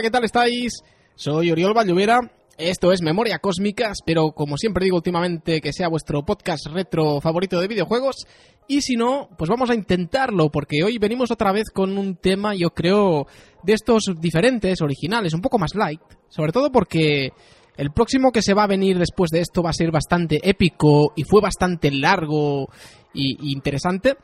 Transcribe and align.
Hola, 0.00 0.06
¿qué 0.06 0.12
tal 0.12 0.24
estáis? 0.24 0.72
Soy 1.14 1.50
Oriol 1.50 1.74
Valluvera. 1.74 2.20
Esto 2.56 2.90
es 2.90 3.02
Memoria 3.02 3.38
Cósmica. 3.38 3.90
Espero, 3.90 4.32
como 4.32 4.56
siempre 4.56 4.84
digo 4.84 4.96
últimamente, 4.96 5.60
que 5.60 5.74
sea 5.74 5.88
vuestro 5.88 6.24
podcast 6.24 6.68
retro 6.68 7.20
favorito 7.20 7.60
de 7.60 7.68
videojuegos. 7.68 8.26
Y 8.66 8.80
si 8.80 8.96
no, 8.96 9.28
pues 9.36 9.50
vamos 9.50 9.68
a 9.68 9.74
intentarlo, 9.74 10.48
porque 10.50 10.82
hoy 10.82 10.96
venimos 10.96 11.30
otra 11.30 11.52
vez 11.52 11.68
con 11.68 11.98
un 11.98 12.16
tema, 12.16 12.54
yo 12.54 12.70
creo, 12.70 13.26
de 13.62 13.74
estos 13.74 14.04
diferentes, 14.18 14.80
originales, 14.80 15.34
un 15.34 15.42
poco 15.42 15.58
más 15.58 15.74
light. 15.74 16.00
Sobre 16.30 16.52
todo 16.52 16.72
porque 16.72 17.34
el 17.76 17.90
próximo 17.90 18.32
que 18.32 18.40
se 18.40 18.54
va 18.54 18.64
a 18.64 18.68
venir 18.68 18.98
después 18.98 19.30
de 19.30 19.40
esto 19.40 19.62
va 19.62 19.68
a 19.68 19.74
ser 19.74 19.90
bastante 19.90 20.40
épico 20.42 21.12
y 21.14 21.24
fue 21.24 21.42
bastante 21.42 21.90
largo 21.90 22.70
y, 23.12 23.52
interesante. 23.52 24.16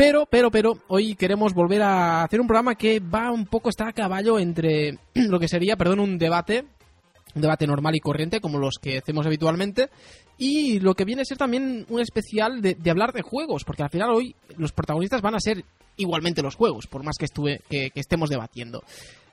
Pero, 0.00 0.24
pero, 0.24 0.50
pero, 0.50 0.78
hoy 0.88 1.14
queremos 1.14 1.52
volver 1.52 1.82
a 1.82 2.22
hacer 2.22 2.40
un 2.40 2.46
programa 2.46 2.74
que 2.74 3.00
va 3.00 3.30
un 3.30 3.44
poco, 3.44 3.68
está 3.68 3.86
a 3.86 3.92
caballo 3.92 4.38
entre 4.38 4.98
lo 5.14 5.38
que 5.38 5.46
sería, 5.46 5.76
perdón, 5.76 6.00
un 6.00 6.16
debate, 6.16 6.64
un 7.34 7.42
debate 7.42 7.66
normal 7.66 7.94
y 7.94 8.00
corriente, 8.00 8.40
como 8.40 8.58
los 8.58 8.78
que 8.80 8.96
hacemos 8.96 9.26
habitualmente, 9.26 9.90
y 10.38 10.80
lo 10.80 10.94
que 10.94 11.04
viene 11.04 11.20
a 11.20 11.26
ser 11.26 11.36
también 11.36 11.84
un 11.90 12.00
especial 12.00 12.62
de, 12.62 12.78
hablar 12.90 13.12
de 13.12 13.20
juegos, 13.20 13.64
porque 13.64 13.82
al 13.82 13.90
final 13.90 14.08
hoy 14.08 14.34
los 14.56 14.72
protagonistas 14.72 15.20
van 15.20 15.34
a 15.34 15.38
ser 15.38 15.66
igualmente 15.98 16.40
los 16.40 16.54
juegos, 16.54 16.86
por 16.86 17.04
más 17.04 17.16
que, 17.18 17.26
estuve, 17.26 17.60
que, 17.68 17.92
estemos 17.94 18.30
debatiendo. 18.30 18.82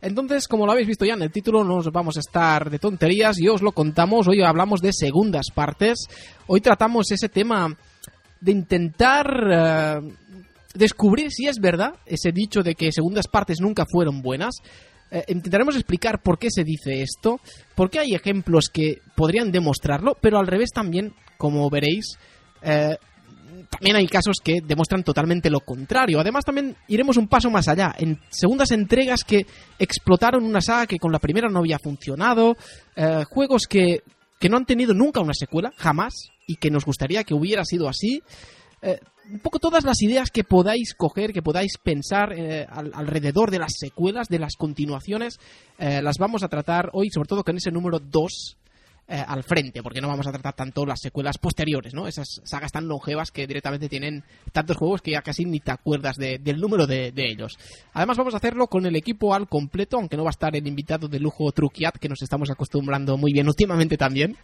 Entonces, 0.02 0.50
como 0.50 0.66
lo 0.66 0.74
habéis 0.74 0.90
visto 0.90 1.06
ya 1.06 1.14
en 1.14 1.22
el 1.22 1.32
título, 1.32 1.64
no 1.64 1.78
nos 1.78 1.94
vamos 1.94 2.18
a 2.18 2.20
estar 2.20 2.70
de 2.70 2.78
tonterías 2.78 3.40
y 3.40 3.48
os 3.48 3.62
lo 3.62 3.72
contamos. 3.72 4.28
Hoy 4.28 4.42
hablamos 4.42 4.82
de 4.82 4.92
segundas 4.92 5.46
partes. 5.56 6.10
Hoy 6.46 6.60
tratamos 6.60 7.10
ese 7.10 7.30
tema 7.30 7.74
de 8.42 8.52
intentar 8.52 9.28
eh, 9.50 10.02
descubrir 10.78 11.32
si 11.32 11.48
es 11.48 11.60
verdad 11.60 11.96
ese 12.06 12.32
dicho 12.32 12.64
de 12.64 12.76
que 12.76 12.92
segundas 12.92 13.28
partes 13.28 13.60
nunca 13.60 13.86
fueron 13.86 14.22
buenas. 14.22 14.56
Eh, 15.10 15.24
intentaremos 15.30 15.76
explicar 15.76 16.22
por 16.22 16.38
qué 16.38 16.50
se 16.52 16.64
dice 16.64 17.02
esto, 17.02 17.40
por 17.76 17.90
qué 17.90 18.00
hay 18.00 18.14
ejemplos 18.14 18.70
que 18.70 19.00
podrían 19.16 19.52
demostrarlo, 19.52 20.18
pero 20.20 20.38
al 20.38 20.48
revés 20.48 20.72
también, 20.74 21.14
como 21.38 21.70
veréis, 21.70 22.18
eh, 22.62 22.98
también 23.70 23.96
hay 23.96 24.08
casos 24.08 24.38
que 24.44 24.60
demuestran 24.64 25.04
totalmente 25.04 25.50
lo 25.50 25.62
contrario. 25.62 26.20
Además, 26.20 26.46
también 26.46 26.76
iremos 26.88 27.18
un 27.18 27.28
paso 27.28 27.50
más 27.50 27.68
allá. 27.68 27.94
En 27.98 28.20
segundas 28.30 28.72
entregas 28.72 29.24
que 29.24 29.46
explotaron 29.80 30.44
una 30.44 30.62
saga 30.62 30.88
que 30.88 30.98
con 31.00 31.12
la 31.12 31.20
primera 31.20 31.50
no 31.50 31.60
había 31.60 31.80
funcionado, 31.80 32.56
juegos 33.30 33.64
que, 33.68 34.04
que 34.40 34.48
no 34.48 34.58
han 34.58 34.66
tenido 34.66 34.94
nunca 34.94 35.20
una 35.20 35.34
secuela, 35.34 35.74
jamás, 35.76 36.14
y 36.48 36.56
que 36.56 36.72
nos 36.72 36.86
gustaría 36.86 37.24
que 37.24 37.34
hubiera 37.34 37.64
sido 37.66 37.88
así. 37.90 38.22
Eh, 38.82 39.00
un 39.32 39.40
poco 39.40 39.60
todas 39.60 39.84
las 39.84 40.02
ideas 40.02 40.32
que 40.32 40.44
podáis 40.44 40.94
coger, 40.94 41.34
que 41.34 41.42
podáis 41.42 41.78
pensar 41.78 42.34
eh, 42.34 42.66
alrededor 42.70 43.52
de 43.52 43.60
las 43.60 43.74
secuelas, 43.78 44.28
de 44.28 44.40
las 44.40 44.56
continuaciones, 44.56 45.40
eh, 45.78 46.02
las 46.02 46.18
vamos 46.18 46.44
a 46.44 46.48
tratar 46.48 46.90
hoy, 46.94 47.10
sobre 47.10 47.28
todo 47.28 47.44
con 47.44 47.58
ese 47.58 47.72
número 47.72 48.00
2 48.00 48.58
al 49.10 49.44
frente, 49.44 49.82
porque 49.82 50.02
no 50.02 50.10
vamos 50.10 50.28
a 50.28 50.34
tratar 50.34 50.54
tanto 50.54 50.86
las 50.86 51.00
secuelas 51.00 51.38
posteriores, 51.38 51.94
¿no? 51.94 52.10
Esas 52.10 52.42
sagas 52.44 52.74
tan 52.74 52.90
longevas 52.90 53.32
que 53.32 53.48
directamente 53.48 53.88
tienen 53.88 54.26
tantos 54.52 54.76
juegos 54.76 55.02
que 55.02 55.12
ya 55.12 55.22
casi 55.22 55.46
ni 55.46 55.62
te 55.62 55.72
acuerdas 55.72 56.18
del 56.18 56.58
número 56.58 56.86
de, 56.86 57.14
de, 57.14 57.32
ellos. 57.32 57.58
Además 57.94 58.18
vamos 58.18 58.34
a 58.34 58.38
hacerlo 58.38 58.68
con 58.68 58.86
el 58.86 58.98
equipo 58.98 59.34
al 59.34 59.48
completo, 59.48 59.96
aunque 59.96 60.18
no 60.18 60.26
va 60.26 60.32
a 60.32 60.32
estar 60.32 60.54
el 60.58 60.68
invitado 60.68 61.08
de 61.08 61.22
lujo 61.22 61.50
Truquiat, 61.54 61.96
que 61.96 62.10
nos 62.10 62.22
estamos 62.22 62.52
acostumbrando 62.52 63.16
muy 63.16 63.32
bien 63.32 63.48
últimamente 63.48 63.96
también. 63.96 64.36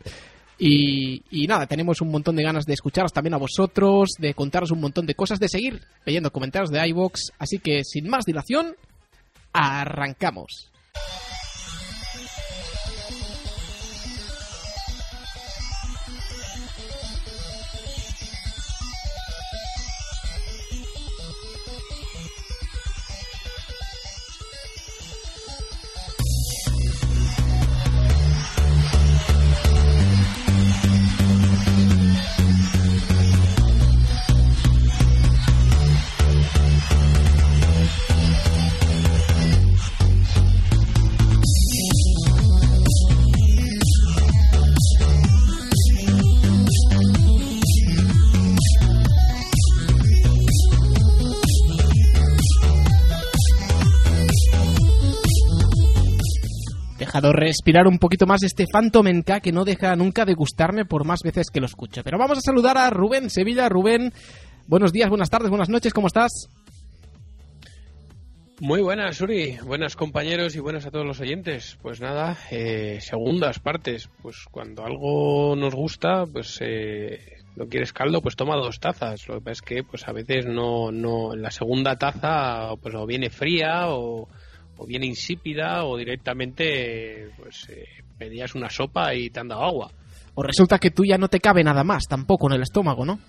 Y, 0.66 1.46
nada, 1.46 1.68
tenemos 1.68 2.00
un 2.00 2.10
montón 2.10 2.38
de 2.38 2.44
ganas 2.44 2.66
de 2.66 2.74
escucharos 2.74 3.12
también 3.12 3.34
a 3.34 3.38
vosotros, 3.38 4.12
de 4.18 4.34
contaros 4.34 4.72
un 4.72 4.80
montón 4.80 5.06
de 5.06 5.14
cosas, 5.14 5.38
de 5.38 5.50
seguir 5.50 5.82
leyendo 6.06 6.32
comentarios 6.32 6.72
de 6.72 6.88
iVoox. 6.88 7.32
Así 7.38 7.60
que 7.60 7.84
sin 7.84 8.08
más 8.08 8.24
dilación, 8.24 8.74
arrancamos. 9.52 10.72
Dejado 57.14 57.32
respirar 57.32 57.86
un 57.86 58.00
poquito 58.00 58.26
más 58.26 58.42
este 58.42 58.66
Phantom 58.66 59.06
que 59.44 59.52
no 59.52 59.66
deja 59.66 59.96
nunca 59.96 60.26
de 60.26 60.34
gustarme 60.34 60.84
por 60.84 61.06
más 61.06 61.20
veces 61.24 61.52
que 61.54 61.60
lo 61.60 61.68
escucho. 61.68 62.02
Pero 62.04 62.18
vamos 62.18 62.40
a 62.40 62.42
saludar 62.42 62.76
a 62.76 62.90
Rubén 62.90 63.30
Sevilla. 63.30 63.70
Rubén, 63.70 64.12
buenos 64.66 64.92
días, 64.92 65.10
buenas 65.10 65.30
tardes, 65.30 65.52
buenas 65.52 65.70
noches, 65.70 65.94
¿cómo 65.94 66.08
estás? 66.08 66.50
Muy 68.60 68.82
buenas, 68.82 69.22
Uri. 69.22 69.60
Buenas 69.64 69.96
compañeros 69.96 70.56
y 70.56 70.60
buenas 70.60 70.88
a 70.88 70.92
todos 70.92 71.06
los 71.06 71.20
oyentes. 71.20 71.78
Pues 71.84 72.02
nada, 72.02 72.36
eh, 72.50 72.98
segundas 73.00 73.60
partes. 73.60 74.10
Pues 74.24 74.38
cuando 74.50 74.84
algo 74.84 75.56
nos 75.56 75.76
gusta, 75.76 76.26
pues 76.26 76.58
eh, 76.62 77.20
no 77.56 77.68
quieres 77.68 77.94
caldo, 77.94 78.22
pues 78.22 78.36
toma 78.36 78.56
dos 78.56 78.80
tazas. 78.80 79.28
Lo 79.28 79.36
que 79.36 79.42
pasa 79.42 79.52
es 79.52 79.62
que 79.62 79.84
pues 79.84 80.08
a 80.08 80.14
veces 80.14 80.48
no, 80.48 80.92
no, 80.92 81.36
la 81.36 81.52
segunda 81.52 81.96
taza 81.96 82.72
pues 82.82 82.96
o 82.96 83.06
viene 83.06 83.30
fría 83.30 83.90
o 83.90 84.30
o 84.78 84.86
bien 84.86 85.04
insípida 85.04 85.84
o 85.86 85.98
directamente 85.98 87.30
pues 87.38 87.68
eh, 87.70 87.86
pedías 88.18 88.56
una 88.56 88.70
sopa 88.70 89.14
y 89.14 89.30
te 89.30 89.40
han 89.40 89.48
dado 89.48 89.64
agua. 89.64 89.92
O 90.36 90.44
resulta 90.44 90.80
que 90.80 90.92
tú 90.92 91.06
ya 91.06 91.18
no 91.18 91.28
te 91.28 91.40
cabe 91.40 91.64
nada 91.64 91.84
más 91.84 92.08
tampoco 92.08 92.48
en 92.48 92.54
el 92.54 92.64
estómago, 92.64 93.06
¿no? 93.06 93.20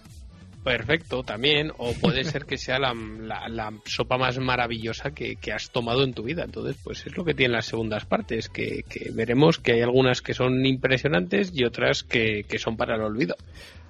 Perfecto, 0.64 1.22
también. 1.22 1.70
O 1.76 1.92
puede 1.92 2.24
ser 2.24 2.46
que 2.46 2.56
sea 2.56 2.78
la, 2.78 2.94
la, 2.94 3.70
sopa 3.84 4.16
más 4.16 4.38
maravillosa 4.38 5.10
que, 5.10 5.36
has 5.52 5.70
tomado 5.70 6.02
en 6.04 6.14
tu 6.14 6.22
vida. 6.22 6.42
Entonces, 6.42 6.76
pues 6.82 7.06
es 7.06 7.14
lo 7.16 7.24
que 7.24 7.34
tienen 7.34 7.52
las 7.52 7.66
segundas 7.66 8.06
partes, 8.06 8.48
que, 8.48 8.82
que 8.88 9.10
veremos 9.12 9.58
que 9.58 9.72
hay 9.72 9.82
algunas 9.82 10.22
que 10.22 10.32
son 10.32 10.64
impresionantes 10.64 11.52
y 11.54 11.64
otras 11.64 12.02
que, 12.02 12.44
que 12.48 12.58
son 12.58 12.78
para 12.78 12.96
el 12.96 13.02
olvido. 13.02 13.36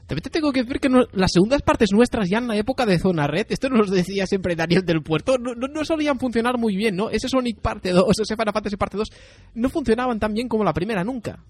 También 0.06 0.22
te 0.22 0.30
tengo 0.30 0.52
que 0.52 0.62
decir 0.62 0.80
que 0.80 0.90
las 1.12 1.32
segundas 1.32 1.62
partes 1.62 1.90
nuestras 1.92 2.28
ya 2.28 2.38
en 2.38 2.48
la 2.48 2.56
época 2.56 2.84
de 2.84 2.98
Zona 2.98 3.26
Red, 3.26 3.46
esto 3.48 3.70
nos 3.70 3.90
decía 3.90 4.26
siempre 4.26 4.54
Daniel 4.54 4.84
del 4.84 5.02
Puerto, 5.02 5.38
no, 5.38 5.54
no, 5.54 5.84
solían 5.84 6.18
funcionar 6.18 6.58
muy 6.58 6.76
bien, 6.76 6.96
¿no? 6.96 7.08
Ese 7.08 7.28
Sonic 7.28 7.60
parte 7.60 7.90
2, 7.90 8.04
ese 8.20 8.36
Final 8.36 8.52
Fantasy 8.52 8.76
parte 8.76 8.98
2, 8.98 9.08
no 9.54 9.70
funcionaban 9.70 10.20
tan 10.20 10.34
bien 10.34 10.48
como 10.48 10.62
la 10.62 10.74
primera 10.74 11.04
nunca. 11.04 11.42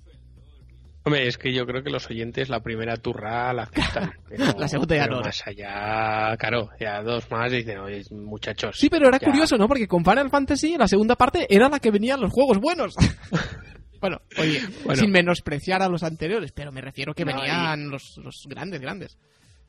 Hombre, 1.07 1.27
es 1.27 1.37
que 1.37 1.53
yo 1.53 1.67
creo 1.67 1.83
que 1.83 1.91
los 1.91 2.09
oyentes 2.09 2.49
la 2.49 2.61
primera 2.61 2.97
turra 2.97 3.53
la 3.53 3.65
aceptan. 3.65 4.13
la 4.59 4.69
segunda 4.69 4.97
ya 4.97 5.07
no. 5.07 5.21
Más 5.21 5.43
allá, 5.47 6.35
claro, 6.39 6.71
ya 6.81 7.03
dos 7.03 7.31
más 7.31 7.53
y 7.53 7.57
dicen, 7.57 7.79
oye, 7.79 8.03
muchachos. 8.11 8.79
Sí, 8.79 8.89
pero 8.89 9.09
era 9.09 9.19
curioso, 9.19 9.59
¿no? 9.59 9.69
Porque 9.69 9.87
con 9.87 10.03
Final 10.03 10.31
Fantasy 10.31 10.77
la 10.79 10.89
segunda 10.89 11.17
parte 11.17 11.47
era 11.51 11.69
la 11.69 11.79
que 11.79 11.91
venían 11.91 12.21
los 12.21 12.33
juegos 12.33 12.59
buenos. 12.59 12.95
Bueno, 14.05 14.21
oye, 14.37 14.61
sin 14.97 15.11
menospreciar 15.11 15.81
a 15.81 15.89
los 15.89 16.03
anteriores, 16.03 16.53
pero 16.53 16.71
me 16.71 16.83
refiero 16.83 17.15
que 17.15 17.25
venían 17.25 17.89
los, 17.89 18.21
grandes, 18.47 18.83
grandes. 18.83 19.17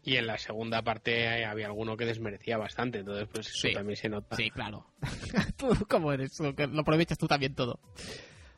Y 0.04 0.18
en 0.18 0.28
la 0.28 0.38
segunda 0.38 0.82
parte 0.82 1.46
había 1.46 1.68
alguno 1.68 1.96
que 1.96 2.06
desmerecía 2.06 2.58
bastante, 2.58 3.00
entonces 3.00 3.30
pues 3.32 3.48
eso 3.48 3.70
también 3.74 3.96
se 3.96 4.10
nota. 4.10 4.36
Sí, 4.36 4.50
claro. 4.50 4.88
tú, 5.58 5.70
¿cómo 5.90 6.12
eres? 6.12 6.38
Lo 6.38 6.82
aprovechas 6.82 7.18
tú 7.18 7.28
también 7.28 7.56
todo. 7.56 7.80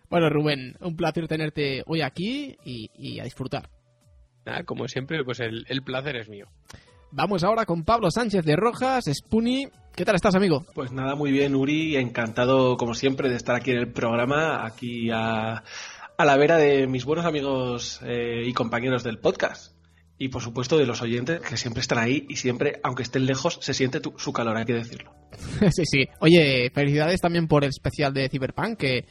Bueno, 0.10 0.32
Rubén, 0.32 0.76
un 0.80 0.96
placer 0.96 1.28
tenerte 1.28 1.84
hoy 1.86 2.02
aquí 2.02 2.58
y, 2.66 3.20
a 3.20 3.24
disfrutar. 3.24 3.70
Nada, 4.48 4.64
como 4.64 4.88
siempre, 4.88 5.24
pues 5.24 5.42
el, 5.42 5.64
el 5.70 5.84
placer 5.84 6.16
es 6.16 6.28
mío. 6.28 6.48
Vamos 7.12 7.44
ahora 7.44 7.68
con 7.68 7.84
Pablo 7.84 8.10
Sánchez 8.10 8.44
de 8.44 8.56
Rojas, 8.56 9.06
Spuni. 9.06 9.68
¿Qué 9.98 10.06
tal 10.06 10.14
estás, 10.14 10.36
amigo? 10.36 10.64
Pues 10.76 10.92
nada, 10.92 11.16
muy 11.16 11.32
bien, 11.32 11.56
Uri. 11.56 11.96
Encantado, 11.96 12.78
como 12.78 12.94
siempre, 12.94 13.30
de 13.30 13.36
estar 13.36 13.56
aquí 13.56 13.72
en 13.72 13.78
el 13.78 13.92
programa, 13.92 14.64
aquí 14.64 15.10
a, 15.12 15.64
la 16.20 16.38
vera 16.38 16.58
de 16.58 16.86
mis 16.86 17.04
buenos 17.04 17.26
amigos 17.26 18.00
eh, 18.06 18.44
y 18.46 18.54
compañeros 18.54 19.04
del 19.04 19.18
podcast. 19.18 19.76
Y 20.20 20.30
por 20.30 20.44
supuesto 20.44 20.78
de 20.78 20.86
los 20.86 21.02
oyentes 21.02 21.42
que 21.42 21.58
siempre 21.58 21.82
están 21.82 21.98
ahí 21.98 22.28
y 22.30 22.36
siempre, 22.36 22.80
aunque 22.84 23.02
estén 23.02 23.26
lejos, 23.26 23.58
se 23.60 23.74
siente 23.74 24.00
su 24.18 24.32
calor, 24.32 24.56
hay 24.56 24.66
que 24.66 24.74
decirlo. 24.74 25.16
sí, 25.72 25.82
sí. 25.86 26.06
Oye, 26.20 26.70
felicidades 26.72 27.20
también 27.20 27.48
por 27.48 27.64
el 27.64 27.72
especial 27.72 28.14
de 28.14 28.30
Cyberpunk, 28.30 28.78
que, 28.78 29.06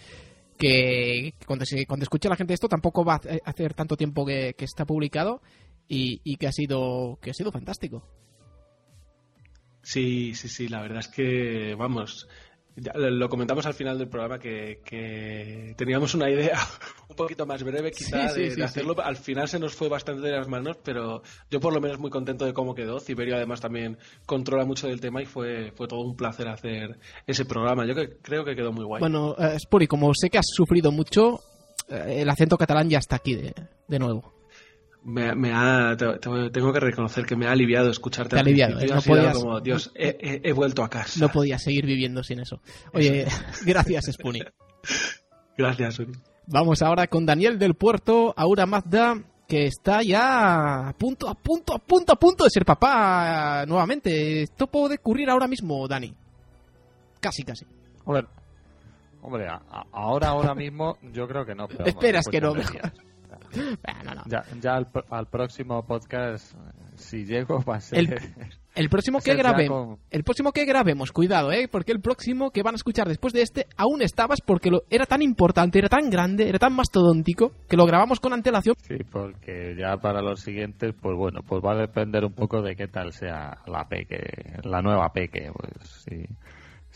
que 0.57 1.35
cuando, 1.47 1.67
se, 1.67 1.85
cuando 1.87 2.05
escuche 2.05 2.29
la 2.29 2.37
gente 2.37 2.55
esto 2.55 2.69
tampoco 2.69 3.05
va 3.05 3.15
a 3.15 3.21
hacer 3.51 3.75
tanto 3.75 3.97
tiempo 3.97 4.25
que, 4.25 4.55
que 4.57 4.67
está 4.67 4.85
publicado 4.85 5.43
y, 5.89 6.37
que 6.37 6.47
ha 6.47 6.53
sido 6.53 7.19
que 7.21 7.31
ha 7.31 7.35
sido 7.35 7.51
fantástico. 7.51 8.05
Sí, 9.87 10.35
sí, 10.35 10.49
sí, 10.49 10.67
la 10.67 10.83
verdad 10.83 10.99
es 10.99 11.07
que, 11.07 11.77
vamos, 11.79 12.27
Ya, 12.75 12.93
lo 12.95 13.29
comentamos 13.29 13.67
al 13.67 13.75
final 13.75 13.97
del 13.97 14.09
programa 14.09 14.37
que, 14.37 14.83
que 14.85 15.75
teníamos 15.79 16.13
una 16.15 16.29
idea 16.29 16.59
un 17.09 17.15
poquito 17.15 17.47
más 17.47 17.63
breve 17.63 17.93
quizá 17.93 18.29
Sí, 18.31 18.35
sí, 18.35 18.41
de, 18.41 18.51
sí, 18.51 18.57
de 18.57 18.65
hacerlo. 18.65 18.97
Al 19.01 19.17
final 19.17 19.47
se 19.49 19.61
nos 19.61 19.77
fue 19.77 19.89
bastante 19.89 20.27
de 20.27 20.33
las 20.33 20.49
manos, 20.49 20.77
pero 20.83 21.23
yo 21.53 21.61
por 21.61 21.73
lo 21.73 21.81
menos 21.81 22.01
muy 22.01 22.11
contento 22.11 22.45
de 22.45 22.53
cómo 22.53 22.75
quedó. 22.75 22.99
Ciberio 22.99 23.37
además 23.37 23.61
también 23.61 23.97
controla 24.27 24.65
mucho 24.65 24.89
del 24.89 25.01
tema 25.01 25.23
y 25.23 25.25
fue, 25.27 25.71
fue 25.77 25.87
todo 25.87 26.01
un 26.01 26.17
placer 26.17 26.49
hacer 26.49 26.99
ese 27.25 27.45
programa. 27.45 27.87
Yo 27.87 27.95
que, 27.95 28.17
creo 28.21 28.45
que 28.45 28.57
quedó 28.57 28.73
muy 28.73 28.85
guay. 28.85 28.99
Bueno, 28.99 29.37
eh, 29.39 29.57
Spuri, 29.57 29.87
como 29.87 30.13
sé 30.15 30.31
que 30.31 30.39
has 30.39 30.49
sufrido 30.53 30.91
mucho, 30.91 31.39
eh, 31.89 32.23
el 32.23 32.29
acento 32.29 32.59
catalán 32.59 32.91
ya 32.91 32.99
está 32.99 33.15
aquí 33.15 33.37
de, 33.37 33.55
de 33.87 33.99
nuevo. 34.01 34.36
Me, 35.05 35.35
me 35.37 35.53
ha, 35.55 35.97
te- 35.97 36.19
te- 36.19 36.51
tengo 36.51 36.73
que 36.73 36.81
reconocer 36.81 37.25
que 37.25 37.37
me 37.37 37.47
ha 37.47 37.53
aliviado 37.53 37.91
escucharte. 37.91 38.31
Te 38.31 38.37
ha 38.37 38.41
al 38.41 38.47
aliviado. 38.47 38.81
¿eh? 38.81 38.87
No 38.89 39.01
podías- 39.03 39.39
como, 39.39 39.61
Dios, 39.61 39.93
he, 39.95 40.17
he- 40.21 40.41
he 40.49 40.53
vuelto 40.53 40.83
a 40.83 40.89
casa. 40.91 41.21
No 41.21 41.31
podía 41.31 41.59
seguir 41.59 41.87
viviendo 41.87 42.23
sin 42.25 42.41
eso. 42.41 42.61
Oye, 42.93 43.27
gracias, 43.67 44.07
Spuni. 44.13 44.41
Gracias, 45.59 45.99
Uri. 45.99 46.13
Vamos 46.49 46.83
ahora 46.83 47.07
con 47.07 47.25
Daniel 47.27 47.59
del 47.59 47.75
Puerto, 47.75 48.35
Aura 48.37 48.67
Mazda, 48.67 49.23
que 49.49 49.67
está 49.67 50.03
ya 50.03 50.89
a 50.89 50.93
punto, 50.93 51.29
a 51.29 51.35
punto, 51.35 51.75
a 51.75 51.79
punto, 51.79 52.13
a 52.13 52.17
punto 52.17 52.45
de 52.45 52.51
ser 52.51 52.65
papá 52.65 53.65
nuevamente. 53.67 54.43
Esto 54.43 54.67
puede 54.67 54.97
ocurrir 54.97 55.31
ahora 55.31 55.49
mismo, 55.49 55.89
Dani. 55.89 56.15
Casi, 57.21 57.43
casi. 57.43 57.65
Hombre, 58.05 58.27
hombre, 59.23 59.49
a- 59.49 59.63
a- 59.71 59.87
ahora, 59.93 60.29
ahora 60.29 60.55
mismo, 60.55 60.99
yo 61.13 61.27
creo 61.27 61.45
que 61.47 61.55
no. 61.55 61.67
pero 61.69 61.85
Esperas 61.87 62.27
que 62.29 62.41
no, 62.41 62.55
Ah, 63.87 64.15
no. 64.15 64.23
Ya, 64.27 64.45
ya 64.61 64.75
al, 64.77 64.89
al 65.11 65.27
próximo 65.27 65.85
podcast, 65.87 66.55
eh, 66.55 66.59
si 66.97 67.25
llego, 67.25 67.63
va 67.63 67.77
a 67.77 67.81
ser. 67.81 67.99
El- 67.99 68.15
El 68.75 68.89
próximo 68.91 69.21
que 69.25 69.35
grabemos, 69.35 69.87
con- 69.87 69.99
el 70.11 70.23
próximo 70.25 70.53
que 70.53 70.65
grabemos, 70.67 71.11
cuidado, 71.13 71.51
eh, 71.53 71.67
porque 71.71 71.93
el 71.93 72.01
próximo 72.01 72.51
que 72.51 72.63
van 72.63 72.75
a 72.75 72.77
escuchar 72.77 73.09
después 73.09 73.33
de 73.33 73.41
este 73.43 73.67
aún 73.77 74.03
estabas 74.03 74.41
porque 74.45 74.71
lo, 74.71 74.83
era 74.91 75.07
tan 75.07 75.23
importante, 75.23 75.79
era 75.79 75.89
tan 75.89 76.11
grande, 76.11 76.49
era 76.49 76.59
tan 76.59 76.75
mastodóntico 76.75 77.53
que 77.69 77.77
lo 77.77 77.87
grabamos 77.87 78.21
con 78.21 78.33
antelación. 78.35 78.75
Sí, 78.83 78.97
porque 79.11 79.75
ya 79.79 79.97
para 79.97 80.21
los 80.21 80.41
siguientes, 80.41 80.95
pues 81.01 81.17
bueno, 81.17 81.41
pues 81.47 81.63
va 81.65 81.73
a 81.73 81.77
depender 81.77 82.25
un 82.25 82.35
poco 82.35 82.61
de 82.61 82.77
qué 82.77 82.87
tal 82.89 83.13
sea 83.13 83.59
la 83.67 83.89
peque, 83.89 84.59
la 84.65 84.83
nueva 84.83 85.11
peque, 85.13 85.51
pues 85.55 86.05
si, 86.05 86.25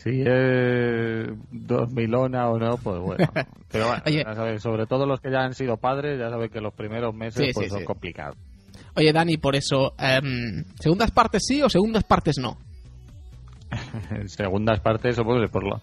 si 0.03 0.21
es 0.25 1.27
dormilona 1.51 2.49
o 2.49 2.57
no, 2.57 2.77
pues 2.77 2.99
bueno. 2.99 3.27
Pero 3.71 3.87
bueno, 3.87 4.03
Oye. 4.05 4.23
ya 4.25 4.33
sabes, 4.35 4.61
sobre 4.61 4.85
todo 4.87 5.05
los 5.05 5.19
que 5.21 5.31
ya 5.31 5.39
han 5.43 5.53
sido 5.53 5.77
padres, 5.77 6.19
ya 6.19 6.29
saben 6.29 6.49
que 6.49 6.59
los 6.61 6.73
primeros 6.73 7.13
meses 7.13 7.45
Sí, 7.47 7.51
pues 7.53 7.65
sí, 7.67 7.69
son 7.69 7.79
sí. 7.79 7.85
complicados. 7.85 8.37
Oye, 8.95 9.13
Dani, 9.13 9.37
por 9.37 9.55
eso, 9.55 9.93
em, 9.97 10.63
segundas 10.79 11.11
partes 11.11 11.43
sí 11.47 11.61
o 11.61 11.69
segundas 11.69 12.03
partes 12.03 12.37
no. 12.39 12.57
segundas 14.27 14.79
partes, 14.79 15.17
o 15.19 15.23
pues, 15.23 15.49
por 15.49 15.63
lo, 15.63 15.81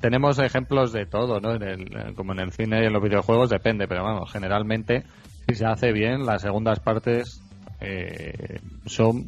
tenemos 0.00 0.38
ejemplos 0.38 0.92
de 0.92 1.06
todo, 1.06 1.40
¿no? 1.40 1.54
En 1.54 1.62
el- 1.62 2.14
como 2.14 2.32
en 2.32 2.40
el 2.40 2.52
cine 2.52 2.82
y 2.82 2.86
en 2.86 2.92
los 2.92 3.02
videojuegos 3.02 3.50
depende, 3.50 3.86
pero 3.86 4.02
vamos, 4.04 4.30
generalmente 4.32 5.04
si 5.48 5.54
se 5.54 5.66
hace 5.66 5.92
bien, 5.92 6.24
las 6.26 6.42
segundas 6.42 6.80
partes 6.80 7.40
eh, 7.80 8.58
son 8.86 9.24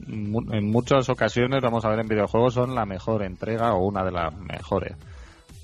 en 0.52 0.70
muchas 0.70 1.08
ocasiones, 1.08 1.60
vamos 1.62 1.84
a 1.84 1.88
ver 1.90 2.00
en 2.00 2.08
videojuegos, 2.08 2.54
son 2.54 2.74
la 2.74 2.84
mejor 2.86 3.22
entrega 3.22 3.74
o 3.74 3.86
una 3.86 4.04
de 4.04 4.12
las 4.12 4.34
mejores. 4.36 4.96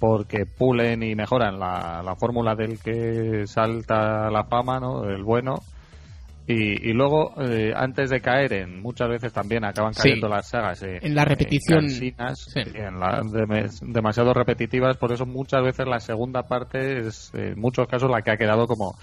Porque 0.00 0.46
pulen 0.46 1.02
y 1.02 1.14
mejoran 1.16 1.58
la, 1.58 2.02
la 2.04 2.14
fórmula 2.14 2.54
del 2.54 2.78
que 2.78 3.46
salta 3.46 4.30
la 4.30 4.44
fama, 4.44 4.78
¿no? 4.78 5.04
El 5.04 5.24
bueno. 5.24 5.56
Y, 6.50 6.88
y 6.88 6.92
luego, 6.94 7.34
eh, 7.42 7.74
antes 7.76 8.08
de 8.08 8.22
caer 8.22 8.52
en, 8.54 8.80
muchas 8.80 9.06
veces 9.10 9.34
también 9.34 9.64
acaban 9.66 9.92
Sí. 9.92 10.02
cayendo 10.04 10.28
las 10.28 10.48
sagas 10.48 10.82
eh, 10.82 10.98
En 11.02 11.14
la 11.14 11.26
repetición. 11.26 11.80
cansinas, 11.80 12.38
Sí. 12.54 12.60
en 12.74 12.98
la- 12.98 13.20
dem- 13.20 13.68
demasiado 13.92 14.32
repetitivas, 14.32 14.96
por 14.96 15.12
eso 15.12 15.26
muchas 15.26 15.62
veces 15.62 15.86
la 15.86 16.00
segunda 16.00 16.44
parte 16.44 17.00
es, 17.00 17.30
en 17.34 17.60
muchos 17.60 17.86
casos, 17.86 18.08
la 18.10 18.22
que 18.22 18.30
ha 18.30 18.36
quedado 18.38 18.66
como 18.66 18.94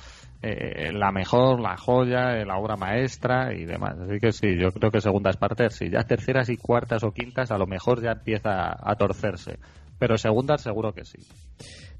eh, 0.42 0.92
la 0.94 1.12
mejor, 1.12 1.60
la 1.60 1.78
joya, 1.78 2.38
eh, 2.38 2.46
la 2.46 2.58
obra 2.58 2.76
maestra 2.76 3.54
y 3.54 3.66
demás. 3.66 3.96
Así 4.00 4.20
que 4.20 4.32
sí, 4.32 4.58
yo 4.60 4.72
creo 4.72 4.92
que 4.92 5.02
segundas 5.02 5.38
partes, 5.38 5.76
sí, 5.76 5.90
ya 5.90 6.04
terceras 6.04 6.50
y 6.50 6.58
cuartas 6.58 7.04
o 7.04 7.12
quintas 7.12 7.52
a 7.52 7.58
lo 7.58 7.66
mejor 7.66 8.02
ya 8.02 8.12
empieza 8.12 8.76
a 8.80 8.96
torcerse, 8.96 9.58
pero 9.98 10.18
segundas 10.18 10.62
seguro 10.62 10.94
que 10.94 11.06
sí. 11.06 11.20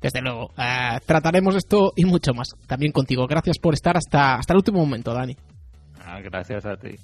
Desde 0.02 0.22
luego, 0.22 0.52
eh, 0.58 1.00
trataremos 1.06 1.56
esto 1.56 1.94
y 1.96 2.06
mucho 2.06 2.34
más 2.34 2.50
también 2.68 2.92
contigo. 2.92 3.26
Gracias 3.28 3.58
por 3.58 3.74
estar 3.74 3.98
hasta, 3.98 4.36
hasta 4.36 4.54
el 4.54 4.58
último 4.58 4.80
momento, 4.80 5.14
Dani. 5.14 5.36
Ah, 6.00 6.20
gracias 6.22 6.66
a 6.66 6.78
ti. 6.78 6.96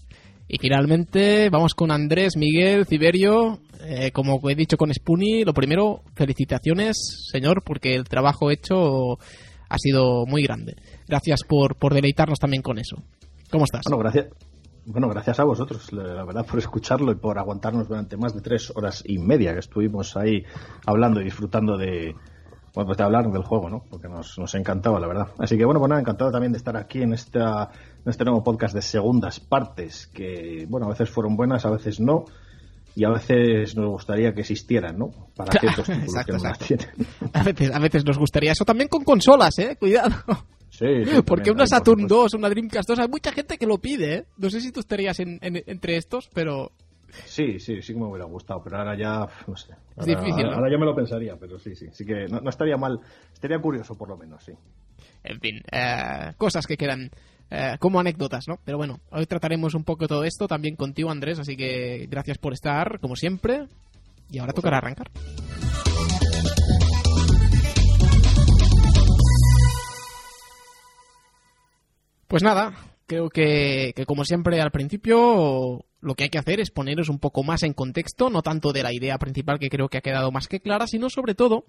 Y 0.48 0.58
finalmente 0.60 1.50
vamos 1.50 1.74
con 1.74 1.92
Andrés, 1.92 2.36
Miguel, 2.36 2.86
Ciberio. 2.86 3.60
Eh, 3.84 4.12
como 4.12 4.38
he 4.50 4.54
dicho 4.54 4.78
con 4.78 4.94
Spoonie, 4.94 5.46
lo 5.46 5.54
primero, 5.54 6.04
felicitaciones, 6.14 6.98
señor, 7.32 7.64
porque 7.64 7.96
el 7.96 8.04
trabajo 8.04 8.52
hecho 8.52 9.18
ha 9.70 9.78
sido 9.78 10.26
muy 10.28 10.44
grande. 10.44 10.76
Gracias 11.12 11.44
por, 11.44 11.76
por 11.76 11.94
deleitarnos 11.94 12.40
también 12.40 12.64
con 12.64 12.80
eso. 12.80 12.96
¿Cómo 13.50 13.66
estás? 13.66 13.82
Bueno, 13.84 14.02
gracias. 14.02 14.28
Bueno, 14.86 15.10
gracias 15.10 15.42
a 15.42 15.44
vosotros, 15.44 15.92
la 15.92 16.24
verdad, 16.24 16.46
por 16.46 16.58
escucharlo 16.58 17.12
y 17.12 17.16
por 17.16 17.38
aguantarnos 17.38 17.90
durante 17.90 18.16
más 18.16 18.34
de 18.34 18.40
tres 18.40 18.72
horas 18.74 19.04
y 19.06 19.18
media 19.18 19.52
que 19.52 19.60
estuvimos 19.60 20.16
ahí 20.16 20.46
hablando 20.86 21.20
y 21.20 21.26
disfrutando 21.26 21.78
de, 21.78 22.16
bueno, 22.74 22.88
pues 22.88 22.98
de 22.98 23.04
hablar 23.04 23.30
del 23.30 23.44
juego, 23.44 23.70
¿no? 23.70 23.84
Porque 23.90 24.08
nos, 24.08 24.40
nos 24.40 24.56
encantaba, 24.56 25.02
la 25.02 25.08
verdad. 25.08 25.28
Así 25.38 25.58
que, 25.58 25.66
bueno, 25.66 25.82
pues 25.82 25.90
nada, 25.90 26.00
encantado 26.00 26.32
también 26.32 26.54
de 26.54 26.60
estar 26.60 26.78
aquí 26.78 27.02
en, 27.02 27.12
esta, 27.12 27.70
en 28.06 28.10
este 28.10 28.24
nuevo 28.24 28.42
podcast 28.42 28.74
de 28.74 28.82
segundas 28.82 29.42
partes, 29.42 30.08
que, 30.08 30.66
bueno, 30.70 30.86
a 30.86 30.92
veces 30.92 31.10
fueron 31.10 31.36
buenas, 31.36 31.66
a 31.66 31.72
veces 31.72 32.00
no, 32.00 32.24
y 32.96 33.04
a 33.04 33.10
veces 33.10 33.76
nos 33.76 33.90
gustaría 33.90 34.34
que 34.34 34.40
existieran, 34.40 34.98
¿no? 34.98 35.10
Para 35.36 35.52
ciertos 35.60 35.88
títulos 35.88 36.08
Exacto, 36.08 36.32
que 36.32 36.38
no 36.38 36.44
las 36.44 36.62
exacto. 36.62 36.86
tienen. 36.86 37.34
A 37.34 37.44
veces, 37.44 37.72
a 37.76 37.80
veces 37.80 38.06
nos 38.06 38.18
gustaría 38.18 38.54
eso 38.54 38.64
también 38.64 38.88
con 38.88 39.04
consolas, 39.04 39.60
¿eh? 39.60 39.76
Cuidado. 39.78 40.16
Sí, 40.82 41.06
sí, 41.06 41.22
Porque 41.24 41.52
una 41.52 41.60
por 41.60 41.68
Saturn 41.70 42.00
supuesto. 42.02 42.16
2, 42.24 42.34
una 42.34 42.50
Dreamcast 42.50 42.90
2, 42.90 43.00
hay 43.00 43.08
mucha 43.08 43.32
gente 43.32 43.58
que 43.58 43.68
lo 43.68 43.78
pide, 43.78 44.14
¿eh? 44.16 44.26
No 44.38 44.50
sé 44.50 44.60
si 44.62 44.72
tú 44.72 44.80
estarías 44.80 45.20
en- 45.20 45.38
en- 45.42 45.64
entre 45.68 45.96
estos, 45.98 46.28
pero 46.34 46.72
Sí, 47.26 47.60
sí, 47.60 47.82
sí 47.82 47.94
que 47.94 48.00
me 48.00 48.06
hubiera 48.08 48.26
gustado, 48.26 48.64
pero 48.64 48.78
ahora 48.78 48.98
ya, 48.98 49.28
no 49.46 49.56
sé. 49.56 49.74
Es 49.74 50.08
Ahora, 50.08 50.22
difícil, 50.22 50.46
¿no? 50.46 50.54
ahora 50.54 50.72
yo 50.72 50.80
me 50.80 50.86
lo 50.86 50.96
pensaría, 50.96 51.36
pero 51.38 51.60
sí, 51.60 51.76
sí. 51.76 51.88
Sí 51.92 52.06
que 52.06 52.26
no, 52.28 52.40
no 52.40 52.50
estaría 52.50 52.78
mal, 52.78 53.00
estaría 53.34 53.60
curioso 53.60 53.96
por 53.96 54.08
lo 54.10 54.18
menos, 54.18 54.44
sí. 54.44 54.54
En 55.24 55.40
fin, 55.40 55.62
eh, 55.72 56.32
cosas 56.38 56.66
que 56.66 56.78
quedan 56.78 57.12
eh, 57.52 57.76
como 57.80 58.00
anécdotas, 58.00 58.46
¿no? 58.48 58.60
Pero 58.64 58.78
bueno, 58.78 59.02
hoy 59.12 59.26
trataremos 59.26 59.76
un 59.76 59.84
poco 59.84 60.08
todo 60.08 60.24
esto 60.24 60.48
también 60.48 60.78
contigo, 60.78 61.12
Andrés, 61.12 61.38
así 61.38 61.58
que 61.58 62.08
gracias 62.10 62.38
por 62.38 62.54
estar, 62.54 63.00
como 63.02 63.16
siempre. 63.18 63.68
Y 64.32 64.40
ahora 64.40 64.54
tocará 64.54 64.78
arrancar. 64.78 65.12
Pues 72.32 72.44
nada, 72.44 72.74
creo 73.08 73.30
que, 73.30 73.92
que 73.94 74.06
como 74.06 74.24
siempre 74.24 74.62
al 74.62 74.72
principio 74.72 75.84
lo 76.00 76.16
que 76.16 76.24
hay 76.24 76.30
que 76.30 76.38
hacer 76.38 76.62
es 76.62 76.72
poneros 76.72 77.10
un 77.10 77.20
poco 77.20 77.44
más 77.44 77.62
en 77.64 77.74
contexto, 77.74 78.30
no 78.30 78.42
tanto 78.42 78.72
de 78.72 78.84
la 78.84 78.94
idea 78.94 79.18
principal 79.18 79.60
que 79.60 79.68
creo 79.68 79.90
que 79.90 79.98
ha 79.98 80.02
quedado 80.02 80.32
más 80.32 80.48
que 80.48 80.62
clara, 80.62 80.88
sino 80.88 81.10
sobre 81.10 81.36
todo 81.36 81.66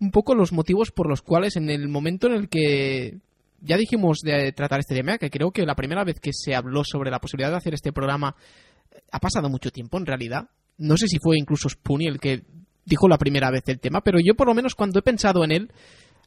un 0.00 0.10
poco 0.10 0.34
los 0.34 0.54
motivos 0.54 0.90
por 0.90 1.06
los 1.06 1.20
cuales 1.20 1.56
en 1.56 1.68
el 1.68 1.88
momento 1.88 2.28
en 2.28 2.32
el 2.32 2.48
que 2.48 3.18
ya 3.60 3.76
dijimos 3.76 4.20
de 4.22 4.52
tratar 4.52 4.80
este 4.80 4.94
tema, 4.94 5.18
que 5.18 5.28
creo 5.28 5.50
que 5.50 5.66
la 5.66 5.74
primera 5.74 6.02
vez 6.02 6.18
que 6.18 6.30
se 6.32 6.54
habló 6.54 6.82
sobre 6.82 7.10
la 7.10 7.18
posibilidad 7.18 7.50
de 7.50 7.58
hacer 7.58 7.74
este 7.74 7.92
programa 7.92 8.34
eh, 8.92 9.02
ha 9.12 9.20
pasado 9.20 9.50
mucho 9.50 9.70
tiempo 9.70 9.98
en 9.98 10.06
realidad. 10.06 10.48
No 10.78 10.96
sé 10.96 11.08
si 11.08 11.18
fue 11.18 11.36
incluso 11.36 11.68
Spoonie 11.68 12.08
el 12.08 12.20
que 12.20 12.40
dijo 12.86 13.06
la 13.06 13.18
primera 13.18 13.50
vez 13.50 13.64
el 13.66 13.80
tema, 13.80 14.00
pero 14.00 14.18
yo 14.18 14.34
por 14.34 14.46
lo 14.46 14.54
menos 14.54 14.74
cuando 14.74 14.98
he 14.98 15.02
pensado 15.02 15.44
en 15.44 15.52
él 15.52 15.70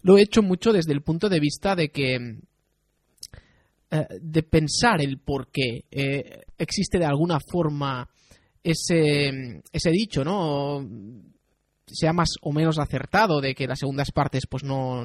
lo 0.04 0.20
he 0.20 0.22
hecho 0.22 0.44
mucho 0.44 0.74
desde 0.74 0.94
el 0.94 1.02
punto 1.02 1.28
de 1.28 1.40
vista 1.40 1.76
de 1.76 1.90
que 1.90 2.38
de 4.22 4.44
pensar 4.44 5.02
el 5.02 5.20
por 5.20 5.50
qué 5.52 5.86
eh, 5.92 6.42
existe 6.58 6.98
de 6.98 7.06
alguna 7.06 7.40
forma 7.40 8.10
ese, 8.64 9.62
ese 9.72 9.92
dicho, 9.92 10.24
¿no? 10.24 10.84
sea 11.86 12.14
más 12.14 12.30
o 12.42 12.52
menos 12.52 12.80
acertado 12.80 13.42
de 13.42 13.54
que 13.54 13.68
las 13.68 13.80
segundas 13.80 14.12
partes 14.12 14.48
pues 14.50 14.64
no 14.64 15.04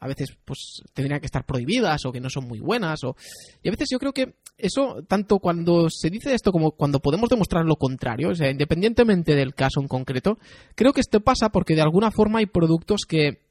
a 0.00 0.08
veces 0.08 0.36
pues 0.44 0.82
tendrían 0.92 1.20
que 1.20 1.26
estar 1.26 1.46
prohibidas 1.46 2.04
o 2.04 2.12
que 2.12 2.20
no 2.20 2.28
son 2.28 2.46
muy 2.46 2.58
buenas 2.58 3.04
o 3.04 3.16
y 3.62 3.68
a 3.68 3.70
veces 3.70 3.88
yo 3.90 3.98
creo 3.98 4.12
que 4.12 4.34
eso 4.58 5.02
tanto 5.06 5.38
cuando 5.38 5.88
se 5.88 6.10
dice 6.10 6.34
esto 6.34 6.50
como 6.52 6.72
cuando 6.72 7.00
podemos 7.00 7.30
demostrar 7.30 7.64
lo 7.64 7.76
contrario 7.76 8.30
o 8.30 8.34
sea 8.34 8.50
independientemente 8.50 9.34
del 9.34 9.54
caso 9.54 9.80
en 9.80 9.88
concreto 9.88 10.38
creo 10.74 10.92
que 10.92 11.00
esto 11.00 11.20
pasa 11.20 11.48
porque 11.50 11.74
de 11.74 11.82
alguna 11.82 12.10
forma 12.10 12.40
hay 12.40 12.46
productos 12.46 13.02
que 13.08 13.42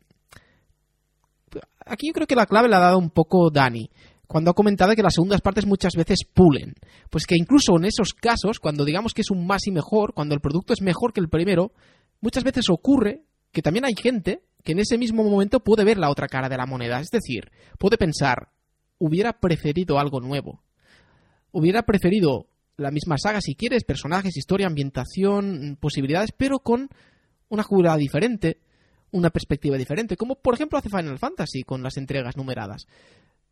aquí 1.85 2.07
yo 2.07 2.13
creo 2.13 2.27
que 2.27 2.35
la 2.35 2.45
clave 2.45 2.67
la 2.67 2.77
ha 2.77 2.81
dado 2.81 2.99
un 2.99 3.09
poco 3.09 3.49
Dani 3.49 3.89
cuando 4.27 4.51
ha 4.51 4.53
comentado 4.53 4.95
que 4.95 5.03
las 5.03 5.13
segundas 5.13 5.41
partes 5.41 5.65
muchas 5.65 5.93
veces 5.95 6.19
pulen. 6.25 6.73
Pues 7.09 7.25
que 7.25 7.35
incluso 7.37 7.77
en 7.77 7.85
esos 7.85 8.13
casos, 8.13 8.59
cuando 8.59 8.85
digamos 8.85 9.13
que 9.13 9.21
es 9.21 9.31
un 9.31 9.45
más 9.45 9.67
y 9.67 9.71
mejor, 9.71 10.13
cuando 10.13 10.35
el 10.35 10.41
producto 10.41 10.73
es 10.73 10.81
mejor 10.81 11.13
que 11.13 11.21
el 11.21 11.29
primero, 11.29 11.71
muchas 12.21 12.43
veces 12.43 12.69
ocurre 12.69 13.23
que 13.51 13.61
también 13.61 13.85
hay 13.85 13.95
gente 13.95 14.41
que 14.63 14.73
en 14.73 14.79
ese 14.79 14.97
mismo 14.97 15.23
momento 15.23 15.61
puede 15.61 15.83
ver 15.83 15.97
la 15.97 16.09
otra 16.09 16.27
cara 16.27 16.49
de 16.49 16.57
la 16.57 16.65
moneda. 16.65 16.99
Es 16.99 17.09
decir, 17.09 17.51
puede 17.77 17.97
pensar, 17.97 18.49
hubiera 18.97 19.33
preferido 19.39 19.99
algo 19.99 20.19
nuevo. 20.19 20.63
Hubiera 21.51 21.83
preferido 21.83 22.47
la 22.77 22.91
misma 22.91 23.17
saga 23.17 23.41
si 23.41 23.55
quieres, 23.55 23.83
personajes, 23.83 24.35
historia, 24.35 24.67
ambientación, 24.67 25.77
posibilidades, 25.79 26.31
pero 26.35 26.59
con 26.59 26.89
una 27.47 27.63
jugada 27.63 27.97
diferente, 27.97 28.59
una 29.11 29.29
perspectiva 29.29 29.77
diferente, 29.77 30.17
como 30.17 30.35
por 30.35 30.55
ejemplo 30.55 30.77
hace 30.77 30.89
Final 30.89 31.19
Fantasy 31.19 31.63
con 31.63 31.81
las 31.83 31.97
entregas 31.97 32.35
numeradas. 32.35 32.87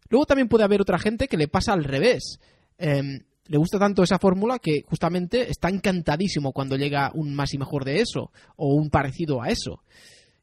Luego 0.10 0.26
también 0.26 0.48
puede 0.48 0.64
haber 0.64 0.82
otra 0.82 1.00
gente 1.00 1.28
que 1.28 1.38
le 1.38 1.48
pasa 1.48 1.74
al 1.74 1.84
revés. 1.84 2.40
Em, 2.78 3.20
le 3.48 3.58
gusta 3.58 3.78
tanto 3.78 4.04
esa 4.04 4.20
fórmula 4.20 4.60
que 4.60 4.84
justamente 4.88 5.50
está 5.50 5.70
encantadísimo 5.70 6.54
cuando 6.54 6.78
llega 6.78 7.12
un 7.14 7.36
más 7.36 7.54
y 7.54 7.58
mejor 7.58 7.84
de 7.84 8.00
eso, 8.00 8.32
o 8.56 8.74
un 8.74 8.90
parecido 8.90 9.42
a 9.42 9.50
eso. 9.50 9.84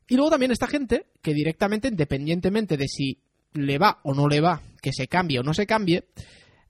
Y 0.09 0.17
luego 0.17 0.31
también 0.31 0.51
esta 0.51 0.67
gente 0.67 1.07
que 1.23 1.33
directamente, 1.33 1.89
independientemente 1.89 2.77
de 2.77 2.89
si 2.89 3.19
le 3.55 3.79
va 3.79 4.01
o 4.03 4.15
no 4.15 4.29
le 4.29 4.41
va, 4.41 4.61
que 4.83 4.93
se 4.93 5.09
cambie 5.09 5.39
o 5.39 5.43
no 5.43 5.55
se 5.55 5.67
cambie, 5.67 6.05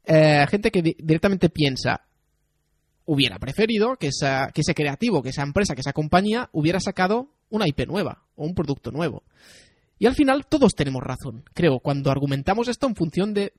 eh, 0.04 0.46
gente 0.48 0.70
que 0.70 0.82
directamente 0.82 1.48
piensa, 1.48 2.02
hubiera 3.06 3.38
preferido 3.38 3.96
que, 3.96 4.10
que 4.54 4.60
ese 4.60 4.74
creativo, 4.74 5.22
que 5.22 5.30
esa 5.30 5.42
empresa, 5.42 5.74
que 5.74 5.80
esa 5.80 5.92
compañía 5.92 6.48
hubiera 6.52 6.80
sacado 6.80 7.30
una 7.48 7.66
IP 7.66 7.86
nueva 7.86 8.24
o 8.36 8.44
un 8.44 8.54
producto 8.54 8.92
nuevo. 8.92 9.24
Y 10.00 10.06
al 10.06 10.14
final 10.14 10.46
todos 10.46 10.74
tenemos 10.74 11.02
razón, 11.02 11.44
creo, 11.52 11.78
cuando 11.78 12.10
argumentamos 12.10 12.68
esto 12.68 12.86
en 12.86 12.96
función 12.96 13.34
de 13.34 13.52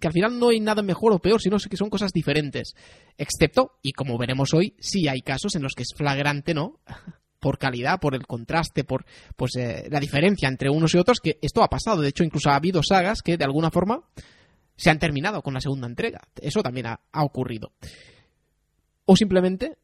que 0.00 0.06
al 0.06 0.14
final 0.14 0.38
no 0.38 0.48
hay 0.48 0.58
nada 0.58 0.80
mejor 0.80 1.12
o 1.12 1.18
peor, 1.18 1.42
sino 1.42 1.58
que 1.58 1.76
son 1.76 1.90
cosas 1.90 2.12
diferentes. 2.12 2.74
Excepto, 3.18 3.78
y 3.82 3.92
como 3.92 4.16
veremos 4.16 4.54
hoy, 4.54 4.74
sí 4.80 5.06
hay 5.06 5.20
casos 5.20 5.54
en 5.54 5.62
los 5.62 5.74
que 5.74 5.82
es 5.82 5.90
flagrante, 5.94 6.54
¿no? 6.54 6.80
por 7.40 7.58
calidad, 7.58 8.00
por 8.00 8.14
el 8.14 8.26
contraste, 8.26 8.84
por 8.84 9.04
pues 9.36 9.54
eh, 9.56 9.86
la 9.90 10.00
diferencia 10.00 10.48
entre 10.48 10.70
unos 10.70 10.94
y 10.94 10.98
otros, 10.98 11.20
que 11.20 11.38
esto 11.42 11.62
ha 11.62 11.68
pasado. 11.68 12.00
De 12.00 12.08
hecho, 12.08 12.24
incluso 12.24 12.48
ha 12.48 12.56
habido 12.56 12.82
sagas 12.82 13.20
que 13.20 13.36
de 13.36 13.44
alguna 13.44 13.70
forma 13.70 14.00
se 14.76 14.88
han 14.88 14.98
terminado 14.98 15.42
con 15.42 15.52
la 15.52 15.60
segunda 15.60 15.88
entrega. 15.88 16.22
Eso 16.40 16.62
también 16.62 16.86
ha, 16.86 17.00
ha 17.12 17.22
ocurrido. 17.22 17.74
O 19.04 19.14
simplemente 19.14 19.76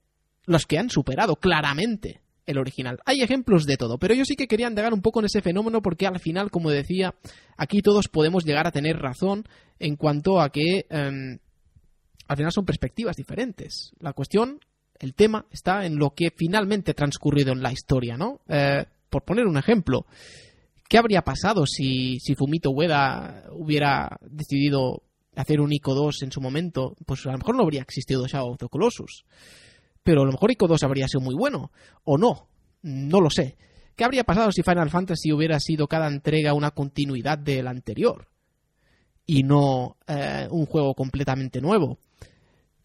los 0.46 0.64
que 0.64 0.78
han 0.78 0.88
superado 0.88 1.36
claramente 1.36 2.22
el 2.48 2.58
original. 2.58 2.98
Hay 3.04 3.20
ejemplos 3.20 3.66
de 3.66 3.76
todo, 3.76 3.98
pero 3.98 4.14
yo 4.14 4.24
sí 4.24 4.34
que 4.34 4.48
quería 4.48 4.68
indagar 4.68 4.94
un 4.94 5.02
poco 5.02 5.20
en 5.20 5.26
ese 5.26 5.42
fenómeno 5.42 5.82
porque 5.82 6.06
al 6.06 6.18
final, 6.18 6.50
como 6.50 6.70
decía, 6.70 7.14
aquí 7.56 7.82
todos 7.82 8.08
podemos 8.08 8.44
llegar 8.44 8.66
a 8.66 8.72
tener 8.72 8.96
razón 8.96 9.44
en 9.78 9.96
cuanto 9.96 10.40
a 10.40 10.50
que 10.50 10.86
em, 10.88 11.38
al 12.26 12.36
final 12.36 12.52
son 12.52 12.64
perspectivas 12.64 13.16
diferentes. 13.16 13.92
La 14.00 14.14
cuestión 14.14 14.60
el 14.98 15.14
tema 15.14 15.44
está 15.50 15.84
en 15.84 15.96
lo 15.96 16.10
que 16.10 16.32
finalmente 16.34 16.92
ha 16.92 16.94
transcurrido 16.94 17.52
en 17.52 17.62
la 17.62 17.70
historia, 17.70 18.16
¿no? 18.16 18.40
Eh, 18.48 18.84
por 19.10 19.24
poner 19.24 19.46
un 19.46 19.58
ejemplo, 19.58 20.06
¿qué 20.88 20.98
habría 20.98 21.22
pasado 21.22 21.66
si, 21.66 22.18
si 22.18 22.34
Fumito 22.34 22.70
Ueda 22.70 23.44
hubiera 23.52 24.18
decidido 24.22 25.02
hacer 25.36 25.60
un 25.60 25.72
ICO 25.72 25.94
2 25.94 26.22
en 26.22 26.32
su 26.32 26.40
momento? 26.40 26.96
Pues 27.06 27.26
a 27.26 27.32
lo 27.32 27.38
mejor 27.38 27.56
no 27.56 27.62
habría 27.62 27.82
existido 27.82 28.26
Shadow 28.26 28.52
of 28.52 28.58
the 28.58 28.68
Colossus. 28.68 29.24
Pero 30.08 30.22
a 30.22 30.24
lo 30.24 30.32
mejor 30.32 30.50
ICO 30.50 30.66
2 30.66 30.82
habría 30.84 31.06
sido 31.06 31.20
muy 31.20 31.34
bueno, 31.34 31.70
o 32.04 32.16
no, 32.16 32.48
no 32.80 33.20
lo 33.20 33.28
sé. 33.28 33.58
¿Qué 33.94 34.04
habría 34.04 34.24
pasado 34.24 34.50
si 34.50 34.62
Final 34.62 34.88
Fantasy 34.88 35.30
hubiera 35.34 35.60
sido 35.60 35.86
cada 35.86 36.08
entrega 36.08 36.54
una 36.54 36.70
continuidad 36.70 37.36
del 37.36 37.66
anterior? 37.66 38.26
Y 39.26 39.42
no 39.42 39.98
eh, 40.06 40.48
un 40.50 40.64
juego 40.64 40.94
completamente 40.94 41.60
nuevo. 41.60 41.98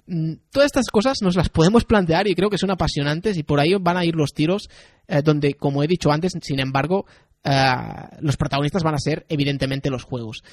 Mm, 0.05 0.33
todas 0.51 0.65
estas 0.65 0.87
cosas 0.87 1.19
nos 1.21 1.37
las 1.37 1.47
podemos 1.47 1.85
plantear 1.85 2.27
y 2.27 2.35
creo 2.35 2.49
que 2.49 2.57
son 2.57 2.71
apasionantes 2.71 3.37
y 3.37 3.43
por 3.43 3.61
ahí 3.61 3.73
van 3.79 3.95
a 3.95 4.03
ir 4.03 4.17
los 4.17 4.33
tiros 4.33 4.67
eh, 5.07 5.21
donde, 5.23 5.53
como 5.53 5.81
he 5.81 5.87
dicho 5.87 6.11
antes, 6.11 6.33
sin 6.41 6.59
embargo, 6.59 7.05
eh, 7.45 7.73
los 8.19 8.35
protagonistas 8.35 8.83
van 8.83 8.95
a 8.95 8.99
ser 8.99 9.25
evidentemente 9.29 9.89
los 9.89 10.03
juegos. 10.03 10.43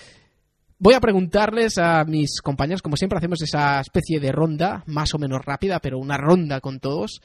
Voy 0.82 0.94
a 0.94 1.00
preguntarles 1.00 1.76
a 1.76 2.06
mis 2.06 2.40
compañeros, 2.40 2.80
como 2.80 2.96
siempre 2.96 3.18
hacemos 3.18 3.42
esa 3.42 3.80
especie 3.80 4.18
de 4.18 4.32
ronda, 4.32 4.82
más 4.86 5.14
o 5.14 5.18
menos 5.18 5.44
rápida, 5.44 5.78
pero 5.78 5.98
una 5.98 6.16
ronda 6.16 6.62
con 6.62 6.80
todos. 6.80 7.20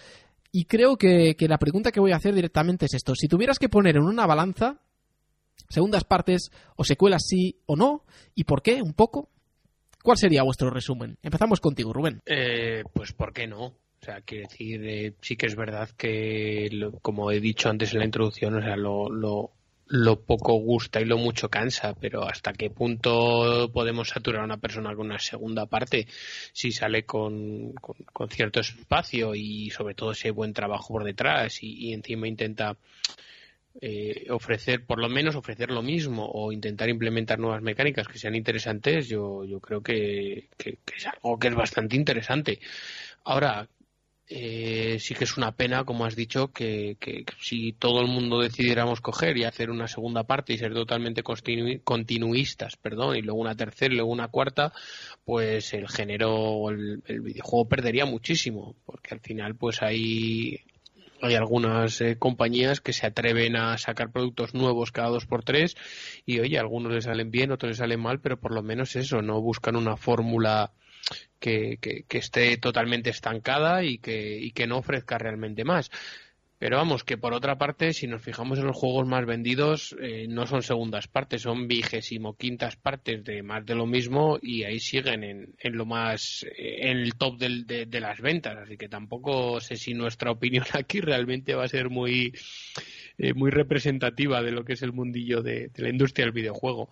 Y 0.52 0.66
creo 0.66 0.98
que, 0.98 1.38
que 1.38 1.48
la 1.48 1.58
pregunta 1.58 1.94
que 1.94 2.02
voy 2.02 2.12
a 2.12 2.18
hacer 2.18 2.36
directamente 2.36 2.88
es 2.88 2.94
esto. 2.94 3.16
Si 3.16 3.30
tuvieras 3.30 3.58
que 3.58 3.70
poner 3.70 3.96
en 3.96 4.04
una 4.04 4.26
balanza 4.26 4.82
segundas 5.70 6.04
partes 6.04 6.52
o 6.76 6.84
secuelas 6.84 7.24
sí 7.26 7.62
o 7.66 7.78
no, 7.78 8.04
¿y 8.36 8.44
por 8.44 8.62
qué? 8.62 8.82
Un 8.82 8.94
poco. 8.94 9.30
¿Cuál 10.04 10.18
sería 10.18 10.44
vuestro 10.44 10.70
resumen? 10.70 11.18
Empezamos 11.24 11.62
contigo, 11.62 11.94
Rubén. 11.94 12.20
Eh, 12.26 12.84
pues, 12.94 13.14
¿por 13.14 13.32
qué 13.32 13.48
no? 13.48 13.68
O 13.68 14.06
sea, 14.06 14.20
quiere 14.20 14.48
decir, 14.50 14.86
eh, 14.86 15.14
sí 15.22 15.38
que 15.38 15.46
es 15.46 15.56
verdad 15.56 15.90
que, 15.96 16.70
como 17.02 17.32
he 17.32 17.40
dicho 17.40 17.70
antes 17.70 17.94
en 17.94 18.00
la 18.00 18.06
introducción, 18.06 18.56
o 18.56 18.62
sea, 18.62 18.76
lo, 18.76 19.10
lo, 19.10 19.54
poco 20.26 20.54
gusta 20.54 21.02
y 21.02 21.06
lo 21.06 21.18
mucho 21.18 21.50
cansa, 21.50 21.94
pero 21.94 22.28
hasta 22.28 22.54
qué 22.54 22.70
punto 22.70 23.70
podemos 23.74 24.10
saturar 24.10 24.42
a 24.42 24.46
una 24.46 24.58
persona 24.58 24.96
con 24.96 25.08
una 25.08 25.20
segunda 25.20 25.66
parte 25.66 26.08
si 26.54 26.72
sale 26.72 27.06
con, 27.06 27.74
con, 27.74 28.30
cierto 28.30 28.60
espacio 28.60 29.36
y 29.36 29.70
sobre 29.70 29.96
todo 29.96 30.12
ese 30.12 30.32
buen 30.32 30.54
trabajo 30.54 30.94
por 30.94 31.04
detrás 31.04 31.62
y 31.62 31.94
encima 31.94 32.28
intenta 32.28 32.78
eh, 33.82 34.28
ofrecer, 34.30 34.86
por 34.86 35.00
lo 35.00 35.10
menos 35.10 35.36
ofrecer 35.36 35.70
lo 35.70 35.82
mismo 35.82 36.26
o 36.32 36.54
intentar 36.54 36.88
implementar 36.88 37.40
nuevas 37.40 37.62
mecánicas 37.62 38.08
que 38.08 38.18
sean 38.18 38.34
interesantes, 38.34 39.10
yo, 39.10 39.44
yo 39.44 39.60
creo 39.60 39.84
que, 39.84 40.48
es 40.58 41.08
algo 41.08 41.38
que 41.38 41.50
es 41.50 41.56
bastante 41.56 41.98
interesante. 41.98 42.60
Ahora, 43.26 43.68
eh, 44.28 44.98
sí 45.00 45.14
que 45.14 45.26
es 45.26 45.38
una 45.38 45.52
pena, 45.52 45.84
como 45.84 46.06
has 46.06 46.16
dicho, 46.16 46.52
que, 46.52 46.98
si 47.40 47.74
todo 47.74 48.02
el 48.02 48.08
mundo 48.08 48.40
decidiéramos 48.40 49.02
coger 49.02 49.38
y 49.38 49.44
hacer 49.44 49.70
una 49.70 49.88
segunda 49.88 50.24
parte 50.24 50.54
y 50.54 50.58
ser 50.58 50.74
totalmente 50.74 51.24
continuistas, 51.24 52.76
perdón, 52.76 53.18
y 53.18 53.22
luego 53.22 53.40
una 53.40 53.56
tercera 53.56 53.94
luego 53.94 54.12
una 54.12 54.30
cuarta, 54.30 54.74
pues 55.24 55.74
el 55.74 55.88
género, 55.88 56.70
el, 56.70 57.04
el 57.06 57.22
videojuego 57.22 57.70
perdería 57.70 58.06
muchísimo, 58.06 58.76
porque 58.86 59.14
al 59.14 59.20
final 59.20 59.56
pues 59.56 59.82
hay 59.82 60.60
hay 61.22 61.36
algunas 61.36 62.02
eh, 62.02 62.18
compañías 62.18 62.82
que 62.82 62.94
se 62.94 63.08
atreven 63.08 63.56
a 63.56 63.78
sacar 63.78 64.12
productos 64.12 64.54
nuevos 64.54 64.92
cada 64.92 65.10
dos 65.10 65.26
por 65.26 65.44
tres 65.44 65.76
y 66.26 66.40
oye, 66.40 66.60
algunos 66.60 66.92
les 66.94 67.06
salen 67.06 67.32
bien, 67.32 67.52
otros 67.52 67.70
les 67.72 67.78
salen 67.78 68.00
mal, 68.00 68.20
pero 68.20 68.40
por 68.40 68.54
lo 68.54 68.62
menos 68.62 68.96
eso, 68.96 69.22
no 69.22 69.42
buscan 69.42 69.76
una 69.76 69.98
fórmula 69.98 70.72
que, 71.40 72.06
esté 72.10 72.58
totalmente 72.58 73.10
estancada 73.10 73.84
y 73.84 73.98
que, 74.00 74.38
y 74.40 74.52
que 74.52 74.68
no 74.68 74.78
ofrezca 74.78 75.18
realmente 75.18 75.64
más. 75.64 75.92
Pero 76.58 76.78
vamos, 76.78 77.04
que 77.04 77.18
por 77.18 77.34
otra 77.34 77.58
parte, 77.58 77.92
si 77.92 78.08
nos 78.08 78.22
fijamos 78.22 78.60
en 78.60 78.66
los 78.66 78.78
juegos 78.78 79.06
más 79.06 79.26
vendidos, 79.26 79.94
eh, 80.02 80.26
no 80.30 80.48
son 80.48 80.64
segundas 80.64 81.08
partes, 81.08 81.42
son 81.42 81.68
vigésimo 81.68 82.38
quintas 82.38 82.78
partes 82.78 83.26
de 83.26 83.44
más 83.44 83.66
de 83.66 83.76
lo 83.76 83.86
mismo 83.86 84.40
y 84.42 84.64
ahí 84.64 84.80
siguen 84.80 85.24
en, 85.26 85.54
en 85.60 85.78
lo 85.78 85.86
más, 85.86 86.44
eh, 86.58 86.90
en 86.90 86.98
el 87.00 87.16
top 87.16 87.38
de, 87.38 88.00
las 88.00 88.22
ventas. 88.22 88.58
Así 88.58 88.78
que 88.78 88.88
tampoco 88.88 89.60
sé 89.60 89.76
si 89.76 89.94
nuestra 89.94 90.32
opinión 90.32 90.66
aquí 90.74 91.02
realmente 91.02 91.56
va 91.56 91.66
a 91.66 91.68
ser 91.68 91.90
muy, 91.90 92.34
eh, 93.18 93.34
muy 93.34 93.52
representativa 93.52 94.42
de 94.42 94.52
lo 94.52 94.64
que 94.64 94.74
es 94.74 94.82
el 94.82 94.94
mundillo 94.94 95.42
de 95.42 95.70
la 95.76 95.90
industria 95.90 96.26
del 96.26 96.34
videojuego. 96.34 96.90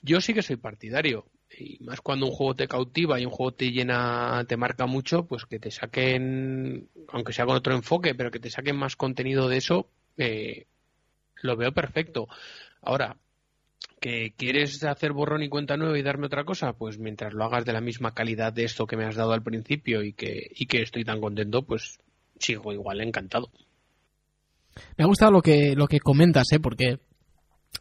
Yo 0.00 0.22
sí 0.22 0.32
que 0.32 0.42
soy 0.42 0.56
partidario 0.56 1.26
y 1.58 1.78
más 1.84 2.00
cuando 2.00 2.26
un 2.26 2.32
juego 2.32 2.54
te 2.54 2.68
cautiva 2.68 3.20
y 3.20 3.24
un 3.24 3.30
juego 3.30 3.52
te 3.52 3.70
llena, 3.70 4.44
te 4.48 4.56
marca 4.56 4.86
mucho, 4.86 5.26
pues 5.26 5.44
que 5.44 5.58
te 5.58 5.70
saquen, 5.70 6.88
aunque 7.08 7.32
sea 7.32 7.46
con 7.46 7.56
otro 7.56 7.74
enfoque, 7.74 8.14
pero 8.14 8.30
que 8.30 8.40
te 8.40 8.50
saquen 8.50 8.76
más 8.76 8.96
contenido 8.96 9.48
de 9.48 9.56
eso, 9.58 9.88
eh, 10.16 10.66
lo 11.36 11.56
veo 11.56 11.72
perfecto. 11.72 12.28
Ahora, 12.80 13.16
que 14.00 14.34
quieres 14.36 14.82
hacer 14.84 15.12
borrón 15.12 15.42
y 15.42 15.48
cuenta 15.48 15.76
nueva 15.76 15.98
y 15.98 16.02
darme 16.02 16.26
otra 16.26 16.44
cosa, 16.44 16.72
pues 16.72 16.98
mientras 16.98 17.32
lo 17.32 17.44
hagas 17.44 17.64
de 17.64 17.72
la 17.72 17.80
misma 17.80 18.14
calidad 18.14 18.52
de 18.52 18.64
esto 18.64 18.86
que 18.86 18.96
me 18.96 19.04
has 19.04 19.16
dado 19.16 19.32
al 19.32 19.42
principio 19.42 20.02
y 20.02 20.12
que, 20.12 20.50
y 20.54 20.66
que 20.66 20.82
estoy 20.82 21.04
tan 21.04 21.20
contento, 21.20 21.62
pues 21.62 21.98
sigo 22.38 22.72
igual 22.72 23.00
encantado. 23.00 23.50
Me 24.96 25.04
ha 25.04 25.06
gustado 25.06 25.30
lo 25.30 25.42
que, 25.42 25.76
lo 25.76 25.86
que 25.86 26.00
comentas, 26.00 26.50
¿eh? 26.52 26.60
porque 26.60 26.98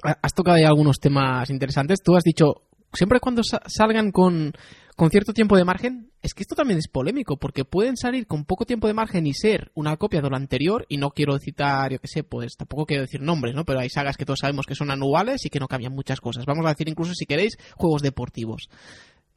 has 0.04 0.34
tocado 0.34 0.58
ahí 0.58 0.64
algunos 0.64 1.00
temas 1.00 1.50
interesantes. 1.50 2.02
Tú 2.04 2.16
has 2.16 2.24
dicho 2.24 2.64
siempre 2.94 3.20
cuando 3.20 3.42
salgan 3.44 4.12
con, 4.12 4.54
con 4.96 5.10
cierto 5.10 5.34
tiempo 5.34 5.58
de 5.58 5.66
margen, 5.66 6.12
es 6.22 6.34
que 6.34 6.44
esto 6.44 6.56
también 6.56 6.78
es 6.78 6.88
polémico, 6.88 7.38
porque 7.38 7.66
pueden 7.66 7.98
salir 7.98 8.28
con 8.28 8.46
poco 8.46 8.66
tiempo 8.66 8.88
de 8.88 8.94
margen 8.94 9.26
y 9.26 9.34
ser 9.34 9.72
una 9.74 9.98
copia 9.98 10.22
de 10.22 10.30
lo 10.30 10.36
anterior, 10.36 10.86
y 10.90 10.98
no 10.98 11.10
quiero 11.12 11.38
citar, 11.40 11.92
yo 11.92 12.00
qué 12.00 12.08
sé, 12.08 12.24
pues 12.24 12.56
tampoco 12.58 12.86
quiero 12.86 13.04
decir 13.04 13.22
nombres, 13.22 13.56
¿no? 13.56 13.66
Pero 13.66 13.80
hay 13.80 13.90
sagas 13.90 14.18
que 14.18 14.26
todos 14.26 14.40
sabemos 14.40 14.66
que 14.66 14.76
son 14.76 14.92
anuales 14.92 15.46
y 15.46 15.50
que 15.50 15.60
no 15.60 15.68
cambian 15.68 15.94
muchas 15.94 16.22
cosas. 16.22 16.46
Vamos 16.46 16.66
a 16.66 16.70
decir 16.70 16.88
incluso, 16.88 17.14
si 17.14 17.26
queréis, 17.26 17.58
juegos 17.76 18.02
deportivos. 18.02 18.70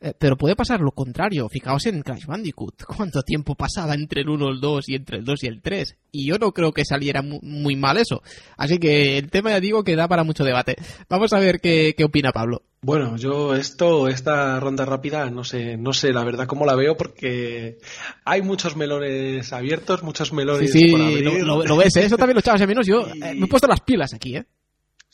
Eh, 0.05 0.13
pero 0.19 0.37
puede 0.37 0.55
pasar 0.55 0.81
lo 0.81 0.91
contrario. 0.91 1.49
Fijaos 1.49 1.87
en 1.87 2.03
Crash 2.03 2.27
Bandicoot. 2.27 2.85
¿Cuánto 2.97 3.23
tiempo 3.23 3.55
pasaba 3.55 3.95
entre 3.95 4.21
el 4.21 4.29
1, 4.29 4.51
el 4.51 4.61
2 4.61 4.89
y 4.91 4.95
entre 4.97 5.17
el 5.19 5.25
2 5.25 5.45
y 5.45 5.47
el 5.47 5.63
3? 5.63 5.97
Y 6.13 6.27
yo 6.27 6.39
no 6.39 6.53
creo 6.53 6.73
que 6.73 6.85
saliera 6.85 7.23
muy, 7.23 7.75
mal 7.75 7.97
eso. 7.97 8.23
Así 8.59 8.79
que 8.79 9.17
el 9.17 9.31
tema 9.31 9.51
ya 9.51 9.61
digo 9.61 9.83
que 9.83 9.97
da 9.97 10.07
para 10.07 10.23
mucho 10.23 10.45
debate. 10.45 10.77
Vamos 11.09 11.33
a 11.33 11.39
ver 11.39 11.59
qué, 11.59 11.95
qué 11.97 12.05
opina 12.05 12.33
Pablo. 12.33 12.63
Bueno, 12.83 13.17
yo 13.17 13.55
esto, 13.55 14.09
esta 14.09 14.61
ronda 14.61 14.85
rápida, 14.85 15.31
no 15.31 15.43
sé, 15.43 15.79
no 15.79 15.95
sé 15.95 16.13
la 16.13 16.23
verdad 16.23 16.47
cómo 16.47 16.67
la 16.67 16.75
veo 16.75 16.99
porque 16.99 17.79
hay 18.27 18.43
muchos 18.43 18.77
melones 18.77 19.55
abiertos, 19.55 20.03
muchos 20.03 20.35
melones 20.35 20.71
sí, 20.71 20.91
sí, 20.91 21.23
Lo, 21.23 21.77
ves, 21.79 21.97
¿eh? 21.97 22.05
eso 22.05 22.19
también 22.19 22.35
lo 22.35 22.41
echabas 22.41 22.61
de 22.61 22.67
menos. 22.67 22.87
Yo 22.87 23.07
eh, 23.23 23.35
me 23.35 23.47
he 23.47 23.49
puesto 23.49 23.69
las 23.69 23.81
pilas 23.81 24.13
aquí, 24.13 24.37
¿eh? 24.37 24.45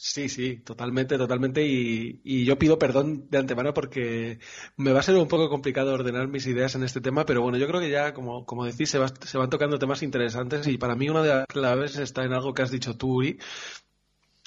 Sí, 0.03 0.31
sí, 0.31 0.57
totalmente, 0.57 1.19
totalmente. 1.19 1.63
Y, 1.63 2.45
yo 2.47 2.59
pido 2.59 2.79
perdón 2.79 3.29
de 3.29 3.37
antemano 3.37 3.75
porque 3.75 4.39
me 4.79 4.93
va 4.93 5.01
a 5.01 5.03
ser 5.03 5.15
un 5.17 5.29
poco 5.29 5.51
complicado 5.51 5.93
ordenar 5.93 6.27
mis 6.27 6.47
ideas 6.47 6.75
en 6.75 6.85
este 6.85 7.03
tema, 7.03 7.27
pero 7.27 7.43
bueno, 7.43 7.59
yo 7.59 7.67
creo 7.69 7.81
que 7.81 7.91
ya, 7.91 8.15
como, 8.15 8.47
como 8.47 8.65
decís, 8.65 8.89
se, 8.89 8.99
se 9.27 9.39
van 9.39 9.51
tocando 9.51 9.79
temas 9.79 10.03
interesantes 10.03 10.67
y 10.69 10.79
para 10.79 10.95
mí 10.97 11.11
una 11.11 11.23
de 11.23 11.29
las 11.29 11.47
claves 11.47 11.97
está 11.99 12.25
en 12.25 12.33
algo 12.33 12.55
que 12.55 12.63
has 12.63 12.71
dicho 12.71 12.97
tú, 12.97 13.17
Uri. 13.17 13.39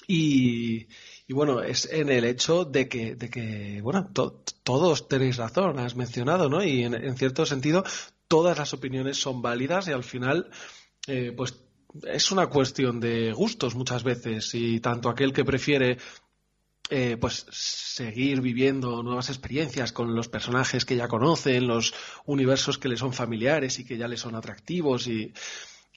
Y, 0.08 0.88
bueno, 1.30 1.62
es 1.62 1.86
en 1.92 2.10
el 2.10 2.26
hecho 2.26 2.66
de 2.66 2.88
que, 2.90 3.16
de 3.16 3.30
que 3.30 3.80
bueno, 3.82 4.10
todos 4.64 5.08
tenéis 5.08 5.38
razón, 5.38 5.78
has 5.80 5.96
mencionado, 5.96 6.50
¿no? 6.50 6.64
Y 6.64 6.84
en, 6.84 7.16
cierto 7.16 7.46
sentido, 7.46 7.84
todas 8.28 8.58
las 8.58 8.74
opiniones 8.74 9.18
son 9.18 9.42
válidas 9.44 9.88
y 9.88 9.92
al 9.92 10.04
final, 10.04 10.50
eh, 11.08 11.32
pues 11.36 11.63
es 12.04 12.32
una 12.32 12.48
cuestión 12.48 13.00
de 13.00 13.32
gustos 13.34 13.76
muchas 13.76 14.04
veces 14.04 14.54
y 14.54 14.80
tanto 14.80 15.10
aquel 15.10 15.34
que 15.34 15.46
prefiere 15.46 15.98
eh, 16.90 17.18
pues 17.20 17.46
seguir 17.50 18.42
viviendo 18.42 19.02
nuevas 19.04 19.30
experiencias 19.30 19.92
con 19.92 20.16
los 20.16 20.28
personajes 20.28 20.86
que 20.86 20.96
ya 20.96 21.08
conocen, 21.08 21.68
los 21.68 21.94
universos 22.26 22.78
que 22.78 22.90
le 22.90 22.98
son 22.98 23.14
familiares 23.14 23.80
y 23.80 23.86
que 23.86 23.98
ya 23.98 24.08
le 24.08 24.18
son 24.18 24.36
atractivos 24.36 25.08
y, 25.08 25.34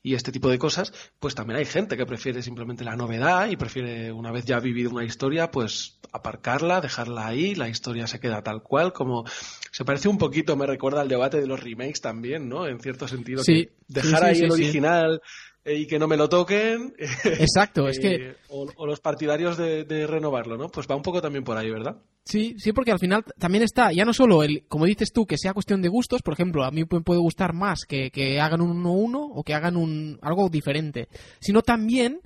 y 0.06 0.14
este 0.14 0.30
tipo 0.30 0.48
de 0.48 0.56
cosas, 0.56 0.92
pues 1.18 1.34
también 1.34 1.58
hay 1.58 1.64
gente 1.64 1.96
que 1.96 2.06
prefiere 2.06 2.40
simplemente 2.40 2.84
la 2.84 2.94
novedad 2.94 3.48
y 3.48 3.56
prefiere, 3.56 4.12
una 4.12 4.30
vez 4.30 4.44
ya 4.44 4.60
vivido 4.60 4.90
una 4.90 5.04
historia, 5.04 5.50
pues 5.50 5.98
aparcarla, 6.12 6.80
dejarla 6.80 7.26
ahí, 7.26 7.56
la 7.56 7.68
historia 7.68 8.06
se 8.06 8.20
queda 8.20 8.40
tal 8.40 8.62
cual, 8.62 8.92
como 8.92 9.24
se 9.72 9.84
parece 9.84 10.08
un 10.08 10.16
poquito, 10.16 10.54
me 10.54 10.64
recuerda 10.64 11.00
al 11.00 11.08
debate 11.08 11.40
de 11.40 11.48
los 11.48 11.60
remakes 11.60 12.00
también, 12.00 12.48
¿no? 12.48 12.68
En 12.68 12.78
cierto 12.78 13.08
sentido, 13.08 13.42
sí, 13.42 13.68
dejar 13.88 14.22
ahí 14.26 14.42
el 14.42 14.52
original 14.52 15.20
y 15.66 15.86
que 15.86 15.98
no 15.98 16.06
me 16.06 16.16
lo 16.16 16.28
toquen. 16.28 16.94
Exacto, 17.24 17.88
es 17.88 17.98
que... 17.98 18.36
O, 18.48 18.86
los 18.86 19.00
partidarios 19.00 19.56
de, 19.56 20.06
renovarlo, 20.06 20.56
¿no? 20.56 20.68
Pues 20.68 20.86
va 20.88 20.96
un 20.96 21.02
poco 21.02 21.20
también 21.20 21.44
por 21.44 21.56
ahí, 21.56 21.70
¿verdad? 21.70 21.96
Sí, 22.24 22.54
sí, 22.58 22.72
porque 22.72 22.92
al 22.92 22.98
final 22.98 23.24
también 23.38 23.64
está, 23.64 23.92
ya 23.92 24.04
no 24.04 24.12
solo 24.12 24.42
el, 24.42 24.66
como 24.68 24.86
dices 24.86 25.12
tú, 25.12 25.26
que 25.26 25.38
sea 25.38 25.52
cuestión 25.54 25.82
de 25.82 25.88
gustos, 25.88 26.22
por 26.22 26.34
ejemplo, 26.34 26.64
a 26.64 26.70
mí 26.70 26.84
me 26.90 27.00
puede 27.00 27.20
gustar 27.20 27.52
más 27.52 27.84
que, 27.84 28.10
hagan 28.40 28.60
un 28.60 28.82
1-1 28.82 29.30
o 29.34 29.42
que 29.42 29.54
hagan 29.54 29.76
un 29.76 30.18
algo 30.22 30.48
diferente, 30.48 31.08
sino 31.40 31.62
también 31.62 32.20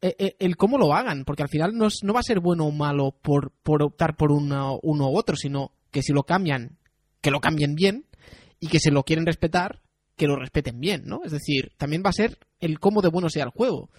eh, 0.00 0.14
eh, 0.18 0.36
el, 0.38 0.56
cómo 0.56 0.78
lo 0.78 0.94
hagan, 0.94 1.24
porque 1.24 1.42
al 1.42 1.48
final 1.48 1.76
no, 1.76 1.88
no 2.02 2.12
va 2.12 2.20
a 2.20 2.24
ser 2.24 2.40
bueno 2.40 2.66
o 2.66 2.72
malo 2.72 3.12
por, 3.22 3.52
por 3.62 3.82
optar 3.82 4.16
por 4.16 4.32
uno, 4.32 4.78
uno 4.82 5.10
u 5.10 5.16
otro, 5.16 5.36
sino 5.36 5.72
que 5.90 6.02
si 6.02 6.12
lo 6.12 6.24
cambian, 6.24 6.78
que 7.20 7.30
lo 7.30 7.40
cambien 7.40 7.74
bien 7.74 8.06
y 8.60 8.68
que 8.68 8.80
se 8.80 8.90
lo 8.90 9.04
quieren 9.04 9.26
respetar, 9.26 9.82
que 10.16 10.26
lo 10.26 10.36
respeten 10.36 10.80
bien, 10.80 11.02
¿no? 11.06 11.22
Es 11.24 11.32
decir, 11.32 11.72
también 11.76 12.02
va 12.04 12.10
a 12.10 12.14
ser 12.14 12.38
el 12.60 12.78
cómo 12.78 13.02
de 13.02 13.08
bueno 13.08 13.30
sea 13.30 13.44
el 13.44 13.50
juego. 13.50 13.90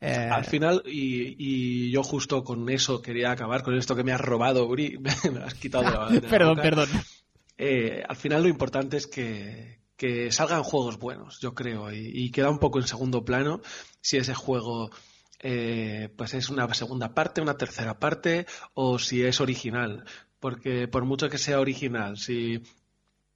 Eh, 0.00 0.28
al 0.30 0.44
final, 0.44 0.82
y, 0.84 1.90
yo 1.90 2.02
justo 2.02 2.44
con 2.44 2.68
eso 2.68 3.00
quería 3.00 3.30
acabar, 3.30 3.62
con 3.62 3.76
esto 3.76 3.96
que 3.96 4.04
me 4.04 4.12
has 4.12 4.20
robado, 4.20 4.66
Uri, 4.66 4.98
me 5.32 5.40
has 5.42 5.54
quitado 5.54 5.84
de 6.10 6.20
la, 6.20 6.20
Perdón, 6.28 6.56
perdón. 6.56 6.88
Eh, 7.56 8.02
al 8.06 8.16
final 8.16 8.42
lo 8.42 8.48
importante 8.48 8.98
es 8.98 9.06
que, 9.06 9.80
salgan 10.30 10.62
juegos 10.62 10.98
buenos, 10.98 11.40
yo 11.40 11.54
creo, 11.54 11.90
y, 11.92 12.30
queda 12.30 12.50
un 12.50 12.58
poco 12.58 12.78
en 12.78 12.86
segundo 12.86 13.24
plano 13.24 13.62
si 14.00 14.18
ese 14.18 14.34
juego 14.34 14.90
eh, 15.40 16.10
pues 16.16 16.34
es 16.34 16.50
una 16.50 16.72
segunda 16.74 17.14
parte, 17.14 17.40
una 17.40 17.56
tercera 17.56 17.98
parte, 17.98 18.46
o 18.74 18.98
si 18.98 19.24
es 19.24 19.40
original. 19.40 20.04
Porque 20.38 20.86
por 20.86 21.04
mucho 21.06 21.30
que 21.30 21.38
sea 21.38 21.60
original, 21.60 22.18
si 22.18 22.62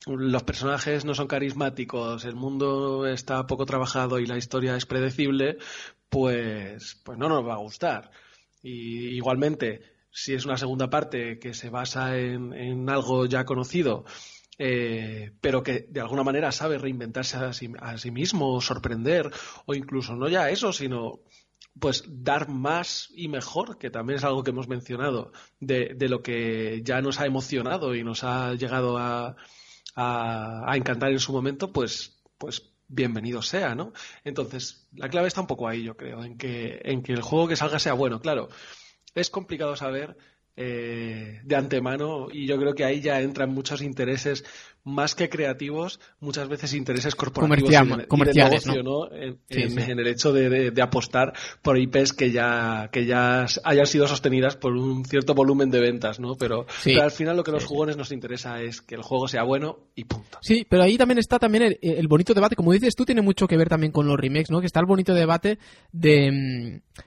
los 0.06 0.42
personajes 0.44 1.04
no 1.04 1.14
son 1.14 1.26
carismáticos, 1.26 2.24
el 2.24 2.34
mundo 2.34 3.06
está 3.06 3.46
poco 3.46 3.66
trabajado 3.66 4.18
y 4.18 4.26
la 4.26 4.38
historia 4.38 4.76
es 4.76 4.86
predecible, 4.86 5.58
pues, 6.08 7.00
pues 7.04 7.18
no 7.18 7.28
nos 7.28 7.46
va 7.46 7.54
a 7.54 7.58
gustar. 7.58 8.10
Y 8.62 9.08
igualmente, 9.16 9.82
si 10.10 10.34
es 10.34 10.44
una 10.46 10.56
segunda 10.56 10.88
parte 10.88 11.38
que 11.38 11.54
se 11.54 11.70
basa 11.70 12.18
en, 12.18 12.88
algo 12.88 13.26
ya 13.26 13.44
conocido, 13.44 14.04
eh, 14.58 15.32
pero 15.40 15.62
que 15.62 15.86
de 15.88 16.00
alguna 16.00 16.24
manera 16.24 16.52
sabe 16.52 16.78
reinventarse 16.78 17.36
a 17.36 17.52
sí, 17.52 17.70
a 17.78 17.98
sí, 17.98 18.10
mismo, 18.10 18.60
sorprender, 18.60 19.30
o 19.66 19.74
incluso 19.74 20.14
no 20.16 20.28
ya 20.28 20.50
eso, 20.50 20.72
sino 20.72 21.20
pues 21.78 22.04
dar 22.08 22.48
más 22.48 23.10
y 23.14 23.28
mejor, 23.28 23.78
que 23.78 23.90
también 23.90 24.18
es 24.18 24.24
algo 24.24 24.42
que 24.42 24.50
hemos 24.50 24.68
mencionado, 24.68 25.32
de, 25.60 25.94
de 25.94 26.08
lo 26.08 26.22
que 26.22 26.82
ya 26.82 27.00
nos 27.00 27.20
ha 27.20 27.26
emocionado 27.26 27.94
y 27.94 28.02
nos 28.02 28.24
ha 28.24 28.54
llegado 28.54 28.98
a, 28.98 29.36
a, 29.96 30.72
encantar 30.74 31.10
en 31.10 31.20
su 31.20 31.32
momento, 31.32 31.72
pues, 31.72 32.22
pues 32.38 32.70
bienvenido 32.88 33.42
sea, 33.42 33.74
¿no? 33.74 33.92
Entonces, 34.24 34.88
la 34.92 35.08
clave 35.08 35.28
está 35.28 35.40
un 35.40 35.46
poco 35.46 35.68
ahí, 35.68 35.82
yo 35.84 35.96
creo, 35.96 36.24
en 36.24 36.36
que, 36.36 36.80
en 36.84 37.02
que 37.02 37.12
el 37.12 37.22
juego 37.22 37.48
que 37.48 37.56
salga 37.56 37.78
sea 37.78 37.92
bueno. 37.92 38.20
Claro, 38.20 38.48
es 39.14 39.30
complicado 39.30 39.76
saber 39.76 40.16
eh, 40.56 41.40
de 41.44 41.56
antemano 41.56 42.28
y 42.32 42.46
yo 42.46 42.58
creo 42.58 42.74
que 42.74 42.84
ahí 42.84 43.00
ya 43.00 43.20
entran 43.20 43.52
muchos 43.52 43.82
intereses 43.82 44.44
más 44.84 45.14
que 45.14 45.28
creativos, 45.28 46.00
muchas 46.20 46.48
veces 46.48 46.74
intereses 46.74 47.14
corporativos 47.14 48.06
comerciales, 48.08 48.66
¿no? 48.66 49.10
En, 49.12 49.38
el 49.48 50.06
hecho 50.06 50.32
de, 50.32 50.72
apostar 50.82 51.34
por 51.62 51.78
IPs 51.78 52.12
que 52.14 52.30
ya, 52.30 52.88
que 52.90 53.04
ya 53.04 53.46
hayan 53.64 53.86
sido 53.86 54.08
sostenidas 54.08 54.56
por 54.56 54.72
un 54.72 55.04
cierto 55.04 55.34
volumen 55.34 55.70
de 55.70 55.80
ventas, 55.80 56.18
¿no? 56.18 56.34
Pero, 56.36 56.66
al 57.00 57.10
final 57.10 57.36
lo 57.36 57.44
que 57.44 57.52
los 57.52 57.64
jugones 57.64 57.96
nos 57.96 58.12
interesa 58.12 58.62
es 58.62 58.80
que 58.80 58.94
el 58.94 59.02
juego 59.02 59.28
sea 59.28 59.42
bueno 59.42 59.78
y 59.94 60.04
punto. 60.04 60.38
Sí, 60.40 60.66
pero 60.68 60.82
ahí 60.82 60.96
también 60.96 61.18
está 61.18 61.38
también 61.38 61.78
el, 61.80 62.08
bonito 62.08 62.34
debate, 62.34 62.56
como 62.56 62.72
dices 62.72 62.94
tú, 62.96 63.04
tiene 63.04 63.22
mucho 63.22 63.46
que 63.46 63.56
ver 63.56 63.68
también 63.68 63.92
con 63.92 64.06
los 64.06 64.18
remakes, 64.18 64.50
¿no? 64.50 64.60
Que 64.60 64.66
está 64.66 64.80
el 64.80 64.86
bonito 64.86 65.14
debate 65.14 65.58
de... 65.92 66.30
Mm, 66.32 67.00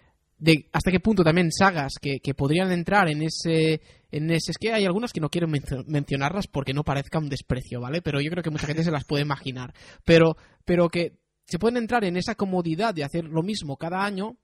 de 0.44 0.68
hasta 0.74 0.92
qué 0.92 1.00
punto 1.00 1.24
también 1.24 1.54
sagas 1.54 1.94
que, 2.02 2.20
que 2.20 2.34
podrían 2.34 2.70
entrar 2.74 3.08
en 3.10 3.22
ese 3.22 3.80
en 4.12 4.30
ese 4.30 4.52
es 4.52 4.58
que 4.58 4.74
hay 4.74 4.86
algunas 4.86 5.14
que 5.14 5.22
no 5.22 5.30
quiero 5.30 5.48
mencionarlas 5.48 6.48
porque 6.48 6.74
no 6.74 6.84
parezca 6.84 7.18
un 7.18 7.30
desprecio, 7.30 7.80
¿vale? 7.80 8.02
Pero 8.02 8.20
yo 8.20 8.30
creo 8.30 8.44
que 8.44 8.50
mucha 8.50 8.68
gente 8.68 8.84
se 8.84 8.92
las 8.92 9.06
puede 9.06 9.24
imaginar, 9.24 9.74
pero 10.04 10.36
pero 10.66 10.90
que 10.90 11.18
se 11.46 11.60
pueden 11.60 11.78
entrar 11.78 12.04
en 12.04 12.18
esa 12.18 12.36
comodidad 12.36 12.94
de 12.94 13.06
hacer 13.06 13.24
lo 13.24 13.42
mismo 13.42 13.78
cada 13.78 14.04
año 14.04 14.36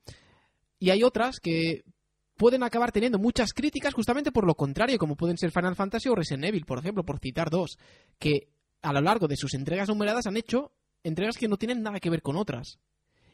y 0.79 0.89
hay 0.91 1.03
otras 1.03 1.41
que 1.41 1.83
pueden 2.37 2.63
acabar 2.63 2.93
teniendo 2.93 3.19
muchas 3.19 3.53
críticas 3.53 3.93
justamente 3.93 4.31
por 4.31 4.47
lo 4.47 4.55
contrario, 4.55 4.97
como 4.99 5.17
pueden 5.17 5.37
ser 5.37 5.51
Final 5.51 5.75
Fantasy 5.75 6.07
o 6.07 6.15
Resident 6.15 6.45
Evil, 6.45 6.65
por 6.65 6.79
ejemplo, 6.79 7.03
por 7.03 7.19
citar 7.19 7.49
dos, 7.49 7.77
que 8.17 8.53
a 8.81 8.93
lo 8.93 9.01
largo 9.01 9.27
de 9.27 9.35
sus 9.35 9.53
entregas 9.53 9.89
numeradas 9.89 10.27
han 10.27 10.37
hecho 10.37 10.71
entregas 11.03 11.37
que 11.37 11.49
no 11.49 11.57
tienen 11.57 11.83
nada 11.83 11.99
que 11.99 12.09
ver 12.09 12.21
con 12.21 12.37
otras 12.37 12.79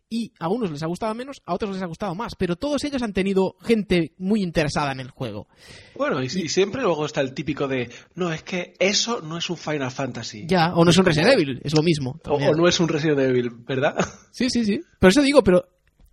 y 0.10 0.32
a 0.40 0.48
unos 0.50 0.72
les 0.72 0.84
ha 0.84 0.88
gustado 0.88 1.14
menos, 1.16 1.42
a 1.46 1.54
otros 1.54 1.74
les 1.74 1.82
ha 1.82 1.88
gustado 1.88 2.16
más, 2.16 2.36
pero 2.36 2.56
todos 2.56 2.84
ellos 2.84 3.02
han 3.02 3.14
tenido 3.14 3.56
gente 3.62 4.14
muy 4.18 4.44
interesada 4.44 4.92
en 4.92 5.00
el 5.00 5.10
juego. 5.10 5.48
Bueno, 5.96 6.22
y, 6.22 6.30
siempre 6.30 6.82
luego 6.82 7.06
está 7.06 7.22
el 7.22 7.34
típico 7.34 7.68
de, 7.68 7.90
no, 8.16 8.32
es 8.32 8.44
que 8.44 8.74
eso 8.80 9.22
no 9.22 9.38
es 9.38 9.50
un 9.50 9.58
Final 9.58 9.92
Fantasy. 9.92 10.46
Ya, 10.48 10.74
o 10.74 10.84
no 10.84 10.92
es 10.92 10.98
un 10.98 11.06
Resident 11.06 11.34
Evil, 11.34 11.60
es 11.64 11.74
lo 11.74 11.82
mismo. 11.82 12.20
O, 12.26 12.56
no 12.56 12.68
es 12.68 12.80
un 12.80 12.88
Resident 12.88 13.20
Evil, 13.20 13.50
¿verdad? 13.50 13.96
Sí, 14.32 14.50
sí, 14.50 14.66
sí. 14.66 14.82
Por 15.00 15.12
eso 15.12 15.22
digo, 15.22 15.44
pero 15.44 15.66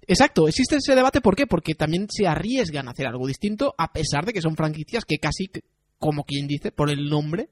Exacto, 0.07 0.49
existe 0.49 0.77
ese 0.77 0.95
debate, 0.95 1.21
¿por 1.21 1.37
qué? 1.37 1.47
Porque 1.47 1.75
también 1.75 2.09
se 2.11 2.27
arriesgan 2.27 2.89
a 2.89 2.91
hacer 2.91 3.07
algo 3.07 3.27
distinto, 3.27 3.75
a 3.79 3.93
pesar 3.93 4.27
de 4.27 4.33
que 4.33 4.43
son 4.43 4.57
franquicias 4.57 5.05
que 5.05 5.19
casi, 5.19 5.51
como 5.99 6.25
quien 6.25 6.49
dice, 6.49 6.73
por 6.73 6.91
el 6.91 7.09
nombre, 7.09 7.51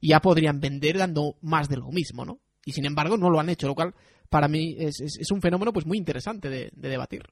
ya 0.00 0.20
podrían 0.20 0.60
vender 0.60 0.98
dando 0.98 1.36
más 1.42 1.68
de 1.68 1.76
lo 1.76 1.90
mismo, 1.90 2.24
¿no? 2.24 2.40
Y 2.64 2.72
sin 2.72 2.84
embargo 2.84 3.16
no 3.16 3.30
lo 3.30 3.40
han 3.40 3.48
hecho, 3.48 3.66
lo 3.66 3.74
cual 3.74 3.94
para 4.28 4.48
mí 4.48 4.76
es, 4.78 5.00
es, 5.00 5.30
un 5.30 5.40
fenómeno 5.40 5.72
pues 5.72 5.86
muy 5.86 5.98
interesante 5.98 6.48
de, 6.48 6.70
debatir. 6.72 7.22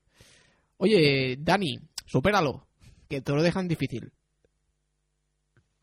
Oye, 0.78 1.36
Dani, 1.38 1.78
supéralo, 2.06 2.66
que 3.08 3.20
te 3.20 3.32
lo 3.32 3.42
dejan 3.42 3.68
difícil. 3.68 4.12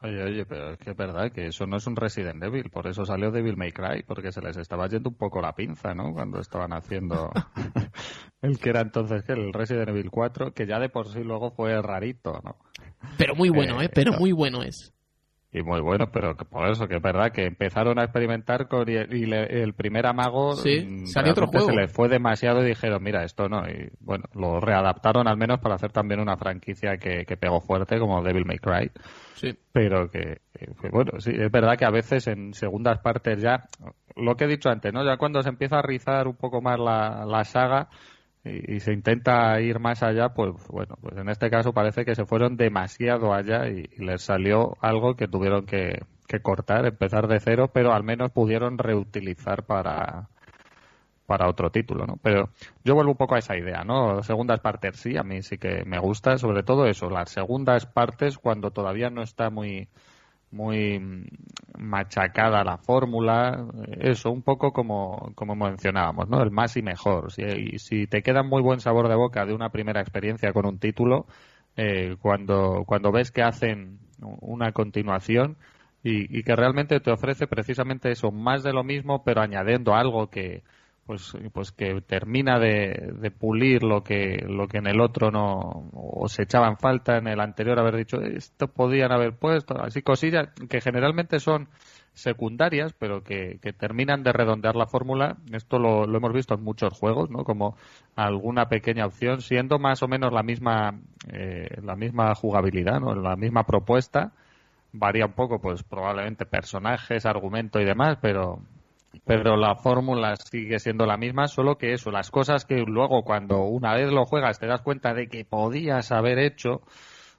Oye, 0.01 0.23
oye, 0.23 0.45
pero 0.45 0.71
es 0.71 0.77
que 0.77 0.91
es 0.91 0.97
verdad 0.97 1.31
que 1.31 1.47
eso 1.47 1.65
no 1.65 1.77
es 1.77 1.88
un 1.88 1.95
Resident 1.95 2.43
Evil, 2.43 2.69
por 2.69 2.86
eso 2.88 3.05
salió 3.05 3.31
Devil 3.31 3.58
May 3.58 3.71
Cry, 3.71 4.03
porque 4.05 4.31
se 4.31 4.41
les 4.41 4.58
estaba 4.58 4.88
yendo 4.88 5.10
un 5.10 5.15
poco 5.15 5.41
la 5.41 5.55
pinza, 5.55 5.95
¿no? 5.95 6.13
Cuando 6.13 6.39
estaban 6.39 6.73
haciendo 6.73 7.31
el 8.41 8.60
que 8.60 8.69
era 8.69 8.81
entonces 8.81 9.23
el 9.29 9.53
Resident 9.53 9.89
Evil 9.89 10.12
4, 10.12 10.53
que 10.53 10.67
ya 10.67 10.79
de 10.79 10.89
por 10.89 11.08
sí 11.08 11.23
luego 11.23 11.51
fue 11.51 11.81
rarito, 11.81 12.41
¿no? 12.43 12.58
Pero 13.17 13.36
muy 13.36 13.49
bueno, 13.49 13.81
¿eh? 13.81 13.89
Pero 13.93 14.13
muy 14.19 14.31
bueno 14.31 14.63
es 14.63 14.94
y 15.56 15.63
muy 15.63 15.80
bueno, 15.80 16.08
pero 16.12 16.36
por 16.36 16.70
eso 16.70 16.86
que 16.86 16.98
es 16.98 17.02
verdad 17.02 17.32
que 17.32 17.46
empezaron 17.46 17.98
a 17.98 18.04
experimentar 18.04 18.68
con 18.68 18.89
y, 18.89 18.96
el 18.98 19.74
primer 19.74 20.06
amago 20.06 20.54
mm, 20.54 21.06
salió 21.06 21.32
otro 21.32 21.48
juego. 21.48 21.68
se 21.68 21.74
les 21.74 21.89
fue 21.89 22.10
demasiado 22.10 22.62
y 22.62 22.68
dijeron, 22.68 23.02
mira, 23.02 23.24
esto 23.24 23.48
no. 23.48 23.65
Y 23.65 23.89
bueno, 24.02 24.26
lo 24.34 24.60
readaptaron 24.60 25.30
al 25.30 25.38
menos 25.38 25.62
para 25.62 25.76
hacer 25.76 25.94
también 25.94 26.20
una 26.20 26.36
franquicia 26.36 26.98
que, 26.98 27.26
que 27.26 27.38
pegó 27.38 27.62
fuerte 27.62 27.98
como 28.00 28.22
Devil 28.22 28.44
May 28.44 28.58
Cry. 28.58 28.91
Sí. 29.36 29.58
Pero 29.72 30.12
que, 30.12 30.41
bueno, 30.91 31.20
sí, 31.20 31.32
es 31.34 31.50
verdad 31.50 31.78
que 31.78 31.86
a 31.86 31.91
veces 31.91 32.28
en 32.28 32.54
segundas 32.54 33.00
partes 33.00 33.41
ya, 33.41 33.63
lo 34.18 34.36
que 34.36 34.44
he 34.44 34.48
dicho 34.50 34.70
antes, 34.70 34.91
¿no? 34.91 35.06
Ya 35.06 35.15
cuando 35.15 35.41
se 35.41 35.48
empieza 35.48 35.80
a 35.80 35.82
rizar 35.82 36.28
un 36.28 36.36
poco 36.36 36.62
más 36.62 36.78
la, 36.78 37.26
la 37.26 37.46
saga, 37.46 37.88
y, 38.45 38.79
se 38.79 38.93
intenta 38.93 39.60
ir 39.60 39.79
más 39.79 40.03
allá, 40.03 40.29
pues 40.29 40.53
bueno, 40.69 40.95
pues 41.01 41.17
en 41.17 41.29
este 41.29 41.49
caso 41.49 41.73
parece 41.73 42.05
que 42.05 42.13
se 42.13 42.25
fueron 42.25 42.58
demasiado 42.58 43.34
allá 43.34 43.67
y, 43.67 43.88
les 43.97 44.21
salió 44.21 44.77
algo 44.81 45.15
que 45.15 45.27
tuvieron 45.27 45.65
que, 45.65 45.99
cortar, 46.41 46.86
empezar 46.86 47.27
de 47.27 47.39
cero, 47.39 47.71
pero 47.73 47.93
al 47.93 48.03
menos 48.03 48.31
pudieron 48.31 48.77
reutilizar 48.77 49.63
para 49.63 50.27
para 51.25 51.49
otro 51.49 51.71
título, 51.71 52.05
¿no? 52.05 52.17
Pero 52.21 52.49
yo 52.84 52.93
vuelvo 52.93 53.12
un 53.12 53.17
poco 53.17 53.34
a 53.34 53.39
esa 53.39 53.58
idea, 53.58 53.84
¿no? 53.84 54.21
Segundas 54.21 54.60
partes 54.60 54.97
sí, 54.97 55.17
a 55.17 55.23
mí 55.23 55.41
sí 55.41 55.58
que 55.58 55.84
me 55.84 55.97
gusta, 55.97 56.38
sobre 56.38 56.62
todo 56.62 56.86
eso, 56.86 57.10
las 57.10 57.31
segundas 57.31 57.88
partes 57.88 58.38
cuando 58.38 58.69
todavía 58.69 59.10
no 59.10 59.23
está 59.23 59.49
muy 59.49 59.88
muy 60.56 61.28
machacada 61.78 62.63
la 62.63 62.78
fórmula, 62.78 63.68
eso, 64.00 64.32
un 64.32 64.41
poco 64.41 64.72
como, 64.72 65.32
como 65.36 65.56
mencionábamos, 65.56 66.30
¿no? 66.30 66.41
El 66.41 66.52
más 66.52 66.78
y 66.78 66.82
mejor. 66.82 67.32
Si, 67.32 67.78
si 67.80 68.08
te 68.08 68.22
queda 68.24 68.44
muy 68.44 68.62
buen 68.62 68.80
sabor 68.80 69.10
de 69.10 69.15
boca 69.15 69.46
de 69.46 69.54
una 69.54 69.70
primera 69.70 70.02
experiencia 70.02 70.54
con 70.54 70.65
un 70.65 70.80
título, 70.80 71.28
eh, 71.76 72.15
cuando, 72.22 72.84
cuando 72.88 73.12
ves 73.12 73.32
que 73.32 73.44
hacen 73.44 74.00
una 74.22 74.72
continuación 74.72 75.58
y, 76.04 76.39
y 76.39 76.44
que 76.44 76.56
realmente 76.56 77.00
te 77.02 77.12
ofrece 77.12 77.48
precisamente 77.48 78.12
eso, 78.12 78.32
más 78.32 78.63
de 78.63 78.72
lo 78.74 78.84
mismo, 78.84 79.24
pero 79.26 79.41
añadiendo 79.41 79.94
algo 79.94 80.30
que, 80.30 80.63
pues, 81.06 81.34
pues 81.54 81.72
que 81.72 82.02
termina 82.02 82.60
de, 82.60 83.32
pulir 83.38 83.84
lo 83.84 84.04
que, 84.04 84.44
lo 84.48 84.68
que 84.68 84.80
en 84.80 84.88
el 84.88 85.00
otro 85.00 85.30
no, 85.30 85.89
o 85.94 86.28
se 86.28 86.44
echaba 86.44 86.68
en 86.68 86.78
falta 86.78 87.18
en 87.18 87.28
el 87.28 87.39
anterior 87.39 87.80
haber 87.80 87.96
dicho, 87.96 88.20
esto 88.22 88.68
podían 88.68 89.12
haber 89.12 89.38
puesto, 89.38 89.80
así 89.80 90.02
cosillas 90.02 90.50
que 90.68 90.82
generalmente 90.82 91.39
son 91.39 91.70
secundarias, 92.13 92.94
pero 92.98 93.24
que, 93.24 93.60
que 93.62 93.74
terminan 93.74 94.24
de 94.24 94.32
redondear 94.32 94.76
la 94.76 94.88
fórmula. 94.88 95.38
Esto 95.52 95.78
lo, 95.78 96.08
lo, 96.08 96.18
hemos 96.18 96.34
visto 96.34 96.56
en 96.56 96.63
muchos 96.63 96.98
juegos, 96.98 97.30
¿no? 97.30 97.44
Como 97.44 97.76
alguna 98.15 98.68
pequeña 98.70 99.06
opción, 99.06 99.41
siendo 99.41 99.80
más 99.80 100.02
o 100.02 100.08
menos 100.08 100.34
la 100.34 100.41
misma, 100.41 101.00
eh, 101.32 101.68
la 101.84 101.96
misma 101.96 102.34
jugabilidad, 102.34 103.00
¿no? 103.00 103.15
La 103.15 103.36
misma 103.36 103.65
propuesta. 103.65 104.32
Varía 104.94 105.26
un 105.26 105.34
poco, 105.34 105.60
pues 105.60 105.84
probablemente 105.84 106.46
personajes, 106.46 107.26
argumento 107.26 107.82
y 107.82 107.86
demás, 107.86 108.18
pero, 108.22 108.62
pero 109.25 109.56
la 109.58 109.75
fórmula 109.75 110.36
sigue 110.36 110.80
siendo 110.80 111.06
la 111.06 111.17
misma, 111.17 111.47
solo 111.47 111.78
que 111.78 111.93
eso, 111.93 112.12
las 112.12 112.32
cosas 112.32 112.65
que 112.65 112.84
luego 112.86 113.23
cuando 113.23 113.62
una 113.62 113.93
vez 113.93 114.12
lo 114.12 114.25
juegas 114.25 114.60
te 114.60 114.67
das 114.67 114.82
cuenta 114.82 115.13
de 115.13 115.28
que 115.28 115.45
podías 115.45 116.12
haber 116.12 116.39
hecho 116.39 116.82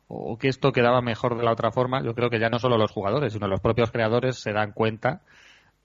o 0.08 0.38
que 0.38 0.48
esto 0.48 0.72
quedaba 0.72 1.02
mejor 1.02 1.36
de 1.36 1.44
la 1.44 1.52
otra 1.52 1.72
forma, 1.72 2.02
yo 2.02 2.14
creo 2.14 2.30
que 2.30 2.38
ya 2.38 2.48
no 2.48 2.58
solo 2.58 2.78
los 2.78 2.92
jugadores, 2.92 3.32
sino 3.32 3.48
los 3.48 3.60
propios 3.60 3.90
creadores 3.90 4.40
se 4.40 4.52
dan 4.52 4.72
cuenta 4.72 5.22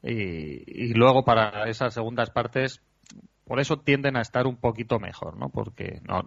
y, 0.04 0.94
luego 0.94 1.24
para 1.24 1.70
esas 1.70 1.94
segundas 1.94 2.30
partes 2.32 2.82
por 3.46 3.60
eso 3.60 3.78
tienden 3.78 4.16
a 4.16 4.22
estar 4.22 4.48
un 4.48 4.56
poquito 4.56 4.98
mejor, 5.00 5.36
¿no? 5.38 5.50
Porque 5.50 6.00
no, 6.08 6.22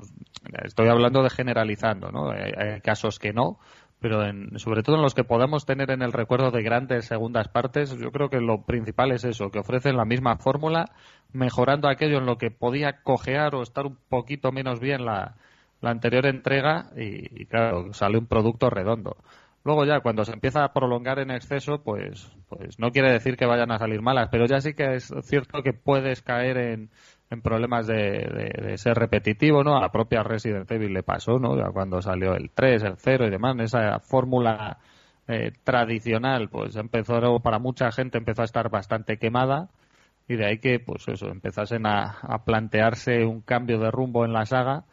estoy 0.62 0.88
hablando 0.88 1.22
de 1.22 1.31
generalizando, 1.31 2.11
¿no? 2.11 2.31
Hay 2.31 2.81
casos 2.83 3.18
que 3.18 3.33
no, 3.33 3.59
pero 4.05 4.23
en, 4.23 4.59
sobre 4.59 4.83
todo 4.83 4.97
en 4.97 5.03
los 5.03 5.14
que 5.14 5.25
podamos 5.25 5.64
tener 5.64 5.90
en 5.90 6.03
el 6.03 6.12
recuerdo 6.12 6.51
de 6.51 6.62
grandes 6.62 7.07
segundas 7.07 7.49
partes, 7.49 7.97
yo 7.97 8.11
creo 8.11 8.29
que 8.29 8.38
lo 8.38 8.67
principal 8.67 9.12
es 9.12 9.25
eso, 9.25 9.51
que 9.51 9.61
ofrecen 9.61 9.97
la 9.97 10.05
misma 10.05 10.37
fórmula, 10.37 10.90
mejorando 11.33 11.88
aquello 11.88 12.19
en 12.19 12.27
lo 12.27 12.37
que 12.37 12.51
podía 12.51 13.01
cojear 13.03 13.55
o 13.55 13.62
estar 13.62 13.87
un 13.87 13.97
poquito 14.11 14.53
menos 14.53 14.79
bien 14.79 15.07
la, 15.07 15.37
la 15.81 15.88
anterior 15.88 16.27
entrega 16.27 16.90
y, 16.95 17.45
y, 17.45 17.47
claro, 17.47 17.95
sale 17.95 18.19
un 18.19 18.27
producto 18.27 18.69
redondo. 18.69 19.17
Luego 19.64 19.87
ya 19.87 20.01
cuando 20.01 20.27
se 20.27 20.35
empieza 20.35 20.64
a 20.64 20.75
prolongar 20.75 21.19
en 21.19 21.31
exceso, 21.31 21.83
pues, 21.83 22.31
pues 22.51 22.79
no 22.79 22.90
quiere 22.90 23.11
decir 23.11 23.38
que 23.38 23.47
vayan 23.47 23.73
a 23.73 23.79
salir 23.79 24.03
malas, 24.03 24.29
pero 24.31 24.45
ya 24.45 24.61
sí 24.61 24.75
que 24.75 24.97
es 24.97 25.14
cierto 25.23 25.62
que 25.62 25.73
puedes 25.73 26.21
caer 26.21 26.59
en, 26.59 26.90
en 27.35 27.42
problemas 27.42 27.87
de, 27.87 27.94
de, 27.94 28.66
de, 28.66 28.79
ser 28.79 28.97
repetitivo, 28.97 29.62
¿no? 29.62 29.77
A 29.77 29.81
la 29.81 29.92
propia 29.92 30.23
Resident 30.23 30.70
Evil 30.70 30.94
le 30.94 31.03
pasó, 31.03 31.38
¿no? 31.38 31.55
Cuando 31.73 32.01
salió 32.01 32.35
el 32.35 32.51
3, 32.51 32.83
el 32.85 32.94
0 32.97 33.27
y 33.27 33.31
demás, 33.31 33.57
esa 33.61 34.01
fórmula 34.01 34.79
eh, 35.29 35.53
tradicional, 35.62 36.49
pues 36.49 36.77
empezó, 36.77 37.40
para 37.40 37.59
mucha 37.59 37.92
gente 37.92 38.18
empezó 38.18 38.42
a 38.42 38.47
estar 38.47 38.70
bastante 38.70 39.18
quemada 39.18 39.68
y 40.27 40.37
de 40.37 40.47
ahí 40.47 40.59
que, 40.59 40.81
pues 40.81 41.07
eso, 41.09 41.29
empezasen 41.29 41.87
a, 41.87 42.18
a 42.23 42.44
plantearse 42.44 43.25
un 43.25 43.42
cambio 43.42 43.79
de 43.79 43.90
rumbo 43.90 44.25
en 44.25 44.33
la 44.33 44.47
saga 44.47 44.85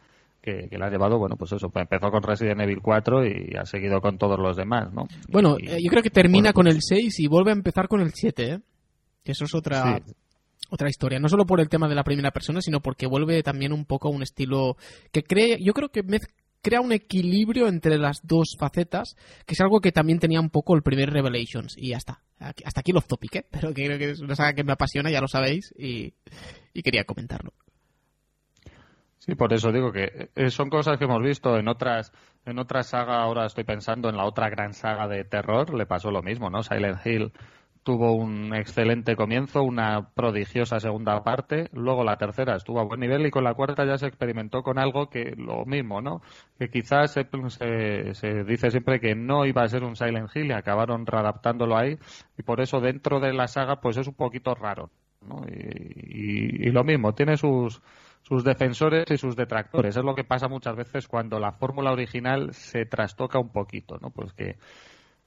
que, 0.42 0.68
que 0.68 0.76
le 0.76 0.84
ha 0.84 0.90
llevado, 0.90 1.18
bueno, 1.18 1.36
pues 1.36 1.52
eso, 1.52 1.70
pues 1.70 1.82
empezó 1.84 2.10
con 2.10 2.22
Resident 2.22 2.60
Evil 2.60 2.80
4 2.82 3.26
y 3.26 3.54
ha 3.56 3.64
seguido 3.64 4.00
con 4.00 4.18
todos 4.18 4.38
los 4.38 4.56
demás, 4.56 4.92
¿no? 4.92 5.06
Bueno, 5.28 5.56
y, 5.58 5.68
eh, 5.68 5.78
yo 5.82 5.88
creo 5.88 6.02
que 6.02 6.10
termina 6.10 6.50
bueno, 6.50 6.54
con 6.54 6.64
pues- 6.64 6.74
el 6.74 6.82
6 6.82 7.20
y 7.20 7.28
vuelve 7.28 7.50
a 7.50 7.54
empezar 7.54 7.88
con 7.88 8.00
el 8.00 8.10
7, 8.12 8.54
¿eh? 8.54 8.60
Que 9.24 9.32
eso 9.32 9.44
es 9.44 9.54
otra, 9.54 9.98
Sí. 9.98 10.12
Otra 10.72 10.88
historia. 10.88 11.18
No 11.20 11.28
solo 11.28 11.44
por 11.46 11.60
el 11.60 11.68
tema 11.68 11.88
de 11.88 11.94
la 11.94 12.02
primera 12.04 12.30
persona, 12.30 12.60
sino 12.62 12.80
porque 12.80 13.06
vuelve 13.06 13.42
también 13.42 13.72
un 13.72 13.84
poco 13.84 14.08
a 14.08 14.10
un 14.10 14.22
estilo 14.22 14.76
que 15.12 15.22
cree, 15.22 15.58
yo 15.62 15.72
creo 15.74 15.90
que 15.90 16.02
mez- 16.02 16.32
crea 16.62 16.80
un 16.80 16.92
equilibrio 16.92 17.68
entre 17.68 17.98
las 17.98 18.20
dos 18.22 18.56
facetas, 18.58 19.16
que 19.46 19.54
es 19.54 19.60
algo 19.60 19.80
que 19.80 19.92
también 19.92 20.18
tenía 20.18 20.40
un 20.40 20.48
poco 20.50 20.74
el 20.74 20.82
primer 20.82 21.10
Revelations. 21.10 21.76
Y 21.76 21.90
ya 21.90 21.96
está. 21.98 22.20
Aquí- 22.38 22.64
Hasta 22.64 22.80
aquí 22.80 22.90
el 22.92 22.96
off 22.96 23.06
topic, 23.06 23.34
¿eh? 23.36 23.46
Pero 23.50 23.74
que 23.74 23.84
creo 23.84 23.98
que 23.98 24.10
es 24.10 24.20
una 24.20 24.34
saga 24.34 24.54
que 24.54 24.64
me 24.64 24.72
apasiona, 24.72 25.10
ya 25.10 25.20
lo 25.20 25.28
sabéis, 25.28 25.74
y, 25.76 26.14
y 26.72 26.82
quería 26.82 27.04
comentarlo. 27.04 27.52
Sí, 29.18 29.36
por 29.36 29.52
eso 29.52 29.70
digo 29.70 29.92
que 29.92 30.30
eh, 30.34 30.50
son 30.50 30.68
cosas 30.68 30.98
que 30.98 31.04
hemos 31.04 31.22
visto 31.22 31.56
en 31.56 31.68
otras 31.68 32.12
en 32.44 32.58
otra 32.58 32.82
saga. 32.82 33.22
Ahora 33.22 33.46
estoy 33.46 33.62
pensando 33.62 34.08
en 34.08 34.16
la 34.16 34.24
otra 34.24 34.50
gran 34.50 34.74
saga 34.74 35.06
de 35.06 35.22
terror. 35.24 35.72
Le 35.74 35.86
pasó 35.86 36.10
lo 36.10 36.22
mismo, 36.22 36.50
¿no? 36.50 36.62
Silent 36.64 37.06
Hill 37.06 37.32
tuvo 37.82 38.12
un 38.12 38.54
excelente 38.54 39.16
comienzo, 39.16 39.62
una 39.62 40.10
prodigiosa 40.14 40.80
segunda 40.80 41.22
parte. 41.24 41.68
Luego 41.72 42.04
la 42.04 42.16
tercera 42.16 42.56
estuvo 42.56 42.80
a 42.80 42.84
buen 42.84 43.00
nivel 43.00 43.26
y 43.26 43.30
con 43.30 43.44
la 43.44 43.54
cuarta 43.54 43.84
ya 43.84 43.98
se 43.98 44.06
experimentó 44.06 44.62
con 44.62 44.78
algo 44.78 45.08
que 45.08 45.34
lo 45.36 45.64
mismo, 45.64 46.00
¿no? 46.00 46.22
Que 46.58 46.68
quizás 46.68 47.12
se, 47.12 47.24
se, 48.14 48.44
dice 48.44 48.70
siempre 48.70 49.00
que 49.00 49.14
no 49.14 49.46
iba 49.46 49.62
a 49.62 49.68
ser 49.68 49.84
un 49.84 49.96
Silent 49.96 50.30
Hill 50.34 50.50
y 50.50 50.52
acabaron 50.52 51.06
readaptándolo 51.06 51.76
ahí 51.76 51.98
y 52.38 52.42
por 52.42 52.60
eso 52.60 52.80
dentro 52.80 53.20
de 53.20 53.32
la 53.32 53.48
saga 53.48 53.80
pues 53.80 53.96
es 53.96 54.06
un 54.06 54.14
poquito 54.14 54.54
raro, 54.54 54.90
¿no? 55.20 55.42
Y, 55.48 56.66
y, 56.66 56.68
y 56.68 56.70
lo 56.70 56.84
mismo 56.84 57.14
tiene 57.14 57.36
sus 57.36 57.82
sus 58.22 58.44
defensores 58.44 59.10
y 59.10 59.16
sus 59.16 59.36
detractores. 59.36 59.96
Es 59.96 60.04
lo 60.04 60.14
que 60.14 60.24
pasa 60.24 60.48
muchas 60.48 60.76
veces 60.76 61.08
cuando 61.08 61.38
la 61.38 61.52
fórmula 61.52 61.90
original 61.90 62.54
se 62.54 62.86
trastoca 62.86 63.38
un 63.38 63.50
poquito, 63.50 63.98
¿no? 64.00 64.10
Pues 64.10 64.32
que, 64.32 64.56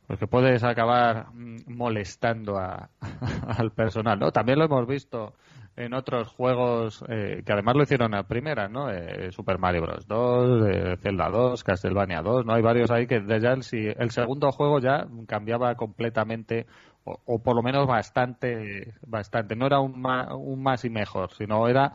pues 0.07 0.19
que 0.19 0.27
puedes 0.27 0.63
acabar 0.63 1.27
mm, 1.33 1.73
molestando 1.75 2.57
a, 2.57 2.89
al 3.57 3.71
personal, 3.71 4.19
¿no? 4.19 4.31
También 4.31 4.59
lo 4.59 4.65
hemos 4.65 4.87
visto 4.87 5.33
en 5.77 5.93
otros 5.93 6.29
juegos 6.29 7.03
eh, 7.09 7.43
que 7.45 7.51
además 7.51 7.75
lo 7.75 7.83
hicieron 7.83 8.15
a 8.15 8.23
primera, 8.23 8.69
¿no? 8.69 8.89
Eh, 8.89 9.31
Super 9.31 9.57
Mario 9.57 9.81
Bros. 9.81 10.07
2, 10.07 10.67
eh, 10.67 10.97
Zelda 11.01 11.29
2, 11.29 11.63
Castlevania 11.63 12.21
2, 12.21 12.45
¿no? 12.45 12.53
Hay 12.53 12.61
varios 12.61 12.91
ahí 12.91 13.07
que 13.07 13.21
ya 13.41 13.51
el, 13.51 13.63
si, 13.63 13.77
el 13.77 14.11
segundo 14.11 14.51
juego 14.51 14.79
ya 14.79 15.07
cambiaba 15.27 15.75
completamente 15.75 16.65
o, 17.03 17.19
o, 17.25 17.39
por 17.39 17.55
lo 17.55 17.61
menos 17.61 17.87
bastante, 17.87 18.93
bastante. 19.05 19.55
No 19.55 19.65
era 19.65 19.79
un, 19.79 19.99
ma, 19.99 20.33
un 20.35 20.63
más 20.63 20.85
y 20.85 20.89
mejor, 20.89 21.33
sino 21.33 21.67
era 21.67 21.93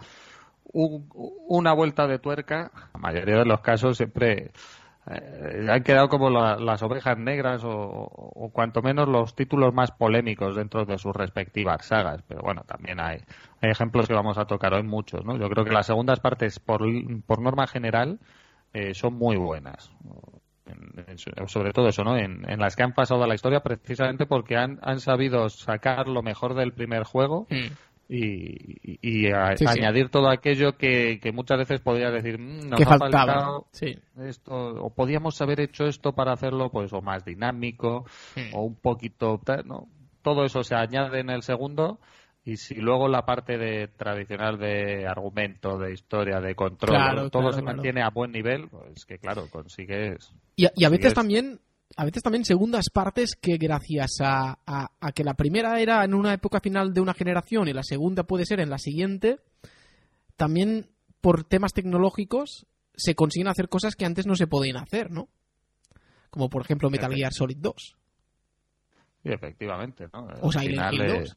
un, 0.73 1.09
una 1.49 1.73
vuelta 1.73 2.07
de 2.07 2.19
tuerca, 2.19 2.71
la 2.93 3.01
mayoría 3.01 3.39
de 3.39 3.45
los 3.45 3.61
casos 3.61 3.97
siempre 3.97 4.53
eh, 5.07 5.67
han 5.69 5.83
quedado 5.83 6.09
como 6.09 6.31
la, 6.31 6.57
las 6.57 6.83
ovejas 6.83 7.17
negras 7.19 7.63
o, 7.65 8.51
cuanto 8.53 8.83
menos 8.83 9.09
los 9.09 9.35
títulos 9.35 9.73
más 9.73 9.91
polémicos 9.93 10.57
dentro 10.57 10.85
de 10.85 10.99
sus 10.99 11.15
respectivas 11.15 11.87
sagas. 11.87 12.23
Pero 12.29 12.43
bueno, 12.43 12.63
también 12.67 13.01
hay, 13.01 13.19
hay 13.61 13.71
ejemplos 13.71 14.07
que 14.07 14.15
vamos 14.15 14.39
a 14.39 14.45
tocar 14.45 14.75
hoy 14.75 14.83
muchos. 14.83 15.25
¿no? 15.25 15.37
Yo 15.37 15.49
creo 15.49 15.65
que 15.65 15.73
las 15.73 15.87
segundas 15.87 16.21
partes, 16.21 16.59
por, 16.61 16.83
por 17.27 17.41
norma 17.41 17.67
general, 17.67 18.19
eh, 18.73 18.95
son 18.95 19.15
muy 19.15 19.37
buenas. 19.37 19.91
En, 20.67 21.19
sobre 21.49 21.73
todo 21.73 21.89
eso, 21.89 22.05
¿no? 22.05 22.17
En, 22.17 22.49
en, 22.49 22.61
las 22.61 22.77
que 22.77 22.85
han 22.85 22.93
pasado 22.93 23.25
a 23.25 23.27
la 23.27 23.35
historia 23.35 23.61
precisamente 23.61 24.27
porque 24.27 24.57
han, 24.57 24.79
han 24.83 25.01
sabido 25.01 25.49
sacar 25.49 26.07
lo 26.07 26.23
mejor 26.23 26.55
del 26.55 26.73
primer 26.73 27.03
juego. 27.03 27.49
Mm 27.51 27.73
y, 28.13 28.99
y 29.03 29.31
a, 29.31 29.57
sí, 29.57 29.65
añadir 29.69 30.07
sí. 30.07 30.11
todo 30.11 30.29
aquello 30.29 30.77
que, 30.77 31.21
que, 31.23 31.31
muchas 31.31 31.59
veces 31.59 31.81
podrías 31.81 32.13
decir 32.13 32.41
mmm, 32.41 32.69
nos 32.69 32.81
ha 32.81 32.85
faltaba 32.85 33.11
faltado 33.11 33.67
sí. 33.71 33.97
esto 34.19 34.53
o 34.53 34.91
podíamos 34.91 35.41
haber 35.41 35.61
hecho 35.61 35.85
esto 35.85 36.13
para 36.13 36.33
hacerlo 36.33 36.71
pues 36.71 36.93
o 36.93 37.01
más 37.01 37.25
dinámico 37.25 38.05
o 38.53 38.63
un 38.63 38.75
poquito 38.75 39.41
¿no? 39.65 39.87
todo 40.23 40.45
eso 40.45 40.65
se 40.65 40.75
añade 40.75 41.21
en 41.21 41.31
el 41.31 41.43
segundo 41.43 42.01
y 42.45 42.57
si 42.57 42.75
luego 42.75 43.07
la 43.07 43.25
parte 43.25 43.59
de 43.59 43.87
tradicional 43.87 44.59
de 44.59 45.07
argumento 45.07 45.79
de 45.79 45.93
historia 45.93 46.41
de 46.41 46.57
control 46.57 46.97
claro, 46.97 47.31
todo 47.31 47.43
claro, 47.43 47.57
se 47.57 47.63
claro. 47.63 47.77
mantiene 47.77 48.03
a 48.03 48.11
buen 48.11 48.33
nivel 48.33 48.69
pues 48.71 49.07
que 49.07 49.19
claro 49.19 49.47
consigues 49.51 50.35
y, 50.57 50.67
y 50.75 50.85
a 50.85 50.89
veces 50.89 51.15
también 51.15 51.61
a 51.97 52.05
veces 52.05 52.23
también 52.23 52.45
segundas 52.45 52.91
partes 52.91 53.35
que 53.35 53.57
gracias 53.57 54.21
a, 54.21 54.59
a, 54.67 54.91
a, 55.01 55.13
que 55.13 55.25
la 55.25 55.35
primera 55.35 55.81
era 55.81 56.05
en 56.05 56.15
una 56.15 56.33
época 56.33 56.61
final 56.61 56.95
de 56.95 57.01
una 57.01 57.15
generación 57.15 57.69
y 57.69 57.73
la 57.73 57.83
segunda 57.83 58.25
puede 58.25 58.47
ser 58.47 58.61
en 58.61 58.71
la 58.71 58.79
siguiente, 58.79 59.41
también 60.37 60.87
por 61.21 61.45
temas 61.45 61.73
tecnológicos 61.73 62.67
se 62.95 63.15
consiguen 63.15 63.49
hacer 63.49 63.69
cosas 63.69 63.97
que 63.97 64.05
antes 64.05 64.27
no 64.27 64.35
se 64.35 64.47
podían 64.47 64.77
hacer, 64.77 65.11
¿no? 65.11 65.29
Como 66.31 66.49
por 66.49 66.63
ejemplo 66.63 66.91
Metal 66.91 67.13
Gear 67.13 67.33
Solid 67.33 67.59
2. 67.59 67.97
Sí, 69.23 69.29
efectivamente, 69.29 70.07
¿no? 70.13 70.29
O 70.41 70.53
Silent 70.53 70.93
Hill 70.93 71.07
2. 71.07 71.37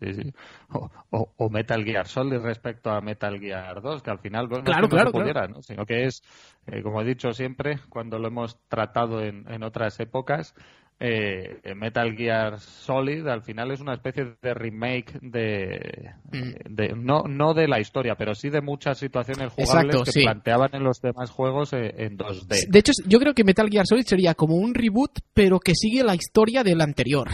Sí, 0.00 0.12
sí. 0.12 0.32
O, 0.72 0.90
o- 1.10 1.32
o 1.36 1.48
Metal 1.50 1.82
Gear 1.84 2.06
Solid 2.06 2.38
respecto 2.40 2.90
a 2.90 3.00
Metal 3.00 3.38
Gear 3.38 3.80
2, 3.80 4.02
que 4.02 4.10
al 4.10 4.18
final 4.18 4.48
pues, 4.48 4.60
no 4.60 4.64
Claro, 4.66 4.82
no 4.82 4.88
claro, 4.88 5.10
se 5.10 5.18
pudiera, 5.18 5.46
¿no? 5.48 5.62
sino 5.62 5.86
que 5.86 6.04
es, 6.04 6.22
eh, 6.66 6.82
como 6.82 7.00
he 7.00 7.04
dicho 7.04 7.32
siempre, 7.32 7.78
cuando 7.88 8.18
lo 8.18 8.28
hemos 8.28 8.58
tratado 8.68 9.22
en, 9.22 9.44
en 9.50 9.62
otras 9.62 9.98
épocas, 10.00 10.54
eh, 11.00 11.60
Metal 11.74 12.14
Gear 12.16 12.60
Solid 12.60 13.26
al 13.26 13.42
final 13.42 13.70
es 13.72 13.80
una 13.80 13.94
especie 13.94 14.36
de 14.40 14.54
remake 14.54 15.18
de, 15.22 16.12
Mm. 16.32 16.74
de- 16.74 16.94
no, 16.96 17.22
no 17.28 17.52
de 17.52 17.66
la 17.68 17.80
historia, 17.80 18.14
pero 18.16 18.34
sí 18.34 18.48
de 18.48 18.60
muchas 18.60 18.98
situaciones 18.98 19.52
jugables 19.52 19.86
Exacto, 19.96 20.04
que 20.04 20.12
sí. 20.12 20.22
planteaban 20.22 20.70
en 20.72 20.84
los 20.84 21.00
demás 21.00 21.30
juegos 21.30 21.72
eh, 21.72 21.94
en 21.98 22.16
2D. 22.16 22.66
De 22.68 22.78
hecho, 22.78 22.92
yo 23.06 23.18
creo 23.18 23.34
que 23.34 23.42
Metal 23.44 23.68
Gear 23.68 23.86
Solid 23.86 24.04
sería 24.06 24.34
como 24.34 24.54
un 24.56 24.72
reboot, 24.74 25.18
pero 25.34 25.58
que 25.60 25.74
sigue 25.74 26.02
la 26.04 26.14
historia 26.14 26.62
del 26.62 26.80
anterior. 26.80 27.28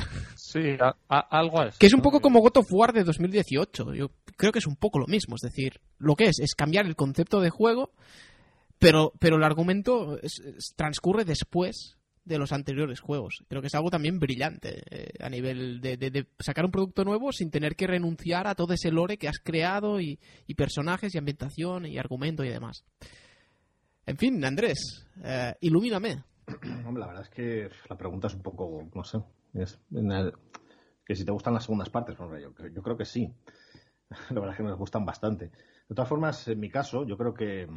Sí, 0.52 0.76
algo 1.08 1.60
así. 1.60 1.78
Que 1.78 1.86
es 1.86 1.94
un 1.94 2.00
poco 2.02 2.20
como 2.20 2.40
God 2.40 2.56
of 2.58 2.66
War 2.72 2.92
de 2.92 3.04
2018. 3.04 3.94
Yo 3.94 4.10
creo 4.36 4.50
que 4.52 4.58
es 4.58 4.66
un 4.66 4.76
poco 4.76 4.98
lo 4.98 5.06
mismo. 5.06 5.36
Es 5.36 5.42
decir, 5.42 5.80
lo 5.98 6.16
que 6.16 6.24
es 6.24 6.40
es 6.40 6.54
cambiar 6.54 6.86
el 6.86 6.96
concepto 6.96 7.40
de 7.40 7.50
juego, 7.50 7.92
pero, 8.78 9.12
pero 9.20 9.36
el 9.36 9.44
argumento 9.44 10.18
es- 10.22 10.40
es- 10.44 10.74
transcurre 10.74 11.24
después 11.24 11.96
de 12.24 12.38
los 12.38 12.52
anteriores 12.52 13.00
juegos. 13.00 13.44
Creo 13.48 13.60
que 13.60 13.68
es 13.68 13.74
algo 13.74 13.90
también 13.90 14.18
brillante 14.18 14.82
eh, 14.90 15.10
a 15.20 15.28
nivel 15.30 15.80
de, 15.80 15.96
de- 15.96 16.10
de 16.10 16.26
sacar 16.40 16.64
un 16.64 16.70
producto 16.70 17.04
nuevo 17.04 17.32
sin 17.32 17.50
tener 17.50 17.76
que 17.76 17.86
renunciar 17.86 18.46
a 18.46 18.54
todo 18.54 18.74
ese 18.74 18.90
lore 18.90 19.16
que 19.18 19.28
has 19.28 19.38
creado 19.38 20.00
y, 20.00 20.18
y 20.46 20.54
personajes 20.54 21.14
y 21.14 21.18
ambientación 21.18 21.86
y 21.86 21.96
argumento 21.98 22.44
y 22.44 22.48
demás. 22.48 22.84
En 24.06 24.16
fin, 24.16 24.44
Andrés, 24.44 25.06
eh, 25.22 25.54
ilumíname. 25.60 26.24
Hombre, 26.86 27.00
la 27.00 27.06
verdad 27.06 27.22
es 27.22 27.30
que 27.30 27.70
la 27.88 27.96
pregunta 27.96 28.26
es 28.26 28.34
un 28.34 28.42
poco, 28.42 28.88
no 28.94 29.04
sé, 29.04 29.22
es 29.54 29.80
que 31.04 31.16
si 31.16 31.24
te 31.24 31.32
gustan 31.32 31.54
las 31.54 31.64
segundas 31.64 31.90
partes, 31.90 32.18
hombre, 32.20 32.40
yo, 32.40 32.52
yo 32.68 32.82
creo 32.82 32.96
que 32.96 33.04
sí. 33.04 33.34
La 34.30 34.40
verdad 34.40 34.50
es 34.50 34.56
que 34.56 34.62
nos 34.62 34.78
gustan 34.78 35.04
bastante. 35.04 35.50
De 35.88 35.94
todas 35.94 36.08
formas, 36.08 36.46
en 36.48 36.60
mi 36.60 36.68
caso, 36.68 37.04
yo 37.04 37.16
creo 37.16 37.34
que 37.34 37.68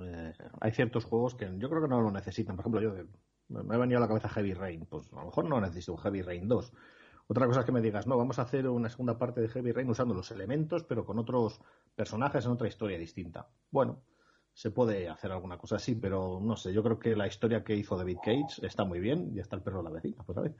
eh, 0.00 0.32
hay 0.60 0.72
ciertos 0.72 1.04
juegos 1.04 1.34
que 1.34 1.48
yo 1.58 1.68
creo 1.68 1.82
que 1.82 1.88
no 1.88 2.00
lo 2.00 2.10
necesitan. 2.10 2.56
Por 2.56 2.62
ejemplo, 2.64 2.80
yo 2.80 3.06
me 3.48 3.74
ha 3.74 3.78
venido 3.78 3.98
a 3.98 4.00
la 4.00 4.08
cabeza 4.08 4.28
Heavy 4.28 4.54
Rain, 4.54 4.86
pues 4.86 5.12
a 5.12 5.16
lo 5.16 5.26
mejor 5.26 5.44
no 5.48 5.60
necesito 5.60 5.92
un 5.92 5.98
Heavy 5.98 6.22
Rain 6.22 6.48
2. 6.48 6.72
Otra 7.28 7.46
cosa 7.46 7.60
es 7.60 7.66
que 7.66 7.72
me 7.72 7.80
digas, 7.80 8.06
no, 8.06 8.16
vamos 8.16 8.38
a 8.38 8.42
hacer 8.42 8.68
una 8.68 8.88
segunda 8.88 9.18
parte 9.18 9.40
de 9.40 9.48
Heavy 9.48 9.72
Rain 9.72 9.88
usando 9.88 10.14
los 10.14 10.30
elementos, 10.30 10.84
pero 10.84 11.04
con 11.04 11.18
otros 11.18 11.60
personajes 11.94 12.44
en 12.44 12.52
otra 12.52 12.68
historia 12.68 12.98
distinta. 12.98 13.48
Bueno, 13.70 14.02
se 14.54 14.70
puede 14.70 15.08
hacer 15.08 15.32
alguna 15.32 15.56
cosa 15.58 15.76
así, 15.76 15.94
pero 15.94 16.38
no 16.42 16.56
sé, 16.56 16.72
yo 16.72 16.82
creo 16.82 16.98
que 16.98 17.16
la 17.16 17.26
historia 17.26 17.64
que 17.64 17.74
hizo 17.74 17.96
David 17.96 18.18
Cage 18.22 18.66
está 18.66 18.84
muy 18.84 19.00
bien, 19.00 19.30
y 19.34 19.40
está 19.40 19.56
el 19.56 19.62
perro 19.62 19.78
de 19.78 19.84
la 19.84 19.90
vecina, 19.90 20.22
pues 20.26 20.36
a 20.38 20.42
ver. 20.42 20.52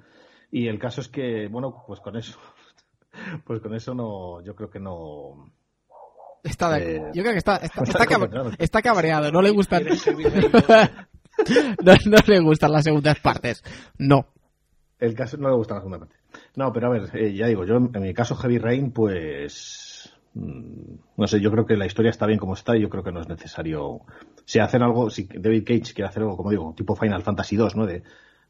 Y 0.51 0.67
el 0.69 0.79
caso 0.79 1.01
es 1.01 1.09
que, 1.09 1.49
bueno, 1.49 1.85
pues 1.87 2.01
con 2.01 2.17
eso, 2.17 2.39
pues 3.45 3.61
con 3.61 3.75
eso 3.75 3.95
no, 3.95 4.41
yo 4.43 4.55
creo 4.55 4.71
que 4.71 4.81
no. 4.81 5.51
Está 6.43 6.71
de- 6.73 6.97
Eh, 6.97 7.03
yo 7.15 7.23
creo 7.23 7.33
que 7.33 7.39
está, 7.39 7.57
está, 7.57 7.83
está 7.85 7.99
está 8.03 8.05
cab- 8.07 8.19
concentrado. 8.21 8.51
está 8.59 8.83
cabreado, 8.83 9.31
no 9.31 9.43
le 9.43 9.51
gustan. 9.51 9.83
¿Quieres 9.83 10.03
Heavy 10.05 10.25
Rain 10.25 10.51
no, 11.85 11.93
no 12.07 12.17
le 12.27 12.41
gustan 12.41 12.73
las 12.73 12.85
segundas 12.85 13.19
partes. 13.21 13.63
No. 13.99 14.27
El 14.99 15.15
caso 15.15 15.37
no 15.37 15.49
le 15.49 15.57
gusta 15.57 15.75
la 15.75 15.81
segunda 15.81 15.99
parte. 16.01 16.17
No, 16.57 16.73
pero 16.73 16.87
a 16.87 16.91
ver, 16.91 17.11
eh, 17.17 17.35
ya 17.35 17.47
digo, 17.47 17.65
yo 17.65 17.77
en 17.77 17.91
mi 18.03 18.15
caso 18.15 18.37
Heavy 18.37 18.59
Rain, 18.59 18.93
pues 18.93 19.92
no 20.35 21.27
sé, 21.27 21.41
yo 21.41 21.51
creo 21.51 21.67
que 21.67 21.77
la 21.77 21.87
historia 21.87 22.11
está 22.11 22.27
bien 22.27 22.39
como 22.39 22.55
está 22.55 22.77
y 22.77 22.81
yo 22.81 22.89
creo 22.89 23.03
que 23.05 23.13
no 23.13 23.21
es 23.21 23.29
necesario. 23.29 24.01
Si 24.45 24.59
hacen 24.59 24.83
algo, 24.83 25.11
si 25.11 25.25
David 25.25 25.65
Cage 25.65 25.95
quiere 25.95 26.09
hacer 26.09 26.23
algo, 26.23 26.37
como 26.37 26.51
digo, 26.51 26.75
tipo 26.77 26.97
Final 26.97 27.23
Fantasy 27.23 27.57
2, 27.57 27.77
¿no? 27.77 27.87
De, 27.87 28.03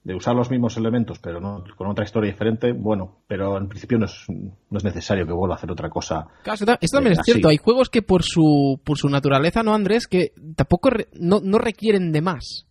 de 0.04 0.14
usar 0.14 0.34
los 0.34 0.50
mismos 0.50 0.76
elementos, 0.76 1.18
pero 1.20 1.40
no 1.40 1.62
con 1.76 1.86
otra 1.88 2.04
historia 2.04 2.30
diferente, 2.30 2.72
bueno, 2.72 3.18
pero 3.28 3.56
en 3.58 3.68
principio 3.68 3.98
no 3.98 4.06
es, 4.06 4.24
no 4.28 4.78
es 4.78 4.84
necesario 4.84 5.26
que 5.26 5.32
vuelva 5.32 5.54
a 5.54 5.58
hacer 5.58 5.70
otra 5.70 5.88
cosa. 5.90 6.26
Claro, 6.42 6.54
esto, 6.54 6.66
ta- 6.66 6.78
esto 6.80 6.96
también 6.96 7.12
Eh, 7.12 7.14
es 7.14 7.18
así. 7.20 7.32
cierto. 7.32 7.48
Hay 7.48 7.56
juegos 7.58 7.88
que 7.90 8.02
por 8.02 8.22
su, 8.22 8.80
por 8.84 8.98
su 8.98 9.08
naturaleza, 9.08 9.62
¿no, 9.62 9.74
Andrés? 9.74 10.06
Que 10.08 10.32
tampoco 10.56 10.90
re- 10.90 11.08
no, 11.14 11.40
no 11.42 11.58
requieren 11.58 12.10
de 12.12 12.20
más. 12.20 12.66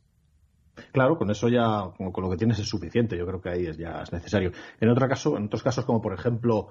Claro, 0.94 1.18
con 1.18 1.30
eso 1.32 1.48
ya, 1.48 1.92
con, 1.98 2.12
con 2.12 2.24
lo 2.24 2.30
que 2.32 2.38
tienes 2.38 2.60
es 2.60 2.68
suficiente. 2.68 3.18
Yo 3.18 3.26
creo 3.26 3.42
que 3.42 3.50
ahí 3.50 3.66
es, 3.66 3.78
ya 3.78 4.02
es 4.02 4.12
necesario. 4.12 4.52
En 4.80 4.90
otro 4.90 5.08
caso, 5.08 5.38
en 5.38 5.46
otros 5.46 5.64
casos, 5.64 5.86
como 5.86 6.02
por 6.02 6.14
ejemplo, 6.14 6.68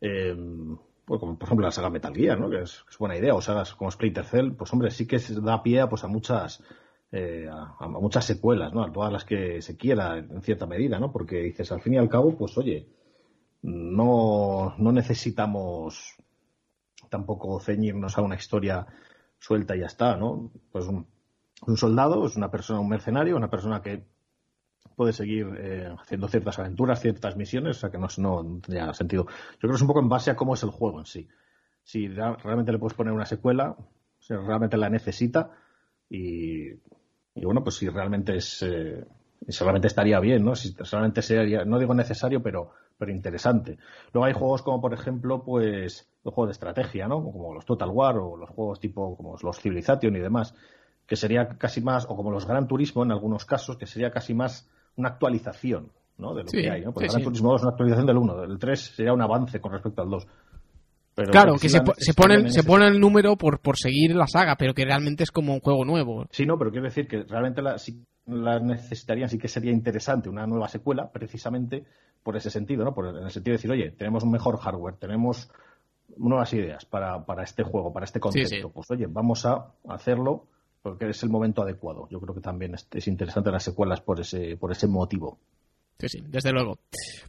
eh, 0.00 0.36
bueno, 1.06 1.20
como 1.20 1.38
por 1.38 1.46
ejemplo 1.46 1.66
la 1.66 1.72
saga 1.72 1.90
Metal 1.90 2.14
Gear, 2.14 2.40
¿no? 2.40 2.50
Que 2.50 2.62
es, 2.62 2.84
buena 2.98 3.16
idea, 3.16 3.34
o 3.34 3.40
sagas 3.40 3.74
como 3.74 3.90
Splinter 3.90 4.24
Cell, 4.24 4.52
pues 4.52 4.72
hombre, 4.72 4.90
sí 4.90 5.06
que 5.06 5.18
da 5.40 5.62
pie 5.62 5.80
a, 5.80 5.88
pues, 5.88 6.02
a 6.04 6.08
muchas, 6.08 6.62
eh, 7.12 7.48
a, 7.50 7.88
muchas 7.88 8.24
secuelas, 8.24 8.72
¿no? 8.72 8.82
A 8.82 8.92
todas 8.92 9.12
las 9.12 9.24
que 9.24 9.62
se 9.62 9.76
quiera, 9.76 10.18
en 10.18 10.42
cierta 10.42 10.66
medida, 10.66 10.98
¿no? 10.98 11.12
Porque 11.12 11.42
dices, 11.42 11.70
al 11.70 11.80
fin 11.80 11.94
y 11.94 11.98
al 11.98 12.08
cabo, 12.08 12.36
pues 12.36 12.58
oye, 12.58 12.88
no, 13.62 14.74
no 14.78 14.92
necesitamos 14.92 16.16
tampoco 17.08 17.60
ceñirnos 17.60 18.18
a 18.18 18.22
una 18.22 18.34
historia 18.34 18.86
suelta 19.38 19.76
y 19.76 19.80
ya 19.80 19.86
está, 19.86 20.16
¿no? 20.16 20.50
Pues 20.72 20.86
un 20.86 21.76
soldado 21.76 22.26
es 22.26 22.36
una 22.36 22.50
persona, 22.50 22.80
un 22.80 22.88
mercenario, 22.88 23.36
una 23.36 23.50
persona 23.50 23.80
que 23.80 24.04
puede 24.96 25.12
seguir 25.12 25.46
eh, 25.58 25.94
haciendo 25.98 26.26
ciertas 26.26 26.58
aventuras, 26.58 27.00
ciertas 27.00 27.36
misiones, 27.36 27.76
o 27.76 27.80
sea 27.80 27.90
que 27.90 27.98
no, 27.98 28.08
no 28.18 28.60
tendría 28.60 28.92
sentido. 28.94 29.26
Yo 29.26 29.58
creo 29.58 29.70
que 29.72 29.76
es 29.76 29.82
un 29.82 29.88
poco 29.88 30.00
en 30.00 30.08
base 30.08 30.30
a 30.30 30.36
cómo 30.36 30.54
es 30.54 30.62
el 30.62 30.70
juego 30.70 30.98
en 30.98 31.06
sí. 31.06 31.28
Si 31.84 32.08
realmente 32.08 32.72
le 32.72 32.78
puedes 32.78 32.96
poner 32.96 33.12
una 33.12 33.26
secuela, 33.26 33.76
si 34.18 34.34
realmente 34.34 34.76
la 34.76 34.88
necesita 34.88 35.52
y, 36.08 36.70
y 36.70 37.44
bueno, 37.44 37.62
pues 37.62 37.76
si 37.76 37.88
realmente 37.88 38.36
es, 38.36 38.62
eh, 38.62 39.04
si 39.46 39.62
realmente 39.62 39.88
estaría 39.88 40.18
bien, 40.18 40.44
¿no? 40.44 40.56
Si 40.56 40.74
realmente 40.74 41.22
sería, 41.22 41.64
no 41.64 41.78
digo 41.78 41.94
necesario, 41.94 42.42
pero, 42.42 42.70
pero 42.96 43.12
interesante. 43.12 43.78
Luego 44.12 44.24
hay 44.24 44.32
juegos 44.32 44.62
como, 44.62 44.80
por 44.80 44.94
ejemplo, 44.94 45.44
pues, 45.44 46.08
los 46.24 46.34
juegos 46.34 46.48
de 46.48 46.52
estrategia, 46.52 47.06
¿no? 47.06 47.22
Como 47.22 47.54
los 47.54 47.66
Total 47.66 47.90
War 47.90 48.16
o 48.16 48.36
los 48.36 48.50
juegos 48.50 48.80
tipo, 48.80 49.16
como 49.16 49.36
los 49.40 49.60
Civilization 49.60 50.16
y 50.16 50.20
demás, 50.20 50.54
que 51.06 51.16
sería 51.16 51.46
casi 51.58 51.82
más, 51.82 52.06
o 52.08 52.16
como 52.16 52.30
los 52.30 52.46
Gran 52.46 52.66
Turismo 52.66 53.04
en 53.04 53.12
algunos 53.12 53.44
casos, 53.44 53.76
que 53.76 53.86
sería 53.86 54.10
casi 54.10 54.34
más 54.34 54.68
una 54.96 55.10
actualización, 55.10 55.90
¿no? 56.18 56.34
De 56.34 56.42
lo 56.42 56.48
Sí, 56.48 56.58
que 56.62 56.70
hay, 56.70 56.82
¿no? 56.82 56.92
Porque 56.92 57.08
sí, 57.08 57.12
Gran 57.12 57.20
sí. 57.20 57.24
Turismo 57.24 57.50
2 57.50 57.60
es 57.60 57.62
una 57.62 57.70
actualización 57.70 58.06
del 58.06 58.16
1, 58.18 58.36
del 58.40 58.58
3 58.58 58.80
sería 58.80 59.12
un 59.12 59.22
avance 59.22 59.60
con 59.60 59.72
respecto 59.72 60.02
al 60.02 60.10
2. 60.10 60.26
Pero 61.14 61.30
claro, 61.30 61.54
que 61.54 61.70
se, 61.70 61.78
se, 61.78 61.82
necesitarían 61.82 62.14
pone, 62.14 62.34
en 62.34 62.52
se 62.52 62.62
pone 62.62 62.86
el 62.88 63.00
número 63.00 63.36
por, 63.36 63.60
por 63.60 63.78
seguir 63.78 64.14
la 64.14 64.26
saga, 64.26 64.56
pero 64.56 64.74
que 64.74 64.84
realmente 64.84 65.22
es 65.22 65.30
como 65.30 65.54
un 65.54 65.60
juego 65.60 65.84
nuevo. 65.84 66.26
Sí, 66.30 66.44
no, 66.44 66.58
pero 66.58 66.70
quiero 66.70 66.84
decir 66.84 67.08
que 67.08 67.22
realmente 67.22 67.62
la, 67.62 67.78
sí, 67.78 68.04
la 68.26 68.60
necesitarían, 68.60 69.30
sí 69.30 69.38
que 69.38 69.48
sería 69.48 69.72
interesante 69.72 70.28
una 70.28 70.46
nueva 70.46 70.68
secuela, 70.68 71.10
precisamente 71.10 71.84
por 72.22 72.36
ese 72.36 72.50
sentido, 72.50 72.84
¿no? 72.84 72.92
Por, 72.92 73.16
en 73.16 73.24
el 73.24 73.30
sentido 73.30 73.52
de 73.52 73.58
decir, 73.58 73.70
oye, 73.70 73.92
tenemos 73.92 74.24
un 74.24 74.30
mejor 74.30 74.58
hardware, 74.58 74.96
tenemos 74.96 75.50
nuevas 76.18 76.52
ideas 76.52 76.84
para, 76.84 77.24
para 77.24 77.44
este 77.44 77.62
juego, 77.62 77.92
para 77.92 78.04
este 78.04 78.20
concepto. 78.20 78.70
Pues 78.70 78.90
oye, 78.90 79.06
vamos 79.08 79.46
a 79.46 79.72
hacerlo 79.88 80.48
porque 80.86 81.10
es 81.10 81.22
el 81.24 81.30
momento 81.30 81.62
adecuado. 81.62 82.06
Yo 82.10 82.20
creo 82.20 82.34
que 82.34 82.40
también 82.40 82.74
es, 82.74 82.86
es 82.92 83.08
interesante 83.08 83.50
las 83.50 83.64
secuelas 83.64 84.00
por 84.00 84.20
ese, 84.20 84.56
por 84.56 84.70
ese 84.70 84.86
motivo. 84.86 85.38
Sí, 85.98 86.08
sí, 86.08 86.18
desde 86.28 86.52
luego. 86.52 86.78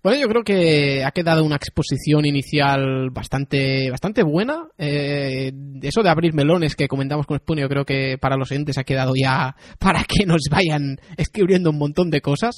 Bueno, 0.03 0.19
yo 0.19 0.27
creo 0.27 0.43
que 0.43 1.03
ha 1.03 1.11
quedado 1.11 1.43
una 1.43 1.55
exposición 1.55 2.25
inicial 2.25 3.09
bastante, 3.11 3.89
bastante 3.89 4.21
buena. 4.23 4.67
Eh, 4.77 5.51
eso 5.81 6.03
de 6.03 6.09
abrir 6.09 6.33
melones 6.33 6.75
que 6.75 6.87
comentamos 6.87 7.25
con 7.25 7.37
Spoon, 7.39 7.59
yo 7.59 7.69
creo 7.69 7.85
que 7.85 8.17
para 8.19 8.35
los 8.35 8.51
oyentes 8.51 8.77
ha 8.77 8.83
quedado 8.83 9.13
ya 9.15 9.55
para 9.79 10.03
que 10.03 10.25
nos 10.25 10.41
vayan 10.51 10.99
escribiendo 11.15 11.71
un 11.71 11.79
montón 11.79 12.11
de 12.11 12.21
cosas. 12.21 12.57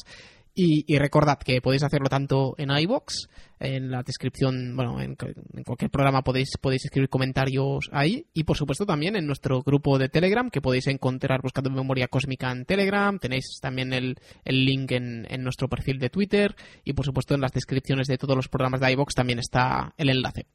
Y, 0.55 0.97
recordad 0.97 1.37
que 1.39 1.61
podéis 1.61 1.83
hacerlo 1.83 2.09
tanto 2.09 2.53
en 2.57 2.69
iBox, 2.69 3.29
en 3.61 3.91
la 3.91 4.03
descripción, 4.03 4.75
bueno, 4.75 4.99
en, 4.99 5.15
en 5.53 5.63
cualquier 5.63 5.89
programa 5.89 6.21
podéis, 6.21 6.57
podéis 6.59 6.83
escribir 6.83 7.07
comentarios 7.07 7.89
ahí. 7.93 8.25
Y 8.33 8.43
por 8.43 8.57
supuesto 8.57 8.85
también 8.85 9.15
en 9.15 9.25
nuestro 9.25 9.61
grupo 9.61 9.97
de 9.97 10.09
Telegram, 10.09 10.49
que 10.49 10.59
podéis 10.59 10.87
encontrar 10.87 11.41
buscando 11.41 11.69
Memoria 11.69 12.09
Cósmica 12.09 12.51
en 12.51 12.65
Telegram. 12.65 13.17
Tenéis 13.19 13.59
también 13.61 13.93
el, 13.93 14.17
el 14.43 14.65
link 14.65 14.91
en, 14.91 15.25
en 15.29 15.43
nuestro 15.43 15.69
perfil 15.69 15.97
de 15.97 16.09
Twitter. 16.09 16.55
Y 16.83 16.91
por 16.91 17.05
supuesto 17.05 17.35
en 17.35 17.41
las 17.41 17.53
descripciones 17.53 18.07
de 18.07 18.17
todos 18.17 18.35
los 18.35 18.49
programas 18.49 18.81
de 18.81 18.91
iBox 18.91 19.15
también 19.15 19.39
está 19.39 19.93
el 19.97 20.09
enlace. 20.09 20.45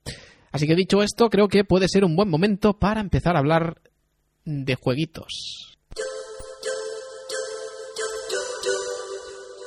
Así 0.53 0.67
que 0.67 0.77
dicho 0.77 1.03
esto, 1.03 1.31
creo 1.31 1.49
que 1.49 1.65
puede 1.65 1.89
ser 1.89 2.05
un 2.05 2.15
buen 2.15 2.29
momento 2.29 2.79
para 2.79 3.01
empezar 3.01 3.37
a 3.37 3.39
hablar 3.39 3.81
de 4.45 4.75
jueguitos. 4.75 5.74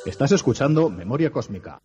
Estás 0.07 0.31
escuchando 0.31 0.89
Memoria 0.89 1.29
Cósmica. 1.31 1.81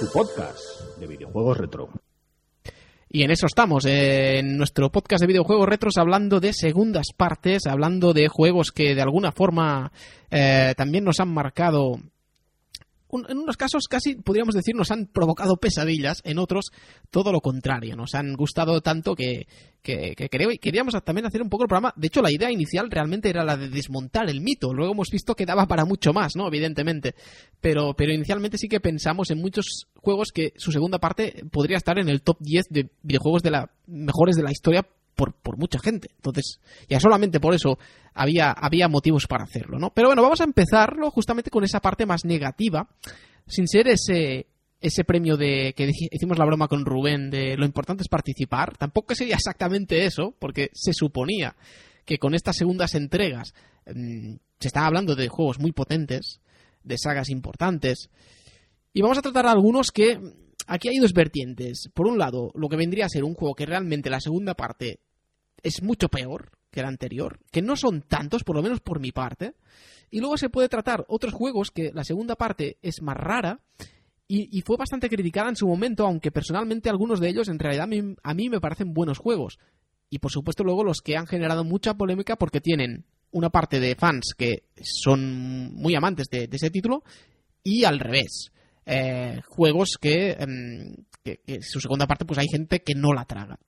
Tu 0.00 0.06
podcast 0.12 0.58
de 0.98 1.06
videojuegos 1.06 1.56
retro. 1.56 1.88
Y 3.08 3.22
en 3.22 3.30
eso 3.30 3.46
estamos, 3.46 3.84
en 3.86 4.56
nuestro 4.56 4.90
podcast 4.90 5.20
de 5.20 5.28
videojuegos 5.28 5.68
retros, 5.68 5.98
hablando 5.98 6.40
de 6.40 6.52
segundas 6.52 7.12
partes, 7.16 7.68
hablando 7.68 8.12
de 8.12 8.26
juegos 8.26 8.72
que 8.72 8.96
de 8.96 9.02
alguna 9.02 9.30
forma 9.30 9.92
eh, 10.32 10.74
también 10.76 11.04
nos 11.04 11.20
han 11.20 11.32
marcado 11.32 12.00
en 13.28 13.38
unos 13.38 13.56
casos 13.56 13.86
casi 13.88 14.16
podríamos 14.16 14.54
decir 14.54 14.74
nos 14.74 14.90
han 14.90 15.06
provocado 15.06 15.56
pesadillas, 15.56 16.20
en 16.24 16.38
otros 16.38 16.72
todo 17.10 17.32
lo 17.32 17.40
contrario, 17.40 17.96
nos 17.96 18.14
han 18.14 18.34
gustado 18.34 18.80
tanto 18.80 19.14
que, 19.14 19.46
que, 19.82 20.14
queríamos 20.60 20.94
también 21.04 21.26
hacer 21.26 21.42
un 21.42 21.48
poco 21.48 21.64
el 21.64 21.68
programa. 21.68 21.92
De 21.96 22.06
hecho, 22.06 22.22
la 22.22 22.32
idea 22.32 22.50
inicial 22.50 22.90
realmente 22.90 23.28
era 23.28 23.44
la 23.44 23.56
de 23.56 23.68
desmontar 23.68 24.28
el 24.28 24.40
mito. 24.40 24.72
Luego 24.72 24.92
hemos 24.92 25.10
visto 25.10 25.34
que 25.34 25.46
daba 25.46 25.66
para 25.66 25.84
mucho 25.84 26.12
más, 26.12 26.36
¿no? 26.36 26.48
Evidentemente. 26.48 27.14
Pero, 27.60 27.94
pero 27.94 28.12
inicialmente 28.12 28.58
sí 28.58 28.68
que 28.68 28.80
pensamos 28.80 29.30
en 29.30 29.38
muchos 29.38 29.86
juegos 30.00 30.32
que 30.32 30.52
su 30.56 30.72
segunda 30.72 30.98
parte 30.98 31.44
podría 31.50 31.76
estar 31.76 31.98
en 31.98 32.08
el 32.08 32.22
top 32.22 32.38
10 32.40 32.66
de 32.70 32.88
videojuegos 33.02 33.42
de 33.42 33.50
la 33.50 33.70
mejores 33.86 34.36
de 34.36 34.42
la 34.42 34.50
historia 34.50 34.86
por, 35.14 35.34
por, 35.34 35.58
mucha 35.58 35.78
gente. 35.78 36.08
Entonces, 36.16 36.60
ya 36.88 37.00
solamente 37.00 37.40
por 37.40 37.54
eso 37.54 37.78
había, 38.14 38.50
había 38.50 38.88
motivos 38.88 39.26
para 39.26 39.44
hacerlo, 39.44 39.78
¿no? 39.78 39.90
Pero 39.90 40.08
bueno, 40.08 40.22
vamos 40.22 40.40
a 40.40 40.44
empezarlo 40.44 41.10
justamente 41.10 41.50
con 41.50 41.64
esa 41.64 41.80
parte 41.80 42.06
más 42.06 42.24
negativa, 42.24 42.88
sin 43.46 43.68
ser 43.68 43.88
ese, 43.88 44.46
ese 44.80 45.04
premio 45.04 45.36
de 45.36 45.72
que 45.76 45.90
hicimos 46.10 46.38
la 46.38 46.44
broma 46.44 46.68
con 46.68 46.84
Rubén 46.84 47.30
de 47.30 47.56
lo 47.56 47.64
importante 47.64 48.02
es 48.02 48.08
participar. 48.08 48.76
Tampoco 48.76 49.14
sería 49.14 49.36
exactamente 49.36 50.04
eso, 50.04 50.34
porque 50.38 50.70
se 50.74 50.92
suponía 50.92 51.56
que 52.04 52.18
con 52.18 52.34
estas 52.34 52.56
segundas 52.56 52.94
entregas 52.94 53.54
mm, 53.86 54.34
se 54.60 54.68
estaba 54.68 54.86
hablando 54.86 55.16
de 55.16 55.28
juegos 55.28 55.58
muy 55.58 55.72
potentes, 55.72 56.40
de 56.82 56.98
sagas 56.98 57.30
importantes. 57.30 58.10
Y 58.92 59.02
vamos 59.02 59.18
a 59.18 59.22
tratar 59.22 59.46
algunos 59.46 59.90
que 59.90 60.18
aquí 60.66 60.88
hay 60.88 60.98
dos 60.98 61.12
vertientes. 61.12 61.90
Por 61.94 62.06
un 62.06 62.18
lado, 62.18 62.50
lo 62.54 62.68
que 62.68 62.76
vendría 62.76 63.06
a 63.06 63.10
ser 63.10 63.24
un 63.24 63.34
juego 63.34 63.54
que 63.54 63.66
realmente 63.66 64.10
la 64.10 64.20
segunda 64.20 64.54
parte 64.54 65.00
es 65.62 65.82
mucho 65.82 66.08
peor 66.08 66.52
que 66.70 66.82
la 66.82 66.88
anterior, 66.88 67.38
que 67.52 67.62
no 67.62 67.76
son 67.76 68.02
tantos, 68.02 68.42
por 68.42 68.56
lo 68.56 68.62
menos 68.62 68.80
por 68.80 69.00
mi 69.00 69.12
parte. 69.12 69.54
Y 70.10 70.20
luego 70.20 70.36
se 70.36 70.50
puede 70.50 70.68
tratar 70.68 71.04
otros 71.08 71.32
juegos 71.32 71.70
que 71.70 71.92
la 71.92 72.04
segunda 72.04 72.36
parte 72.36 72.78
es 72.82 73.00
más 73.00 73.16
rara 73.16 73.60
y, 74.26 74.62
fue 74.62 74.76
bastante 74.76 75.08
criticada 75.08 75.50
en 75.50 75.56
su 75.56 75.68
momento, 75.68 76.06
aunque 76.06 76.32
personalmente 76.32 76.88
algunos 76.88 77.20
de 77.20 77.28
ellos 77.28 77.48
en 77.48 77.58
realidad 77.58 77.88
a 78.22 78.34
mí, 78.34 78.48
me 78.48 78.60
parecen 78.60 78.94
buenos 78.94 79.18
juegos. 79.18 79.58
Y 80.10 80.18
por 80.18 80.32
supuesto 80.32 80.64
luego 80.64 80.82
los 80.82 81.00
que 81.00 81.16
han 81.16 81.26
generado 81.26 81.62
mucha 81.62 81.94
polémica 81.94 82.36
porque 82.36 82.60
tienen 82.60 83.04
una 83.30 83.50
parte 83.50 83.80
de 83.80 83.94
fans 83.94 84.34
que 84.36 84.64
son 84.82 85.74
muy 85.74 85.94
amantes 85.94 86.28
de 86.30 86.48
ese 86.50 86.70
título 86.70 87.04
y 87.62 87.84
al 87.84 88.00
revés. 88.00 88.52
Eh, 88.86 89.40
juegos 89.48 89.96
em, 90.02 90.94
que, 91.22 91.40
su 91.62 91.80
segunda 91.80 92.06
parte 92.06 92.24
pues 92.24 92.38
hay 92.38 92.48
gente 92.48 92.80
que 92.80 92.94
no 92.94 93.12
la 93.12 93.24
traga. 93.24 93.58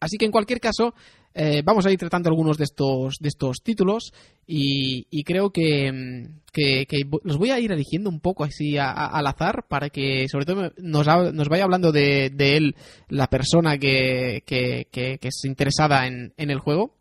Así 0.00 0.16
que 0.16 0.26
en 0.26 0.30
cualquier 0.30 0.60
caso, 0.60 0.94
eh, 1.34 1.62
vamos 1.64 1.84
a 1.86 1.90
ir 1.90 1.98
tratando 1.98 2.28
algunos 2.28 2.56
de 2.56 2.64
estos, 2.64 3.16
de 3.20 3.28
estos 3.28 3.62
títulos 3.62 4.12
y, 4.46 5.22
creo 5.24 5.50
em, 5.54 6.40
que, 6.52 6.86
los 7.24 7.36
voy 7.36 7.50
a 7.50 7.58
ir 7.58 7.72
eligiendo 7.72 8.08
un 8.08 8.20
poco 8.20 8.44
así 8.44 8.78
al 8.78 9.26
azar 9.26 9.66
para 9.68 9.90
que 9.90 10.26
sobre 10.28 10.46
todo 10.46 10.72
nos, 10.78 11.06
nos 11.34 11.48
vaya 11.48 11.64
hablando 11.64 11.90
de, 11.90 12.32
él 12.38 12.76
la 13.08 13.28
persona 13.28 13.76
que, 13.76 14.42
es 14.46 15.44
interesada 15.44 16.06
en, 16.06 16.32
el 16.36 16.58
juego. 16.60 16.94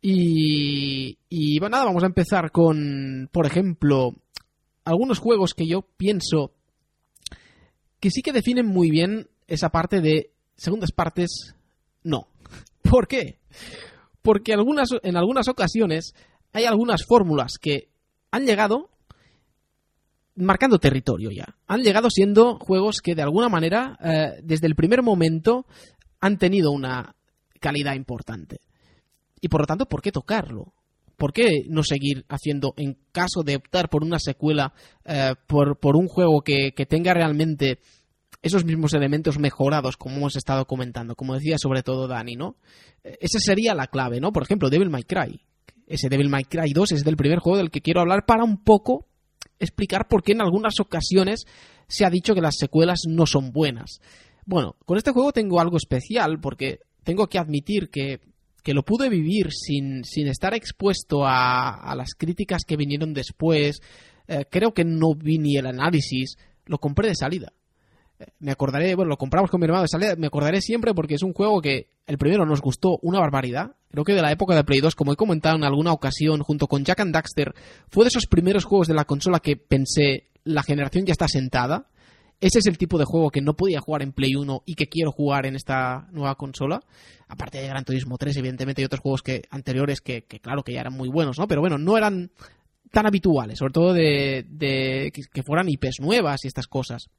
Y, 0.00 1.16
y 1.28 1.58
bueno, 1.60 1.76
nada, 1.76 1.84
vamos 1.84 2.02
a 2.02 2.06
empezar 2.06 2.50
con, 2.50 3.28
por 3.30 3.46
ejemplo, 3.46 4.14
algunos 4.84 5.18
juegos 5.18 5.54
que 5.54 5.66
yo 5.66 5.82
pienso 5.96 6.52
que 8.00 8.10
sí 8.10 8.22
que 8.22 8.32
definen 8.32 8.66
muy 8.66 8.90
bien 8.90 9.28
esa 9.46 9.70
parte 9.70 10.00
de 10.00 10.32
segundas 10.56 10.92
partes, 10.92 11.54
no. 12.02 12.28
¿Por 12.82 13.06
qué? 13.06 13.38
Porque 14.22 14.52
en 14.52 15.16
algunas 15.16 15.48
ocasiones 15.48 16.14
hay 16.52 16.64
algunas 16.64 17.04
fórmulas 17.04 17.58
que 17.58 17.88
han 18.30 18.46
llegado 18.46 18.90
marcando 20.34 20.78
territorio 20.78 21.30
ya. 21.30 21.56
Han 21.66 21.82
llegado 21.82 22.10
siendo 22.10 22.58
juegos 22.58 23.00
que 23.02 23.14
de 23.14 23.22
alguna 23.22 23.48
manera, 23.48 23.98
eh, 24.02 24.40
desde 24.42 24.66
el 24.66 24.74
primer 24.74 25.02
momento, 25.02 25.66
han 26.20 26.38
tenido 26.38 26.70
una 26.70 27.14
calidad 27.60 27.94
importante. 27.94 28.60
Y 29.40 29.48
por 29.48 29.62
lo 29.62 29.66
tanto, 29.66 29.86
¿por 29.86 30.02
qué 30.02 30.12
tocarlo? 30.12 30.72
¿Por 31.22 31.32
qué 31.32 31.66
no 31.68 31.84
seguir 31.84 32.24
haciendo, 32.28 32.74
en 32.76 32.98
caso 33.12 33.44
de 33.44 33.54
optar 33.54 33.88
por 33.88 34.02
una 34.02 34.18
secuela, 34.18 34.74
eh, 35.04 35.34
por, 35.46 35.94
un 35.94 36.08
juego 36.08 36.40
que, 36.40 36.72
tenga 36.88 37.14
realmente 37.14 37.78
esos 38.42 38.64
mismos 38.64 38.92
elementos 38.92 39.38
mejorados, 39.38 39.96
como 39.96 40.16
hemos 40.16 40.34
estado 40.34 40.66
comentando, 40.66 41.14
como 41.14 41.34
decía 41.34 41.58
sobre 41.58 41.84
todo 41.84 42.08
Dani, 42.08 42.34
¿no? 42.34 42.56
Eh, 43.04 43.18
esa 43.20 43.38
sería 43.38 43.72
la 43.72 43.86
clave, 43.86 44.18
¿no? 44.18 44.32
Por 44.32 44.42
ejemplo, 44.42 44.68
Devil 44.68 44.90
May 44.90 45.04
Cry. 45.04 45.40
Ese 45.86 46.08
Devil 46.08 46.28
May 46.28 46.42
Cry 46.42 46.72
2 46.72 46.90
es 46.90 47.04
del 47.04 47.16
primer 47.16 47.38
juego 47.38 47.56
del 47.56 47.70
que 47.70 47.82
quiero 47.82 48.00
hablar 48.00 48.26
para 48.26 48.42
un 48.42 48.64
poco 48.64 49.06
explicar 49.60 50.08
por 50.08 50.24
qué 50.24 50.32
en 50.32 50.40
algunas 50.40 50.80
ocasiones 50.80 51.44
se 51.86 52.04
ha 52.04 52.10
dicho 52.10 52.34
que 52.34 52.40
las 52.40 52.56
secuelas 52.58 53.02
no 53.06 53.26
son 53.26 53.52
buenas. 53.52 54.00
Bueno, 54.44 54.74
con 54.86 54.98
este 54.98 55.12
juego 55.12 55.30
tengo 55.30 55.60
algo 55.60 55.76
especial 55.76 56.40
porque 56.40 56.80
tengo 57.04 57.28
que 57.28 57.38
admitir 57.38 57.90
que 57.90 58.31
que 58.62 58.74
lo 58.74 58.84
pude 58.84 59.08
vivir 59.08 59.52
sin, 59.52 60.04
sin 60.04 60.28
estar 60.28 60.54
expuesto 60.54 61.24
a, 61.24 61.94
las 61.96 62.14
críticas 62.14 62.62
que 62.66 62.76
vinieron 62.76 63.12
después. 63.12 63.80
Eh, 64.28 64.44
creo 64.50 64.72
que 64.72 64.84
no 64.84 65.14
vi 65.14 65.38
ni 65.38 65.56
el 65.56 65.66
análisis. 65.66 66.36
Lo 66.66 66.78
compré 66.78 67.08
de 67.08 67.14
salida. 67.14 67.52
Eh, 68.18 68.26
me 68.38 68.52
acordaré, 68.52 68.94
bueno, 68.94 69.10
lo 69.10 69.16
compramos 69.16 69.50
con 69.50 69.60
mi 69.60 69.64
hermano 69.64 69.82
de 69.82 69.88
salida. 69.88 70.14
Me 70.16 70.28
acordaré 70.28 70.60
siempre 70.60 70.94
porque 70.94 71.14
es 71.14 71.22
un 71.22 71.32
juego 71.32 71.60
que 71.60 71.88
el 72.06 72.18
primero 72.18 72.46
nos 72.46 72.60
gustó 72.60 72.98
una 73.02 73.18
barbaridad. 73.18 73.72
Creo 73.90 74.04
que 74.04 74.14
de 74.14 74.22
la 74.22 74.32
época 74.32 74.54
de 74.54 74.64
Play 74.64 74.80
2, 74.80 74.94
como 74.94 75.12
he 75.12 75.16
comentado 75.16 75.56
en 75.56 75.64
alguna 75.64 75.92
ocasión, 75.92 76.40
junto 76.42 76.66
con 76.66 76.84
Jack 76.84 77.00
and 77.00 77.12
Daxter, 77.12 77.54
fue 77.88 78.04
de 78.04 78.08
esos 78.08 78.26
primeros 78.26 78.64
juegos 78.64 78.86
de 78.86 78.94
la 78.94 79.04
consola 79.04 79.40
que 79.40 79.56
pensé, 79.56 80.28
la 80.44 80.62
generación 80.62 81.04
ya 81.04 81.12
está 81.12 81.28
sentada 81.28 81.88
ese 82.42 82.58
es 82.58 82.66
el 82.66 82.76
tipo 82.76 82.98
de 82.98 83.04
juego 83.04 83.30
que 83.30 83.40
no 83.40 83.54
podía 83.54 83.80
jugar 83.80 84.02
en 84.02 84.12
Play 84.12 84.34
1 84.34 84.64
y 84.66 84.74
que 84.74 84.88
quiero 84.88 85.12
jugar 85.12 85.46
en 85.46 85.54
esta 85.54 86.08
nueva 86.10 86.34
consola. 86.34 86.80
Aparte 87.28 87.58
de 87.58 87.68
Gran 87.68 87.84
Turismo 87.84 88.18
3, 88.18 88.36
evidentemente, 88.36 88.82
hay 88.82 88.86
otros 88.86 89.00
juegos 89.00 89.22
que 89.22 89.42
anteriores 89.48 90.00
que, 90.00 90.24
claro, 90.24 90.64
que 90.64 90.72
ya 90.72 90.80
eran 90.80 90.92
muy 90.92 91.08
buenos, 91.08 91.38
¿no? 91.38 91.46
Pero 91.46 91.60
bueno, 91.60 91.78
no 91.78 91.96
eran 91.96 92.32
tan 92.90 93.06
habituales, 93.06 93.60
sobre 93.60 93.72
todo 93.72 93.92
de, 93.92 95.12
que 95.12 95.42
fueran 95.44 95.68
IPs 95.68 96.00
nuevas 96.00 96.44
y 96.44 96.48
estas 96.48 96.66
cosas. 96.66 97.10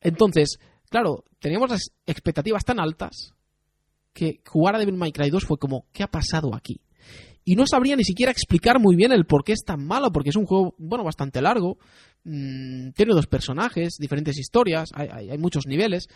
Entonces, 0.00 0.58
claro, 0.88 1.24
teníamos 1.38 1.68
las 1.68 1.90
expectativas 2.06 2.64
tan 2.64 2.80
altas 2.80 3.34
que 4.14 4.40
jugar 4.46 4.76
a 4.76 4.78
Devil 4.78 4.96
May 4.96 5.12
Cry 5.12 5.28
2 5.28 5.44
fue 5.44 5.58
como, 5.58 5.84
¿qué 5.92 6.02
ha 6.02 6.10
pasado 6.10 6.54
aquí? 6.54 6.80
Y 7.44 7.56
no 7.56 7.66
sabría 7.66 7.94
ni 7.94 8.04
siquiera 8.04 8.32
explicar 8.32 8.80
muy 8.80 8.96
bien 8.96 9.12
el 9.12 9.26
por 9.26 9.44
qué 9.44 9.52
es 9.52 9.64
tan 9.66 9.86
malo, 9.86 10.10
porque 10.12 10.30
es 10.30 10.36
un 10.36 10.46
juego, 10.46 10.74
bueno, 10.78 11.04
bastante 11.04 11.42
largo, 11.42 11.76
Mm, 12.24 12.90
tiene 12.90 13.14
dos 13.14 13.26
personajes, 13.26 13.96
diferentes 13.98 14.38
historias, 14.38 14.90
hay, 14.94 15.36
muchos 15.38 15.66
niveles, 15.66 16.08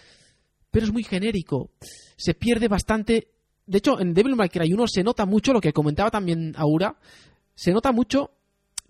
pero 0.71 0.87
es 0.87 0.93
muy 0.93 1.05
genérico. 1.05 1.71
Se 2.17 2.35
pierde 2.35 2.69
bastante. 2.69 3.29
De 3.67 3.79
hecho, 3.79 4.01
en 4.01 4.15
Devil 4.15 4.37
May 4.37 4.49
Cry 4.49 4.73
1 4.73 4.87
se 4.89 5.03
nota 5.03 5.27
mucho 5.27 5.53
lo 5.53 5.61
que 5.61 5.73
comentaba 5.73 6.11
también 6.11 6.55
Aura. 6.57 6.97
Se 7.55 7.73
nota 7.73 7.93
mucho 7.93 8.31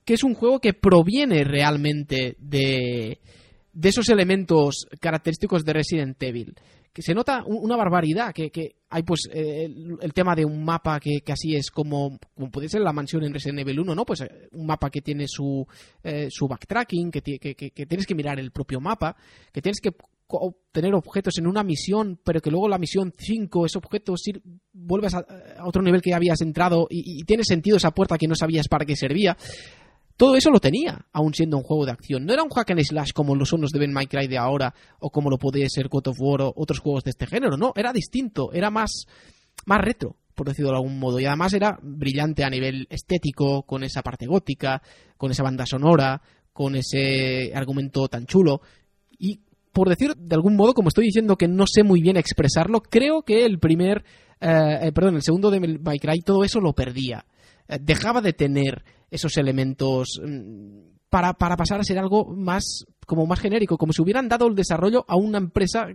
que 0.04 0.14
es 0.14 0.22
un 0.22 0.34
juego 0.34 0.60
que 0.60 0.74
proviene 0.74 1.42
realmente 1.44 2.36
de, 2.38 3.20
de 3.72 3.88
esos 3.88 4.08
elementos 4.08 4.86
característicos 5.00 5.64
de 5.64 5.72
Resident 5.72 6.22
Evil 6.22 6.54
que 6.98 7.02
se 7.02 7.14
nota 7.14 7.44
una 7.46 7.76
barbaridad, 7.76 8.34
que, 8.34 8.74
hay 8.90 9.04
pues 9.04 9.28
eh, 9.32 9.72
el, 10.00 10.12
tema 10.12 10.34
de 10.34 10.44
un 10.44 10.64
mapa 10.64 10.98
que, 10.98 11.22
así 11.30 11.54
es 11.54 11.70
como, 11.70 12.18
como 12.34 12.50
puede 12.50 12.68
ser 12.68 12.80
la 12.80 12.92
mansión 12.92 13.22
en 13.22 13.32
Resident 13.32 13.60
Evil 13.60 13.78
1, 13.78 13.94
¿no? 13.94 14.04
Pues 14.04 14.22
eh, 14.22 14.48
un 14.50 14.66
mapa 14.66 14.90
que 14.90 15.00
tiene 15.00 15.28
su, 15.28 15.64
eh, 16.02 16.26
su 16.28 16.48
backtracking, 16.48 17.12
que, 17.12 17.20
que, 17.22 17.86
tienes 17.86 18.04
que 18.04 18.16
mirar 18.16 18.40
el 18.40 18.50
propio 18.50 18.80
mapa, 18.80 19.14
que 19.52 19.62
tienes 19.62 19.80
que 19.80 19.92
obtener 20.26 20.92
objetos 20.92 21.38
en 21.38 21.46
una 21.46 21.62
misión, 21.62 22.18
pero 22.24 22.40
que 22.40 22.50
luego 22.50 22.68
la 22.68 22.78
misión 22.78 23.14
5, 23.16 23.66
ese 23.66 23.78
objeto 23.78 24.14
vuelves 24.72 25.14
a, 25.14 25.24
otro 25.64 25.82
nivel 25.82 26.02
que 26.02 26.14
habías 26.14 26.40
entrado 26.40 26.88
y, 26.90 27.20
y, 27.20 27.22
tiene 27.22 27.44
sentido 27.44 27.76
esa 27.76 27.92
puerta 27.92 28.18
que 28.18 28.26
no 28.26 28.34
sabías 28.34 28.66
para 28.66 28.84
qué 28.84 28.96
servía. 28.96 29.36
Todo 30.18 30.34
eso 30.34 30.50
lo 30.50 30.58
tenía, 30.58 31.06
aún 31.12 31.32
siendo 31.32 31.56
un 31.56 31.62
juego 31.62 31.86
de 31.86 31.92
acción. 31.92 32.26
No 32.26 32.32
era 32.32 32.42
un 32.42 32.50
hack 32.50 32.72
and 32.72 32.82
slash 32.82 33.12
como 33.12 33.36
los 33.36 33.52
de 33.52 33.78
Ben 33.78 33.94
My 33.94 34.08
Cry 34.08 34.26
de 34.26 34.36
ahora, 34.36 34.74
o 34.98 35.10
como 35.10 35.30
lo 35.30 35.38
podía 35.38 35.68
ser 35.68 35.86
God 35.86 36.08
of 36.08 36.16
War 36.18 36.42
o 36.42 36.52
otros 36.56 36.80
juegos 36.80 37.04
de 37.04 37.10
este 37.10 37.28
género. 37.28 37.56
No, 37.56 37.72
era 37.76 37.92
distinto, 37.92 38.52
era 38.52 38.68
más, 38.68 39.06
más 39.64 39.80
retro, 39.80 40.16
por 40.34 40.48
decirlo 40.48 40.72
de 40.72 40.76
algún 40.78 40.98
modo. 40.98 41.20
Y 41.20 41.26
además 41.26 41.52
era 41.52 41.78
brillante 41.80 42.42
a 42.42 42.50
nivel 42.50 42.88
estético, 42.90 43.62
con 43.62 43.84
esa 43.84 44.02
parte 44.02 44.26
gótica, 44.26 44.82
con 45.16 45.30
esa 45.30 45.44
banda 45.44 45.64
sonora, 45.66 46.20
con 46.52 46.74
ese 46.74 47.52
argumento 47.54 48.08
tan 48.08 48.26
chulo. 48.26 48.60
Y 49.20 49.38
por 49.72 49.88
decir 49.88 50.16
de 50.16 50.34
algún 50.34 50.56
modo, 50.56 50.74
como 50.74 50.88
estoy 50.88 51.04
diciendo 51.04 51.36
que 51.36 51.46
no 51.46 51.64
sé 51.68 51.84
muy 51.84 52.02
bien 52.02 52.16
expresarlo, 52.16 52.80
creo 52.80 53.22
que 53.22 53.46
el 53.46 53.60
primer, 53.60 54.04
eh, 54.40 54.78
eh, 54.82 54.92
perdón, 54.92 55.14
el 55.14 55.22
segundo 55.22 55.52
de 55.52 55.60
My 55.60 56.20
todo 56.24 56.42
eso 56.42 56.58
lo 56.58 56.72
perdía. 56.72 57.24
Eh, 57.68 57.78
dejaba 57.80 58.20
de 58.20 58.32
tener 58.32 58.82
esos 59.10 59.36
elementos 59.36 60.20
mm, 60.22 60.98
para, 61.08 61.34
para 61.34 61.56
pasar 61.56 61.80
a 61.80 61.84
ser 61.84 61.98
algo 61.98 62.26
más 62.26 62.84
como 63.06 63.26
más 63.26 63.40
genérico, 63.40 63.78
como 63.78 63.92
si 63.92 64.02
hubieran 64.02 64.28
dado 64.28 64.46
el 64.46 64.54
desarrollo 64.54 65.04
a 65.08 65.16
una 65.16 65.38
empresa 65.38 65.88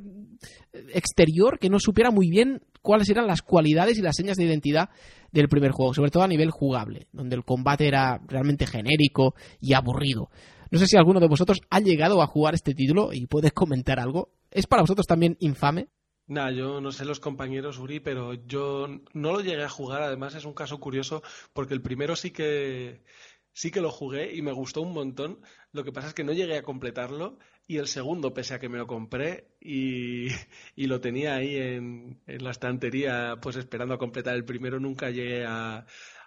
exterior 0.93 1.59
que 1.59 1.70
no 1.70 1.80
supiera 1.80 2.09
muy 2.09 2.30
bien 2.30 2.61
cuáles 2.82 3.09
eran 3.09 3.28
las 3.28 3.41
cualidades 3.41 3.97
y 3.97 4.01
las 4.01 4.16
señas 4.16 4.38
de 4.38 4.45
identidad 4.45 4.89
del 5.32 5.47
primer 5.47 5.72
juego, 5.72 5.93
sobre 5.93 6.11
todo 6.11 6.24
a 6.24 6.28
nivel 6.28 6.51
jugable, 6.51 7.07
donde 7.11 7.36
el 7.36 7.43
combate 7.43 7.88
era 7.88 8.20
realmente 8.28 8.66
genérico 8.66 9.36
y 9.61 9.74
aburrido. 9.74 10.30
No 10.72 10.80
sé 10.80 10.88
si 10.88 10.97
alguno 10.97 11.20
de 11.20 11.28
vosotros 11.28 11.61
ha 11.70 11.80
llegado 11.80 12.22
a 12.22 12.28
jugar 12.28 12.55
este 12.55 12.74
título 12.74 13.14
y 13.14 13.28
puedes 13.28 13.53
comentar 13.53 13.99
algo. 13.99 14.30
¿Es 14.49 14.66
para 14.66 14.82
vosotros 14.82 15.05
también 15.05 15.38
infame? 15.39 15.88
Nah, 16.28 16.51
yo 16.51 16.80
no 16.80 16.91
sé 16.91 17.05
los 17.05 17.19
compañeros 17.19 17.78
Uri, 17.80 17.99
pero 17.99 18.34
yo 18.34 18.88
no 19.13 19.34
lo 19.34 19.41
llegué 19.41 19.63
a 19.63 19.69
jugar. 19.69 20.01
Además 20.01 20.36
es 20.36 20.45
un 20.45 20.53
caso 20.53 20.80
curioso 20.80 21.21
porque 21.53 21.74
el 21.74 21.82
primero 21.82 22.15
sí 22.15 22.32
que 22.32 23.03
sí 23.53 23.71
que 23.71 23.82
lo 23.82 23.91
jugué 23.91 24.34
y 24.36 24.41
me 24.41 24.51
gustó 24.51 24.82
un 24.82 24.93
montón. 24.93 25.41
Lo 25.71 25.84
que 25.84 25.91
pasa 25.91 26.07
es 26.09 26.13
que 26.13 26.24
no 26.24 26.34
llegué 26.34 26.57
a 26.57 26.63
completarlo 26.63 27.38
y 27.67 27.78
el 27.78 27.88
segundo, 27.88 28.34
pese 28.34 28.53
a 28.55 28.59
que 28.59 28.69
me 28.69 28.78
lo 28.78 28.88
compré 28.88 29.55
y, 29.61 30.28
y 30.76 30.88
lo 30.88 31.01
tenía 31.01 31.36
ahí 31.36 31.55
en, 31.55 32.21
en, 32.28 32.43
la 32.43 32.51
estantería, 32.51 33.38
pues 33.41 33.55
esperando 33.57 33.93
a 33.95 33.99
completar 33.99 34.36
el 34.36 34.45
primero, 34.45 34.80
nunca 34.80 35.09
llegué 35.09 35.45
a, 35.45 35.86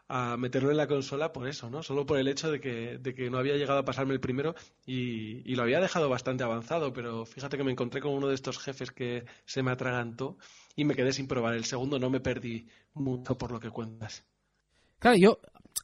a 0.09 0.37
meterlo 0.37 0.71
en 0.71 0.77
la 0.77 0.87
consola 0.87 1.33
por 1.33 1.49
eso, 1.49 1.69
¿no? 1.69 1.83
Solo 1.83 2.07
por 2.07 2.19
el 2.19 2.29
hecho 2.29 2.51
de 2.51 2.61
que, 2.61 2.99
de 2.99 3.15
que 3.15 3.29
no 3.29 3.39
había 3.39 3.57
llegado 3.57 3.81
a 3.81 3.85
pasarme 3.85 4.15
el 4.15 4.21
primero 4.21 4.55
y, 4.85 5.51
y, 5.51 5.57
lo 5.57 5.63
había 5.63 5.81
dejado 5.81 6.09
bastante 6.09 6.45
avanzado, 6.45 6.93
pero 6.93 7.27
fíjate 7.27 7.57
que 7.57 7.65
me 7.65 7.73
encontré 7.73 8.01
con 8.01 8.13
uno 8.13 8.29
de 8.29 8.35
estos 8.35 8.59
jefes 8.59 8.93
que 8.93 9.25
se 9.45 9.63
me 9.63 9.73
atragantó 9.73 10.39
y 10.77 10.85
me 10.85 10.95
quedé 10.95 11.13
sin 11.13 11.27
probar. 11.27 11.55
El 11.55 11.65
segundo 11.65 11.99
no 11.99 12.11
me 12.11 12.21
perdí 12.21 12.69
mucho 12.95 13.37
por 13.37 13.51
lo 13.51 13.59
que 13.59 13.71
cuentas. 13.71 14.25
Claro, 14.99 15.17
yo, 15.19 15.41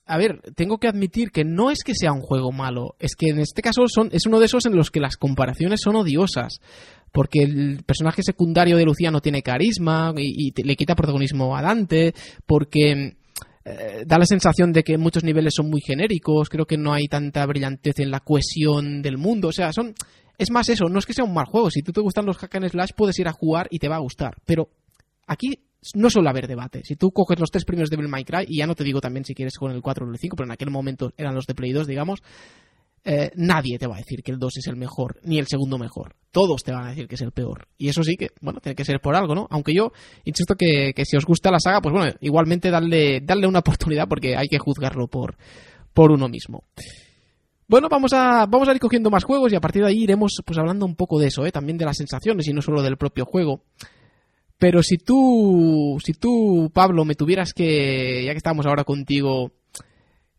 a 0.07 0.19
ver, 0.19 0.41
tengo 0.55 0.79
que 0.79 0.89
admitir 0.89 1.31
que 1.31 1.45
no 1.45 1.71
es 1.71 1.83
que 1.83 1.95
sea 1.95 2.13
un 2.13 2.23
juego 2.23 2.53
malo, 2.53 2.95
es 2.99 3.17
que 3.17 3.31
en 3.31 3.41
este 3.41 3.61
caso 3.61 3.87
son, 3.89 4.09
es 4.13 4.27
uno 4.27 4.39
de 4.39 4.47
esos 4.47 4.67
en 4.67 4.77
los 4.77 4.91
que 4.91 5.01
las 5.01 5.17
comparaciones 5.17 5.81
son 5.83 5.97
odiosas. 5.97 6.61
Porque 7.11 7.43
el 7.43 7.83
personaje 7.85 8.23
secundario 8.23 8.79
de 8.79 8.87
Lucía 8.87 9.11
no 9.11 9.21
tiene 9.21 9.43
carisma 9.43 10.15
y, 10.17 10.51
y 10.57 10.63
le 10.63 10.77
quita 10.77 10.95
protagonismo 10.95 11.55
a 11.55 11.61
Dante, 11.61 12.15
porque 12.47 13.19
eh, 13.65 14.05
da 14.07 14.19
la 14.19 14.27
sensación 14.27 14.73
de 14.73 14.83
que 14.83 14.99
muchos 14.99 15.25
niveles 15.25 15.55
son 15.57 15.71
muy 15.71 15.81
genéricos, 15.81 16.49
creo 16.49 16.67
que 16.67 16.77
no 16.77 16.93
hay 16.93 17.07
tanta 17.07 17.47
brillantez 17.47 18.01
en 18.01 18.11
la 18.11 18.21
cohesión 18.21 19.03
del 19.03 19.19
mundo, 19.19 19.49
o 19.49 19.53
sea, 19.53 19.73
son... 19.73 19.95
Es 20.39 20.51
más 20.51 20.69
eso, 20.71 20.89
no 20.89 20.99
es 20.99 21.07
que 21.07 21.13
sea 21.13 21.25
un 21.25 21.35
mal 21.35 21.45
juego, 21.45 21.71
si 21.71 21.83
tú 21.83 21.93
te 21.93 22.01
gustan 22.01 22.27
los 22.27 22.39
hack 22.39 22.69
slash 22.69 22.91
puedes 22.97 23.19
ir 23.19 23.29
a 23.29 23.33
jugar 23.33 23.69
y 23.71 23.79
te 23.79 23.89
va 23.89 23.97
a 23.97 24.01
gustar, 24.01 24.35
pero 24.45 24.71
aquí 25.27 25.59
no 25.95 26.11
suele 26.11 26.31
haber 26.31 26.47
debate. 26.47 26.83
Si 26.85 26.97
tú 26.97 27.11
coges 27.11 27.39
los 27.39 27.51
tres 27.51 27.65
primeros 27.65 27.91
de 27.91 27.97
Devil 27.97 28.11
May 28.11 28.25
Cry, 28.25 28.47
y 28.49 28.59
ya 28.59 28.67
no 28.67 28.75
te 28.75 28.85
digo 28.85 29.01
también 29.01 29.25
si 29.25 29.35
quieres 29.35 29.59
con 29.59 29.71
el 29.73 29.83
4 29.83 30.07
o 30.07 30.11
el 30.11 30.19
5, 30.19 30.37
pero 30.37 30.47
en 30.47 30.53
aquel 30.53 30.71
momento 30.71 31.13
eran 31.17 31.35
los 31.35 31.47
de 31.47 31.55
Play 31.55 31.73
2, 31.73 31.87
digamos, 31.87 32.23
eh, 33.05 33.33
nadie 33.35 33.79
te 33.79 33.89
va 33.89 33.97
a 33.97 33.99
decir 33.99 34.23
que 34.23 34.31
el 34.31 34.39
2 34.39 34.59
es 34.59 34.67
el 34.69 34.77
mejor, 34.77 35.19
ni 35.25 35.39
el 35.39 35.49
segundo 35.49 35.77
mejor. 35.77 36.15
Todos 36.31 36.63
te 36.63 36.73
van 36.73 36.85
a 36.85 36.91
decir 36.91 37.09
que 37.09 37.17
es 37.17 37.21
el 37.21 37.33
peor. 37.33 37.67
Y 37.77 37.89
eso 37.89 38.05
sí 38.05 38.17
que, 38.17 38.29
bueno, 38.41 38.61
tiene 38.61 38.77
que 38.77 38.85
ser 38.85 39.01
por 39.01 39.17
algo, 39.17 39.35
¿no? 39.35 39.49
Aunque 39.51 39.75
yo 39.75 39.93
insisto 40.25 40.55
que, 40.55 40.93
que 40.95 41.05
si 41.05 41.17
os 41.17 41.25
gusta 41.25 41.51
la 41.51 41.59
saga, 41.59 41.81
pues 41.81 41.93
bueno, 41.93 42.13
igualmente 42.21 42.71
darle, 42.71 43.47
una 43.47 43.59
oportunidad 43.59 44.09
porque 44.09 44.37
hay 44.37 44.47
que 44.47 44.59
juzgarlo 44.59 45.09
por, 45.09 45.37
por 45.93 46.13
uno 46.13 46.29
mismo. 46.29 46.65
Bueno, 47.67 47.89
vamos 47.91 48.13
a, 48.13 48.47
vamos 48.47 48.69
a 48.69 48.73
ir 48.73 48.79
cogiendo 48.79 49.11
más 49.11 49.25
juegos 49.25 49.53
y 49.53 49.57
a 49.57 49.61
partir 49.61 49.83
de 49.83 49.89
ahí 49.89 50.03
iremos 50.03 50.41
pues 50.45 50.59
hablando 50.59 50.87
un 50.87 50.95
poco 50.95 51.19
de 51.19 51.29
eso, 51.29 51.45
¿eh? 51.45 51.51
también 51.51 51.79
de 51.79 51.87
las 51.87 51.97
sensaciones 51.97 52.47
y 52.47 52.53
no 52.53 52.63
solo 52.63 52.83
del 52.83 52.99
propio 52.99 53.25
juego. 53.25 53.65
Pero 54.59 54.83
si 54.83 54.99
tú, 54.99 55.99
si 56.05 56.13
tú, 56.13 56.71
Pablo, 56.73 57.05
me 57.05 57.17
tuvieras 57.17 57.53
que, 57.53 58.25
ya 58.25 58.31
que 58.31 58.37
estamos 58.37 58.65
ahora 58.65 58.85
contigo, 58.85 59.51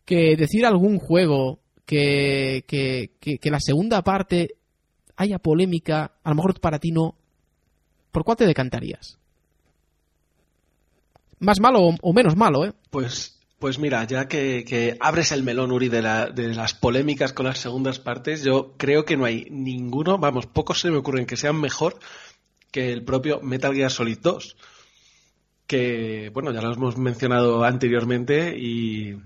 que 0.06 0.36
decir 0.36 0.64
algún 0.64 0.98
juego 0.98 1.63
que, 1.84 2.64
que, 2.66 3.10
que, 3.20 3.50
la 3.50 3.60
segunda 3.60 4.02
parte 4.02 4.56
haya 5.16 5.38
polémica, 5.38 6.12
a 6.22 6.30
lo 6.30 6.36
mejor 6.36 6.60
para 6.60 6.78
ti 6.78 6.90
no, 6.90 7.14
¿por 8.10 8.24
cuál 8.24 8.36
te 8.36 8.46
decantarías? 8.46 9.18
Más 11.38 11.60
malo 11.60 11.82
o, 11.82 11.94
o 12.00 12.12
menos 12.12 12.36
malo, 12.36 12.64
¿eh? 12.64 12.72
Pues, 12.90 13.38
pues 13.58 13.78
mira, 13.78 14.04
ya 14.04 14.28
que, 14.28 14.64
que 14.66 14.96
abres 15.00 15.32
el 15.32 15.42
melón, 15.42 15.72
Uri, 15.72 15.88
de, 15.88 16.02
la, 16.02 16.26
de, 16.26 16.54
las 16.54 16.74
polémicas 16.74 17.32
con 17.32 17.46
las 17.46 17.58
segundas 17.58 17.98
partes, 17.98 18.42
yo 18.42 18.74
creo 18.76 19.04
que 19.04 19.16
no 19.16 19.24
hay 19.24 19.46
ninguno, 19.50 20.18
vamos, 20.18 20.46
pocos 20.46 20.80
se 20.80 20.90
me 20.90 20.98
ocurren 20.98 21.26
que 21.26 21.36
sean 21.36 21.60
mejor 21.60 21.98
que 22.74 22.92
el 22.92 23.04
propio 23.04 23.40
Metal 23.40 23.72
Gear 23.72 23.88
Solid 23.88 24.18
2. 24.20 24.56
Que, 25.68 26.30
bueno, 26.34 26.52
ya 26.52 26.60
lo 26.60 26.72
hemos 26.72 26.98
mencionado 26.98 27.62
anteriormente 27.62 28.58
y, 28.58 29.16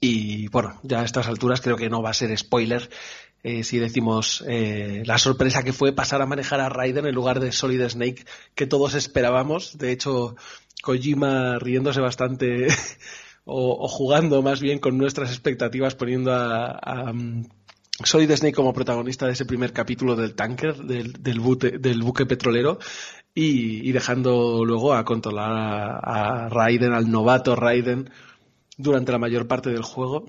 y 0.00 0.48
bueno, 0.48 0.78
ya 0.82 1.00
a 1.00 1.04
estas 1.04 1.26
alturas 1.26 1.60
creo 1.60 1.76
que 1.76 1.90
no 1.90 2.02
va 2.02 2.10
a 2.10 2.14
ser 2.14 2.36
spoiler 2.36 2.88
eh, 3.44 3.62
si 3.62 3.78
decimos 3.78 4.44
eh, 4.48 5.02
la 5.06 5.16
sorpresa 5.16 5.62
que 5.62 5.72
fue 5.72 5.92
pasar 5.92 6.22
a 6.22 6.26
manejar 6.26 6.60
a 6.60 6.68
Raiden 6.68 7.06
en 7.06 7.14
lugar 7.14 7.38
de 7.38 7.52
Solid 7.52 7.88
Snake 7.88 8.24
que 8.54 8.66
todos 8.66 8.94
esperábamos. 8.94 9.78
De 9.78 9.92
hecho, 9.92 10.34
Kojima 10.82 11.58
riéndose 11.58 12.00
bastante 12.00 12.66
o, 13.44 13.86
jugando 13.88 14.42
más 14.42 14.60
bien 14.60 14.80
con 14.80 14.98
nuestras 14.98 15.30
expectativas 15.30 15.94
poniendo 15.94 16.32
a, 16.34 17.10
um, 17.10 17.44
Solid 18.04 18.30
Snake 18.32 18.54
como 18.54 18.72
protagonista 18.72 19.26
de 19.26 19.32
ese 19.32 19.44
primer 19.44 19.72
capítulo 19.72 20.14
del 20.14 20.34
tanker, 20.34 20.76
del, 20.76 21.40
buque, 21.40 21.78
del 21.78 22.00
buque 22.00 22.26
petrolero, 22.26 22.78
y, 23.34 23.90
dejando 23.90 24.64
luego 24.64 24.94
a 24.94 25.04
controlar 25.04 26.00
a 26.04 26.48
Raiden, 26.48 26.92
al 26.92 27.10
novato 27.10 27.56
Raiden, 27.56 28.08
durante 28.78 29.12
la 29.12 29.18
mayor 29.18 29.46
parte 29.46 29.68
del 29.68 29.82
juego. 29.82 30.24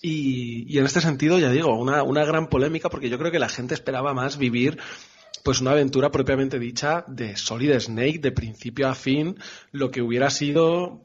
Y, 0.00 0.72
y 0.72 0.78
en 0.78 0.84
este 0.84 1.00
sentido, 1.00 1.38
ya 1.38 1.50
digo, 1.50 1.74
una, 1.74 2.02
una, 2.02 2.24
gran 2.24 2.48
polémica 2.48 2.90
porque 2.90 3.08
yo 3.08 3.18
creo 3.18 3.32
que 3.32 3.38
la 3.38 3.48
gente 3.48 3.74
esperaba 3.74 4.12
más 4.12 4.36
vivir 4.36 4.78
pues 5.42 5.60
una 5.60 5.72
aventura 5.72 6.10
propiamente 6.10 6.58
dicha 6.58 7.04
de 7.06 7.36
Solid 7.36 7.78
Snake, 7.78 8.18
de 8.18 8.32
principio 8.32 8.88
a 8.88 8.94
fin, 8.94 9.38
lo 9.72 9.90
que 9.90 10.00
hubiera 10.00 10.30
sido, 10.30 11.02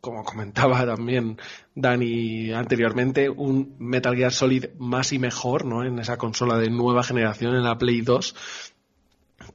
como 0.00 0.24
comentaba 0.24 0.84
también 0.84 1.38
Dani 1.74 2.52
anteriormente, 2.52 3.30
un 3.30 3.76
Metal 3.78 4.14
Gear 4.14 4.32
Solid 4.32 4.66
más 4.78 5.12
y 5.12 5.18
mejor, 5.18 5.64
¿no? 5.64 5.84
En 5.84 5.98
esa 5.98 6.18
consola 6.18 6.58
de 6.58 6.68
nueva 6.68 7.02
generación, 7.02 7.54
en 7.54 7.64
la 7.64 7.78
Play 7.78 8.02
2, 8.02 8.34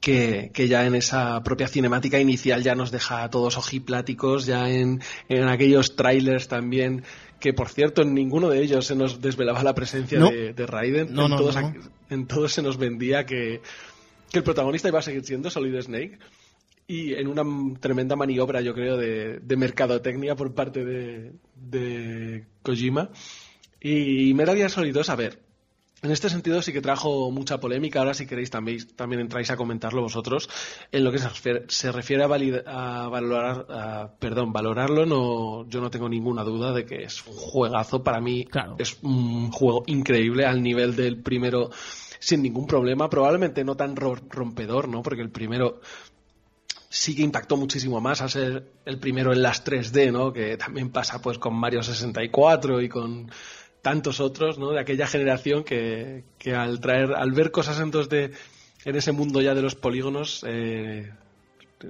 que, 0.04 0.51
que, 0.54 0.68
ya 0.68 0.86
en 0.86 0.95
esa 0.95 1.41
propia 1.43 1.70
cinemática 1.70 2.20
inicial 2.20 2.62
ya 2.62 2.76
nos 2.76 2.91
deja 2.91 3.24
a 3.24 3.30
todos 3.30 3.58
ojipláticos, 3.58 4.45
ya 4.45 4.70
en, 4.70 5.01
en 5.30 5.47
aquellos 5.47 5.95
trailers 5.95 6.49
también, 6.49 7.04
que 7.39 7.54
por 7.54 7.70
cierto 7.70 8.01
en 8.01 8.14
ninguno 8.14 8.49
de 8.49 8.62
ellos 8.62 8.86
se 8.86 8.97
nos 8.97 9.22
desvelaba 9.22 9.64
la 9.64 9.74
presencia 9.74 10.20
no. 10.20 10.30
de, 10.30 10.51
de, 10.51 10.66
Raiden, 10.68 11.14
no, 11.14 11.24
en, 11.24 11.32
no, 11.32 11.38
todos, 11.38 11.58
en, 12.10 12.28
todos, 12.28 12.51
se 12.51 12.62
nos 12.62 12.76
vendía 12.76 13.26
que, 13.26 13.62
que, 14.30 14.38
el 14.39 14.43
protagonista 14.43 14.89
iba 14.89 14.99
a 14.99 15.04
seguir 15.04 15.24
siendo 15.24 15.49
Solid 15.49 15.80
Snake. 15.80 16.20
Y 16.86 17.14
en 17.14 17.30
una 17.30 17.43
tremenda 17.80 18.18
maniobra, 18.18 18.60
yo 18.60 18.74
creo, 18.74 18.97
de, 18.97 19.39
de 19.39 19.56
mercadotecnia 19.56 20.36
por 20.36 20.54
parte 20.54 20.84
de, 20.84 21.32
de 21.56 22.43
Kojima. 22.62 23.10
Y 23.80 24.34
Metal 24.34 24.58
Gear 24.58 24.70
Solid 24.70 24.93
2, 24.93 25.10
a 25.10 25.16
ver, 25.16 25.39
en 26.04 26.12
este 26.12 26.30
sentido 26.30 26.62
sí 26.62 26.74
que 26.74 26.82
trajo 26.82 27.32
mucha 27.32 27.60
polémica. 27.60 27.99
Ahora 27.99 28.14
si 28.14 28.28
queréis 28.28 28.51
también, 28.51 28.86
también 28.95 29.22
entráis 29.22 29.49
a 29.51 29.58
comentarlo 29.58 30.01
vosotros. 30.01 30.49
En 30.91 31.04
lo 31.04 31.12
que 31.12 31.18
se 31.18 31.30
refiere, 31.30 31.64
se 31.70 31.91
refiere 31.91 32.24
a, 32.24 32.28
valid, 32.28 32.56
a, 32.66 33.08
valorar, 33.08 33.66
a, 33.70 34.12
perdón, 34.20 34.51
valorarlo, 34.51 35.06
no, 35.06 35.68
yo 35.70 35.80
no 35.80 35.89
tengo 35.89 36.10
ninguna 36.10 36.43
duda 36.43 36.74
de 36.74 36.86
que 36.86 37.04
es 37.04 37.26
un 37.26 37.34
juegazo. 37.34 38.04
Para 38.04 38.20
mí 38.20 38.43
claro. 38.45 38.76
es 38.80 38.97
un 39.01 39.49
juego 39.51 39.84
increíble 39.88 40.45
al 40.45 40.62
nivel 40.62 40.95
del 40.95 41.22
primero 41.22 41.72
sin 42.20 42.43
ningún 42.43 42.68
problema. 42.68 43.10
Probablemente 43.10 43.64
no 43.64 43.76
tan 43.76 43.95
rompedor, 43.95 44.89
¿no? 44.89 45.01
Porque 45.01 45.22
el 45.22 45.30
primero 45.30 45.80
sí 46.89 47.16
que 47.16 47.24
impactó 47.24 47.58
muchísimo 47.58 47.99
más 48.01 48.22
al 48.22 48.30
ser 48.30 48.72
el 48.86 48.99
primero 48.99 49.34
en 49.34 49.41
las 49.41 49.66
3D, 49.66 50.12
¿no? 50.12 50.32
Que 50.32 50.58
también 50.58 50.91
pasa 50.91 51.22
pues 51.22 51.39
con 51.39 51.56
Mario 51.56 51.82
64 51.82 52.82
y 52.82 52.89
con 52.89 53.32
tantos 53.84 54.19
otros, 54.19 54.57
¿no? 54.57 54.71
De 54.71 54.79
aquella 54.79 55.05
generación 55.05 55.63
que, 55.63 56.23
que 56.39 56.55
al 56.55 56.79
traer, 56.79 57.13
al 57.13 57.31
ver 57.34 57.51
cosas 57.51 57.79
en 57.79 57.91
2D 57.91 58.31
en 58.86 58.95
ese 58.95 59.11
mundo 59.11 59.41
ya 59.41 59.53
de 59.53 59.61
los 59.61 59.75
polígonos, 59.75 60.43
eh, 60.47 61.11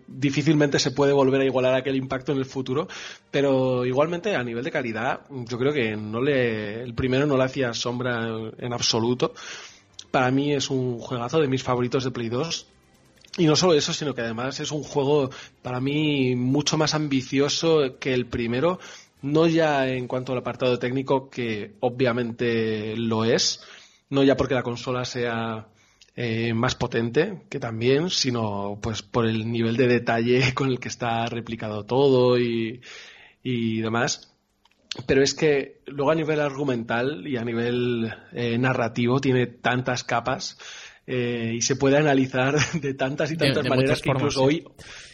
difícilmente 0.08 0.80
se 0.80 0.92
puede 0.92 1.14
volver 1.14 1.42
a 1.42 1.46
igualar 1.46 1.76
aquel 1.76 1.96
impacto 1.96 2.32
en 2.32 2.40
el 2.40 2.46
futuro, 2.46 2.88
pero 3.30 3.86
igualmente 3.86 4.36
a 4.36 4.44
nivel 4.44 4.64
de 4.64 4.72
calidad, 4.72 5.22
yo 5.30 5.58
creo 5.58 5.72
que 5.72 5.96
no 5.96 6.20
le, 6.22 6.82
el 6.82 6.94
primero 6.94 7.26
no 7.26 7.38
le 7.38 7.44
hacía 7.44 7.74
sombra 7.74 8.28
en, 8.58 8.74
absoluto. 8.74 9.34
Para 10.12 10.32
mí 10.32 10.54
es 10.54 10.70
un 10.70 11.00
juegazo 11.00 11.40
de 11.40 11.48
mis 11.48 11.64
favoritos 11.64 12.04
de 12.04 12.12
Play 12.12 12.30
2 12.30 12.68
y 13.38 13.46
no 13.46 13.56
solo 13.56 13.74
eso, 13.74 13.94
sino 13.94 14.14
que 14.14 14.22
además 14.22 14.60
es 14.60 14.72
un 14.72 14.84
juego 14.84 15.30
para 15.62 15.80
mí 15.80 16.36
mucho 16.36 16.78
más 16.78 16.94
ambicioso 16.94 17.98
que 18.00 18.14
el 18.14 18.28
primero, 18.28 18.80
no 19.24 19.48
ya 19.48 19.88
en 19.88 20.08
cuanto 20.08 20.34
al 20.34 20.40
apartado 20.40 20.78
técnico, 20.78 21.30
que 21.30 21.76
obviamente 21.80 22.96
lo 22.98 23.24
es, 23.26 23.62
no 24.10 24.22
ya 24.24 24.36
porque 24.38 24.54
la 24.54 24.64
consola 24.64 25.06
sea 25.06 25.70
eh, 26.16 26.54
más 26.54 26.76
potente, 26.76 27.44
que 27.50 27.60
también, 27.60 28.10
sino 28.10 28.78
pues 28.82 29.02
por 29.02 29.26
el 29.26 29.50
nivel 29.50 29.78
de 29.78 29.88
detalle 29.88 30.54
con 30.54 30.70
el 30.70 30.80
que 30.80 30.90
está 30.90 31.26
replicado 31.26 31.86
todo 31.86 32.38
y, 32.38 32.82
y 33.42 33.82
demás. 33.82 34.30
Pero 35.08 35.24
es 35.24 35.34
que 35.34 35.82
luego 35.88 36.12
a 36.12 36.16
nivel 36.16 36.40
argumental 36.40 37.26
y 37.26 37.38
a 37.38 37.44
nivel 37.44 38.14
eh, 38.34 38.58
narrativo 38.60 39.20
tiene 39.20 39.48
tantas 39.48 40.04
capas 40.04 40.58
eh, 41.08 41.54
y 41.56 41.62
se 41.62 41.78
puede 41.78 41.98
analizar 41.98 42.56
de 42.74 42.94
tantas 42.94 43.32
y 43.32 43.38
tantas 43.38 43.64
de, 43.64 43.64
de 43.64 43.70
maneras 43.70 44.02
que 44.02 44.10
incluso 44.10 44.44
hoy 44.44 44.66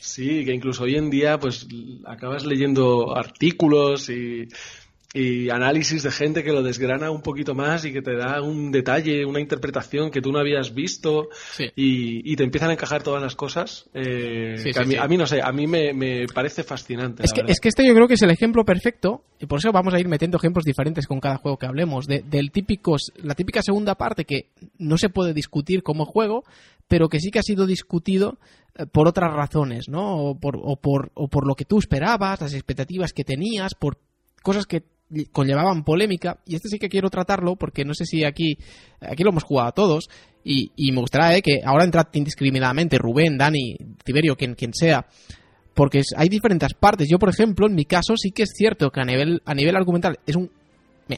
sí 0.10 0.44
que 0.44 0.54
incluso 0.54 0.84
hoy 0.84 0.96
en 0.96 1.10
día 1.10 1.40
pues 1.40 1.68
acabas 2.06 2.46
leyendo 2.46 3.16
artículos 3.16 4.10
y 4.10 4.48
y 5.14 5.50
análisis 5.50 6.04
de 6.04 6.12
gente 6.12 6.44
que 6.44 6.52
lo 6.52 6.62
desgrana 6.62 7.10
un 7.10 7.22
poquito 7.24 7.56
más 7.56 7.84
y 7.84 7.92
que 7.92 8.02
te 8.04 8.16
da 8.16 8.42
un 8.44 8.72
detalle, 8.72 9.26
una 9.26 9.40
interpretación 9.40 10.12
que 10.12 10.22
tú 10.22 10.32
no 10.32 10.38
habías 10.40 10.74
visto 10.76 11.30
Sí. 11.54 11.66
y, 11.76 12.32
y 12.32 12.36
te 12.36 12.44
empiezan 12.44 12.70
a 12.70 12.74
encajar 12.74 13.02
todas 13.02 13.22
las 13.22 13.36
cosas. 13.36 13.90
eh, 13.96 14.56
Sí, 14.58 14.66
que 14.66 14.74
sí, 14.74 14.80
a, 14.80 14.84
mí, 14.84 14.92
sí. 14.92 14.98
a 14.98 15.08
mí 15.08 15.18
no 15.18 15.26
sé, 15.26 15.42
a 15.42 15.52
mí 15.52 15.66
me, 15.66 15.94
me 15.94 16.28
parece 16.28 16.64
fascinante. 16.64 17.24
Es 17.24 17.32
la 17.32 17.36
que, 17.36 17.42
verdad. 17.42 17.52
es 17.52 17.60
que 17.60 17.70
este 17.70 17.88
yo 17.88 17.94
creo 17.96 18.08
que 18.08 18.14
es 18.14 18.22
el 18.22 18.30
ejemplo 18.30 18.64
perfecto, 18.66 19.24
y 19.40 19.48
por 19.48 19.58
eso 19.60 19.72
vamos 19.72 19.94
a 19.96 20.00
ir 20.00 20.08
metiendo 20.08 20.38
ejemplos 20.38 20.64
diferentes 20.64 21.08
con 21.08 21.20
cada 21.20 21.38
juego 21.38 21.58
que 21.58 21.66
hablemos, 21.66 22.06
de, 22.06 22.22
del 22.22 22.52
típico, 22.52 22.96
la 23.24 23.34
típica 23.34 23.64
segunda 23.64 23.96
parte 23.96 24.26
que 24.26 24.50
no 24.78 24.98
se 25.00 25.10
puede 25.10 25.34
discutir 25.34 25.82
como 25.82 26.06
juego, 26.06 26.44
pero 26.88 27.10
que 27.10 27.20
sí 27.20 27.32
que 27.32 27.40
ha 27.40 27.44
sido 27.44 27.66
discutido 27.66 28.38
eh, 28.76 28.86
por 28.86 29.08
otras 29.08 29.34
razones, 29.34 29.90
¿no? 29.90 30.18
O 30.18 30.36
por, 30.40 30.56
o, 30.62 30.76
por, 30.76 31.10
o 31.16 31.28
por 31.30 31.48
lo 31.48 31.56
que 31.56 31.66
tú 31.66 31.80
esperabas, 31.80 32.42
las 32.42 32.54
expectativas 32.54 33.12
que 33.12 33.24
tenías, 33.24 33.74
por 33.74 33.98
cosas 34.44 34.66
que 34.68 34.84
conllevaban 35.32 35.84
polémica, 35.84 36.40
y 36.46 36.56
este 36.56 36.70
sí 36.70 36.80
que 36.80 36.90
quiero 36.90 37.10
tratarlo, 37.10 37.56
porque 37.56 37.84
no 37.86 37.94
sé 37.94 38.06
si 38.06 38.24
aquí, 38.24 38.58
aquí 39.02 39.24
lo 39.24 39.32
hemos 39.32 39.44
jugado 39.44 39.72
todos, 39.72 40.10
y, 40.44 40.72
y 40.76 40.92
me 40.92 41.02
gustaría 41.02 41.38
eh, 41.38 41.42
que 41.42 41.62
ahora 41.64 41.84
entrad 41.84 42.08
indiscriminadamente 42.14 42.98
Rubén, 42.98 43.38
Dani, 43.38 43.76
Tiberio, 44.04 44.36
quien, 44.36 44.56
quien 44.56 44.74
sea, 44.74 45.06
porque 45.74 46.02
hay 46.16 46.30
diferentes 46.30 46.74
partes. 46.74 47.08
Yo, 47.10 47.20
por 47.20 47.30
ejemplo, 47.30 47.68
en 47.68 47.76
mi 47.76 47.86
caso 47.86 48.16
sí 48.18 48.32
que 48.32 48.44
es 48.44 48.52
cierto 48.56 48.92
que 48.92 49.02
a 49.02 49.06
nivel, 49.06 49.42
a 49.46 49.54
nivel 49.54 49.76
argumental 49.76 50.20
es 50.26 50.36
un... 50.36 50.52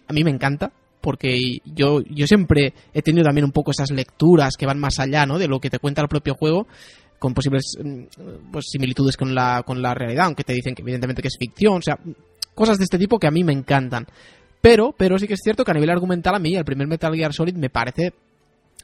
a 0.07 0.13
mí 0.13 0.23
me 0.23 0.31
encanta, 0.31 0.71
porque 1.01 1.57
yo, 1.65 2.01
yo 2.01 2.27
siempre 2.27 2.73
he 2.93 3.01
tenido 3.01 3.25
también 3.25 3.45
un 3.45 3.51
poco 3.51 3.71
esas 3.71 3.91
lecturas 3.91 4.55
que 4.55 4.67
van 4.67 4.79
más 4.79 4.99
allá 4.99 5.25
¿no? 5.25 5.39
de 5.39 5.47
lo 5.47 5.59
que 5.59 5.69
te 5.69 5.79
cuenta 5.79 6.01
el 6.01 6.07
propio 6.07 6.35
juego, 6.35 6.67
con 7.17 7.33
posibles 7.33 7.75
mm, 7.83 8.51
pues, 8.51 8.65
similitudes 8.71 9.17
con 9.17 9.33
la, 9.33 9.63
con 9.65 9.81
la 9.81 9.93
realidad, 9.93 10.25
aunque 10.25 10.43
te 10.43 10.53
dicen 10.53 10.75
que 10.75 10.81
evidentemente 10.81 11.21
que 11.21 11.27
es 11.27 11.37
ficción, 11.39 11.77
o 11.77 11.81
sea, 11.81 11.99
cosas 12.55 12.77
de 12.77 12.83
este 12.85 12.97
tipo 12.97 13.19
que 13.19 13.27
a 13.27 13.31
mí 13.31 13.43
me 13.43 13.53
encantan. 13.53 14.07
Pero, 14.61 14.93
pero 14.95 15.17
sí 15.17 15.27
que 15.27 15.33
es 15.33 15.41
cierto 15.43 15.65
que 15.65 15.71
a 15.71 15.73
nivel 15.73 15.89
argumental 15.89 16.35
a 16.35 16.39
mí 16.39 16.55
el 16.55 16.65
primer 16.65 16.87
Metal 16.87 17.13
Gear 17.13 17.33
Solid 17.33 17.55
me 17.55 17.69
parece 17.69 18.13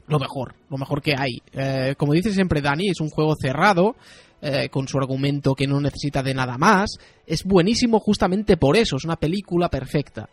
lo 0.08 0.18
mejor, 0.18 0.54
lo 0.70 0.78
mejor 0.78 1.02
que 1.02 1.14
hay. 1.16 1.40
Eh, 1.52 1.94
como 1.96 2.14
dice 2.14 2.32
siempre 2.32 2.60
Dani, 2.60 2.88
es 2.88 3.00
un 3.00 3.10
juego 3.10 3.34
cerrado, 3.40 3.94
eh, 4.40 4.68
con 4.70 4.86
su 4.86 4.98
argumento 4.98 5.54
que 5.54 5.66
no 5.66 5.80
necesita 5.80 6.22
de 6.22 6.34
nada 6.34 6.56
más. 6.58 6.98
Es 7.26 7.44
buenísimo 7.44 8.00
justamente 8.00 8.56
por 8.56 8.76
eso, 8.76 8.96
es 8.96 9.04
una 9.04 9.16
película 9.16 9.68
perfecta. 9.68 10.28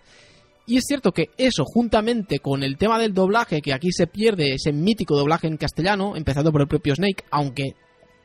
Y 0.68 0.78
es 0.78 0.86
cierto 0.88 1.12
que 1.12 1.30
eso, 1.38 1.64
juntamente 1.66 2.40
con 2.40 2.64
el 2.64 2.78
tema 2.78 2.98
del 2.98 3.14
doblaje, 3.14 3.62
que 3.62 3.74
aquí 3.74 3.92
se 3.92 4.08
pierde 4.08 4.54
ese 4.54 4.72
mítico 4.72 5.16
doblaje 5.16 5.48
en 5.48 5.58
castellano, 5.58 6.16
empezando 6.16 6.52
por 6.52 6.62
el 6.62 6.68
propio 6.68 6.96
Snake, 6.96 7.24
aunque 7.30 7.76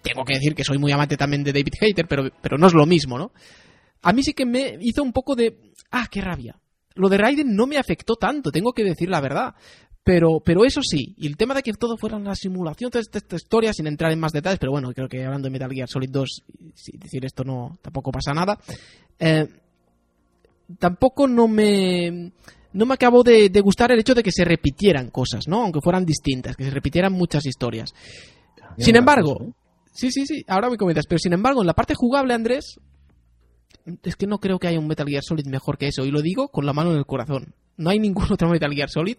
tengo 0.03 0.25
que 0.25 0.35
decir 0.35 0.55
que 0.55 0.65
soy 0.65 0.79
muy 0.79 0.93
amante 0.93 1.17
también 1.17 1.45
de 1.45 1.53
David 1.53 1.75
Hayter, 1.81 2.07
pero, 2.07 2.31
pero 2.41 2.57
no 2.57 2.67
es 2.67 2.75
lo 2.75 2.87
mismo, 2.87 3.19
¿no? 3.19 3.31
A 4.03 4.13
mí 4.13 4.23
sí 4.23 4.33
que 4.33 4.47
me 4.47 4.79
hizo 4.81 5.03
un 5.03 5.13
poco 5.13 5.35
de... 5.35 5.73
Ah, 5.91 6.07
qué 6.11 6.21
rabia. 6.21 6.59
Lo 6.95 7.09
de 7.09 7.19
Raiden 7.19 7.55
no 7.55 7.67
me 7.67 7.79
afectó 7.79 8.17
tanto, 8.17 8.51
tengo 8.51 8.73
que 8.73 8.85
decir 8.85 9.09
la 9.09 9.21
verdad. 9.21 9.55
Pero, 10.03 10.41
pero 10.45 10.65
eso 10.65 10.81
sí, 10.83 11.15
y 11.19 11.27
el 11.27 11.37
tema 11.37 11.55
de 11.55 11.63
que 11.63 11.73
todo 11.75 11.97
fuera 11.99 12.17
una 12.17 12.35
simulación 12.35 12.91
de 12.91 13.01
esta, 13.01 13.19
esta 13.19 13.37
historia, 13.37 13.73
sin 13.75 13.87
entrar 13.87 14.11
en 14.11 14.19
más 14.19 14.33
detalles, 14.33 14.59
pero 14.59 14.73
bueno, 14.73 14.91
creo 14.93 15.09
que 15.09 15.25
hablando 15.25 15.47
de 15.47 15.53
Metal 15.53 15.71
Gear 15.71 15.89
Solid 15.89 16.11
2, 16.11 16.43
si 16.75 16.97
decir 16.97 17.25
esto 17.27 17.45
no, 17.45 17.79
tampoco 17.83 18.11
pasa 18.11 18.33
nada. 18.33 18.59
Eh, 19.19 19.47
tampoco 20.79 21.29
no 21.29 21.49
me 21.49 22.33
no 22.73 22.87
me 22.87 22.95
acabó 22.95 23.23
de, 23.23 23.51
de 23.51 23.61
gustar 23.61 23.93
el 23.93 24.01
hecho 24.01 24.15
de 24.15 24.23
que 24.23 24.33
se 24.33 24.45
repitieran 24.45 25.11
cosas, 25.11 25.49
¿no? 25.49 25.63
Aunque 25.63 25.81
fueran 25.83 26.07
distintas, 26.07 26.57
que 26.57 26.65
se 26.65 26.71
repitieran 26.71 27.13
muchas 27.13 27.45
historias. 27.45 27.93
Sin 28.79 28.97
embargo, 28.97 29.55
sí, 29.93 30.11
sí, 30.11 30.27
sí, 30.27 30.45
ahora 30.47 30.71
me 30.71 30.77
comentas, 30.77 31.07
pero 31.07 31.19
sin 31.19 31.33
embargo, 31.33 31.61
en 31.61 31.67
la 31.67 31.75
parte 31.75 31.95
jugable, 31.95 32.33
Andrés, 32.33 32.81
es 34.03 34.17
que 34.17 34.27
no 34.27 34.39
creo 34.39 34.59
que 34.59 34.69
haya 34.69 34.79
un 34.79 34.87
Metal 34.89 35.07
Gear 35.09 35.23
Solid 35.23 35.47
mejor 35.47 35.79
que 35.79 35.89
eso, 35.89 36.05
y 36.05 36.11
lo 36.11 36.23
digo 36.23 36.49
con 36.49 36.67
la 36.67 36.73
mano 36.73 36.91
en 36.93 36.99
el 36.99 37.07
corazón. 37.07 37.55
No 37.77 37.91
hay 37.91 37.99
ningún 37.99 38.25
otro 38.33 38.49
Metal 38.49 38.73
Gear 38.73 38.89
Solid 38.91 39.17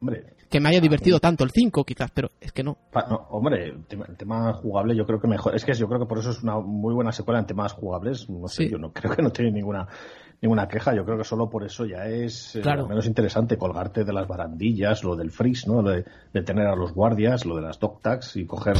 Hombre, 0.00 0.24
que 0.50 0.60
me 0.60 0.68
haya 0.68 0.80
divertido 0.80 1.18
tanto, 1.18 1.44
el 1.44 1.50
5 1.50 1.82
quizás, 1.84 2.10
pero 2.12 2.30
es 2.40 2.52
que 2.52 2.62
no. 2.62 2.76
Hombre, 3.30 3.68
el 3.68 3.84
tema, 3.86 4.04
el 4.08 4.16
tema 4.16 4.52
jugable 4.52 4.94
yo 4.94 5.06
creo 5.06 5.18
que 5.20 5.26
mejor. 5.28 5.54
Es 5.56 5.64
que 5.64 5.72
yo 5.72 5.88
creo 5.88 6.00
que 6.00 6.06
por 6.06 6.18
eso 6.18 6.30
es 6.30 6.42
una 6.42 6.58
muy 6.60 6.92
buena 6.94 7.10
secuela 7.12 7.40
en 7.40 7.46
temas 7.46 7.72
jugables. 7.72 8.28
No 8.28 8.46
sé, 8.48 8.64
Sí. 8.64 8.70
yo 8.70 8.76
no 8.78 8.92
creo 8.92 9.14
que 9.16 9.22
no 9.22 9.30
tiene 9.30 9.50
ninguna 9.52 9.86
ninguna 10.42 10.68
queja. 10.68 10.94
Yo 10.94 11.06
creo 11.06 11.16
que 11.16 11.24
solo 11.24 11.48
por 11.48 11.64
eso 11.64 11.86
ya 11.86 12.06
es 12.06 12.54
eh, 12.56 12.60
Claro. 12.60 12.86
menos 12.86 13.06
interesante 13.06 13.56
colgarte 13.56 14.04
de 14.04 14.12
las 14.12 14.28
barandillas, 14.28 15.02
lo 15.04 15.16
del 15.16 15.30
freeze, 15.30 15.66
¿no? 15.66 15.80
Lo 15.80 15.90
de, 15.90 16.04
de 16.34 16.42
tener 16.42 16.66
a 16.66 16.76
los 16.76 16.92
guardias, 16.92 17.46
lo 17.46 17.56
de 17.56 17.62
las 17.62 17.78
dog 17.80 18.02
tags 18.02 18.36
y 18.36 18.44
coger 18.44 18.76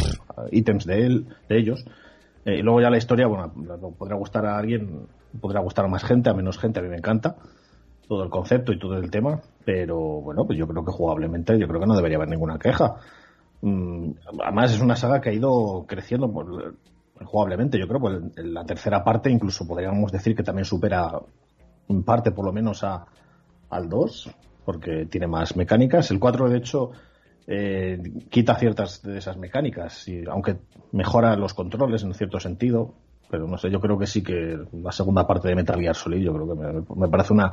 ítems 0.51 0.85
de 0.85 1.07
él, 1.07 1.27
de 1.49 1.59
ellos. 1.59 1.85
Eh, 2.45 2.59
y 2.59 2.63
luego 2.63 2.83
ya 2.83 2.91
la 2.91 2.99
historia, 2.99 3.27
bueno, 3.29 3.51
podrá 3.99 4.15
gustar 4.17 4.45
a 4.45 4.59
alguien, 4.59 5.07
podrá 5.41 5.61
gustar 5.61 5.85
a 5.85 5.89
más 5.89 6.05
gente, 6.05 6.31
a 6.31 6.35
menos 6.35 6.59
gente. 6.59 6.81
A 6.81 6.83
mí 6.83 6.89
me 6.89 6.97
encanta 6.97 7.37
todo 8.09 8.23
el 8.23 8.31
concepto 8.31 8.73
y 8.73 8.79
todo 8.79 8.97
el 8.97 9.11
tema, 9.11 9.41
pero 9.65 9.99
bueno, 10.21 10.45
pues 10.47 10.59
yo 10.59 10.69
creo 10.69 10.85
que 10.85 10.93
jugablemente, 10.93 11.59
yo 11.59 11.67
creo 11.67 11.81
que 11.81 11.87
no 11.87 11.97
debería 11.97 12.19
haber 12.19 12.29
ninguna 12.29 12.59
queja. 12.59 12.97
Mm, 13.63 14.11
además 14.43 14.75
es 14.75 14.81
una 14.81 14.97
saga 14.97 15.21
que 15.21 15.31
ha 15.31 15.33
ido 15.33 15.85
creciendo 15.89 16.31
por- 16.31 16.75
jugablemente, 17.25 17.79
yo 17.79 17.87
creo, 17.89 18.01
pues 18.01 18.21
en 18.37 18.53
la 18.53 18.65
tercera 18.67 19.03
parte 19.05 19.31
incluso 19.31 19.67
podríamos 19.67 20.13
decir 20.13 20.35
que 20.37 20.43
también 20.43 20.65
supera 20.65 21.13
en 21.89 22.03
parte 22.03 22.33
por 22.33 22.45
lo 22.45 22.53
menos 22.53 22.83
a, 22.85 23.07
al 23.71 23.89
2, 23.89 24.31
porque 24.65 25.07
tiene 25.07 25.27
más 25.27 25.57
mecánicas. 25.57 26.11
El 26.11 26.19
4 26.19 26.49
de 26.51 26.59
hecho 26.59 26.91
eh, 27.47 28.03
quita 28.31 28.57
ciertas 28.57 29.03
de 29.03 29.19
esas 29.19 29.37
mecánicas, 29.37 30.07
y, 30.09 30.25
aunque 30.27 30.57
mejora 30.93 31.37
los 31.37 31.55
controles 31.55 32.03
en 32.03 32.13
cierto 32.15 32.41
sentido, 32.41 32.95
pero 33.31 33.47
no 33.47 33.57
sé, 33.59 33.71
yo 33.71 33.81
creo 33.81 33.99
que 33.99 34.07
sí 34.07 34.23
que 34.23 34.57
la 34.83 34.93
segunda 34.93 35.27
parte 35.27 35.49
de 35.49 35.55
Metal 35.57 35.81
Gear 35.81 35.95
Solid, 35.97 36.23
yo 36.23 36.33
creo 36.33 36.49
que 36.49 36.55
me, 36.55 37.01
me 37.01 37.09
parece 37.09 37.33
una 37.33 37.51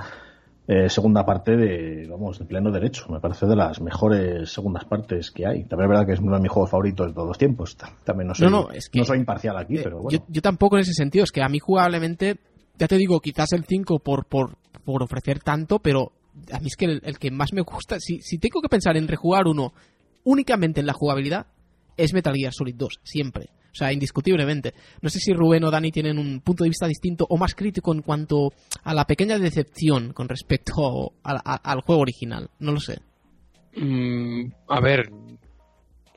eh, 0.68 0.90
segunda 0.90 1.26
parte 1.26 1.58
de, 1.58 2.08
vamos, 2.08 2.38
de 2.40 2.46
pleno 2.46 2.72
derecho. 2.72 3.06
Me 3.10 3.20
parece 3.20 3.46
de 3.48 3.56
las 3.56 3.82
mejores 3.82 4.52
segundas 4.52 4.86
partes 4.86 5.32
que 5.32 5.46
hay. 5.46 5.64
También 5.66 5.86
es 5.86 5.90
verdad 5.90 6.06
que 6.06 6.14
es 6.14 6.20
uno 6.20 6.36
de 6.36 6.42
mis 6.42 6.52
juegos 6.52 6.70
favoritos 6.70 7.08
de 7.08 7.14
todos 7.14 7.28
los 7.28 7.38
tiempos. 7.38 7.76
Ta- 7.76 7.92
También 8.04 8.28
no 8.28 8.36
soy, 8.36 8.46
No, 8.50 8.64
no, 8.64 8.72
es 8.72 8.88
que- 8.90 9.04
soy 9.04 9.18
imparcial 9.18 9.58
aquí, 9.58 9.78
Eh, 9.78 9.82
pero 9.84 10.02
bueno. 10.02 10.20
yo, 10.20 10.26
yo 10.30 10.42
tampoco 10.42 10.78
en 10.78 10.82
ese 10.84 10.94
sentido, 10.94 11.24
es 11.24 11.32
que 11.32 11.42
a 11.42 11.50
mí 11.50 11.60
jugablemente, 11.60 12.38
ya 12.78 12.88
te 12.88 12.96
digo, 12.98 13.20
quizás 13.20 13.52
el 13.54 13.66
5 13.66 14.00
por, 14.00 14.26
por, 14.26 14.52
por 14.86 15.02
ofrecer 15.04 15.40
tanto, 15.40 15.80
pero 15.80 16.12
a 16.54 16.60
mí 16.60 16.68
es 16.68 16.76
que 16.78 16.86
el, 16.86 17.02
el 17.04 17.18
que 17.18 17.32
más 17.32 17.54
me 17.54 17.62
gusta, 17.62 17.98
si, 18.00 18.22
si 18.22 18.38
tengo 18.38 18.62
que 18.62 18.70
pensar 18.70 18.96
en 18.98 19.08
rejugar 19.08 19.48
uno 19.48 19.74
únicamente 20.24 20.80
en 20.80 20.86
la 20.86 20.94
jugabilidad, 20.94 21.48
es 21.98 22.14
Metal 22.14 22.36
Gear 22.36 22.54
Solid 22.54 22.76
2, 22.76 23.00
siempre. 23.04 23.50
O 23.72 23.76
sea, 23.76 23.94
indiscutiblemente. 23.94 24.74
No 25.02 25.10
sé 25.10 25.20
si 25.20 25.34
Rubén 25.34 25.64
o 25.64 25.72
Dani 25.72 25.92
tienen 25.92 26.18
un 26.18 26.42
punto 26.42 26.64
de 26.64 26.70
vista 26.70 26.88
distinto 26.88 27.26
o 27.30 27.38
más 27.38 27.56
crítico 27.56 27.94
en 27.94 28.02
cuanto 28.02 28.52
a 28.84 28.94
la 28.94 29.06
pequeña 29.06 29.40
decepción 29.40 30.12
con 30.12 30.28
respecto 30.28 31.14
al 31.24 31.82
juego 31.82 32.02
original. 32.02 32.50
No 32.60 32.74
lo 32.74 32.80
sé. 32.80 33.00
Mm, 33.78 34.52
a 34.68 34.82
ver, 34.82 35.10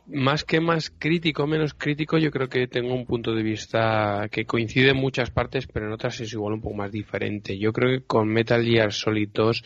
más 0.07 0.45
que 0.45 0.61
más 0.61 0.91
crítico, 0.91 1.47
menos 1.47 1.75
crítico, 1.75 2.19
yo 2.19 2.31
creo 2.31 2.49
que 2.49 2.67
tengo 2.67 2.95
un 2.95 3.07
punto 3.07 3.35
de 3.35 3.43
vista 3.43 4.29
que 4.31 4.45
coincide 4.45 4.91
en 4.91 4.97
muchas 4.97 5.31
partes, 5.31 5.67
pero 5.67 5.87
en 5.87 5.93
otras 5.93 6.21
es 6.21 6.33
igual 6.33 6.55
un 6.55 6.61
poco 6.61 6.75
más 6.75 6.93
diferente. 6.93 7.59
Yo 7.59 7.73
creo 7.73 7.99
que 7.99 8.07
con 8.07 8.29
Metal 8.29 8.63
Gear 8.65 8.93
Solid 8.93 9.31
2 9.33 9.65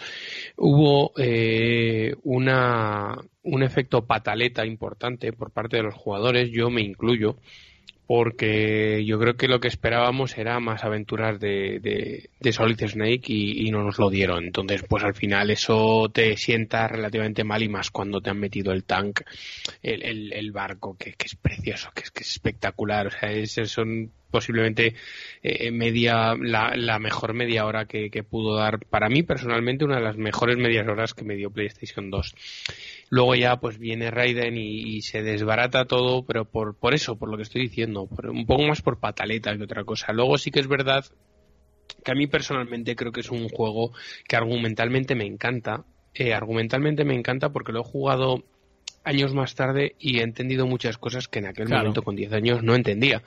hubo 0.56 1.12
eh, 1.16 2.14
una, 2.22 3.16
un 3.42 3.62
efecto 3.62 4.06
pataleta 4.06 4.64
importante 4.64 5.32
por 5.32 5.50
parte 5.50 5.78
de 5.78 5.84
los 5.84 5.94
jugadores, 5.94 6.50
yo 6.50 6.70
me 6.70 6.82
incluyo, 6.82 7.38
porque 8.08 9.04
yo 9.04 9.18
creo 9.18 9.36
que 9.36 9.48
lo 9.48 9.60
que 9.60 9.68
esperábamos 9.68 10.38
era 10.38 10.58
más 10.60 10.82
aventuras 10.82 11.38
de, 11.38 11.78
de, 11.78 12.30
de 12.40 12.52
Solid 12.54 12.80
Snake 12.86 13.24
y, 13.26 13.68
y 13.68 13.70
no 13.70 13.84
nos 13.84 13.98
lo 13.98 14.08
dieron. 14.08 14.46
Entonces, 14.46 14.82
pues 14.88 15.04
al 15.04 15.14
final 15.14 15.50
eso 15.50 16.08
te 16.10 16.34
sienta 16.38 16.88
relativamente 16.88 17.44
mal 17.44 17.62
y 17.62 17.68
más 17.68 17.90
cuando 17.90 18.22
te 18.22 18.30
han 18.30 18.40
metido 18.40 18.72
el 18.72 18.84
tank, 18.84 19.20
el, 19.82 20.02
el, 20.02 20.32
el 20.32 20.52
barco, 20.52 20.96
que, 20.96 21.12
que, 21.12 21.26
es 21.26 21.36
precioso, 21.36 21.90
que 21.94 22.04
es, 22.04 22.10
que 22.10 22.22
es 22.22 22.30
espectacular. 22.30 23.08
O 23.08 23.10
sea, 23.10 23.30
es, 23.30 23.52
son 23.70 24.10
posiblemente 24.30 24.94
eh, 25.42 25.70
media 25.70 26.34
la, 26.34 26.74
la, 26.76 26.98
mejor 26.98 27.34
media 27.34 27.64
hora 27.66 27.86
que, 27.86 28.10
que, 28.10 28.22
pudo 28.22 28.56
dar 28.56 28.78
para 28.86 29.08
mí 29.08 29.22
personalmente 29.22 29.84
una 29.84 29.96
de 29.96 30.02
las 30.02 30.16
mejores 30.16 30.56
medias 30.56 30.86
horas 30.86 31.14
que 31.14 31.24
me 31.24 31.34
dio 31.34 31.50
PlayStation 31.50 32.10
2 32.10 32.34
luego 33.10 33.34
ya 33.34 33.56
pues 33.56 33.78
viene 33.78 34.10
Raiden 34.10 34.56
y, 34.56 34.96
y, 34.96 35.02
se 35.02 35.22
desbarata 35.22 35.86
todo 35.86 36.24
pero 36.24 36.44
por, 36.44 36.76
por 36.76 36.94
eso 36.94 37.16
por 37.16 37.30
lo 37.30 37.36
que 37.36 37.44
estoy 37.44 37.62
diciendo 37.62 38.06
por, 38.06 38.30
un 38.30 38.46
poco 38.46 38.62
más 38.64 38.82
por 38.82 38.98
pataleta 38.98 39.56
que 39.56 39.64
otra 39.64 39.84
cosa. 39.84 40.12
Luego 40.12 40.38
sí 40.38 40.50
que 40.50 40.60
es 40.60 40.68
verdad 40.68 41.04
que 42.04 42.10
a 42.10 42.14
mí 42.14 42.26
personalmente 42.26 42.96
creo 42.96 43.12
que 43.12 43.20
es 43.20 43.30
un 43.30 43.48
juego 43.48 43.92
que 44.26 44.36
argumentalmente 44.36 45.14
me 45.14 45.26
encanta 45.26 45.84
eh, 46.14 46.34
argumentalmente 46.34 47.04
me 47.04 47.14
encanta 47.14 47.50
porque 47.50 47.72
lo 47.72 47.80
he 47.80 47.84
jugado 47.84 48.44
años 49.04 49.34
más 49.34 49.54
tarde 49.54 49.94
y 49.98 50.18
he 50.18 50.22
entendido 50.22 50.66
muchas 50.66 50.98
cosas 50.98 51.28
que 51.28 51.38
en 51.38 51.46
aquel 51.46 51.66
claro. 51.66 51.84
momento 51.84 52.02
con 52.02 52.16
10 52.16 52.32
años 52.32 52.62
no 52.62 52.74
entendía 52.74 53.22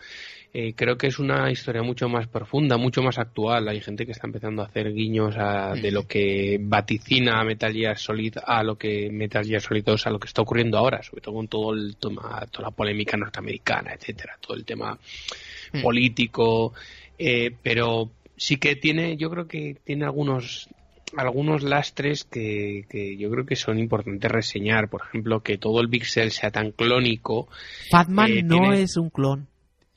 eh, 0.54 0.74
creo 0.76 0.98
que 0.98 1.08
es 1.08 1.18
una 1.18 1.50
historia 1.50 1.82
mucho 1.82 2.10
más 2.10 2.28
profunda, 2.28 2.76
mucho 2.76 3.02
más 3.02 3.18
actual. 3.18 3.70
Hay 3.70 3.80
gente 3.80 4.06
que 4.06 4.12
está 4.12 4.28
empezando 4.28 4.62
a 4.62 4.66
hacer 4.66 4.92
guiños 4.92 5.36
a, 5.38 5.74
de 5.76 5.92
lo 5.92 6.06
que 6.06 6.58
vaticina 6.60 7.40
a 7.40 7.46
Metal 7.46 7.72
Gear 7.72 7.98
Solid 7.98 8.36
a 8.46 8.62
lo 8.62 8.78
que 8.78 9.10
Metal 9.10 9.46
Gear 9.46 9.62
Solid 9.62 9.86
2 9.86 10.08
a 10.08 10.10
lo 10.10 10.20
que 10.20 10.28
está 10.28 10.42
ocurriendo 10.42 10.78
ahora, 10.78 11.02
sobre 11.04 11.22
todo 11.22 11.36
con 11.36 11.48
todo 11.48 11.74
el 11.74 11.96
tema, 11.96 12.46
toda 12.52 12.68
la 12.68 12.76
polémica 12.76 13.16
norteamericana, 13.16 13.94
etcétera, 13.94 14.38
todo 14.42 14.58
el 14.58 14.66
tema 14.66 15.00
mm. 15.72 15.82
político, 15.82 16.74
eh, 17.18 17.56
pero 17.64 18.12
sí 18.36 18.58
que 18.58 18.76
tiene, 18.76 19.16
yo 19.16 19.30
creo 19.30 19.48
que 19.48 19.78
tiene 19.86 20.04
algunos 20.04 20.68
algunos 21.18 21.64
lastres 21.64 22.24
que, 22.24 22.86
que, 22.90 23.18
yo 23.18 23.30
creo 23.30 23.46
que 23.46 23.58
son 23.58 23.80
importantes 23.80 24.32
reseñar. 24.32 24.90
Por 24.90 25.02
ejemplo, 25.02 25.42
que 25.42 25.58
todo 25.58 25.82
el 25.82 25.90
pixel 25.90 26.32
sea 26.32 26.52
tan 26.52 26.72
clónico. 26.72 27.50
Fatman 27.90 28.32
eh, 28.32 28.44
no 28.44 28.72
es 28.72 28.96
un 28.96 29.10
clon. 29.10 29.51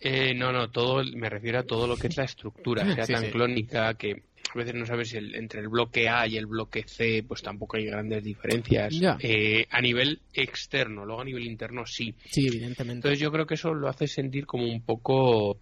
Eh, 0.07 0.35
no, 0.35 0.53
no, 0.53 0.71
todo, 0.71 1.03
me 1.17 1.31
refiero 1.31 1.61
a 1.61 1.63
todo 1.63 1.87
lo 1.87 1.97
que 1.97 2.09
es 2.09 2.17
la 2.19 2.25
estructura, 2.25 2.85
sea 2.95 3.07
tan 3.07 3.31
clónica 3.31 3.95
que 3.95 4.25
a 4.55 4.59
veces 4.59 4.75
no 4.75 4.85
sabes 4.85 5.09
si 5.09 5.17
entre 5.17 5.61
el 5.61 5.69
bloque 5.69 6.11
A 6.11 6.27
y 6.27 6.37
el 6.37 6.45
bloque 6.45 6.85
C, 6.87 7.25
pues 7.27 7.41
tampoco 7.41 7.79
hay 7.79 7.87
grandes 7.87 8.23
diferencias. 8.23 8.95
Eh, 9.21 9.67
a 9.71 9.81
nivel 9.81 10.21
externo, 10.35 11.07
luego 11.07 11.23
a 11.23 11.25
nivel 11.25 11.47
interno 11.47 11.87
sí. 11.87 12.15
Sí, 12.27 12.47
evidentemente. 12.47 12.99
Entonces 12.99 13.19
yo 13.19 13.33
creo 13.33 13.47
que 13.47 13.55
eso 13.55 13.73
lo 13.73 13.89
hace 13.89 14.07
sentir 14.07 14.45
como 14.45 14.67
un 14.67 14.83
poco, 14.83 15.59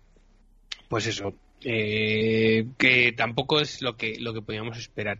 pues 0.88 1.06
eso, 1.06 1.32
eh, 1.64 2.66
que 2.78 3.12
tampoco 3.12 3.60
es 3.60 3.82
lo 3.82 3.96
que 3.96 4.18
lo 4.18 4.34
que 4.34 4.42
podíamos 4.42 4.78
esperar. 4.78 5.18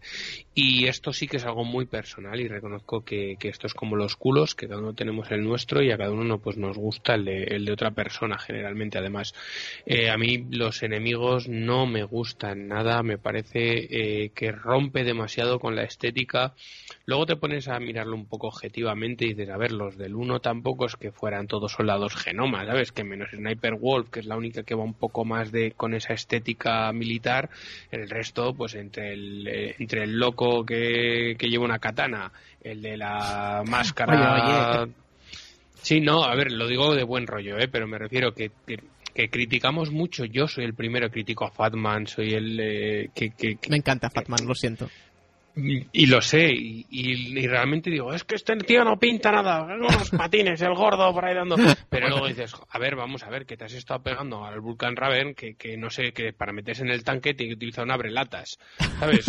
Y 0.55 0.86
esto 0.86 1.12
sí 1.12 1.28
que 1.28 1.38
es 1.38 1.45
algo 1.45 1.64
muy 1.64 1.86
personal 1.86 2.40
y 2.40 2.49
reconozco 2.49 3.05
que, 3.05 3.36
esto 3.40 3.66
es 3.66 3.74
como 3.74 3.97
los 3.97 4.16
culos 4.16 4.55
que 4.55 4.68
cada 4.68 4.80
uno 4.80 4.95
tenemos 4.95 5.30
el 5.30 5.43
nuestro 5.43 5.82
y 5.82 5.90
a 5.90 5.97
cada 5.97 6.11
uno 6.11 6.38
pues 6.38 6.57
nos 6.57 6.76
gusta 6.76 7.14
el 7.14 7.24
de, 7.24 7.45
el 7.45 7.64
de 7.64 7.72
otra 7.72 7.93
persona 7.93 8.38
generalmente. 8.38 8.99
Además 8.99 9.34
eh, 9.86 10.11
a 10.11 10.18
mí 10.18 10.47
los 10.51 10.82
enemigos 10.82 11.49
no 11.49 11.86
me 11.86 12.05
gustan 12.05 12.68
nada. 12.68 13.03
Me 13.03 13.18
parece 13.18 14.24
eh, 14.24 14.30
que 14.34 14.53
rompe 14.53 15.05
demasiado 15.05 15.59
con 15.59 15.76
la 15.76 15.84
estética. 15.84 16.55
Luego 17.07 17.26
te 17.26 17.36
pones 17.36 17.68
a 17.68 17.78
mirarlo 17.80 18.14
un 18.14 18.26
poco 18.26 18.49
objetivamente 18.49 19.24
y 19.24 19.34
dices 19.34 19.51
a 19.51 19.57
ver 19.57 19.72
los 19.72 19.97
del 19.97 20.14
uno 20.14 20.40
tampoco 20.40 20.86
es 20.86 20.97
que 20.97 21.12
fueran 21.12 21.47
todos 21.47 21.72
soldados 21.72 22.14
genomas 22.16 22.66
sabes 22.66 22.93
que 22.93 23.05
menos 23.05 23.30
Sniper 23.30 23.74
Wolf 23.74 24.11
que 24.11 24.20
es 24.20 24.26
la 24.26 24.36
única 24.36 24.62
que 24.62 24.74
va 24.74 24.82
un 24.82 24.95
poco 24.95 25.24
más 25.24 25.53
de 25.53 25.72
con 25.72 25.95
esa 25.95 26.14
estética 26.14 26.31
estética 26.32 26.92
militar, 26.92 27.50
el 27.90 28.08
resto, 28.08 28.54
pues 28.54 28.74
entre 28.74 29.12
el, 29.12 29.46
eh, 29.46 29.76
entre 29.78 30.04
el 30.04 30.18
loco 30.18 30.64
que, 30.64 31.36
lleva 31.38 31.64
una 31.64 31.78
katana, 31.78 32.32
el 32.62 32.80
de 32.80 32.96
la 32.96 33.62
máscara. 33.66 34.86
Sí, 35.74 36.00
no, 36.00 36.24
a 36.24 36.34
ver, 36.34 36.52
lo 36.52 36.68
digo 36.68 36.94
de 36.94 37.02
buen 37.02 37.26
rollo, 37.26 37.58
¿eh? 37.58 37.68
pero 37.68 37.86
me 37.86 37.98
refiero 37.98 38.32
que, 38.32 38.50
que, 38.66 39.28
criticamos 39.28 39.90
mucho. 39.90 40.24
Yo 40.24 40.46
soy 40.46 40.64
el 40.64 40.74
primero 40.74 41.10
crítico 41.10 41.44
a 41.44 41.50
Fatman, 41.50 42.06
soy 42.06 42.32
el 42.32 42.60
eh, 42.60 43.10
que, 43.14 43.58
Me 43.68 43.76
encanta 43.76 44.08
Fatman, 44.08 44.46
lo 44.46 44.54
siento. 44.54 44.88
Y 45.55 46.07
lo 46.07 46.22
sé, 46.22 46.50
y, 46.50 47.46
realmente 47.46 47.90
digo, 47.90 48.14
es 48.14 48.24
que 48.24 48.36
este 48.36 48.57
tío 48.57 48.84
no 48.84 48.98
pinta 48.98 49.30
nada, 49.30 49.62
unos 49.62 50.09
patines, 50.11 50.62
el 50.62 50.74
gordo 50.74 51.12
por 51.12 51.26
ahí 51.26 51.34
dando. 51.34 51.57
Pero 51.90 52.09
luego 52.09 52.26
dices, 52.26 52.55
a 52.70 52.78
ver, 52.78 52.96
vamos 52.96 53.22
a 53.22 53.28
ver, 53.28 53.44
que 53.44 53.59
te 53.59 53.64
has 53.64 53.74
estado 53.74 54.03
pegando 54.03 54.46
al 54.46 54.61
Vulcan 54.61 54.96
Raven, 54.96 55.34
que, 55.34 55.55
que 55.55 55.76
no 55.76 55.90
sé, 55.90 56.12
que 56.12 56.32
para 56.32 56.55
meterse 56.55 56.82
en 56.82 56.88
el 56.88 57.05
tanque 57.05 57.34
tiene 57.34 57.50
que 57.50 57.57
utilizar 57.57 57.84
un 57.84 57.90
abrelatas, 57.90 58.59
¿sabes? 58.98 59.26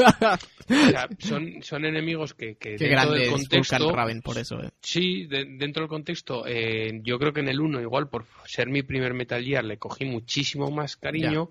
son, 1.19 1.61
son 1.61 1.83
enemigos 1.83 2.33
que, 2.33 2.55
que 2.55 2.77
dentro 2.77 3.11
del 3.11 3.29
contexto. 3.29 3.91
Raven, 3.91 4.21
por 4.21 4.37
eso, 4.37 4.61
eh. 4.63 4.69
Sí, 4.79 5.25
dentro 5.27 5.83
del 5.83 5.89
contexto, 5.89 6.45
eh, 6.47 7.01
yo 7.03 7.19
creo 7.19 7.33
que 7.33 7.41
en 7.41 7.49
el 7.49 7.59
1, 7.59 7.81
igual 7.81 8.07
por 8.07 8.25
ser 8.45 8.69
mi 8.69 8.81
primer 8.81 9.13
Metal 9.13 9.43
Gear, 9.43 9.65
le 9.65 9.77
cogí 9.77 10.05
muchísimo 10.05 10.71
más 10.71 10.95
cariño. 10.95 11.49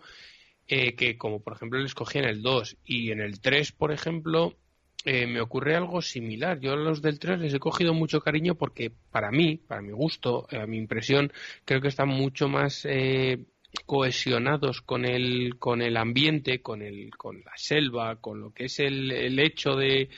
Eh, 0.69 0.95
que 0.95 1.19
como 1.19 1.43
por 1.43 1.55
ejemplo 1.55 1.81
le 1.81 1.87
escogí 1.87 2.19
en 2.19 2.25
el 2.25 2.41
2 2.41 2.77
y 2.85 3.11
en 3.11 3.21
el 3.21 3.41
3, 3.41 3.73
por 3.73 3.93
ejemplo, 3.93 4.57
eh, 5.05 5.27
me 5.27 5.41
ocurre 5.41 5.75
algo 5.75 6.01
similar. 6.01 6.61
Yo 6.61 6.73
a 6.73 6.77
los 6.77 7.03
del 7.03 7.19
3 7.19 7.41
les 7.41 7.55
he 7.55 7.59
cogido 7.59 7.95
mucho 7.95 8.21
cariño 8.21 8.55
porque 8.55 8.93
para 9.11 9.31
mí, 9.31 9.57
para 9.57 9.83
mi 9.83 9.93
gusto, 9.93 10.47
eh, 10.51 10.59
a 10.59 10.67
mi 10.67 10.79
impresión, 10.79 11.33
creo 11.65 11.81
que 11.81 11.89
están 11.89 12.09
mucho 12.09 12.49
más 12.49 12.87
eh, 12.89 13.39
cohesionados 13.87 14.81
con 14.81 15.05
el, 15.05 15.57
con 15.59 15.83
el 15.83 15.97
ambiente, 15.97 16.61
con, 16.63 16.83
el, 16.83 17.11
con 17.17 17.43
la 17.45 17.53
selva, 17.57 18.17
con 18.17 18.41
lo 18.41 18.53
que 18.53 18.67
es 18.67 18.79
el, 18.79 19.11
el 19.11 19.39
hecho 19.39 19.75
de, 19.75 20.09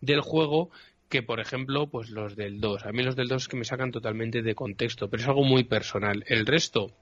del 0.00 0.20
juego 0.20 0.70
que 1.08 1.22
por 1.24 1.40
ejemplo 1.40 1.88
pues 1.88 2.10
los 2.10 2.36
del 2.36 2.60
2 2.60 2.86
a 2.86 2.92
mí 2.92 3.02
los 3.02 3.16
del 3.16 3.26
2 3.26 3.42
es 3.42 3.48
que 3.48 3.56
me 3.56 3.64
sacan 3.64 3.90
totalmente 3.90 4.42
de 4.42 4.54
contexto 4.54 5.10
pero 5.10 5.20
es 5.20 5.28
algo 5.28 5.42
muy 5.42 5.64
personal 5.64 6.22
el 6.28 6.46
resto 6.46 6.92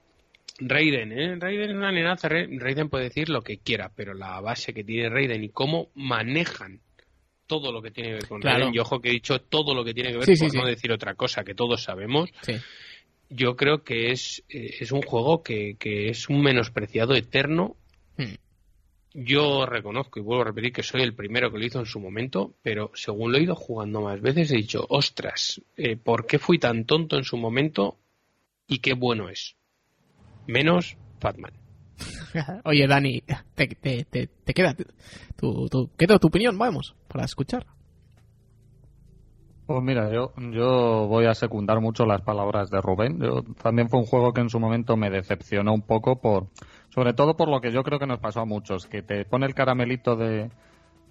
Raiden, 0.59 1.11
¿eh? 1.11 1.35
Raiden 1.39 1.69
es 1.69 1.75
una 1.75 1.89
amenaza. 1.89 2.27
Raiden 2.27 2.89
puede 2.89 3.05
decir 3.05 3.29
lo 3.29 3.41
que 3.41 3.59
quiera, 3.59 3.91
pero 3.95 4.13
la 4.13 4.41
base 4.41 4.73
que 4.73 4.83
tiene 4.83 5.09
Raiden 5.09 5.43
y 5.43 5.49
cómo 5.49 5.89
manejan 5.95 6.81
todo 7.49 7.71
lo 7.71 7.81
que 7.81 7.89
tiene 7.89 8.09
que 8.09 8.13
ver 8.13 8.27
con 8.27 8.39
claro. 8.39 8.69
y 8.71 8.77
ojo 8.77 9.01
que 9.01 9.09
he 9.09 9.13
dicho 9.13 9.41
todo 9.41 9.73
lo 9.73 9.83
que 9.83 9.95
tiene 9.95 10.11
que 10.11 10.19
ver, 10.19 10.37
por 10.37 10.55
no 10.55 10.65
decir 10.67 10.91
otra 10.91 11.15
cosa 11.15 11.43
que 11.43 11.55
todos 11.55 11.81
sabemos, 11.81 12.29
yo 13.27 13.55
creo 13.55 13.83
que 13.83 14.11
es, 14.11 14.43
eh, 14.49 14.75
es 14.79 14.91
un 14.91 15.01
juego 15.01 15.41
que, 15.41 15.75
que, 15.79 16.09
es 16.09 16.29
un 16.29 16.41
menospreciado 16.41 17.15
eterno. 17.15 17.75
Hmm. 18.17 18.35
Yo 19.15 19.65
reconozco 19.65 20.19
y 20.19 20.21
vuelvo 20.21 20.43
a 20.43 20.45
repetir 20.45 20.71
que 20.71 20.83
soy 20.83 21.01
el 21.01 21.15
primero 21.15 21.51
que 21.51 21.57
lo 21.57 21.65
hizo 21.65 21.79
en 21.79 21.87
su 21.87 21.99
momento, 21.99 22.53
pero 22.61 22.91
según 22.93 23.31
lo 23.31 23.39
he 23.39 23.43
ido 23.43 23.55
jugando 23.55 24.01
más 24.01 24.21
veces 24.21 24.51
he 24.51 24.57
dicho, 24.57 24.85
ostras, 24.87 25.59
eh, 25.75 25.97
¿por 25.97 26.27
qué 26.27 26.37
fui 26.37 26.59
tan 26.59 26.85
tonto 26.85 27.17
en 27.17 27.23
su 27.23 27.35
momento 27.35 27.97
y 28.67 28.77
qué 28.77 28.93
bueno 28.93 29.29
es? 29.29 29.55
Menos 30.45 30.95
Fatman. 31.19 31.53
Oye, 32.65 32.85
Dani, 32.85 33.23
te, 33.55 33.67
te, 33.67 34.05
te, 34.05 34.53
queda, 34.53 34.75
tu, 35.35 35.67
tu, 35.67 35.89
queda 35.97 36.19
tu 36.19 36.27
opinión, 36.27 36.57
vamos, 36.57 36.95
para 37.09 37.25
escuchar. 37.25 37.65
Pues 39.65 39.83
mira, 39.83 40.11
yo, 40.11 40.33
yo 40.51 41.05
voy 41.07 41.25
a 41.27 41.35
secundar 41.35 41.79
mucho 41.79 42.05
las 42.05 42.21
palabras 42.21 42.71
de 42.71 42.81
Rubén. 42.81 43.19
Yo, 43.19 43.43
también 43.61 43.87
fue 43.87 43.99
un 43.99 44.07
juego 44.07 44.33
que 44.33 44.41
en 44.41 44.49
su 44.49 44.59
momento 44.59 44.97
me 44.97 45.11
decepcionó 45.11 45.73
un 45.73 45.83
poco, 45.83 46.19
por, 46.19 46.47
sobre 46.89 47.13
todo 47.13 47.37
por 47.37 47.49
lo 47.49 47.61
que 47.61 47.71
yo 47.71 47.83
creo 47.83 47.99
que 47.99 48.07
nos 48.07 48.19
pasó 48.19 48.41
a 48.41 48.45
muchos, 48.45 48.87
que 48.87 49.03
te 49.03 49.25
pone 49.25 49.45
el 49.45 49.53
caramelito 49.53 50.15
de, 50.15 50.49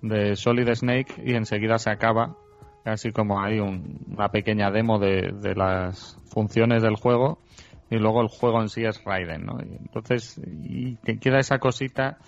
de 0.02 0.34
Solid 0.34 0.74
Snake 0.74 1.22
y 1.24 1.34
enseguida 1.34 1.78
se 1.78 1.90
acaba, 1.90 2.36
casi 2.82 3.12
como 3.12 3.40
hay 3.40 3.60
una 3.60 4.30
pequeña 4.30 4.72
demo 4.72 4.98
de, 4.98 5.30
de 5.40 5.54
las 5.54 6.18
funciones 6.32 6.82
del 6.82 6.96
juego 6.96 7.38
y 7.90 7.98
luego 7.98 8.22
el 8.22 8.28
juego 8.28 8.60
en 8.60 8.68
sí 8.70 8.84
es 8.84 9.02
Raiden, 9.04 9.46
¿no? 9.46 9.58
Y 9.62 9.76
entonces, 9.76 10.40
y 10.64 10.96
te 10.96 11.18
queda 11.18 11.38
esa 11.38 11.58
cosita 11.58 12.18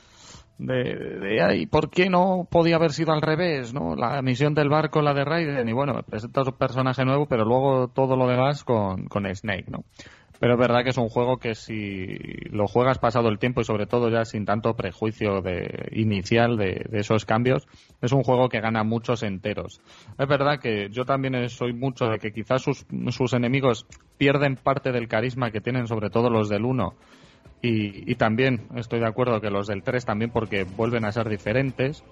de, 0.61 0.95
de 1.19 1.69
¿por 1.71 1.91
qué 1.91 2.11
no 2.11 2.47
podía 2.51 2.77
haber 2.77 2.93
sido 2.93 3.13
al 3.13 3.23
revés, 3.23 3.73
no? 3.73 3.97
La 3.97 4.21
misión 4.23 4.55
del 4.55 4.69
barco, 4.69 5.01
la 5.01 5.15
de 5.15 5.25
Raiden, 5.25 5.69
y 5.69 5.73
bueno, 5.73 6.03
presenta 6.03 6.43
un 6.43 6.53
personaje 6.53 7.05
nuevo, 7.05 7.27
pero 7.27 7.45
luego 7.45 7.89
todo 7.89 8.17
lo 8.17 8.27
demás 8.27 8.63
con, 8.63 9.07
con 9.07 9.25
Snake, 9.35 9.71
¿no? 9.71 9.85
Pero 10.39 10.55
es 10.55 10.59
verdad 10.59 10.83
que 10.85 10.91
es 10.91 10.97
un 10.97 11.11
juego 11.11 11.37
que 11.37 11.55
si 11.55 12.17
lo 12.51 12.67
juegas 12.67 12.99
pasado 12.99 13.29
el 13.29 13.39
tiempo 13.39 13.61
y 13.61 13.65
sobre 13.65 13.87
todo 13.87 14.09
ya 14.09 14.25
sin 14.25 14.47
tanto 14.47 14.75
prejuicio 14.75 15.43
de, 15.43 15.91
inicial 15.93 16.57
de, 16.57 16.87
esos 16.93 17.27
cambios, 17.27 17.67
es 18.01 18.13
un 18.13 18.23
juego 18.23 18.49
que 18.49 18.61
gana 18.61 18.83
muchos 18.83 19.23
enteros. 19.23 19.83
Es 20.19 20.27
verdad 20.27 20.59
que 20.59 20.89
yo 20.91 21.05
también 21.05 21.49
soy 21.51 21.75
mucho 21.75 22.07
de 22.07 22.19
que 22.19 22.33
quizás 22.33 22.63
sus, 22.63 22.87
sus 23.11 23.35
enemigos 23.35 23.87
pierden 24.17 24.57
parte 24.57 24.93
del 24.93 25.09
carisma 25.09 25.51
que 25.51 25.61
tienen 25.61 25.87
sobre 25.87 26.09
todo 26.09 26.31
los 26.31 26.49
del 26.49 26.65
1 26.65 26.95
y, 27.63 28.11
y 28.11 28.15
también 28.15 28.69
estoy 28.77 29.01
de 29.01 29.07
acuerdo 29.07 29.41
que 29.41 29.51
los 29.51 29.67
del 29.67 29.83
3 29.83 30.05
también 30.05 30.31
porque 30.31 30.65
vuelven 30.65 31.05
a 31.05 31.13
ser 31.13 31.29
diferentes, 31.29 32.03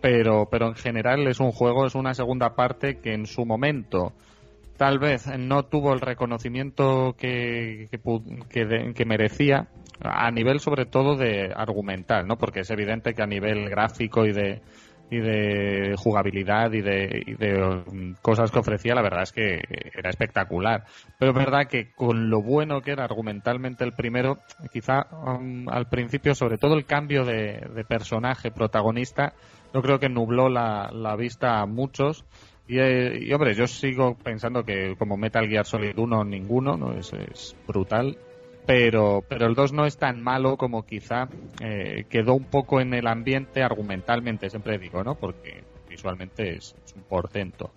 pero, 0.00 0.48
pero 0.50 0.68
en 0.68 0.74
general 0.74 1.26
es 1.26 1.40
un 1.40 1.50
juego, 1.50 1.86
es 1.86 1.94
una 1.94 2.14
segunda 2.14 2.54
parte 2.54 2.98
que 3.00 3.14
en 3.14 3.26
su 3.26 3.44
momento 3.44 4.12
tal 4.76 4.98
vez 5.00 5.26
no 5.38 5.64
tuvo 5.64 5.92
el 5.92 6.00
reconocimiento 6.00 7.16
que, 7.18 7.88
que, 7.90 9.04
merecía 9.04 9.68
a 10.00 10.30
nivel 10.30 10.60
sobre 10.60 10.86
todo 10.86 11.16
de 11.16 11.52
argumental, 11.54 12.28
¿no? 12.28 12.36
Porque 12.36 12.60
es 12.60 12.70
evidente 12.70 13.12
que 13.12 13.22
a 13.22 13.26
nivel 13.26 13.68
gráfico 13.68 14.24
y 14.24 14.32
de 14.32 14.62
y 15.10 15.18
de 15.18 15.94
jugabilidad 15.96 16.72
y 16.72 16.82
de, 16.82 17.22
y 17.26 17.34
de 17.34 17.62
um, 17.62 18.14
cosas 18.20 18.50
que 18.50 18.58
ofrecía, 18.58 18.94
la 18.94 19.02
verdad 19.02 19.22
es 19.22 19.32
que 19.32 19.60
era 19.94 20.10
espectacular. 20.10 20.84
Pero 21.18 21.32
es 21.32 21.36
verdad 21.36 21.66
que 21.66 21.92
con 21.92 22.28
lo 22.28 22.42
bueno 22.42 22.82
que 22.82 22.92
era 22.92 23.04
argumentalmente 23.04 23.84
el 23.84 23.92
primero, 23.92 24.38
quizá 24.72 25.06
um, 25.12 25.68
al 25.68 25.88
principio, 25.88 26.34
sobre 26.34 26.58
todo 26.58 26.74
el 26.74 26.84
cambio 26.84 27.24
de, 27.24 27.84
personaje 27.88 28.50
protagonista, 28.50 29.32
yo 29.72 29.80
creo 29.80 29.98
que 29.98 30.08
nubló 30.08 30.48
la, 30.48 31.16
vista 31.16 31.60
a 31.60 31.66
muchos 31.66 32.24
eh, 32.68 33.18
y, 33.22 33.32
hombre, 33.32 33.54
yo 33.54 33.66
sigo 33.66 34.14
pensando 34.22 34.62
que 34.62 34.94
como 34.98 35.16
Metal 35.16 35.48
Gear 35.48 35.64
Solid 35.64 35.98
1 35.98 36.24
ninguno, 36.24 36.76
¿no? 36.76 36.92
Es, 36.92 37.12
es 37.14 37.56
brutal. 37.66 38.18
Pero, 38.68 39.24
pero 39.26 39.46
el 39.46 39.54
2 39.54 39.72
no 39.72 39.86
es 39.86 39.96
tan 39.96 40.22
malo 40.22 40.58
como 40.58 40.84
quizá 40.84 41.26
eh, 41.58 42.04
quedó 42.10 42.34
un 42.34 42.44
poco 42.44 42.82
en 42.82 42.92
el 42.92 43.06
ambiente 43.06 43.62
argumentalmente, 43.62 44.50
siempre 44.50 44.76
digo, 44.76 45.02
¿no? 45.02 45.14
Porque 45.14 45.64
visualmente 45.88 46.56
es, 46.56 46.76
un 46.94 47.02
portento. 47.04 47.70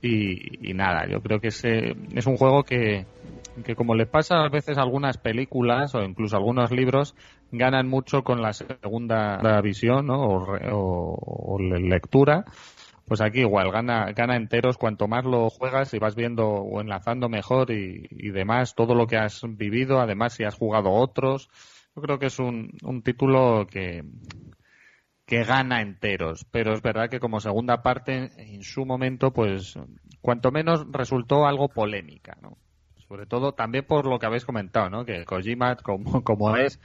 Y, 0.00 0.72
nada, 0.72 1.08
yo 1.08 1.20
creo 1.20 1.40
que 1.40 1.48
es, 1.48 1.64
es 1.64 2.26
un 2.28 2.36
juego 2.36 2.62
que, 2.62 3.06
que 3.64 3.74
como 3.74 3.96
le 3.96 4.06
pasa 4.06 4.44
a 4.44 4.48
veces 4.48 4.78
a 4.78 4.82
algunas 4.82 5.18
películas 5.18 5.96
o 5.96 6.02
incluso 6.04 6.36
algunos 6.36 6.70
libros, 6.70 7.16
ganan 7.50 7.88
mucho 7.88 8.22
con 8.22 8.40
la 8.40 8.52
segunda 8.52 9.60
visión 9.62 10.06
¿no? 10.06 10.22
o, 10.22 11.18
o 11.18 11.58
lectura 11.58 12.44
pues 13.10 13.20
aquí 13.22 13.40
igual, 13.40 13.72
gana, 13.72 14.12
gana 14.12 14.36
enteros 14.36 14.78
cuanto 14.78 15.08
más 15.08 15.24
lo 15.24 15.50
juegas 15.50 15.92
y 15.94 15.98
vas 15.98 16.14
viendo 16.14 16.46
o 16.46 16.80
enlazando 16.80 17.28
mejor 17.28 17.72
y, 17.72 18.06
demás, 18.30 18.76
todo 18.76 18.94
lo 18.94 19.08
que 19.08 19.16
has 19.16 19.42
vivido, 19.44 19.98
además 19.98 20.34
si 20.34 20.44
has 20.44 20.54
jugado 20.54 20.92
otros. 20.92 21.50
Yo 21.96 22.02
creo 22.02 22.20
que 22.20 22.26
es 22.26 22.38
un, 22.38 22.70
un 22.84 23.02
título 23.02 23.66
que, 23.68 24.04
que 25.26 25.42
gana 25.42 25.82
enteros, 25.82 26.46
pero 26.52 26.72
es 26.72 26.82
verdad 26.82 27.10
que 27.10 27.18
como 27.18 27.40
segunda 27.40 27.82
parte, 27.82 28.30
en 28.36 28.62
su 28.62 28.86
momento, 28.86 29.32
pues 29.32 29.76
cuanto 30.20 30.52
menos 30.52 30.86
resultó 30.92 31.46
algo 31.46 31.66
polémica, 31.66 32.38
¿no? 32.40 32.58
Sobre 33.10 33.26
todo 33.26 33.50
también 33.50 33.84
por 33.84 34.06
lo 34.06 34.20
que 34.20 34.26
habéis 34.26 34.44
comentado, 34.44 34.88
¿no? 34.88 35.04
Que 35.04 35.24
Kojima, 35.24 35.74
como, 35.74 36.22
como 36.22 36.56
es, 36.56 36.78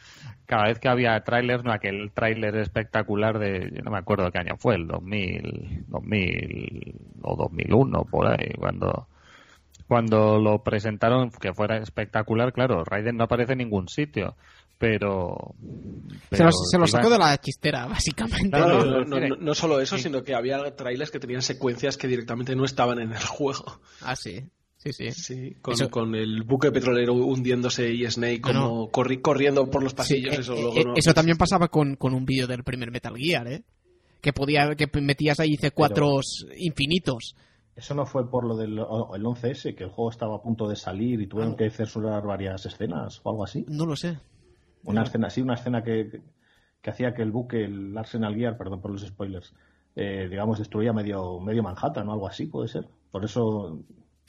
cada 0.48 0.64
vez 0.64 0.80
que 0.80 0.90
había 0.90 1.24
trailers, 1.24 1.64
no 1.64 1.72
aquel 1.72 2.12
tráiler 2.16 2.56
espectacular 2.56 3.38
de, 3.38 3.70
yo 3.72 3.84
no 3.84 3.92
me 3.92 4.00
acuerdo 4.00 4.32
qué 4.32 4.40
año 4.40 4.56
fue, 4.58 4.74
el 4.74 4.88
2000, 4.88 5.86
2000 5.88 6.96
o 7.22 7.36
2001, 7.36 8.06
por 8.06 8.26
ahí, 8.26 8.54
cuando 8.58 9.08
cuando 9.88 10.40
lo 10.40 10.64
presentaron 10.64 11.30
que 11.30 11.54
fuera 11.54 11.78
espectacular, 11.78 12.54
claro, 12.54 12.84
Raiden 12.84 13.18
no 13.18 13.26
aparece 13.26 13.52
en 13.52 13.60
ningún 13.60 13.88
sitio 13.88 14.36
pero, 14.78 15.56
se, 16.32 16.44
lo, 16.78 16.86
sacó 16.86 17.10
de 17.10 17.18
la 17.18 17.38
chistera 17.38 17.86
básicamente 17.86 18.60
¿no? 19.40 19.54
solo 19.54 19.80
eso 19.80 19.98
sino 19.98 20.22
que 20.22 20.36
había 20.36 20.76
trailers 20.76 21.12
que 21.12 21.20
tenían 21.20 21.42
secuencias 21.42 21.96
que 21.96 22.10
directamente 22.10 22.58
no 22.58 22.66
estaban 22.66 23.00
en 23.00 23.14
el 23.14 23.26
juego 23.26 23.80
ah 24.02 24.18
sí 24.18 24.50
sí 24.94 25.12
sí, 25.12 25.56
sí 25.74 25.88
con, 25.90 26.16
el 26.16 26.44
buque 26.44 26.72
petrolero 26.72 27.14
hundiéndose 27.14 27.92
y 27.94 28.10
Snake 28.10 28.42
como 28.42 28.90
corriendo 28.90 29.70
por 29.70 29.84
los 29.84 29.94
pasillos 29.94 30.38
eso, 30.38 30.54
eh, 30.54 30.82
eh, 30.82 30.84
eso 30.96 31.14
también 31.14 31.38
pasaba 31.38 31.68
con, 31.68 31.96
con 31.96 32.14
un 32.14 32.26
vídeo 32.26 32.48
del 32.48 32.64
primer 32.64 32.92
Metal 32.92 33.16
Gear 33.16 33.48
¿eh? 33.48 33.64
que 34.22 34.34
podía 34.34 34.76
que 34.76 34.88
metías 35.02 35.40
ahí 35.40 35.58
C4 35.58 36.22
infinitos 36.58 37.36
eso 37.76 37.94
no 37.94 38.06
fue 38.06 38.30
por 38.30 38.46
lo 38.46 38.56
del 38.56 38.72
el 38.72 38.80
11S, 38.80 39.76
que 39.76 39.84
el 39.84 39.90
juego 39.90 40.10
estaba 40.10 40.38
a 40.38 40.42
punto 40.42 40.68
de 40.68 40.78
salir 40.78 41.22
y 41.22 41.28
tuvieron 41.28 41.54
ah. 41.54 41.58
que 41.58 41.70
censurar 41.70 42.24
varias 42.26 42.66
escenas 42.66 43.20
o 43.24 43.30
algo 43.30 43.44
así. 43.44 43.66
No 43.68 43.86
lo 43.86 43.98
sé. 43.98 44.18
Una 44.84 45.04
escena, 45.04 45.30
sí, 45.30 45.42
una 45.42 45.56
escena 45.56 45.84
que, 45.84 46.22
que, 46.82 46.90
hacía 46.90 47.14
que 47.14 47.22
el 47.22 47.32
buque, 47.32 47.66
el 47.66 47.98
Arsenal 47.98 48.36
Gear, 48.36 48.58
perdón 48.58 48.82
por 48.82 48.92
los 48.92 49.02
spoilers, 49.06 49.54
eh, 49.96 50.28
digamos, 50.30 50.60
destruía 50.60 50.94
medio, 50.94 51.40
medio 51.40 51.64
Manhattan 51.64 52.08
o 52.08 52.14
algo 52.14 52.28
así, 52.28 52.46
puede 52.46 52.70
ser. 52.70 52.88
Por 53.12 53.26
eso 53.26 53.80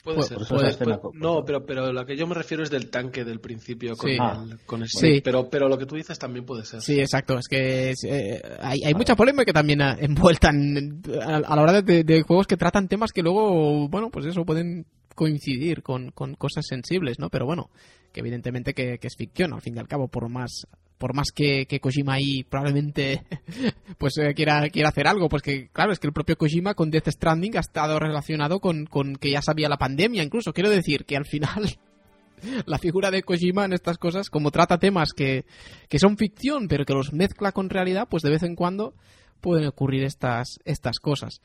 Puede 0.07 0.72
ser. 0.72 0.88
no, 1.14 1.44
pero, 1.44 1.66
pero 1.66 1.92
lo 1.92 2.07
que 2.07 2.16
yo 2.16 2.26
me 2.28 2.34
refiero 2.34 2.62
es 2.62 2.70
del 2.70 2.90
tanque 2.90 3.24
del 3.24 3.40
principio 3.40 3.96
con, 3.96 4.11
el, 4.11 4.59
con 4.64 4.86
sí. 4.86 5.20
Pero, 5.22 5.50
pero 5.50 5.68
lo 5.68 5.76
que 5.76 5.86
tú 5.86 5.96
dices 5.96 6.16
también 6.16 6.46
puede 6.46 6.64
ser. 6.64 6.80
Sí, 6.80 7.00
exacto. 7.00 7.36
Es 7.38 7.48
que 7.48 7.92
eh, 8.04 8.42
hay, 8.61 8.84
hay 8.84 8.94
mucha 8.94 9.16
polémica 9.16 9.52
también 9.52 9.80
envuelta 9.80 10.50
a, 10.50 11.57
la 11.57 11.62
hora 11.62 11.82
de, 11.82 12.04
de, 12.04 12.22
juegos 12.22 12.46
que 12.46 12.57
tratan 12.57 12.86
temas 12.86 13.12
que 13.12 13.22
luego, 13.22 13.88
bueno, 13.88 14.11
pues 14.11 14.26
eso 14.26 14.44
pueden 14.44 14.86
coincidir 15.16 15.82
con, 15.82 16.12
con 16.12 16.34
cosas 16.34 16.66
sensibles, 16.66 17.18
¿no? 17.18 17.28
Pero 17.28 17.46
bueno, 17.46 17.70
que 18.12 18.20
evidentemente 18.20 18.74
que, 18.74 19.00
es 19.02 19.16
ficción, 19.16 19.52
al 19.52 19.62
fin 19.62 19.74
y 19.76 19.80
al 19.80 19.88
cabo, 19.88 20.07
por 20.07 20.28
más 20.28 20.68
por 20.99 21.14
más 21.14 21.28
que, 21.34 21.66
que 21.66 21.80
Kojima 21.80 22.14
ahí 22.14 22.44
probablemente 22.44 23.22
pues 23.99 24.16
eh, 24.18 24.34
quiera, 24.34 24.68
quiera 24.70 24.88
hacer 24.88 25.07
algo, 25.07 25.28
pues 25.28 25.42
que 25.42 25.68
claro, 25.68 25.92
es 25.92 25.99
que 25.99 26.07
el 26.07 26.12
propio 26.12 26.36
Kojima 26.36 26.74
con 26.74 26.90
Death 26.90 27.09
Stranding 27.09 27.57
ha 27.57 27.61
estado 27.61 27.99
relacionado 27.99 28.61
con, 28.61 28.86
con 28.86 29.16
que 29.16 29.30
ya 29.30 29.42
sabía 29.42 29.68
la 29.68 29.78
pandemia 29.78 30.22
incluso. 30.22 30.53
Quiero 30.53 30.70
decir 30.70 31.05
que 31.05 31.16
al 31.16 31.26
final 31.26 31.78
la 32.66 32.78
figura 32.78 33.11
de 33.11 33.22
Kojima 33.22 33.64
en 33.64 33.72
estas 33.72 33.99
cosas, 33.99 34.30
como 34.30 34.51
trata 34.51 34.78
temas 34.78 35.12
que, 35.12 35.44
que 35.88 35.99
son 35.99 36.16
ficción, 36.16 36.68
pero 36.68 36.84
que 36.84 36.94
los 36.94 37.12
mezcla 37.12 37.53
con 37.53 37.70
realidad, 37.70 38.09
pues 38.11 38.22
de 38.22 38.30
vez 38.30 38.42
en 38.42 38.57
cuando 38.57 38.94
pueden 39.40 39.66
ocurrir 39.66 40.05
estas, 40.05 40.61
estas 40.64 40.99
cosas. 40.99 41.40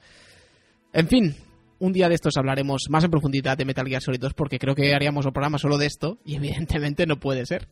En 0.93 1.07
fin, 1.07 1.35
un 1.81 1.93
día 1.93 2.07
de 2.07 2.15
estos 2.15 2.37
hablaremos 2.37 2.83
más 2.89 3.03
en 3.03 3.09
profundidad 3.09 3.57
de 3.57 3.65
Metal 3.65 3.87
Gear 3.87 4.03
Solid 4.03 4.19
2 4.19 4.35
porque 4.35 4.59
creo 4.59 4.75
que 4.75 4.93
haríamos 4.93 5.25
un 5.25 5.33
programa 5.33 5.57
solo 5.57 5.79
de 5.79 5.87
esto 5.87 6.19
y 6.23 6.35
evidentemente 6.35 7.07
no 7.07 7.19
puede 7.19 7.45
ser. 7.45 7.67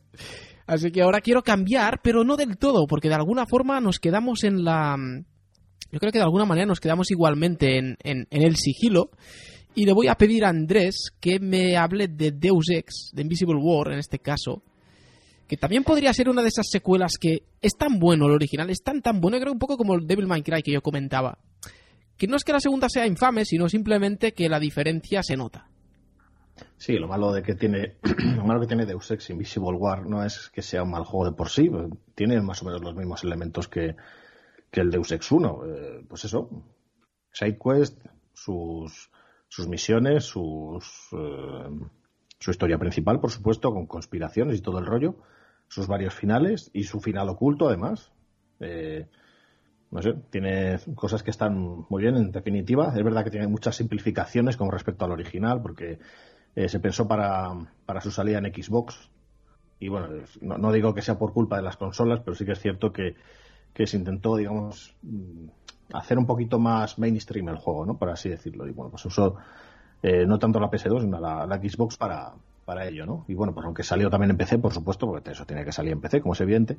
Así 0.66 0.90
que 0.90 1.02
ahora 1.02 1.20
quiero 1.20 1.42
cambiar, 1.42 2.00
pero 2.02 2.24
no 2.24 2.36
del 2.36 2.58
todo, 2.58 2.86
porque 2.88 3.08
de 3.08 3.14
alguna 3.14 3.46
forma 3.46 3.80
nos 3.80 3.98
quedamos 3.98 4.42
en 4.42 4.64
la... 4.64 4.96
Yo 5.92 5.98
creo 5.98 6.12
que 6.12 6.18
de 6.18 6.24
alguna 6.24 6.44
manera 6.44 6.66
nos 6.66 6.80
quedamos 6.80 7.10
igualmente 7.10 7.78
en, 7.78 7.96
en, 8.02 8.26
el 8.30 8.56
sigilo. 8.56 9.10
Y 9.74 9.86
le 9.86 9.92
voy 9.92 10.08
a 10.08 10.16
pedir 10.16 10.44
a 10.44 10.48
Andrés 10.48 11.10
que 11.20 11.38
me 11.38 11.76
hable 11.76 12.08
de 12.08 12.32
Deus 12.32 12.68
Ex, 12.70 13.10
de 13.12 13.22
Invisible 13.22 13.58
War 13.60 13.92
en 13.92 14.00
este 14.00 14.18
caso, 14.18 14.64
que 15.46 15.56
también 15.56 15.84
podría 15.84 16.12
ser 16.12 16.28
una 16.28 16.42
de 16.42 16.48
esas 16.48 16.68
secuelas 16.68 17.12
que 17.20 17.44
es 17.60 17.76
tan 17.76 18.00
bueno 18.00 18.26
el 18.26 18.32
original, 18.32 18.70
es 18.70 18.82
tan 18.82 19.02
tan 19.02 19.20
bueno, 19.20 19.38
creo 19.38 19.52
un 19.52 19.58
poco 19.60 19.76
como 19.76 19.94
el 19.94 20.06
Devil 20.06 20.26
May 20.26 20.42
Cry 20.42 20.62
que 20.62 20.72
yo 20.72 20.82
comentaba, 20.82 21.38
que 22.20 22.26
no 22.26 22.36
es 22.36 22.44
que 22.44 22.52
la 22.52 22.60
segunda 22.60 22.90
sea 22.90 23.06
infame, 23.06 23.46
sino 23.46 23.66
simplemente 23.66 24.34
que 24.34 24.50
la 24.50 24.60
diferencia 24.60 25.22
se 25.22 25.38
nota. 25.38 25.66
Sí, 26.76 26.98
lo 26.98 27.08
malo 27.08 27.32
de 27.32 27.42
que 27.42 27.54
tiene, 27.54 27.96
lo 28.36 28.44
malo 28.44 28.60
que 28.60 28.66
tiene 28.66 28.84
Deus 28.84 29.10
Ex 29.10 29.30
Invisible 29.30 29.78
War 29.78 30.06
no 30.06 30.22
es 30.22 30.50
que 30.50 30.60
sea 30.60 30.82
un 30.82 30.90
mal 30.90 31.04
juego 31.04 31.30
de 31.30 31.34
por 31.34 31.48
sí, 31.48 31.70
tiene 32.14 32.38
más 32.42 32.60
o 32.60 32.66
menos 32.66 32.82
los 32.82 32.94
mismos 32.94 33.24
elementos 33.24 33.68
que, 33.68 33.96
el 34.72 34.90
Deus 34.90 35.10
Ex 35.12 35.32
1. 35.32 35.60
Eh, 35.64 36.04
pues 36.06 36.26
eso, 36.26 36.50
SideQuest, 37.32 38.04
sus, 38.34 39.10
sus 39.48 39.66
misiones, 39.66 40.24
sus, 40.24 41.08
eh, 41.12 41.70
su 42.38 42.50
historia 42.50 42.76
principal, 42.76 43.18
por 43.18 43.30
supuesto, 43.30 43.72
con 43.72 43.86
conspiraciones 43.86 44.58
y 44.58 44.60
todo 44.60 44.78
el 44.78 44.84
rollo, 44.84 45.16
sus 45.68 45.86
varios 45.86 46.12
finales 46.12 46.70
y 46.74 46.82
su 46.82 47.00
final 47.00 47.30
oculto, 47.30 47.68
además. 47.68 48.12
Eh, 48.60 49.08
no 49.90 50.02
sé, 50.02 50.14
tiene 50.30 50.78
cosas 50.94 51.22
que 51.22 51.30
están 51.30 51.84
muy 51.88 52.02
bien, 52.02 52.16
en 52.16 52.30
definitiva. 52.30 52.92
Es 52.96 53.02
verdad 53.02 53.24
que 53.24 53.30
tiene 53.30 53.48
muchas 53.48 53.76
simplificaciones 53.76 54.56
con 54.56 54.70
respecto 54.70 55.04
al 55.04 55.12
original, 55.12 55.60
porque 55.60 55.98
eh, 56.54 56.68
se 56.68 56.78
pensó 56.78 57.08
para, 57.08 57.50
para, 57.86 58.00
su 58.00 58.10
salida 58.10 58.38
en 58.38 58.52
Xbox. 58.52 59.10
Y 59.80 59.88
bueno, 59.88 60.08
no, 60.42 60.72
digo 60.72 60.94
que 60.94 61.02
sea 61.02 61.18
por 61.18 61.32
culpa 61.32 61.56
de 61.56 61.62
las 61.62 61.76
consolas, 61.76 62.20
pero 62.24 62.36
sí 62.36 62.44
que 62.44 62.52
es 62.52 62.60
cierto 62.60 62.92
que, 62.92 63.16
que 63.72 63.86
se 63.86 63.96
intentó, 63.96 64.36
digamos, 64.36 64.94
mm, 65.02 65.46
hacer 65.94 66.18
un 66.18 66.26
poquito 66.26 66.58
más 66.60 66.98
mainstream 66.98 67.48
el 67.48 67.56
juego, 67.56 67.84
¿no? 67.84 67.98
Por 67.98 68.10
así 68.10 68.28
decirlo. 68.28 68.68
Y 68.68 68.72
bueno, 68.72 68.90
pues 68.90 69.04
usó 69.06 69.36
eh, 70.02 70.24
no 70.24 70.38
tanto 70.38 70.60
la 70.60 70.70
PS2, 70.70 71.00
sino 71.00 71.18
la, 71.18 71.46
la 71.46 71.56
Xbox 71.56 71.96
para, 71.96 72.32
para 72.64 72.86
ello, 72.86 73.06
¿no? 73.06 73.24
Y 73.26 73.34
bueno, 73.34 73.52
pues 73.52 73.66
aunque 73.66 73.82
salió 73.82 74.08
también 74.08 74.30
en 74.30 74.36
PC, 74.36 74.58
por 74.58 74.72
supuesto, 74.72 75.06
porque 75.06 75.32
eso 75.32 75.44
tiene 75.44 75.64
que 75.64 75.72
salir 75.72 75.92
en 75.92 76.00
PC, 76.00 76.20
como 76.20 76.34
es 76.34 76.40
evidente, 76.40 76.78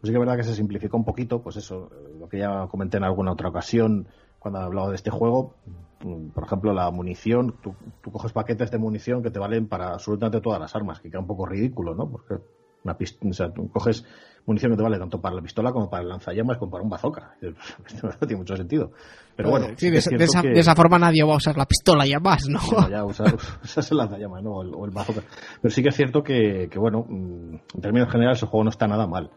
pues 0.00 0.08
sí 0.08 0.12
que 0.12 0.14
es 0.14 0.20
verdad 0.20 0.36
que 0.36 0.44
se 0.44 0.54
simplificó 0.54 0.96
un 0.96 1.04
poquito, 1.04 1.42
pues 1.42 1.56
eso, 1.56 1.90
lo 2.18 2.28
que 2.28 2.38
ya 2.38 2.66
comenté 2.68 2.98
en 2.98 3.04
alguna 3.04 3.32
otra 3.32 3.48
ocasión 3.48 4.08
cuando 4.38 4.60
he 4.60 4.64
hablado 4.64 4.90
de 4.90 4.96
este 4.96 5.10
juego, 5.10 5.56
mm, 6.04 6.28
por 6.28 6.44
ejemplo, 6.44 6.72
la 6.72 6.90
munición, 6.90 7.56
tú, 7.62 7.74
coges 8.12 8.32
paquetes 8.32 8.70
de 8.70 8.78
munición 8.78 9.22
que 9.22 9.30
te 9.30 9.38
valen 9.38 9.66
para 9.66 9.94
absolutamente 9.94 10.40
todas 10.40 10.60
las 10.60 10.74
armas, 10.76 11.00
que 11.00 11.10
queda 11.10 11.20
un 11.20 11.26
poco 11.26 11.46
ridículo, 11.46 11.94
¿no? 11.94 12.08
Porque 12.08 12.36
una 12.84 12.96
o 12.96 13.32
sea, 13.32 13.50
tú 13.52 13.68
coges 13.70 14.04
munición 14.46 14.72
que 14.72 14.76
te 14.76 14.82
vale 14.82 14.98
tanto 14.98 15.20
para 15.20 15.34
la 15.34 15.42
pistola 15.42 15.72
como 15.72 15.90
para 15.90 16.04
el 16.04 16.08
lanzallamas 16.08 16.58
como 16.58 16.70
para 16.70 16.84
un 16.84 16.88
bazooka. 16.88 17.34
Esto 17.86 18.06
no 18.06 18.18
tiene 18.18 18.36
mucho 18.36 18.56
sentido. 18.56 18.92
Pero 19.36 19.50
bueno, 19.50 19.66
sí, 19.76 19.90
de, 19.90 19.98
esa, 19.98 20.74
forma 20.74 20.98
nadie 20.98 21.22
va 21.24 21.34
a 21.34 21.36
usar 21.36 21.56
la 21.56 21.66
pistola 21.66 22.06
ya 22.06 22.18
más, 22.18 22.48
¿no? 22.48 22.60
ya 22.88 23.04
usar, 23.04 23.26
el 23.90 23.96
lanzallamas, 23.96 24.42
¿no? 24.42 24.52
O 24.52 24.84
el, 24.84 24.90
bazooka. 24.90 25.22
Pero 25.60 25.74
sí 25.74 25.82
que 25.82 25.88
es 25.88 25.96
cierto 25.96 26.22
que, 26.22 26.68
que, 26.70 26.78
bueno, 26.78 27.04
mm, 27.08 27.54
en 27.74 27.80
términos 27.80 28.10
generales 28.10 28.40
el 28.42 28.48
juego 28.48 28.64
no 28.64 28.70
está 28.70 28.86
nada 28.86 29.06
mal. 29.06 29.30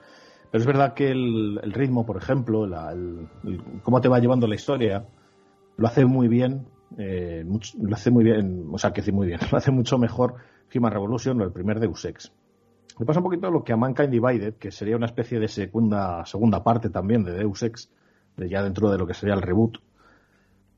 Pero 0.52 0.62
es 0.62 0.68
verdad 0.68 0.94
que 0.94 1.10
el, 1.10 1.62
ritmo, 1.72 2.06
por 2.06 2.18
ejemplo, 2.18 2.66
el, 2.66 3.28
cómo 3.84 4.02
te 4.02 4.10
va 4.10 4.20
llevando 4.20 4.48
la 4.48 4.56
historia, 4.56 5.06
lo 5.78 5.88
hace 5.88 6.06
muy 6.06 6.28
bien. 6.28 6.68
Eh, 6.98 7.46
lo 7.80 7.96
hace 7.96 8.12
muy 8.12 8.26
bien, 8.26 8.68
o 8.70 8.78
sea, 8.78 8.92
que 8.92 9.10
muy 9.14 9.28
bien, 9.28 9.40
lo 9.52 9.58
hace 9.58 9.72
mucho 9.72 9.98
mejor 9.98 10.36
Human 10.76 10.92
Revolution 10.92 11.40
o 11.40 11.46
el 11.46 11.54
primer 11.54 11.80
Deus 11.80 12.04
Ex. 12.04 12.34
Me 13.00 13.06
pasa 13.06 13.20
un 13.20 13.24
poquito 13.24 13.50
lo 13.50 13.64
que 13.64 13.72
a 13.72 13.78
Mankind 13.78 14.10
Divided, 14.10 14.56
que 14.56 14.72
sería 14.72 14.98
una 14.98 15.06
especie 15.06 15.40
de 15.40 15.48
segunda, 15.48 16.26
segunda 16.26 16.62
parte 16.62 16.90
también 16.90 17.24
de 17.24 17.32
Deus 17.32 17.64
Ex, 17.64 17.90
de 18.36 18.50
ya 18.50 18.62
dentro 18.62 18.92
de 18.92 18.98
lo 18.98 19.08
que 19.08 19.14
sería 19.14 19.36
el 19.36 19.42
reboot. 19.42 19.78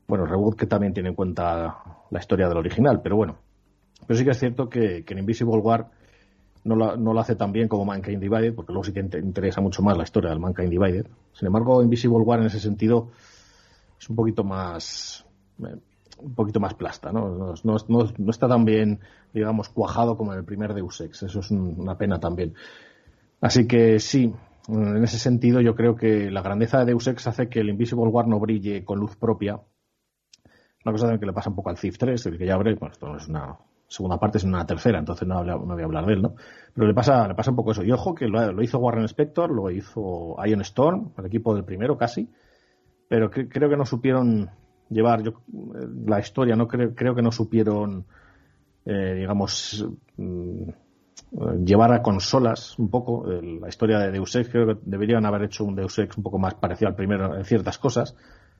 Bueno, 0.06 0.24
reboot 0.24 0.56
que 0.56 0.66
también 0.66 0.94
tiene 0.94 1.08
en 1.08 1.16
cuenta 1.16 1.76
la 2.10 2.18
historia 2.20 2.48
del 2.48 2.58
original, 2.58 3.00
pero 3.02 3.16
bueno. 3.16 3.38
Pero 4.06 4.16
sí 4.16 4.24
que 4.24 4.30
es 4.30 4.38
cierto 4.38 4.68
que, 4.68 5.04
que 5.04 5.14
en 5.14 5.18
Invisible 5.18 5.56
War 5.56 5.90
no 6.64 6.76
lo, 6.76 6.96
no 6.96 7.18
hace 7.20 7.36
tan 7.36 7.52
bien 7.52 7.68
como 7.68 7.84
Mankind 7.84 8.20
Divided, 8.20 8.54
porque 8.54 8.72
luego 8.72 8.84
sí 8.84 8.92
que 8.92 9.00
interesa 9.00 9.60
mucho 9.60 9.82
más 9.82 9.96
la 9.96 10.04
historia 10.04 10.30
del 10.30 10.40
Mankind 10.40 10.70
Divided. 10.70 11.06
Sin 11.32 11.46
embargo, 11.46 11.82
Invisible 11.82 12.18
War 12.18 12.40
en 12.40 12.46
ese 12.46 12.60
sentido 12.60 13.10
es 13.98 14.08
un 14.08 14.16
poquito 14.16 14.44
más 14.44 15.26
eh, 15.62 15.76
un 16.18 16.34
poquito 16.34 16.60
más 16.60 16.74
plasta, 16.74 17.12
¿no? 17.12 17.54
No, 17.62 17.76
no, 17.88 18.30
está 18.30 18.48
tan 18.48 18.64
bien, 18.64 19.00
digamos, 19.32 19.68
cuajado 19.68 20.16
como 20.16 20.32
en 20.32 20.38
el 20.38 20.44
primer 20.44 20.74
Deus 20.74 21.00
Ex. 21.00 21.24
Eso 21.24 21.40
es 21.40 21.50
una 21.50 21.98
pena 21.98 22.18
también. 22.18 22.54
Así 23.40 23.66
que 23.66 23.98
sí, 23.98 24.32
en 24.68 25.04
ese 25.04 25.18
sentido 25.18 25.60
yo 25.60 25.74
creo 25.74 25.96
que 25.96 26.30
la 26.30 26.42
grandeza 26.42 26.78
de 26.78 26.86
Deus 26.86 27.06
Ex 27.08 27.26
hace 27.26 27.48
que 27.48 27.60
el 27.60 27.68
Invisible 27.68 28.06
War 28.06 28.26
no 28.26 28.40
brille 28.40 28.84
con 28.84 28.98
luz 28.98 29.16
propia. 29.16 29.60
Una 30.84 30.92
cosa 30.92 31.18
que 31.18 31.26
le 31.26 31.32
pasa 31.32 31.50
un 31.50 31.56
poco 31.56 31.70
al 31.70 31.78
Thief 31.78 31.98
3, 31.98 32.26
el 32.26 32.38
que 32.38 32.46
ya 32.46 32.54
abre, 32.54 32.74
bueno, 32.74 32.92
esto 32.92 33.06
no 33.06 33.16
es 33.16 33.28
una 33.28 33.56
segunda 33.94 34.18
parte, 34.18 34.38
es 34.38 34.44
una 34.44 34.66
tercera, 34.66 34.98
entonces 34.98 35.26
no, 35.26 35.44
no, 35.44 35.58
voy 35.58 35.82
a 35.82 35.84
hablar 35.84 36.06
de 36.06 36.14
él, 36.14 36.22
¿no? 36.22 36.34
Pero 36.74 36.86
le 36.86 36.94
pasa, 36.94 37.28
le 37.28 37.34
pasa 37.34 37.50
un 37.50 37.56
poco 37.56 37.70
eso. 37.70 37.84
Y 37.84 37.92
ojo 37.92 38.14
que 38.14 38.26
lo, 38.26 38.60
hizo 38.62 38.78
Warren 38.78 39.04
Spector, 39.04 39.50
lo 39.50 39.70
hizo 39.70 40.36
Ion 40.44 40.60
Storm, 40.62 41.12
el 41.16 41.26
equipo 41.26 41.54
del 41.54 41.64
primero 41.64 41.96
casi, 41.96 42.28
pero 43.08 43.30
creo 43.30 43.68
que 43.68 43.76
no 43.76 43.86
supieron 43.86 44.50
llevar 44.90 45.22
yo, 45.22 45.30
eh, 45.30 45.86
la 46.06 46.18
historia, 46.18 46.56
no 46.56 46.66
creo, 46.66 46.94
creo 46.94 47.14
que 47.14 47.22
no 47.22 47.30
supieron, 47.30 48.04
eh, 48.84 49.14
digamos, 49.14 49.86
mm, 50.16 50.68
llevar 51.64 51.92
a 51.92 52.02
consolas 52.02 52.78
un 52.78 52.90
poco 52.90 53.26
la 53.26 53.68
historia 53.68 53.98
de 53.98 54.10
Deus 54.10 54.34
Ex. 54.34 54.48
Creo 54.48 54.66
que 54.66 54.80
deberían 54.84 55.24
haber 55.26 55.44
hecho 55.44 55.64
un 55.64 55.74
Deus 55.76 55.98
Ex 55.98 56.16
un 56.16 56.24
poco 56.24 56.38
más 56.38 56.54
parecido 56.54 56.88
al 56.88 56.96
primero 56.96 57.36
en 57.36 57.44
ciertas 57.44 57.78
cosas. 57.78 58.16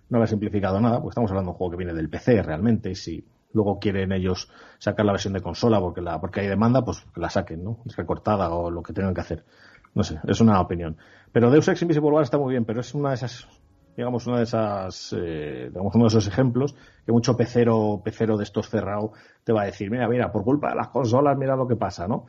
No 0.08 0.18
haber 0.18 0.28
simplificado 0.28 0.80
nada, 0.80 0.98
porque 0.98 1.10
estamos 1.10 1.30
hablando 1.30 1.50
de 1.50 1.52
un 1.52 1.58
juego 1.58 1.70
que 1.72 1.76
viene 1.76 1.94
del 1.94 2.10
PC 2.10 2.42
realmente. 2.42 2.90
Y 2.90 2.94
si 2.94 3.24
luego 3.54 3.78
quieren 3.78 4.12
ellos 4.12 4.50
sacar 4.78 5.06
la 5.06 5.12
versión 5.12 5.32
de 5.32 5.40
consola 5.40 5.80
porque, 5.80 6.02
la, 6.02 6.20
porque 6.20 6.40
hay 6.40 6.48
demanda, 6.48 6.84
pues 6.84 7.06
la 7.16 7.30
saquen, 7.30 7.64
¿no? 7.64 7.78
Recortada 7.96 8.50
o 8.50 8.70
lo 8.70 8.82
que 8.82 8.92
tengan 8.92 9.14
que 9.14 9.20
hacer. 9.22 9.44
No 9.94 10.02
sé, 10.02 10.18
es 10.26 10.40
una 10.40 10.60
opinión. 10.60 10.98
Pero 11.32 11.50
Deus 11.50 11.68
Ex 11.68 11.80
Invisible 11.82 12.10
War 12.10 12.24
está 12.24 12.36
muy 12.36 12.52
bien, 12.52 12.64
pero 12.64 12.80
es 12.80 12.94
una 12.94 13.10
de 13.10 13.14
esas 13.14 13.48
digamos, 13.96 14.26
una 14.26 14.38
de 14.38 14.42
esas, 14.42 15.14
eh, 15.16 15.68
digamos, 15.68 15.94
uno 15.94 16.04
de 16.04 16.08
esos 16.08 16.26
ejemplos 16.26 16.74
que 17.06 17.12
mucho 17.12 17.36
pecero, 17.36 18.00
pecero 18.04 18.36
de 18.36 18.44
estos 18.44 18.68
cerrado 18.68 19.12
te 19.44 19.52
va 19.52 19.62
a 19.62 19.66
decir, 19.66 19.90
mira, 19.90 20.08
mira, 20.08 20.32
por 20.32 20.42
culpa 20.42 20.70
de 20.70 20.76
las 20.76 20.88
consolas, 20.88 21.38
mira 21.38 21.54
lo 21.56 21.68
que 21.68 21.76
pasa, 21.76 22.08
¿no? 22.08 22.26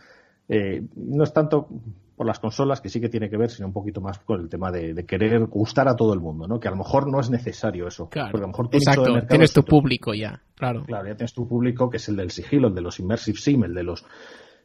Eh, 0.47 0.83
no 0.95 1.23
es 1.23 1.33
tanto 1.33 1.67
por 2.15 2.25
las 2.25 2.39
consolas, 2.39 2.79
que 2.79 2.89
sí 2.89 3.01
que 3.01 3.09
tiene 3.09 3.29
que 3.29 3.37
ver, 3.37 3.49
sino 3.49 3.67
un 3.67 3.73
poquito 3.73 3.99
más 3.99 4.19
con 4.19 4.39
el 4.41 4.49
tema 4.49 4.71
de, 4.71 5.05
querer 5.05 5.45
gustar 5.47 5.87
a 5.89 5.95
todo 5.95 6.13
el 6.13 6.19
mundo, 6.19 6.47
¿no? 6.47 6.59
Que 6.59 6.67
a 6.67 6.71
lo 6.71 6.77
mejor 6.77 7.11
no 7.11 7.19
es 7.19 7.29
necesario 7.29 7.87
eso. 7.87 8.09
Claro, 8.09 8.31
porque 8.31 8.43
a 8.43 8.47
lo 8.47 8.51
mejor 8.51 8.69
Exacto, 8.71 9.27
tienes 9.27 9.53
tu 9.53 9.63
público 9.63 10.13
ya, 10.13 10.41
claro. 10.55 10.83
Claro, 10.85 11.07
ya 11.07 11.15
tienes 11.15 11.33
tu 11.33 11.47
público 11.47 11.89
que 11.89 11.97
es 11.97 12.07
el 12.07 12.15
del 12.15 12.31
sigilo, 12.31 12.69
el 12.69 12.75
de 12.75 12.81
los 12.81 12.99
immersive 12.99 13.37
sim, 13.37 13.63
el 13.65 13.73
de 13.73 13.83
los, 13.83 14.05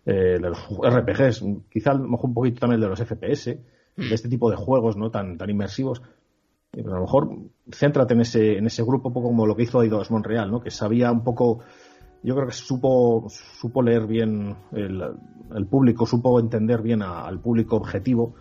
eh, 0.06 0.38
de 0.40 0.48
los 0.48 0.58
RPGs, 0.58 1.44
quizá 1.68 1.90
a 1.90 1.94
lo 1.94 2.08
mejor 2.08 2.26
un 2.26 2.34
poquito 2.34 2.60
también 2.60 2.76
el 2.76 2.82
de 2.82 2.88
los 2.88 3.00
FPS, 3.00 3.58
mm. 3.96 4.08
de 4.08 4.14
este 4.14 4.28
tipo 4.28 4.48
de 4.50 4.56
juegos, 4.56 4.96
¿no? 4.96 5.10
Tan, 5.10 5.36
tan 5.36 5.50
inmersivos. 5.50 6.02
Pero 6.70 6.92
a 6.92 6.96
lo 6.96 7.00
mejor 7.00 7.30
céntrate 7.72 8.14
en 8.14 8.20
ese, 8.20 8.58
en 8.58 8.66
ese 8.66 8.84
grupo, 8.84 9.08
un 9.08 9.14
poco 9.14 9.26
como 9.26 9.44
lo 9.44 9.56
que 9.56 9.64
hizo 9.64 9.82
Eidos 9.82 10.12
Montreal, 10.12 10.52
¿no? 10.52 10.60
Que 10.60 10.70
sabía 10.70 11.10
un 11.10 11.24
poco 11.24 11.64
yo 12.22 12.34
creo 12.34 12.46
que 12.46 12.52
supo, 12.52 13.26
supo 13.28 13.82
leer 13.82 14.06
bien 14.06 14.56
el, 14.72 15.66
público, 15.66 16.06
supo 16.06 16.38
entender 16.38 16.82
bien 16.82 17.02
al 17.02 17.40
público 17.40 17.76
objetivo 17.76 18.34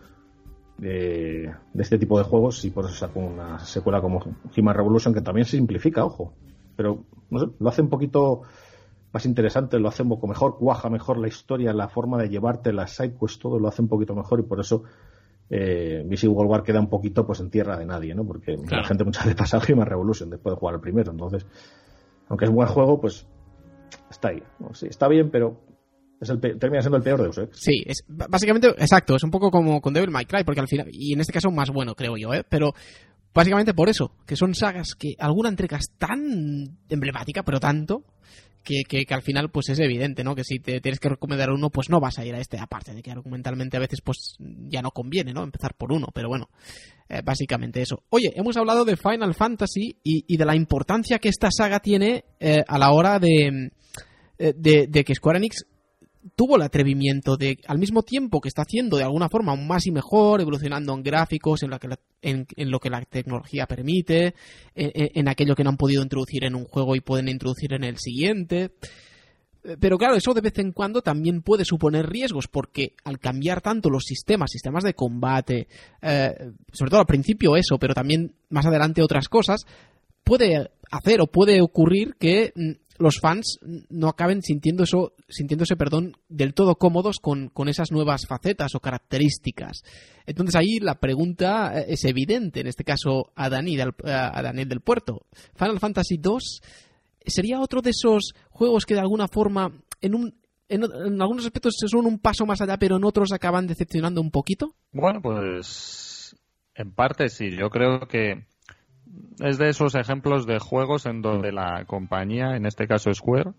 de, 0.77 1.53
este 1.75 1.97
tipo 1.97 2.17
de 2.17 2.25
juegos 2.25 2.63
y 2.65 2.71
por 2.71 2.85
eso 2.85 2.93
sacó 2.93 3.19
una 3.19 3.59
secuela 3.59 4.01
como 4.01 4.21
Human 4.57 4.75
Revolution 4.75 5.13
que 5.13 5.21
también 5.21 5.45
se 5.45 5.57
simplifica, 5.57 6.05
ojo, 6.05 6.33
pero 6.75 7.03
no 7.29 7.39
sé, 7.39 7.47
lo 7.59 7.69
hace 7.69 7.81
un 7.81 7.89
poquito 7.89 8.41
más 9.11 9.25
interesante, 9.25 9.79
lo 9.79 9.87
hace 9.87 10.03
un 10.03 10.09
poco 10.09 10.27
mejor, 10.27 10.57
cuaja 10.57 10.89
mejor 10.89 11.17
la 11.17 11.27
historia, 11.27 11.73
la 11.73 11.87
forma 11.87 12.17
de 12.17 12.29
llevarte 12.29 12.73
las 12.73 12.95
sidequests, 12.95 13.39
todo 13.39 13.59
lo 13.59 13.67
hace 13.67 13.81
un 13.81 13.87
poquito 13.87 14.13
mejor 14.13 14.39
y 14.41 14.43
por 14.43 14.59
eso 14.59 14.83
eh, 15.49 16.05
World 16.27 16.51
War 16.51 16.63
queda 16.63 16.79
un 16.79 16.89
poquito 16.89 17.25
pues 17.25 17.39
en 17.39 17.49
tierra 17.49 17.77
de 17.77 17.85
nadie, 17.85 18.13
¿no? 18.13 18.23
Porque 18.23 18.55
la 18.69 18.83
gente 18.83 19.03
muchas 19.03 19.25
veces 19.25 19.37
pasa 19.37 19.57
a 19.57 19.61
Human 19.67 19.87
Revolution 19.87 20.29
después 20.29 20.53
de 20.53 20.59
jugar 20.59 20.75
el 20.75 20.81
primero, 20.81 21.11
entonces 21.11 21.45
aunque 22.27 22.45
es 22.45 22.49
un 22.49 22.55
buen 22.55 22.67
juego, 22.67 23.01
pues 23.01 23.25
está 24.09 24.29
ahí. 24.29 24.43
Está 24.81 25.07
bien, 25.07 25.29
pero 25.29 25.59
es 26.19 26.29
el 26.29 26.39
termina 26.39 26.81
siendo 26.81 26.97
el 26.97 27.03
peor 27.03 27.21
de 27.21 27.43
Ex. 27.43 27.59
Sí, 27.59 27.83
es 27.85 28.03
básicamente, 28.07 28.67
exacto, 28.69 29.15
es 29.15 29.23
un 29.23 29.31
poco 29.31 29.49
como 29.49 29.81
con 29.81 29.93
Devil 29.93 30.11
May 30.11 30.25
Cry, 30.25 30.43
porque 30.43 30.59
al 30.59 30.67
final, 30.67 30.87
y 30.91 31.13
en 31.13 31.21
este 31.21 31.33
caso 31.33 31.49
más 31.49 31.69
bueno, 31.69 31.95
creo 31.95 32.17
yo, 32.17 32.33
¿eh? 32.33 32.43
pero 32.47 32.73
básicamente 33.33 33.73
por 33.73 33.89
eso, 33.89 34.11
que 34.25 34.35
son 34.35 34.53
sagas 34.53 34.95
que 34.95 35.15
alguna 35.17 35.49
entrega 35.49 35.77
es 35.77 35.91
tan 35.97 36.77
emblemática, 36.89 37.43
pero 37.43 37.59
tanto, 37.59 38.03
que, 38.63 38.83
que, 38.83 39.13
al 39.13 39.21
final 39.21 39.49
pues 39.49 39.69
es 39.69 39.79
evidente, 39.79 40.23
¿no? 40.23 40.35
Que 40.35 40.43
si 40.43 40.59
te 40.59 40.81
tienes 40.81 40.99
que 40.99 41.09
recomendar 41.09 41.49
uno, 41.49 41.69
pues 41.69 41.89
no 41.89 41.99
vas 41.99 42.19
a 42.19 42.25
ir 42.25 42.35
a 42.35 42.39
este, 42.39 42.59
aparte 42.59 42.93
de 42.93 43.01
que 43.01 43.11
argumentalmente 43.11 43.77
a 43.77 43.81
veces 43.81 44.01
pues 44.01 44.35
ya 44.39 44.81
no 44.81 44.91
conviene, 44.91 45.33
¿no? 45.33 45.43
Empezar 45.43 45.73
por 45.75 45.91
uno, 45.91 46.07
pero 46.13 46.29
bueno, 46.29 46.49
eh, 47.07 47.21
básicamente 47.23 47.81
eso. 47.81 48.03
Oye, 48.09 48.31
hemos 48.35 48.57
hablado 48.57 48.85
de 48.85 48.97
Final 48.97 49.33
Fantasy 49.33 49.97
y, 50.03 50.25
y 50.27 50.37
de 50.37 50.45
la 50.45 50.55
importancia 50.55 51.19
que 51.19 51.29
esta 51.29 51.49
saga 51.51 51.79
tiene 51.79 52.25
eh, 52.39 52.63
a 52.67 52.77
la 52.77 52.91
hora 52.91 53.19
de 53.19 53.71
eh, 54.39 54.53
de, 54.55 55.03
que 55.03 55.15
Square 55.15 55.37
Enix 55.37 55.65
tuvo 56.35 56.57
el 56.57 56.61
atrevimiento 56.61 57.37
de, 57.37 57.59
al 57.67 57.79
mismo 57.79 58.03
tiempo 58.03 58.41
que 58.41 58.49
está 58.49 58.63
haciendo 58.63 58.97
de 58.97 59.03
alguna 59.03 59.29
forma 59.29 59.51
aún 59.51 59.67
más 59.67 59.85
y 59.87 59.91
mejor, 59.91 60.41
evolucionando 60.41 60.93
en 60.93 61.03
gráficos, 61.03 61.63
en 61.63 61.69
lo 61.69 61.79
que 61.79 61.87
la, 61.87 61.99
en, 62.21 62.45
lo 62.57 62.79
que 62.79 62.89
la 62.89 63.01
tecnología 63.03 63.65
permite, 63.65 64.35
en, 64.75 65.27
aquello 65.27 65.55
que 65.55 65.63
no 65.63 65.71
han 65.71 65.77
podido 65.77 66.03
introducir 66.03 66.43
en 66.43 66.55
un 66.55 66.65
juego 66.65 66.95
y 66.95 67.01
pueden 67.01 67.29
introducir 67.29 67.73
en 67.73 67.83
el 67.83 67.97
siguiente. 67.97 68.71
Pero 69.79 69.97
claro, 69.97 70.15
eso 70.15 70.33
de 70.33 70.41
vez 70.41 70.57
en 70.59 70.71
cuando 70.71 71.01
también 71.01 71.41
puede 71.41 71.65
suponer 71.65 72.09
riesgos, 72.09 72.47
porque 72.47 72.93
al 73.03 73.19
cambiar 73.19 73.61
tanto 73.61 73.89
los 73.89 74.05
sistemas, 74.05 74.51
sistemas 74.51 74.83
de 74.83 74.93
combate, 74.93 75.67
eh, 76.01 76.33
sobre 76.71 76.89
todo 76.89 77.01
al 77.01 77.05
principio 77.05 77.57
eso, 77.57 77.77
pero 77.77 77.93
también 77.93 78.35
más 78.49 78.65
adelante 78.65 79.03
otras 79.03 79.27
cosas, 79.27 79.65
puede 80.23 80.71
hacer 80.91 81.21
o 81.21 81.27
puede 81.27 81.61
ocurrir 81.61 82.15
que 82.17 82.53
mm, 82.55 82.71
los 82.99 83.19
fans 83.19 83.59
no 83.89 84.09
acaben 84.09 84.41
sintiendo 84.41 84.83
eso, 84.83 85.13
sintiéndose 85.27 85.75
perdón, 85.75 86.17
del 86.27 86.53
todo 86.53 86.75
cómodos 86.75 87.17
con, 87.19 87.51
esas 87.67 87.91
nuevas 87.91 88.27
facetas 88.27 88.75
o 88.75 88.79
características. 88.79 89.83
Entonces 90.25 90.55
ahí 90.55 90.79
la 90.79 90.95
pregunta 90.95 91.79
eh, 91.79 91.85
es 91.89 92.03
evidente, 92.05 92.59
en 92.59 92.67
este 92.67 92.83
caso 92.83 93.31
a, 93.35 93.49
Daniel, 93.49 93.93
a 94.03 94.41
Daniel 94.41 94.69
del 94.69 94.81
Puerto. 94.81 95.25
Final 95.55 95.79
Fantasy 95.79 96.15
II 96.15 96.37
sería 97.25 97.61
otro 97.61 97.81
de 97.81 97.91
esos 97.91 98.33
juegos 98.49 98.85
que 98.85 98.93
de 98.93 99.01
alguna 99.01 99.27
forma 99.27 99.71
en 100.01 100.15
un 100.15 100.39
en, 100.67 100.83
en, 100.83 101.19
algunos 101.19 101.45
aspectos 101.45 101.75
son 101.87 102.05
un 102.05 102.19
paso 102.19 102.45
más 102.45 102.61
allá, 102.61 102.77
pero 102.77 102.97
en 102.97 103.03
otros 103.03 103.31
acaban 103.31 103.65
decepcionando 103.65 104.21
un 104.21 104.29
poquito? 104.29 104.75
Bueno, 104.91 105.19
pues 105.19 106.35
en 106.75 106.91
parte 106.93 107.29
sí. 107.29 107.49
Yo 107.57 107.69
creo 107.69 108.01
que 108.07 108.45
es 109.39 109.57
de 109.57 109.69
esos 109.69 109.95
ejemplos 109.95 110.45
de 110.45 110.59
juegos 110.59 111.05
en 111.05 111.21
donde 111.21 111.51
la 111.51 111.85
compañía, 111.85 112.55
en 112.55 112.65
este 112.65 112.87
caso 112.87 113.13
Square, 113.13 113.51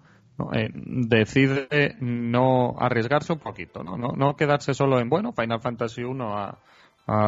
eh, 0.55 0.71
decide 0.73 1.97
no 2.01 2.77
arriesgarse 2.79 3.33
un 3.33 3.41
poquito, 3.41 3.83
¿no? 3.83 3.97
¿no? 3.97 4.37
quedarse 4.37 4.75
solo 4.75 5.01
en, 5.01 5.09
bueno, 5.09 5.33
Final 5.33 5.61
Fantasy 5.61 6.03
1 6.03 6.39
ha, 6.39 6.59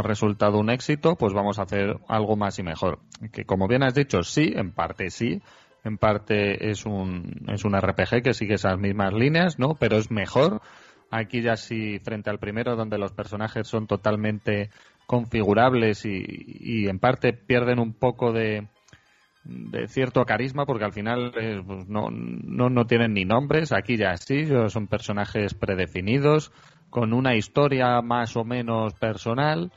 resultado 0.02 0.60
un 0.60 0.70
éxito, 0.70 1.16
pues 1.16 1.32
vamos 1.32 1.58
a 1.58 1.62
hacer 1.62 1.96
algo 2.06 2.36
más 2.36 2.56
y 2.60 2.62
mejor. 2.62 3.00
Que 3.32 3.44
como 3.44 3.66
bien 3.66 3.82
has 3.82 3.94
dicho, 3.94 4.22
sí, 4.22 4.52
en 4.54 4.70
parte 4.70 5.10
sí, 5.10 5.42
en 5.82 5.98
parte 5.98 6.70
es 6.70 6.86
un, 6.86 7.46
es 7.48 7.64
un 7.64 7.76
RPG 7.76 8.22
que 8.22 8.32
sigue 8.32 8.54
esas 8.54 8.78
mismas 8.78 9.12
líneas, 9.12 9.58
¿no? 9.58 9.74
Pero 9.74 9.96
es 9.96 10.08
mejor. 10.08 10.60
Aquí 11.10 11.42
ya 11.42 11.56
sí, 11.56 11.98
frente 11.98 12.30
al 12.30 12.38
primero, 12.38 12.76
donde 12.76 12.96
los 12.96 13.12
personajes 13.12 13.66
son 13.66 13.88
totalmente 13.88 14.70
configurables 15.12 16.06
y, 16.06 16.88
en 16.88 16.98
parte 16.98 17.34
pierden 17.34 17.78
un 17.78 17.92
poco 17.92 18.32
de, 18.32 18.68
cierto 19.88 20.24
carisma 20.24 20.64
porque 20.64 20.86
al 20.86 20.94
final 20.94 21.34
eh, 21.38 21.60
pues 21.66 21.86
no, 21.86 22.08
no, 22.10 22.70
no, 22.70 22.86
tienen 22.86 23.12
ni 23.12 23.26
nombres, 23.26 23.72
aquí 23.72 23.98
ya 23.98 24.16
sí, 24.16 24.46
son 24.68 24.86
personajes 24.86 25.52
predefinidos, 25.52 26.50
con 26.88 27.12
una 27.12 27.36
historia 27.36 28.00
más 28.00 28.38
o 28.38 28.44
menos 28.44 28.94
personal 28.94 29.70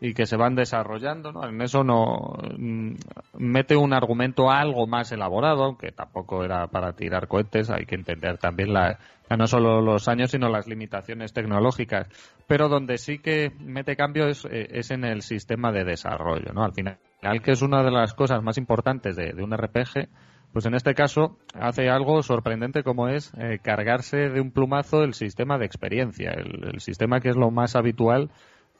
y 0.00 0.14
que 0.14 0.26
se 0.26 0.36
van 0.36 0.54
desarrollando, 0.54 1.30
¿no? 1.30 1.46
En 1.46 1.60
eso 1.60 1.84
no 1.84 2.38
mm, 2.56 2.94
mete 3.38 3.76
un 3.76 3.92
argumento 3.92 4.50
algo 4.50 4.86
más 4.86 5.12
elaborado, 5.12 5.64
aunque 5.64 5.92
tampoco 5.92 6.42
era 6.42 6.66
para 6.68 6.94
tirar 6.94 7.28
cohetes, 7.28 7.70
hay 7.70 7.84
que 7.84 7.96
entender 7.96 8.38
también 8.38 8.72
la, 8.72 8.98
no 9.36 9.46
solo 9.46 9.80
los 9.80 10.08
años, 10.08 10.30
sino 10.30 10.48
las 10.48 10.66
limitaciones 10.66 11.32
tecnológicas. 11.32 12.08
Pero 12.46 12.68
donde 12.68 12.98
sí 12.98 13.18
que 13.18 13.52
mete 13.60 13.94
cambio 13.94 14.26
es, 14.26 14.44
eh, 14.46 14.68
es 14.70 14.90
en 14.90 15.04
el 15.04 15.22
sistema 15.22 15.70
de 15.70 15.84
desarrollo, 15.84 16.52
¿no? 16.52 16.64
Al 16.64 16.72
final, 16.72 16.98
que 17.42 17.52
es 17.52 17.62
una 17.62 17.82
de 17.82 17.90
las 17.90 18.14
cosas 18.14 18.42
más 18.42 18.58
importantes 18.58 19.16
de, 19.16 19.34
un 19.42 19.56
RPG, 19.56 20.08
pues 20.52 20.66
en 20.66 20.74
este 20.74 20.94
caso 20.94 21.36
hace 21.54 21.88
algo 21.88 22.22
sorprendente 22.22 22.82
como 22.82 23.08
es 23.08 23.32
eh, 23.38 23.60
cargarse 23.62 24.30
de 24.30 24.40
un 24.40 24.50
plumazo 24.50 25.04
el 25.04 25.14
sistema 25.14 25.58
de 25.58 25.66
experiencia, 25.66 26.32
el, 26.32 26.80
sistema 26.80 27.20
que 27.20 27.28
es 27.28 27.36
lo 27.36 27.52
más 27.52 27.76
habitual 27.76 28.30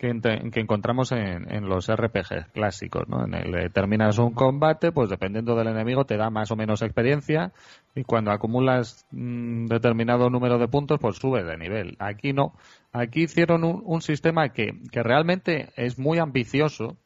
que, 0.01 0.61
encontramos 0.61 1.13
en, 1.13 1.69
los 1.69 1.89
RPG 1.95 2.53
clásicos, 2.55 3.07
¿no? 3.07 3.27
En 3.27 3.35
el 3.35 3.71
terminas 3.71 4.19
un 4.19 4.33
combate, 4.33 4.93
pues 4.93 5.11
dependiendo 5.11 5.55
del 5.55 5.69
enemigo 5.69 6.07
te 6.07 6.17
da 6.17 6.31
más 6.31 6.51
o 6.51 6.57
menos 6.57 6.81
experiencia 6.81 7.53
y 7.95 8.05
cuando 8.05 8.31
acumulas 8.31 9.07
un 9.13 9.65
mm, 9.65 9.67
determinado 9.67 10.31
número 10.31 10.59
de 10.59 10.69
puntos, 10.69 10.99
pues 10.99 11.17
subes 11.17 11.47
de 11.47 11.59
nivel. 11.59 11.97
Aquí 11.99 12.33
no. 12.33 12.55
Aquí 12.93 13.25
hicieron 13.25 13.63
un, 13.63 14.01
sistema 14.01 14.49
que, 14.49 14.73
realmente 14.91 15.69
es 15.77 15.99
muy 15.99 16.19
ambicioso 16.19 16.97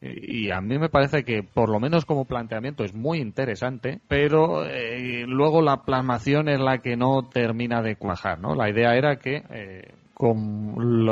y, 0.00 0.50
a 0.50 0.60
mí 0.60 0.78
me 0.78 0.88
parece 0.88 1.24
que 1.24 1.42
por 1.42 1.68
lo 1.68 1.80
menos 1.80 2.04
como 2.06 2.26
planteamiento 2.26 2.84
es 2.84 2.94
muy 2.94 3.18
interesante, 3.18 4.00
pero 4.06 4.64
eh, 4.64 5.24
luego 5.26 5.62
la 5.62 5.82
plasmación 5.82 6.48
es 6.48 6.60
la 6.60 6.78
que 6.78 6.96
no 6.96 7.28
termina 7.28 7.82
de 7.82 7.96
cuajar, 7.96 8.38
¿no? 8.38 8.54
La 8.54 8.70
idea 8.70 8.94
era 8.94 9.16
que 9.16 9.42
eh, 9.50 9.94
con 10.20 11.08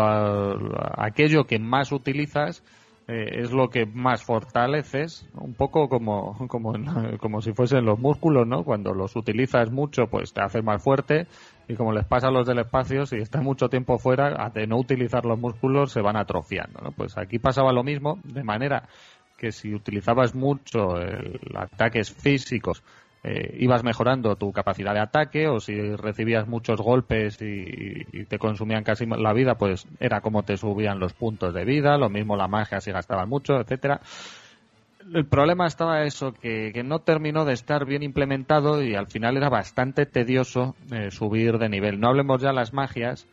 aquello 0.99 1.45
que 1.45 1.59
más 1.59 1.93
utilizas 1.93 2.63
eh, 3.07 3.41
es 3.41 3.53
lo 3.53 3.71
que 3.71 3.87
más 3.87 4.23
fortaleces, 4.23 5.27
un 5.33 5.55
poco 5.55 5.89
como, 5.89 6.37
como, 6.47 6.75
como 7.19 7.41
si 7.41 7.55
fuesen 7.55 7.87
los 7.87 7.99
músculos, 7.99 8.47
¿no? 8.47 8.65
Cuando 8.65 8.93
los 8.93 9.17
utilizas 9.17 9.71
mucho, 9.71 10.09
pues 10.11 10.35
te 10.35 10.43
hace 10.43 10.61
más 10.61 10.83
fuerte 10.83 11.27
y 11.69 11.75
como 11.75 11.95
les 11.95 12.05
pasa 12.05 12.29
a 12.29 12.31
los 12.31 12.47
del 12.47 12.59
espacio, 12.59 13.07
si 13.07 13.17
estás 13.17 13.43
mucho 13.43 13.71
tiempo 13.71 13.97
fuera, 13.97 14.51
de 14.53 14.67
no 14.67 14.77
utilizar 14.77 15.25
los 15.25 15.39
músculos 15.39 15.91
se 15.91 16.03
van 16.03 16.17
atrofiando, 16.17 16.83
¿no? 16.83 16.93
Pues 16.93 17.17
aquí 17.17 17.39
pasaba 17.39 17.73
lo 17.73 17.83
mismo, 17.83 18.19
de 18.25 18.45
manera 18.45 18.91
que 19.39 19.53
si 19.53 19.75
utilizabas 19.75 20.35
mucho 20.35 20.99
el, 20.99 21.41
ataques 21.57 22.13
físicos 22.13 22.83
eh, 23.31 23.57
ibas 23.59 23.85
mejorando 23.85 24.37
tu 24.37 24.53
capacidad 24.53 24.95
de 24.95 25.01
ataque 25.01 25.49
o 25.49 25.61
si 25.61 25.75
recibías 25.97 26.49
muchos 26.49 26.81
golpes 26.81 27.39
y, 27.43 28.25
te 28.25 28.39
consumían 28.39 28.85
casi 28.85 29.05
la 29.05 29.35
vida, 29.35 29.57
pues 29.57 29.87
era 30.01 30.23
como 30.23 30.45
te 30.45 30.57
subían 30.57 30.99
los 30.99 31.13
puntos 31.13 31.53
de 31.53 31.67
vida, 31.67 31.99
lo 31.99 32.09
mismo 32.09 32.37
la 32.37 32.49
magia 32.49 32.81
si 32.81 32.91
gastaban 32.91 33.29
mucho, 33.29 33.61
etcétera 33.61 34.01
el 35.15 35.27
problema 35.27 35.67
estaba 35.67 36.05
eso, 36.05 36.33
que, 36.33 36.71
que, 36.73 36.83
no 36.83 37.01
terminó 37.01 37.45
de 37.45 37.55
estar 37.55 37.87
bien 37.87 38.03
implementado 38.03 38.83
y 38.83 38.95
al 38.95 39.07
final 39.07 39.37
era 39.37 39.49
bastante 39.49 40.07
tedioso 40.07 40.75
eh, 40.93 41.11
subir 41.11 41.59
de 41.59 41.69
nivel. 41.69 41.99
No 42.01 42.09
hablemos 42.09 42.43
ya 42.43 42.53
las 42.53 42.73
magias, 42.75 43.27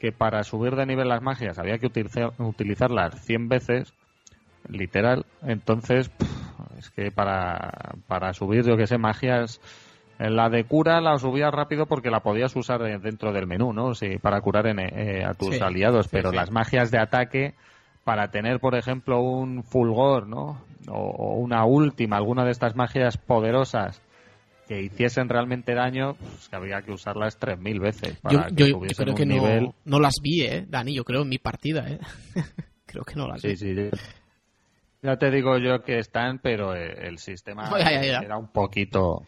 que 0.00 0.10
para 0.10 0.42
subir 0.42 0.74
de 0.74 0.86
nivel 0.86 1.08
las 1.08 1.22
magias 1.22 1.58
había 1.58 1.78
que 1.78 1.86
utilizar, 1.86 2.32
utilizarlas 2.38 3.24
100 3.24 3.48
veces, 3.48 3.94
literal. 4.68 5.24
Entonces, 5.42 6.10
es 6.82 6.90
que 6.90 7.10
para, 7.10 7.94
para 8.08 8.32
subir, 8.32 8.64
yo 8.64 8.76
que 8.76 8.86
sé, 8.86 8.98
magias, 8.98 9.60
la 10.18 10.48
de 10.48 10.64
cura 10.64 11.00
la 11.00 11.18
subías 11.18 11.52
rápido 11.52 11.86
porque 11.86 12.10
la 12.10 12.20
podías 12.20 12.54
usar 12.56 12.82
dentro 13.00 13.32
del 13.32 13.46
menú, 13.46 13.72
¿no? 13.72 13.94
Sí, 13.94 14.18
para 14.20 14.40
curar 14.40 14.66
en, 14.66 14.80
eh, 14.80 15.24
a 15.24 15.34
tus 15.34 15.60
aliados, 15.60 16.08
pero 16.08 16.30
sí. 16.30 16.36
las 16.36 16.50
magias 16.50 16.90
de 16.90 16.98
ataque 16.98 17.54
para 18.04 18.30
tener, 18.30 18.58
por 18.58 18.74
ejemplo, 18.74 19.20
un 19.20 19.62
fulgor, 19.62 20.26
¿no? 20.26 20.60
O, 20.88 21.36
una 21.36 21.64
última, 21.64 22.16
alguna 22.16 22.44
de 22.44 22.50
estas 22.50 22.74
magias 22.74 23.16
poderosas 23.16 24.02
que 24.66 24.82
hiciesen 24.82 25.28
realmente 25.28 25.74
daño, 25.74 26.14
pues 26.14 26.48
que 26.48 26.56
había 26.56 26.82
que 26.82 26.92
usarlas 26.92 27.38
3.000 27.38 27.80
veces 27.80 28.16
para 28.20 28.48
yo, 28.48 28.56
que 28.56 28.70
yo, 28.70 28.84
yo 28.84 28.96
creo 28.96 29.14
que 29.14 29.26
nivel... 29.26 29.64
no, 29.64 29.74
no, 29.84 30.00
las 30.00 30.14
vi, 30.20 30.42
¿eh, 30.42 30.66
Dani? 30.68 30.94
Yo 30.94 31.04
creo 31.04 31.22
en 31.22 31.28
mi 31.28 31.38
partida, 31.38 31.88
¿eh? 31.88 31.98
creo 32.86 33.04
que 33.04 33.14
no 33.14 33.28
las 33.28 33.40
sí, 33.40 33.48
vi. 33.48 33.56
Sí, 33.56 33.74
Ya 35.02 35.16
te 35.16 35.30
digo 35.30 35.58
yo 35.58 35.82
que 35.82 35.98
están, 35.98 36.38
pero 36.38 36.74
el 36.74 37.18
sistema 37.18 37.70
oh, 37.72 37.78
ya, 37.78 37.90
ya, 37.90 38.02
ya. 38.02 38.18
era 38.20 38.38
un 38.38 38.48
poquito 38.48 39.22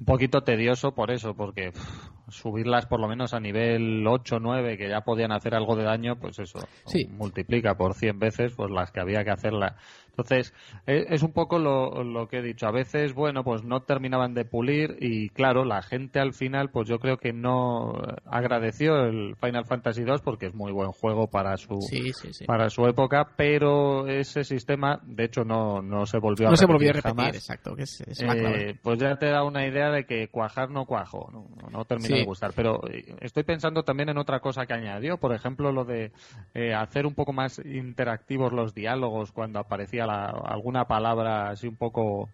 un 0.00 0.06
poquito 0.06 0.42
tedioso 0.42 0.94
por 0.94 1.10
eso, 1.10 1.34
porque 1.34 1.70
pff, 1.70 2.08
subirlas 2.28 2.86
por 2.86 3.00
lo 3.00 3.06
menos 3.06 3.32
a 3.32 3.40
nivel 3.40 4.04
8 4.06 4.40
9 4.40 4.76
que 4.76 4.88
ya 4.88 5.02
podían 5.02 5.32
hacer 5.32 5.54
algo 5.54 5.76
de 5.76 5.84
daño, 5.84 6.16
pues 6.16 6.38
eso, 6.38 6.58
sí. 6.86 7.06
multiplica 7.06 7.76
por 7.76 7.94
100 7.94 8.18
veces 8.18 8.54
pues 8.56 8.70
las 8.70 8.90
que 8.90 9.00
había 9.00 9.24
que 9.24 9.30
hacerla. 9.30 9.76
Entonces, 10.16 10.54
es 10.86 11.22
un 11.22 11.32
poco 11.32 11.58
lo, 11.58 12.04
lo, 12.04 12.28
que 12.28 12.38
he 12.38 12.42
dicho. 12.42 12.66
A 12.66 12.70
veces, 12.70 13.14
bueno, 13.14 13.42
pues 13.42 13.64
no 13.64 13.82
terminaban 13.82 14.32
de 14.32 14.44
pulir 14.44 14.96
y 15.00 15.28
claro, 15.30 15.64
la 15.64 15.82
gente 15.82 16.20
al 16.20 16.34
final, 16.34 16.70
pues 16.70 16.88
yo 16.88 17.00
creo 17.00 17.16
que 17.16 17.32
no 17.32 17.94
agradeció 18.24 19.06
el 19.06 19.34
Final 19.36 19.64
Fantasy 19.64 20.02
II 20.02 20.20
porque 20.24 20.46
es 20.46 20.54
muy 20.54 20.70
buen 20.70 20.92
juego 20.92 21.28
para 21.28 21.56
su 21.56 21.80
sí, 21.80 22.12
sí, 22.12 22.32
sí. 22.32 22.44
para 22.44 22.70
su 22.70 22.86
época, 22.86 23.32
pero 23.36 24.06
ese 24.06 24.44
sistema, 24.44 25.00
de 25.04 25.24
hecho, 25.24 25.44
no, 25.44 25.82
no 25.82 26.06
se 26.06 26.18
volvió 26.18 26.46
a 26.46 26.50
no 26.50 26.56
repetir. 26.56 26.58
se 26.58 26.72
volvió 26.72 26.90
a 26.90 26.92
repetir, 26.92 27.16
jamás. 27.16 27.34
exacto. 27.34 27.74
Que 27.74 27.82
es, 27.82 28.00
es 28.02 28.22
eh, 28.22 28.78
pues 28.82 28.98
ya 29.00 29.16
te 29.16 29.26
da 29.26 29.42
una 29.42 29.66
idea 29.66 29.90
de 29.90 30.06
que 30.06 30.28
cuajar 30.28 30.70
no 30.70 30.86
cuajo, 30.86 31.28
no, 31.32 31.48
no 31.70 31.84
termina 31.84 32.16
de 32.16 32.24
gustar. 32.24 32.52
Pero 32.54 32.80
estoy 33.20 33.42
pensando 33.42 33.82
también 33.82 34.10
en 34.10 34.18
otra 34.18 34.38
cosa 34.38 34.64
que 34.66 34.74
añadió, 34.74 35.18
por 35.18 35.34
ejemplo, 35.34 35.72
lo 35.72 35.84
de 35.84 36.12
eh, 36.54 36.72
hacer 36.72 37.04
un 37.04 37.14
poco 37.14 37.32
más 37.32 37.60
interactivos 37.64 38.52
los 38.52 38.74
diálogos 38.74 39.32
cuando 39.32 39.58
aparecía 39.58 40.03
la, 40.06 40.26
alguna 40.26 40.84
palabra 40.84 41.50
así 41.50 41.66
un 41.66 41.76
poco. 41.76 42.28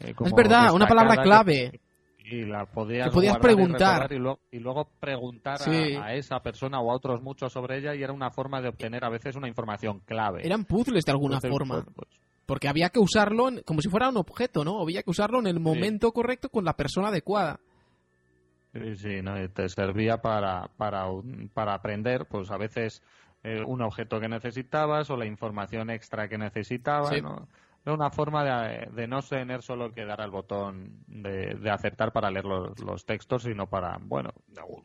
Eh, 0.00 0.14
como 0.14 0.28
es 0.28 0.34
verdad, 0.34 0.72
una 0.72 0.86
palabra 0.86 1.22
clave. 1.22 1.70
Que, 1.70 1.80
y 2.26 2.46
la 2.46 2.64
podías, 2.64 3.10
preguntar 3.38 4.10
y, 4.10 4.14
y, 4.14 4.18
luego, 4.18 4.40
y, 4.50 4.58
luego, 4.58 4.88
preguntar 4.98 5.58
sí. 5.58 5.94
a, 5.94 6.06
a, 6.06 6.14
esa 6.14 6.40
persona 6.40 6.80
o 6.80 6.90
a 6.90 6.96
otros 6.96 7.20
muchos 7.22 7.52
sobre 7.52 7.78
ella 7.78 7.94
y 7.94 8.02
era 8.02 8.14
una 8.14 8.30
forma 8.30 8.62
de 8.62 8.68
obtener 8.68 9.04
a 9.04 9.10
veces 9.10 9.36
una 9.36 9.46
información 9.46 10.00
clave. 10.06 10.40
Eran 10.42 10.64
puzzles 10.64 11.04
de 11.04 11.12
alguna 11.12 11.36
Entonces, 11.36 11.50
forma. 11.50 11.82
pues, 11.82 11.94
pues, 11.94 12.08
porque 12.46 12.68
había 12.68 12.90
que 12.90 12.98
usarlo 12.98 13.48
en, 13.48 13.62
como 13.62 13.80
si 13.80 13.88
fuera 13.88 14.08
un 14.08 14.16
objeto, 14.16 14.64
¿no? 14.64 14.80
Había 14.80 15.02
que 15.02 15.10
usarlo 15.10 15.38
en 15.40 15.46
el 15.46 15.60
momento 15.60 16.08
sí. 16.08 16.12
correcto 16.14 16.48
con 16.48 16.64
la 16.64 16.74
persona 16.74 17.08
adecuada. 17.08 17.60
Sí, 18.72 18.96
sí, 18.96 19.22
¿no? 19.22 19.34
Te 19.50 19.68
servía 19.68 20.18
para, 20.18 20.68
para, 20.76 21.06
para 21.52 21.74
aprender, 21.74 22.26
pues 22.28 22.50
a 22.50 22.56
veces 22.56 23.02
eh, 23.44 23.62
un 23.62 23.82
objeto 23.82 24.18
que 24.18 24.28
necesitabas 24.28 25.10
o 25.10 25.16
la 25.16 25.26
información 25.26 25.90
extra 25.90 26.28
que 26.28 26.38
necesitabas, 26.38 27.10
sí. 27.10 27.20
¿no? 27.20 27.46
Una 27.86 28.08
forma 28.08 28.42
de, 28.42 28.88
de, 28.92 29.06
no 29.06 29.20
tener 29.20 29.60
solo 29.60 29.92
que 29.92 30.06
dar 30.06 30.22
al 30.22 30.30
botón 30.30 31.04
de, 31.06 31.54
de 31.54 31.70
aceptar 31.70 32.12
para 32.12 32.30
leer 32.30 32.46
los, 32.46 32.80
los, 32.80 33.04
textos, 33.04 33.42
sino 33.42 33.68
para, 33.68 33.98
bueno, 34.00 34.30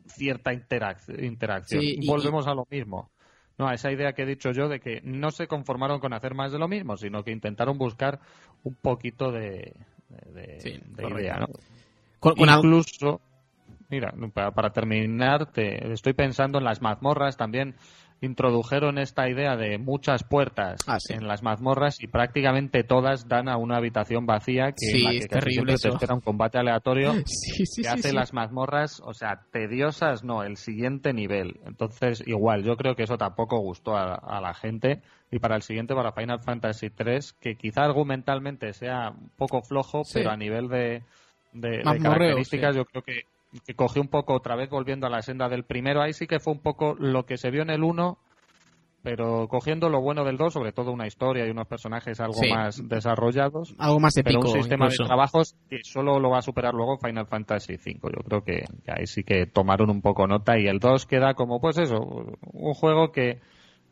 cierta 0.06 0.52
interac 0.52 0.98
interacción. 1.18 1.80
Sí, 1.80 1.96
y, 2.02 2.06
Volvemos 2.06 2.46
a 2.46 2.54
lo 2.54 2.66
mismo. 2.70 3.10
No, 3.56 3.66
a 3.66 3.72
esa 3.72 3.90
idea 3.90 4.12
que 4.12 4.24
he 4.24 4.26
dicho 4.26 4.50
yo 4.52 4.68
de 4.68 4.80
que 4.80 5.00
no 5.02 5.30
se 5.30 5.46
conformaron 5.46 5.98
con 5.98 6.12
hacer 6.12 6.34
más 6.34 6.52
de 6.52 6.58
lo 6.58 6.68
mismo, 6.68 6.98
sino 6.98 7.24
que 7.24 7.30
intentaron 7.30 7.78
buscar 7.78 8.20
un 8.64 8.74
poquito 8.74 9.32
de, 9.32 9.74
de, 10.34 10.60
sí, 10.60 10.82
idea, 10.98 11.38
¿no? 11.38 11.46
Con, 12.18 12.34
con 12.34 12.50
Incluso, 12.50 13.22
mira, 13.88 14.12
para, 14.34 14.50
para 14.50 14.70
terminar, 14.74 15.50
te, 15.50 15.90
estoy 15.90 16.12
pensando 16.12 16.58
en 16.58 16.64
las 16.64 16.82
mazmorras 16.82 17.38
también 17.38 17.76
introdujeron 18.20 18.98
esta 18.98 19.28
idea 19.28 19.56
de 19.56 19.78
muchas 19.78 20.24
puertas 20.24 20.80
ah, 20.86 20.98
sí. 21.00 21.14
en 21.14 21.26
las 21.26 21.42
mazmorras 21.42 22.00
y 22.00 22.06
prácticamente 22.06 22.84
todas 22.84 23.28
dan 23.28 23.48
a 23.48 23.56
una 23.56 23.76
habitación 23.76 24.26
vacía 24.26 24.72
que, 24.72 24.86
sí, 24.86 25.02
la 25.02 25.10
que 25.10 25.16
es 25.18 25.28
terrible 25.28 25.74
te 25.76 25.88
espera 25.88 26.14
un 26.14 26.20
combate 26.20 26.58
aleatorio 26.58 27.14
sí, 27.24 27.82
que 27.82 27.88
hace 27.88 28.12
las 28.12 28.32
mazmorras, 28.34 29.00
o 29.00 29.14
sea, 29.14 29.42
tediosas, 29.50 30.22
no, 30.24 30.42
el 30.42 30.56
siguiente 30.56 31.12
nivel. 31.12 31.60
Entonces, 31.66 32.22
igual, 32.26 32.62
yo 32.64 32.76
creo 32.76 32.94
que 32.94 33.04
eso 33.04 33.16
tampoco 33.16 33.58
gustó 33.58 33.96
a, 33.96 34.14
a 34.14 34.40
la 34.40 34.54
gente. 34.54 35.00
Y 35.30 35.38
para 35.38 35.56
el 35.56 35.62
siguiente, 35.62 35.94
para 35.94 36.12
Final 36.12 36.40
Fantasy 36.40 36.90
3, 36.90 37.34
que 37.34 37.54
quizá 37.54 37.84
argumentalmente 37.84 38.72
sea 38.72 39.10
un 39.10 39.30
poco 39.36 39.62
flojo, 39.62 40.02
pero 40.12 40.30
a 40.30 40.36
nivel 40.36 40.68
de, 40.68 41.04
de, 41.52 41.70
de 41.78 41.82
características 41.82 42.76
yo 42.76 42.84
creo 42.84 43.02
que 43.02 43.22
que 43.66 43.74
cogió 43.74 44.00
un 44.00 44.08
poco 44.08 44.34
otra 44.34 44.56
vez 44.56 44.70
volviendo 44.70 45.06
a 45.06 45.10
la 45.10 45.22
senda 45.22 45.48
del 45.48 45.64
primero. 45.64 46.02
Ahí 46.02 46.12
sí 46.12 46.26
que 46.26 46.40
fue 46.40 46.52
un 46.52 46.60
poco 46.60 46.94
lo 46.98 47.26
que 47.26 47.36
se 47.36 47.50
vio 47.50 47.62
en 47.62 47.70
el 47.70 47.82
1, 47.82 48.18
pero 49.02 49.48
cogiendo 49.48 49.88
lo 49.88 50.00
bueno 50.00 50.24
del 50.24 50.36
2, 50.36 50.52
sobre 50.52 50.72
todo 50.72 50.92
una 50.92 51.06
historia 51.06 51.46
y 51.46 51.50
unos 51.50 51.66
personajes 51.66 52.20
algo 52.20 52.34
sí. 52.34 52.50
más 52.50 52.86
desarrollados. 52.88 53.74
Algo 53.78 53.98
más 53.98 54.16
épico. 54.16 54.40
Pero 54.40 54.52
un 54.52 54.58
sistema 54.58 54.84
incluso. 54.86 55.02
de 55.02 55.08
trabajos 55.08 55.56
que 55.68 55.78
solo 55.82 56.20
lo 56.20 56.30
va 56.30 56.38
a 56.38 56.42
superar 56.42 56.74
luego 56.74 56.98
Final 56.98 57.26
Fantasy 57.26 57.76
5. 57.76 58.08
Yo 58.10 58.22
creo 58.22 58.44
que, 58.44 58.64
que 58.84 58.92
ahí 58.92 59.06
sí 59.06 59.24
que 59.24 59.46
tomaron 59.46 59.90
un 59.90 60.02
poco 60.02 60.26
nota 60.26 60.58
y 60.58 60.66
el 60.66 60.78
2 60.78 61.06
queda 61.06 61.34
como, 61.34 61.60
pues 61.60 61.78
eso, 61.78 61.98
un 62.52 62.74
juego 62.74 63.10
que 63.10 63.40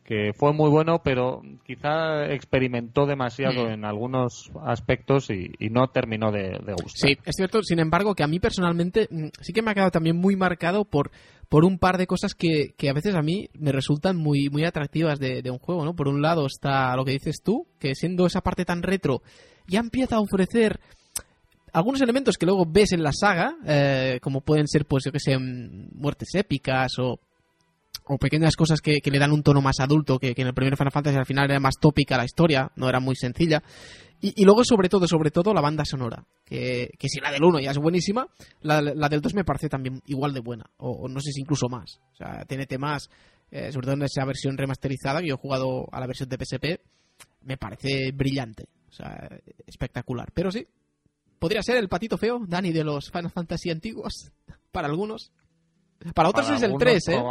que 0.09 0.33
fue 0.33 0.53
muy 0.53 0.71
bueno, 0.71 1.03
pero 1.03 1.43
quizá 1.63 2.25
experimentó 2.33 3.05
demasiado 3.05 3.65
mm. 3.65 3.73
en 3.73 3.85
algunos 3.85 4.49
aspectos 4.65 5.29
y, 5.29 5.51
y 5.59 5.69
no 5.69 5.89
terminó 5.89 6.31
de, 6.31 6.57
de, 6.65 6.73
gustar. 6.73 7.09
Sí, 7.11 7.17
es 7.23 7.35
cierto, 7.35 7.61
sin 7.61 7.77
embargo, 7.77 8.15
que 8.15 8.23
a 8.23 8.27
mí 8.27 8.39
personalmente 8.39 9.07
mm, 9.11 9.27
sí 9.39 9.53
que 9.53 9.61
me 9.61 9.69
ha 9.69 9.75
quedado 9.75 9.91
también 9.91 10.17
muy 10.17 10.35
marcado 10.35 10.83
por, 10.83 11.11
por 11.47 11.63
un 11.63 11.77
par 11.77 11.99
de 11.99 12.07
cosas 12.07 12.33
que, 12.33 12.73
que 12.75 12.89
a 12.89 12.93
veces 12.93 13.13
a 13.13 13.21
mí 13.21 13.51
me 13.53 13.71
resultan 13.71 14.17
muy, 14.17 14.49
muy 14.49 14.65
atractivas 14.65 15.19
de, 15.19 15.43
de, 15.43 15.51
un 15.51 15.59
juego, 15.59 15.85
¿no? 15.85 15.95
Por 15.95 16.07
un 16.07 16.23
lado 16.23 16.47
está 16.47 16.95
lo 16.95 17.05
que 17.05 17.11
dices 17.11 17.43
tú, 17.43 17.67
que 17.77 17.93
siendo 17.93 18.25
esa 18.25 18.41
parte 18.41 18.65
tan 18.65 18.81
retro, 18.81 19.21
ya 19.67 19.79
empieza 19.79 20.15
a 20.15 20.21
ofrecer 20.21 20.79
algunos 21.71 22.01
elementos 22.01 22.35
que 22.37 22.47
luego 22.47 22.65
ves 22.67 22.93
en 22.93 23.03
la 23.03 23.11
saga, 23.13 23.57
eh, 23.63 24.17
como 24.23 24.41
pueden 24.41 24.67
ser, 24.67 24.85
pues, 24.85 25.03
yo 25.05 25.11
que 25.11 25.19
sé, 25.19 25.37
mm, 25.37 25.89
muertes 25.93 26.33
épicas 26.33 26.97
o 26.97 27.19
o 28.11 28.17
pequeñas 28.17 28.55
cosas 28.55 28.81
que, 28.81 29.01
que, 29.01 29.11
le 29.11 29.19
dan 29.19 29.31
un 29.31 29.43
tono 29.43 29.61
más 29.61 29.79
adulto, 29.79 30.17
que, 30.17 30.33
que, 30.33 30.41
en 30.41 30.47
el 30.47 30.53
primer 30.55 30.75
Final 30.75 30.91
Fantasy 30.91 31.15
al 31.15 31.27
final 31.27 31.49
era 31.49 31.59
más 31.59 31.75
tópica 31.79 32.17
la 32.17 32.25
historia, 32.25 32.71
no 32.75 32.89
era 32.89 32.99
muy 32.99 33.15
sencilla. 33.15 33.61
Y, 34.19 34.33
y 34.41 34.45
luego, 34.45 34.63
sobre 34.63 34.89
todo, 34.89 35.07
sobre 35.07 35.29
todo, 35.29 35.53
la 35.53 35.61
banda 35.61 35.85
sonora, 35.85 36.25
que, 36.43 36.89
que 36.97 37.07
si 37.07 37.19
la 37.21 37.31
del 37.31 37.43
1 37.43 37.59
ya 37.59 37.69
es 37.69 37.77
buenísima, 37.77 38.27
la, 38.61 38.81
la, 38.81 39.09
del 39.09 39.21
2 39.21 39.35
me 39.35 39.45
parece 39.45 39.69
también 39.69 40.01
igual 40.07 40.33
de 40.33 40.39
buena, 40.39 40.65
o, 40.77 40.89
o, 40.89 41.07
no 41.07 41.21
sé 41.21 41.31
si 41.31 41.41
incluso 41.41 41.69
más. 41.69 42.01
O 42.13 42.15
sea, 42.15 42.45
tiene 42.45 42.65
temas, 42.65 43.11
eh, 43.51 43.71
sobre 43.71 43.85
todo 43.85 43.93
en 43.93 44.01
esa 44.01 44.25
versión 44.25 44.57
remasterizada, 44.57 45.21
que 45.21 45.27
yo 45.27 45.35
he 45.35 45.37
jugado 45.37 45.87
a 45.91 45.99
la 45.99 46.07
versión 46.07 46.29
de 46.29 46.37
PSP, 46.43 46.81
me 47.43 47.57
parece 47.57 48.11
brillante, 48.11 48.65
o 48.89 48.91
sea, 48.91 49.29
espectacular. 49.67 50.31
Pero 50.33 50.51
sí, 50.51 50.65
podría 51.37 51.61
ser 51.61 51.77
el 51.77 51.89
patito 51.89 52.17
feo, 52.17 52.39
Dani, 52.47 52.71
de 52.71 52.83
los 52.83 53.11
Final 53.11 53.29
Fantasy 53.29 53.69
antiguos, 53.69 54.31
para 54.71 54.87
algunos. 54.87 55.31
Para 56.15 56.29
otros 56.29 56.47
para 56.47 56.57
es 56.57 56.63
el 56.63 56.73
3, 56.75 57.07
¿eh? 57.09 57.23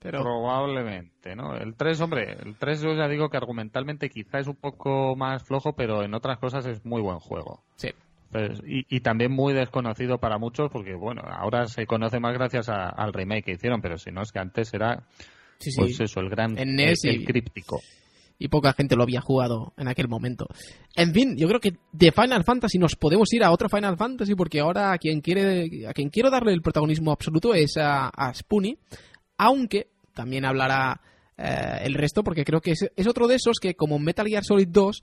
Pero... 0.00 0.22
Probablemente, 0.22 1.36
¿no? 1.36 1.54
El 1.54 1.74
3, 1.74 2.00
hombre, 2.00 2.36
el 2.42 2.56
3 2.56 2.80
yo 2.80 2.94
ya 2.94 3.06
digo 3.06 3.28
que 3.28 3.36
argumentalmente 3.36 4.08
quizá 4.08 4.38
es 4.38 4.46
un 4.46 4.56
poco 4.56 5.14
más 5.14 5.42
flojo, 5.44 5.74
pero 5.74 6.02
en 6.02 6.14
otras 6.14 6.38
cosas 6.38 6.64
es 6.66 6.84
muy 6.86 7.02
buen 7.02 7.18
juego. 7.18 7.62
Sí. 7.76 7.90
Pues, 8.32 8.60
y, 8.66 8.86
y, 8.88 9.00
también 9.00 9.32
muy 9.32 9.52
desconocido 9.52 10.18
para 10.18 10.38
muchos, 10.38 10.70
porque 10.70 10.94
bueno, 10.94 11.22
ahora 11.26 11.66
se 11.66 11.86
conoce 11.86 12.18
más 12.20 12.32
gracias 12.32 12.68
a, 12.68 12.88
al 12.88 13.12
remake 13.12 13.44
que 13.44 13.52
hicieron, 13.52 13.82
pero 13.82 13.98
si 13.98 14.10
no 14.10 14.22
es 14.22 14.32
que 14.32 14.38
antes 14.38 14.72
era, 14.72 15.02
sí, 15.58 15.70
pues 15.76 15.96
sí. 15.96 16.04
eso, 16.04 16.20
el 16.20 16.30
gran, 16.30 16.56
el, 16.56 16.78
el 16.80 16.96
y... 17.02 17.24
críptico 17.24 17.80
y 18.40 18.48
poca 18.48 18.72
gente 18.72 18.96
lo 18.96 19.02
había 19.02 19.20
jugado 19.20 19.74
en 19.76 19.86
aquel 19.86 20.08
momento. 20.08 20.46
En 20.96 21.12
fin, 21.12 21.36
yo 21.36 21.46
creo 21.46 21.60
que 21.60 21.74
de 21.92 22.10
Final 22.10 22.42
Fantasy 22.42 22.78
nos 22.78 22.96
podemos 22.96 23.30
ir 23.34 23.44
a 23.44 23.52
otro 23.52 23.68
Final 23.68 23.98
Fantasy 23.98 24.34
porque 24.34 24.60
ahora 24.60 24.92
a 24.92 24.98
quien 24.98 25.20
quiere 25.20 25.86
a 25.86 25.92
quien 25.92 26.08
quiero 26.08 26.30
darle 26.30 26.54
el 26.54 26.62
protagonismo 26.62 27.12
absoluto 27.12 27.52
es 27.52 27.76
a, 27.76 28.08
a 28.08 28.32
Spoonie, 28.32 28.78
aunque 29.40 29.88
también 30.12 30.44
hablará 30.44 31.00
eh, 31.38 31.78
el 31.84 31.94
resto 31.94 32.22
porque 32.22 32.44
creo 32.44 32.60
que 32.60 32.72
es, 32.72 33.06
otro 33.06 33.26
de 33.26 33.36
esos 33.36 33.58
que 33.58 33.74
como 33.74 33.98
Metal 33.98 34.26
Gear 34.26 34.44
Solid 34.44 34.68
2 34.68 35.02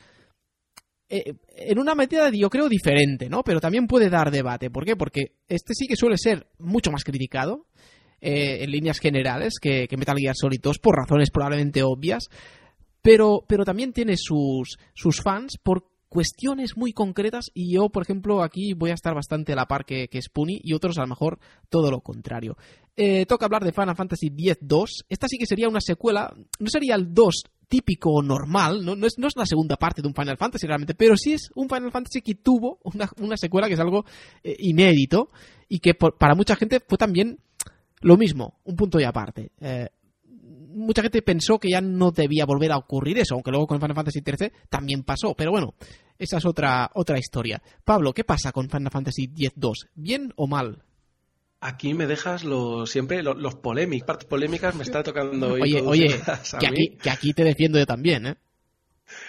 eh, 1.09 1.33
en 1.55 1.79
una 1.79 1.95
medida 1.95 2.29
yo 2.29 2.49
creo 2.49 2.69
diferente, 2.69 3.29
¿no? 3.29 3.43
Pero 3.43 3.59
también 3.59 3.87
puede 3.87 4.09
dar 4.09 4.29
debate. 4.29 4.69
¿Por 4.69 4.85
qué? 4.85 4.95
Porque 4.95 5.37
este 5.47 5.73
sí 5.73 5.87
que 5.87 5.95
suele 5.95 6.17
ser 6.19 6.47
mucho 6.59 6.91
más 6.91 7.03
criticado 7.03 7.65
eh, 8.21 8.63
en 8.63 8.69
líneas 8.69 8.99
generales 8.99 9.55
que, 9.59 9.87
que, 9.87 9.97
Metal 9.97 10.17
Gear 10.17 10.35
Solid 10.35 10.59
2 10.61 10.77
por 10.77 10.95
razones 10.95 11.31
probablemente 11.31 11.81
obvias, 11.81 12.25
pero, 13.01 13.43
pero 13.47 13.65
también 13.65 13.91
tiene 13.91 14.17
sus, 14.17 14.77
sus 14.93 15.21
fans 15.21 15.57
por 15.63 15.89
cuestiones 16.09 16.77
muy 16.77 16.93
concretas 16.93 17.51
y 17.53 17.73
yo, 17.73 17.89
por 17.89 18.03
ejemplo, 18.03 18.41
aquí 18.43 18.73
voy 18.73 18.91
a 18.91 18.95
estar 18.95 19.13
bastante 19.13 19.53
a 19.53 19.55
la 19.55 19.67
par 19.67 19.85
que, 19.85 20.07
que 20.07 20.21
Spoonie 20.21 20.61
y 20.63 20.73
otros 20.73 20.97
a 20.97 21.01
lo 21.01 21.07
mejor 21.07 21.39
todo 21.69 21.91
lo 21.91 22.01
contrario. 22.01 22.57
Eh, 22.95 23.25
toca 23.25 23.45
hablar 23.45 23.63
de 23.63 23.71
Final 23.71 23.95
Fantasy 23.95 24.27
X-2. 24.27 25.05
Esta 25.09 25.27
sí 25.27 25.37
que 25.37 25.45
sería 25.45 25.69
una 25.69 25.81
secuela, 25.81 26.33
no 26.59 26.69
sería 26.69 26.95
el 26.95 27.13
2 27.13 27.43
típico 27.67 28.11
o 28.11 28.23
normal, 28.23 28.83
¿no? 28.83 28.95
No, 28.95 29.05
es, 29.05 29.17
no 29.17 29.27
es 29.27 29.35
la 29.35 29.45
segunda 29.45 29.75
parte 29.75 30.01
de 30.01 30.07
un 30.07 30.13
Final 30.13 30.37
Fantasy 30.37 30.65
realmente, 30.65 30.95
pero 30.95 31.17
sí 31.17 31.33
es 31.33 31.49
un 31.55 31.67
Final 31.67 31.91
Fantasy 31.91 32.21
que 32.21 32.35
tuvo 32.35 32.79
una, 32.83 33.09
una 33.19 33.37
secuela 33.37 33.67
que 33.67 33.73
es 33.73 33.79
algo 33.79 34.05
eh, 34.43 34.55
inédito 34.59 35.29
y 35.67 35.79
que 35.79 35.93
por, 35.93 36.17
para 36.17 36.33
mucha 36.33 36.55
gente 36.55 36.79
fue 36.79 36.97
también 36.97 37.39
lo 38.01 38.15
mismo, 38.15 38.59
un 38.63 38.75
punto 38.75 38.99
y 38.99 39.03
aparte. 39.03 39.51
Eh, 39.59 39.89
mucha 40.77 41.01
gente 41.01 41.21
pensó 41.21 41.59
que 41.59 41.69
ya 41.69 41.81
no 41.81 42.11
debía 42.11 42.45
volver 42.45 42.71
a 42.71 42.77
ocurrir 42.77 43.17
eso, 43.17 43.35
aunque 43.35 43.51
luego 43.51 43.67
con 43.67 43.81
Final 43.81 43.95
Fantasy 43.95 44.21
XIII 44.21 44.51
también 44.69 45.03
pasó, 45.03 45.33
pero 45.35 45.51
bueno, 45.51 45.75
esa 46.17 46.37
es 46.37 46.45
otra, 46.45 46.89
otra 46.93 47.17
historia. 47.17 47.61
Pablo, 47.83 48.13
¿qué 48.13 48.23
pasa 48.23 48.51
con 48.51 48.69
Final 48.69 48.91
Fantasy 48.91 49.23
X-2? 49.25 49.89
¿Bien 49.95 50.33
o 50.35 50.47
mal? 50.47 50.83
Aquí 51.59 51.93
me 51.93 52.05
dejas 52.05 52.43
lo, 52.43 52.85
siempre 52.85 53.23
lo, 53.23 53.33
los 53.33 53.55
polémicos, 53.55 54.05
partes 54.05 54.27
polémicas 54.27 54.75
me 54.75 54.83
está 54.83 55.01
tocando 55.01 55.53
hoy. 55.53 55.61
Oye, 55.61 55.81
oye, 55.81 56.21
que 56.59 56.67
aquí, 56.67 56.97
que 57.01 57.09
aquí, 57.09 57.33
te 57.33 57.43
defiendo 57.43 57.79
yo 57.79 57.85
también, 57.85 58.27
¿eh? 58.27 58.35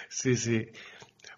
Sí, 0.09 0.35
sí. 0.35 0.67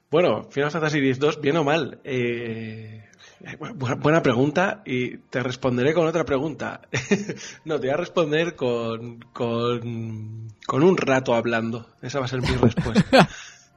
Bueno, 0.10 0.50
Final 0.52 0.72
Fantasy 0.72 0.98
X-2, 0.98 1.40
bien 1.40 1.56
o 1.56 1.64
mal. 1.64 2.02
Eh, 2.04 3.06
buena 4.00 4.22
pregunta 4.22 4.84
y 4.86 5.18
te 5.18 5.42
responderé 5.44 5.94
con 5.94 6.08
otra 6.08 6.26
pregunta. 6.26 6.82
no, 7.66 7.80
te 7.80 7.88
voy 7.88 7.94
a 7.94 7.98
responder 7.98 8.56
con, 8.56 9.20
con, 9.34 10.48
con 10.66 10.84
un 10.84 10.98
rato 10.98 11.34
hablando. 11.34 11.88
Esa 12.02 12.20
va 12.20 12.26
a 12.26 12.30
ser 12.30 12.42
mi 12.42 12.50
respuesta. 12.50 13.30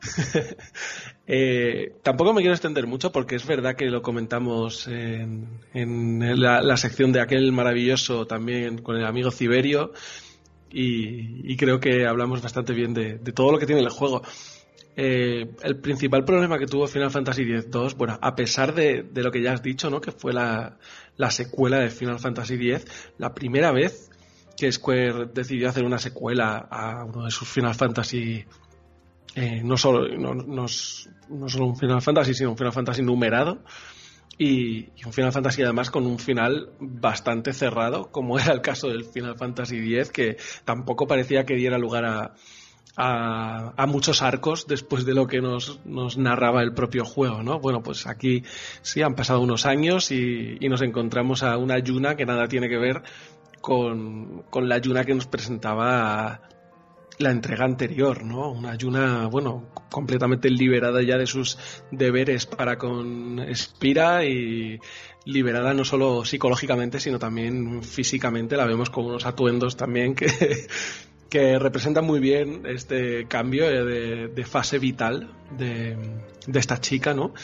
eh, 1.26 1.96
tampoco 2.02 2.32
me 2.32 2.40
quiero 2.40 2.54
extender 2.54 2.86
mucho 2.86 3.10
porque 3.10 3.36
es 3.36 3.46
verdad 3.46 3.74
que 3.74 3.86
lo 3.86 4.02
comentamos 4.02 4.86
en, 4.86 5.60
en 5.72 6.40
la, 6.40 6.60
la, 6.62 6.76
sección 6.76 7.12
de 7.12 7.20
aquel 7.20 7.52
maravilloso 7.52 8.26
también 8.26 8.82
con 8.82 8.96
el 8.96 9.06
amigo 9.06 9.30
Ciberio 9.30 9.92
y, 10.70 11.52
y 11.52 11.56
creo 11.56 11.80
que 11.80 12.06
hablamos 12.06 12.42
bastante 12.42 12.74
bien 12.74 12.92
de, 12.92 13.18
de, 13.18 13.32
todo 13.32 13.52
lo 13.52 13.58
que 13.58 13.66
tiene 13.66 13.80
el 13.80 13.88
juego. 13.88 14.22
Eh, 14.96 15.50
el 15.62 15.76
principal 15.80 16.24
problema 16.24 16.58
que 16.58 16.66
tuvo 16.66 16.86
Final 16.86 17.10
Fantasy 17.10 17.42
X-2, 17.42 17.96
bueno, 17.96 18.18
a 18.20 18.36
pesar 18.36 18.74
de, 18.74 19.04
lo 19.14 19.32
que 19.32 19.42
ya 19.42 19.52
has 19.52 19.62
dicho, 19.62 19.90
¿no? 19.90 20.00
Que 20.00 20.12
fue 20.12 20.32
la, 20.32 20.78
la 21.16 21.30
secuela 21.30 21.78
de 21.78 21.90
Final 21.90 22.20
Fantasy 22.20 22.54
X, 22.54 22.86
la 23.18 23.34
primera 23.34 23.72
vez 23.72 24.10
que 24.56 24.70
Square 24.70 25.30
decidió 25.34 25.68
hacer 25.68 25.84
una 25.84 25.98
secuela 25.98 26.68
a 26.70 27.04
uno 27.04 27.24
de 27.24 27.30
sus 27.32 27.48
Final 27.48 27.74
Fantasy 27.74 28.44
eh, 29.34 29.62
no, 29.64 29.76
solo, 29.76 30.08
no, 30.16 30.34
no, 30.34 30.66
no, 31.28 31.48
solo 31.48 31.66
un 31.66 31.76
Final 31.76 32.00
Fantasy, 32.00 32.34
sino 32.34 32.50
un 32.50 32.56
Final 32.56 32.72
Fantasy 32.72 33.02
numerado. 33.02 33.58
Y, 34.38 34.90
y, 34.96 35.04
un 35.04 35.12
Final 35.12 35.32
Fantasy 35.32 35.62
además 35.62 35.90
con 35.90 36.06
un 36.06 36.18
final 36.18 36.70
bastante 36.80 37.52
cerrado, 37.52 38.10
como 38.10 38.38
era 38.38 38.52
el 38.52 38.60
caso 38.60 38.88
del 38.88 39.04
Final 39.04 39.36
Fantasy 39.36 39.96
X, 39.96 40.10
que 40.10 40.36
tampoco 40.64 41.06
parecía 41.06 41.44
que 41.44 41.54
diera 41.54 41.78
lugar 41.78 42.04
a, 42.04 42.34
a, 42.96 43.72
a 43.76 43.86
muchos 43.86 44.22
arcos 44.22 44.66
después 44.66 45.04
de 45.04 45.14
lo 45.14 45.26
que 45.26 45.40
nos, 45.40 45.84
nos, 45.84 46.16
narraba 46.16 46.62
el 46.62 46.74
propio 46.74 47.04
juego, 47.04 47.42
¿no? 47.42 47.58
Bueno, 47.58 47.82
pues 47.82 48.06
aquí 48.06 48.44
sí 48.82 49.02
han 49.02 49.14
pasado 49.14 49.40
unos 49.40 49.66
años 49.66 50.10
y, 50.10 50.56
y 50.60 50.68
nos 50.68 50.82
encontramos 50.82 51.42
a 51.42 51.56
una 51.58 51.78
Yuna 51.78 52.16
que 52.16 52.26
nada 52.26 52.46
tiene 52.46 52.68
que 52.68 52.78
ver 52.78 53.02
con, 53.60 54.44
con 54.50 54.68
la 54.68 54.78
Yuna 54.78 55.04
que 55.04 55.14
nos 55.14 55.26
presentaba 55.26 56.42
la 57.18 57.30
entrega 57.30 57.64
anterior, 57.64 58.24
¿no? 58.24 58.50
Una 58.50 58.76
Yuna, 58.76 59.26
bueno, 59.26 59.70
completamente 59.90 60.50
liberada 60.50 61.02
ya 61.02 61.16
de 61.16 61.26
sus 61.26 61.58
deberes 61.90 62.46
para 62.46 62.76
con 62.76 63.44
Spira 63.54 64.24
y 64.24 64.78
liberada 65.24 65.72
no 65.74 65.84
solo 65.84 66.24
psicológicamente, 66.24 67.00
sino 67.00 67.18
también 67.18 67.82
físicamente. 67.82 68.56
La 68.56 68.66
vemos 68.66 68.90
con 68.90 69.06
unos 69.06 69.26
atuendos 69.26 69.76
también 69.76 70.14
que, 70.14 70.26
que 71.28 71.58
representan 71.58 72.04
muy 72.04 72.20
bien 72.20 72.62
este 72.66 73.26
cambio 73.26 73.66
de, 73.84 74.44
fase 74.44 74.78
vital 74.78 75.30
de, 75.56 75.96
de, 76.46 76.58
esta 76.58 76.80
chica, 76.80 77.14
¿no? 77.14 77.34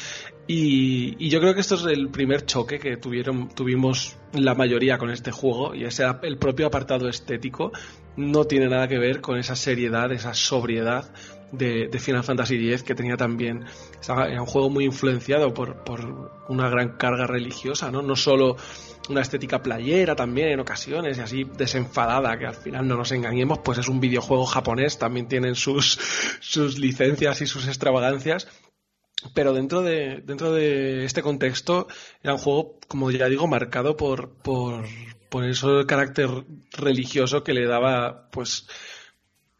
Y, 0.47 1.16
y, 1.18 1.28
yo 1.28 1.41
creo 1.41 1.55
que 1.55 1.61
esto 1.61 1.76
es 1.76 1.85
el 1.85 2.09
primer 2.09 2.45
choque 2.45 2.78
que 2.78 2.97
tuvieron, 2.97 3.49
tuvimos 3.49 4.16
la 4.33 4.55
mayoría 4.55 4.99
con 4.99 5.11
este 5.11 5.31
juego, 5.31 5.74
y 5.74 5.85
ese 5.85 6.05
el 6.22 6.39
propio 6.39 6.66
apartado 6.66 7.09
estético 7.09 7.72
no 8.16 8.45
tiene 8.45 8.68
nada 8.68 8.89
que 8.89 8.99
ver 8.99 9.20
con 9.20 9.39
esa 9.39 9.57
seriedad, 9.57 10.11
esa 10.12 10.35
sobriedad 10.35 11.12
de, 11.53 11.98
Final 11.98 12.24
Fantasy 12.24 12.57
X 12.72 12.82
que 12.82 12.94
tenía 12.94 13.16
también. 13.16 13.64
Era 14.03 14.40
un 14.40 14.46
juego 14.46 14.70
muy 14.70 14.84
influenciado 14.84 15.53
por, 15.53 15.84
por 15.84 16.32
una 16.48 16.68
gran 16.68 16.96
carga 16.96 17.26
religiosa, 17.26 17.90
¿no? 17.90 18.03
No 18.03 18.16
solo 18.16 18.57
una 19.09 19.22
estética 19.22 19.62
playera 19.62 20.14
también 20.14 20.48
en 20.48 20.61
ocasiones 20.61 21.18
y 21.18 21.20
así 21.20 21.44
desenfadada, 21.44 22.38
que 22.38 22.46
al 22.46 22.55
final 22.55 22.86
no 22.86 22.96
nos 22.96 23.12
engañemos, 23.12 23.59
pues 23.59 23.78
es 23.78 23.88
un 23.88 24.01
videojuego 24.01 24.46
japonés, 24.46 24.98
también 24.98 25.28
tienen 25.28 25.55
sus, 25.55 25.98
sus 26.40 26.78
licencias 26.78 27.40
y 27.40 27.46
sus 27.46 27.66
extravagancias. 27.66 28.48
Pero 29.34 29.53
dentro 29.53 29.82
de, 29.82 30.22
dentro 30.24 30.51
de 30.53 31.05
este 31.05 31.22
contexto 31.22 31.88
era 32.22 32.32
un 32.32 32.38
juego, 32.38 32.78
como 32.88 33.11
ya 33.11 33.28
digo, 33.28 33.46
marcado 33.46 33.94
por, 33.94 34.30
por, 34.38 34.86
por 35.28 35.44
eso 35.44 35.80
el 35.80 35.86
carácter 35.86 36.28
religioso 36.72 37.44
que 37.44 37.53
le 37.53 37.66
daba, 37.66 38.30
pues, 38.30 38.66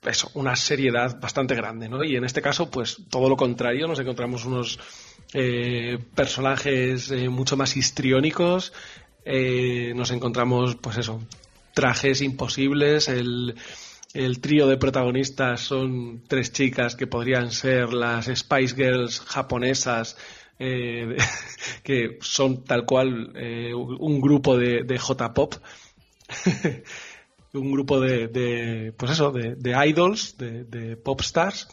eso, 0.03 0.31
una 0.35 0.57
seriedad 0.57 1.21
bastante 1.21 1.55
grande, 1.55 1.89
¿no? 1.89 2.03
Y 2.03 2.17
en 2.17 2.25
este 2.25 2.41
caso, 2.41 2.71
pues, 2.71 2.99
todo 3.11 3.29
lo 3.29 3.37
contrario, 3.37 3.87
nos 3.87 4.01
encontramos 4.01 4.45
unos 4.45 4.79
eh, 5.35 5.99
personajes 6.15 7.11
eh, 7.11 7.29
mucho 7.29 7.57
más 7.57 7.77
histriónicos, 7.77 8.73
eh, 9.25 9.93
nos 9.95 10.11
encontramos, 10.11 10.77
pues 10.77 10.97
eso, 10.97 11.21
trajes 11.75 12.23
imposibles, 12.23 13.09
el, 13.09 13.55
el 14.15 14.41
trío 14.41 14.67
de 14.67 14.77
protagonistas 14.77 15.61
son 15.61 16.23
tres 16.27 16.53
chicas 16.53 16.97
que 16.97 17.07
podrían 17.07 17.51
ser 17.53 17.93
las 17.93 18.27
Spice 18.27 18.75
Girls 18.75 19.21
japonesas, 19.21 20.17
eh, 20.59 21.17
que 21.83 22.18
son 22.21 22.64
tal 22.64 22.85
cual 22.85 23.33
eh, 23.37 23.72
un 23.75 24.21
grupo 24.21 24.57
de, 24.57 24.83
de 24.83 24.99
J-pop, 24.99 25.55
un 27.53 27.72
grupo 27.72 28.01
de, 28.01 28.29
de, 28.29 28.93
pues 28.97 29.13
eso, 29.13 29.31
de, 29.31 29.55
de 29.57 29.87
idols, 29.89 30.37
de, 30.39 30.64
de 30.64 30.97
pop 30.97 31.21
stars, 31.21 31.68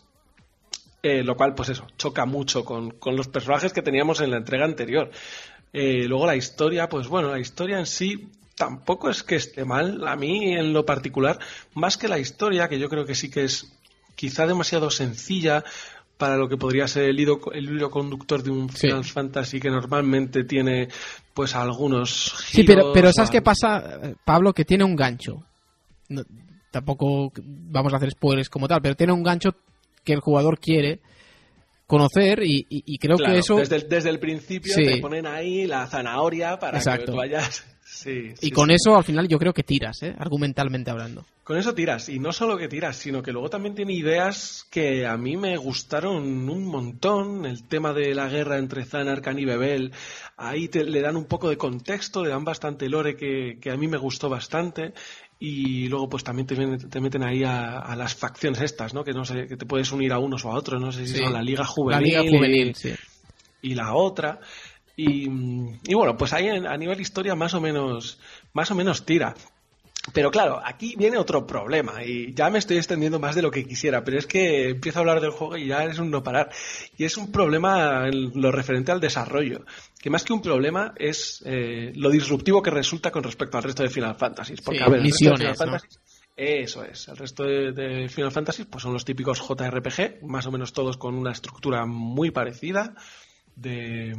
eh, 1.03 1.23
lo 1.23 1.35
cual, 1.35 1.53
pues 1.53 1.69
eso, 1.69 1.87
choca 1.97 2.25
mucho 2.25 2.65
con, 2.65 2.91
con, 2.91 3.15
los 3.15 3.27
personajes 3.27 3.73
que 3.73 3.81
teníamos 3.81 4.19
en 4.21 4.31
la 4.31 4.37
entrega 4.37 4.65
anterior. 4.65 5.11
Eh, 5.71 6.05
luego 6.07 6.25
la 6.25 6.35
historia, 6.35 6.89
pues 6.89 7.07
bueno, 7.07 7.29
la 7.29 7.39
historia 7.39 7.77
en 7.79 7.85
sí 7.85 8.29
tampoco 8.55 9.09
es 9.09 9.21
que 9.21 9.35
esté 9.35 9.63
mal, 9.63 10.07
a 10.07 10.15
mí 10.15 10.55
en 10.55 10.73
lo 10.73 10.85
particular, 10.85 11.37
más 11.75 11.97
que 11.97 12.07
la 12.07 12.17
historia, 12.17 12.67
que 12.67 12.79
yo 12.79 12.89
creo 12.89 13.05
que 13.05 13.13
sí 13.13 13.29
que 13.29 13.43
es 13.43 13.71
quizá 14.15 14.47
demasiado 14.47 14.89
sencilla 14.89 15.63
para 16.17 16.35
lo 16.35 16.49
que 16.49 16.57
podría 16.57 16.87
ser 16.87 17.03
el 17.03 17.19
hilo, 17.19 17.39
el 17.53 17.65
hilo 17.69 17.91
conductor 17.91 18.41
de 18.41 18.49
un 18.49 18.67
Final. 18.67 19.03
Fantasy 19.03 19.59
que 19.59 19.69
normalmente 19.69 20.43
tiene 20.45 20.87
pues 21.35 21.53
algunos 21.53 22.33
giros, 22.33 22.47
Sí, 22.47 22.63
pero, 22.63 22.91
pero 22.91 23.13
¿sabes 23.13 23.29
qué 23.29 23.43
pasa, 23.43 24.01
Pablo? 24.25 24.51
Que 24.53 24.65
tiene 24.65 24.83
un 24.83 24.95
gancho. 24.95 25.43
No, 26.09 26.23
tampoco 26.71 27.31
vamos 27.43 27.93
a 27.93 27.97
hacer 27.97 28.11
spoilers 28.11 28.49
como 28.49 28.67
tal, 28.67 28.81
pero 28.81 28.95
tiene 28.95 29.13
un 29.13 29.23
gancho 29.23 29.55
que 30.03 30.13
el 30.13 30.19
jugador 30.19 30.59
quiere 30.59 30.99
conocer 31.85 32.43
y, 32.43 32.65
y, 32.69 32.83
y 32.85 32.97
creo 32.97 33.17
claro, 33.17 33.33
que 33.33 33.39
eso... 33.39 33.55
Desde 33.57 33.77
el, 33.77 33.89
desde 33.89 34.09
el 34.09 34.19
principio 34.19 34.73
sí. 34.73 34.85
te 34.85 34.97
ponen 34.97 35.25
ahí 35.25 35.65
la 35.67 35.87
zanahoria 35.87 36.59
para 36.59 36.77
Exacto. 36.77 37.05
que 37.05 37.11
tú 37.11 37.17
vayas... 37.17 37.65
Sí, 37.89 38.33
y 38.41 38.51
con 38.51 38.69
eso 38.69 38.97
al 38.97 39.05
final 39.05 39.29
yo 39.29 39.39
creo 39.39 39.53
que 39.53 39.63
tiras, 39.63 40.03
¿eh? 40.03 40.13
argumentalmente 40.19 40.91
hablando. 40.91 41.25
Con 41.45 41.57
eso 41.57 41.73
tiras, 41.73 42.09
y 42.09 42.19
no 42.19 42.33
solo 42.33 42.57
que 42.57 42.67
tiras, 42.67 42.97
sino 42.97 43.23
que 43.23 43.31
luego 43.31 43.49
también 43.49 43.75
tiene 43.75 43.93
ideas 43.93 44.67
que 44.69 45.07
a 45.07 45.15
mí 45.15 45.37
me 45.37 45.55
gustaron 45.55 46.49
un 46.49 46.65
montón. 46.65 47.45
El 47.45 47.63
tema 47.63 47.93
de 47.93 48.13
la 48.13 48.27
guerra 48.27 48.57
entre 48.57 48.83
Zanarkand 48.83 49.39
y 49.39 49.45
Bebel, 49.45 49.93
ahí 50.35 50.67
te, 50.67 50.83
le 50.83 51.01
dan 51.01 51.15
un 51.15 51.25
poco 51.25 51.49
de 51.49 51.57
contexto, 51.57 52.23
le 52.23 52.29
dan 52.29 52.43
bastante 52.43 52.89
lore 52.89 53.15
que, 53.15 53.57
que 53.61 53.71
a 53.71 53.77
mí 53.77 53.87
me 53.87 53.97
gustó 53.97 54.27
bastante. 54.27 54.93
Y 55.39 55.87
luego 55.87 56.09
pues 56.09 56.23
también 56.23 56.47
te, 56.47 56.55
te 56.55 56.99
meten 56.99 57.23
ahí 57.23 57.43
a, 57.43 57.79
a, 57.79 57.95
las 57.95 58.15
facciones 58.15 58.59
estas, 58.61 58.93
¿no? 58.93 59.03
Que 59.03 59.13
no 59.13 59.23
sé, 59.23 59.47
que 59.47 59.55
te 59.55 59.67
puedes 59.67 59.91
unir 59.91 60.11
a 60.11 60.17
unos 60.17 60.43
o 60.45 60.51
a 60.51 60.55
otros, 60.55 60.81
no 60.81 60.91
sé 60.91 61.05
si 61.05 61.13
sí. 61.13 61.23
son 61.23 61.33
la 61.33 61.43
Liga 61.43 61.63
Juvenil. 61.63 62.13
La 62.13 62.21
Liga 62.21 62.37
Juvenil, 62.37 62.69
y, 62.69 62.73
sí. 62.73 62.93
y 63.61 63.75
la 63.75 63.93
otra. 63.93 64.39
Y, 64.95 65.29
y, 65.29 65.93
bueno, 65.93 66.17
pues 66.17 66.33
ahí 66.33 66.47
a 66.49 66.75
nivel 66.75 66.99
historia 66.99 67.35
más 67.35 67.53
o 67.53 67.61
menos, 67.61 68.19
más 68.53 68.71
o 68.71 68.75
menos 68.75 69.05
tira. 69.05 69.35
Pero 70.13 70.31
claro, 70.31 70.61
aquí 70.63 70.95
viene 70.97 71.17
otro 71.17 71.45
problema 71.45 72.03
y 72.03 72.33
ya 72.33 72.49
me 72.49 72.59
estoy 72.59 72.77
extendiendo 72.77 73.19
más 73.19 73.35
de 73.35 73.41
lo 73.41 73.51
que 73.51 73.65
quisiera, 73.65 74.03
pero 74.03 74.17
es 74.17 74.25
que 74.25 74.69
empiezo 74.69 74.99
a 74.99 75.01
hablar 75.01 75.19
del 75.21 75.31
juego 75.31 75.57
y 75.57 75.67
ya 75.67 75.83
es 75.83 75.99
un 75.99 76.09
no 76.09 76.23
parar. 76.23 76.49
Y 76.97 77.03
es 77.03 77.17
un 77.17 77.31
problema 77.31 78.07
en 78.07 78.31
lo 78.41 78.51
referente 78.51 78.91
al 78.91 78.99
desarrollo, 79.01 79.65
que 80.01 80.09
más 80.09 80.23
que 80.23 80.33
un 80.33 80.41
problema 80.41 80.93
es 80.97 81.43
eh, 81.45 81.91
lo 81.95 82.09
disruptivo 82.09 82.61
que 82.61 82.71
resulta 82.71 83.11
con 83.11 83.23
respecto 83.23 83.57
al 83.57 83.63
resto 83.63 83.83
de 83.83 83.89
Final 83.89 84.15
Fantasy. 84.15 84.55
Porque, 84.63 84.79
Sí, 84.79 84.83
a 84.85 84.89
ver, 84.89 84.99
el 85.01 85.05
resto 85.05 85.29
de 85.29 85.37
Final 85.37 85.51
¿no? 85.51 85.55
Fantasy- 85.55 85.97
eso 86.37 86.83
es. 86.83 87.07
El 87.07 87.17
resto 87.17 87.43
de, 87.43 87.71
de 87.71 88.09
Final 88.09 88.31
Fantasy 88.31 88.63
pues 88.65 88.83
son 88.83 88.93
los 88.93 89.03
típicos 89.03 89.39
JRPG, 89.41 90.23
más 90.23 90.45
o 90.45 90.51
menos 90.51 90.71
todos 90.71 90.95
con 90.95 91.15
una 91.15 91.31
estructura 91.31 91.85
muy 91.85 92.29
parecida, 92.31 92.93
de 93.55 94.15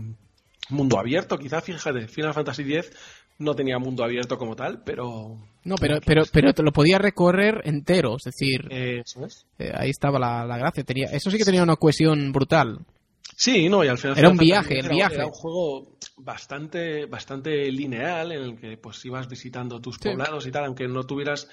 mundo 0.69 0.99
abierto, 0.99 1.39
quizá, 1.39 1.61
fíjate, 1.61 2.09
Final 2.09 2.35
Fantasy 2.35 2.63
X 2.75 2.91
no 3.39 3.55
tenía 3.55 3.79
mundo 3.79 4.03
abierto 4.05 4.37
como 4.37 4.57
tal, 4.57 4.83
pero... 4.85 5.39
No, 5.69 5.75
pero, 5.77 6.01
pero, 6.05 6.23
pero 6.33 6.53
te 6.55 6.63
lo 6.63 6.73
podía 6.73 6.99
recorrer 6.99 7.61
entero, 7.65 8.17
es 8.17 8.25
decir, 8.25 8.67
eh, 8.71 9.03
eh, 9.59 9.73
ahí 9.75 9.91
estaba 9.91 10.19
la, 10.19 10.45
la 10.47 10.57
gracia. 10.59 10.83
Tenía, 10.85 11.07
eso 11.13 11.31
sí 11.31 11.39
que 11.39 11.45
tenía 11.45 11.63
una 11.63 11.77
cohesión 11.77 12.33
brutal. 12.33 12.79
Sí, 13.37 13.69
no, 13.69 13.85
y 13.85 13.89
al 13.89 13.99
final 13.99 14.19
Era 14.19 14.31
un 14.31 14.37
viaje, 14.37 14.81
el 14.81 14.89
viaje. 14.89 15.15
Era 15.17 15.27
un 15.27 15.33
juego 15.33 15.97
bastante, 16.17 17.07
bastante 17.07 17.71
lineal 17.71 18.33
en 18.33 18.43
el 18.43 18.57
que 18.59 18.77
pues 18.79 19.05
ibas 19.05 19.29
visitando 19.29 19.81
tus 19.81 19.97
Sí. 19.97 20.09
poblados 20.09 20.47
y 20.47 20.51
tal, 20.51 20.65
aunque 20.65 20.89
no 20.89 21.05
tuvieras 21.05 21.49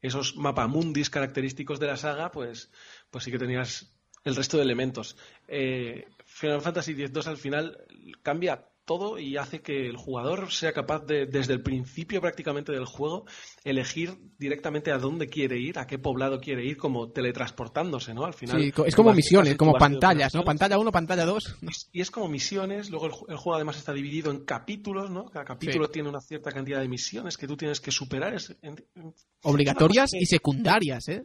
esos 0.00 0.36
mapamundis 0.36 1.10
característicos 1.10 1.80
de 1.80 1.88
la 1.88 1.96
saga, 1.96 2.30
pues, 2.30 2.70
pues 3.10 3.24
sí 3.24 3.30
que 3.30 3.38
tenías 3.38 3.92
el 4.24 4.36
resto 4.36 4.56
de 4.56 4.62
elementos. 4.62 5.16
Eh, 5.48 6.06
Final 6.24 6.60
Fantasy 6.62 6.92
X-2 6.92 7.26
al 7.26 7.36
final 7.36 7.78
cambia 8.22 8.64
todo 8.86 9.18
y 9.18 9.36
hace 9.36 9.60
que 9.60 9.86
el 9.86 9.96
jugador 9.96 10.50
sea 10.50 10.72
capaz 10.72 11.00
de, 11.04 11.26
desde 11.26 11.52
el 11.52 11.60
principio 11.62 12.20
prácticamente 12.22 12.72
del 12.72 12.86
juego, 12.86 13.26
elegir 13.64 14.16
directamente 14.38 14.92
a 14.92 14.98
dónde 14.98 15.26
quiere 15.28 15.58
ir, 15.58 15.78
a 15.78 15.86
qué 15.86 15.98
poblado 15.98 16.40
quiere 16.40 16.64
ir, 16.64 16.76
como 16.78 17.10
teletransportándose, 17.10 18.14
¿no? 18.14 18.24
Al 18.24 18.32
final. 18.32 18.62
Sí, 18.62 18.72
es 18.86 18.94
como 18.96 19.12
misiones, 19.12 19.56
como 19.56 19.74
pantallas, 19.74 20.34
¿no? 20.34 20.44
Pantalla 20.44 20.78
1, 20.78 20.90
pantalla 20.92 21.26
2. 21.26 21.56
Y 21.92 22.00
es 22.00 22.10
como 22.10 22.28
misiones, 22.28 22.88
luego 22.88 23.06
el, 23.06 23.12
el 23.28 23.36
juego 23.36 23.56
además 23.56 23.76
está 23.76 23.92
dividido 23.92 24.30
en 24.30 24.44
capítulos, 24.44 25.10
¿no? 25.10 25.26
Cada 25.30 25.44
capítulo 25.44 25.86
Sí. 25.86 25.92
tiene 25.92 26.08
una 26.08 26.20
cierta 26.20 26.50
cantidad 26.52 26.80
de 26.80 26.88
misiones 26.88 27.36
que 27.36 27.46
tú 27.46 27.56
tienes 27.56 27.80
que 27.80 27.90
superar. 27.90 28.34
Es, 28.34 28.56
en- 28.62 28.82
en- 28.94 29.12
Obligatorias 29.42 30.14
y 30.14 30.24
secundarias, 30.26 31.08
¿eh? 31.08 31.24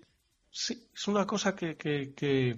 sí, 0.49 0.87
es 0.93 1.07
una 1.07 1.25
cosa 1.25 1.55
que, 1.55 1.77
que- 1.77 2.13
que, 2.13 2.57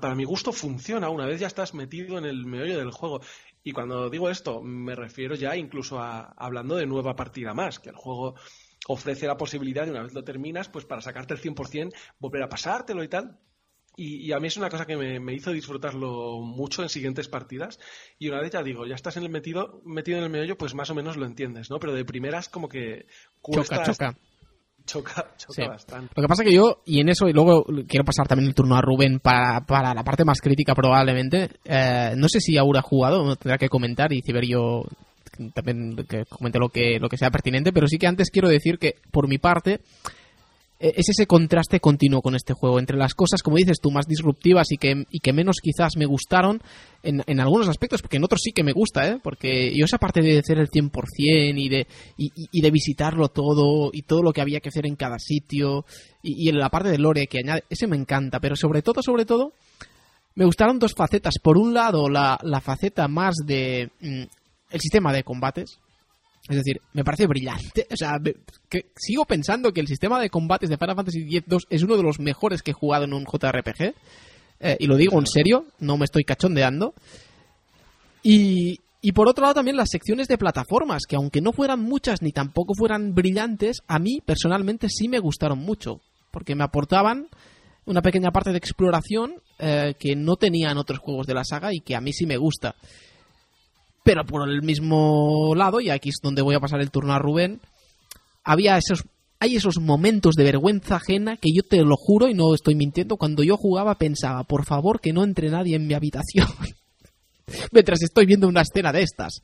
para 0.00 0.14
mi 0.14 0.24
gusto 0.24 0.52
funciona 0.52 1.08
una 1.10 1.26
vez 1.26 1.40
ya 1.40 1.46
estás 1.46 1.74
metido 1.74 2.16
en 2.18 2.24
el 2.24 2.46
meollo 2.46 2.78
del 2.78 2.90
juego. 2.90 3.20
Y 3.64 3.72
cuando 3.72 4.10
digo 4.10 4.28
esto, 4.28 4.60
me 4.62 4.94
refiero 4.94 5.34
ya 5.34 5.56
incluso 5.56 5.98
a 5.98 6.34
hablando 6.36 6.76
de 6.76 6.86
nueva 6.86 7.16
partida 7.16 7.54
más, 7.54 7.80
que 7.80 7.88
el 7.88 7.96
juego 7.96 8.34
ofrece 8.86 9.26
la 9.26 9.38
posibilidad 9.38 9.86
de 9.86 9.90
una 9.92 10.02
vez 10.02 10.12
lo 10.12 10.22
terminas, 10.22 10.68
pues 10.68 10.84
para 10.84 11.00
sacarte 11.00 11.32
el 11.32 11.40
100%, 11.40 11.92
volver 12.18 12.42
a 12.42 12.48
pasártelo 12.50 13.02
y 13.02 13.08
tal. 13.08 13.40
Y, 13.96 14.16
y 14.16 14.32
a 14.32 14.40
mí 14.40 14.48
es 14.48 14.56
una 14.56 14.68
cosa 14.68 14.86
que 14.86 14.96
me, 14.96 15.18
me 15.18 15.32
hizo 15.32 15.52
disfrutarlo 15.52 16.40
mucho 16.40 16.82
en 16.82 16.90
siguientes 16.90 17.28
partidas. 17.28 17.78
Y 18.18 18.28
una 18.28 18.40
vez 18.40 18.52
ya 18.52 18.62
digo, 18.62 18.86
ya 18.86 18.96
estás 18.96 19.16
en 19.16 19.22
el 19.22 19.30
metido, 19.30 19.80
metido 19.86 20.18
en 20.18 20.24
el 20.24 20.30
meollo, 20.30 20.58
pues 20.58 20.74
más 20.74 20.90
o 20.90 20.94
menos 20.94 21.16
lo 21.16 21.24
entiendes, 21.24 21.70
¿no? 21.70 21.78
Pero 21.78 21.94
de 21.94 22.04
primeras 22.04 22.50
como 22.50 22.68
que 22.68 23.06
cuesta, 23.40 23.76
Choca, 23.76 23.92
choca. 23.92 24.18
Choca, 24.86 25.26
choca 25.38 25.52
Sí. 25.54 25.62
bastante. 25.66 26.12
Lo 26.16 26.22
que 26.22 26.28
pasa 26.28 26.44
que 26.44 26.52
yo, 26.52 26.82
y 26.84 27.00
en 27.00 27.08
eso, 27.08 27.28
y 27.28 27.32
luego 27.32 27.64
quiero 27.88 28.04
pasar 28.04 28.26
también 28.28 28.48
el 28.48 28.54
turno 28.54 28.76
a 28.76 28.80
Rubén 28.82 29.20
para, 29.20 29.60
para 29.66 29.94
la 29.94 30.04
parte 30.04 30.24
más 30.24 30.40
crítica 30.40 30.74
probablemente. 30.74 31.50
Eh, 31.64 32.12
no 32.16 32.28
sé 32.28 32.40
si 32.40 32.56
Aura 32.56 32.80
ha 32.80 32.82
jugado, 32.82 33.24
no 33.24 33.36
tendrá 33.36 33.58
que 33.58 33.68
comentar 33.68 34.12
y 34.12 34.22
Ciberio 34.22 34.84
también 35.52 35.96
que 36.08 36.24
comente 36.26 36.58
lo 36.58 36.68
que, 36.68 36.98
lo 37.00 37.08
que 37.08 37.16
sea 37.16 37.30
pertinente, 37.30 37.72
pero 37.72 37.88
sí 37.88 37.98
que 37.98 38.06
antes 38.06 38.30
quiero 38.30 38.48
decir 38.48 38.78
que 38.78 38.94
por 39.10 39.26
mi 39.28 39.38
parte 39.38 39.80
es 40.80 41.08
ese 41.08 41.26
contraste 41.26 41.80
continuo 41.80 42.20
con 42.20 42.34
este 42.34 42.52
juego 42.52 42.78
entre 42.78 42.96
las 42.96 43.14
cosas, 43.14 43.42
como 43.42 43.56
dices 43.56 43.78
tú, 43.80 43.90
más 43.90 44.06
disruptivas 44.06 44.70
y 44.72 44.76
que, 44.76 45.06
y 45.10 45.20
que 45.20 45.32
menos 45.32 45.58
quizás 45.62 45.96
me 45.96 46.04
gustaron 46.06 46.60
en, 47.02 47.22
en 47.26 47.40
algunos 47.40 47.68
aspectos, 47.68 48.02
porque 48.02 48.16
en 48.16 48.24
otros 48.24 48.40
sí 48.42 48.52
que 48.52 48.64
me 48.64 48.72
gusta, 48.72 49.08
¿eh? 49.08 49.18
porque 49.22 49.72
yo 49.74 49.84
esa 49.84 49.98
parte 49.98 50.20
de 50.20 50.38
hacer 50.38 50.58
el 50.58 50.68
100% 50.68 50.90
y 51.56 51.68
de, 51.68 51.86
y, 52.16 52.30
y- 52.50 52.60
de 52.60 52.70
visitarlo 52.70 53.28
todo 53.28 53.90
y 53.92 54.02
todo 54.02 54.22
lo 54.22 54.32
que 54.32 54.40
había 54.40 54.60
que 54.60 54.68
hacer 54.70 54.86
en 54.86 54.96
cada 54.96 55.18
sitio 55.18 55.84
y, 56.22 56.50
la 56.52 56.70
parte 56.70 56.88
de 56.90 56.98
lore 56.98 57.26
que 57.28 57.38
añade, 57.38 57.64
ese 57.70 57.86
me 57.86 57.96
encanta, 57.96 58.40
pero 58.40 58.56
sobre 58.56 58.82
todo, 58.82 59.02
sobre 59.02 59.24
todo, 59.24 59.52
me 60.34 60.44
gustaron 60.44 60.78
dos 60.78 60.94
facetas. 60.94 61.34
Por 61.42 61.56
un 61.58 61.72
lado, 61.74 62.08
la, 62.08 62.38
la 62.42 62.60
faceta 62.60 63.06
más 63.06 63.34
de 63.46 63.90
mm, 64.00 64.22
el 64.70 64.80
sistema 64.80 65.12
de 65.12 65.22
combates, 65.22 65.78
es 66.48 66.56
decir, 66.56 66.80
me 66.92 67.04
parece 67.04 67.26
brillante. 67.26 67.86
O 67.90 67.96
sea, 67.96 68.18
me- 68.18 68.34
que 68.68 68.86
sigo 68.96 69.24
pensando 69.24 69.72
que 69.72 69.80
el 69.80 69.86
sistema 69.88 70.20
de 70.20 70.30
combates 70.30 70.68
de 70.68 70.76
Final 70.76 70.96
Fantasy 70.96 71.20
X-2 71.36 71.66
es 71.70 71.82
uno 71.82 71.96
de 71.96 72.02
los 72.02 72.18
mejores 72.20 72.62
que 72.62 72.72
he 72.72 72.74
jugado 72.74 73.04
en 73.04 73.14
un 73.14 73.24
JRPG. 73.24 73.94
Eh, 74.60 74.76
y 74.78 74.86
lo 74.86 74.96
digo 74.96 75.18
en 75.18 75.26
serio, 75.26 75.66
no 75.80 75.96
me 75.96 76.04
estoy 76.04 76.24
cachondeando. 76.24 76.94
Y, 78.22 78.80
y 79.00 79.12
por 79.12 79.28
otro 79.28 79.42
lado 79.42 79.54
también 79.54 79.76
las 79.76 79.90
secciones 79.90 80.28
de 80.28 80.38
plataformas, 80.38 81.02
que 81.08 81.16
aunque 81.16 81.40
no 81.40 81.52
fueran 81.52 81.80
muchas 81.80 82.22
ni 82.22 82.32
tampoco 82.32 82.74
fueran 82.74 83.14
brillantes, 83.14 83.82
a 83.86 83.98
mí 83.98 84.20
personalmente 84.24 84.88
sí 84.88 85.08
me 85.08 85.18
gustaron 85.18 85.58
mucho. 85.58 86.00
Porque 86.30 86.54
me 86.54 86.64
aportaban 86.64 87.28
una 87.86 88.02
pequeña 88.02 88.30
parte 88.32 88.50
de 88.50 88.58
exploración 88.58 89.34
eh, 89.58 89.94
que 89.98 90.16
no 90.16 90.36
tenían 90.36 90.78
otros 90.78 90.98
juegos 90.98 91.26
de 91.26 91.34
la 91.34 91.44
saga 91.44 91.70
y 91.72 91.80
que 91.80 91.94
a 91.94 92.00
mí 92.00 92.12
sí 92.12 92.26
me 92.26 92.36
gusta. 92.38 92.74
Pero 94.04 94.24
por 94.24 94.48
el 94.48 94.62
mismo 94.62 95.54
lado, 95.56 95.80
y 95.80 95.90
aquí 95.90 96.10
es 96.10 96.18
donde 96.22 96.42
voy 96.42 96.54
a 96.54 96.60
pasar 96.60 96.80
el 96.80 96.90
turno 96.90 97.12
a 97.12 97.18
Rubén, 97.18 97.60
había 98.44 98.78
esos 98.78 99.04
hay 99.40 99.56
esos 99.56 99.78
momentos 99.78 100.36
de 100.36 100.44
vergüenza 100.44 100.96
ajena 100.96 101.36
que 101.36 101.52
yo 101.52 101.62
te 101.68 101.78
lo 101.78 101.96
juro 101.96 102.28
y 102.28 102.34
no 102.34 102.54
estoy 102.54 102.76
mintiendo, 102.76 103.16
cuando 103.16 103.42
yo 103.42 103.56
jugaba 103.58 103.96
pensaba, 103.96 104.44
por 104.44 104.64
favor 104.64 105.00
que 105.00 105.12
no 105.12 105.22
entre 105.22 105.50
nadie 105.50 105.76
en 105.76 105.86
mi 105.86 105.92
habitación 105.92 106.46
mientras 107.72 108.02
estoy 108.02 108.26
viendo 108.26 108.48
una 108.48 108.62
escena 108.62 108.92
de 108.92 109.02
estas. 109.02 109.42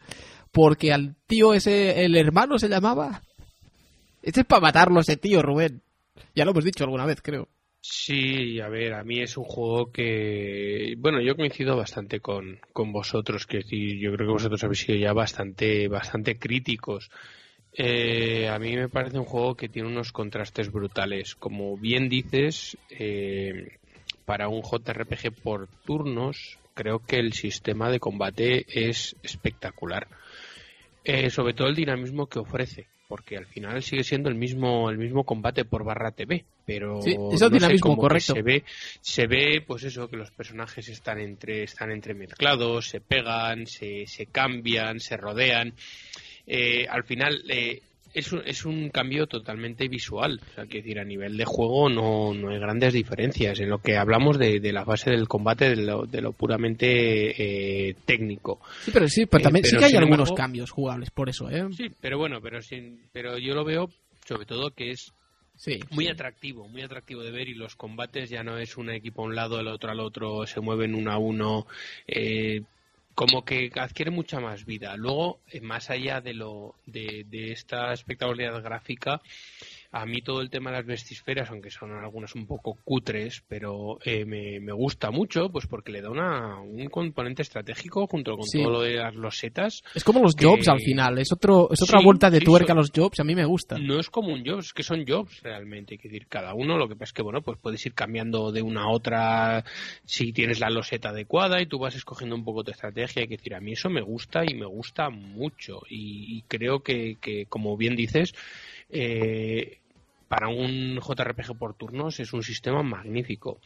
Porque 0.52 0.92
al 0.92 1.16
tío 1.26 1.54
ese, 1.54 2.04
el 2.04 2.16
hermano 2.16 2.58
se 2.58 2.68
llamaba... 2.68 3.22
Este 4.22 4.40
es 4.40 4.46
para 4.46 4.60
matarlo 4.60 5.00
ese 5.00 5.16
tío, 5.16 5.42
Rubén. 5.42 5.82
Ya 6.34 6.44
lo 6.44 6.50
hemos 6.50 6.64
dicho 6.64 6.84
alguna 6.84 7.06
vez, 7.06 7.22
creo. 7.22 7.48
Sí, 7.82 8.60
a 8.60 8.68
ver, 8.68 8.92
a 8.92 9.04
mí 9.04 9.20
es 9.20 9.36
un 9.38 9.44
juego 9.44 9.90
que, 9.90 10.94
bueno, 10.98 11.20
yo 11.22 11.34
coincido 11.34 11.76
bastante 11.76 12.20
con, 12.20 12.60
con 12.74 12.92
vosotros, 12.92 13.46
que 13.46 13.62
yo 13.62 14.12
creo 14.12 14.26
que 14.28 14.32
vosotros 14.32 14.62
habéis 14.64 14.80
sido 14.80 14.98
ya 14.98 15.12
bastante, 15.14 15.88
bastante 15.88 16.38
críticos. 16.38 17.10
Eh, 17.72 18.48
a 18.48 18.58
mí 18.58 18.76
me 18.76 18.90
parece 18.90 19.18
un 19.18 19.24
juego 19.24 19.56
que 19.56 19.68
tiene 19.70 19.88
unos 19.88 20.12
contrastes 20.12 20.70
brutales. 20.70 21.36
Como 21.36 21.78
bien 21.78 22.08
dices, 22.10 22.78
eh, 22.90 23.78
para 24.26 24.48
un 24.48 24.62
JRPG 24.62 25.32
por 25.42 25.70
turnos, 25.84 26.60
creo 26.74 27.00
que 27.06 27.16
el 27.16 27.32
sistema 27.32 27.90
de 27.90 28.00
combate 28.00 28.66
es 28.88 29.16
espectacular. 29.22 30.08
Eh, 31.04 31.30
sobre 31.30 31.54
todo 31.54 31.68
el 31.68 31.76
dinamismo 31.76 32.28
que 32.28 32.38
ofrece, 32.38 32.90
porque 33.10 33.36
al 33.36 33.44
final 33.44 33.82
sigue 33.82 34.04
siendo 34.04 34.28
el 34.28 34.36
mismo 34.36 34.88
el 34.88 34.96
mismo 34.96 35.24
combate 35.24 35.64
por 35.64 35.82
barra 35.82 36.12
TV, 36.12 36.44
pero 36.64 37.02
Sí, 37.02 37.16
eso 37.32 37.50
como 37.80 37.96
que 37.96 38.00
correcto. 38.02 38.34
se 38.34 38.42
ve 38.42 38.62
se 39.00 39.26
ve 39.26 39.64
pues 39.66 39.82
eso 39.82 40.08
que 40.08 40.16
los 40.16 40.30
personajes 40.30 40.88
están 40.88 41.18
entre 41.18 41.64
están 41.64 41.90
entremezclados, 41.90 42.88
se 42.88 43.00
pegan, 43.00 43.66
se, 43.66 44.06
se 44.06 44.26
cambian, 44.26 45.00
se 45.00 45.16
rodean. 45.16 45.74
Eh, 46.46 46.86
al 46.88 47.02
final 47.02 47.42
eh, 47.48 47.82
es 48.14 48.32
un, 48.32 48.42
es 48.44 48.64
un 48.64 48.90
cambio 48.90 49.26
totalmente 49.26 49.88
visual. 49.88 50.40
O 50.50 50.54
sea, 50.54 50.64
quiero 50.66 50.84
decir, 50.84 50.98
a 50.98 51.04
nivel 51.04 51.36
de 51.36 51.44
juego 51.44 51.88
no, 51.88 52.34
no 52.34 52.50
hay 52.50 52.58
grandes 52.58 52.92
diferencias. 52.92 53.60
En 53.60 53.68
lo 53.70 53.78
que 53.78 53.96
hablamos 53.96 54.38
de, 54.38 54.60
de 54.60 54.72
la 54.72 54.84
fase 54.84 55.10
del 55.10 55.28
combate, 55.28 55.70
de 55.70 55.76
lo, 55.82 56.06
de 56.06 56.20
lo 56.20 56.32
puramente 56.32 57.88
eh, 57.88 57.94
técnico. 58.04 58.60
Sí, 58.82 58.90
pero 58.92 59.08
sí, 59.08 59.26
pero 59.26 59.40
Eh, 59.40 59.44
también 59.44 59.64
sí 59.64 59.76
que 59.76 59.84
hay 59.84 59.94
algunos 59.94 60.30
embargo- 60.30 60.34
cambios 60.34 60.70
jugables 60.70 61.10
por 61.10 61.28
eso, 61.28 61.50
¿eh? 61.50 61.64
Sí, 61.76 61.90
pero 62.00 62.18
bueno, 62.18 62.40
pero, 62.42 62.60
sin, 62.62 63.00
pero 63.12 63.38
yo 63.38 63.54
lo 63.54 63.64
veo 63.64 63.88
sobre 64.26 64.46
todo 64.46 64.70
que 64.70 64.90
es 64.90 65.12
Sí. 65.56 65.78
muy 65.90 66.08
atractivo, 66.08 66.66
muy 66.68 66.80
atractivo 66.80 67.22
de 67.22 67.30
ver 67.32 67.46
y 67.48 67.54
los 67.54 67.76
combates 67.76 68.30
ya 68.30 68.42
no 68.42 68.56
es 68.56 68.78
un 68.78 68.88
equipo 68.88 69.22
a 69.22 69.26
un 69.26 69.34
lado, 69.34 69.60
el 69.60 69.68
otro 69.68 69.90
al 69.90 70.00
otro, 70.00 70.46
se 70.46 70.58
mueven 70.60 70.94
uno 70.94 71.12
a 71.12 71.18
uno, 71.18 71.66
eh, 72.06 72.62
como 73.20 73.44
que 73.44 73.70
adquiere 73.74 74.10
mucha 74.10 74.40
más 74.40 74.64
vida. 74.64 74.96
Luego, 74.96 75.40
eh, 75.48 75.60
más 75.60 75.90
allá 75.90 76.22
de 76.22 76.32
lo 76.32 76.76
de, 76.86 77.26
de 77.28 77.52
esta 77.52 77.92
espectacularidad 77.92 78.62
gráfica, 78.62 79.20
a 79.92 80.06
mí 80.06 80.22
todo 80.22 80.40
el 80.40 80.50
tema 80.50 80.70
de 80.70 80.76
las 80.76 80.86
vestisferas, 80.86 81.50
aunque 81.50 81.70
son 81.70 81.90
algunas 81.92 82.34
un 82.36 82.46
poco 82.46 82.78
cutres, 82.84 83.42
pero 83.48 83.98
eh, 84.04 84.24
me, 84.24 84.60
me 84.60 84.72
gusta 84.72 85.10
mucho, 85.10 85.50
pues 85.50 85.66
porque 85.66 85.90
le 85.90 86.00
da 86.00 86.10
una, 86.10 86.60
un 86.60 86.86
componente 86.88 87.42
estratégico 87.42 88.06
junto 88.06 88.36
con 88.36 88.44
Sí. 88.46 88.62
todo 88.62 88.70
lo 88.72 88.80
de 88.82 88.94
las 88.94 89.14
losetas. 89.16 89.82
Es 89.94 90.04
como 90.04 90.20
los 90.22 90.34
que- 90.36 90.44
jobs 90.46 90.68
al 90.68 90.78
final, 90.80 91.18
es 91.18 91.32
otro 91.32 91.68
es 91.72 91.82
otra 91.82 91.98
Sí, 91.98 92.04
vuelta 92.04 92.30
de 92.30 92.38
sí, 92.38 92.44
tuerca 92.44 92.68
son- 92.68 92.78
a 92.78 92.80
los 92.82 92.90
jobs, 92.94 93.18
a 93.18 93.24
mí 93.24 93.34
me 93.34 93.44
gusta. 93.44 93.78
No 93.78 93.98
es 93.98 94.08
como 94.10 94.32
un 94.32 94.44
jobs, 94.46 94.66
es 94.66 94.72
que 94.72 94.82
son 94.84 95.04
jobs 95.06 95.42
realmente. 95.42 95.94
Hay 95.94 95.98
que 95.98 96.08
decir, 96.08 96.26
cada 96.28 96.54
uno 96.54 96.78
lo 96.78 96.88
que 96.88 96.94
pasa 96.94 97.06
es 97.10 97.12
que, 97.12 97.22
bueno, 97.22 97.42
pues 97.42 97.58
puedes 97.60 97.84
ir 97.84 97.92
cambiando 97.94 98.52
de 98.52 98.62
una 98.62 98.82
a 98.82 98.88
otra 98.90 99.64
si 100.04 100.32
tienes 100.32 100.60
la 100.60 100.70
loseta 100.70 101.08
adecuada 101.08 101.60
y 101.60 101.66
tú 101.66 101.78
vas 101.80 101.96
escogiendo 101.96 102.36
un 102.36 102.44
poco 102.44 102.62
tu 102.62 102.70
estrategia. 102.70 103.22
Hay 103.22 103.28
que 103.28 103.36
decir, 103.38 103.54
a 103.56 103.60
mí 103.60 103.72
eso 103.72 103.90
me 103.90 104.02
gusta 104.02 104.44
y 104.44 104.54
me 104.54 104.66
gusta 104.66 105.10
mucho. 105.10 105.80
Y, 105.88 106.38
y 106.38 106.42
creo 106.42 106.80
que, 106.84 107.16
que, 107.20 107.46
como 107.46 107.76
bien 107.76 107.96
dices, 107.96 108.32
eh, 108.92 109.78
para 110.28 110.48
un 110.48 111.00
JRPG 111.00 111.58
por 111.58 111.74
turnos 111.74 112.20
es 112.20 112.32
un 112.32 112.42
sistema 112.42 112.82
magnífico. 112.82 113.58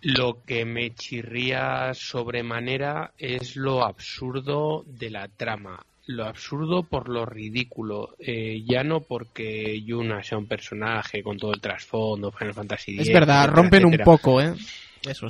Lo 0.00 0.44
que 0.44 0.64
me 0.64 0.94
chirría 0.94 1.92
sobremanera 1.94 3.12
es 3.18 3.56
lo 3.56 3.84
absurdo 3.84 4.84
de 4.86 5.10
la 5.10 5.26
trama. 5.26 5.84
Lo 6.06 6.26
absurdo 6.26 6.84
por 6.84 7.08
lo 7.08 7.26
ridículo. 7.26 8.14
Eh, 8.18 8.62
ya 8.64 8.84
no 8.84 9.00
porque 9.00 9.82
Yuna 9.82 10.22
sea 10.22 10.38
un 10.38 10.46
personaje 10.46 11.22
con 11.22 11.36
todo 11.36 11.52
el 11.52 11.60
trasfondo, 11.60 12.30
Final 12.30 12.54
Fantasy 12.54 12.92
X. 12.92 13.08
Es 13.08 13.12
verdad, 13.12 13.40
etcétera, 13.44 13.62
rompen 13.62 13.84
un 13.84 13.98
poco, 13.98 14.40
¿eh? 14.40 14.54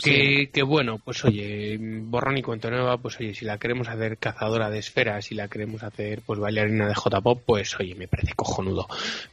Que, 0.02 0.62
bueno, 0.62 0.98
pues 0.98 1.24
oye, 1.24 1.76
borrón 1.78 2.38
y 2.38 2.42
cuenta 2.42 2.70
nueva, 2.70 2.98
pues 2.98 3.18
oye, 3.20 3.34
si 3.34 3.44
la 3.44 3.58
queremos 3.58 3.88
hacer 3.88 4.18
cazadora 4.18 4.70
de 4.70 4.78
esferas, 4.78 5.26
si 5.26 5.34
la 5.34 5.48
queremos 5.48 5.82
hacer 5.82 6.22
pues 6.24 6.40
bailarina 6.40 6.88
de 6.88 6.94
J-pop, 6.94 7.42
pues 7.44 7.78
oye, 7.78 7.94
me 7.94 8.08
parece 8.08 8.34
cojonudo. 8.34 8.88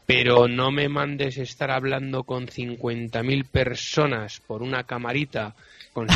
Pero 0.06 0.48
no 0.48 0.72
me 0.72 0.90
mandes 0.90 1.38
estar 1.38 1.72
hablando 1.72 2.24
con 2.24 2.48
50.000 2.48 3.48
personas 3.48 4.42
por 4.46 4.62
una 4.62 4.84
camarita, 4.84 5.56
con- 5.96 6.08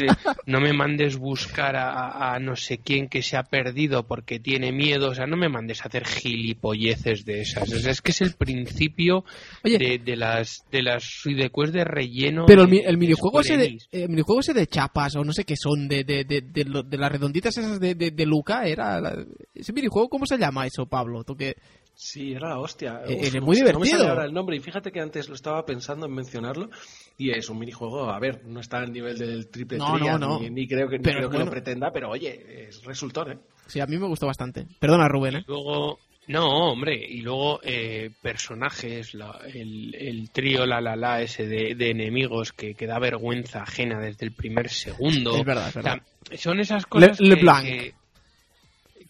no 0.45 0.59
me 0.61 0.73
mandes 0.73 1.17
buscar 1.17 1.75
a, 1.75 2.33
a- 2.35 2.39
no 2.39 2.55
sé 2.55 2.77
quién 2.77 3.07
que 3.07 3.23
se 3.23 3.37
ha 3.37 3.43
perdido 3.43 4.05
porque 4.05 4.39
tiene 4.39 4.71
miedo, 4.71 5.09
o 5.09 5.15
sea, 5.15 5.25
no 5.25 5.37
me 5.37 5.49
mandes 5.49 5.81
a 5.81 5.87
hacer 5.87 6.05
gilipolleces 6.05 7.25
de 7.25 7.41
esas. 7.41 7.71
O 7.71 7.79
sea, 7.79 7.91
es 7.91 8.01
que 8.01 8.11
es 8.11 8.21
el 8.21 8.33
principio 8.33 9.23
Oye. 9.63 9.77
de, 9.77 9.97
de 9.99 10.15
las 10.15 10.63
de 10.71 10.83
las 10.83 11.21
de 11.23 11.83
relleno. 11.83 12.45
Pero 12.45 12.63
el, 12.63 12.73
el 12.85 12.97
minijuego 12.97 13.41
ese 13.41 13.57
de, 13.57 13.65
eh, 13.65 13.79
el 13.91 14.09
minijuego 14.09 14.41
ese 14.41 14.53
de 14.53 14.67
chapas 14.67 15.15
o 15.15 15.23
no 15.23 15.33
sé 15.33 15.45
qué 15.45 15.55
son, 15.55 15.87
de, 15.87 16.03
de, 16.03 16.23
de, 16.25 16.41
de, 16.41 16.97
las 16.97 17.11
redonditas 17.11 17.57
esas 17.57 17.79
de, 17.79 17.95
de, 17.95 18.11
de 18.11 18.25
Luca, 18.25 18.65
era... 18.65 18.99
la- 18.99 19.25
ese 19.53 19.73
minijuego, 19.73 20.09
¿cómo 20.09 20.25
se 20.25 20.37
llama 20.37 20.65
eso, 20.67 20.85
Pablo? 20.85 21.23
¿Tú 21.23 21.35
que 21.35 21.55
Sí, 22.01 22.31
era 22.31 22.47
la 22.51 22.59
hostia. 22.59 23.01
Eh, 23.05 23.17
Uf, 23.19 23.27
era 23.27 23.39
no 23.41 23.45
muy 23.45 23.57
sé, 23.57 23.73
No 23.73 23.79
me 23.79 23.85
divertido. 23.85 24.09
ahora 24.09 24.23
el 24.23 24.31
nombre 24.33 24.55
y 24.55 24.61
fíjate 24.61 24.89
que 24.89 25.01
antes 25.01 25.27
lo 25.27 25.35
estaba 25.35 25.65
pensando 25.65 26.05
en 26.05 26.13
mencionarlo 26.13 26.69
y 27.17 27.31
es 27.31 27.49
un 27.49 27.59
minijuego, 27.59 28.09
a 28.09 28.17
ver, 28.19 28.45
no 28.45 28.61
está 28.61 28.77
al 28.77 28.93
nivel 28.93 29.17
del 29.17 29.49
triple 29.49 29.79
No, 29.79 29.97
no, 29.97 30.17
no. 30.17 30.39
Ni, 30.39 30.49
ni 30.49 30.65
creo 30.65 30.87
que, 30.87 30.97
ni 30.97 31.03
Pero 31.03 31.17
creo 31.17 31.29
es 31.29 31.31
que 31.33 31.43
lo 31.43 31.51
pretenda, 31.51 31.91
pero 31.91 32.09
oye, 32.11 32.69
es 32.69 32.85
resultón, 32.85 33.33
¿eh? 33.33 33.37
Sí, 33.67 33.81
a 33.81 33.85
mí 33.85 33.97
me 33.97 34.07
gustó 34.07 34.27
bastante. 34.27 34.65
Perdona, 34.79 35.09
Rubén, 35.09 35.35
¿eh? 35.35 35.43
Luego, 35.45 35.99
no, 36.27 36.71
hombre, 36.71 36.95
y 36.95 37.19
luego 37.19 37.59
eh, 37.63 38.11
personajes, 38.21 39.13
la- 39.13 39.37
el, 39.53 39.93
el 39.93 40.29
trío 40.31 40.65
la 40.65 40.79
la 40.79 40.95
la 40.95 41.21
ese 41.21 41.47
de, 41.47 41.75
de 41.75 41.89
enemigos 41.89 42.53
que, 42.53 42.75
que 42.75 42.87
da 42.87 42.97
vergüenza 42.99 43.63
ajena 43.63 43.99
desde 43.99 44.25
el 44.25 44.31
primer 44.31 44.69
segundo. 44.69 45.35
Es 45.35 45.43
verdad, 45.43 45.67
es 45.67 45.75
O 45.75 45.79
verdad. 45.83 46.01
sea, 46.29 46.37
son 46.37 46.61
esas 46.61 46.85
cosas 46.85 47.19
Le- 47.19 47.27
que, 47.29 47.35
LeBlanc. 47.35 47.65
que, 47.65 47.93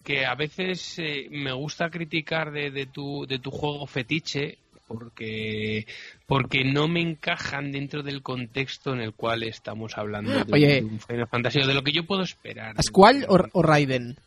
que 0.04 0.26
a 0.26 0.36
veces 0.36 0.98
eh, 1.00 1.28
me 1.30 1.52
gusta 1.52 1.90
criticar 1.90 2.52
de, 2.52 2.72
de 2.72 2.86
tu, 2.86 3.26
de 3.28 3.40
tu 3.40 3.52
juego 3.52 3.86
fetiche 3.86 4.58
porque 4.88 5.86
porque 6.26 6.64
no 6.64 6.88
me 6.88 7.02
encajan 7.02 7.72
dentro 7.72 8.02
del 8.02 8.24
contexto 8.24 8.94
en 8.94 9.02
el 9.02 9.14
cual 9.14 9.44
estamos 9.44 9.98
hablando 9.98 10.32
de, 10.32 10.52
Oye. 10.52 10.68
de 10.76 10.84
un 10.84 11.00
Final 11.00 11.28
Fantasy 11.28 11.60
o 11.62 11.68
de 11.68 11.76
lo 11.76 11.84
que 11.84 11.92
yo 11.92 12.06
puedo 12.06 12.24
esperar. 12.24 12.76
¿Squall 12.82 13.26
o, 13.30 13.38
o 13.54 13.62
Raiden? 13.62 14.18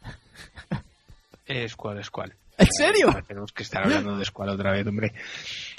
Eh, 1.47 1.69
Squall, 1.69 2.03
Squall. 2.05 2.32
¿En 2.57 2.69
serio? 2.70 3.12
Tenemos 3.27 3.53
que 3.53 3.65
estar 3.65 3.82
hablando 3.82 4.16
de 4.16 4.24
Squall 4.24 4.51
otra 4.51 4.70
vez, 4.70 4.86
hombre. 4.86 5.12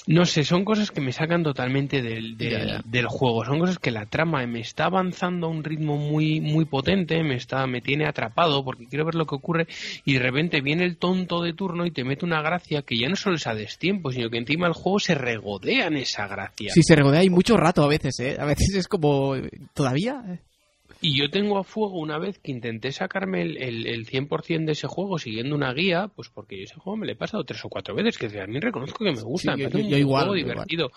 No 0.06 0.26
sé, 0.26 0.44
son 0.44 0.66
cosas 0.66 0.92
que 0.92 1.00
me 1.00 1.14
sacan 1.14 1.44
totalmente 1.44 2.02
del, 2.02 2.38
del, 2.38 2.52
Ya, 2.52 2.66
ya. 2.66 2.82
del 2.84 3.08
juego. 3.08 3.46
Son 3.46 3.58
cosas 3.60 3.80
que 3.80 3.92
la 3.92 4.06
trama 4.06 4.46
me 4.46 4.60
está 4.60 4.86
avanzando 4.86 5.48
a 5.48 5.50
un 5.50 5.64
ritmo 5.64 5.98
muy, 5.98 6.42
muy 6.42 6.66
potente, 6.66 7.24
me 7.24 7.36
está, 7.36 7.66
me 7.68 7.80
tiene 7.82 8.06
atrapado 8.06 8.66
porque 8.66 8.86
quiero 8.88 9.06
ver 9.06 9.16
lo 9.16 9.26
que 9.26 9.36
ocurre 9.36 9.68
y 10.04 10.14
de 10.14 10.20
repente 10.20 10.62
viene 10.62 10.84
el 10.84 10.98
tonto 10.98 11.42
de 11.42 11.54
turno 11.54 11.86
y 11.86 11.92
te 11.92 12.04
mete 12.04 12.26
una 12.26 12.42
gracia 12.42 12.82
que 12.82 12.98
ya 12.98 13.08
no 13.08 13.16
solo 13.16 13.38
es 13.38 13.48
a 13.48 13.56
destiempo, 13.56 14.12
sino 14.12 14.30
que 14.30 14.38
encima 14.38 14.68
el 14.68 14.74
juego 14.74 15.00
se 15.00 15.16
regodea 15.16 15.88
en 15.88 15.98
esa 15.98 16.28
gracia. 16.28 16.72
Sí, 16.74 16.82
se 16.84 16.96
regodea 16.96 17.22
ahí 17.22 17.30
mucho 17.30 17.56
rato 17.56 17.84
a 17.84 17.88
veces, 17.88 18.20
¿eh? 18.20 18.38
A 18.40 18.46
veces 18.46 18.76
es 18.76 18.88
como... 18.88 19.36
¿Todavía? 19.74 20.22
Y 21.04 21.18
yo 21.20 21.30
tengo 21.30 21.58
a 21.60 21.64
fuego 21.66 22.00
una 22.00 22.18
vez 22.18 22.40
que 22.40 22.52
intenté 22.52 22.92
sacarme 22.94 23.42
el, 23.42 23.58
el, 23.58 23.88
el 23.88 24.06
100% 24.08 24.66
de 24.66 24.72
ese 24.72 24.88
juego 24.88 25.20
siguiendo 25.20 25.54
una 25.54 25.74
guía, 25.74 26.08
pues 26.08 26.30
porque 26.30 26.58
yo 26.58 26.64
ese 26.64 26.76
juego 26.76 26.96
me 26.98 27.06
lo 27.06 27.12
he 27.12 27.16
pasado 27.18 27.44
tres 27.44 27.64
o 27.66 27.70
cuatro 27.70 27.94
veces, 27.94 28.18
que 28.18 28.40
a 28.40 28.48
mí 28.48 28.60
reconozco 28.60 29.04
que 29.04 29.12
me 29.12 29.22
gusta, 29.22 29.52
Sí, 29.54 29.58
me 29.58 29.64
yo- 29.66 29.70
yo- 29.78 29.84
un 29.86 29.90
yo 29.92 29.98
igual, 29.98 30.24
juego 30.28 30.36
yo 30.36 30.40
igual. 30.40 30.54
divertido. 30.68 30.92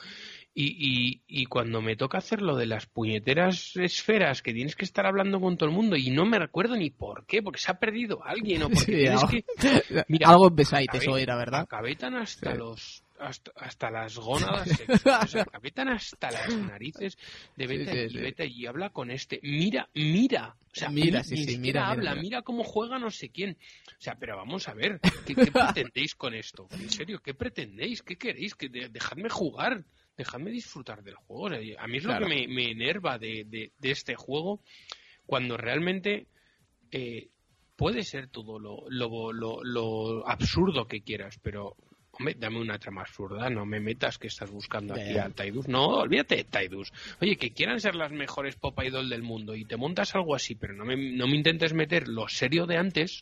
Y, 0.59 0.65
y, 0.79 1.23
y 1.27 1.45
cuando 1.47 1.83
me 1.83 1.97
toca 1.97 2.17
hacer 2.19 2.41
lo 2.41 2.57
de 2.57 2.65
las 2.67 2.87
puñeteras 2.87 3.73
esferas 3.77 4.41
que 4.41 4.55
tienes 4.55 4.75
que 4.75 4.87
estar 4.87 5.05
hablando 5.05 5.39
con 5.39 5.59
todo 5.59 5.69
el 5.69 5.75
mundo 5.75 5.97
y 5.97 6.09
no 6.11 6.25
me 6.25 6.39
recuerdo 6.39 6.77
ni 6.77 6.89
por 6.89 7.27
qué, 7.27 7.43
porque 7.43 7.59
se 7.61 7.71
ha 7.73 7.79
perdido 7.79 8.25
alguien 8.25 8.63
o 8.63 8.69
porque 8.71 8.81
Sí, 8.81 8.93
tienes 8.93 9.23
algo- 9.23 9.29
que... 9.29 9.45
Mira, 10.09 10.31
Algo 10.31 10.47
acabé- 10.51 10.87
eso 10.97 11.19
era, 11.19 11.37
¿verdad? 11.37 11.61
Acabé 11.63 11.95
tan 11.97 12.15
hasta 12.15 12.53
Sí. 12.53 12.59
los 12.59 13.03
hasta, 13.19 13.51
hasta 13.57 13.91
las 13.91 14.17
gónadas 14.17 14.69
o 15.25 15.27
sea, 15.27 15.47
hasta 15.89 16.31
las 16.31 16.57
narices 16.59 17.17
de 17.57 17.67
vete 17.67 17.85
Sí, 17.85 17.91
sí, 17.93 17.99
aquí, 18.05 18.15
sí. 18.15 18.19
vete 18.21 18.43
allí, 18.45 18.67
habla 18.67 18.91
con 18.91 19.11
este, 19.11 19.41
mira, 19.43 19.89
mira, 19.95 20.57
o 20.59 20.75
sea, 20.79 20.89
Mira, 20.91 21.23
ni- 21.31 21.37
mira, 21.47 21.59
mira, 21.61 21.89
habla, 21.89 22.11
mira. 22.11 22.23
mira, 22.23 22.43
cómo 22.43 22.63
juega 22.65 22.99
no 22.99 23.11
sé 23.11 23.31
quién, 23.31 23.57
o 23.89 24.01
sea, 24.01 24.17
pero 24.19 24.37
vamos 24.37 24.69
a 24.69 24.75
ver, 24.75 25.01
¿qué, 25.27 25.35
qué 25.35 25.51
pretendéis 25.53 26.15
con 26.15 26.35
esto? 26.35 26.69
En 26.73 26.91
serio, 26.91 27.21
¿qué 27.23 27.35
pretendéis? 27.35 28.03
¿Qué 28.03 28.17
queréis? 28.17 28.55
Que 28.55 28.69
de- 28.69 28.89
dejadme 28.89 29.29
jugar, 29.31 29.85
dejadme 30.17 30.51
disfrutar 30.51 31.03
del 31.03 31.15
juego, 31.15 31.45
O 31.45 31.49
sea, 31.51 31.59
a 31.83 31.87
mí 31.87 31.97
es 31.99 32.05
Claro. 32.05 32.21
lo 32.21 32.27
que 32.31 32.47
me, 32.47 32.49
me 32.55 32.71
enerva 32.71 33.19
de, 33.19 33.45
de- 33.47 33.73
de 33.79 33.91
este 33.91 34.15
juego, 34.15 34.61
cuando 35.25 35.57
realmente 35.57 36.27
eh, 36.91 37.29
puede 37.75 38.03
ser 38.05 38.29
todo 38.29 38.59
lo, 38.59 38.85
lo, 38.89 39.33
lo, 39.33 39.63
lo 39.65 40.27
absurdo 40.29 40.87
que 40.87 41.03
quieras, 41.03 41.39
pero 41.43 41.77
hombre, 42.19 42.35
dame 42.39 42.61
una 42.61 42.79
trama 42.79 43.03
absurda, 43.03 43.49
no 43.51 43.65
me 43.67 43.81
metas 43.81 44.19
que 44.19 44.27
estás 44.29 44.51
buscando 44.51 44.95
Ya, 44.97 45.03
aquí 45.03 45.15
ya. 45.15 45.25
a 45.27 45.31
Tidus. 45.31 45.69
No, 45.69 45.87
olvídate 45.99 46.37
de 46.37 46.45
Tidus. 46.45 46.93
Oye, 47.21 47.37
que 47.37 47.53
quieran 47.53 47.81
ser 47.81 47.95
las 47.95 48.13
mejores 48.13 48.57
pop 48.57 48.79
idol 48.83 49.09
del 49.09 49.23
mundo 49.23 49.55
y 49.55 49.65
te 49.65 49.77
montas 49.77 50.15
algo 50.15 50.35
así, 50.35 50.55
pero 50.55 50.75
no 50.75 50.85
me, 50.85 50.97
no 50.97 51.27
me 51.27 51.37
intentes 51.37 51.73
meter 51.75 52.09
lo 52.09 52.29
serio 52.29 52.67
de 52.67 52.77
antes. 52.77 53.21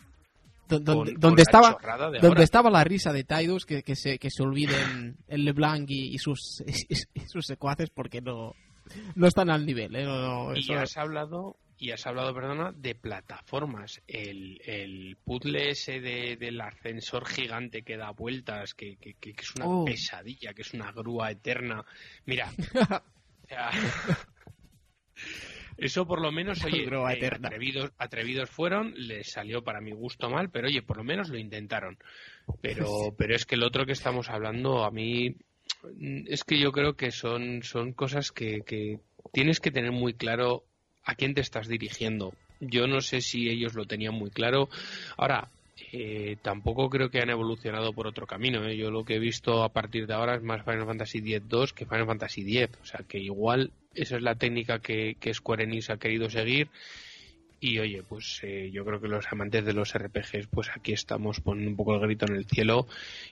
Con- 0.69 0.83
Donde, 0.83 1.15
con 1.17 1.39
estaba 1.39 1.77
donde 2.11 2.27
ahora. 2.27 2.43
estaba 2.43 2.71
la 2.71 2.85
risa 2.85 3.13
de 3.13 3.23
Tidus 3.25 3.67
que, 3.67 3.83
que 3.83 3.95
se 3.95 4.19
que 4.19 4.31
se 4.31 4.43
olviden 4.43 5.17
el 5.29 5.45
LeBlanc 5.45 5.91
y, 5.91 6.15
y 6.15 6.19
sus 6.19 6.63
y 7.15 7.21
sus 7.27 7.45
secuaces 7.47 7.91
porque 7.91 8.23
no 8.23 8.55
no 9.15 9.27
están 9.27 9.51
al 9.51 9.67
nivel 9.67 9.95
¿eh? 9.95 10.05
No, 10.05 10.49
no, 10.53 10.57
Y 10.57 10.73
has 10.73 10.97
hablado, 10.97 11.57
y 11.79 11.91
has 11.91 12.07
hablado, 12.07 12.33
perdona, 12.35 12.73
de 12.73 12.95
plataformas. 12.95 14.01
El, 14.07 14.61
el 14.65 15.17
puzzle 15.25 15.71
ese 15.71 16.01
de- 16.01 16.37
del 16.37 16.61
ascensor 16.61 17.27
gigante 17.27 17.83
que 17.83 17.97
da 17.97 18.11
vueltas, 18.11 18.75
que, 18.75 18.97
que- 18.97 19.17
es 19.37 19.55
una 19.57 19.67
Oh. 19.67 19.85
pesadilla, 19.85 20.55
que 20.55 20.63
es 20.63 20.73
una 20.75 20.93
grúa 20.93 21.31
eterna. 21.31 21.85
Mira, 22.27 22.51
eso 25.77 26.07
por 26.07 26.21
lo 26.21 26.31
menos, 26.31 26.65
oye, 26.65 26.85
eh, 26.85 27.27
atrevidos, 27.33 27.93
atrevidos 27.99 28.49
fueron, 28.51 28.95
les 28.97 29.31
salió 29.33 29.63
para 29.65 29.81
mi 29.81 29.91
gusto 29.93 30.31
mal, 30.31 30.51
pero 30.51 30.69
oye, 30.69 30.83
por 30.83 30.97
lo 30.99 31.05
menos 31.05 31.29
lo 31.29 31.39
intentaron. 31.39 31.99
Pero, 32.61 32.87
pero 33.19 33.35
es 33.35 33.45
que 33.45 33.57
el 33.57 33.65
otro 33.65 33.85
que 33.87 33.93
estamos 33.93 34.29
hablando, 34.31 34.85
a 34.85 34.91
mí, 34.91 35.37
es 36.27 36.45
que 36.45 36.59
yo 36.61 36.71
creo 36.73 36.97
que 36.97 37.11
son, 37.11 37.63
son 37.63 37.93
cosas 37.93 38.31
que, 38.31 38.61
que 38.65 39.01
tienes 39.33 39.59
que 39.61 39.71
tener 39.73 39.91
muy 39.93 40.15
claro 40.15 40.65
a 41.05 41.15
quién 41.15 41.35
te 41.35 41.41
estás 41.41 41.69
dirigiendo. 41.69 42.33
Yo 42.61 42.87
no 42.87 43.01
sé 43.01 43.21
si 43.21 43.49
ellos 43.49 43.75
lo 43.75 43.85
tenían 43.85 44.15
muy 44.15 44.31
claro. 44.31 44.69
Ahora, 45.17 45.49
eh, 45.93 46.37
tampoco 46.43 46.89
creo 46.89 47.11
que 47.11 47.21
han 47.21 47.31
evolucionado 47.31 47.93
por 47.93 48.07
otro 48.07 48.27
camino. 48.27 48.65
¿eh? 48.67 48.77
Yo 48.77 48.91
lo 48.91 49.05
que 49.05 49.17
he 49.17 49.19
visto 49.19 49.63
a 49.63 49.69
partir 49.69 50.07
de 50.07 50.15
ahora 50.15 50.37
es 50.37 50.43
más 50.43 50.65
Final 50.65 50.87
Fantasy 50.87 51.19
X-2 51.19 51.73
que 51.73 51.87
Final 51.87 52.07
Fantasy 52.07 52.59
X. 52.59 52.77
O 52.83 52.87
sea 52.87 53.01
que 53.07 53.19
igual 53.19 53.71
esa 53.95 54.17
es 54.17 54.23
la 54.23 54.35
técnica 54.35 54.79
que, 54.79 55.17
que 55.21 55.35
Square 55.35 55.65
Enix 55.65 55.91
ha 55.91 55.99
querido 55.99 56.31
seguir. 56.31 56.69
Y 57.67 57.79
oye, 57.79 58.03
pues 58.07 58.41
eh, 58.43 58.71
yo 58.71 58.85
creo 58.85 59.01
que 59.01 59.09
los 59.09 59.25
amantes 59.33 59.65
de 59.65 59.73
los 59.73 59.95
RPGs, 59.95 60.49
pues 60.51 60.69
aquí 60.77 60.93
estamos 60.93 61.41
poniendo 61.41 61.71
un 61.71 61.77
poco 61.79 61.95
el 61.95 62.01
grito 62.01 62.27
en 62.29 62.37
el 62.37 62.45
cielo. 62.45 62.87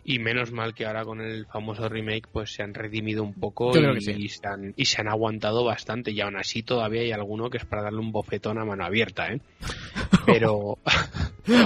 Y 0.04 0.20
menos 0.20 0.52
mal 0.52 0.72
que 0.72 0.86
ahora 0.86 1.04
con 1.04 1.20
el 1.20 1.44
famoso 1.44 1.86
remake, 1.86 2.28
pues 2.32 2.54
se 2.54 2.62
han 2.62 2.72
redimido 2.72 3.24
un 3.24 3.34
poco 3.34 3.78
y, 3.78 4.00
sí. 4.00 4.28
se 4.30 4.48
han, 4.48 4.72
y 4.74 4.86
se 4.86 5.02
han 5.02 5.08
aguantado 5.08 5.64
bastante. 5.64 6.12
Y 6.12 6.22
aún 6.22 6.38
así 6.38 6.62
todavía 6.62 7.02
hay 7.02 7.12
alguno 7.12 7.50
que 7.50 7.58
es 7.58 7.66
para 7.66 7.82
darle 7.82 7.98
un 7.98 8.10
bofetón 8.10 8.58
a 8.58 8.64
mano 8.64 8.86
abierta, 8.86 9.30
¿eh? 9.30 9.42
Pero, 10.24 10.78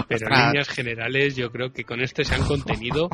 pero 0.09 0.29
en 0.29 0.47
líneas 0.47 0.69
generales 0.69 1.37
yo 1.37 1.53
creo 1.53 1.73
que 1.73 1.85
con 1.85 2.01
este 2.01 2.25
se 2.25 2.35
han 2.35 2.47
contenido 2.47 3.11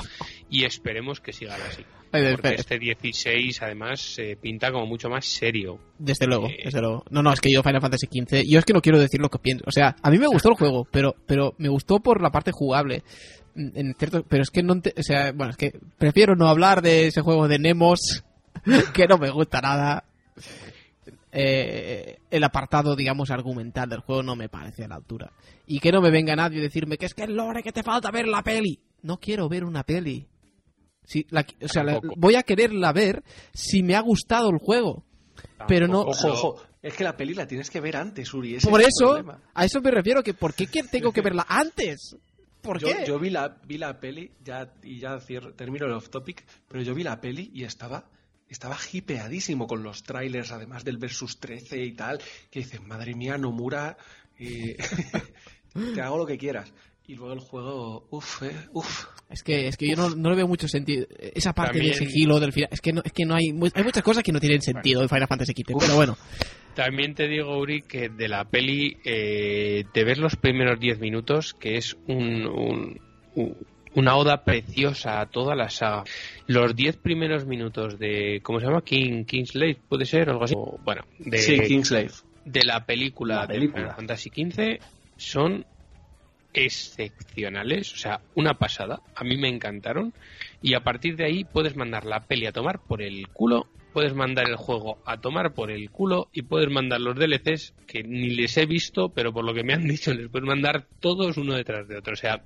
y 0.49 0.65
esperemos 0.65 1.21
que 1.21 1.33
sigan 1.33 1.61
así. 1.61 1.85
Porque 2.13 2.55
este 2.55 2.79
16 2.79 3.63
además 3.63 4.01
se 4.01 4.37
pinta 4.37 4.71
como 4.71 4.87
mucho 4.87 5.09
más 5.09 5.25
serio. 5.25 5.79
Desde 5.99 6.27
luego, 6.27 6.49
Eh, 6.49 6.59
desde 6.65 6.81
luego. 6.81 7.05
No, 7.11 7.23
no, 7.23 7.33
es 7.33 7.41
que 7.41 7.51
yo 7.51 7.63
Final 7.63 7.81
Fantasy 7.81 8.07
XV, 8.07 8.43
yo 8.47 8.59
es 8.59 8.65
que 8.65 8.73
no 8.75 8.81
quiero 8.83 8.99
decir 9.01 9.21
lo 9.21 9.31
que 9.31 9.39
pienso. 9.39 9.65
O 9.67 9.73
sea, 9.73 9.97
a 10.03 10.11
mí 10.11 10.19
me 10.19 10.27
gustó 10.27 10.51
el 10.51 10.57
juego, 10.57 10.87
pero 10.91 11.15
pero 11.27 11.55
me 11.59 11.69
gustó 11.69 12.01
por 12.01 12.21
la 12.23 12.31
parte 12.31 12.53
jugable. 12.53 13.03
Mm, 13.55 13.69
En 13.75 13.95
cierto, 13.95 14.25
pero 14.29 14.43
es 14.43 14.51
que 14.51 14.63
no, 14.63 14.75
o 14.75 15.03
sea, 15.03 15.33
bueno, 15.33 15.51
es 15.51 15.57
que 15.57 15.73
prefiero 15.99 16.37
no 16.37 16.49
hablar 16.49 16.83
de 16.83 17.07
ese 17.09 17.21
juego 17.23 17.49
de 17.49 17.59
Nemos 17.59 18.23
que 18.95 19.07
no 19.07 19.19
me 19.19 19.31
gusta 19.31 19.61
nada. 19.61 20.05
Eh, 21.35 22.19
el 22.31 22.45
apartado, 22.45 22.95
digamos, 22.95 23.31
argumental 23.31 23.89
del 23.89 24.01
juego 24.01 24.23
no 24.23 24.37
me 24.37 24.49
parece 24.51 24.85
a 24.85 24.89
la 24.89 24.97
altura. 24.97 25.33
Y 25.67 25.81
que 25.81 25.91
no 25.93 26.03
me 26.03 26.11
venga 26.11 26.37
nadie 26.37 26.59
a 26.59 26.63
decirme 26.63 26.99
que 26.99 27.07
es 27.07 27.15
que 27.15 27.23
el 27.25 27.35
lore 27.35 27.63
que 27.63 27.73
te 27.73 27.83
falta 27.83 28.11
ver 28.11 28.29
la 28.29 28.43
peli. 28.43 28.79
No 29.03 29.19
quiero 29.19 29.49
ver 29.49 29.65
una 29.65 29.83
peli. 29.83 30.27
Si 31.05 31.27
la- 31.31 31.47
o 31.63 31.69
sea, 31.69 31.83
la- 31.85 32.01
voy 32.17 32.37
a 32.37 32.43
quererla 32.43 32.93
ver 32.93 33.23
si 33.53 33.83
me 33.83 33.95
ha 33.97 34.01
gustado 34.01 34.51
el 34.51 34.59
juego. 34.59 35.05
Pero 35.69 35.87
no-. 35.89 36.03
Ojo, 36.03 36.29
ojo. 36.29 36.63
Es 36.83 36.95
que 36.95 37.05
la 37.05 37.17
peli 37.17 37.35
la 37.35 37.47
tienes 37.47 37.71
que 37.71 37.81
ver 37.81 37.97
antes, 37.97 38.35
Uri. 38.35 38.57
ese 38.57 38.69
Por 38.69 38.81
es 38.81 38.89
eso, 38.89 39.11
problema. 39.13 39.41
a 39.55 39.65
eso 39.65 39.81
me 39.81 39.91
refiero, 39.93 40.23
que 40.23 40.35
¿por 40.35 40.53
qué 40.55 40.67
tengo 40.67 41.13
que 41.13 41.21
verla 41.21 41.47
antes? 41.49 42.17
¿Por 42.61 42.79
yo, 42.81 42.89
qué? 42.89 43.05
yo 43.07 43.19
vi 43.19 43.31
la 43.31 43.61
vi 43.67 43.79
la 43.79 43.99
peli 44.01 44.31
ya 44.43 44.73
y 44.83 44.99
ya 45.01 45.19
cierro- 45.21 45.55
termino 45.55 45.87
el 45.87 45.93
off 45.93 46.11
topic, 46.11 46.45
pero 46.69 46.83
yo 46.83 46.95
vi 46.95 47.03
la 47.05 47.21
peli 47.21 47.51
y 47.55 47.65
estaba 47.65 48.09
estaba 48.49 48.77
hipeadísimo 48.93 49.67
con 49.67 49.83
los 49.83 50.03
trailers, 50.03 50.53
además 50.53 50.85
del 50.85 50.99
versus 50.99 51.39
13 51.41 51.83
y 51.85 51.93
tal, 51.93 52.21
que 52.51 52.61
dices, 52.61 52.83
madre 52.83 53.15
mía, 53.15 53.39
Nomura, 53.39 53.97
eh, 54.39 54.77
te 55.95 56.01
hago 56.03 56.19
lo 56.19 56.27
que 56.27 56.37
quieras. 56.39 56.73
Y 57.13 57.17
luego 57.17 57.33
el 57.35 57.41
juego, 57.41 58.07
uff, 58.11 58.43
eh, 58.43 58.51
uff. 58.73 59.05
Es 59.29 59.43
que, 59.43 59.69
es 59.69 59.77
que 59.77 59.87
yo 59.89 59.97
no, 59.97 60.11
no 60.11 60.31
le 60.31 60.37
veo 60.37 60.49
mucho 60.49 60.67
sentido. 60.67 61.07
Esa 61.19 61.53
parte 61.53 61.75
También- 61.79 61.95
del 61.99 62.09
sigilo 62.09 62.41
del 62.41 62.53
final. 62.53 62.71
Es 62.73 62.81
que 62.81 62.93
no, 62.95 63.03
es 63.05 63.13
que 63.13 63.27
no 63.27 63.35
hay. 63.35 63.49
Hay 63.75 63.83
muchas 63.85 64.03
cosas 64.03 64.23
que 64.23 64.33
no 64.33 64.41
tienen 64.41 64.63
sentido 64.63 65.03
en 65.03 65.09
Final 65.11 65.29
Fantasy 65.29 65.53
XV. 65.53 65.77
Pero 65.79 65.95
bueno, 65.97 66.17
También 66.75 67.15
te 67.15 67.29
digo, 67.29 67.59
Uri, 67.59 67.83
que 67.83 68.09
de 68.09 68.29
la 68.29 68.45
peli 68.47 68.97
eh, 69.05 69.85
te 69.93 70.05
ves 70.05 70.17
los 70.17 70.37
primeros 70.37 70.81
10 70.81 71.01
minutos, 71.01 71.53
que 71.53 71.77
es 71.77 71.99
un, 72.09 72.47
un- 72.47 72.99
un- 73.35 73.57
una 73.95 74.17
oda 74.17 74.43
preciosa 74.43 75.21
a 75.21 75.27
toda 75.27 75.55
la 75.55 75.69
saga. 75.69 76.05
Los 76.47 76.75
10 76.75 76.97
primeros 76.97 77.45
minutos 77.45 77.99
de, 77.99 78.41
¿cómo 78.43 78.59
se 78.59 78.65
llama? 78.67 78.81
King, 78.83 79.25
Kingslave, 79.27 79.77
¿puede 79.87 80.07
ser? 80.07 80.31
O 80.31 80.33
algo 80.33 80.45
así. 80.45 80.55
O, 80.57 80.79
bueno, 80.83 81.03
de, 81.19 81.37
Sí, 81.37 81.61
Kingslave. 81.61 82.11
de 82.47 82.65
la 82.65 82.87
película, 82.87 83.43
La 83.43 83.47
película. 83.49 83.75
de 83.83 83.89
Final 83.89 83.97
Fantasy 83.97 84.31
XV 84.31 84.79
son 85.19 85.67
excepcionales, 86.55 87.93
o 87.93 87.97
sea, 87.97 88.21
una 88.35 88.55
pasada. 88.55 89.01
A 89.15 89.25
mí 89.25 89.37
me 89.37 89.49
encantaron. 89.49 90.13
Y 90.61 90.75
a 90.75 90.81
partir 90.81 91.17
de 91.17 91.25
ahí 91.25 91.45
puedes 91.45 91.77
mandar 91.77 92.05
la 92.05 92.21
peli 92.21 92.47
a 92.47 92.53
tomar 92.53 92.81
por 92.81 93.03
el 93.03 93.29
culo, 93.29 93.69
puedes 93.93 94.15
mandar 94.15 94.49
el 94.49 94.57
juego 94.57 94.99
a 95.05 95.21
tomar 95.21 95.53
por 95.55 95.71
el 95.71 95.91
culo 95.91 96.29
y 96.33 96.43
puedes 96.43 96.71
mandar 96.71 97.01
los 97.01 97.17
DLCs 97.17 97.75
que 97.87 98.03
ni 98.03 98.31
les 98.31 98.57
he 98.57 98.67
visto, 98.67 99.11
pero 99.11 99.33
por 99.33 99.45
lo 99.45 99.55
que 99.55 99.65
me 99.65 99.75
han 99.75 99.85
dicho 99.89 100.13
les 100.15 100.29
puedes 100.29 100.47
mandar 100.47 100.87
todos 101.01 101.37
uno 101.37 101.55
detrás 101.55 101.89
de 101.89 101.99
otro. 101.99 102.15
O 102.15 102.17
sea, 102.17 102.43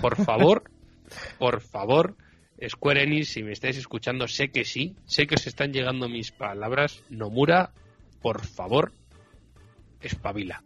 por 0.00 0.16
favor, 0.16 0.64
por 1.38 1.60
favor, 1.60 2.16
Square 2.68 3.02
Enix, 3.02 3.28
si 3.28 3.42
me 3.42 3.52
estáis 3.52 3.76
escuchando, 3.76 4.28
sé 4.28 4.50
que 4.50 4.64
sí, 4.64 4.94
sé 5.04 5.26
que 5.26 5.34
os 5.34 5.46
están 5.46 5.72
llegando 5.72 6.08
mis 6.08 6.30
palabras. 6.30 7.02
Nomura, 7.10 7.72
por 8.20 8.44
favor, 8.44 8.92
espabila. 10.00 10.62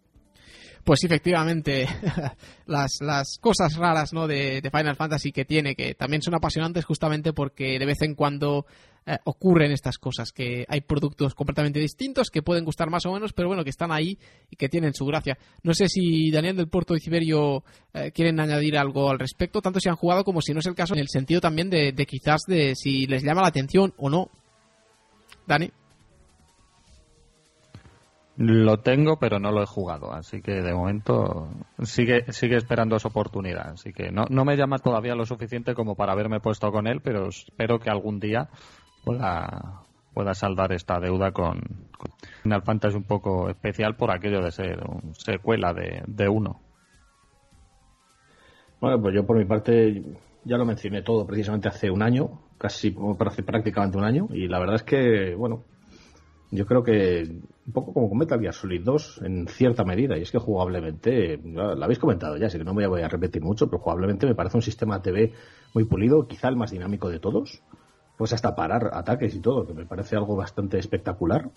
Pues 0.86 1.02
efectivamente, 1.02 1.88
las, 2.66 2.98
las 3.00 3.38
cosas 3.40 3.74
raras 3.74 4.12
¿no? 4.12 4.28
de, 4.28 4.60
de 4.60 4.70
Final 4.70 4.94
Fantasy 4.94 5.32
que 5.32 5.44
tiene, 5.44 5.74
que 5.74 5.96
también 5.96 6.22
son 6.22 6.36
apasionantes 6.36 6.84
justamente 6.84 7.32
porque 7.32 7.76
de 7.80 7.86
vez 7.86 8.00
en 8.02 8.14
cuando 8.14 8.66
eh, 9.04 9.18
ocurren 9.24 9.72
estas 9.72 9.98
cosas, 9.98 10.30
que 10.30 10.64
hay 10.68 10.82
productos 10.82 11.34
completamente 11.34 11.80
distintos 11.80 12.30
que 12.30 12.42
pueden 12.42 12.64
gustar 12.64 12.88
más 12.88 13.04
o 13.04 13.12
menos, 13.12 13.32
pero 13.32 13.48
bueno, 13.48 13.64
que 13.64 13.70
están 13.70 13.90
ahí 13.90 14.16
y 14.48 14.54
que 14.54 14.68
tienen 14.68 14.94
su 14.94 15.04
gracia. 15.06 15.36
No 15.64 15.74
sé 15.74 15.88
si 15.88 16.30
Daniel 16.30 16.56
del 16.56 16.68
Puerto 16.68 16.94
y 16.94 17.00
Ciberio 17.00 17.64
eh, 17.92 18.12
quieren 18.12 18.38
añadir 18.38 18.78
algo 18.78 19.10
al 19.10 19.18
respecto, 19.18 19.60
tanto 19.60 19.80
si 19.80 19.88
han 19.88 19.96
jugado 19.96 20.22
como 20.22 20.40
si 20.40 20.54
no 20.54 20.60
es 20.60 20.66
el 20.66 20.76
caso, 20.76 20.94
en 20.94 21.00
el 21.00 21.08
sentido 21.08 21.40
también 21.40 21.68
de, 21.68 21.90
de 21.90 22.06
quizás 22.06 22.42
de 22.46 22.76
si 22.76 23.06
les 23.06 23.24
llama 23.24 23.42
la 23.42 23.48
atención 23.48 23.92
o 23.96 24.08
no. 24.08 24.30
Dani. 25.48 25.68
Lo 28.38 28.80
tengo, 28.80 29.18
pero 29.18 29.38
no 29.38 29.50
lo 29.50 29.62
he 29.62 29.66
jugado, 29.66 30.12
así 30.12 30.42
que 30.42 30.60
de 30.60 30.74
momento 30.74 31.48
sigue 31.82 32.30
sigue 32.32 32.56
esperando 32.56 32.96
esa 32.96 33.08
oportunidad. 33.08 33.70
Así 33.70 33.94
que 33.94 34.10
no, 34.10 34.24
no 34.28 34.44
me 34.44 34.56
llama 34.56 34.78
todavía 34.78 35.14
lo 35.14 35.24
suficiente 35.24 35.74
como 35.74 35.94
para 35.94 36.12
haberme 36.12 36.40
puesto 36.40 36.70
con 36.70 36.86
él, 36.86 37.00
pero 37.02 37.28
espero 37.28 37.78
que 37.78 37.88
algún 37.88 38.20
día 38.20 38.50
pueda, 39.04 39.84
pueda 40.12 40.34
saldar 40.34 40.72
esta 40.72 41.00
deuda 41.00 41.32
con, 41.32 41.60
con 41.96 42.12
Final 42.42 42.62
Fantasy 42.62 42.96
un 42.96 43.04
poco 43.04 43.48
especial 43.48 43.96
por 43.96 44.10
aquello 44.10 44.42
de 44.42 44.50
ser 44.50 44.84
un 44.86 45.14
secuela 45.14 45.72
de, 45.72 46.02
de 46.06 46.28
uno. 46.28 46.60
Bueno, 48.82 49.00
pues 49.00 49.14
yo 49.14 49.24
por 49.24 49.38
mi 49.38 49.46
parte 49.46 50.02
ya 50.44 50.58
lo 50.58 50.66
mencioné 50.66 51.00
todo 51.00 51.26
precisamente 51.26 51.68
hace 51.68 51.90
un 51.90 52.02
año, 52.02 52.38
casi 52.58 52.90
prácticamente 52.90 53.96
un 53.96 54.04
año, 54.04 54.28
y 54.30 54.46
la 54.46 54.58
verdad 54.58 54.76
es 54.76 54.82
que, 54.82 55.34
bueno, 55.34 55.64
yo 56.50 56.66
creo 56.66 56.82
que 56.82 57.40
un 57.66 57.72
poco 57.72 57.92
como 57.92 58.08
con 58.08 58.18
Metal 58.18 58.40
Gear 58.40 58.54
Solid 58.54 58.82
2 58.84 59.22
en 59.24 59.48
cierta 59.48 59.84
medida, 59.84 60.16
y 60.16 60.22
es 60.22 60.30
que 60.30 60.38
jugablemente, 60.38 61.40
lo 61.44 61.82
habéis 61.82 61.98
comentado 61.98 62.36
ya, 62.36 62.46
así 62.46 62.58
que 62.58 62.64
no 62.64 62.74
me 62.74 62.86
voy 62.86 63.02
a 63.02 63.08
repetir 63.08 63.42
mucho, 63.42 63.66
pero 63.66 63.82
jugablemente 63.82 64.26
me 64.26 64.34
parece 64.34 64.56
un 64.56 64.62
sistema 64.62 65.02
TV 65.02 65.32
muy 65.74 65.84
pulido, 65.84 66.26
quizá 66.28 66.48
el 66.48 66.56
más 66.56 66.70
dinámico 66.70 67.08
de 67.08 67.18
todos, 67.18 67.62
pues 68.16 68.32
hasta 68.32 68.54
parar 68.54 68.90
ataques 68.92 69.34
y 69.34 69.40
todo, 69.40 69.66
que 69.66 69.74
me 69.74 69.84
parece 69.84 70.16
algo 70.16 70.36
bastante 70.36 70.78
espectacular. 70.78 71.50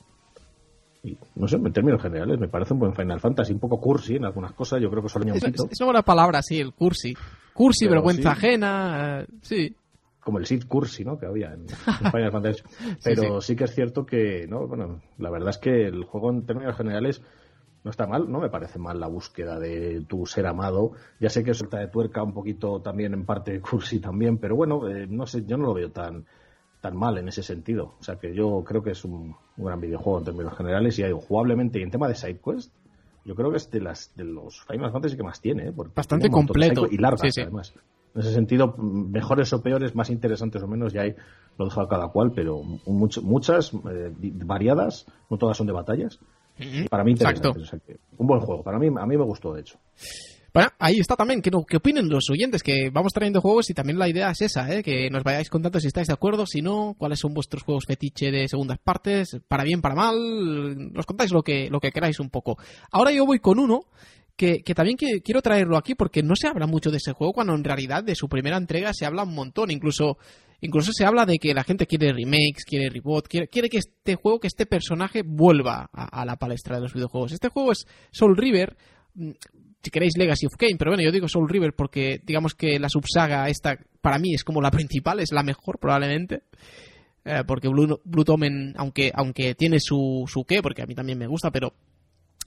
Y 1.04 1.18
no 1.36 1.48
sé, 1.48 1.56
en 1.56 1.72
términos 1.72 2.02
generales, 2.02 2.40
me 2.40 2.50
parece 2.50 2.74
un 2.74 2.80
buen 2.80 2.94
Final 2.94 3.20
Fantasy, 3.20 3.54
un 3.54 3.60
poco 3.60 3.80
cursi 3.80 4.16
en 4.16 4.26
algunas 4.26 4.52
cosas, 4.54 4.82
yo 4.82 4.90
creo 4.90 5.04
que 5.04 5.18
un 5.18 5.30
Es, 5.30 5.44
una 5.80 5.86
buena 5.86 6.02
palabra, 6.02 6.42
sí, 6.42 6.60
el 6.60 6.74
cursi. 6.74 7.14
Cursi, 7.54 7.86
Pero 7.86 8.02
vergüenza 8.02 8.22
sí. 8.22 8.28
ajena, 8.28 9.22
eh, 9.22 9.26
sí. 9.42 9.76
Como 10.30 10.40
el 10.40 10.46
Sid 10.46 10.64
Cursi, 10.68 11.04
¿no? 11.04 11.18
Que 11.18 11.26
había 11.26 11.54
en, 11.54 11.62
en 11.66 12.12
Final 12.12 12.32
Fantasy. 12.32 12.64
Pero 13.04 13.42
sí, 13.42 13.56
que 13.56 13.66
es 13.66 13.76
cierto 13.76 14.06
que, 14.06 14.48
no, 14.48 14.68
bueno, 14.68 15.02
la 15.18 15.30
verdad 15.30 15.50
es 15.50 15.58
que 15.58 15.86
el 15.88 16.04
juego 16.06 16.30
en 16.30 16.46
términos 16.46 16.76
generales 16.78 17.22
no 17.84 17.92
está 17.92 18.08
mal, 18.08 18.30
no 18.32 18.40
me 18.40 18.50
parece 18.50 18.78
mal 18.78 19.00
la 19.00 19.08
búsqueda 19.08 19.60
de 19.60 20.02
tu 20.08 20.26
ser 20.26 20.48
amado. 20.48 20.92
Ya 21.20 21.30
sé 21.30 21.44
que 21.44 21.52
es 21.52 21.58
suelta 21.58 21.80
de 21.80 21.88
tuerca 21.88 22.24
un 22.24 22.34
poquito 22.34 22.82
también 22.82 23.14
en 23.14 23.26
parte 23.26 23.60
Cursi 23.62 24.00
también, 24.00 24.38
pero 24.38 24.56
bueno, 24.56 24.88
eh, 24.88 25.08
no 25.10 25.26
sé, 25.26 25.46
yo 25.46 25.58
no 25.58 25.66
lo 25.68 25.74
veo 25.74 25.92
tan 25.92 26.26
tan 26.82 26.96
mal 26.96 27.18
en 27.18 27.28
ese 27.28 27.44
sentido. 27.44 27.96
O 28.00 28.04
sea 28.04 28.16
que 28.16 28.34
yo 28.34 28.64
creo 28.66 28.82
que 28.82 28.92
es 28.92 29.04
un, 29.04 29.36
un 29.58 29.66
gran 29.66 29.82
videojuego 29.82 30.20
en 30.20 30.26
términos 30.26 30.56
generales 30.56 30.98
y 31.00 31.04
jugablemente 31.12 31.80
y 31.80 31.84
en 31.84 31.92
tema 31.92 32.08
de 32.08 32.16
side 32.16 32.40
quest, 32.44 32.72
yo 33.26 33.36
creo 33.36 33.52
que 33.52 33.58
es 33.58 33.70
de 33.70 33.82
las 33.82 34.16
de 34.16 34.24
los 34.24 34.62
Final 34.66 34.92
Fantasy 34.92 35.18
que 35.18 35.24
más 35.24 35.42
tiene, 35.42 35.68
¿eh? 35.68 35.74
Porque 35.76 35.94
Bastante 35.96 36.30
tiene 36.30 36.34
completo. 36.34 36.88
y 36.90 36.98
largas 36.98 37.22
Sí, 37.22 37.32
sí. 37.32 37.42
además. 37.42 37.74
En 38.16 38.22
ese 38.22 38.34
sentido, 38.34 38.76
mejores 38.78 39.54
o 39.54 39.62
peores, 39.62 39.96
más 39.96 40.10
interesantes 40.10 40.62
o 40.64 40.68
menos, 40.68 40.94
ya 40.94 41.02
hay, 41.02 41.16
lo 41.58 41.66
dejo 41.66 41.82
a 41.82 41.88
cada 41.88 42.08
cual, 42.10 42.32
pero 42.36 42.62
much- 42.86 43.22
muchas, 43.22 43.72
eh, 43.74 44.12
variadas, 44.20 45.06
no 45.30 45.38
todas 45.38 45.56
son 45.58 45.68
de 45.68 45.74
batallas. 45.74 46.20
Para 46.90 47.04
mí, 47.06 47.14
que 47.86 48.00
un 48.18 48.28
buen 48.28 48.42
juego. 48.42 48.64
Para 48.64 48.78
mí, 48.80 48.88
a 48.88 49.06
mí 49.06 49.18
me 49.18 49.24
gustó, 49.24 49.54
de 49.54 49.62
hecho. 49.62 49.78
Bueno, 50.52 50.70
ahí 50.80 51.00
está 51.00 51.16
también, 51.16 51.42
que 51.44 51.78
opinen 51.78 52.10
los 52.10 52.28
oyentes, 52.32 52.64
que 52.64 52.90
vamos 52.90 53.14
trayendo 53.14 53.40
juegos 53.40 53.70
y 53.70 53.76
también 53.76 54.00
la 54.00 54.10
idea 54.10 54.32
es 54.32 54.42
esa, 54.42 54.74
¿eh? 54.74 54.82
que 54.82 55.08
nos 55.12 55.24
vayáis 55.24 55.48
contando 55.48 55.80
si 55.80 55.88
estáis 55.88 56.08
de 56.08 56.14
acuerdo, 56.14 56.48
si 56.48 56.64
no, 56.64 56.96
cuáles 56.98 57.20
son 57.20 57.36
vuestros 57.36 57.62
juegos 57.62 57.86
fetiche 57.86 58.32
de 58.32 58.48
segundas 58.48 58.80
partes, 58.84 59.40
para 59.48 59.64
bien, 59.64 59.80
para 59.80 59.94
mal, 59.94 60.92
nos 60.92 61.06
contáis 61.06 61.32
lo 61.32 61.44
que, 61.44 61.70
lo 61.70 61.80
que 61.80 61.92
queráis 61.92 62.20
un 62.20 62.32
poco. 62.32 62.58
Ahora 62.92 63.12
yo 63.12 63.28
voy 63.28 63.38
con 63.40 63.60
uno 63.60 63.82
que, 64.40 64.74
también 64.74 64.96
que- 64.96 65.22
quiero 65.22 65.42
traerlo 65.42 65.78
aquí 65.78 65.96
porque 65.96 66.24
no 66.24 66.36
se 66.36 66.48
habla 66.48 66.66
mucho 66.66 66.92
de 66.92 66.98
ese 66.98 67.12
juego 67.12 67.34
cuando 67.34 67.54
en 67.54 67.64
realidad 67.64 68.04
de 68.04 68.16
su 68.16 68.30
primera 68.30 68.56
entrega 68.56 68.94
se 68.94 69.06
habla 69.06 69.24
un 69.24 69.36
montón, 69.36 69.70
incluso 69.70 70.18
incluso 70.62 70.92
se 70.94 71.06
habla 71.06 71.26
de 71.26 71.38
que 71.38 71.54
la 71.54 71.64
gente 71.64 71.88
quiere 71.88 72.14
remakes, 72.14 72.64
quiere 72.66 72.90
reboot, 72.90 73.28
quiere, 73.28 73.48
quiere 73.48 73.70
que 73.70 73.78
este 73.78 74.16
juego, 74.16 74.40
que 74.40 74.48
este 74.48 74.66
personaje 74.66 75.24
vuelva 75.26 75.90
a, 75.94 76.26
la 76.26 76.36
palestra 76.38 76.78
de 76.78 76.82
los 76.84 76.94
videojuegos. 76.94 77.32
Este 77.32 77.50
juego 77.50 77.72
es 77.72 77.86
Soul 78.12 78.36
River, 78.36 78.76
mm, 79.16 79.32
si 79.82 79.92
queréis 79.92 80.18
Legacy 80.18 80.46
of 80.48 80.56
Kain, 80.58 80.78
pero 80.78 80.92
bueno, 80.92 81.04
yo 81.04 81.12
digo 81.12 81.28
Soul 81.28 81.50
River 81.50 81.74
porque 81.74 82.22
digamos 82.24 82.56
que 82.56 82.80
la 82.80 82.90
subsaga 82.90 83.48
esta 83.50 83.78
para 84.02 84.20
mí 84.20 84.34
es 84.34 84.44
como 84.44 84.62
la 84.62 84.72
principal, 84.72 85.20
es 85.20 85.32
la 85.32 85.44
mejor 85.44 85.80
probablemente. 85.80 86.44
Eh, 87.26 87.44
porque 87.46 87.68
Blue, 87.68 88.00
Blue 88.06 88.24
Tomen, 88.24 88.74
aunque, 88.78 89.12
aunque 89.14 89.54
tiene 89.54 89.80
su, 89.82 90.24
su 90.28 90.46
qué, 90.46 90.62
porque 90.62 90.82
a 90.82 90.86
mí 90.86 90.96
también 90.96 91.18
me 91.18 91.28
gusta, 91.28 91.52
pero 91.52 91.74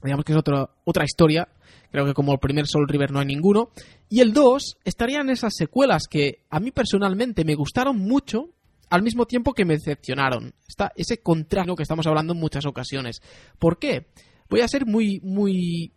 digamos 0.03 0.25
que 0.25 0.33
es 0.33 0.37
otra 0.37 0.69
otra 0.83 1.05
historia. 1.05 1.47
Creo 1.91 2.05
que 2.05 2.13
como 2.13 2.33
el 2.33 2.39
primer 2.39 2.67
Soul 2.67 2.87
River 2.87 3.11
no 3.11 3.19
hay 3.19 3.27
ninguno. 3.27 3.69
Y 4.09 4.21
el 4.21 4.33
2 4.33 4.79
estaría 4.83 5.21
en 5.21 5.29
esas 5.29 5.53
secuelas 5.55 6.07
que 6.09 6.39
a 6.49 6.59
mí 6.59 6.71
personalmente 6.71 7.45
me 7.45 7.55
gustaron 7.55 7.99
mucho, 7.99 8.49
al 8.89 9.03
mismo 9.03 9.25
tiempo 9.25 9.53
que 9.53 9.65
me 9.65 9.75
decepcionaron. 9.75 10.53
Está 10.67 10.91
ese 10.95 11.19
contrario 11.19 11.75
que 11.75 11.83
estamos 11.83 12.07
hablando 12.07 12.33
en 12.33 12.39
muchas 12.39 12.65
ocasiones. 12.65 13.21
¿Por 13.59 13.79
qué? 13.79 14.07
Voy 14.49 14.61
a 14.61 14.67
ser 14.67 14.85
muy, 14.85 15.19
muy. 15.23 15.91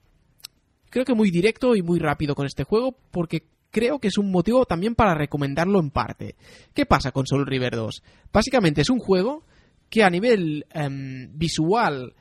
Creo 0.91 1.05
que 1.05 1.15
muy 1.15 1.31
directo 1.31 1.77
y 1.77 1.83
muy 1.83 1.99
rápido 1.99 2.35
con 2.35 2.47
este 2.47 2.65
juego, 2.65 2.97
porque 3.11 3.49
creo 3.71 3.99
que 3.99 4.09
es 4.09 4.17
un 4.17 4.31
motivo 4.31 4.65
también 4.65 4.95
para 4.95 5.15
recomendarlo 5.15 5.79
en 5.81 5.91
parte. 5.91 6.37
¿Qué 6.73 6.87
pasa 6.87 7.13
con 7.13 7.27
Soul 7.27 7.47
River 7.47 7.77
2? 7.77 8.03
Básicamente 8.33 8.81
es 8.81 8.89
un 8.89 8.99
juego 8.99 9.45
que 9.91 10.03
a 10.03 10.11
nivel 10.11 10.65
em, 10.73 11.31
visual 11.37 12.15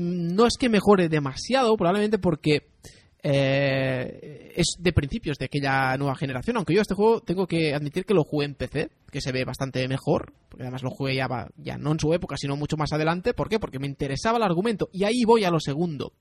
no 0.00 0.46
es 0.46 0.56
que 0.56 0.68
mejore 0.68 1.08
demasiado, 1.08 1.76
probablemente 1.76 2.18
porque 2.18 2.68
eh, 3.22 4.52
es 4.56 4.76
de 4.78 4.92
principios 4.92 5.36
de 5.36 5.44
aquella 5.44 5.94
nueva 5.98 6.16
generación, 6.16 6.56
aunque 6.56 6.74
yo 6.74 6.80
este 6.80 6.94
juego 6.94 7.20
tengo 7.20 7.46
que 7.46 7.74
admitir 7.74 8.06
que 8.06 8.14
lo 8.14 8.24
jugué 8.24 8.46
en 8.46 8.54
PC, 8.54 8.88
que 9.10 9.20
se 9.20 9.32
ve 9.32 9.44
bastante 9.44 9.86
mejor, 9.88 10.32
porque 10.48 10.62
además 10.64 10.82
lo 10.82 10.90
jugué 10.90 11.16
ya, 11.16 11.28
ya 11.58 11.76
no 11.76 11.92
en 11.92 12.00
su 12.00 12.14
época, 12.14 12.36
sino 12.38 12.56
mucho 12.56 12.76
más 12.76 12.92
adelante. 12.92 13.34
¿Por 13.34 13.48
qué? 13.48 13.58
Porque 13.58 13.78
me 13.78 13.86
interesaba 13.86 14.38
el 14.38 14.44
argumento. 14.44 14.88
Y 14.92 15.04
ahí 15.04 15.24
voy 15.26 15.44
a 15.44 15.50
lo 15.50 15.60
segundo. 15.60 16.12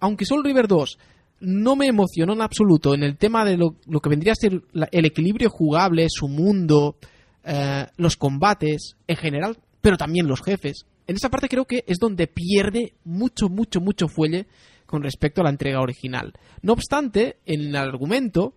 Aunque 0.00 0.24
Soul 0.24 0.44
River 0.44 0.66
2 0.68 0.98
no 1.40 1.76
me 1.76 1.86
emocionó 1.86 2.32
en 2.32 2.40
absoluto 2.40 2.94
en 2.94 3.02
el 3.02 3.18
tema 3.18 3.44
de 3.44 3.56
lo, 3.56 3.76
lo 3.86 4.00
que 4.00 4.08
vendría 4.08 4.32
a 4.32 4.36
ser 4.36 4.62
el 4.90 5.04
equilibrio 5.04 5.50
jugable, 5.50 6.06
su 6.08 6.28
mundo, 6.28 6.96
eh, 7.44 7.86
los 7.96 8.16
combates, 8.16 8.96
en 9.06 9.16
general, 9.16 9.58
pero 9.80 9.96
también 9.96 10.26
los 10.26 10.42
jefes. 10.42 10.86
En 11.12 11.16
esa 11.16 11.28
parte 11.28 11.46
creo 11.46 11.66
que 11.66 11.84
es 11.86 11.98
donde 11.98 12.26
pierde 12.26 12.94
mucho, 13.04 13.50
mucho, 13.50 13.82
mucho 13.82 14.08
fuelle 14.08 14.46
con 14.86 15.02
respecto 15.02 15.42
a 15.42 15.44
la 15.44 15.50
entrega 15.50 15.82
original. 15.82 16.32
No 16.62 16.72
obstante, 16.72 17.36
en 17.44 17.60
el 17.66 17.76
argumento 17.76 18.54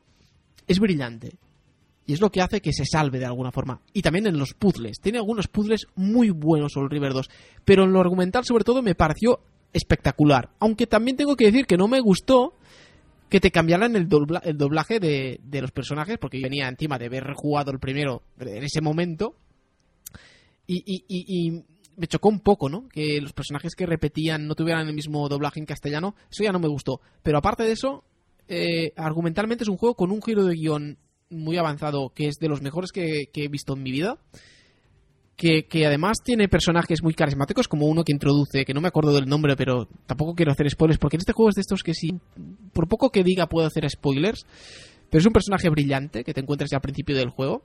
es 0.65 0.79
brillante. 0.79 1.33
Y 2.07 2.13
es 2.13 2.21
lo 2.21 2.31
que 2.31 2.39
hace 2.39 2.61
que 2.61 2.71
se 2.71 2.85
salve 2.85 3.19
de 3.19 3.25
alguna 3.25 3.51
forma. 3.51 3.81
Y 3.91 4.01
también 4.01 4.27
en 4.27 4.39
los 4.39 4.53
puzzles. 4.53 5.01
Tiene 5.01 5.17
algunos 5.17 5.49
puzzles 5.49 5.87
muy 5.95 6.29
buenos 6.29 6.71
Soul 6.71 6.89
River 6.89 7.11
2. 7.11 7.29
Pero 7.65 7.83
en 7.83 7.91
lo 7.91 7.99
argumental, 7.99 8.45
sobre 8.45 8.63
todo, 8.63 8.81
me 8.81 8.95
pareció 8.95 9.41
espectacular. 9.73 10.51
Aunque 10.59 10.87
también 10.87 11.17
tengo 11.17 11.35
que 11.35 11.47
decir 11.47 11.65
que 11.65 11.75
no 11.75 11.89
me 11.89 11.99
gustó 11.99 12.53
que 13.27 13.41
te 13.41 13.51
cambiaran 13.51 13.97
el, 13.97 14.07
el 14.43 14.57
doblaje 14.57 15.01
de, 15.01 15.41
los 15.59 15.71
personajes. 15.71 16.17
Porque 16.19 16.39
venía 16.41 16.69
encima 16.69 16.97
de 16.97 17.07
haber 17.07 17.33
jugado 17.33 17.71
el 17.71 17.79
primero 17.79 18.21
en 18.39 18.63
ese 18.63 18.79
momento. 18.79 19.35
Y 20.67 21.65
me 21.97 22.07
chocó 22.07 22.29
un 22.29 22.39
poco, 22.39 22.69
¿no? 22.69 22.87
Que 22.89 23.19
los 23.21 23.33
personajes 23.33 23.75
que 23.75 23.85
repetían 23.85 24.47
no 24.47 24.55
tuvieran 24.55 24.87
el 24.87 24.93
mismo 24.93 25.27
doblaje 25.29 25.59
en 25.59 25.65
castellano. 25.65 26.15
Eso 26.29 26.43
ya 26.43 26.51
no 26.51 26.59
me 26.59 26.67
gustó. 26.67 27.01
Pero 27.23 27.37
aparte 27.37 27.63
de 27.63 27.71
eso, 27.71 28.03
eh, 28.47 28.91
argumentalmente 28.95 29.63
es 29.63 29.69
un 29.69 29.77
juego 29.77 29.95
con 29.95 30.11
un 30.11 30.21
giro 30.21 30.45
de 30.45 30.55
guion 30.55 30.97
muy 31.29 31.57
avanzado, 31.57 32.11
que 32.13 32.27
es 32.27 32.35
de 32.35 32.49
los 32.49 32.61
mejores 32.61 32.91
que, 32.91 33.29
he 33.33 33.47
visto 33.47 33.73
en 33.73 33.83
mi 33.83 33.91
vida. 33.91 34.17
Que, 35.35 35.65
que, 35.65 35.85
además 35.85 36.19
tiene 36.23 36.47
personajes 36.47 37.03
muy 37.03 37.13
carismáticos, 37.13 37.67
como 37.67 37.87
uno 37.87 38.05
que 38.05 38.13
introduce, 38.13 38.63
que 38.63 38.73
no 38.73 38.79
me 38.79 38.87
acuerdo 38.87 39.13
del 39.13 39.27
nombre, 39.27 39.57
pero 39.57 39.85
tampoco 40.05 40.33
quiero 40.33 40.53
hacer 40.53 40.69
spoilers, 40.69 40.97
porque 40.97 41.17
en 41.17 41.21
este 41.21 41.33
juego 41.33 41.49
es 41.49 41.55
de 41.55 41.61
estos 41.61 41.83
que 41.83 41.93
sí, 41.93 42.07
por 42.71 42.87
poco 42.87 43.09
que 43.09 43.21
diga 43.21 43.47
puedo 43.47 43.67
hacer 43.67 43.89
spoilers, 43.89 44.45
pero 45.09 45.19
es 45.19 45.25
un 45.25 45.33
personaje 45.33 45.69
brillante 45.69 46.23
que 46.23 46.33
te 46.33 46.39
encuentras 46.39 46.69
ya 46.71 46.77
al 46.77 46.81
principio 46.81 47.17
del 47.17 47.31
juego. 47.31 47.63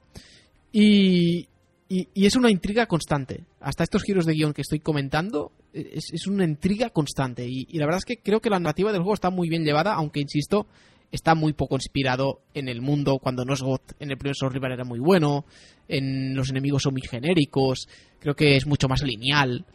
Y, 0.72 1.48
y, 1.92 2.08
y, 2.14 2.26
es 2.26 2.36
una 2.36 2.52
intriga 2.52 2.86
constante. 2.86 3.42
Hasta 3.60 3.82
estos 3.82 4.04
giros 4.04 4.24
de 4.24 4.34
guion 4.34 4.52
que 4.52 4.62
estoy 4.62 4.78
comentando, 4.78 5.50
es, 5.72 6.12
es 6.12 6.28
una 6.28 6.44
intriga 6.44 6.90
constante. 6.90 7.44
Y, 7.48 7.66
y, 7.68 7.78
la 7.78 7.86
verdad 7.86 7.98
es 7.98 8.04
que 8.04 8.18
creo 8.18 8.40
que 8.40 8.48
la 8.48 8.60
narrativa 8.60 8.92
del 8.92 9.00
juego 9.00 9.14
está 9.14 9.30
muy 9.30 9.48
bien 9.48 9.64
llevada, 9.64 9.94
aunque 9.94 10.20
insisto, 10.20 10.68
está 11.10 11.34
muy 11.34 11.52
poco 11.52 11.74
inspirado 11.74 12.42
en 12.54 12.68
el 12.68 12.80
mundo. 12.80 13.18
Cuando 13.18 13.44
no 13.44 13.54
es 13.54 13.62
God, 13.62 13.80
en 13.98 14.12
el 14.12 14.18
primer 14.18 14.36
Soul 14.36 14.52
River 14.52 14.70
era 14.70 14.84
muy 14.84 15.00
bueno. 15.00 15.44
En 15.88 16.36
los 16.36 16.50
enemigos 16.50 16.84
son 16.84 16.92
muy 16.92 17.02
genéricos. 17.02 17.88
Creo 18.20 18.36
que 18.36 18.54
es 18.54 18.68
mucho 18.68 18.86
más 18.86 19.02
lineal. 19.02 19.66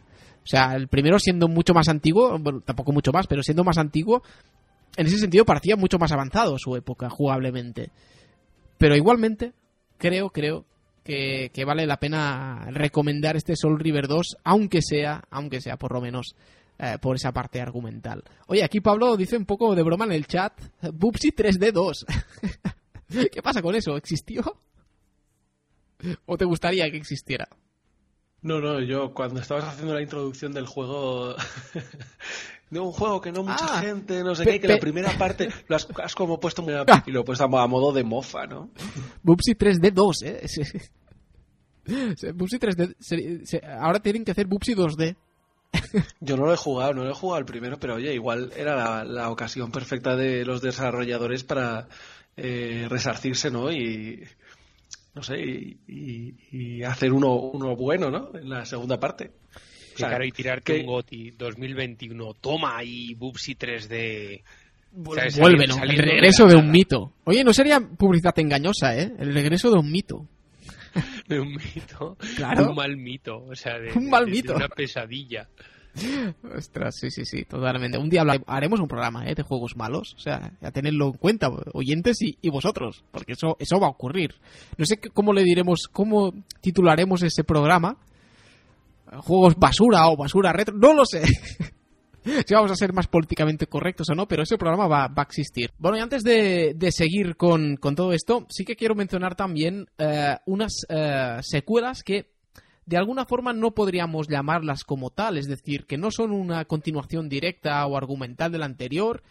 O 0.42 0.46
sea, 0.46 0.74
el 0.74 0.88
primero 0.88 1.18
siendo 1.18 1.48
mucho 1.48 1.74
más 1.74 1.88
antiguo, 1.90 2.38
bueno, 2.38 2.62
tampoco 2.62 2.92
mucho 2.92 3.12
más, 3.12 3.26
pero 3.26 3.42
siendo 3.42 3.62
más 3.62 3.76
antiguo, 3.76 4.22
en 4.96 5.06
ese 5.06 5.18
sentido 5.18 5.44
parecía 5.44 5.76
mucho 5.76 5.98
más 5.98 6.12
avanzado 6.12 6.56
su 6.58 6.76
época, 6.76 7.10
jugablemente. 7.10 7.90
Pero 8.78 8.96
igualmente, 8.96 9.52
creo, 9.98 10.30
creo 10.30 10.64
que, 11.06 11.64
vale 11.64 11.86
la 11.86 11.98
pena 11.98 12.66
recomendar 12.70 13.36
este 13.36 13.54
Soul 13.56 13.78
River 13.78 14.08
2, 14.08 14.38
aunque 14.44 14.82
sea, 14.82 15.22
aunque 15.30 15.60
sea 15.60 15.76
por 15.76 15.92
lo 15.92 16.00
menos 16.00 16.34
eh, 16.78 16.98
por 17.00 17.16
esa 17.16 17.32
parte 17.32 17.60
argumental. 17.60 18.24
Oye, 18.48 18.64
aquí 18.64 18.80
Pablo 18.80 19.16
dice 19.16 19.36
un 19.36 19.46
poco 19.46 19.74
de 19.74 19.82
broma 19.82 20.04
en 20.04 20.12
el 20.12 20.26
chat, 20.26 20.60
Bubsy 20.92 21.30
3D2. 21.30 22.04
¿Qué 23.32 23.42
pasa 23.42 23.62
con 23.62 23.74
eso? 23.74 23.96
¿Existió? 23.96 24.42
¿O 26.26 26.36
te 26.36 26.44
gustaría 26.44 26.90
que 26.90 26.96
existiera? 26.96 27.48
No, 28.42 28.60
no, 28.60 28.80
yo 28.80 29.14
cuando 29.14 29.40
estabas 29.40 29.64
haciendo 29.64 29.94
la 29.94 30.02
introducción 30.02 30.52
del 30.52 30.66
juego 30.66 31.34
de 32.70 32.80
un 32.80 32.92
juego 32.92 33.20
que 33.20 33.30
no 33.30 33.42
mucha 33.42 33.78
ah, 33.78 33.80
gente, 33.80 34.24
no 34.24 34.34
sé 34.34 34.44
qué, 34.44 34.60
que 34.60 34.68
la 34.68 34.78
primera 34.78 35.16
parte 35.16 35.48
lo 35.68 35.76
has, 35.76 35.86
has 36.02 36.14
como 36.14 36.40
puesto 36.40 36.62
muy 36.62 36.74
a, 36.74 36.84
y 37.06 37.12
lo 37.12 37.20
he 37.20 37.24
puesto 37.24 37.44
a, 37.44 37.66
modo 37.66 37.92
de 37.92 38.02
mofa, 38.02 38.46
¿no? 38.46 38.70
Bubsy 39.22 39.54
3D2, 39.54 40.24
¿eh? 40.24 40.46
Bubsy 42.34 42.58
3D. 42.58 42.96
Se, 42.98 43.46
se, 43.46 43.64
ahora 43.64 44.00
tienen 44.00 44.24
que 44.24 44.32
hacer 44.32 44.46
Bubsy 44.46 44.74
2D. 44.74 45.16
Yo 46.20 46.36
no 46.36 46.46
lo 46.46 46.54
he 46.54 46.56
jugado, 46.56 46.94
no 46.94 47.04
lo 47.04 47.10
he 47.10 47.14
jugado 47.14 47.38
el 47.38 47.44
primero, 47.44 47.78
pero 47.78 47.96
oye, 47.96 48.12
igual 48.14 48.52
era 48.56 48.74
la, 48.74 49.04
la 49.04 49.30
ocasión 49.30 49.70
perfecta 49.70 50.16
de 50.16 50.44
los 50.44 50.60
desarrolladores 50.60 51.44
para 51.44 51.88
eh, 52.36 52.86
resarcirse, 52.88 53.50
¿no? 53.50 53.70
Y 53.70 54.24
no 55.14 55.22
sé, 55.22 55.38
y, 55.38 55.78
y, 55.86 56.34
y, 56.50 56.82
hacer 56.82 57.12
uno, 57.12 57.34
uno 57.34 57.74
bueno, 57.76 58.10
¿no? 58.10 58.30
En 58.34 58.50
la 58.50 58.66
segunda 58.66 59.00
parte. 59.00 59.32
Claro, 59.96 60.24
y 60.24 60.32
tirarte 60.32 60.74
que... 60.74 60.80
un 60.80 60.86
GOTI 60.86 61.30
2021, 61.32 62.34
toma 62.40 62.82
y 62.84 63.14
Bubsy 63.14 63.54
3D. 63.54 64.42
Vuelve, 64.92 65.66
¿no? 65.66 65.82
El 65.82 65.98
regreso 65.98 66.46
de, 66.46 66.54
de 66.54 66.60
un 66.60 66.70
mito. 66.70 67.12
Oye, 67.24 67.44
no 67.44 67.52
sería 67.52 67.80
publicidad 67.80 68.38
engañosa, 68.38 68.96
¿eh? 68.96 69.12
El 69.18 69.34
regreso 69.34 69.70
de 69.70 69.78
un 69.78 69.90
mito. 69.90 70.26
de 71.28 71.40
un 71.40 71.52
mito. 71.52 72.16
Claro. 72.36 72.70
Un 72.70 72.76
mal 72.76 72.96
mito. 72.96 73.44
O 73.44 73.54
sea, 73.54 73.78
de, 73.78 73.92
un 73.92 74.08
mal 74.08 74.24
de, 74.24 74.30
mito. 74.30 74.52
De 74.52 74.56
una 74.56 74.68
pesadilla. 74.68 75.48
Ostras, 76.54 76.96
sí, 76.98 77.10
sí, 77.10 77.24
sí, 77.24 77.44
totalmente. 77.44 77.98
Un 77.98 78.10
día 78.10 78.22
haremos 78.46 78.80
un 78.80 78.88
programa 78.88 79.26
¿eh? 79.26 79.34
de 79.34 79.42
juegos 79.42 79.76
malos, 79.76 80.14
o 80.14 80.18
sea, 80.18 80.52
a 80.60 80.70
tenerlo 80.70 81.06
en 81.06 81.12
cuenta, 81.14 81.50
oyentes 81.72 82.20
y, 82.20 82.36
y, 82.42 82.50
vosotros, 82.50 83.02
porque 83.10 83.32
eso, 83.32 83.56
eso 83.58 83.80
va 83.80 83.86
a 83.86 83.90
ocurrir. 83.90 84.34
No 84.76 84.84
sé 84.84 84.98
cómo 84.98 85.32
le 85.32 85.42
diremos, 85.42 85.88
cómo 85.90 86.34
titularemos 86.60 87.22
ese 87.22 87.44
programa. 87.44 87.96
Juegos 89.20 89.56
basura 89.56 90.08
o 90.08 90.16
basura 90.16 90.52
retro, 90.52 90.74
no 90.76 90.94
lo 90.94 91.04
sé. 91.04 91.22
si 92.46 92.54
vamos 92.54 92.70
a 92.70 92.76
ser 92.76 92.92
más 92.92 93.06
políticamente 93.06 93.66
correctos 93.66 94.08
o 94.10 94.14
no, 94.14 94.26
pero 94.26 94.42
ese 94.42 94.58
programa 94.58 94.86
va, 94.86 95.08
va 95.08 95.22
a 95.22 95.26
existir. 95.26 95.70
Bueno, 95.78 95.96
y 95.96 96.00
antes 96.00 96.22
de, 96.24 96.74
de 96.74 96.92
seguir 96.92 97.36
con, 97.36 97.76
con, 97.76 97.94
todo 97.94 98.12
esto, 98.12 98.46
sí 98.48 98.64
que 98.64 98.76
quiero 98.76 98.94
mencionar 98.94 99.36
también 99.36 99.86
uh, 99.98 100.36
unas 100.46 100.72
uh, 100.88 101.40
secuelas 101.42 102.02
que 102.02 102.32
de 102.84 102.96
alguna 102.96 103.26
forma 103.26 103.52
no 103.52 103.72
podríamos 103.72 104.28
llamarlas 104.28 104.84
como 104.84 105.10
tal, 105.10 105.38
es 105.38 105.46
decir, 105.46 105.86
que 105.86 105.98
no 105.98 106.10
son 106.10 106.30
una 106.30 106.64
continuación 106.64 107.28
directa 107.28 107.84
o 107.86 107.96
argumental 107.96 108.52
del 108.52 108.62
anterior, 108.62 109.22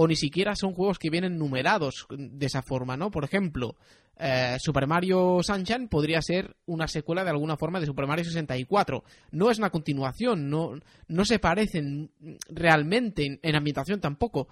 o 0.00 0.06
ni 0.06 0.14
siquiera 0.14 0.54
son 0.54 0.74
juegos 0.74 0.96
que 0.96 1.10
vienen 1.10 1.38
numerados 1.38 2.06
de 2.08 2.46
esa 2.46 2.62
forma, 2.62 2.96
¿no? 2.96 3.10
Por 3.10 3.24
ejemplo, 3.24 3.74
eh, 4.16 4.56
Super 4.60 4.86
Mario 4.86 5.40
Sunshine 5.42 5.88
podría 5.88 6.22
ser 6.22 6.54
una 6.66 6.86
secuela 6.86 7.24
de 7.24 7.30
alguna 7.30 7.56
forma 7.56 7.80
de 7.80 7.86
Super 7.86 8.06
Mario 8.06 8.24
64. 8.24 9.02
No 9.32 9.50
es 9.50 9.58
una 9.58 9.70
continuación, 9.70 10.48
no, 10.48 10.78
no 11.08 11.24
se 11.24 11.40
parecen 11.40 12.12
realmente 12.48 13.26
en, 13.26 13.40
en 13.42 13.56
ambientación 13.56 14.00
tampoco. 14.00 14.46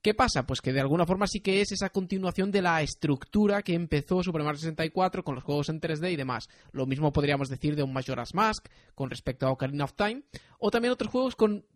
¿Qué 0.00 0.14
pasa? 0.14 0.46
Pues 0.46 0.62
que 0.62 0.72
de 0.72 0.80
alguna 0.80 1.04
forma 1.04 1.26
sí 1.26 1.40
que 1.40 1.60
es 1.60 1.72
esa 1.72 1.90
continuación 1.90 2.50
de 2.50 2.62
la 2.62 2.80
estructura 2.80 3.60
que 3.60 3.74
empezó 3.74 4.22
Super 4.22 4.44
Mario 4.44 4.60
64 4.60 5.22
con 5.24 5.34
los 5.34 5.44
juegos 5.44 5.68
en 5.68 5.78
3D 5.78 6.12
y 6.12 6.16
demás. 6.16 6.48
Lo 6.72 6.86
mismo 6.86 7.12
podríamos 7.12 7.50
decir 7.50 7.76
de 7.76 7.82
un 7.82 7.92
Majora's 7.92 8.32
Mask 8.32 8.66
con 8.94 9.10
respecto 9.10 9.46
a 9.46 9.50
Ocarina 9.50 9.84
of 9.84 9.92
Time, 9.92 10.22
o 10.58 10.70
también 10.70 10.92
otros 10.92 11.12
juegos 11.12 11.36
con 11.36 11.66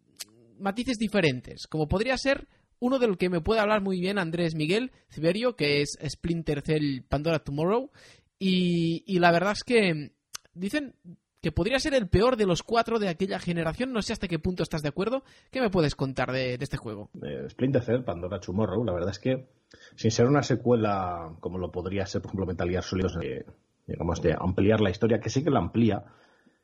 matices 0.58 0.98
diferentes, 0.98 1.66
como 1.66 1.86
podría 1.88 2.16
ser 2.16 2.46
uno 2.80 2.98
del 2.98 3.16
que 3.16 3.30
me 3.30 3.40
puede 3.40 3.60
hablar 3.60 3.82
muy 3.82 4.00
bien 4.00 4.18
Andrés 4.18 4.54
Miguel 4.54 4.90
Ciberio, 5.10 5.54
que 5.54 5.82
es 5.82 5.98
Splinter 6.04 6.62
Cell 6.62 7.02
Pandora 7.08 7.38
Tomorrow, 7.38 7.90
y, 8.38 9.04
y 9.06 9.18
la 9.20 9.30
verdad 9.30 9.52
es 9.52 9.62
que 9.62 10.12
dicen 10.54 10.94
que 11.40 11.52
podría 11.52 11.78
ser 11.78 11.94
el 11.94 12.08
peor 12.08 12.36
de 12.36 12.46
los 12.46 12.62
cuatro 12.62 12.98
de 12.98 13.08
aquella 13.08 13.38
generación. 13.38 13.92
No 13.92 14.02
sé 14.02 14.12
hasta 14.12 14.28
qué 14.28 14.38
punto 14.38 14.62
estás 14.62 14.82
de 14.82 14.88
acuerdo. 14.88 15.22
¿Qué 15.50 15.60
me 15.60 15.70
puedes 15.70 15.94
contar 15.94 16.32
de, 16.32 16.58
de 16.58 16.64
este 16.64 16.76
juego? 16.76 17.10
Splinter 17.48 17.82
Cell, 17.82 18.02
Pandora 18.02 18.40
Tomorrow, 18.40 18.84
la 18.84 18.92
verdad 18.92 19.10
es 19.10 19.18
que 19.18 19.48
sin 19.94 20.10
ser 20.10 20.26
una 20.26 20.42
secuela 20.42 21.36
como 21.40 21.58
lo 21.58 21.70
podría 21.70 22.04
ser, 22.06 22.20
por 22.20 22.30
ejemplo, 22.30 22.46
Metal 22.46 22.68
Gear 22.68 22.82
Solid, 22.82 23.06
eh, 23.22 23.46
digamos, 23.86 24.20
de 24.20 24.36
ampliar 24.38 24.80
la 24.80 24.90
historia, 24.90 25.20
que 25.20 25.30
sí 25.30 25.44
que 25.44 25.50
la 25.50 25.60
amplía, 25.60 26.04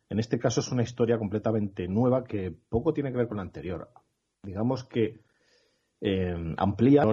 en 0.09 0.19
este 0.19 0.39
caso 0.39 0.61
es 0.61 0.71
una 0.71 0.83
historia 0.83 1.19
completamente 1.19 1.89
nueva 1.89 2.25
que 2.25 2.53
poco 2.69 2.93
tiene 2.93 3.11
que 3.13 3.19
ver 3.19 3.29
con 3.29 3.39
la 3.39 3.45
anterior. 3.45 3.91
Digamos 4.43 4.85
que 4.85 5.21
eh, 6.07 6.55
amplía 6.57 7.05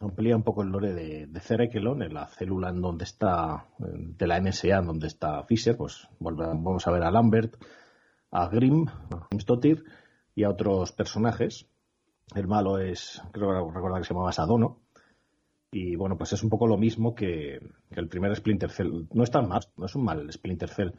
amplía 0.00 0.36
un 0.36 0.42
poco 0.42 0.62
el 0.62 0.68
lore 0.68 0.94
de, 0.94 1.26
de 1.26 1.40
Cerekelon, 1.40 2.02
en 2.02 2.14
la 2.14 2.26
célula 2.26 2.70
en 2.70 2.80
donde 2.80 3.04
está, 3.04 3.66
de 3.78 4.26
la 4.26 4.40
NSA, 4.40 4.78
en 4.78 4.86
donde 4.86 5.08
está 5.08 5.42
Fisher, 5.44 5.76
pues 5.76 6.08
vamos 6.20 6.86
a 6.86 6.90
ver 6.90 7.02
a 7.02 7.10
Lambert, 7.10 7.56
a 8.30 8.48
Grimm, 8.48 8.86
a 8.88 9.28
Stottir 9.38 9.84
y 10.34 10.44
a 10.44 10.50
otros 10.50 10.92
personajes. 10.92 11.66
El 12.34 12.46
malo 12.46 12.78
es, 12.78 13.22
creo 13.32 13.70
recordar 13.70 14.00
que 14.00 14.06
se 14.06 14.14
llamaba 14.14 14.32
Sadono. 14.32 14.82
Y 15.70 15.96
bueno, 15.96 16.16
pues 16.16 16.32
es 16.32 16.42
un 16.42 16.48
poco 16.48 16.66
lo 16.66 16.78
mismo 16.78 17.14
que, 17.14 17.58
que 17.92 18.00
el 18.00 18.08
primer 18.08 18.34
Splinter 18.36 18.70
Cell. 18.70 19.06
No 19.12 19.22
es 19.22 19.30
tan 19.30 19.48
mal, 19.48 19.60
no 19.76 19.86
es 19.86 19.94
un 19.94 20.04
mal 20.04 20.32
Splinter 20.32 20.68
Cell. 20.68 20.92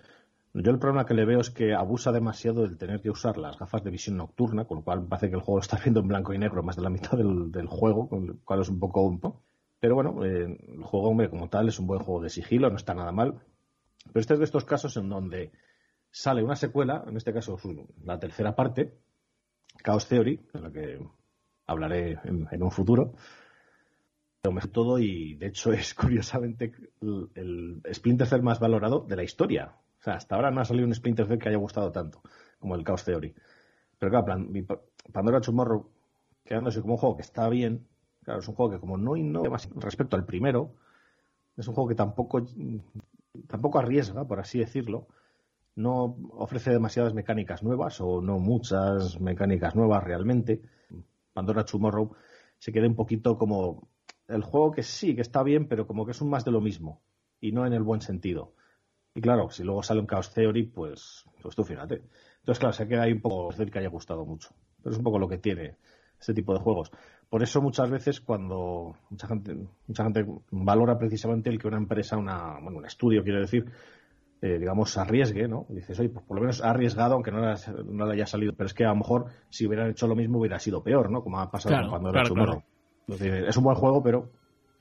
Yo 0.53 0.71
el 0.71 0.79
problema 0.79 1.05
que 1.05 1.13
le 1.13 1.25
veo 1.25 1.41
es 1.41 1.51
que 1.51 1.75
abusa 1.75 2.11
demasiado 2.11 2.63
del 2.63 2.77
tener 2.77 3.01
que 3.01 3.11
usar 3.11 3.37
las 3.37 3.57
gafas 3.57 3.83
de 3.83 3.91
visión 3.91 4.17
nocturna, 4.17 4.65
con 4.65 4.77
lo 4.77 4.83
cual 4.83 5.05
parece 5.07 5.29
que 5.29 5.35
el 5.35 5.41
juego 5.41 5.57
lo 5.57 5.61
está 5.61 5.77
viendo 5.83 5.99
en 5.99 6.07
blanco 6.07 6.33
y 6.33 6.39
negro 6.39 6.63
más 6.63 6.75
de 6.75 6.81
la 6.81 6.89
mitad 6.89 7.17
del, 7.17 7.67
juego, 7.67 8.09
con 8.09 8.27
lo 8.27 8.39
cual 8.43 8.61
es 8.61 8.69
un 8.69 8.79
poco 8.79 9.01
un 9.03 9.19
poco. 9.19 9.43
Pero 9.79 9.95
bueno, 9.95 10.25
eh, 10.25 10.45
el 10.45 10.83
juego, 10.83 11.09
hombre, 11.09 11.29
como 11.29 11.49
tal, 11.49 11.69
es 11.69 11.79
un 11.79 11.87
buen 11.87 12.01
juego 12.01 12.21
de 12.21 12.29
sigilo, 12.29 12.69
no 12.69 12.77
está 12.77 12.93
nada 12.93 13.11
mal. 13.11 13.41
Pero 14.07 14.19
este 14.19 14.33
es 14.33 14.39
de 14.39 14.45
estos 14.45 14.65
casos 14.65 14.97
en 14.97 15.07
donde 15.07 15.51
sale 16.09 16.43
una 16.43 16.55
secuela, 16.55 17.03
en 17.07 17.15
este 17.15 17.31
caso 17.31 17.57
la 18.03 18.19
tercera 18.19 18.55
parte, 18.55 18.97
Chaos 19.83 20.07
Theory, 20.07 20.41
de 20.51 20.61
la 20.61 20.71
que 20.71 20.99
hablaré 21.67 22.17
en, 22.23 22.63
un 22.63 22.71
futuro, 22.71 23.13
mejor 24.51 24.71
todo 24.71 24.99
y 24.99 25.35
de 25.35 25.47
hecho 25.47 25.71
es 25.71 25.93
curiosamente 25.95 26.71
el, 27.01 27.29
el 27.35 27.93
Splinter 27.93 28.41
más 28.41 28.59
valorado 28.59 29.05
de 29.07 29.15
la 29.15 29.23
historia. 29.23 29.75
O 29.99 30.03
sea, 30.03 30.13
hasta 30.15 30.35
ahora 30.35 30.51
no 30.51 30.61
ha 30.61 30.65
salido 30.65 30.87
un 30.87 30.93
Splinter 30.93 31.27
Cell 31.27 31.39
que 31.39 31.49
haya 31.49 31.57
gustado 31.57 31.91
tanto 31.91 32.21
como 32.59 32.75
el 32.75 32.83
Chaos 32.83 33.03
Theory. 33.03 33.33
Pero 33.97 34.11
claro, 34.11 34.45
Pandora 35.11 35.41
Tomorrow, 35.41 35.89
quedándose 36.45 36.81
como 36.81 36.93
un 36.93 36.99
juego 36.99 37.15
que 37.17 37.21
está 37.21 37.49
bien, 37.49 37.87
claro, 38.23 38.39
es 38.39 38.47
un 38.47 38.55
juego 38.55 38.71
que 38.71 38.79
como 38.79 38.97
no 38.97 39.17
innova 39.17 39.57
respecto 39.75 40.15
al 40.15 40.25
primero, 40.25 40.75
es 41.57 41.67
un 41.67 41.73
juego 41.73 41.89
que 41.89 41.95
tampoco, 41.95 42.45
tampoco 43.47 43.79
arriesga, 43.79 44.25
por 44.25 44.39
así 44.39 44.59
decirlo, 44.59 45.07
no 45.75 46.17
ofrece 46.31 46.71
demasiadas 46.71 47.13
mecánicas 47.13 47.63
nuevas 47.63 47.99
o 48.01 48.21
no 48.21 48.39
muchas 48.39 49.19
mecánicas 49.19 49.75
nuevas 49.75 50.03
realmente. 50.03 50.61
Pandora 51.33 51.65
Tomorrow 51.65 52.15
se 52.57 52.71
queda 52.71 52.87
un 52.87 52.95
poquito 52.95 53.37
como 53.37 53.89
el 54.27 54.43
juego 54.43 54.71
que 54.71 54.83
sí, 54.83 55.15
que 55.15 55.21
está 55.21 55.43
bien, 55.43 55.67
pero 55.67 55.87
como 55.87 56.05
que 56.05 56.11
es 56.11 56.21
un 56.21 56.29
más 56.29 56.45
de 56.45 56.51
lo 56.51 56.61
mismo 56.61 57.01
y 57.41 57.51
no 57.51 57.65
en 57.65 57.73
el 57.73 57.83
buen 57.83 58.01
sentido. 58.01 58.53
Y 59.19 59.21
claro, 59.21 59.49
si 59.49 59.65
luego 59.65 59.83
sale 59.83 59.99
un 59.99 60.07
Chaos 60.07 60.33
Theory, 60.33 60.63
pues, 60.63 61.25
pues 61.41 61.53
tú 61.53 61.65
fíjate. 61.65 61.95
Entonces, 62.39 62.57
claro, 62.57 62.71
se 62.71 62.87
queda 62.87 63.01
ahí 63.01 63.11
un 63.11 63.19
poco 63.19 63.53
del 63.53 63.69
que 63.69 63.79
haya 63.79 63.89
gustado 63.89 64.25
mucho. 64.25 64.47
Pero 64.81 64.91
es 64.91 64.97
un 64.97 65.03
poco 65.03 65.19
lo 65.19 65.27
que 65.27 65.39
tiene 65.39 65.75
este 66.17 66.33
tipo 66.33 66.53
de 66.53 66.61
juegos. 66.61 66.89
Por 67.29 67.43
eso 67.43 67.61
muchas 67.61 67.89
veces 67.89 68.21
cuando 68.21 68.95
mucha 69.09 69.27
gente, 69.27 69.57
mucha 69.87 70.03
gente 70.05 70.25
valora 70.51 70.97
precisamente 70.97 71.49
el 71.49 71.59
que 71.59 71.67
una 71.67 71.75
empresa, 71.75 72.15
una, 72.15 72.59
bueno, 72.61 72.77
un 72.77 72.85
estudio, 72.85 73.21
quiero 73.21 73.41
decir, 73.41 73.65
eh, 74.41 74.57
digamos, 74.57 74.97
arriesgue, 74.97 75.49
¿no? 75.49 75.65
Y 75.67 75.75
dices, 75.75 75.99
oye, 75.99 76.07
pues 76.07 76.23
por 76.23 76.35
lo 76.35 76.41
menos 76.41 76.63
ha 76.63 76.69
arriesgado, 76.69 77.15
aunque 77.15 77.31
no 77.31 77.41
le, 77.41 77.55
no 77.87 78.05
le 78.05 78.13
haya 78.13 78.25
salido. 78.25 78.53
Pero 78.53 78.67
es 78.67 78.73
que 78.73 78.85
a 78.85 78.91
lo 78.91 78.95
mejor 78.95 79.25
si 79.49 79.67
hubieran 79.67 79.89
hecho 79.89 80.07
lo 80.07 80.15
mismo 80.15 80.39
hubiera 80.39 80.59
sido 80.59 80.81
peor, 80.81 81.11
¿no? 81.11 81.21
Como 81.21 81.41
ha 81.41 81.51
pasado 81.51 81.75
Claro, 81.75 81.89
cuando 81.89 82.11
claro, 82.11 82.25
era 82.25 82.29
Tomorrow. 82.29 82.63
Es 83.09 83.19
decir, 83.19 83.33
es 83.49 83.57
un 83.57 83.65
buen 83.65 83.75
juego, 83.75 84.01
pero, 84.01 84.29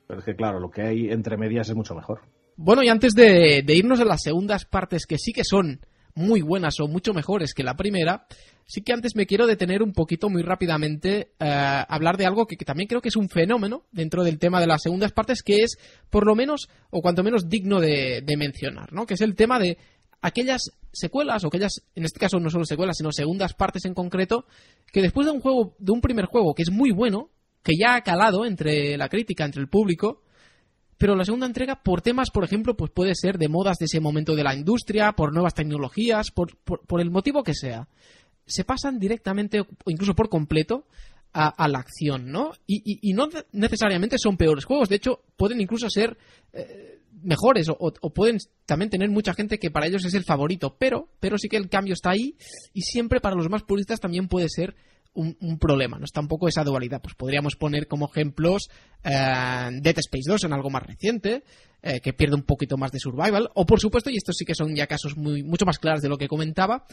pero 0.07 0.19
es 0.19 0.25
que 0.25 0.37
claro, 0.37 0.61
lo 0.61 0.71
que 0.71 0.83
hay 0.83 1.11
entre 1.11 1.35
medias 1.35 1.67
es 1.67 1.75
mucho 1.75 1.93
mejor. 1.93 2.21
Bueno, 2.61 2.83
y 2.83 2.89
antes 2.89 3.13
de, 3.13 3.63
irnos 3.69 4.01
a 4.01 4.05
las 4.05 4.21
segundas 4.21 4.65
partes, 4.65 5.05
que 5.05 5.17
sí 5.17 5.31
que 5.31 5.45
son 5.45 5.79
muy 6.13 6.41
buenas 6.41 6.81
o 6.81 6.89
mucho 6.89 7.13
mejores 7.13 7.53
que 7.53 7.63
la 7.63 7.77
primera, 7.77 8.27
sí 8.65 8.81
que 8.81 8.91
antes 8.91 9.15
me 9.15 9.25
quiero 9.25 9.47
detener 9.47 9.81
un 9.81 9.93
poquito 9.93 10.29
muy 10.29 10.41
rápidamente 10.41 11.31
eh, 11.39 11.45
a 11.45 11.83
hablar 11.83 12.17
de 12.17 12.25
algo 12.25 12.47
que, 12.47 12.57
que 12.57 12.65
también 12.65 12.89
creo 12.89 12.99
que 12.99 13.07
es 13.07 13.15
un 13.15 13.29
fenómeno 13.29 13.85
dentro 13.93 14.25
del 14.25 14.39
tema 14.39 14.59
de 14.59 14.67
las 14.67 14.81
segundas 14.81 15.13
partes, 15.13 15.41
que 15.41 15.63
es 15.63 15.77
por 16.09 16.27
lo 16.27 16.35
menos, 16.35 16.67
o 16.89 17.01
cuanto 17.01 17.23
menos 17.23 17.47
digno 17.47 17.79
de, 17.79 18.23
de 18.25 18.35
mencionar, 18.35 18.91
¿no? 18.91 19.05
Que 19.05 19.13
es 19.13 19.21
el 19.21 19.35
tema 19.35 19.57
de 19.57 19.77
aquellas 20.19 20.63
secuelas, 20.91 21.45
o 21.45 21.47
aquellas, 21.47 21.85
en 21.95 22.03
este 22.03 22.19
caso 22.19 22.41
no 22.41 22.49
solo 22.49 22.65
secuelas, 22.65 22.97
sino 22.97 23.13
segundas 23.13 23.53
partes 23.53 23.85
en 23.85 23.93
concreto, 23.93 24.43
que 24.91 25.01
después 25.01 25.25
de 25.25 25.31
un 25.31 25.39
juego, 25.39 25.77
de 25.79 25.93
un 25.93 26.01
primer 26.01 26.25
juego 26.25 26.53
que 26.53 26.63
es 26.63 26.71
muy 26.71 26.91
bueno, 26.91 27.29
que 27.63 27.77
ya 27.79 27.95
ha 27.95 28.01
calado 28.01 28.45
entre 28.45 28.97
la 28.97 29.07
crítica, 29.07 29.45
entre 29.45 29.61
el 29.61 29.69
público, 29.69 30.23
pero 30.99 31.15
la 31.15 31.23
segunda 31.23 31.47
entrega 31.47 31.81
por 31.81 32.01
temas, 32.01 32.29
por 32.29 32.43
ejemplo, 32.43 32.75
pues 32.75 32.91
puede 32.91 33.15
ser 33.15 33.37
de 33.37 33.47
modas 33.47 33.77
de 33.79 33.85
ese 33.85 34.01
momento 34.01 34.35
de 34.35 34.43
la 34.43 34.53
industria, 34.53 35.13
por 35.13 35.33
nuevas 35.33 35.53
tecnologías, 35.53 36.29
por, 36.29 36.57
por, 36.57 36.99
el 36.99 37.09
motivo 37.09 37.41
que 37.41 37.55
sea. 37.55 37.87
Se 38.45 38.65
pasan 38.65 38.99
directamente 38.99 39.61
o 39.61 39.65
incluso 39.87 40.13
por 40.13 40.27
completo 40.27 40.85
a, 41.31 41.47
a 41.47 41.69
la 41.69 41.79
acción, 41.79 42.29
¿no? 42.29 42.51
Y, 42.67 42.81
y, 42.83 42.99
y, 43.09 43.13
no 43.13 43.29
necesariamente 43.53 44.17
son 44.19 44.35
peores 44.35 44.65
juegos, 44.65 44.89
de 44.89 44.97
hecho 44.97 45.21
pueden 45.37 45.61
incluso 45.61 45.89
ser 45.89 46.17
eh, 46.51 46.99
mejores 47.23 47.69
o, 47.69 47.77
o, 47.79 48.09
pueden 48.13 48.37
también 48.65 48.89
tener 48.89 49.09
mucha 49.09 49.33
gente 49.33 49.57
que 49.57 49.71
para 49.71 49.87
ellos 49.87 50.03
es 50.03 50.13
el 50.15 50.25
favorito, 50.25 50.75
pero, 50.77 51.07
pero 51.21 51.37
sí 51.37 51.47
que 51.47 51.57
el 51.57 51.69
cambio 51.69 51.93
está 51.93 52.11
ahí 52.11 52.35
y 52.73 52.81
siempre 52.81 53.21
para 53.21 53.37
los 53.37 53.49
más 53.49 53.63
puristas 53.63 54.01
también 54.01 54.27
puede 54.27 54.49
ser 54.49 54.75
un, 55.13 55.59
problema, 55.59 55.97
¿no? 55.97 56.05
Está 56.05 56.21
un 56.21 56.27
poco 56.27 56.47
esa 56.47 56.63
dualidad. 56.63 57.01
Pues 57.01 57.15
podríamos 57.15 57.55
poner 57.55 57.87
como 57.87 58.09
ejemplos 58.09 58.69
eh, 59.03 59.69
Dead 59.81 59.97
Space 59.97 60.29
2 60.29 60.45
en 60.45 60.53
algo 60.53 60.69
más 60.69 60.83
reciente, 60.83 61.43
eh, 61.81 61.99
que 61.99 62.13
pierde 62.13 62.35
un 62.35 62.43
poquito 62.43 62.77
más 62.77 62.91
de 62.91 62.99
survival, 62.99 63.49
o 63.55 63.65
por 63.65 63.79
supuesto, 63.79 64.09
y 64.09 64.17
estos 64.17 64.35
sí 64.37 64.45
que 64.45 64.55
son 64.55 64.75
ya 64.75 64.87
casos 64.87 65.17
muy, 65.17 65.43
mucho 65.43 65.65
más 65.65 65.79
claros 65.79 66.01
de 66.01 66.09
lo 66.09 66.17
que 66.17 66.27
comentaba, 66.27 66.85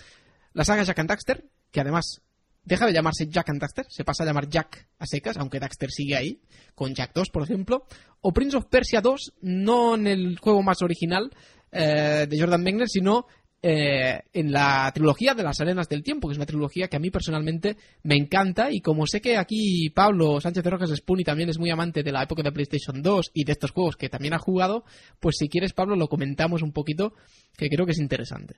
la 0.53 0.65
saga 0.65 0.83
Jack 0.83 0.99
and 0.99 1.09
Daxter, 1.09 1.45
que 1.71 1.81
además 1.81 2.23
deja 2.65 2.87
de 2.87 2.93
llamarse 2.93 3.29
Jack 3.29 3.49
and 3.51 3.61
Daxter, 3.61 3.87
se 3.89 4.05
pasa 4.05 4.25
a 4.25 4.27
llamar 4.27 4.49
Jack 4.49 4.89
a 4.99 5.07
secas, 5.07 5.37
aunque 5.37 5.61
Daxter 5.61 5.91
sigue 5.91 6.17
ahí, 6.17 6.43
con 6.75 6.95
Jack 6.95 7.13
2, 7.15 7.31
por 7.31 7.43
ejemplo, 7.43 7.87
o 8.21 8.33
Prince 8.33 8.57
of 8.57 8.67
Persia 8.67 9.01
2, 9.01 9.35
no 9.43 9.95
en 9.95 10.07
el 10.07 10.39
juego 10.39 10.63
más 10.63 10.83
original 10.83 11.31
eh, 11.71 12.27
de 12.29 12.41
Jordan 12.41 12.63
Mechner, 12.63 12.89
sino 12.89 13.27
eh, 13.63 14.21
en 14.35 14.53
la 14.53 14.93
trilogía 14.95 15.35
de 15.35 15.43
las 15.43 15.61
arenas 15.61 15.89
del 15.89 16.03
tiempo, 16.03 16.29
que 16.29 16.33
es 16.33 16.39
una 16.39 16.47
trilogía 16.47 16.89
que 16.89 16.97
a 16.97 17.01
mí 17.01 17.11
personalmente 17.11 17.77
me 18.03 18.15
encanta 18.15 18.71
y 18.71 18.81
como 18.81 19.07
sé 19.07 19.21
que 19.21 19.39
aquí 19.39 19.91
Pablo 19.91 20.41
Sánchez 20.41 20.63
de 20.63 20.71
Rojas 20.71 20.91
Spoonie 20.95 21.25
también 21.25 21.49
es 21.49 21.59
muy 21.59 21.71
amante 21.71 22.03
de 22.03 22.13
la 22.13 22.23
época 22.23 22.43
de 22.43 22.53
PlayStation 22.53 23.03
2 23.03 23.31
y 23.33 23.45
de 23.45 23.53
estos 23.53 23.71
juegos 23.71 23.97
que 23.97 24.11
también 24.11 24.35
ha 24.35 24.39
jugado, 24.39 24.85
pues 25.21 25.37
si 25.39 25.49
quieres 25.49 25.73
Pablo 25.73 25.97
lo 25.97 26.07
comentamos 26.09 26.63
un 26.63 26.73
poquito, 26.73 27.15
que 27.57 27.69
creo 27.69 27.87
que 27.87 27.93
es 27.93 27.99
interesante. 27.99 28.57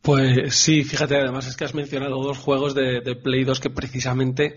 Pues 0.00 0.54
sí, 0.54 0.82
fíjate, 0.84 1.16
además 1.16 1.46
es 1.46 1.56
que 1.56 1.64
has 1.64 1.74
mencionado 1.74 2.22
dos 2.22 2.38
juegos 2.38 2.74
de, 2.74 3.02
Play 3.22 3.44
2 3.44 3.60
que 3.60 3.70
precisamente 3.70 4.54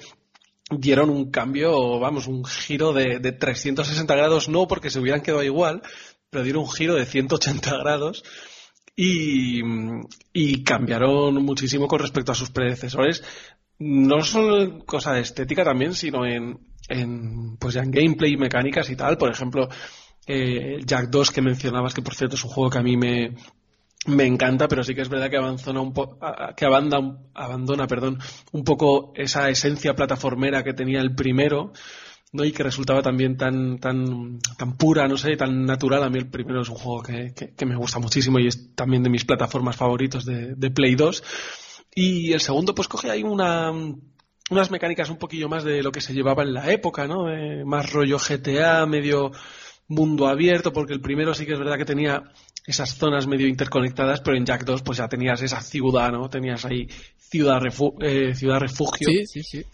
dieron 0.72 1.10
un 1.10 1.32
cambio, 1.32 2.00
vamos, 2.00 2.28
un 2.28 2.46
giro 2.46 2.94
de, 2.94 3.20
de 3.20 3.32
360 3.32 4.16
grados, 4.16 4.48
no 4.48 4.68
porque 4.68 4.90
se 4.90 5.00
hubieran 5.00 5.22
quedado 5.22 5.44
igual, 5.44 5.82
pero 6.30 6.44
dieron 6.44 6.64
un 6.64 6.72
giro 6.72 6.96
de 6.96 7.06
180 7.06 7.78
grados 7.78 8.24
y, 8.96 10.64
cambiaron 10.64 11.36
muchísimo 11.44 11.88
con 11.88 12.00
respecto 12.00 12.32
a 12.32 12.36
sus 12.36 12.52
predecesores, 12.52 13.24
no 13.80 14.22
solo 14.22 14.62
en 14.62 14.80
cosa 14.82 15.20
estética 15.20 15.64
también, 15.64 15.94
sino 15.94 16.26
en, 16.26 16.60
pues 17.60 17.74
ya 17.74 17.84
en 17.84 17.92
gameplay 17.92 18.34
y 18.34 18.38
mecánicas 18.38 18.90
y 18.90 18.96
tal. 18.96 19.18
Por 19.18 19.32
ejemplo, 19.32 19.68
eh, 20.26 20.80
Jack 20.86 21.10
2 21.10 21.32
que 21.32 21.42
mencionabas, 21.42 21.94
que 21.94 22.02
por 22.02 22.16
cierto 22.16 22.36
es 22.36 22.44
un 22.44 22.52
juego 22.52 22.70
que 22.70 22.78
a 22.78 22.84
mí 22.84 22.96
me, 22.96 23.36
me 24.08 24.26
encanta, 24.26 24.68
pero 24.68 24.84
sí 24.84 24.96
que 24.96 25.02
es 25.02 25.10
verdad 25.10 25.30
que 25.30 25.38
abandona 25.38 25.82
un 25.82 25.94
po 25.94 26.18
que 26.56 26.66
abandona, 26.66 27.18
abandona 27.34 27.88
perdón, 27.88 28.20
un 28.52 28.64
poco 28.64 29.14
esa 29.16 29.50
esencia 29.50 29.96
plataformera 29.96 30.64
que 30.64 30.74
tenía 30.74 31.02
el 31.02 31.16
primero. 31.16 31.74
¿No? 32.32 32.44
y 32.44 32.52
que 32.52 32.64
resultaba 32.64 33.02
también 33.02 33.38
tan, 33.38 33.78
tan, 33.80 34.40
tan 34.58 34.78
pura, 34.78 35.08
no 35.08 35.18
sé, 35.18 35.36
tan 35.38 35.66
natural. 35.66 36.04
A 36.04 36.10
mí 36.10 36.20
el 36.20 36.30
primero 36.30 36.62
es 36.62 36.70
un 36.70 36.76
juego 36.76 37.02
que, 37.02 37.34
que, 37.34 37.54
que 37.54 37.66
me 37.66 37.76
gusta 37.76 38.00
muchísimo 38.00 38.40
y 38.40 38.48
es 38.48 38.76
también 38.76 39.04
de 39.04 39.10
mis 39.10 39.26
plataformas 39.26 39.76
favoritos 39.76 40.26
de, 40.26 40.56
de 40.56 40.72
Play 40.72 40.96
2. 40.96 41.24
Y 41.96 42.34
el 42.34 42.42
segundo, 42.42 42.76
pues 42.76 42.88
coge 42.88 43.10
ahí 43.10 43.24
una, 43.24 43.72
unas 44.52 44.72
mecánicas 44.72 45.10
un 45.10 45.18
poquillo 45.18 45.48
más 45.48 45.64
de 45.64 45.82
lo 45.82 45.92
que 45.92 46.02
se 46.02 46.14
llevaba 46.14 46.44
en 46.44 46.54
la 46.54 46.72
época, 46.72 47.08
¿no? 47.08 47.30
Eh, 47.32 47.64
más 47.64 47.92
rollo 47.92 48.18
GTA, 48.18 48.86
medio 48.86 49.32
mundo 49.88 50.28
abierto, 50.28 50.74
porque 50.74 50.94
el 50.94 51.02
primero 51.02 51.34
sí 51.34 51.46
que 51.46 51.54
es 51.54 51.60
verdad 51.60 51.78
que 51.78 51.86
tenía 51.86 52.24
esas 52.66 52.96
zonas 52.96 53.28
medio 53.28 53.48
interconectadas, 53.48 54.22
pero 54.22 54.36
en 54.36 54.46
Jack 54.46 54.66
2 54.66 54.82
pues 54.82 54.98
ya 54.98 55.08
tenías 55.08 55.42
esa 55.42 55.62
ciudad, 55.62 56.12
¿no? 56.12 56.30
Tenías 56.30 56.66
ahí 56.66 56.88
ciudad, 57.18 57.62
eh, 58.02 58.34
ciudad 58.34 58.60
refugio. 58.60 59.08
Sí, 59.08 59.26
sí, 59.26 59.44
sí 59.44 59.66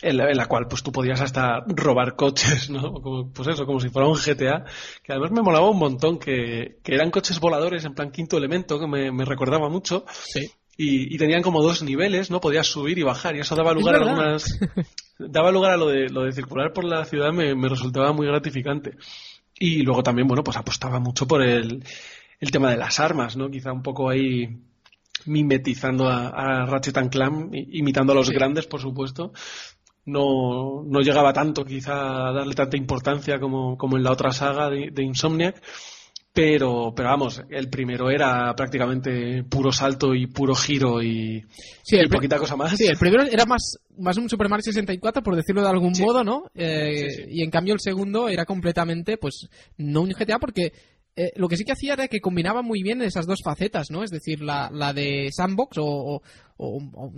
en 0.00 0.16
la, 0.16 0.30
en 0.30 0.36
la, 0.36 0.46
cual 0.46 0.68
pues 0.68 0.82
tú 0.82 0.92
podías 0.92 1.20
hasta 1.20 1.64
robar 1.66 2.16
coches, 2.16 2.70
¿no? 2.70 2.94
Como, 2.94 3.32
pues 3.32 3.48
eso, 3.48 3.66
como 3.66 3.80
si 3.80 3.88
fuera 3.88 4.08
un 4.08 4.16
GTA, 4.16 4.64
que 5.02 5.12
además 5.12 5.32
me 5.32 5.42
molaba 5.42 5.68
un 5.68 5.78
montón, 5.78 6.18
que, 6.18 6.78
que 6.82 6.94
eran 6.94 7.10
coches 7.10 7.40
voladores 7.40 7.84
en 7.84 7.94
plan 7.94 8.10
quinto 8.10 8.36
elemento, 8.36 8.78
que 8.78 8.86
me, 8.86 9.10
me 9.10 9.24
recordaba 9.24 9.68
mucho. 9.68 10.04
Sí. 10.08 10.50
Y, 10.76 11.12
y, 11.12 11.18
tenían 11.18 11.42
como 11.42 11.60
dos 11.60 11.82
niveles, 11.82 12.30
¿no? 12.30 12.40
Podías 12.40 12.68
subir 12.68 12.98
y 12.98 13.02
bajar, 13.02 13.34
y 13.34 13.40
eso 13.40 13.56
daba 13.56 13.72
lugar 13.72 13.96
a 13.96 13.98
algunas. 13.98 14.60
daba 15.18 15.50
lugar 15.50 15.72
a 15.72 15.76
lo 15.76 15.88
de, 15.88 16.08
lo 16.08 16.22
de 16.22 16.32
circular 16.32 16.72
por 16.72 16.84
la 16.84 17.04
ciudad, 17.04 17.32
me, 17.32 17.56
me 17.56 17.68
resultaba 17.68 18.12
muy 18.12 18.28
gratificante. 18.28 18.96
Y 19.58 19.82
luego 19.82 20.04
también, 20.04 20.28
bueno, 20.28 20.44
pues 20.44 20.56
apostaba 20.56 21.00
mucho 21.00 21.26
por 21.26 21.42
el, 21.42 21.84
el 22.38 22.50
tema 22.52 22.70
de 22.70 22.76
las 22.76 23.00
armas, 23.00 23.36
¿no? 23.36 23.50
Quizá 23.50 23.72
un 23.72 23.82
poco 23.82 24.08
ahí 24.08 24.56
mimetizando 25.26 26.06
a, 26.08 26.28
a 26.28 26.66
Ratchet 26.66 26.96
and 26.96 27.10
Clank, 27.10 27.50
imitando 27.52 28.12
a 28.12 28.16
los 28.16 28.28
sí. 28.28 28.34
grandes, 28.34 28.66
por 28.66 28.80
supuesto, 28.80 29.32
no, 30.08 30.82
no 30.84 31.00
llegaba 31.00 31.32
tanto 31.32 31.64
quizá 31.64 32.28
a 32.28 32.32
darle 32.32 32.54
tanta 32.54 32.76
importancia 32.76 33.38
como, 33.38 33.76
como 33.76 33.96
en 33.96 34.02
la 34.02 34.12
otra 34.12 34.32
saga 34.32 34.70
de, 34.70 34.90
de, 34.90 35.02
Insomniac. 35.02 35.62
Pero, 36.32 36.92
pero 36.94 37.08
vamos, 37.08 37.42
el 37.50 37.68
primero 37.68 38.10
era 38.10 38.54
prácticamente 38.54 39.42
puro 39.42 39.72
salto 39.72 40.14
y 40.14 40.28
puro 40.28 40.54
giro 40.54 41.02
y, 41.02 41.44
sí, 41.82 41.96
y 41.96 42.06
poquita 42.06 42.38
cosa 42.38 42.54
más. 42.54 42.76
Sí, 42.76 42.86
el 42.86 42.96
primero 42.96 43.24
era 43.24 43.44
más, 43.44 43.78
más 43.98 44.16
un 44.18 44.28
Super 44.28 44.48
Mario 44.48 44.62
64, 44.62 45.22
por 45.22 45.34
decirlo 45.34 45.62
de 45.62 45.68
algún 45.68 45.96
sí. 45.96 46.02
modo, 46.02 46.22
¿no? 46.22 46.44
Eh, 46.54 47.10
sí, 47.10 47.22
y 47.28 47.42
en 47.42 47.50
cambio 47.50 47.74
el 47.74 47.80
segundo 47.80 48.28
era 48.28 48.44
completamente, 48.44 49.16
pues, 49.16 49.48
no 49.78 50.02
un 50.02 50.10
GTA 50.10 50.38
porque 50.38 50.72
eh, 51.16 51.32
lo 51.34 51.48
que 51.48 51.56
sí 51.56 51.64
que 51.64 51.72
hacía 51.72 51.94
era 51.94 52.06
que 52.06 52.20
combinaba 52.20 52.62
muy 52.62 52.82
bien 52.84 53.02
esas 53.02 53.26
dos 53.26 53.40
facetas, 53.42 53.90
¿no? 53.90 54.04
Es 54.04 54.10
decir, 54.10 54.40
la, 54.40 54.70
la 54.72 54.92
de 54.92 55.30
sandbox 55.32 55.78
o, 55.78 55.84
o, 55.84 56.22
o, 56.56 56.78
o 56.94 57.12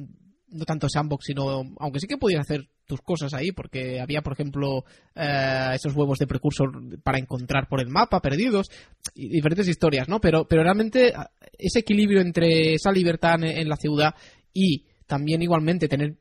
no 0.49 0.65
tanto 0.65 0.89
sandbox, 0.89 1.27
sino 1.27 1.63
aunque 1.79 2.01
sí 2.01 2.07
que 2.07 2.17
podías 2.17 2.41
hacer 2.41 2.69
tus 2.91 3.01
cosas 3.01 3.33
ahí, 3.33 3.53
porque 3.53 4.01
había, 4.01 4.21
por 4.21 4.35
ejemplo, 4.35 4.85
eh, 5.15 5.71
esos 5.75 5.95
huevos 5.95 6.19
de 6.19 6.27
precursor 6.27 6.73
para 7.03 7.19
encontrar 7.19 7.69
por 7.69 7.81
el 7.81 7.89
mapa 7.89 8.21
perdidos, 8.21 8.69
y 9.15 9.29
diferentes 9.29 9.69
historias, 9.69 10.09
¿no? 10.09 10.21
Pero, 10.21 10.47
pero 10.47 10.63
realmente 10.63 11.13
ese 11.57 11.79
equilibrio 11.79 12.21
entre 12.21 12.75
esa 12.75 12.93
libertad 12.93 13.37
en, 13.43 13.45
en 13.45 13.69
la 13.69 13.77
ciudad 13.77 14.15
y 14.53 14.85
también 15.07 15.41
igualmente 15.43 15.89
tener 15.89 16.17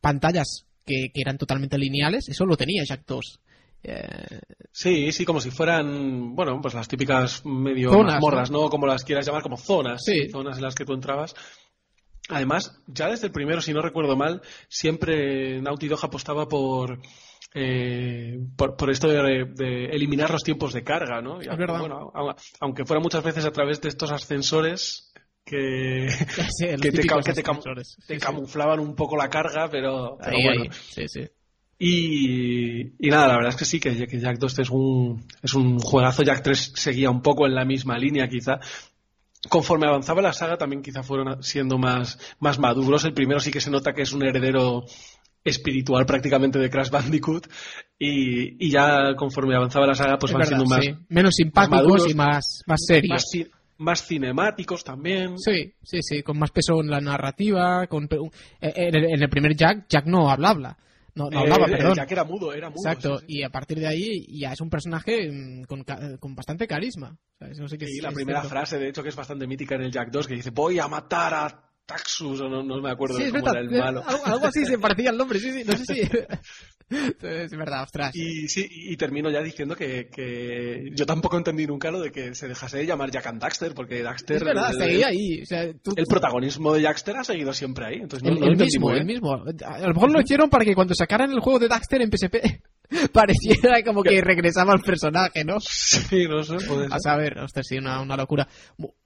pantallas 0.00 0.66
que, 0.86 1.10
que 1.12 1.20
eran 1.20 1.38
totalmente 1.38 1.78
lineales, 1.78 2.28
eso 2.28 2.44
lo 2.46 2.56
tenía 2.56 2.84
Jack 2.86 3.02
2. 3.06 3.40
Eh, 3.82 4.38
Sí, 4.72 5.10
sí, 5.12 5.24
como 5.24 5.40
si 5.40 5.50
fueran, 5.50 6.34
bueno, 6.36 6.60
pues 6.60 6.74
las 6.74 6.86
típicas 6.86 7.44
medio 7.44 7.90
Zonas, 7.90 8.14
mazmorras, 8.14 8.50
¿no? 8.50 8.68
Como 8.68 8.86
las 8.86 9.04
quieras 9.04 9.26
llamar, 9.26 9.42
como 9.42 9.56
zonas, 9.56 10.02
Sí. 10.04 10.28
zonas 10.30 10.58
en 10.58 10.62
las 10.62 10.74
que 10.74 10.84
tú 10.84 10.92
entrabas. 10.92 11.34
Además, 12.30 12.80
ya 12.86 13.08
desde 13.08 13.26
el 13.26 13.32
primero, 13.32 13.60
si 13.60 13.72
no 13.72 13.82
recuerdo 13.82 14.16
mal, 14.16 14.40
siempre 14.68 15.60
Naughty 15.60 15.88
Dog 15.88 16.04
apostaba 16.04 16.48
por, 16.48 17.00
eh, 17.54 18.38
por, 18.56 18.76
por 18.76 18.90
esto 18.90 19.08
de, 19.08 19.44
de 19.54 19.86
eliminar 19.86 20.30
los 20.30 20.42
tiempos 20.42 20.72
de 20.72 20.84
carga, 20.84 21.20
¿no? 21.20 21.42
Y 21.42 21.48
Es 21.48 21.56
verdad. 21.56 21.80
Bueno, 21.80 22.10
au- 22.14 22.34
aunque 22.60 22.84
fuera 22.84 23.00
muchas 23.02 23.24
veces 23.24 23.44
a 23.44 23.50
través 23.52 23.80
de 23.80 23.88
estos 23.88 24.10
ascensores 24.12 25.12
que, 25.44 26.08
sí, 26.50 26.66
que 26.80 26.90
te, 26.92 27.02
que 27.24 27.32
te 27.34 27.42
Sí, 28.06 28.18
camuflaban 28.18 28.78
un 28.80 28.94
poco 28.94 29.16
la 29.16 29.28
carga, 29.28 29.68
pero, 29.70 30.16
pero 30.22 30.36
Ahí, 30.36 30.44
bueno. 30.44 30.62
ahí. 30.62 30.68
Y 31.82 33.08
nada, 33.08 33.26
la 33.28 33.34
verdad 33.36 33.50
es 33.50 33.56
que 33.56 33.64
sí, 33.64 33.80
que, 33.80 34.06
que 34.06 34.18
Jack 34.20 34.36
2 34.38 34.58
es 34.58 34.68
un, 34.70 35.24
es 35.42 35.54
un 35.54 35.78
juegazo. 35.78 36.22
Jack 36.22 36.42
3 36.42 36.72
seguía 36.76 37.10
un 37.10 37.22
poco 37.22 37.46
en 37.46 37.54
la 37.54 37.64
misma 37.64 37.96
línea, 37.98 38.28
quizá. 38.28 38.60
Conforme 39.48 39.86
avanzaba 39.86 40.20
la 40.20 40.32
saga, 40.34 40.58
también 40.58 40.82
quizá 40.82 41.02
fueron 41.02 41.42
siendo 41.42 41.78
más, 41.78 42.18
más 42.40 42.58
maduros. 42.58 43.04
El 43.04 43.14
primero 43.14 43.40
sí 43.40 43.50
que 43.50 43.60
se 43.60 43.70
nota 43.70 43.92
que 43.94 44.02
es 44.02 44.12
un 44.12 44.22
heredero 44.22 44.84
espiritual 45.42 46.04
prácticamente 46.04 46.58
de 46.58 46.68
Crash 46.68 46.90
Bandicoot. 46.90 47.46
Y, 47.98 48.66
y 48.66 48.70
ya 48.70 49.14
conforme 49.16 49.56
avanzaba 49.56 49.86
la 49.86 49.94
saga, 49.94 50.18
pues 50.18 50.30
Es 50.30 50.34
van 50.34 50.40
verdad, 50.40 50.56
siendo 50.58 50.74
más, 50.74 50.84
sí. 50.84 50.94
Menos 51.08 51.34
simpáticos 51.36 51.76
maduros, 51.76 52.10
y 52.10 52.14
más, 52.14 52.62
más 52.66 52.80
serios. 52.86 53.10
más, 53.10 53.24
ci- 53.32 53.50
más 53.78 54.06
cinemáticos 54.06 54.84
también. 54.84 55.38
Sí, 55.38 55.72
sí, 55.82 55.98
sí, 56.02 56.22
con 56.22 56.38
más 56.38 56.50
peso 56.50 56.80
en 56.80 56.90
la 56.90 57.00
narrativa. 57.00 57.86
Con, 57.86 58.08
en, 58.60 58.94
el, 58.94 59.04
en 59.04 59.22
el 59.22 59.28
primer 59.30 59.56
Jack, 59.56 59.86
Jack 59.88 60.04
no 60.06 60.30
hablaba. 60.30 60.76
No, 61.14 61.30
no 61.30 61.38
Eh, 61.38 61.42
hablaba, 61.42 61.66
el 61.66 61.72
perdón. 61.72 61.94
Jack 61.94 62.12
era 62.12 62.24
mudo, 62.24 62.52
era 62.52 62.70
mudo. 62.70 62.80
Exacto, 62.82 63.18
sí, 63.20 63.26
sí. 63.28 63.36
y 63.38 63.42
a 63.42 63.50
partir 63.50 63.78
de 63.80 63.86
ahí 63.88 64.38
ya 64.38 64.52
es 64.52 64.60
un 64.60 64.70
personaje 64.70 65.30
mm, 65.30 65.64
con, 65.64 65.84
con 66.18 66.34
bastante 66.34 66.66
carisma. 66.66 67.16
O 67.34 67.38
sea, 67.38 67.48
es- 67.48 67.58
la 68.02 68.12
primera 68.12 68.40
cierto. 68.40 68.48
frase, 68.48 68.78
de 68.78 68.88
hecho, 68.88 69.02
que 69.02 69.08
es 69.10 69.16
bastante 69.16 69.46
mítica 69.46 69.74
en 69.74 69.82
el 69.82 69.90
Jack 69.92 70.10
2, 70.10 70.26
que 70.26 70.34
dice, 70.34 70.50
voy 70.50 70.78
a 70.78 70.88
matar 70.88 71.34
a 71.34 71.69
Taxus, 71.90 72.40
o 72.40 72.48
no, 72.48 72.62
no 72.62 72.80
me 72.80 72.90
acuerdo 72.90 73.16
Sí, 73.16 73.24
de 73.24 73.30
cómo 73.32 73.44
verdad. 73.44 73.62
era 73.62 73.70
el 73.70 73.78
malo. 73.78 74.04
Algo, 74.24 74.46
así 74.46 74.64
se 74.64 74.78
parecía 74.78 75.10
al 75.10 75.16
nombre, 75.16 75.38
sí, 75.40 75.50
sí, 75.52 75.64
no 75.64 75.72
sé 75.76 75.84
si. 75.86 76.00
es 76.90 77.50
verdad, 77.50 77.82
ostras. 77.84 78.14
Y 78.16 78.48
sí, 78.48 78.66
y 78.68 78.96
termino 78.96 79.30
ya 79.30 79.40
diciendo 79.42 79.76
que, 79.76 80.08
que 80.08 80.90
yo 80.92 81.06
tampoco 81.06 81.36
entendí 81.36 81.66
nunca 81.66 81.90
lo 81.90 82.00
de 82.00 82.10
que 82.10 82.34
se 82.34 82.48
dejase 82.48 82.78
de 82.78 82.86
llamar 82.86 83.10
Jack 83.10 83.26
and 83.26 83.40
Daxter, 83.40 83.74
porque 83.74 84.02
Daxter, 84.02 84.36
es 84.38 84.44
verdad, 84.44 84.70
el, 84.72 84.76
seguía 84.78 85.06
ahí. 85.08 85.42
O 85.42 85.46
sea, 85.46 85.72
tú- 85.74 85.94
el 85.96 86.06
protagonismo 86.06 86.72
de 86.74 86.82
Jackster 86.82 87.16
ha 87.16 87.24
seguido 87.24 87.52
siempre 87.52 87.86
ahí. 87.86 87.94
Entonces 87.96 88.22
no, 88.28 88.34
el, 88.34 88.40
no 88.40 88.46
el 88.46 88.56
mismo, 88.56 88.90
el 88.92 89.04
mismo. 89.04 89.34
A 89.34 89.78
lo 89.80 89.94
mejor 89.94 90.10
lo 90.12 90.20
hicieron 90.20 90.50
para 90.50 90.64
que 90.64 90.74
cuando 90.74 90.94
sacaran 90.94 91.30
el 91.30 91.40
juego 91.40 91.58
de 91.58 91.68
Daxter 91.68 92.02
en 92.02 92.10
PSP 92.10 92.36
pareciera 93.12 93.82
como 93.84 94.02
que 94.02 94.20
regresaba 94.20 94.72
al 94.72 94.80
personaje, 94.80 95.44
¿no? 95.44 95.60
Sí, 95.60 96.26
no 96.28 96.42
sé, 96.42 96.56
puede 96.66 96.84
ser. 96.86 96.92
A 96.92 96.98
saber, 96.98 97.38
ostras, 97.38 97.66
sí, 97.68 97.78
una, 97.78 98.00
una 98.00 98.16
locura. 98.16 98.48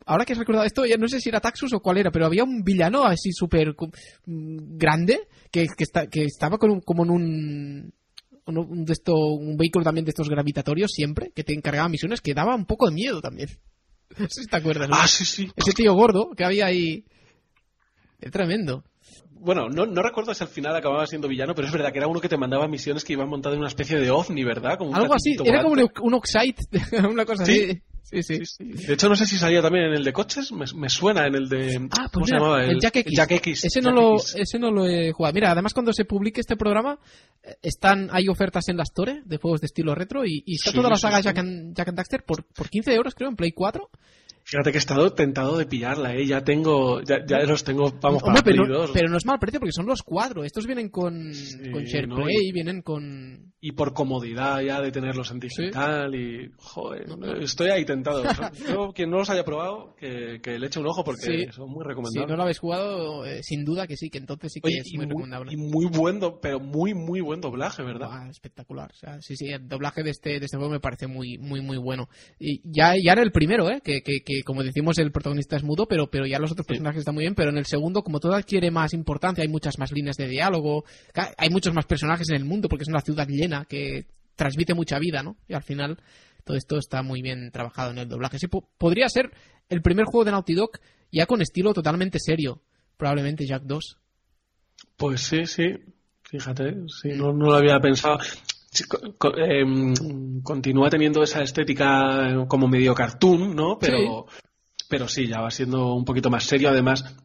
Ahora 0.07 0.25
que 0.25 0.33
has 0.33 0.39
recordado 0.39 0.67
esto, 0.67 0.85
ya 0.87 0.97
no 0.97 1.09
sé 1.09 1.21
si 1.21 1.29
era 1.29 1.41
Taxus 1.41 1.73
o 1.75 1.81
cuál 1.81 1.99
era, 1.99 2.11
pero 2.11 2.27
había 2.27 2.45
un 2.45 2.63
villano 2.63 3.05
así 3.05 3.31
súper 3.33 3.75
mm, 4.27 4.77
grande 4.77 5.29
que, 5.51 5.67
que, 5.67 5.85
está- 5.85 6.07
que 6.09 6.25
estaba 6.25 6.59
con 6.59 6.71
un- 6.71 6.81
como 6.81 7.05
en 7.05 7.11
un, 7.11 7.93
un, 8.47 8.59
un 8.59 8.85
de 8.85 8.93
esto, 8.93 9.15
un 9.15 9.57
vehículo 9.57 9.85
también 9.85 10.05
de 10.05 10.11
estos 10.11 10.29
gravitatorios 10.29 10.91
siempre, 10.93 11.31
que 11.35 11.45
te 11.45 11.55
encargaba 11.55 11.89
misiones 11.89 12.21
que 12.21 12.35
daba 12.35 12.55
un 12.55 12.67
poco 12.67 12.87
de 12.89 12.95
miedo 12.95 13.21
también. 13.21 13.49
No 14.19 14.29
sé 14.29 14.43
si 14.43 14.47
te 14.49 14.57
acuerdas. 14.57 14.89
¿no? 14.89 14.95
Ah, 14.97 15.09
sí, 15.09 15.25
sí. 15.25 15.51
Ese 15.57 15.73
tío 15.73 15.93
gordo 15.95 16.31
que 16.37 16.45
había 16.45 16.67
ahí. 16.67 17.05
Es 18.21 18.31
tremendo. 18.31 18.85
Bueno, 19.45 19.69
no, 19.69 19.87
no 19.87 20.03
recuerdo 20.03 20.33
si 20.35 20.43
al 20.43 20.49
final 20.49 20.75
acababa 20.75 21.07
siendo 21.07 21.29
villano, 21.29 21.55
pero 21.55 21.67
es 21.69 21.73
verdad 21.73 21.93
que 21.93 21.99
era 21.99 22.07
uno 22.09 22.21
que 22.21 22.29
te 22.29 22.37
mandaba 22.37 22.67
misiones 22.67 23.05
que 23.05 23.13
iban 23.13 23.29
montado 23.29 23.55
en 23.55 23.61
una 23.61 23.69
especie 23.69 23.99
de 23.99 24.11
ovni, 24.11 24.43
¿verdad? 24.45 24.79
Como 24.79 24.95
Algo 24.97 25.15
así, 25.15 25.37
era 25.45 25.63
como 25.63 25.75
un, 25.75 25.91
un 26.03 26.15
Oxide, 26.15 26.57
una 27.09 27.25
cosa 27.25 27.45
Sí. 27.45 27.53
así. 27.63 27.83
Sí, 28.05 28.23
sí. 28.23 28.45
Sí, 28.45 28.75
sí. 28.77 28.87
De 28.87 28.93
hecho, 28.95 29.09
no 29.09 29.17
sé 29.17 29.25
si 29.27 29.37
salía 29.39 29.63
también 29.63 29.87
en 29.87 29.95
el 29.95 30.05
de 30.05 30.13
coches, 30.13 30.53
me, 30.53 30.67
me 30.77 30.89
suena 30.91 31.27
en 31.27 31.35
el 31.35 31.49
de... 31.49 31.89
Ah, 31.99 32.09
¿Cómo 32.13 32.25
pues 32.25 32.29
se 32.29 32.35
mira, 32.35 32.39
llamaba? 32.39 32.65
el, 32.65 32.79
Jack 32.79 32.97
X. 32.97 33.13
Jack 33.17 33.31
X. 33.33 33.65
Ese 33.65 33.81
no, 33.81 33.89
Jack 33.91 33.97
lo, 33.99 34.13
X. 34.17 34.35
ese 34.39 34.59
no 34.59 34.71
lo 34.71 34.87
he 34.87 35.11
jugado. 35.13 35.33
Mira, 35.35 35.51
además 35.53 35.73
cuando 35.73 35.93
se 35.93 36.05
publique 36.05 36.41
este 36.43 36.55
programa, 36.55 36.99
eh, 37.43 37.55
están 37.63 38.11
hay 38.13 38.29
ofertas 38.29 38.69
en 38.69 38.77
la 38.77 38.83
Store 38.83 39.23
de 39.25 39.37
juegos 39.39 39.63
de 39.63 39.67
estilo 39.67 39.95
retro 39.95 40.25
y, 40.27 40.43
y 40.47 40.57
está 40.57 40.71
Sí, 40.71 40.77
toda 40.77 40.91
la 40.91 40.97
saga. 40.97 41.21
Jack, 41.21 41.39
and, 41.39 41.75
Jack 41.75 41.89
and 41.89 41.97
Daxter 41.97 42.23
por, 42.25 42.45
por 42.45 42.69
15 42.69 42.93
euros, 42.95 43.15
creo, 43.15 43.31
en 43.31 43.37
Play 43.37 43.53
4. 43.53 43.89
Fíjate 44.47 44.73
que 44.73 44.77
he 44.77 44.79
estado 44.79 45.13
tentado 45.15 45.57
de 45.57 45.65
pillarla, 45.67 46.15
¿eh? 46.15 46.27
Ya 46.27 46.45
tengo, 46.45 47.01
ya, 47.03 47.25
ya 47.27 47.39
los 47.45 47.65
tengo, 47.65 47.91
vamos, 48.01 48.23
para 48.23 48.35
Hombre, 48.39 48.53
pero, 48.53 48.67
2. 48.67 48.91
pero 48.93 49.09
no 49.09 49.17
es 49.17 49.25
mal 49.25 49.39
precio 49.39 49.59
porque 49.59 49.73
son 49.73 49.87
los 49.87 50.03
cuatro. 50.03 50.45
Estos 50.45 50.67
vienen 50.67 50.91
con, 50.91 51.33
Sí, 51.33 51.71
con 51.71 51.83
¿no? 51.83 51.89
SharePlay, 51.89 52.53
vienen 52.53 52.83
con... 52.83 53.53
Y 53.61 53.73
por 53.73 53.95
comodidad 53.95 54.61
ya 54.61 54.83
de 54.83 54.93
tenerlos 54.93 55.31
en 55.31 55.41
digital 55.41 56.15
y... 56.15 56.51
Joder, 56.59 57.09
No, 57.09 57.17
no. 57.17 57.33
estoy 57.37 57.71
ahí 57.71 57.87
tentado. 57.87 58.23
Yo, 58.69 58.93
quien 58.93 59.09
no 59.09 59.17
los 59.17 59.31
haya 59.31 59.43
probado, 59.45 59.97
que, 59.97 60.41
que 60.43 60.59
le 60.59 60.67
eche 60.67 60.79
un 60.81 60.87
ojo 60.89 61.03
porque 61.03 61.23
Sí. 61.25 61.47
son 61.53 61.71
muy 61.71 61.83
Si 61.83 61.89
recomendables. 61.89 62.29
no 62.31 62.37
lo 62.37 62.43
habéis 62.43 62.59
jugado, 62.59 63.25
eh, 63.25 63.43
sin 63.43 63.65
duda 63.65 63.87
que 63.87 63.97
sí, 63.97 64.11
que 64.11 64.19
entonces 64.19 64.53
sí 64.53 64.61
que 64.61 64.69
Oye, 64.69 64.81
es 64.81 64.91
muy, 64.93 65.07
muy, 65.07 65.15
recomendable. 65.15 65.53
y 65.55 65.57
muy 65.57 65.87
buen, 65.87 66.21
do- 66.21 66.39
pero 66.43 66.61
muy, 66.61 66.93
muy 66.93 67.23
buen 67.23 67.41
doblaje, 67.41 67.83
¿verdad? 67.83 68.09
Buah, 68.09 68.29
espectacular. 68.29 68.91
O 68.93 68.97
sea, 68.97 69.23
sí, 69.23 69.35
sí, 69.37 69.47
el 69.49 69.67
doblaje 69.67 70.03
de 70.03 70.11
este, 70.11 70.39
de 70.39 70.45
este 70.45 70.59
juego 70.59 70.71
me 70.71 70.81
parece 70.81 71.07
muy, 71.07 71.39
muy, 71.39 71.63
muy 71.63 71.79
bueno. 71.79 72.11
Y 72.39 72.61
ya, 72.71 72.93
ya 73.03 73.13
era 73.13 73.23
el 73.23 73.33
primero, 73.33 73.71
¿eh? 73.71 73.81
Que, 73.83 74.03
que, 74.03 74.19
que, 74.23 74.34
como 74.43 74.63
decimos, 74.63 74.99
el 74.99 75.13
protagonista 75.13 75.57
es 75.57 75.63
mudo, 75.63 75.87
pero, 75.87 76.11
pero 76.11 76.27
ya 76.27 76.39
los 76.39 76.51
otros 76.53 76.67
personajes 76.67 77.01
están 77.01 77.15
muy 77.15 77.23
bien. 77.25 77.35
Pero 77.35 77.51
en 77.51 77.59
el 77.59 77.67
segundo, 77.67 78.03
como 78.03 78.19
todo 78.21 78.35
adquiere 78.35 78.71
más 78.71 78.93
importancia, 78.95 79.43
hay 79.43 79.49
muchas 79.49 79.79
más 79.79 79.93
líneas 79.93 80.17
de 80.17 80.27
diálogo, 80.29 80.85
hay 81.37 81.51
muchos 81.51 81.73
más 81.75 81.87
personajes 81.87 82.29
en 82.31 82.37
el 82.37 82.45
mundo, 82.45 82.69
porque 82.69 82.83
es 82.83 82.89
una 82.89 83.01
ciudad 83.01 83.29
llena 83.29 83.65
que 83.67 84.07
transmite 84.37 84.75
mucha 84.75 84.99
vida, 84.99 85.23
¿no? 85.23 85.37
Y 85.49 85.55
al 85.55 85.63
final, 85.63 85.99
todo 86.45 86.57
esto 86.57 86.77
está 86.79 87.03
muy 87.03 87.23
bien 87.23 87.51
trabajado 87.53 87.91
en 87.93 87.99
el 87.99 88.09
doblaje. 88.09 88.39
Sí, 88.39 88.49
po- 88.49 88.69
podría 88.79 89.09
ser 89.09 89.31
el 89.69 89.81
primer 89.83 90.07
juego 90.07 90.25
de 90.25 90.33
Naughty 90.33 90.55
Dog 90.55 90.73
ya 91.13 91.27
con 91.27 91.41
estilo 91.41 91.73
totalmente 91.73 92.19
serio. 92.19 92.63
Probablemente 92.97 93.47
Jack 93.47 93.63
2. 93.65 93.99
Pues 94.97 95.21
sí, 95.23 95.47
sí. 95.47 95.65
Fíjate, 96.23 96.75
sí, 97.01 97.11
no, 97.17 97.33
no 97.33 97.47
lo 97.47 97.55
había 97.55 97.79
pensado. 97.79 98.19
Sí, 98.75 98.83
em, 99.37 100.43
continúa 100.43 100.91
teniendo 100.91 101.23
esa 101.23 101.43
estética 101.43 102.29
eh, 102.29 102.45
como 102.49 102.67
medio 102.67 102.93
cartoon, 102.93 103.55
¿no? 103.55 103.79
Pero, 103.79 104.27
pero 104.89 105.07
sí, 105.07 105.29
ya 105.29 105.41
va 105.41 105.51
siendo 105.53 105.95
un 105.95 106.05
poquito 106.05 106.29
más 106.29 106.43
serio. 106.43 106.71
Además, 106.71 107.17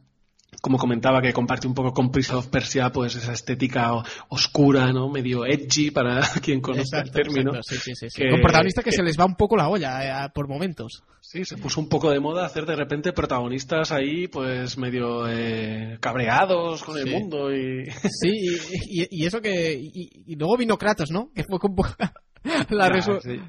como 0.62 0.78
comentaba, 0.78 1.22
que 1.22 1.32
comparte 1.34 1.68
un 1.68 1.74
poco 1.74 1.92
con 1.94 2.12
Prince 2.12 2.34
of 2.36 2.48
Persia, 2.48 2.92
pues 2.92 3.16
esa 3.16 3.34
estética 3.34 3.92
oscura, 4.30 4.92
¿no? 4.92 5.10
Medio 5.10 5.46
edgy 5.46 5.92
para 5.92 6.22
quien 6.44 6.62
conozca 6.62 7.00
el 7.02 7.08
Exacto, 7.08 7.12
término. 7.30 7.56
exacto, 7.56 7.76
sí, 7.76 7.78
sí, 7.78 7.92
sí, 7.96 8.08
sí. 8.10 8.22
que- 8.22 8.30
Con 8.30 8.42
protagonistas 8.42 8.84
que, 8.84 8.90
que- 8.92 8.96
se 8.96 9.04
les 9.04 9.18
va 9.20 9.26
un 9.26 9.36
poco 9.36 9.56
la 9.56 9.70
olla 9.70 10.26
eh, 10.26 10.30
por 10.34 10.48
momentos. 10.48 11.04
Sí, 11.22 11.46
se 11.46 11.58
puso 11.58 11.80
un 11.82 11.90
poco 11.90 12.10
de 12.12 12.20
moda 12.20 12.46
hacer 12.46 12.66
de 12.66 12.76
repente 12.76 13.12
protagonistas 13.14 13.92
ahí, 13.92 14.28
pues 14.28 14.78
medio 14.78 15.28
eh, 15.30 15.98
cabreados 16.00 16.84
con 16.84 16.98
el 16.98 17.04
Sí. 17.06 17.10
mundo 17.12 17.54
y... 17.56 17.86
Sí, 18.10 18.30
y, 18.32 19.02
y- 19.04 19.08
y 19.12 19.26
eso 19.26 19.42
que. 19.42 19.74
Y, 19.74 20.24
y 20.26 20.36
luego 20.36 20.58
vino 20.58 20.78
Kratos, 20.78 21.12
¿no? 21.12 21.30
Que 21.34 21.44
fue 21.44 21.60
como 21.60 21.84
la, 22.70 22.88
Ya, 22.88 22.90
resu- 22.90 23.22
sí. 23.22 23.40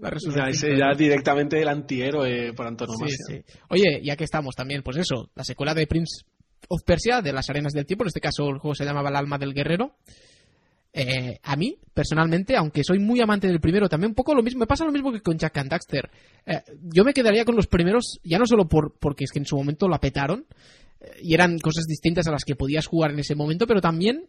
la 0.00 0.10
Ya, 0.34 0.48
ese 0.50 0.76
ya 0.76 0.92
directamente 0.96 1.60
el 1.62 1.68
antihéroe 1.68 2.52
por 2.54 2.66
Sí, 2.66 2.68
antonomasia. 2.70 3.16
sí. 3.28 3.44
Oye, 3.70 4.00
ya 4.02 4.16
que 4.16 4.24
estamos 4.24 4.54
también, 4.56 4.82
pues 4.82 4.96
eso, 4.96 5.30
la 5.34 5.44
secuela 5.44 5.74
de 5.74 5.86
Prince 5.86 6.24
of 6.68 6.82
Persia, 6.84 7.22
de 7.22 7.32
las 7.32 7.48
arenas 7.50 7.72
del 7.72 7.86
tiempo, 7.86 8.04
en 8.04 8.08
este 8.08 8.20
caso 8.20 8.48
el 8.48 8.58
juego 8.58 8.74
se 8.74 8.84
llamaba 8.84 9.10
El 9.10 9.16
alma 9.16 9.38
del 9.38 9.54
guerrero. 9.54 9.96
Eh, 10.94 11.38
a 11.42 11.56
mí, 11.56 11.78
personalmente, 11.94 12.54
aunque 12.56 12.84
soy 12.84 12.98
muy 12.98 13.20
amante 13.20 13.46
del 13.46 13.60
primero, 13.60 13.88
también 13.88 14.10
un 14.10 14.14
poco 14.14 14.34
lo 14.34 14.42
mismo, 14.42 14.60
me 14.60 14.66
pasa 14.66 14.84
lo 14.84 14.92
mismo 14.92 15.10
que 15.10 15.22
con 15.22 15.38
Jack 15.38 15.56
and 15.56 15.70
Daxter. 15.70 16.10
Eh, 16.44 16.60
yo 16.82 17.04
me 17.04 17.14
quedaría 17.14 17.44
con 17.44 17.56
los 17.56 17.66
primeros, 17.66 18.20
ya 18.22 18.38
no 18.38 18.46
solo 18.46 18.68
por, 18.68 18.94
porque 18.98 19.24
es 19.24 19.32
que 19.32 19.38
en 19.38 19.46
su 19.46 19.56
momento 19.56 19.88
la 19.88 20.00
petaron, 20.00 20.44
eh, 21.00 21.10
y 21.22 21.34
eran 21.34 21.58
cosas 21.58 21.86
distintas 21.86 22.26
a 22.26 22.30
las 22.30 22.44
que 22.44 22.56
podías 22.56 22.86
jugar 22.86 23.12
en 23.12 23.20
ese 23.20 23.34
momento, 23.34 23.66
pero 23.66 23.80
también 23.80 24.26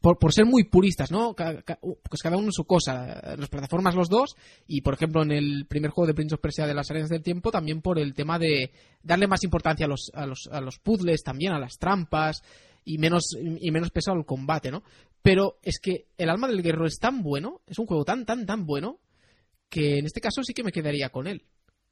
por, 0.00 0.18
por 0.18 0.32
ser 0.32 0.44
muy 0.46 0.64
puristas, 0.64 1.10
¿no? 1.10 1.34
Ca- 1.34 1.62
ca- 1.62 1.78
pues 1.80 2.22
cada 2.22 2.36
uno 2.36 2.50
su 2.52 2.64
cosa. 2.64 3.36
Las 3.36 3.48
plataformas 3.48 3.94
los 3.94 4.08
dos, 4.08 4.36
y 4.66 4.80
por 4.82 4.94
ejemplo 4.94 5.22
en 5.22 5.32
el 5.32 5.66
primer 5.68 5.90
juego 5.90 6.06
de 6.06 6.14
Prince 6.14 6.34
of 6.34 6.40
Persia 6.40 6.66
de 6.66 6.74
las 6.74 6.90
arenas 6.90 7.08
del 7.10 7.22
tiempo, 7.22 7.50
también 7.50 7.80
por 7.82 7.98
el 7.98 8.14
tema 8.14 8.38
de 8.38 8.70
darle 9.02 9.26
más 9.26 9.42
importancia 9.44 9.86
a 9.86 9.88
los, 9.88 10.10
a 10.14 10.26
los, 10.26 10.48
a 10.50 10.60
los 10.60 10.78
puzzles, 10.78 11.22
también 11.22 11.52
a 11.52 11.58
las 11.58 11.78
trampas, 11.78 12.42
y 12.84 12.98
menos, 12.98 13.30
y 13.60 13.70
menos 13.72 13.90
peso 13.90 14.12
al 14.12 14.24
combate, 14.24 14.70
¿no? 14.70 14.82
Pero 15.22 15.58
es 15.62 15.80
que 15.80 16.06
el 16.18 16.30
alma 16.30 16.46
del 16.46 16.62
guerrero 16.62 16.86
es 16.86 16.98
tan 17.00 17.22
bueno, 17.22 17.62
es 17.66 17.78
un 17.80 17.86
juego 17.86 18.04
tan, 18.04 18.24
tan, 18.24 18.46
tan 18.46 18.64
bueno, 18.64 19.00
que 19.68 19.98
en 19.98 20.06
este 20.06 20.20
caso 20.20 20.44
sí 20.44 20.54
que 20.54 20.62
me 20.62 20.70
quedaría 20.70 21.08
con 21.08 21.26
él, 21.26 21.42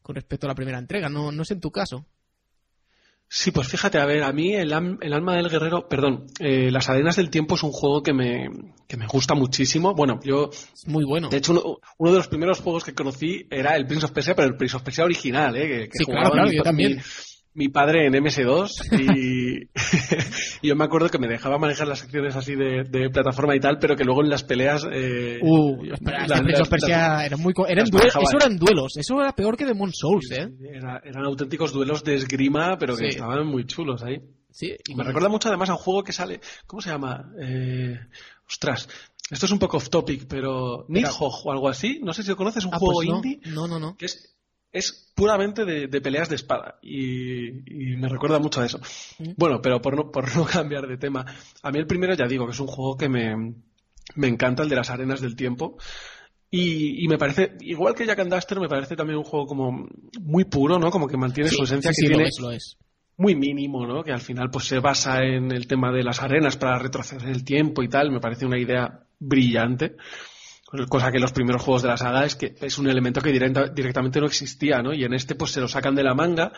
con 0.02 0.14
respecto 0.14 0.46
a 0.46 0.50
la 0.50 0.54
primera 0.54 0.78
entrega, 0.78 1.08
no, 1.08 1.32
no 1.32 1.44
sé 1.44 1.54
en 1.54 1.60
tu 1.60 1.72
caso. 1.72 2.06
Sí, 3.36 3.50
pues 3.50 3.66
fíjate, 3.66 3.98
a 3.98 4.06
ver, 4.06 4.22
a 4.22 4.32
mí 4.32 4.54
el, 4.54 4.70
el 5.00 5.12
alma 5.12 5.34
del 5.36 5.48
guerrero, 5.50 5.88
perdón, 5.88 6.26
eh, 6.38 6.70
Las 6.70 6.88
arenas 6.88 7.16
del 7.16 7.30
tiempo 7.30 7.56
es 7.56 7.64
un 7.64 7.72
juego 7.72 8.00
que 8.00 8.12
me, 8.12 8.48
que 8.86 8.96
me 8.96 9.08
gusta 9.08 9.34
muchísimo. 9.34 9.92
Bueno, 9.92 10.20
yo, 10.22 10.50
Es 10.52 10.86
muy 10.86 11.04
bueno. 11.04 11.30
de 11.30 11.38
hecho, 11.38 11.50
uno, 11.50 11.78
uno 11.98 12.10
de 12.12 12.16
los 12.18 12.28
primeros 12.28 12.60
juegos 12.60 12.84
que 12.84 12.94
conocí 12.94 13.44
era 13.50 13.74
el 13.74 13.86
Prince 13.86 14.06
of 14.06 14.12
Persia, 14.12 14.36
pero 14.36 14.46
el 14.46 14.56
Prince 14.56 14.76
of 14.76 14.82
Persia 14.84 15.02
original, 15.04 15.56
¿eh? 15.56 15.66
Que, 15.66 15.88
que 15.88 15.98
Sí, 15.98 16.04
claro, 16.04 16.20
jugaba 16.20 16.34
claro, 16.34 16.48
mi, 16.50 16.56
yo 16.58 16.62
también. 16.62 16.96
mi- 16.96 17.02
mi 17.56 17.68
padre 17.68 18.06
en 18.06 18.12
MS2 18.14 18.68
y, 19.00 19.33
y 20.62 20.68
yo 20.68 20.76
me 20.76 20.84
acuerdo 20.84 21.08
que 21.08 21.18
me 21.18 21.28
dejaba 21.28 21.58
manejar 21.58 21.88
las 21.88 22.00
secciones 22.00 22.36
así 22.36 22.54
de, 22.54 22.84
de 22.84 23.10
plataforma 23.10 23.54
y 23.56 23.60
tal, 23.60 23.78
pero 23.78 23.96
que 23.96 24.04
luego 24.04 24.22
en 24.22 24.30
las 24.30 24.44
peleas... 24.44 24.86
Eh, 24.90 25.38
uh, 25.42 25.84
espera, 25.92 26.26
las- 26.26 26.68
Persia 26.68 27.28
muy... 27.38 27.52
eran 27.68 27.84
las 27.84 27.90
duelos- 27.90 28.16
eso 28.22 28.36
eran 28.36 28.56
duelos, 28.58 28.96
eso 28.96 29.20
era 29.20 29.32
peor 29.34 29.56
que 29.56 29.64
Demon 29.66 29.92
Souls, 29.92 30.30
¿eh? 30.32 30.48
Era- 30.72 31.00
eran 31.04 31.24
auténticos 31.24 31.72
duelos 31.72 32.02
de 32.04 32.14
esgrima, 32.16 32.76
pero 32.78 32.96
que 32.96 33.04
Sí. 33.04 33.08
estaban 33.16 33.46
muy 33.46 33.66
chulos 33.66 34.02
ahí. 34.02 34.18
Sí, 34.50 34.72
Y 34.88 34.94
me 34.94 35.02
recuerda 35.02 35.28
mucho 35.28 35.48
además 35.48 35.68
a 35.70 35.72
un 35.72 35.78
juego 35.78 36.04
que 36.04 36.12
sale. 36.12 36.40
¿Cómo 36.66 36.80
se 36.80 36.90
llama? 36.90 37.28
Eh, 37.42 37.98
ostras. 38.48 38.88
Esto 39.30 39.46
es 39.46 39.52
un 39.52 39.58
poco 39.58 39.78
off 39.78 39.88
topic, 39.90 40.26
pero. 40.28 40.84
Nidhogg 40.88 41.46
o 41.46 41.50
algo 41.50 41.68
así. 41.68 41.98
No 42.04 42.12
sé 42.12 42.22
si 42.22 42.28
lo 42.28 42.36
conoces, 42.36 42.64
un 42.64 42.72
Ah, 42.74 42.78
juego 42.78 42.94
pues 42.94 43.08
no, 43.08 43.16
indie 43.16 43.40
No, 43.46 43.66
no, 43.66 43.80
no. 43.80 43.96
que 43.96 44.04
es, 44.06 44.33
es 44.74 45.10
puramente 45.14 45.64
de, 45.64 45.86
de 45.86 46.00
peleas 46.02 46.28
de 46.28 46.34
espada. 46.34 46.78
Y, 46.82 47.92
y 47.92 47.96
me 47.96 48.08
recuerda 48.08 48.38
mucho 48.40 48.60
a 48.60 48.66
eso. 48.66 48.80
Bueno, 49.36 49.62
pero 49.62 49.80
por 49.80 49.96
no, 49.96 50.10
por 50.10 50.36
no 50.36 50.44
cambiar 50.52 50.86
de 50.86 50.98
tema. 50.98 51.24
A 51.62 51.70
mí 51.70 51.78
el 51.78 51.86
primero 51.86 52.12
ya 52.14 52.26
digo 52.26 52.44
que 52.44 52.52
es 52.52 52.60
un 52.60 52.66
juego 52.66 52.96
que 52.96 53.08
me, 53.08 53.54
me 54.16 54.28
encanta, 54.28 54.64
el 54.64 54.68
de 54.68 54.76
las 54.76 54.90
arenas 54.90 55.20
del 55.22 55.36
tiempo. 55.36 55.78
Y, 56.50 57.04
y 57.04 57.08
me 57.08 57.18
parece, 57.18 57.56
igual 57.60 57.94
que 57.94 58.06
Jack 58.06 58.18
and 58.20 58.32
Duster, 58.34 58.60
me 58.60 58.68
parece 58.68 58.94
también 58.96 59.18
un 59.18 59.24
juego 59.24 59.46
como 59.46 59.88
muy 60.20 60.44
puro, 60.44 60.78
¿no? 60.78 60.90
Como 60.90 61.08
que 61.08 61.16
mantiene 61.16 61.50
Sí, 61.50 61.56
su 61.56 61.64
esencia, 61.64 61.92
sí, 61.92 62.02
que 62.02 62.06
sí, 62.06 62.12
lo 62.12 62.16
tiene 62.16 62.28
es, 62.28 62.38
lo 62.40 62.50
es. 62.52 62.76
muy 63.16 63.34
mínimo, 63.34 63.86
¿no? 63.86 64.02
Que 64.04 64.12
al 64.12 64.20
final 64.20 64.50
pues 64.50 64.66
se 64.66 64.78
basa 64.80 65.22
en 65.24 65.50
el 65.52 65.66
tema 65.66 65.90
de 65.92 66.04
las 66.04 66.20
arenas 66.22 66.56
para 66.56 66.78
retroceder 66.78 67.28
el 67.28 67.44
tiempo 67.44 67.82
y 67.82 67.88
tal. 67.88 68.10
Me 68.12 68.20
parece 68.20 68.46
una 68.46 68.58
idea 68.58 69.04
brillante. 69.18 69.96
Cosa 70.88 71.10
que 71.10 71.16
en 71.18 71.22
los 71.22 71.32
primeros 71.32 71.62
juegos 71.62 71.82
de 71.82 71.88
la 71.88 71.96
saga 71.96 72.24
es 72.24 72.34
que 72.36 72.54
es 72.60 72.78
un 72.78 72.88
elemento 72.88 73.20
que 73.20 73.30
directa- 73.32 73.68
directamente 73.68 74.20
no 74.20 74.26
existía, 74.26 74.82
¿no? 74.82 74.92
Y 74.92 75.04
en 75.04 75.14
este 75.14 75.34
pues 75.34 75.52
se 75.52 75.60
lo 75.60 75.68
sacan 75.68 75.94
de 75.94 76.02
la 76.02 76.14
manga. 76.14 76.52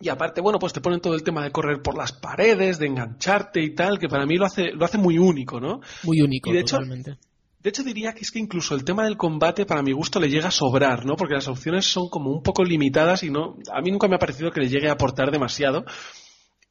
Y 0.00 0.08
aparte, 0.08 0.40
bueno, 0.40 0.58
pues 0.58 0.72
te 0.72 0.80
ponen 0.80 1.00
todo 1.00 1.14
el 1.14 1.22
tema 1.22 1.44
de 1.44 1.50
correr 1.50 1.82
por 1.82 1.96
las 1.96 2.12
paredes, 2.12 2.78
de 2.78 2.86
engancharte 2.86 3.60
y 3.62 3.74
tal, 3.74 3.98
que 3.98 4.08
para 4.08 4.24
mí 4.24 4.36
lo 4.38 4.46
hace, 4.46 4.72
lo 4.72 4.84
hace 4.86 4.96
muy 4.96 5.18
único, 5.18 5.60
¿no? 5.60 5.80
Muy 6.04 6.22
único, 6.22 6.48
Y 6.50 6.54
de 6.54 6.60
hecho- 6.60 6.76
totalmente. 6.76 7.18
De 7.62 7.68
hecho, 7.68 7.82
diría 7.84 8.14
que 8.14 8.20
es 8.22 8.30
que 8.30 8.38
incluso 8.38 8.74
el 8.74 8.84
tema 8.84 9.04
del 9.04 9.18
combate, 9.18 9.66
para 9.66 9.82
mi 9.82 9.92
gusto, 9.92 10.18
le 10.18 10.30
llega 10.30 10.48
a 10.48 10.50
sobrar, 10.50 11.04
¿no? 11.04 11.14
Porque 11.16 11.34
las 11.34 11.46
opciones 11.46 11.84
son 11.84 12.08
como 12.08 12.30
un 12.30 12.42
poco 12.42 12.64
limitadas 12.64 13.22
y 13.22 13.28
no. 13.30 13.58
A 13.70 13.82
mí 13.82 13.90
nunca 13.90 14.08
me 14.08 14.14
ha 14.16 14.18
parecido 14.18 14.50
que 14.50 14.62
le 14.62 14.70
llegue 14.70 14.88
a 14.88 14.92
aportar 14.92 15.30
demasiado. 15.30 15.84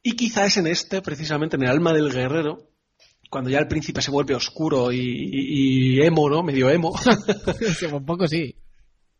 Y 0.02 0.16
quizá 0.16 0.46
es 0.46 0.56
en 0.56 0.66
este, 0.66 1.00
precisamente, 1.00 1.54
en 1.54 1.62
el 1.62 1.68
alma 1.70 1.92
del 1.92 2.10
guerrero, 2.10 2.69
cuando 3.30 3.48
ya 3.48 3.58
el 3.60 3.68
príncipe 3.68 4.02
se 4.02 4.10
vuelve 4.10 4.34
oscuro 4.34 4.92
y, 4.92 4.98
y- 4.98 5.96
y 5.96 6.02
emo, 6.02 6.28
¿no? 6.28 6.42
Medio 6.42 6.68
emo. 6.68 6.92
Sí, 7.78 7.86
un 7.86 8.04
poco 8.04 8.26
sí. 8.28 8.54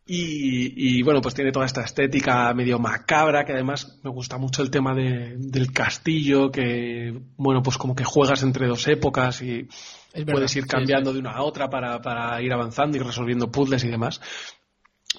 Y, 0.07 0.99
y, 0.99 1.03
bueno, 1.03 1.21
pues 1.21 1.35
tiene 1.37 1.53
toda 1.53 1.67
esta 1.67 1.83
estética 1.85 2.53
medio 2.53 2.81
macabra, 2.81 3.45
que 3.45 3.53
además 3.53 4.01
me 4.03 4.11
gusta 4.11 4.39
mucho 4.39 4.63
el 4.63 4.71
tema 4.71 4.93
de- 4.95 5.37
del 5.39 5.71
castillo, 5.73 6.51
que, 6.51 7.15
bueno, 7.37 7.63
pues 7.63 7.79
como 7.79 7.95
que 7.95 8.03
juegas 8.05 8.43
entre 8.43 8.67
dos 8.67 8.89
épocas 8.89 9.41
y 9.43 9.69
verdad, 10.13 10.33
puedes 10.33 10.57
ir 10.57 10.65
sí, 10.65 10.69
cambiando 10.69 11.13
de 11.13 11.21
una 11.21 11.31
a 11.31 11.43
otra 11.45 11.71
para, 11.71 12.03
para 12.03 12.43
ir 12.43 12.53
avanzando 12.53 12.97
y 12.97 13.01
resolviendo 13.01 13.53
puzzles 13.53 13.85
y 13.85 13.89
demás. 13.89 14.21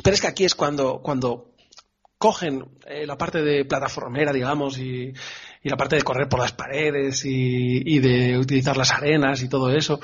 Pero 0.03 0.13
es 0.13 0.19
que 0.22 0.27
aquí 0.27 0.43
es 0.43 0.55
cuando, 0.55 0.99
cuando 1.01 1.53
cogen 2.18 2.65
eh, 2.85 3.05
la 3.07 3.18
parte 3.18 3.41
de 3.41 3.63
plataformera, 3.63 4.34
digamos, 4.34 4.77
y, 4.77 5.13
y 5.63 5.69
la 5.69 5.77
parte 5.77 5.95
de 5.95 6.01
correr 6.01 6.27
por 6.27 6.39
las 6.39 6.53
paredes 6.53 7.25
y, 7.25 7.81
y 7.85 7.99
de 7.99 8.38
utilizar 8.38 8.77
las 8.77 8.91
arenas 8.91 9.41
y 9.43 9.49
todo 9.49 9.69
eso. 9.71 9.99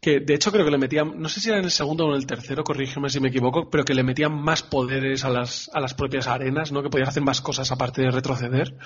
Que 0.00 0.20
de 0.20 0.34
hecho 0.34 0.52
creo 0.52 0.64
que 0.64 0.70
le 0.70 0.78
metían, 0.78 1.18
no 1.18 1.28
sé 1.28 1.40
si 1.40 1.48
era 1.48 1.58
en 1.58 1.64
el 1.64 1.70
segundo 1.70 2.04
o 2.04 2.10
en 2.10 2.16
el 2.16 2.26
tercero, 2.26 2.62
corrígeme 2.62 3.08
si 3.08 3.20
me 3.20 3.28
equivoco, 3.28 3.70
pero 3.70 3.84
que 3.84 3.94
le 3.94 4.02
metían 4.02 4.34
más 4.34 4.62
poderes 4.62 5.24
a 5.24 5.30
las, 5.30 5.70
a 5.72 5.80
las 5.80 5.94
propias 5.94 6.26
arenas, 6.26 6.72
¿no? 6.72 6.82
Que 6.82 6.90
podías 6.90 7.08
hacer 7.08 7.22
más 7.22 7.40
cosas 7.40 7.72
aparte 7.72 8.02
de 8.02 8.10
retroceder. 8.10 8.76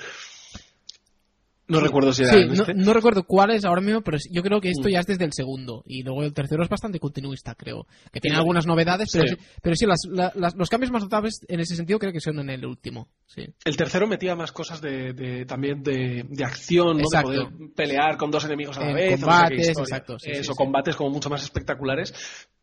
No 1.69 1.81
recuerdo 1.81 2.13
si 2.13 2.23
era 2.23 2.33
Sí, 2.33 2.39
en 2.41 2.49
no, 2.49 2.55
este. 2.55 2.75
no 2.75 2.93
recuerdo 2.95 3.25
cuál 3.25 3.51
es 3.51 3.65
ahora 3.65 3.81
mismo, 3.83 4.01
pero 4.01 4.17
yo 4.31 4.43
creo 4.43 4.61
que 4.61 4.71
esto 4.71 4.89
Mm. 4.89 4.93
ya 4.93 5.01
es 5.01 5.07
desde 5.07 5.25
el 5.27 5.33
segundo. 5.33 5.83
Y 5.87 6.03
luego 6.03 6.23
el 6.23 6.33
tercero 6.33 6.63
es 6.63 6.69
bastante 6.69 6.99
continuista, 6.99 7.55
creo. 7.55 7.87
Que 8.13 8.21
tiene 8.21 8.37
algunas 8.39 8.67
novedades, 8.67 9.11
pero 9.13 9.29
Sí. 9.29 9.35
sí, 9.35 9.41
pero 9.63 9.77
sí 9.77 9.87
las- 9.87 10.07
la- 10.11 10.33
las- 10.35 10.55
los 10.57 10.69
cambios 10.71 10.91
más 10.91 11.03
notables 11.03 11.45
en 11.47 11.61
ese 11.61 11.77
sentido 11.77 11.99
creo 11.99 12.13
que 12.13 12.21
son 12.21 12.39
en 12.41 12.51
el 12.51 12.65
último. 12.65 13.09
Sí. 13.27 13.43
El 13.65 13.77
tercero 13.77 14.07
metía 14.07 14.35
más 14.35 14.51
cosas 14.53 14.81
de, 14.81 15.13
de- 15.13 15.45
también 15.45 15.83
de, 15.83 16.25
de 16.29 16.45
acción, 16.45 16.97
¿no? 16.97 17.03
Exacto. 17.05 17.31
De 17.31 17.45
poder 17.45 17.71
pelear 17.77 18.17
con 18.17 18.31
dos 18.31 18.45
enemigos 18.47 18.77
a 18.79 18.81
la 18.81 18.89
En 18.91 18.95
vez. 18.97 19.21
combates, 19.21 19.69
exacto, 19.69 20.19
sí, 20.19 20.31
Eso, 20.31 20.55
combates 20.55 20.97
como 20.97 21.11
mucho 21.11 21.29
más 21.29 21.43
espectaculares. 21.43 22.15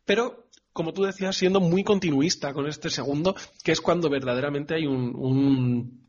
Pero, 0.04 0.48
como 0.72 0.92
tú 0.92 1.02
decías, 1.04 1.34
siendo 1.36 1.60
muy 1.60 1.84
continuista 1.84 2.52
con 2.52 2.66
este 2.66 2.90
segundo, 2.90 3.34
que 3.64 3.72
es 3.72 3.80
cuando 3.80 4.10
verdaderamente 4.10 4.74
hay 4.74 4.86
un, 4.86 5.14
un, 5.14 6.05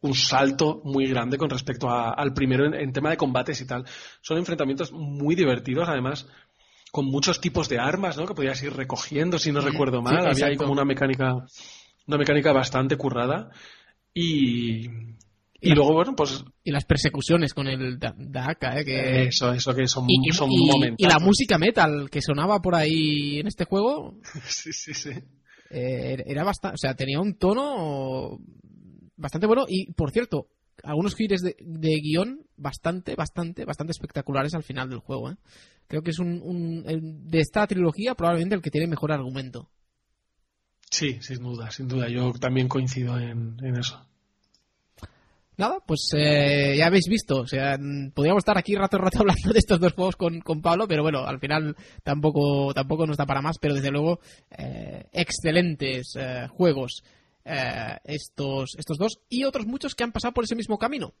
un 0.00 0.14
salto 0.14 0.80
muy 0.84 1.06
grande 1.08 1.36
con 1.38 1.50
respecto 1.50 1.88
a- 1.88 2.12
al 2.12 2.32
primero 2.34 2.66
en, 2.66 2.74
en 2.74 2.92
tema 2.92 3.10
de 3.10 3.16
combates 3.16 3.60
y 3.60 3.66
tal. 3.66 3.84
Son 4.20 4.38
enfrentamientos 4.38 4.92
muy 4.92 5.34
divertidos, 5.34 5.88
además 5.88 6.26
con 6.90 7.04
muchos 7.06 7.40
tipos 7.40 7.68
de 7.68 7.78
armas, 7.78 8.16
¿no? 8.16 8.26
Que 8.26 8.34
podías 8.34 8.62
ir 8.62 8.72
recogiendo, 8.72 9.38
si 9.38 9.52
no 9.52 9.60
recuerdo 9.60 10.00
mal. 10.00 10.22
sí, 10.22 10.28
Había 10.42 10.46
ahí 10.46 10.56
como 10.56 10.72
una 10.72 10.84
mecánica, 10.84 11.34
una 12.06 12.16
mecánica 12.16 12.52
bastante 12.52 12.96
currada. 12.96 13.50
Y, 14.14 14.86
y 15.60 15.74
luego, 15.74 15.92
bueno, 15.92 16.14
pues 16.16 16.44
Y 16.64 16.70
las 16.70 16.84
persecuciones 16.84 17.52
con 17.54 17.66
el 17.66 17.98
Da- 17.98 18.14
Daka, 18.16 18.80
¿eh? 18.80 18.84
Que... 18.84 19.22
eso, 19.24 19.52
eso 19.52 19.74
que 19.74 19.86
son, 19.86 20.06
y, 20.08 20.32
son 20.32 20.50
y- 20.50 20.66
momentos. 20.66 20.96
y 20.98 21.06
la 21.08 21.18
música 21.18 21.58
metal 21.58 22.08
que 22.10 22.22
sonaba 22.22 22.60
por 22.60 22.74
ahí 22.74 23.38
en 23.40 23.46
este 23.48 23.64
juego 23.64 24.18
Sí, 24.48 24.72
sí, 24.72 24.94
sí. 24.94 25.10
eh, 25.70 26.22
era 26.26 26.42
bastante, 26.44 26.74
o 26.74 26.78
sea, 26.78 26.94
tenía 26.94 27.20
un 27.20 27.34
tono 27.38 28.38
bastante 29.18 29.46
bueno 29.46 29.66
y, 29.68 29.92
por 29.92 30.10
cierto, 30.10 30.48
algunos 30.82 31.14
gires 31.14 31.42
de, 31.42 31.56
de 31.60 32.00
guion 32.00 32.46
bastante, 32.56 33.14
bastante, 33.14 33.64
bastante 33.64 33.90
espectaculares 33.90 34.54
al 34.54 34.62
final 34.62 34.88
del 34.88 35.00
juego. 35.00 35.30
¿eh? 35.30 35.36
Creo 35.86 36.02
que 36.02 36.10
es 36.12 36.18
un, 36.18 36.40
un- 36.42 37.28
de 37.28 37.40
esta 37.40 37.66
trilogía 37.66 38.14
probablemente 38.14 38.54
el 38.54 38.62
que 38.62 38.70
tiene 38.70 38.86
mejor 38.86 39.12
argumento. 39.12 39.68
Sí, 40.90 41.18
sin 41.20 41.42
duda, 41.42 41.70
sin 41.70 41.86
duda. 41.88 42.08
Yo 42.08 42.32
también 42.32 42.68
coincido 42.68 43.18
en, 43.18 43.56
en 43.62 43.76
eso. 43.76 44.04
Nada, 45.56 45.80
pues 45.84 46.10
eh, 46.16 46.76
ya 46.78 46.86
habéis 46.86 47.08
visto, 47.08 47.40
o 47.40 47.46
sea, 47.48 47.76
mm, 47.76 48.12
podríamos 48.12 48.42
estar 48.42 48.56
aquí 48.56 48.76
rato 48.76 48.96
rato 48.96 49.18
hablando 49.22 49.52
de 49.52 49.58
estos 49.58 49.80
dos 49.80 49.92
juegos 49.92 50.14
con, 50.14 50.40
con 50.40 50.62
Pablo, 50.62 50.86
pero 50.86 51.02
bueno, 51.02 51.24
al 51.26 51.40
final 51.40 51.74
tampoco, 52.04 52.72
tampoco 52.72 53.06
nos 53.08 53.16
da 53.16 53.26
para 53.26 53.42
más, 53.42 53.58
pero 53.58 53.74
desde 53.74 53.90
luego 53.90 54.20
eh, 54.56 55.06
excelentes 55.12 56.14
eh, 56.16 56.46
juegos 56.48 57.02
eh, 57.48 57.96
estos, 58.04 58.74
estos 58.78 58.98
dos 58.98 59.20
y 59.28 59.44
otros 59.44 59.66
muchos 59.66 59.94
que 59.94 60.04
han 60.04 60.12
pasado 60.12 60.34
por 60.34 60.44
ese 60.44 60.54
mismo 60.54 60.78
camino, 60.78 61.14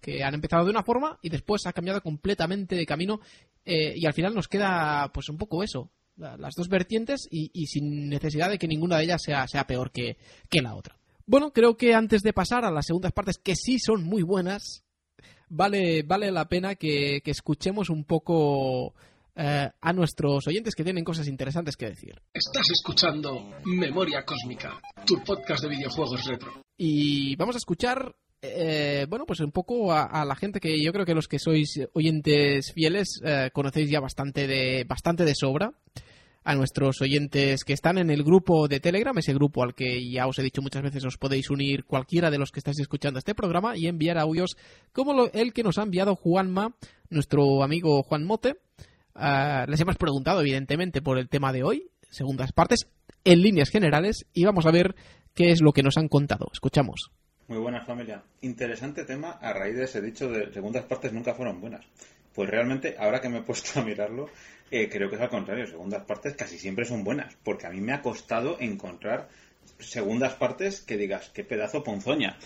que 0.00 0.22
han 0.22 0.34
empezado 0.34 0.64
de 0.64 0.70
una 0.70 0.84
forma 0.84 1.18
y 1.22 1.28
después 1.28 1.66
ha 1.66 1.72
cambiado 1.72 2.00
completamente 2.02 2.76
de 2.76 2.86
camino 2.86 3.20
eh, 3.64 3.94
y 3.96 4.06
al 4.06 4.14
final 4.14 4.34
nos 4.34 4.46
queda 4.48 5.10
pues 5.12 5.28
un 5.28 5.36
poco 5.38 5.62
eso, 5.62 5.90
la- 6.16 6.36
las 6.36 6.54
dos 6.56 6.68
vertientes 6.68 7.26
y, 7.30 7.50
y 7.52 7.66
sin 7.66 8.08
necesidad 8.08 8.48
de 8.50 8.58
que 8.58 8.68
ninguna 8.68 8.98
de 8.98 9.04
ellas 9.04 9.20
sea, 9.24 9.46
sea 9.48 9.66
peor 9.66 9.90
que, 9.90 10.16
que 10.48 10.62
la 10.62 10.74
otra. 10.76 10.96
Bueno, 11.26 11.52
creo 11.52 11.76
que 11.76 11.94
antes 11.94 12.22
de 12.22 12.32
pasar 12.32 12.64
a 12.64 12.70
las 12.70 12.86
segundas 12.86 13.12
partes, 13.12 13.38
que 13.38 13.54
sí 13.56 13.78
son 13.78 14.02
muy 14.04 14.22
buenas, 14.22 14.82
vale, 15.48 16.02
vale 16.02 16.30
la 16.30 16.48
pena 16.48 16.74
que, 16.76 17.20
que 17.22 17.30
escuchemos 17.32 17.90
un 17.90 18.04
poco 18.04 18.94
eh, 19.38 19.70
a 19.80 19.92
nuestros 19.92 20.46
oyentes 20.48 20.74
que 20.74 20.84
tienen 20.84 21.04
cosas 21.04 21.28
interesantes 21.28 21.76
que 21.76 21.86
decir. 21.86 22.20
Estás 22.34 22.68
escuchando 22.70 23.50
Memoria 23.64 24.24
Cósmica, 24.24 24.80
tu 25.06 25.22
podcast 25.24 25.62
de 25.62 25.68
videojuegos 25.70 26.26
retro. 26.26 26.52
Y 26.76 27.36
vamos 27.36 27.54
a 27.54 27.58
escuchar, 27.58 28.14
eh, 28.42 29.06
bueno, 29.08 29.24
pues 29.26 29.40
un 29.40 29.52
poco 29.52 29.92
a, 29.92 30.02
a 30.04 30.24
la 30.24 30.36
gente 30.36 30.60
que 30.60 30.82
yo 30.82 30.92
creo 30.92 31.06
que 31.06 31.14
los 31.14 31.28
que 31.28 31.38
sois 31.38 31.80
oyentes 31.94 32.72
fieles 32.74 33.20
eh, 33.24 33.50
conocéis 33.52 33.88
ya 33.90 34.00
bastante 34.00 34.46
de, 34.46 34.84
bastante 34.84 35.24
de 35.24 35.34
sobra. 35.34 35.72
A 36.44 36.54
nuestros 36.54 37.02
oyentes 37.02 37.62
que 37.62 37.74
están 37.74 37.98
en 37.98 38.08
el 38.08 38.22
grupo 38.24 38.68
de 38.68 38.80
Telegram, 38.80 39.16
ese 39.18 39.34
grupo 39.34 39.62
al 39.62 39.74
que 39.74 40.08
ya 40.10 40.26
os 40.26 40.38
he 40.38 40.42
dicho 40.42 40.62
muchas 40.62 40.82
veces 40.82 41.04
os 41.04 41.18
podéis 41.18 41.50
unir 41.50 41.84
cualquiera 41.84 42.30
de 42.30 42.38
los 42.38 42.52
que 42.52 42.60
estáis 42.60 42.78
escuchando 42.80 43.18
este 43.18 43.34
programa 43.34 43.76
y 43.76 43.86
enviar 43.86 44.16
audios 44.16 44.56
como 44.94 45.12
lo- 45.12 45.30
el 45.34 45.52
que 45.52 45.62
nos 45.62 45.76
ha 45.76 45.82
enviado 45.82 46.16
Juanma, 46.16 46.74
nuestro 47.10 47.62
amigo 47.62 48.02
Juan 48.02 48.24
Mote. 48.24 48.54
Ah, 49.20 49.66
les 49.66 49.80
hemos 49.80 49.96
preguntado, 49.96 50.40
evidentemente, 50.40 51.02
por 51.02 51.18
el 51.18 51.28
tema 51.28 51.52
de 51.52 51.64
hoy, 51.64 51.90
segundas 52.08 52.52
partes, 52.52 52.88
en 53.24 53.42
líneas 53.42 53.68
generales, 53.68 54.26
y 54.32 54.44
vamos 54.44 54.64
a 54.64 54.70
ver 54.70 54.94
qué 55.34 55.50
es 55.50 55.60
lo 55.60 55.72
que 55.72 55.82
nos 55.82 55.96
han 55.96 56.06
contado. 56.06 56.46
Escuchamos. 56.52 57.10
Muy 57.48 57.58
buenas 57.58 57.84
familia. 57.84 58.22
Interesante 58.42 59.04
tema 59.04 59.32
a 59.40 59.52
raíz 59.52 59.74
de 59.74 59.84
ese 59.84 60.00
dicho 60.00 60.30
de 60.30 60.52
segundas 60.52 60.84
partes 60.84 61.12
nunca 61.12 61.34
fueron 61.34 61.60
buenas. 61.60 61.84
Pues 62.32 62.48
realmente, 62.48 62.94
ahora 62.96 63.20
que 63.20 63.28
me 63.28 63.38
he 63.38 63.42
puesto 63.46 63.80
a 63.80 63.84
mirarlo, 63.84 64.28
eh, 64.70 64.88
creo 64.88 65.10
que 65.10 65.16
es 65.16 65.22
al 65.22 65.30
contrario. 65.30 65.66
Segundas 65.66 66.04
partes 66.04 66.34
casi 66.34 66.56
siempre 66.56 66.84
son 66.84 67.02
buenas. 67.02 67.36
Porque 67.42 67.66
a 67.66 67.70
mí 67.70 67.80
me 67.80 67.92
ha 67.92 68.02
costado 68.02 68.56
encontrar 68.60 69.30
segundas 69.80 70.34
partes 70.34 70.80
que 70.80 70.96
digas, 70.96 71.30
qué 71.30 71.42
pedazo 71.42 71.82
ponzoña. 71.82 72.38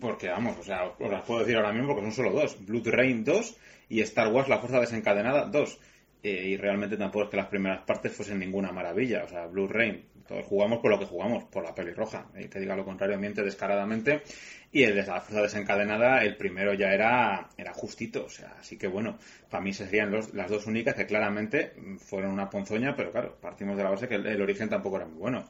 Porque 0.00 0.30
vamos, 0.30 0.58
o 0.58 0.64
sea, 0.64 0.86
os 0.98 1.10
las 1.10 1.22
puedo 1.22 1.40
decir 1.40 1.56
ahora 1.56 1.72
mismo 1.72 1.88
porque 1.88 2.02
son 2.02 2.12
solo 2.12 2.32
dos. 2.32 2.56
Blood 2.66 2.88
Rain 2.88 3.22
2 3.22 3.56
y 3.90 4.00
Star 4.00 4.32
Wars 4.32 4.48
La 4.48 4.58
Fuerza 4.58 4.80
Desencadenada 4.80 5.44
2. 5.44 5.78
Eh, 6.22 6.46
y 6.50 6.56
realmente 6.56 6.96
tampoco 6.96 7.24
es 7.24 7.30
que 7.30 7.36
las 7.36 7.46
primeras 7.48 7.82
partes 7.84 8.12
fuesen 8.12 8.38
ninguna 8.38 8.70
maravilla. 8.70 9.24
O 9.24 9.28
sea, 9.28 9.46
Blue 9.46 9.66
Rain, 9.66 10.04
todos 10.26 10.46
jugamos 10.46 10.78
por 10.78 10.90
lo 10.92 10.98
que 10.98 11.06
jugamos, 11.06 11.44
por 11.44 11.64
la 11.64 11.74
pelirroja. 11.74 12.26
Y 12.38 12.46
que 12.48 12.60
diga 12.60 12.76
lo 12.76 12.84
contrario 12.84 13.18
miente 13.18 13.42
descaradamente. 13.42 14.22
Y 14.70 14.84
el 14.84 14.94
de 14.94 15.04
la 15.04 15.20
fuerza 15.20 15.42
desencadenada, 15.42 16.22
el 16.22 16.36
primero 16.36 16.74
ya 16.74 16.92
era, 16.92 17.48
era 17.56 17.72
justito. 17.74 18.24
O 18.26 18.28
sea, 18.28 18.54
así 18.60 18.78
que 18.78 18.86
bueno, 18.86 19.18
para 19.50 19.62
mí 19.64 19.72
serían 19.72 20.12
los, 20.12 20.32
las 20.32 20.48
dos 20.48 20.66
únicas 20.66 20.94
que 20.94 21.06
claramente 21.06 21.72
fueron 21.98 22.30
una 22.30 22.48
ponzoña, 22.48 22.94
pero 22.94 23.10
claro, 23.10 23.36
partimos 23.40 23.76
de 23.76 23.82
la 23.82 23.90
base 23.90 24.06
que 24.08 24.14
el, 24.14 24.40
origen 24.40 24.68
tampoco 24.68 24.96
era 24.96 25.06
muy 25.06 25.18
bueno. 25.18 25.48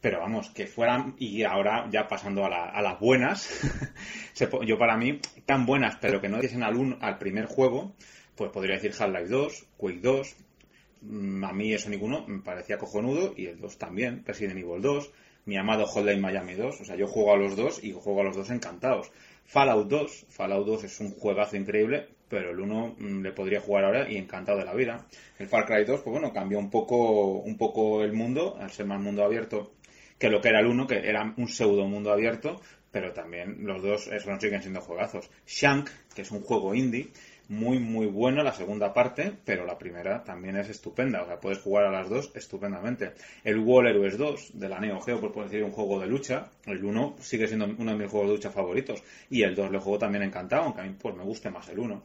Pero 0.00 0.18
vamos, 0.20 0.50
que 0.50 0.66
fueran, 0.66 1.14
y 1.18 1.44
ahora 1.44 1.86
ya 1.90 2.08
pasando 2.08 2.44
a, 2.44 2.50
la- 2.50 2.70
a 2.70 2.82
las 2.82 2.98
buenas, 2.98 3.60
yo 4.66 4.78
para 4.78 4.96
mí, 4.96 5.20
tan 5.46 5.64
buenas, 5.64 5.96
pero 6.00 6.20
que 6.20 6.28
no 6.28 6.40
diesen 6.40 6.62
al, 6.64 6.98
al 7.00 7.18
primer 7.18 7.46
juego, 7.46 7.94
pues 8.34 8.50
podría 8.50 8.76
decir 8.76 8.92
Half-Life 8.98 9.28
2, 9.28 9.66
Quake 9.76 10.00
2, 10.00 10.36
mm, 11.02 11.44
a 11.44 11.52
mí 11.52 11.72
eso 11.72 11.88
ninguno 11.90 12.26
me 12.26 12.40
parecía 12.40 12.78
cojonudo, 12.78 13.34
y 13.36 13.46
el 13.46 13.60
2 13.60 13.78
también, 13.78 14.24
Resident 14.24 14.58
Evil 14.58 14.80
2, 14.80 15.12
mi 15.44 15.56
amado 15.56 15.86
Hotline 15.86 16.20
Miami 16.20 16.54
2, 16.54 16.80
o 16.80 16.84
sea, 16.84 16.96
yo 16.96 17.06
juego 17.06 17.32
a 17.32 17.36
los 17.36 17.56
dos 17.56 17.82
y 17.82 17.92
juego 17.92 18.20
a 18.20 18.24
los 18.24 18.36
dos 18.36 18.50
encantados. 18.50 19.10
Fallout 19.44 19.88
2, 19.88 20.26
Fallout 20.28 20.66
2 20.66 20.84
es 20.84 21.00
un 21.00 21.10
juegazo 21.10 21.56
increíble, 21.56 22.08
pero 22.28 22.50
el 22.50 22.60
1 22.60 22.96
mm, 22.98 23.22
le 23.22 23.32
podría 23.32 23.60
jugar 23.60 23.84
ahora 23.84 24.10
y 24.10 24.16
encantado 24.16 24.58
de 24.58 24.64
la 24.64 24.74
vida. 24.74 25.06
El 25.38 25.48
Far 25.48 25.66
Cry 25.66 25.84
2, 25.84 26.00
pues 26.02 26.12
bueno, 26.12 26.32
cambió 26.32 26.58
un 26.58 26.70
poco, 26.70 27.38
un 27.38 27.58
poco 27.58 28.02
el 28.02 28.12
mundo, 28.12 28.56
al 28.60 28.70
ser 28.70 28.86
más 28.86 29.00
mundo 29.00 29.24
abierto 29.24 29.72
que 30.22 30.30
lo 30.30 30.40
que 30.40 30.50
era 30.50 30.60
el 30.60 30.68
1, 30.68 30.86
que 30.86 31.08
era 31.08 31.34
un 31.36 31.48
pseudo 31.48 31.84
mundo 31.88 32.12
abierto, 32.12 32.60
pero 32.92 33.12
también 33.12 33.66
los 33.66 33.82
dos 33.82 34.06
eso, 34.06 34.30
siguen 34.38 34.62
siendo 34.62 34.80
juegazos. 34.80 35.28
Shank, 35.44 35.90
que 36.14 36.22
es 36.22 36.30
un 36.30 36.42
juego 36.42 36.76
indie, 36.76 37.08
muy 37.48 37.78
muy 37.78 38.06
bueno 38.06 38.42
la 38.42 38.52
segunda 38.52 38.92
parte, 38.92 39.32
pero 39.44 39.66
la 39.66 39.78
primera 39.78 40.22
también 40.24 40.56
es 40.56 40.68
estupenda, 40.68 41.22
o 41.22 41.26
sea, 41.26 41.40
puedes 41.40 41.58
jugar 41.58 41.86
a 41.86 41.90
las 41.90 42.08
dos 42.08 42.30
estupendamente. 42.34 43.12
El 43.44 43.58
Wall 43.58 43.86
Heroes 43.86 44.18
2 44.18 44.50
de 44.54 44.68
la 44.68 44.80
Neo 44.80 45.00
Geo, 45.00 45.20
por 45.20 45.44
decir 45.44 45.62
un 45.62 45.72
juego 45.72 46.00
de 46.00 46.06
lucha, 46.06 46.50
el 46.66 46.84
1 46.84 47.16
sigue 47.20 47.46
siendo 47.46 47.66
uno 47.66 47.92
de 47.92 47.98
mis 47.98 48.10
juegos 48.10 48.30
de 48.30 48.36
lucha 48.36 48.50
favoritos, 48.50 49.02
y 49.30 49.42
el 49.42 49.54
2 49.54 49.70
lo 49.70 49.80
juego 49.80 49.98
también 49.98 50.24
encantado, 50.24 50.62
aunque 50.64 50.80
a 50.80 50.84
mí 50.84 50.94
pues 50.98 51.14
me 51.14 51.24
guste 51.24 51.50
más 51.50 51.68
el 51.68 51.78
1. 51.78 52.02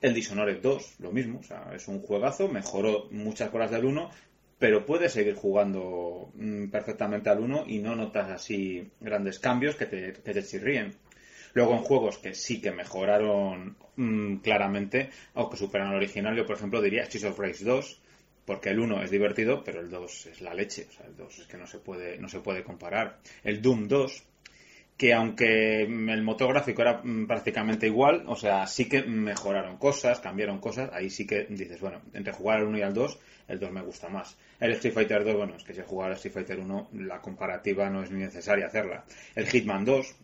El 0.00 0.14
Dishonored 0.14 0.60
2, 0.60 1.00
lo 1.00 1.10
mismo, 1.10 1.40
o 1.40 1.42
sea, 1.42 1.72
es 1.74 1.88
un 1.88 2.00
juegazo, 2.00 2.48
mejoró 2.48 3.08
muchas 3.10 3.50
cosas 3.50 3.72
del 3.72 3.84
1, 3.84 4.10
pero 4.58 4.84
puedes 4.84 5.12
seguir 5.12 5.34
jugando 5.34 6.30
mm, 6.34 6.66
perfectamente 6.68 7.30
al 7.30 7.40
1 7.40 7.64
y 7.66 7.78
no 7.78 7.94
notas 7.94 8.30
así 8.30 8.90
grandes 9.00 9.38
cambios 9.38 9.76
que 9.76 9.86
te, 9.86 10.12
que 10.12 10.32
te 10.32 10.42
chirríen. 10.42 10.94
Luego 11.58 11.74
en 11.74 11.82
juegos 11.82 12.18
que 12.18 12.34
sí 12.34 12.60
que 12.60 12.70
mejoraron 12.70 13.76
mm, 13.96 14.36
claramente 14.36 15.10
o 15.34 15.50
que 15.50 15.56
superan 15.56 15.88
al 15.88 15.96
original, 15.96 16.36
yo 16.36 16.46
por 16.46 16.54
ejemplo 16.54 16.80
diría 16.80 17.04
Streets 17.06 17.26
of 17.26 17.36
Rage 17.36 17.64
2, 17.64 18.00
porque 18.44 18.68
el 18.68 18.78
1 18.78 19.02
es 19.02 19.10
divertido, 19.10 19.64
pero 19.64 19.80
el 19.80 19.90
2 19.90 20.26
es 20.26 20.40
la 20.40 20.54
leche, 20.54 20.86
o 20.88 20.92
sea, 20.92 21.06
el 21.06 21.16
2 21.16 21.38
es 21.40 21.46
que 21.48 21.56
no 21.56 21.66
se 21.66 21.80
puede, 21.80 22.16
no 22.18 22.28
se 22.28 22.38
puede 22.38 22.62
comparar. 22.62 23.18
El 23.42 23.60
Doom 23.60 23.88
2, 23.88 24.22
que 24.96 25.12
aunque 25.12 25.82
el 25.82 26.22
motor 26.22 26.50
gráfico 26.52 26.82
era 26.82 27.00
mm, 27.02 27.26
prácticamente 27.26 27.88
igual, 27.88 28.22
o 28.28 28.36
sea, 28.36 28.64
sí 28.68 28.88
que 28.88 29.02
mejoraron 29.02 29.78
cosas, 29.78 30.20
cambiaron 30.20 30.60
cosas, 30.60 30.90
ahí 30.92 31.10
sí 31.10 31.26
que 31.26 31.46
dices, 31.50 31.80
bueno, 31.80 32.02
entre 32.12 32.32
jugar 32.32 32.58
al 32.58 32.68
1 32.68 32.78
y 32.78 32.82
al 32.82 32.94
2, 32.94 33.18
el 33.48 33.58
2 33.58 33.72
me 33.72 33.82
gusta 33.82 34.08
más. 34.08 34.38
El 34.60 34.70
Street 34.74 34.94
Fighter 34.94 35.24
2, 35.24 35.34
bueno, 35.34 35.56
es 35.56 35.64
que 35.64 35.74
si 35.74 35.82
jugar 35.82 36.10
al 36.10 36.16
Street 36.18 36.34
Fighter 36.34 36.60
1, 36.60 36.90
la 36.92 37.20
comparativa 37.20 37.90
no 37.90 38.04
es 38.04 38.12
ni 38.12 38.20
necesaria 38.20 38.66
hacerla. 38.66 39.04
El 39.34 39.48
Hitman 39.48 39.84
2, 39.84 40.14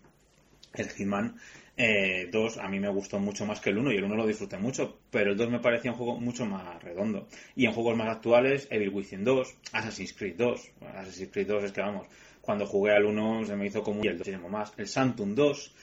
el 0.75 0.89
Hitman 0.91 1.37
eh, 1.77 2.29
2 2.31 2.59
a 2.59 2.69
mí 2.69 2.79
me 2.79 2.89
gustó 2.89 3.19
mucho 3.19 3.47
más 3.47 3.61
que 3.61 3.71
el 3.71 3.79
1 3.79 3.93
y 3.93 3.97
el 3.97 4.05
1 4.05 4.15
lo 4.15 4.27
disfruté 4.27 4.59
mucho, 4.59 5.01
pero 5.11 5.33
el 5.33 5.37
2 5.37 5.51
me 5.51 5.59
parecía 5.59 5.91
un 5.91 5.97
juego 5.97 6.21
mucho 6.21 6.47
más 6.47 6.83
redondo. 6.83 7.27
Y 7.57 7.67
en 7.67 7.73
juegos 7.73 7.97
más 7.97 8.09
actuales, 8.09 8.69
Evil 8.71 8.91
Within 8.91 9.25
2, 9.25 9.57
Assassin's 9.73 10.13
Creed 10.13 10.37
2, 10.37 10.71
bueno, 10.81 10.99
Assassin's 10.99 11.31
Creed 11.33 11.49
2 11.49 11.65
es 11.65 11.73
que 11.73 11.81
vamos, 11.81 12.07
cuando 12.41 12.67
jugué 12.67 12.93
al 12.93 13.05
1 13.05 13.47
se 13.47 13.57
me 13.57 13.67
hizo 13.67 13.83
como 13.83 14.05
y 14.05 14.09
el 14.09 14.19
2 14.19 14.29
muchísimo 14.29 14.49
más. 14.49 14.73
El 14.77 14.87
Santum 14.87 15.35
2, 15.35 15.75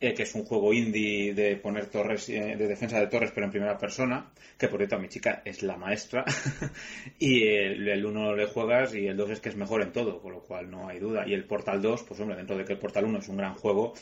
eh, 0.00 0.14
que 0.14 0.22
es 0.22 0.34
un 0.36 0.44
juego 0.44 0.72
indie 0.72 1.34
de 1.34 1.56
poner 1.56 1.86
torres, 1.86 2.28
eh, 2.28 2.54
de 2.56 2.68
defensa 2.68 3.00
de 3.00 3.08
torres, 3.08 3.32
pero 3.34 3.46
en 3.46 3.50
primera 3.50 3.76
persona, 3.76 4.30
que 4.56 4.68
por 4.68 4.78
cierto 4.78 4.98
mi 5.00 5.08
chica 5.08 5.42
es 5.44 5.64
la 5.64 5.76
maestra, 5.76 6.24
y 7.18 7.42
el, 7.48 7.88
el 7.88 8.06
1 8.06 8.36
le 8.36 8.46
juegas 8.46 8.94
y 8.94 9.08
el 9.08 9.16
2 9.16 9.30
es 9.30 9.40
que 9.40 9.48
es 9.48 9.56
mejor 9.56 9.82
en 9.82 9.90
todo, 9.90 10.20
con 10.20 10.32
lo 10.32 10.40
cual 10.42 10.70
no 10.70 10.88
hay 10.88 11.00
duda. 11.00 11.26
Y 11.26 11.34
el 11.34 11.46
Portal 11.46 11.82
2, 11.82 12.04
pues 12.04 12.20
hombre, 12.20 12.36
dentro 12.36 12.56
de 12.56 12.64
que 12.64 12.74
el 12.74 12.78
Portal 12.78 13.06
1 13.06 13.18
es 13.18 13.28
un 13.28 13.36
gran 13.36 13.54
juego, 13.54 13.94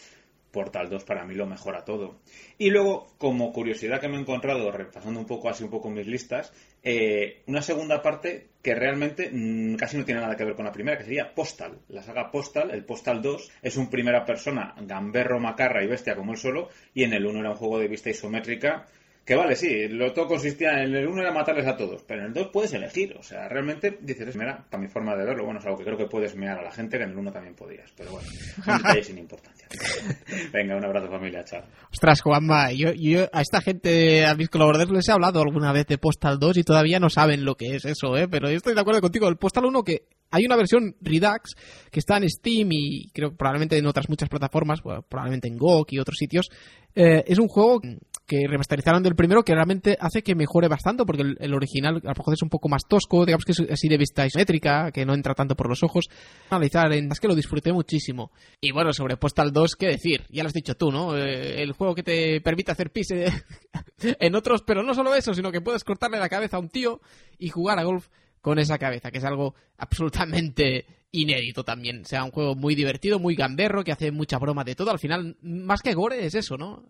Portal 0.51 0.89
2 0.89 1.05
para 1.05 1.25
mí 1.25 1.35
lo 1.35 1.47
mejora 1.47 1.85
todo. 1.85 2.21
Y 2.59 2.71
luego, 2.71 3.09
como 3.19 3.53
curiosidad 3.53 4.01
que 4.01 4.09
me 4.09 4.17
he 4.17 4.21
encontrado, 4.21 4.71
repasando 4.71 5.21
un 5.21 5.27
poco 5.27 5.49
así 5.49 5.65
un 5.65 5.71
poco 5.71 5.91
mis 5.91 6.07
listas, 6.07 6.53
eh, 6.83 7.43
una 7.47 7.63
segunda 7.63 8.03
parte 8.03 8.49
que 8.63 8.75
realmente 8.75 9.31
mm, 9.33 9.77
casi 9.77 9.97
no 9.97 10.05
tiene 10.05 10.21
nada 10.21 10.37
que 10.37 10.45
ver 10.45 10.55
con 10.55 10.65
la 10.65 10.73
primera, 10.73 10.99
que 10.99 11.05
sería 11.05 11.35
Postal. 11.35 11.79
La 11.89 12.03
saga 12.03 12.31
Postal, 12.31 12.71
el 12.71 12.85
Postal 12.85 13.23
2, 13.23 13.51
es 13.63 13.77
un 13.77 13.91
primera 13.91 14.25
persona 14.25 14.75
gamberro, 14.81 15.41
macarra 15.41 15.83
y 15.83 15.87
bestia 15.87 16.17
como 16.17 16.33
él 16.33 16.39
solo, 16.39 16.69
y 16.95 17.05
en 17.05 17.13
el 17.13 17.27
1 17.27 17.41
era 17.41 17.51
un 17.51 17.57
juego 17.57 17.79
de 17.79 17.89
vista 17.89 18.11
isométrica 18.11 18.87
que 19.31 19.37
vale, 19.37 19.55
sí, 19.55 19.87
lo 19.87 20.13
todo 20.13 20.27
consistía 20.27 20.83
en 20.83 20.93
el 20.93 21.07
uno 21.07 21.23
era 21.23 21.33
matarles 21.33 21.65
a 21.65 21.77
todos, 21.77 22.03
pero 22.03 22.23
en 22.23 22.27
el 22.27 22.33
2 22.33 22.49
puedes 22.53 22.73
elegir, 22.73 23.17
o 23.17 23.23
sea, 23.23 23.49
realmente 23.49 23.97
dices, 24.01 24.35
mira, 24.35 24.67
para 24.69 24.83
mi 24.83 24.89
forma 24.89 25.15
de 25.15 25.25
verlo, 25.25 25.45
bueno, 25.45 25.61
es 25.61 25.67
algo 25.67 25.79
que 25.79 25.85
creo 25.85 25.97
que 25.97 26.07
puedes 26.07 26.35
mear 26.35 26.59
a 26.59 26.65
la 26.65 26.73
gente, 26.73 26.99
que 26.99 27.05
en 27.05 27.11
el 27.11 27.17
1 27.17 27.31
también 27.31 27.55
podías, 27.55 27.93
pero 27.97 28.11
bueno, 28.11 28.27
un 28.67 28.77
detalle 28.79 29.05
sin 29.05 29.19
importancia. 29.19 29.69
Venga, 30.53 30.75
un 30.75 30.85
abrazo 30.85 31.09
familia, 31.09 31.45
chao. 31.45 31.63
Ostras, 31.93 32.23
Juanma, 32.23 32.73
yo, 32.73 32.91
yo 32.91 33.29
a 33.33 33.41
esta 33.41 33.61
gente, 33.61 34.27
a 34.27 34.35
mis 34.35 34.49
colaboradores 34.49 34.93
les 34.93 35.09
he 35.09 35.13
hablado 35.13 35.41
alguna 35.43 35.73
vez 35.73 35.87
de 35.87 35.99
Postal 35.99 36.41
2 36.41 36.57
y 36.57 36.65
todavía 36.65 36.99
no 36.99 37.09
saben 37.09 37.45
lo 37.45 37.55
que 37.55 37.77
es 37.77 37.85
eso, 37.85 38.17
¿eh? 38.17 38.27
Pero 38.29 38.51
yo 38.51 38.57
estoy 38.57 38.75
de 38.75 38.81
acuerdo 38.81 39.01
contigo. 39.01 39.29
El 39.29 39.37
Postal 39.37 39.65
1 39.65 39.85
que 39.85 40.09
hay 40.31 40.45
una 40.47 40.57
versión 40.57 40.97
Redux 41.01 41.57
que 41.91 41.99
está 41.99 42.17
en 42.17 42.29
Steam 42.29 42.69
y 42.73 43.11
creo 43.13 43.35
probablemente 43.35 43.77
en 43.77 43.87
otras 43.87 44.09
muchas 44.09 44.29
plataformas, 44.29 44.81
probablemente 44.81 45.49
en 45.49 45.59
GOG 45.59 45.87
y 45.91 45.99
otros 45.99 46.17
sitios. 46.19 46.49
Eh, 46.95 47.25
es 47.27 47.39
un 47.39 47.49
juego 47.49 47.81
que 48.27 48.47
remasterizaron 48.47 49.03
del 49.03 49.17
primero 49.17 49.43
que 49.43 49.55
realmente 49.55 49.97
hace 50.01 50.23
que 50.23 50.37
mejore 50.37 50.69
bastante 50.69 51.05
porque 51.05 51.23
el, 51.23 51.55
original 51.55 51.97
a 51.97 52.09
lo 52.11 52.15
mejor 52.17 52.35
es 52.35 52.43
un 52.43 52.49
poco 52.49 52.69
más 52.69 52.83
tosco, 52.89 53.27
digamos 53.27 53.45
que 53.45 53.53
es 53.53 53.61
así 53.73 53.89
de 53.89 53.99
vista 53.99 54.25
isométrica, 54.25 54.93
que 54.93 55.05
no 55.05 55.15
entra 55.15 55.35
tanto 55.35 55.57
por 55.57 55.69
los 55.69 55.83
ojos. 55.83 56.07
Analizar, 56.49 56.93
en, 56.93 57.11
es 57.11 57.19
que 57.19 57.27
lo 57.27 57.35
disfruté 57.35 57.73
muchísimo. 57.73 58.31
Y 58.61 58.71
bueno, 58.71 58.93
sobre 58.93 59.17
Postal 59.17 59.53
2, 59.53 59.75
¿qué 59.75 59.87
decir? 59.89 60.27
Ya 60.31 60.45
lo 60.45 60.47
has 60.47 60.55
dicho 60.55 60.77
tú, 60.77 60.93
¿no? 60.93 61.17
Eh, 61.17 61.61
el 61.61 61.73
juego 61.73 61.95
que 61.97 62.05
te 62.05 62.41
permite 62.41 62.71
hacer 62.71 62.93
pis 62.93 63.09
en 64.01 64.35
otros, 64.37 64.63
pero 64.63 64.85
no 64.85 64.95
solo 64.95 65.13
eso, 65.15 65.35
sino 65.35 65.51
que 65.51 65.61
puedes 65.61 65.83
cortarle 65.83 66.21
la 66.21 66.29
cabeza 66.29 66.57
a 66.57 66.61
un 66.61 66.69
tío 66.69 67.01
y 67.37 67.49
jugar 67.49 67.81
a 67.81 67.85
golf 67.85 68.09
con 68.41 68.59
esa 68.59 68.79
cabeza, 68.79 69.11
que 69.11 69.19
es 69.19 69.25
algo 69.25 69.55
absolutamente 69.77 70.87
inédito 71.13 71.65
también. 71.65 72.03
O 72.03 72.05
sea, 72.05 72.25
un 72.25 72.31
juego 72.31 72.55
muy 72.55 72.75
divertido, 72.75 73.19
muy 73.19 73.35
gamberro, 73.35 73.85
que 73.85 73.93
hace 73.93 74.11
mucha 74.13 74.39
broma 74.39 74.65
de 74.65 74.75
todo. 74.75 74.91
Al 74.91 74.99
final, 74.99 75.37
más 75.43 75.83
que 75.83 75.95
gore, 75.95 76.25
es 76.25 76.35
eso, 76.35 76.57
¿no? 76.57 76.85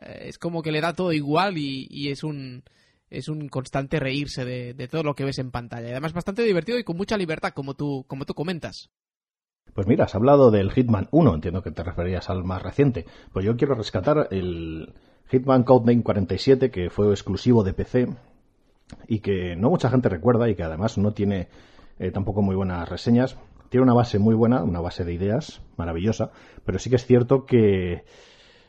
Eh, 0.00 0.26
es 0.28 0.38
como 0.38 0.62
que 0.62 0.72
le 0.72 0.80
da 0.80 0.94
todo 0.94 1.12
igual 1.12 1.58
y, 1.58 2.08
es 2.08 2.22
un 2.22 2.62
es 3.10 3.28
un 3.28 3.48
constante 3.48 3.98
reírse 3.98 4.44
de, 4.44 4.72
de, 4.72 4.86
todo 4.86 5.02
lo 5.02 5.14
que 5.14 5.24
ves 5.24 5.38
en 5.40 5.50
pantalla. 5.50 5.88
Y 5.88 5.90
además 5.90 6.12
bastante 6.12 6.44
divertido 6.44 6.78
y 6.78 6.84
con 6.84 6.96
mucha 6.96 7.16
libertad, 7.16 7.52
como 7.52 7.74
tú, 7.74 8.04
como 8.06 8.24
tú 8.24 8.34
comentas. 8.34 8.90
Pues 9.74 9.88
mira, 9.88 10.04
has 10.04 10.14
hablado 10.14 10.50
del 10.52 10.70
Hitman 10.70 11.08
1, 11.10 11.34
entiendo 11.34 11.62
que 11.62 11.72
te 11.72 11.82
referías 11.82 12.30
al 12.30 12.44
más 12.44 12.62
reciente. 12.62 13.06
Pues 13.32 13.44
yo 13.44 13.56
quiero 13.56 13.74
rescatar 13.74 14.28
el 14.30 14.94
Hitman 15.28 15.64
Codename 15.64 16.04
47, 16.04 16.70
que 16.70 16.88
fue 16.88 17.10
exclusivo 17.10 17.64
de 17.64 17.72
PC 17.72 18.08
y 19.06 19.20
que 19.20 19.56
no 19.56 19.70
mucha 19.70 19.90
gente 19.90 20.08
recuerda 20.08 20.48
y 20.48 20.54
que 20.54 20.62
además 20.62 20.98
no 20.98 21.12
tiene 21.12 21.48
eh, 21.98 22.10
tampoco 22.10 22.42
muy 22.42 22.56
buenas 22.56 22.88
reseñas. 22.88 23.36
Tiene 23.68 23.84
una 23.84 23.94
base 23.94 24.18
muy 24.18 24.34
buena, 24.34 24.62
una 24.62 24.80
base 24.80 25.04
de 25.04 25.12
ideas 25.12 25.62
maravillosa, 25.76 26.30
pero 26.64 26.78
sí 26.78 26.90
que 26.90 26.96
es 26.96 27.06
cierto 27.06 27.46
que 27.46 28.04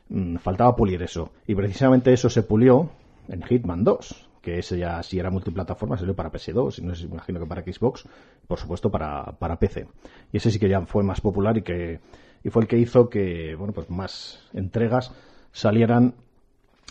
mmm, 0.09 0.35
faltaba 0.37 0.75
pulir 0.75 1.01
eso. 1.01 1.31
Y 1.47 1.55
precisamente 1.55 2.13
eso 2.13 2.29
se 2.29 2.43
pulió 2.43 2.91
en 3.27 3.41
Hitman 3.41 3.83
2, 3.83 4.29
que 4.41 4.59
ese 4.59 4.77
ya 4.77 5.01
sí 5.03 5.19
era 5.19 5.29
multiplataforma, 5.29 5.97
salió 5.97 6.15
para 6.15 6.31
PS2, 6.31 6.79
y 6.79 6.81
no 6.83 6.95
sé, 6.95 7.05
imagino 7.05 7.39
que 7.39 7.45
para 7.45 7.63
Xbox, 7.63 8.07
por 8.47 8.59
supuesto 8.59 8.91
para, 8.91 9.25
para 9.39 9.57
PC. 9.57 9.87
Y 10.31 10.37
ese 10.37 10.51
sí 10.51 10.59
que 10.59 10.69
ya 10.69 10.81
fue 10.85 11.03
más 11.03 11.21
popular 11.21 11.57
y 11.57 11.61
que 11.63 11.99
y 12.43 12.49
fue 12.49 12.63
el 12.63 12.67
que 12.67 12.77
hizo 12.77 13.07
que 13.09 13.55
bueno 13.55 13.71
pues 13.71 13.89
más 13.89 14.39
entregas 14.53 15.11
salieran 15.51 16.15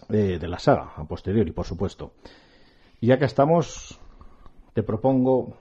eh, 0.09 0.39
de 0.41 0.49
la 0.49 0.59
saga 0.59 0.93
a 0.97 1.05
posteriori, 1.05 1.53
por 1.53 1.67
supuesto. 1.67 2.13
Y 3.01 3.07
ya 3.07 3.19
que 3.19 3.25
estamos, 3.25 3.99
te 4.75 4.83
propongo 4.83 5.57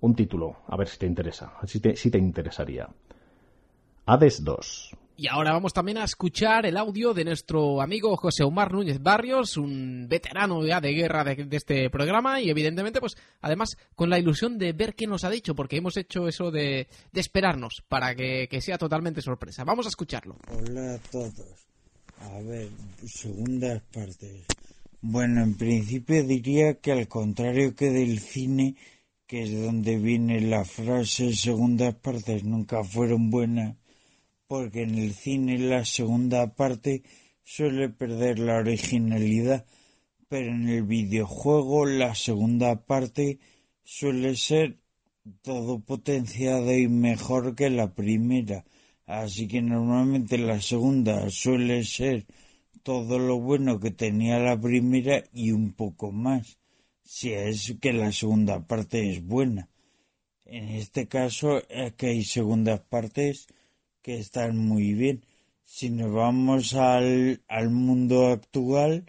un 0.00 0.14
título, 0.14 0.56
a 0.66 0.76
ver 0.76 0.88
si 0.88 0.98
te 0.98 1.06
interesa, 1.06 1.52
si 1.66 1.80
te, 1.80 1.96
si 1.96 2.10
te 2.10 2.18
interesaría. 2.18 2.88
Hades 4.06 4.44
2. 4.44 4.96
Y 5.16 5.28
ahora 5.28 5.52
vamos 5.52 5.72
también 5.72 5.98
a 5.98 6.04
escuchar 6.04 6.66
el 6.66 6.76
audio 6.76 7.14
de 7.14 7.24
nuestro 7.24 7.80
amigo 7.80 8.16
José 8.16 8.42
Omar 8.42 8.72
Núñez 8.72 9.00
Barrios, 9.00 9.56
un 9.56 10.08
veterano 10.08 10.66
ya 10.66 10.80
de 10.80 10.92
guerra 10.92 11.22
de, 11.22 11.36
de, 11.36 11.56
este 11.56 11.88
programa 11.88 12.40
y 12.40 12.50
evidentemente 12.50 12.98
pues 12.98 13.16
además 13.40 13.78
con 13.94 14.10
la 14.10 14.18
ilusión 14.18 14.58
de 14.58 14.72
ver 14.72 14.96
qué 14.96 15.06
nos 15.06 15.22
ha 15.22 15.30
dicho 15.30 15.54
porque 15.54 15.76
hemos 15.76 15.96
hecho 15.96 16.26
eso 16.26 16.50
de, 16.50 16.88
de 17.12 17.20
esperarnos 17.20 17.84
para 17.88 18.16
que, 18.16 18.48
que, 18.50 18.60
sea 18.60 18.76
totalmente 18.76 19.22
sorpresa. 19.22 19.62
Vamos 19.62 19.86
a 19.86 19.90
escucharlo. 19.90 20.36
Hola 20.50 20.94
a 20.94 20.98
todos. 20.98 21.68
A 22.20 22.40
ver, 22.40 22.68
segundas 23.06 23.80
partes. 23.92 24.44
Bueno, 25.06 25.42
en 25.42 25.54
principio 25.54 26.24
diría 26.24 26.80
que 26.80 26.90
al 26.90 27.08
contrario 27.08 27.74
que 27.76 27.90
del 27.90 28.20
cine, 28.20 28.74
que 29.26 29.42
es 29.42 29.52
donde 29.52 29.98
viene 29.98 30.40
la 30.40 30.64
frase 30.64 31.34
segundas 31.34 31.94
partes 31.96 32.42
nunca 32.42 32.82
fueron 32.82 33.28
buenas, 33.28 33.76
porque 34.46 34.80
en 34.84 34.94
el 34.94 35.12
cine 35.12 35.58
la 35.58 35.84
segunda 35.84 36.54
parte 36.54 37.02
suele 37.42 37.90
perder 37.90 38.38
la 38.38 38.56
originalidad, 38.56 39.66
pero 40.26 40.50
en 40.50 40.70
el 40.70 40.84
videojuego 40.84 41.84
la 41.84 42.14
segunda 42.14 42.86
parte 42.86 43.40
suele 43.82 44.36
ser 44.36 44.78
todo 45.42 45.80
potenciada 45.80 46.74
y 46.78 46.88
mejor 46.88 47.54
que 47.54 47.68
la 47.68 47.94
primera. 47.94 48.64
Así 49.04 49.48
que 49.48 49.60
normalmente 49.60 50.38
la 50.38 50.62
segunda 50.62 51.28
suele 51.28 51.84
ser 51.84 52.24
todo 52.84 53.18
lo 53.18 53.40
bueno 53.40 53.80
que 53.80 53.90
tenía 53.90 54.38
la 54.38 54.60
primera 54.60 55.24
y 55.32 55.50
un 55.52 55.72
poco 55.72 56.12
más, 56.12 56.58
si 57.02 57.32
es 57.32 57.74
que 57.80 57.92
la 57.94 58.12
segunda 58.12 58.66
parte 58.66 59.10
es 59.10 59.24
buena. 59.24 59.70
En 60.44 60.68
este 60.68 61.08
caso 61.08 61.62
es 61.70 61.94
que 61.94 62.08
hay 62.08 62.24
segundas 62.24 62.80
partes 62.80 63.48
que 64.02 64.18
están 64.18 64.58
muy 64.58 64.92
bien. 64.92 65.24
Si 65.64 65.88
nos 65.88 66.12
vamos 66.12 66.74
al, 66.74 67.42
al 67.48 67.70
mundo 67.70 68.28
actual, 68.28 69.06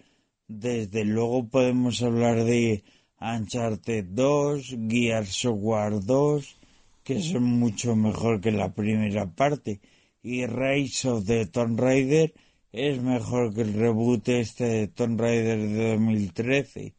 desde 0.48 1.04
luego 1.04 1.50
podemos 1.50 2.02
hablar 2.02 2.46
de 2.46 2.86
Uncharted 3.20 4.06
2, 4.06 4.78
Gears 4.88 5.46
of 5.46 5.58
War 5.60 6.02
2, 6.02 6.58
que 7.04 7.22
son 7.22 7.44
mucho 7.44 7.94
mejor 7.98 8.40
que 8.40 8.52
la 8.52 8.74
primera 8.74 9.30
parte, 9.30 9.82
y 10.24 10.46
Rise 10.46 11.10
of 11.10 11.26
the 11.26 11.46
Tomb 11.46 11.78
Raider 11.78 12.34
es 12.76 13.02
mejor 13.02 13.54
que 13.54 13.62
el 13.62 13.74
reboot 13.74 14.28
este 14.28 14.66
de 14.66 14.88
Tomb 14.90 15.20
Raider 15.20 15.60
de 15.60 15.92
2013. 15.92 16.94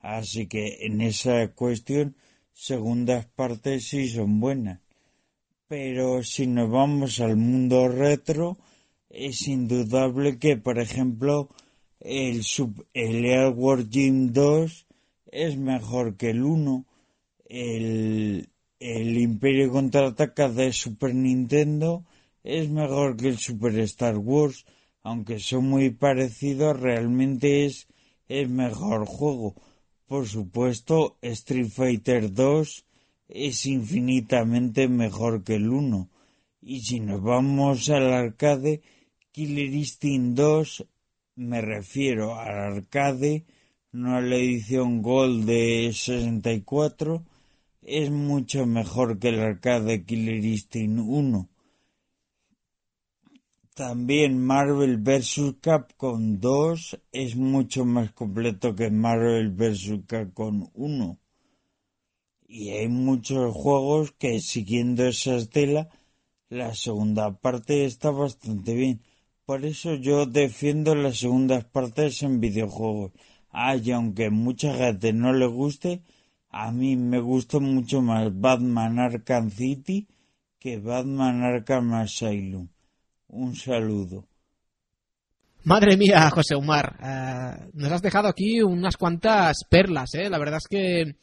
Así 0.00 0.48
que 0.48 0.78
en 0.80 1.00
esa 1.00 1.46
cuestión, 1.52 2.16
segundas 2.52 3.26
partes 3.26 3.86
sí 3.86 4.08
son 4.08 4.40
buenas. 4.40 4.80
Pero 5.68 6.24
si 6.24 6.48
nos 6.48 6.68
vamos 6.68 7.20
al 7.20 7.36
mundo 7.36 7.86
retro, 7.86 8.58
es 9.08 9.46
indudable 9.46 10.38
que, 10.38 10.56
por 10.56 10.80
ejemplo, 10.80 11.48
el, 12.00 12.42
sub, 12.42 12.84
el 12.92 13.24
Airworld 13.24 13.88
Gym 13.88 14.32
2 14.32 14.86
es 15.30 15.56
mejor 15.56 16.16
que 16.16 16.30
el 16.30 16.42
1. 16.42 16.86
El, 17.44 18.48
el 18.80 19.16
Imperio 19.16 19.70
contraataca 19.70 20.48
de 20.48 20.72
Super 20.72 21.14
Nintendo 21.14 22.04
es 22.42 22.68
mejor 22.68 23.16
que 23.16 23.28
el 23.28 23.38
Super 23.38 23.78
Star 23.78 24.18
Wars 24.18 24.64
aunque 25.02 25.38
son 25.38 25.68
muy 25.68 25.90
parecidos, 25.90 26.78
realmente 26.78 27.64
es 27.64 27.88
el 28.28 28.48
mejor 28.48 29.06
juego. 29.06 29.54
Por 30.06 30.26
supuesto, 30.26 31.18
Street 31.22 31.68
Fighter 31.68 32.32
2 32.32 32.84
es 33.28 33.66
infinitamente 33.66 34.88
mejor 34.88 35.44
que 35.44 35.54
el 35.54 35.70
1. 35.70 36.10
Y 36.60 36.80
si 36.80 37.00
nos 37.00 37.22
vamos 37.22 37.88
al 37.90 38.12
arcade, 38.12 38.82
Killer 39.32 39.72
Instinct 39.72 40.36
2, 40.36 40.86
me 41.36 41.60
refiero 41.60 42.38
al 42.38 42.74
arcade, 42.74 43.46
no 43.92 44.16
a 44.16 44.20
la 44.20 44.36
edición 44.36 45.00
Gold 45.00 45.46
de 45.46 45.90
64, 45.92 47.24
es 47.82 48.10
mucho 48.10 48.66
mejor 48.66 49.18
que 49.18 49.28
el 49.28 49.40
arcade 49.40 50.04
Killer 50.04 50.44
Instinct 50.44 51.00
1. 51.00 51.48
También 53.80 54.38
Marvel 54.38 54.98
vs. 54.98 55.54
Capcom 55.62 56.38
2 56.38 57.00
es 57.12 57.34
mucho 57.34 57.86
más 57.86 58.12
completo 58.12 58.74
que 58.74 58.90
Marvel 58.90 59.52
vs. 59.52 60.02
Capcom 60.06 60.68
1. 60.74 61.18
Y 62.46 62.68
hay 62.72 62.88
muchos 62.88 63.54
juegos 63.54 64.12
que 64.12 64.40
siguiendo 64.40 65.06
esa 65.06 65.36
estela, 65.36 65.88
la 66.50 66.74
segunda 66.74 67.40
parte 67.40 67.86
está 67.86 68.10
bastante 68.10 68.74
bien. 68.74 69.00
Por 69.46 69.64
eso 69.64 69.94
yo 69.94 70.26
defiendo 70.26 70.94
las 70.94 71.16
segundas 71.16 71.64
partes 71.64 72.22
en 72.22 72.38
videojuegos. 72.38 73.12
Ay, 73.48 73.92
aunque 73.92 74.28
mucha 74.28 74.74
gente 74.74 75.14
no 75.14 75.32
le 75.32 75.46
guste, 75.46 76.02
a 76.50 76.70
mí 76.70 76.96
me 76.96 77.18
gusta 77.18 77.60
mucho 77.60 78.02
más 78.02 78.28
Batman 78.38 78.98
Arkham 78.98 79.50
City 79.50 80.06
que 80.58 80.76
Batman 80.76 81.44
Arkham 81.44 81.94
Asylum. 81.94 82.68
Un 83.32 83.54
saludo. 83.54 84.26
Madre 85.62 85.96
mía, 85.96 86.30
José 86.30 86.54
Omar, 86.54 86.96
uh, 87.00 87.70
nos 87.74 87.92
has 87.92 88.02
dejado 88.02 88.28
aquí 88.28 88.62
unas 88.62 88.96
cuantas 88.96 89.58
perlas, 89.68 90.14
¿eh? 90.14 90.30
La 90.30 90.38
verdad 90.38 90.58
es 90.58 90.66
que 90.66 91.16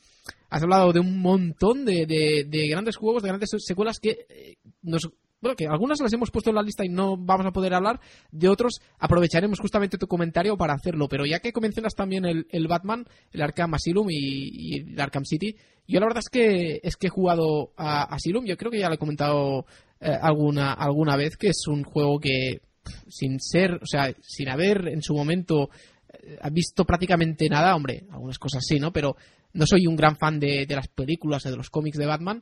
has 0.49 0.61
hablado 0.61 0.93
de 0.93 0.99
un 0.99 1.19
montón 1.19 1.85
de, 1.85 2.05
de, 2.05 2.45
de 2.47 2.67
grandes 2.67 2.95
juegos, 2.95 3.23
de 3.23 3.29
grandes 3.29 3.49
secuelas 3.59 3.99
que 3.99 4.25
eh, 4.29 4.55
nos 4.83 5.09
bueno, 5.39 5.55
que 5.55 5.67
algunas 5.67 5.99
las 5.99 6.11
hemos 6.13 6.31
puesto 6.31 6.49
en 6.49 6.55
la 6.55 6.63
lista 6.63 6.83
y 6.83 6.89
no 6.89 7.15
vamos 7.15 7.45
a 7.45 7.51
poder 7.51 7.73
hablar, 7.73 7.99
de 8.31 8.49
otros 8.49 8.81
aprovecharemos 8.97 9.59
justamente 9.59 9.97
tu 9.97 10.07
comentario 10.07 10.57
para 10.57 10.73
hacerlo, 10.73 11.07
pero 11.07 11.25
ya 11.25 11.39
que 11.39 11.51
mencionas 11.61 11.93
también 11.93 12.25
el, 12.25 12.47
el 12.49 12.67
Batman, 12.67 13.05
el 13.31 13.41
Arkham 13.41 13.73
Asylum 13.75 14.07
y, 14.09 14.15
y, 14.17 14.93
el 14.93 14.99
Arkham 14.99 15.25
City, 15.25 15.55
yo 15.87 15.99
la 15.99 16.07
verdad 16.07 16.23
es 16.25 16.29
que 16.29 16.79
es 16.81 16.97
que 16.97 17.07
he 17.07 17.11
jugado 17.11 17.71
a 17.77 18.03
Asylum, 18.15 18.45
yo 18.45 18.57
creo 18.57 18.71
que 18.71 18.79
ya 18.79 18.87
lo 18.87 18.95
he 18.95 18.99
comentado 18.99 19.65
eh, 19.99 20.11
alguna, 20.21 20.73
alguna 20.73 21.15
vez, 21.15 21.37
que 21.37 21.47
es 21.49 21.67
un 21.67 21.83
juego 21.83 22.19
que 22.19 22.61
sin 23.09 23.39
ser, 23.39 23.75
o 23.81 23.85
sea, 23.85 24.13
sin 24.21 24.49
haber 24.49 24.87
en 24.87 25.01
su 25.01 25.13
momento 25.13 25.69
eh, 26.09 26.37
visto 26.51 26.85
prácticamente 26.85 27.49
nada, 27.49 27.75
hombre, 27.75 28.05
algunas 28.11 28.39
cosas 28.39 28.65
sí, 28.65 28.79
¿no? 28.79 28.91
Pero 28.91 29.15
no 29.53 29.65
soy 29.65 29.87
un 29.87 29.95
gran 29.95 30.17
fan 30.17 30.39
de, 30.39 30.65
de 30.65 30.75
las 30.75 30.87
películas 30.87 31.45
o 31.45 31.49
de 31.49 31.57
los 31.57 31.69
cómics 31.69 31.97
de 31.97 32.05
Batman, 32.05 32.41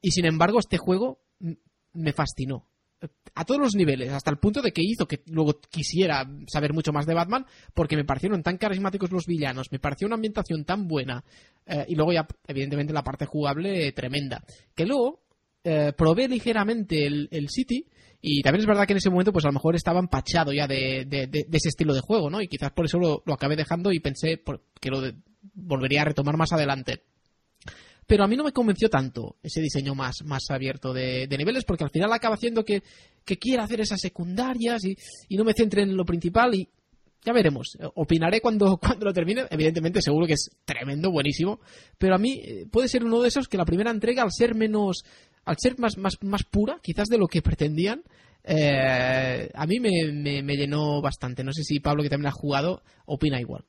y 0.00 0.10
sin 0.10 0.26
embargo 0.26 0.58
este 0.58 0.78
juego 0.78 1.20
me 1.92 2.12
fascinó. 2.12 2.66
A 3.34 3.46
todos 3.46 3.60
los 3.60 3.74
niveles, 3.74 4.12
hasta 4.12 4.30
el 4.30 4.36
punto 4.36 4.60
de 4.60 4.72
que 4.72 4.82
hizo 4.84 5.06
que 5.06 5.22
luego 5.26 5.58
quisiera 5.70 6.28
saber 6.46 6.74
mucho 6.74 6.92
más 6.92 7.06
de 7.06 7.14
Batman, 7.14 7.46
porque 7.72 7.96
me 7.96 8.04
parecieron 8.04 8.42
tan 8.42 8.58
carismáticos 8.58 9.10
los 9.10 9.24
villanos, 9.24 9.72
me 9.72 9.78
pareció 9.78 10.06
una 10.06 10.16
ambientación 10.16 10.66
tan 10.66 10.86
buena, 10.86 11.24
eh, 11.64 11.86
y 11.88 11.94
luego 11.94 12.12
ya, 12.12 12.26
evidentemente, 12.46 12.92
la 12.92 13.02
parte 13.02 13.24
jugable 13.24 13.86
eh, 13.86 13.92
tremenda. 13.92 14.44
Que 14.74 14.84
luego 14.84 15.22
eh, 15.64 15.92
probé 15.96 16.28
ligeramente 16.28 17.06
el, 17.06 17.28
el, 17.30 17.48
City, 17.48 17.86
y 18.20 18.42
también 18.42 18.60
es 18.60 18.66
verdad 18.66 18.86
que 18.86 18.92
en 18.92 18.98
ese 18.98 19.10
momento, 19.10 19.32
pues 19.32 19.44
a 19.44 19.48
lo 19.48 19.54
mejor 19.54 19.76
estaba 19.76 20.00
empachado 20.00 20.52
ya 20.52 20.66
de, 20.66 21.04
de, 21.06 21.46
ese 21.52 21.68
estilo 21.68 21.94
de 21.94 22.00
juego, 22.00 22.30
¿no? 22.30 22.40
Y 22.40 22.48
quizás 22.48 22.72
por 22.72 22.84
eso 22.84 22.98
lo, 22.98 23.22
lo 23.24 23.34
acabé 23.34 23.56
dejando 23.56 23.92
y 23.92 24.00
pensé 24.00 24.42
que 24.80 24.90
lo 24.90 25.02
volvería 25.54 26.02
a 26.02 26.06
retomar 26.06 26.36
más 26.36 26.52
adelante 26.52 27.02
pero 28.10 28.24
a 28.24 28.26
mí 28.26 28.34
no 28.34 28.42
me 28.42 28.50
convenció 28.50 28.90
tanto 28.90 29.36
ese 29.40 29.60
diseño 29.60 29.94
más, 29.94 30.24
más 30.24 30.42
abierto 30.50 30.92
de, 30.92 31.28
de 31.28 31.38
niveles, 31.38 31.62
porque 31.64 31.84
al 31.84 31.90
final 31.90 32.12
acaba 32.12 32.34
haciendo 32.34 32.64
que, 32.64 32.82
que 33.24 33.38
quiera 33.38 33.62
hacer 33.62 33.80
esas 33.80 34.00
secundarias 34.00 34.84
y, 34.84 34.96
y, 35.28 35.36
no 35.36 35.44
me 35.44 35.52
centre 35.52 35.82
en 35.82 35.96
lo 35.96 36.04
principal 36.04 36.52
y 36.56 36.68
ya 37.24 37.32
veremos. 37.32 37.78
Opinaré 37.94 38.40
cuando, 38.40 38.78
cuando 38.82 39.06
lo 39.06 39.12
termine. 39.12 39.44
Evidentemente, 39.48 40.02
seguro 40.02 40.26
que 40.26 40.32
es 40.32 40.50
tremendo, 40.64 41.12
buenísimo. 41.12 41.60
Pero 41.98 42.16
a 42.16 42.18
mí 42.18 42.40
eh, 42.42 42.66
puede 42.68 42.88
ser 42.88 43.04
uno 43.04 43.20
de 43.22 43.28
esos 43.28 43.46
que 43.46 43.56
la 43.56 43.64
primera 43.64 43.92
entrega, 43.92 44.24
al 44.24 44.32
ser 44.32 44.56
menos, 44.56 45.04
al 45.44 45.56
ser 45.58 45.78
más, 45.78 45.96
más, 45.98 46.18
más 46.22 46.44
pura, 46.44 46.78
quizás 46.82 47.08
de 47.08 47.18
lo 47.18 47.26
que 47.26 47.42
pretendían, 47.42 48.02
eh, 48.44 49.50
a 49.52 49.66
mí 49.66 49.80
me, 49.80 50.12
me, 50.12 50.42
me 50.42 50.56
llenó 50.56 51.00
bastante. 51.00 51.44
No 51.44 51.52
sé 51.52 51.62
si 51.62 51.80
Pablo, 51.80 52.02
que 52.02 52.08
también 52.08 52.28
ha 52.28 52.32
jugado, 52.32 52.82
opina 53.06 53.40
igual. 53.40 53.64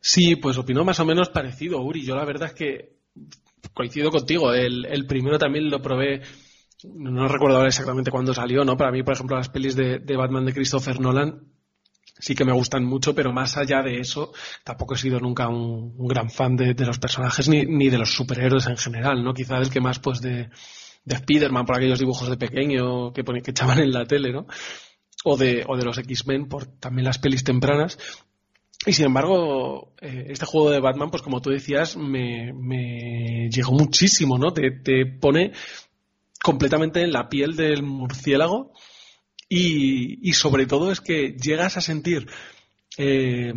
Sí, 0.00 0.36
pues 0.36 0.58
opinó 0.58 0.84
más 0.84 0.98
o 1.00 1.04
menos 1.04 1.28
parecido, 1.30 1.80
Uri. 1.80 2.04
Yo 2.04 2.16
la 2.16 2.24
verdad 2.24 2.48
es 2.48 2.54
que 2.54 2.96
coincido 3.72 4.10
contigo. 4.10 4.52
El, 4.52 4.84
el, 4.86 5.06
primero 5.06 5.38
también 5.38 5.70
lo 5.70 5.80
probé, 5.80 6.22
no 6.84 7.28
recuerdo 7.28 7.56
ahora 7.56 7.68
exactamente 7.68 8.10
cuándo 8.10 8.34
salió, 8.34 8.64
¿no? 8.64 8.76
Para 8.76 8.90
mí, 8.90 9.02
por 9.02 9.14
ejemplo, 9.14 9.36
las 9.36 9.48
pelis 9.48 9.76
de, 9.76 9.98
de 9.98 10.16
Batman 10.16 10.44
de 10.44 10.54
Christopher 10.54 11.00
Nolan 11.00 11.51
sí 12.18 12.34
que 12.34 12.44
me 12.44 12.52
gustan 12.52 12.84
mucho, 12.84 13.14
pero 13.14 13.32
más 13.32 13.56
allá 13.56 13.82
de 13.82 13.98
eso, 13.98 14.32
tampoco 14.64 14.94
he 14.94 14.98
sido 14.98 15.18
nunca 15.20 15.48
un, 15.48 16.06
gran 16.06 16.30
fan 16.30 16.56
de, 16.56 16.74
de, 16.74 16.86
los 16.86 16.98
personajes 16.98 17.48
ni, 17.48 17.64
ni 17.64 17.90
de 17.90 17.98
los 17.98 18.12
superhéroes 18.12 18.66
en 18.66 18.76
general, 18.76 19.22
¿no? 19.22 19.34
Quizá 19.34 19.58
del 19.58 19.70
que 19.70 19.80
más, 19.80 19.98
pues, 19.98 20.20
de, 20.20 20.48
de 21.04 21.14
Spider-Man 21.14 21.66
por 21.66 21.76
aquellos 21.76 21.98
dibujos 21.98 22.28
de 22.28 22.36
pequeño 22.36 23.12
que, 23.12 23.24
que 23.24 23.50
echaban 23.50 23.78
en 23.78 23.92
la 23.92 24.04
tele, 24.04 24.32
¿no? 24.32 24.46
O 25.24 25.36
de, 25.36 25.64
o 25.66 25.76
de 25.76 25.84
los 25.84 25.98
X-Men 25.98 26.48
por 26.48 26.66
también 26.66 27.04
las 27.04 27.18
pelis 27.18 27.44
tempranas. 27.44 27.98
Y 28.84 28.92
sin 28.92 29.06
embargo, 29.06 29.94
eh, 30.00 30.26
este 30.30 30.46
juego 30.46 30.70
de 30.70 30.80
Batman, 30.80 31.10
pues 31.10 31.22
como 31.22 31.40
tú 31.40 31.50
decías, 31.50 31.96
me, 31.96 32.52
me 32.52 33.48
llegó 33.48 33.72
muchísimo, 33.72 34.38
¿no? 34.38 34.52
Te, 34.52 34.70
te, 34.70 35.06
pone 35.06 35.52
completamente 36.42 37.02
en 37.02 37.12
la 37.12 37.28
piel 37.28 37.54
del 37.54 37.84
murciélago 37.84 38.72
y, 39.54 40.18
y 40.22 40.32
sobre 40.32 40.64
todo 40.64 40.90
es 40.90 41.02
que 41.02 41.36
llegas 41.38 41.76
a 41.76 41.82
sentir, 41.82 42.26
eh, 42.96 43.52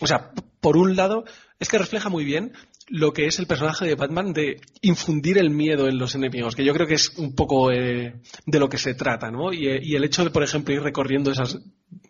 o 0.00 0.06
sea, 0.06 0.30
por 0.60 0.76
un 0.76 0.94
lado, 0.94 1.24
es 1.58 1.68
que 1.68 1.78
refleja 1.78 2.08
muy 2.08 2.24
bien 2.24 2.52
lo 2.86 3.12
que 3.12 3.26
es 3.26 3.40
el 3.40 3.48
personaje 3.48 3.86
de 3.86 3.96
Batman 3.96 4.32
de 4.32 4.60
infundir 4.82 5.38
el 5.38 5.50
miedo 5.50 5.88
en 5.88 5.98
los 5.98 6.14
enemigos, 6.14 6.54
que 6.54 6.64
yo 6.64 6.72
creo 6.72 6.86
que 6.86 6.94
es 6.94 7.18
un 7.18 7.34
poco 7.34 7.72
eh, 7.72 8.20
de 8.46 8.58
lo 8.60 8.68
que 8.68 8.78
se 8.78 8.94
trata, 8.94 9.32
¿no? 9.32 9.52
Y, 9.52 9.66
y, 9.82 9.96
el 9.96 10.04
hecho 10.04 10.22
de, 10.22 10.30
por 10.30 10.44
ejemplo, 10.44 10.72
ir 10.72 10.82
recorriendo 10.82 11.32
esas 11.32 11.58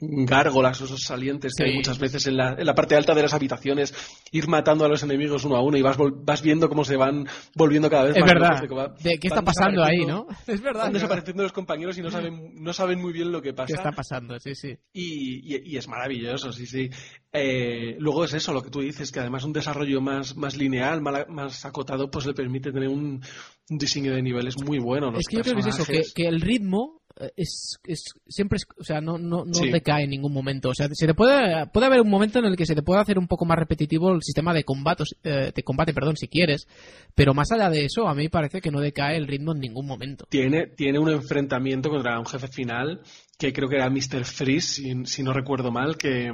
gárgolas, 0.01 0.81
esos 0.81 1.03
salientes 1.03 1.53
que 1.57 1.65
Sí. 1.65 1.71
hay 1.71 1.77
muchas 1.77 1.99
veces 1.99 2.27
en 2.27 2.37
la, 2.37 2.55
en 2.59 2.67
la 2.67 2.75
parte 2.75 2.97
alta 2.97 3.15
de 3.15 3.23
las 3.23 3.35
habitaciones, 3.35 3.95
ir 4.33 4.49
matando 4.49 4.85
a 4.85 4.89
los 4.89 5.03
enemigos 5.03 5.45
uno 5.45 5.57
a 5.57 5.63
uno 5.63 5.77
y 5.77 5.83
vas, 5.83 5.97
vol- 5.99 6.15
vas 6.25 6.43
viendo 6.43 6.69
cómo 6.69 6.85
se 6.85 6.97
van 6.97 7.27
volviendo 7.55 7.89
cada 7.91 8.05
vez 8.05 8.17
Es 8.17 8.21
más 8.23 8.33
verdad. 8.33 8.61
de 8.63 8.69
que 8.69 8.75
va- 8.75 8.89
De, 8.89 9.19
¿Qué 9.19 9.29
está 9.29 9.43
pasando 9.43 9.83
ahí, 9.85 10.05
no? 10.07 10.27
Es 10.29 10.37
verdad. 10.37 10.47
Van 10.47 10.57
es 10.57 10.63
verdad. 10.63 10.93
desapareciendo 10.93 11.43
los 11.43 11.53
compañeros 11.53 11.97
y 11.99 12.03
no 12.03 12.11
saben, 12.11 12.53
no 12.55 12.73
saben 12.73 13.01
muy 13.01 13.13
bien 13.13 13.31
lo 13.33 13.41
que 13.43 13.53
pasa 13.53 13.67
¿Qué 13.69 13.73
está 13.75 13.93
pasando? 13.93 14.39
Sí, 14.41 14.55
sí. 14.55 14.77
y, 14.93 15.55
y- 15.57 15.63
y 15.65 15.77
es 15.77 15.89
maravilloso, 15.89 16.53
sí, 16.53 16.67
sí. 16.67 16.91
Eh, 17.33 17.97
luego 17.99 18.25
es 18.25 18.35
eso, 18.35 18.53
lo 18.53 18.63
que 18.63 18.71
tú 18.71 18.81
dices, 18.81 19.13
que 19.13 19.21
además 19.21 19.45
un 19.45 19.53
desarrollo 19.53 20.01
más, 20.01 20.37
más 20.37 20.57
lineal, 20.57 21.01
más 21.03 21.65
acotado, 21.65 22.11
pues 22.11 22.27
le 22.27 22.35
permite 22.35 22.73
tener 22.73 22.89
un, 22.89 23.23
un 23.71 23.79
diseño 23.79 24.15
de 24.15 24.23
niveles 24.23 24.55
muy 24.65 24.79
bueno. 24.79 25.11
Los 25.11 25.21
Es 25.21 25.27
que 25.29 25.37
yo 25.37 25.43
creo 25.43 25.55
que 25.55 25.61
es 25.61 25.67
eso, 25.67 25.85
que, 26.15 26.27
el 26.27 26.41
ritmo 26.41 27.03
es, 27.37 27.79
es 27.85 28.05
siempre 28.29 28.57
es, 28.57 28.67
o 28.79 28.85
sea, 28.85 29.01
no, 29.01 29.19
no, 29.19 29.45
no 29.45 29.55
Sí. 29.55 29.71
decae 29.71 30.05
en 30.05 30.11
ningún 30.11 30.33
momento. 30.33 30.69
O 30.71 30.75
sea, 30.75 30.89
se 30.93 31.07
te 31.07 31.15
puede, 31.15 31.67
puede 31.69 31.87
haber 31.87 32.01
un 32.01 32.11
momento 32.11 32.39
en 32.39 32.45
el 32.45 32.57
que 32.57 32.67
se 32.67 32.75
te 32.75 32.83
puede 32.83 33.01
hacer 33.01 33.19
un 33.19 33.27
poco 33.27 33.45
más 33.45 33.59
repetitivo 33.59 34.13
el 34.13 34.23
sistema 34.23 34.53
de 34.53 34.65
combate, 34.65 35.05
eh, 35.25 35.53
de 35.55 35.63
combate, 35.63 35.95
perdón, 35.95 36.17
si 36.17 36.29
quieres, 36.29 36.67
pero 37.15 37.33
más 37.35 37.51
allá 37.53 37.71
de 37.71 37.85
eso, 37.87 38.07
a 38.09 38.15
mí 38.15 38.29
parece 38.29 38.61
que 38.61 38.71
no 38.71 38.81
decae 38.81 39.17
el 39.17 39.27
ritmo 39.27 39.53
en 39.53 39.61
ningún 39.61 39.87
momento. 39.87 40.27
Tiene, 40.29 40.67
tiene 40.67 40.99
un 40.99 41.09
enfrentamiento 41.11 41.89
contra 41.91 42.19
un 42.19 42.27
jefe 42.27 42.49
final 42.49 43.01
que 43.39 43.53
creo 43.53 43.69
que 43.69 43.77
era 43.77 43.91
Mr. 43.91 44.25
Freeze, 44.25 44.83
si, 44.83 45.05
si 45.07 45.23
no 45.23 45.33
recuerdo 45.33 45.71
mal, 45.71 45.97
que, 45.97 46.31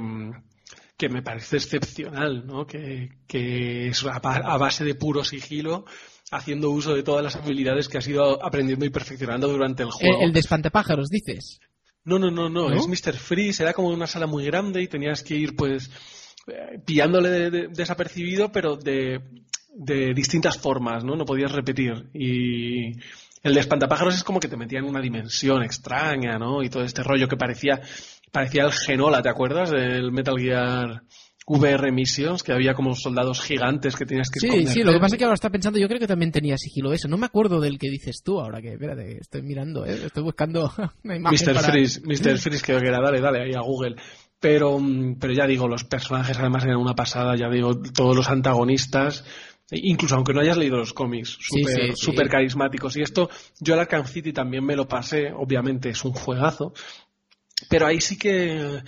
que 0.97 1.09
me 1.09 1.21
parece 1.21 1.57
excepcional, 1.57 2.45
¿no? 2.45 2.65
Que, 2.65 3.09
que 3.27 3.87
es 3.87 4.03
a 4.05 4.19
base 4.57 4.85
de 4.85 4.95
puro 4.95 5.23
sigilo, 5.23 5.85
haciendo 6.35 6.69
uso 6.71 6.93
de 6.95 7.03
todas 7.03 7.23
las 7.23 7.35
habilidades 7.35 7.87
que 7.87 7.97
has 7.97 8.07
ido 8.07 8.43
aprendiendo 8.43 8.85
y 8.85 8.89
perfeccionando 8.89 9.47
durante 9.47 9.83
el 9.83 9.89
El, 9.89 9.93
juego. 9.93 10.21
el 10.23 10.33
de 10.33 10.39
espantapájaros, 10.39 11.09
dices. 11.09 11.59
No, 12.05 12.19
no, 12.19 12.29
no, 12.31 12.49
no, 12.49 12.69
¿No? 12.69 12.75
es 12.75 12.87
Mr. 12.87 13.13
Freeze, 13.13 13.63
era 13.63 13.73
como 13.73 13.87
una 13.89 14.07
sala 14.07 14.27
muy 14.27 14.43
grande 14.45 14.81
y 14.81 14.87
tenías 14.87 15.23
que 15.23 15.35
ir 15.35 15.55
pues 15.55 15.89
eh, 16.47 16.79
pillándole 16.85 17.29
de- 17.29 17.49
de- 17.51 17.67
desapercibido, 17.69 18.51
pero 18.51 18.75
de, 18.75 19.21
de 19.73 20.13
distintas 20.13 20.57
formas, 20.57 21.03
¿no? 21.05 21.15
No 21.15 21.23
podías 21.25 21.51
repetir. 21.53 22.09
Y 22.13 22.91
el 23.41 23.53
de 23.53 23.59
espantapájaros 23.61 24.15
es 24.15 24.23
como 24.25 24.39
que 24.41 24.49
te 24.49 24.57
metía 24.57 24.79
en 24.79 24.85
una 24.85 24.99
dimensión 25.01 25.63
extraña, 25.63 26.37
¿no? 26.37 26.61
Y 26.61 26.69
todo 26.69 26.83
este 26.83 27.03
rollo 27.03 27.29
que 27.29 27.37
parecía, 27.37 27.79
parecía 28.31 28.63
el 28.65 28.73
Genola, 28.73 29.21
¿te 29.21 29.29
acuerdas? 29.29 29.71
Del 29.71 30.11
Metal 30.11 30.37
Gear 30.37 31.03
VR 31.45 31.91
Missions, 31.91 32.43
que 32.43 32.53
había 32.53 32.73
como 32.73 32.95
soldados 32.95 33.41
gigantes 33.41 33.95
que 33.95 34.05
tenías 34.05 34.29
que 34.29 34.39
Sí, 34.39 34.47
esconderte. 34.47 34.73
sí, 34.73 34.83
lo 34.83 34.93
que 34.93 34.99
pasa 34.99 35.15
es 35.15 35.19
que 35.19 35.25
ahora 35.25 35.35
está 35.35 35.49
pensando, 35.49 35.79
yo 35.79 35.87
creo 35.87 35.99
que 35.99 36.07
también 36.07 36.31
tenía 36.31 36.57
sigilo 36.57 36.93
eso. 36.93 37.07
No 37.07 37.17
me 37.17 37.25
acuerdo 37.25 37.59
del 37.59 37.77
que 37.77 37.89
dices 37.89 38.21
tú 38.23 38.39
ahora, 38.39 38.61
que 38.61 38.73
espérate, 38.73 39.17
estoy 39.19 39.41
mirando, 39.41 39.85
¿eh? 39.85 40.05
estoy 40.05 40.23
buscando 40.23 40.71
una 41.03 41.15
imagen 41.15 41.39
Mr. 41.47 41.55
para... 41.55 41.67
Freeze, 41.69 42.01
Mr. 42.01 42.37
Freeze 42.37 42.63
creo 42.65 42.79
que 42.79 42.87
era, 42.87 43.01
dale, 43.01 43.19
dale, 43.19 43.43
ahí 43.43 43.53
a 43.53 43.61
Google. 43.61 43.95
Pero, 44.39 44.79
mm, 44.79 45.17
pero 45.19 45.33
ya 45.33 45.45
digo, 45.47 45.67
los 45.67 45.83
personajes 45.83 46.37
además 46.37 46.63
eran 46.63 46.77
una 46.77 46.95
pasada, 46.95 47.35
ya 47.35 47.49
digo, 47.49 47.81
todos 47.81 48.15
los 48.15 48.29
antagonistas, 48.29 49.23
e 49.71 49.79
incluso 49.83 50.15
aunque 50.15 50.33
no 50.33 50.41
hayas 50.41 50.57
leído 50.57 50.77
los 50.77 50.93
cómics, 50.93 51.37
súper 51.39 51.95
sí, 51.95 52.29
carismáticos. 52.29 52.97
Y 52.97 53.01
esto, 53.01 53.29
yo 53.59 53.73
al 53.73 53.81
Arkham 53.81 54.05
City 54.05 54.33
también 54.33 54.65
me 54.65 54.75
lo 54.75 54.87
pasé, 54.87 55.31
obviamente 55.33 55.89
es 55.89 56.03
un 56.03 56.11
juegazo, 56.13 56.73
pero 57.69 57.87
ahí 57.87 58.01
sí 58.01 58.17
que, 58.17 58.81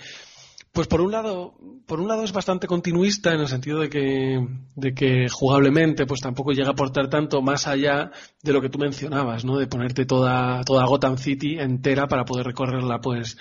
pues 0.76 0.88
por 0.88 1.00
un 1.00 1.10
lado, 1.10 1.54
por 1.86 2.00
un 2.00 2.06
lado 2.06 2.22
es 2.22 2.32
bastante 2.32 2.66
continuista 2.66 3.32
en 3.32 3.40
el 3.40 3.48
sentido 3.48 3.80
de 3.80 3.88
que, 3.88 4.46
de 4.74 4.94
que 4.94 5.26
jugablemente 5.30 6.04
pues 6.04 6.20
tampoco 6.20 6.52
llega 6.52 6.68
a 6.68 6.72
aportar 6.72 7.08
tanto 7.08 7.40
más 7.40 7.66
allá 7.66 8.10
de 8.42 8.52
lo 8.52 8.60
que 8.60 8.68
tú 8.68 8.78
mencionabas, 8.78 9.46
¿no? 9.46 9.56
De 9.56 9.68
ponerte 9.68 10.04
toda, 10.04 10.62
toda 10.64 10.84
Gotham 10.84 11.16
City 11.16 11.58
entera 11.58 12.08
para 12.08 12.26
poder 12.26 12.44
recorrerla 12.44 13.00
pues 13.00 13.38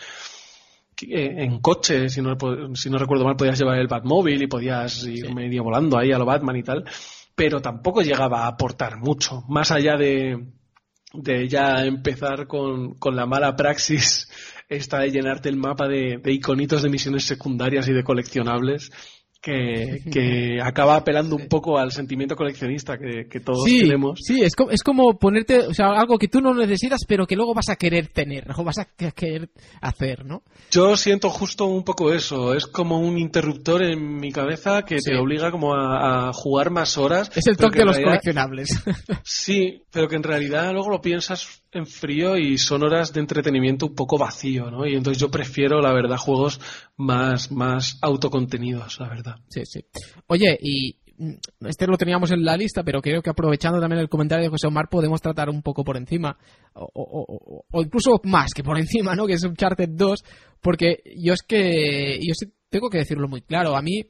eh, 1.02 1.44
en 1.44 1.60
coche, 1.60 2.08
si 2.08 2.22
no, 2.22 2.38
si 2.74 2.90
no 2.90 2.98
recuerdo 2.98 3.26
mal, 3.26 3.36
podías 3.36 3.60
llevar 3.60 3.80
el 3.80 3.90
Batmóvil 3.90 4.42
y 4.42 4.48
podías 4.48 5.04
ir 5.04 5.36
medio 5.36 5.62
volando 5.66 5.98
ahí 5.98 6.14
a 6.14 6.18
lo 6.18 6.24
Batman 6.26 6.56
y 6.56 6.64
tal, 6.64 6.86
pero 7.36 7.62
tampoco 7.62 8.02
llegaba 8.02 8.46
a 8.46 8.48
aportar 8.48 8.96
mucho, 8.98 9.44
más 9.50 9.72
allá 9.72 9.98
de, 9.98 10.54
de 11.12 11.50
ya 11.50 11.84
empezar 11.84 12.48
con, 12.48 12.94
con 12.94 13.14
la 13.14 13.26
mala 13.26 13.58
praxis 13.58 14.30
esta 14.70 15.00
de 15.00 15.12
llenarte 15.12 15.50
el 15.50 15.58
mapa 15.58 15.88
de, 15.88 16.18
de 16.22 16.34
iconitos 16.34 16.82
de 16.84 16.90
misiones 16.90 17.26
secundarias 17.26 17.88
y 17.88 17.94
de 17.94 18.04
coleccionables 18.04 18.90
que, 19.42 20.00
que 20.12 20.60
acaba 20.60 20.96
apelando 20.96 21.36
un 21.36 21.48
poco 21.48 21.78
al 21.78 21.92
sentimiento 21.92 22.36
coleccionista 22.36 22.98
que, 22.98 23.28
que 23.30 23.40
todos 23.42 23.64
Sí, 23.64 23.82
tenemos. 23.82 24.20
sí, 24.24 24.42
es 24.42 24.56
como, 24.56 24.72
es 24.72 24.82
como 24.82 25.20
ponerte, 25.20 25.60
o 25.68 25.74
sea, 25.74 25.90
algo 25.90 26.18
que 26.18 26.28
tú 26.28 26.42
no 26.42 26.52
necesitas, 26.56 27.02
pero 27.08 27.28
que 27.28 27.36
luego 27.36 27.54
vas 27.54 27.70
a 27.70 27.76
querer 27.76 28.08
tener, 28.08 28.48
o 28.58 28.64
vas 28.64 28.80
a 28.80 28.86
que- 28.86 29.12
querer 29.12 29.50
hacer, 29.82 30.26
¿no? 30.26 30.42
Yo 30.72 30.98
siento 30.98 31.30
justo 31.30 31.66
un 31.66 31.84
poco 31.84 32.12
eso, 32.12 32.56
es 32.56 32.66
como 32.66 33.00
un 33.00 33.20
interruptor 33.20 33.84
en 33.84 34.16
mi 34.18 34.32
cabeza 34.32 34.82
que 34.82 35.00
Sí. 35.00 35.12
te 35.12 35.18
obliga 35.18 35.52
como 35.52 35.76
a, 35.76 36.30
a 36.30 36.34
jugar 36.34 36.72
más 36.72 36.98
horas. 36.98 37.30
Es 37.36 37.46
el 37.46 37.56
toque 37.56 37.74
que 37.74 37.80
de 37.80 37.86
los 37.86 37.96
realidad- 37.98 38.12
coleccionables. 38.20 38.70
Sí, 39.24 39.84
pero 39.92 40.08
que 40.08 40.16
en 40.16 40.24
realidad 40.24 40.72
luego 40.74 40.90
lo 40.90 41.02
piensas 41.02 41.62
en 41.76 41.86
frío 41.86 42.38
y 42.38 42.58
son 42.58 42.84
horas 42.84 43.14
de 43.14 43.20
entretenimiento 43.20 43.86
un 43.88 43.96
poco 43.96 44.18
vacío, 44.18 44.70
¿no? 44.72 44.86
Y 44.86 44.96
entonces 44.96 45.22
yo 45.22 45.30
prefiero, 45.30 45.82
la 45.82 45.94
verdad, 45.94 46.18
juegos 46.18 46.60
más, 46.98 47.52
más 47.52 47.98
autocontenidos, 48.02 49.00
la 49.00 49.10
verdad. 49.10 49.36
Sí, 49.50 49.62
sí. 49.66 49.80
Oye, 50.28 50.58
y 50.62 50.98
mm, 51.18 51.68
este 51.68 51.88
lo 51.88 51.98
teníamos 51.98 52.32
en 52.32 52.44
la 52.44 52.58
lista, 52.58 52.84
pero 52.84 53.02
creo 53.02 53.22
que 53.22 53.30
aprovechando 53.30 53.80
también 53.80 54.02
el 54.02 54.10
comentario 54.10 54.44
de 54.46 54.50
José 54.50 54.68
Omar 54.68 54.90
podemos 54.90 55.22
tratar 55.22 55.50
un 55.50 55.62
poco 55.62 55.84
por 55.84 55.98
encima, 55.98 56.38
o, 56.74 56.84
o- 56.94 57.26
o- 57.28 57.66
o 57.72 57.82
incluso 57.82 58.20
más 58.24 58.52
que 58.54 58.64
por 58.64 58.78
encima, 58.80 59.16
¿no? 59.16 59.26
Que 59.28 59.34
es 59.34 59.44
Uncharted 59.44 59.90
2, 59.90 60.24
porque 60.62 60.98
yo 61.18 61.34
es 61.34 61.44
que, 61.44 62.20
yo 62.22 62.34
sí 62.34 62.48
tengo 62.70 62.90
que 62.90 62.98
decirlo 63.00 63.28
muy 63.28 63.42
claro, 63.42 63.76
a 63.76 63.82
mí 63.82 64.02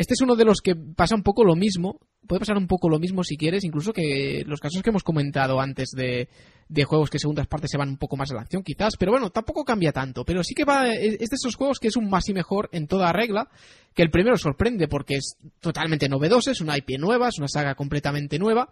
este 0.00 0.14
es 0.14 0.22
uno 0.22 0.34
de 0.34 0.46
los 0.46 0.62
que 0.62 0.74
pasa 0.74 1.14
un 1.14 1.22
poco 1.22 1.44
lo 1.44 1.54
mismo, 1.54 2.00
puede 2.26 2.40
pasar 2.40 2.56
un 2.56 2.66
poco 2.66 2.88
lo 2.88 2.98
mismo 2.98 3.22
si 3.22 3.36
quieres, 3.36 3.64
incluso 3.64 3.92
que 3.92 4.44
los 4.46 4.58
casos 4.58 4.82
que 4.82 4.88
hemos 4.88 5.02
comentado 5.02 5.60
antes 5.60 5.90
de, 5.90 6.30
de 6.70 6.84
juegos 6.84 7.10
que 7.10 7.18
segundas 7.18 7.46
partes 7.46 7.70
se 7.70 7.76
van 7.76 7.90
un 7.90 7.98
poco 7.98 8.16
más 8.16 8.30
a 8.30 8.34
la 8.34 8.40
acción 8.40 8.62
quizás, 8.62 8.94
pero 8.98 9.12
bueno, 9.12 9.28
tampoco 9.28 9.62
cambia 9.62 9.92
tanto, 9.92 10.24
pero 10.24 10.42
sí 10.42 10.54
que 10.54 10.64
va, 10.64 10.88
es 10.88 11.18
de 11.18 11.36
esos 11.36 11.54
juegos 11.54 11.78
que 11.78 11.88
es 11.88 11.96
un 11.98 12.08
más 12.08 12.26
y 12.30 12.32
mejor 12.32 12.70
en 12.72 12.86
toda 12.86 13.12
regla, 13.12 13.50
que 13.92 14.00
el 14.00 14.10
primero 14.10 14.38
sorprende 14.38 14.88
porque 14.88 15.16
es 15.16 15.36
totalmente 15.60 16.08
novedoso, 16.08 16.50
es 16.50 16.62
una 16.62 16.78
IP 16.78 16.98
nueva, 16.98 17.28
es 17.28 17.36
una 17.36 17.48
saga 17.48 17.74
completamente 17.74 18.38
nueva, 18.38 18.70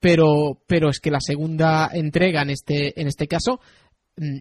pero, 0.00 0.60
pero 0.66 0.90
es 0.90 0.98
que 0.98 1.12
la 1.12 1.20
segunda 1.20 1.88
entrega 1.92 2.42
en 2.42 2.50
este, 2.50 3.00
en 3.00 3.06
este 3.06 3.28
caso, 3.28 3.60
mm, 4.16 4.38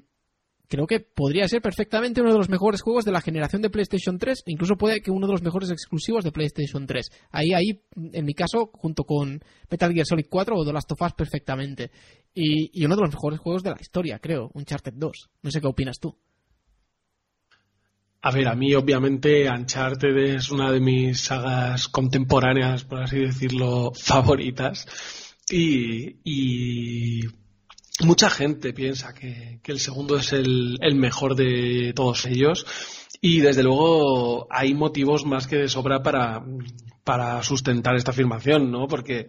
creo 0.73 0.87
que 0.87 1.01
podría 1.01 1.47
ser 1.47 1.61
perfectamente 1.61 2.19
uno 2.19 2.31
de 2.31 2.39
los 2.39 2.49
mejores 2.49 2.81
juegos 2.81 3.05
de 3.05 3.11
la 3.11 3.21
generación 3.21 3.61
de 3.61 3.69
PlayStation 3.69 4.17
3, 4.17 4.41
incluso 4.47 4.75
puede 4.75 5.01
que 5.01 5.11
uno 5.11 5.27
de 5.27 5.33
los 5.33 5.43
mejores 5.43 5.69
exclusivos 5.69 6.23
de 6.23 6.31
PlayStation 6.31 6.87
3. 6.87 7.11
Ahí, 7.29 7.53
ahí, 7.53 7.83
en 7.95 8.25
mi 8.25 8.33
caso, 8.33 8.71
junto 8.73 9.03
con 9.03 9.39
Metal 9.69 9.93
Gear 9.93 10.07
Solid 10.07 10.25
4 10.27 10.55
o 10.55 10.65
The 10.65 10.73
Last 10.73 10.91
of 10.91 11.01
Us 11.03 11.13
perfectamente. 11.13 11.91
Y, 12.33 12.71
y 12.73 12.85
uno 12.85 12.95
de 12.95 13.01
los 13.01 13.11
mejores 13.11 13.39
juegos 13.39 13.61
de 13.61 13.69
la 13.69 13.77
historia, 13.79 14.17
creo, 14.17 14.49
Uncharted 14.55 14.93
2. 14.95 15.29
No 15.43 15.51
sé 15.51 15.61
qué 15.61 15.67
opinas 15.67 15.99
tú. 15.99 16.17
A 18.23 18.31
ver, 18.31 18.47
a 18.47 18.55
mí 18.55 18.73
obviamente 18.73 19.47
Uncharted 19.47 20.17
es 20.17 20.49
una 20.49 20.71
de 20.71 20.79
mis 20.79 21.21
sagas 21.21 21.87
contemporáneas, 21.87 22.83
por 22.83 23.03
así 23.03 23.19
decirlo, 23.19 23.91
favoritas. 24.03 24.87
Y, 25.51 26.17
y 26.23 27.42
mucha 28.05 28.29
gente 28.29 28.73
piensa 28.73 29.13
que, 29.13 29.59
el 29.63 29.79
segundo 29.79 30.17
es 30.17 30.33
el, 30.33 30.77
mejor 30.95 31.35
de 31.35 31.93
todos 31.95 32.25
ellos. 32.25 32.65
Y 33.21 33.39
desde 33.39 33.63
luego 33.63 34.47
hay 34.49 34.73
motivos 34.73 35.25
más 35.25 35.47
que 35.47 35.57
de 35.57 35.69
sobra 35.69 36.03
para, 36.03 36.43
para 37.03 37.41
sustentar 37.43 37.95
esta 37.95 38.11
afirmación, 38.11 38.71
¿no? 38.71 38.87
Porque 38.87 39.27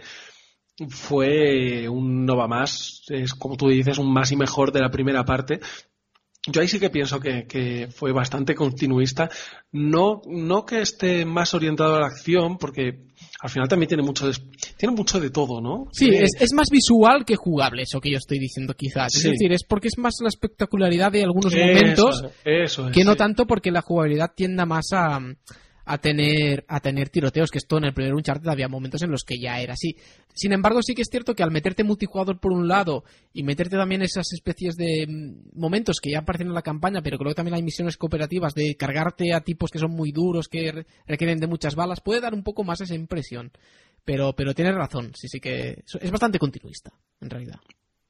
fue 0.89 1.89
un 1.89 2.27
Nova 2.27 2.49
más, 2.49 3.03
es 3.09 3.35
como 3.35 3.57
tú 3.57 3.69
dices, 3.69 3.99
un 3.99 4.13
más 4.13 4.33
y 4.33 4.37
mejor 4.37 4.73
de 4.73 4.81
la 4.81 4.91
primera 4.91 5.25
parte, 5.25 5.61
yo 6.47 6.61
ahí 6.61 6.69
sí 6.69 6.79
que 6.79 6.91
pienso 6.91 7.21
que, 7.21 7.47
que 7.47 7.89
fue 7.89 8.13
bastante 8.13 8.55
continuista. 8.55 9.31
No, 9.73 10.21
no 10.27 10.67
que 10.67 10.83
esté 10.83 11.25
más 11.25 11.55
orientado 11.55 11.97
a 11.97 12.01
la 12.01 12.07
acción, 12.07 12.59
porque 12.59 13.07
al 13.45 13.51
final 13.51 13.69
también 13.69 13.89
tiene 13.89 14.03
mucho 14.03 14.27
de, 14.27 14.35
tiene 14.79 14.95
mucho 14.95 15.21
de 15.21 15.29
todo, 15.29 15.61
¿no? 15.61 15.89
Sí, 15.93 16.09
Eh, 16.09 16.23
es, 16.23 16.31
es 16.41 16.55
más 16.55 16.71
visual 16.71 17.27
que 17.27 17.37
jugable, 17.37 17.83
eso 17.83 18.01
que 18.01 18.11
yo 18.11 18.16
estoy 18.16 18.39
diciendo 18.39 18.73
quizás. 18.73 19.15
Es 19.16 19.23
decir, 19.23 19.53
es 19.53 19.65
porque 19.65 19.89
es 19.89 19.99
más 19.99 20.15
la 20.23 20.29
espectacularidad 20.29 21.12
de 21.12 21.25
algunos 21.25 21.53
eso, 21.53 21.62
momentos 21.62 22.25
eso 22.43 22.91
que 22.91 23.05
no 23.05 23.16
tanto 23.16 23.47
porque 23.47 23.71
la 23.71 23.83
jugabilidad 23.83 24.33
tienda 24.35 24.65
más 24.65 24.87
a, 24.95 25.21
a 25.86 25.98
tener 25.98 26.65
a 26.69 26.81
tener 26.81 27.09
tiroteos, 27.11 27.51
que 27.51 27.59
esto 27.59 27.78
en 27.78 27.85
el 27.85 27.94
primer 27.94 28.15
Uncharted 28.15 28.48
había 28.48 28.69
momentos 28.69 29.02
en 29.02 29.11
los 29.11 29.23
que 29.24 29.39
ya 29.39 29.61
era 29.61 29.74
así. 29.74 29.97
Sin 30.32 30.52
embargo, 30.52 30.82
sí 30.82 30.94
que 30.94 31.02
es 31.02 31.09
cierto 31.11 31.35
que 31.35 31.43
al 31.43 31.51
meterte 31.51 31.85
multijugador 31.85 32.40
por 32.40 32.52
un 32.52 32.66
lado 32.69 33.05
y 33.32 33.43
meterte 33.43 33.77
también 33.77 34.02
esas 34.02 34.32
especies 34.32 34.77
de 34.77 35.06
mm, 35.06 35.59
momentos 35.59 35.98
que 36.01 36.11
ya 36.11 36.20
aparecen 36.20 36.48
en 36.48 36.55
la 36.55 36.62
campaña, 36.62 37.02
pero 37.02 37.19
que 37.19 37.24
luego 37.24 37.35
también 37.35 37.55
hay 37.55 37.62
misiones 37.62 37.97
cooperativas 37.97 38.55
de 38.55 38.74
cargarte 38.77 39.32
a 39.35 39.40
tipos 39.43 39.70
que 39.70 39.78
son 39.78 39.90
muy 39.93 40.11
duros, 40.12 40.48
que 40.48 40.73
re- 40.73 40.86
requieren 41.06 41.39
de 41.39 41.47
muchas 41.47 41.74
balas, 41.74 42.01
puede 42.01 42.20
dar 42.20 42.35
un 42.35 42.43
poco 42.43 42.65
más 42.65 42.81
esa 42.81 42.94
impresión. 42.94 43.52
Pero, 44.05 44.35
pero 44.35 44.55
tienes 44.55 44.74
razón, 44.74 45.12
sí, 45.15 45.28
sí 45.28 45.40
que 45.40 45.82
es- 45.86 45.98
es 46.01 46.11
bastante 46.11 46.39
continuista, 46.39 46.93
en 47.20 47.31
realidad. 47.31 47.61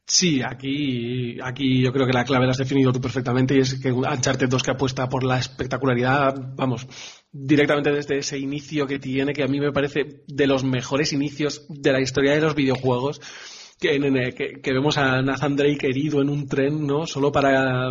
Sí, 0.07 0.43
aquí, 0.43 1.39
aquí 1.43 1.83
yo 1.83 1.91
creo 1.93 2.07
que 2.07 2.13
la 2.13 2.25
clave 2.25 2.45
la 2.45 2.51
has 2.53 2.59
definido 2.59 2.93
tú 2.93 3.01
perfectamente 3.01 3.57
y 3.57 3.61
es 3.61 3.75
que 3.81 3.91
Uncharted 3.91 4.49
2 4.51 4.63
que 4.63 4.71
apuesta 4.73 5.09
por 5.09 5.25
la 5.25 5.39
espectacularidad, 5.39 6.35
vamos, 6.57 6.87
directamente 7.37 7.91
desde 7.91 8.19
ese 8.19 8.39
inicio 8.39 8.87
que 8.87 9.01
tiene, 9.01 9.33
que 9.33 9.43
a 9.43 9.49
mí 9.49 9.59
me 9.59 9.73
parece 9.73 10.23
de 10.27 10.47
los 10.47 10.63
mejores 10.63 11.13
inicios 11.13 11.67
de 11.69 11.93
la 11.93 12.01
historia 12.01 12.33
de 12.33 12.41
los 12.41 12.55
videojuegos, 12.55 13.21
que, 13.81 13.99
que, 14.37 14.61
que 14.63 14.73
vemos 14.73 14.97
a 14.97 15.21
Nathan 15.21 15.57
Drake 15.57 15.89
herido 15.89 16.23
en 16.23 16.31
un 16.31 16.47
tren, 16.47 16.87
¿no? 16.87 17.07
Solo 17.07 17.33
para 17.33 17.91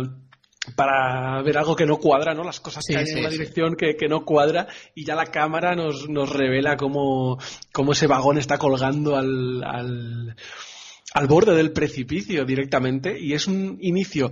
para 0.76 1.42
ver 1.42 1.58
algo 1.58 1.76
que 1.76 1.84
no 1.84 1.98
cuadra, 1.98 2.32
¿no? 2.32 2.42
Las 2.42 2.58
cosas 2.58 2.84
que 2.86 2.96
hay 2.96 3.04
en 3.06 3.18
una 3.18 3.28
dirección 3.28 3.76
que, 3.76 3.96
que, 3.96 4.08
no 4.08 4.24
cuadra 4.24 4.66
y 4.94 5.04
ya 5.04 5.14
la 5.14 5.26
cámara 5.26 5.74
nos, 5.74 6.08
nos 6.08 6.30
revela 6.30 6.78
cómo, 6.78 7.38
cómo 7.70 7.92
ese 7.92 8.06
vagón 8.06 8.38
está 8.38 8.56
colgando 8.56 9.14
al, 9.16 9.62
al, 9.62 10.36
al 11.12 11.26
borde 11.26 11.54
del 11.54 11.72
precipicio 11.72 12.46
directamente 12.46 13.20
y 13.20 13.34
es 13.34 13.46
un 13.46 13.76
inicio 13.82 14.30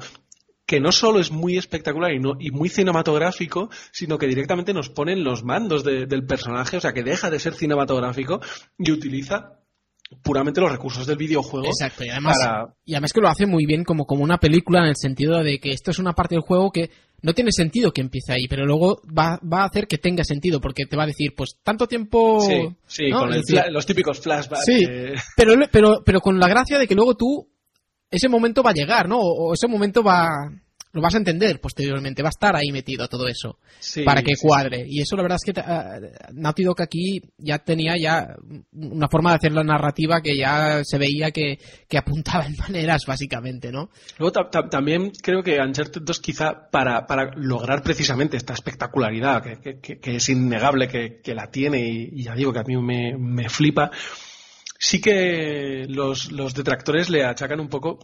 que 0.67 0.81
no 0.81 0.93
solo 0.93 1.21
es 1.21 1.31
muy 1.31 1.57
espectacular 1.57 2.13
y, 2.13 2.19
no, 2.19 2.35
y 2.39 2.51
muy 2.51 2.69
cinematográfico, 2.69 3.71
sino 3.91 4.19
que 4.19 4.27
directamente 4.27 4.73
nos 4.73 4.91
pone 4.91 5.13
en 5.13 5.25
los 5.25 5.45
mandos 5.45 5.85
de, 5.85 6.07
del 6.07 6.25
personaje, 6.25 6.77
o 6.77 6.81
sea, 6.81 6.93
que 6.93 7.03
deja 7.03 7.31
de 7.31 7.39
ser 7.39 7.55
cinematográfico 7.55 8.41
y 8.79 8.91
utiliza 8.91 9.59
puramente 10.23 10.61
los 10.61 10.71
recursos 10.71 11.07
del 11.07 11.17
videojuego. 11.17 11.67
Exacto, 11.67 12.05
y 12.05 12.11
además, 12.11 12.37
y 12.85 12.95
además 12.95 13.13
que 13.13 13.21
lo 13.21 13.29
hace 13.29 13.47
muy 13.47 13.67
bien 13.67 13.85
como, 13.85 14.05
como 14.05 14.23
una 14.23 14.39
película 14.39 14.81
en 14.81 14.89
el 14.89 14.97
sentido 14.97 15.43
de 15.43 15.59
que 15.59 15.71
esto 15.71 15.91
es 15.91 15.99
una 15.99 16.13
parte 16.13 16.35
del 16.35 16.43
juego 16.43 16.71
que 16.71 16.91
no 17.23 17.35
tiene 17.35 17.53
sentido 17.53 17.93
que 17.93 18.01
empiece 18.01 18.33
ahí, 18.33 18.49
pero 18.49 18.67
luego 18.67 19.01
va, 19.07 19.39
va 19.41 19.63
a 19.63 19.67
hacer 19.67 19.87
que 19.87 19.99
tenga 19.99 20.25
sentido, 20.25 20.61
porque 20.61 20.87
te 20.87 20.97
va 20.97 21.05
a 21.05 21.07
decir, 21.07 21.35
pues 21.37 21.57
tanto 21.63 21.87
tiempo... 21.87 22.41
Sí, 22.41 22.69
sí 22.87 23.11
con 23.11 23.31
los 23.71 23.87
típicos 23.87 24.21
flashbacks. 24.21 24.65
Sí, 24.65 24.81
pero, 25.37 25.55
pero, 25.71 26.03
pero 26.05 26.21
con 26.21 26.39
la 26.39 26.49
gracia 26.49 26.79
de 26.79 26.89
que 26.89 26.97
luego 26.97 27.15
tú, 27.15 27.49
ese 28.13 28.29
momento 28.29 28.63
va 28.63 28.71
a 28.71 28.75
llegar, 28.75 29.09
¿no? 29.09 29.19
O 29.19 29.55
ese 29.55 29.67
momento 29.67 30.03
va, 30.03 30.29
lo 30.93 31.01
vas 31.01 31.15
a 31.15 31.19
entender 31.19 31.61
posteriormente, 31.61 32.23
va 32.23 32.29
a 32.29 32.37
estar 32.37 32.55
ahí 32.55 32.71
metido 32.71 33.09
todo 33.09 33.27
eso 33.27 33.59
para 34.05 34.23
que 34.23 34.35
cuadre. 34.41 34.85
Y 34.87 35.01
eso 35.01 35.17
la 35.17 35.23
verdad 35.23 35.39
es 35.43 35.53
que 35.53 35.59
uh, 35.59 36.35
Naughty 36.35 36.65
Dog 36.65 36.83
aquí 36.83 37.21
ya 37.39 37.59
tenía 37.59 37.95
ya 37.99 38.37
una 38.73 39.09
forma 39.09 39.31
de 39.31 39.37
hacer 39.37 39.53
la 39.53 39.65
narrativa 39.65 40.21
que 40.21 40.37
ya 40.37 40.85
se 40.85 40.99
veía 40.99 41.31
que, 41.31 41.59
que 41.89 41.99
apuntaba 41.99 42.45
en 42.45 42.57
maneras 42.57 43.05
básicamente, 43.07 43.73
¿no? 43.73 43.89
Luego 44.19 44.33
también 44.71 45.11
creo 45.23 45.43
que 45.43 45.59
Uncharted 45.59 46.03
2 46.03 46.21
quizá 46.21 46.69
para, 46.71 47.07
para 47.07 47.31
lograr 47.37 47.83
precisamente 47.83 48.37
esta 48.37 48.53
espectacularidad 48.53 49.43
que, 49.43 49.81
que, 49.81 49.99
que 49.99 50.17
es 50.17 50.29
innegable 50.29 50.89
que, 50.89 51.33
la 51.33 51.51
tiene 51.51 51.89
y, 51.89 52.23
ya 52.23 52.35
digo 52.35 52.53
que 52.53 52.59
a 52.59 52.65
mí 52.65 52.77
me, 52.77 53.17
me 53.17 53.49
flipa, 53.49 53.91
sí 54.83 55.01
que 55.01 55.87
los, 55.89 56.33
los 56.33 56.55
detractores 56.55 57.09
le 57.09 57.25
achacan 57.25 57.61
un 57.61 57.69
poco 57.69 58.01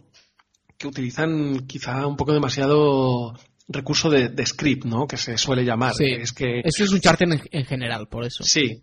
que 0.77 0.87
utilizan 0.87 1.67
quizá 1.67 2.07
un 2.07 2.15
poco 2.15 2.31
demasiado 2.31 3.33
recurso 3.67 4.09
de, 4.09 4.45
script, 4.45 4.85
¿no? 4.85 5.05
Que 5.05 5.17
se 5.17 5.37
suele 5.37 5.65
llamar. 5.65 5.93
Sí, 5.93 6.05
es 6.05 6.31
que 6.31 6.61
eso 6.63 6.85
es 6.85 6.91
un 6.91 7.01
charter 7.01 7.27
en, 7.51 7.65
general, 7.65 8.07
por 8.07 8.23
eso. 8.23 8.43
Sí, 8.43 8.81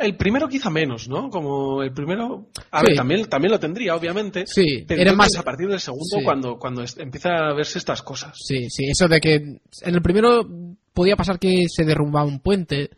el 0.00 0.16
primero 0.16 0.48
quizá 0.48 0.70
menos, 0.70 1.06
¿no? 1.06 1.28
Como 1.28 1.82
el 1.82 1.92
primero, 1.92 2.48
a 2.70 2.82
ver, 2.82 2.96
también 2.96 3.26
también 3.26 3.52
lo 3.52 3.60
tendría, 3.60 3.94
obviamente. 3.94 4.44
Sí, 4.46 4.84
pero 4.88 5.02
era 5.02 5.12
más 5.12 5.36
a 5.36 5.42
partir 5.42 5.68
del 5.68 5.80
segundo 5.80 6.16
cuando 6.24 6.58
cuando 6.58 6.82
empieza 6.96 7.28
a 7.28 7.54
verse 7.54 7.78
estas 7.78 8.00
cosas. 8.00 8.38
Sí, 8.42 8.70
sí, 8.70 8.86
eso 8.86 9.06
de 9.06 9.20
que 9.20 9.34
en 9.34 9.94
el 9.94 10.02
primero 10.02 10.48
podía 10.94 11.14
pasar 11.14 11.38
que 11.38 11.66
se 11.68 11.84
derrumbaba 11.84 12.24
un 12.24 12.40
puente 12.40 12.90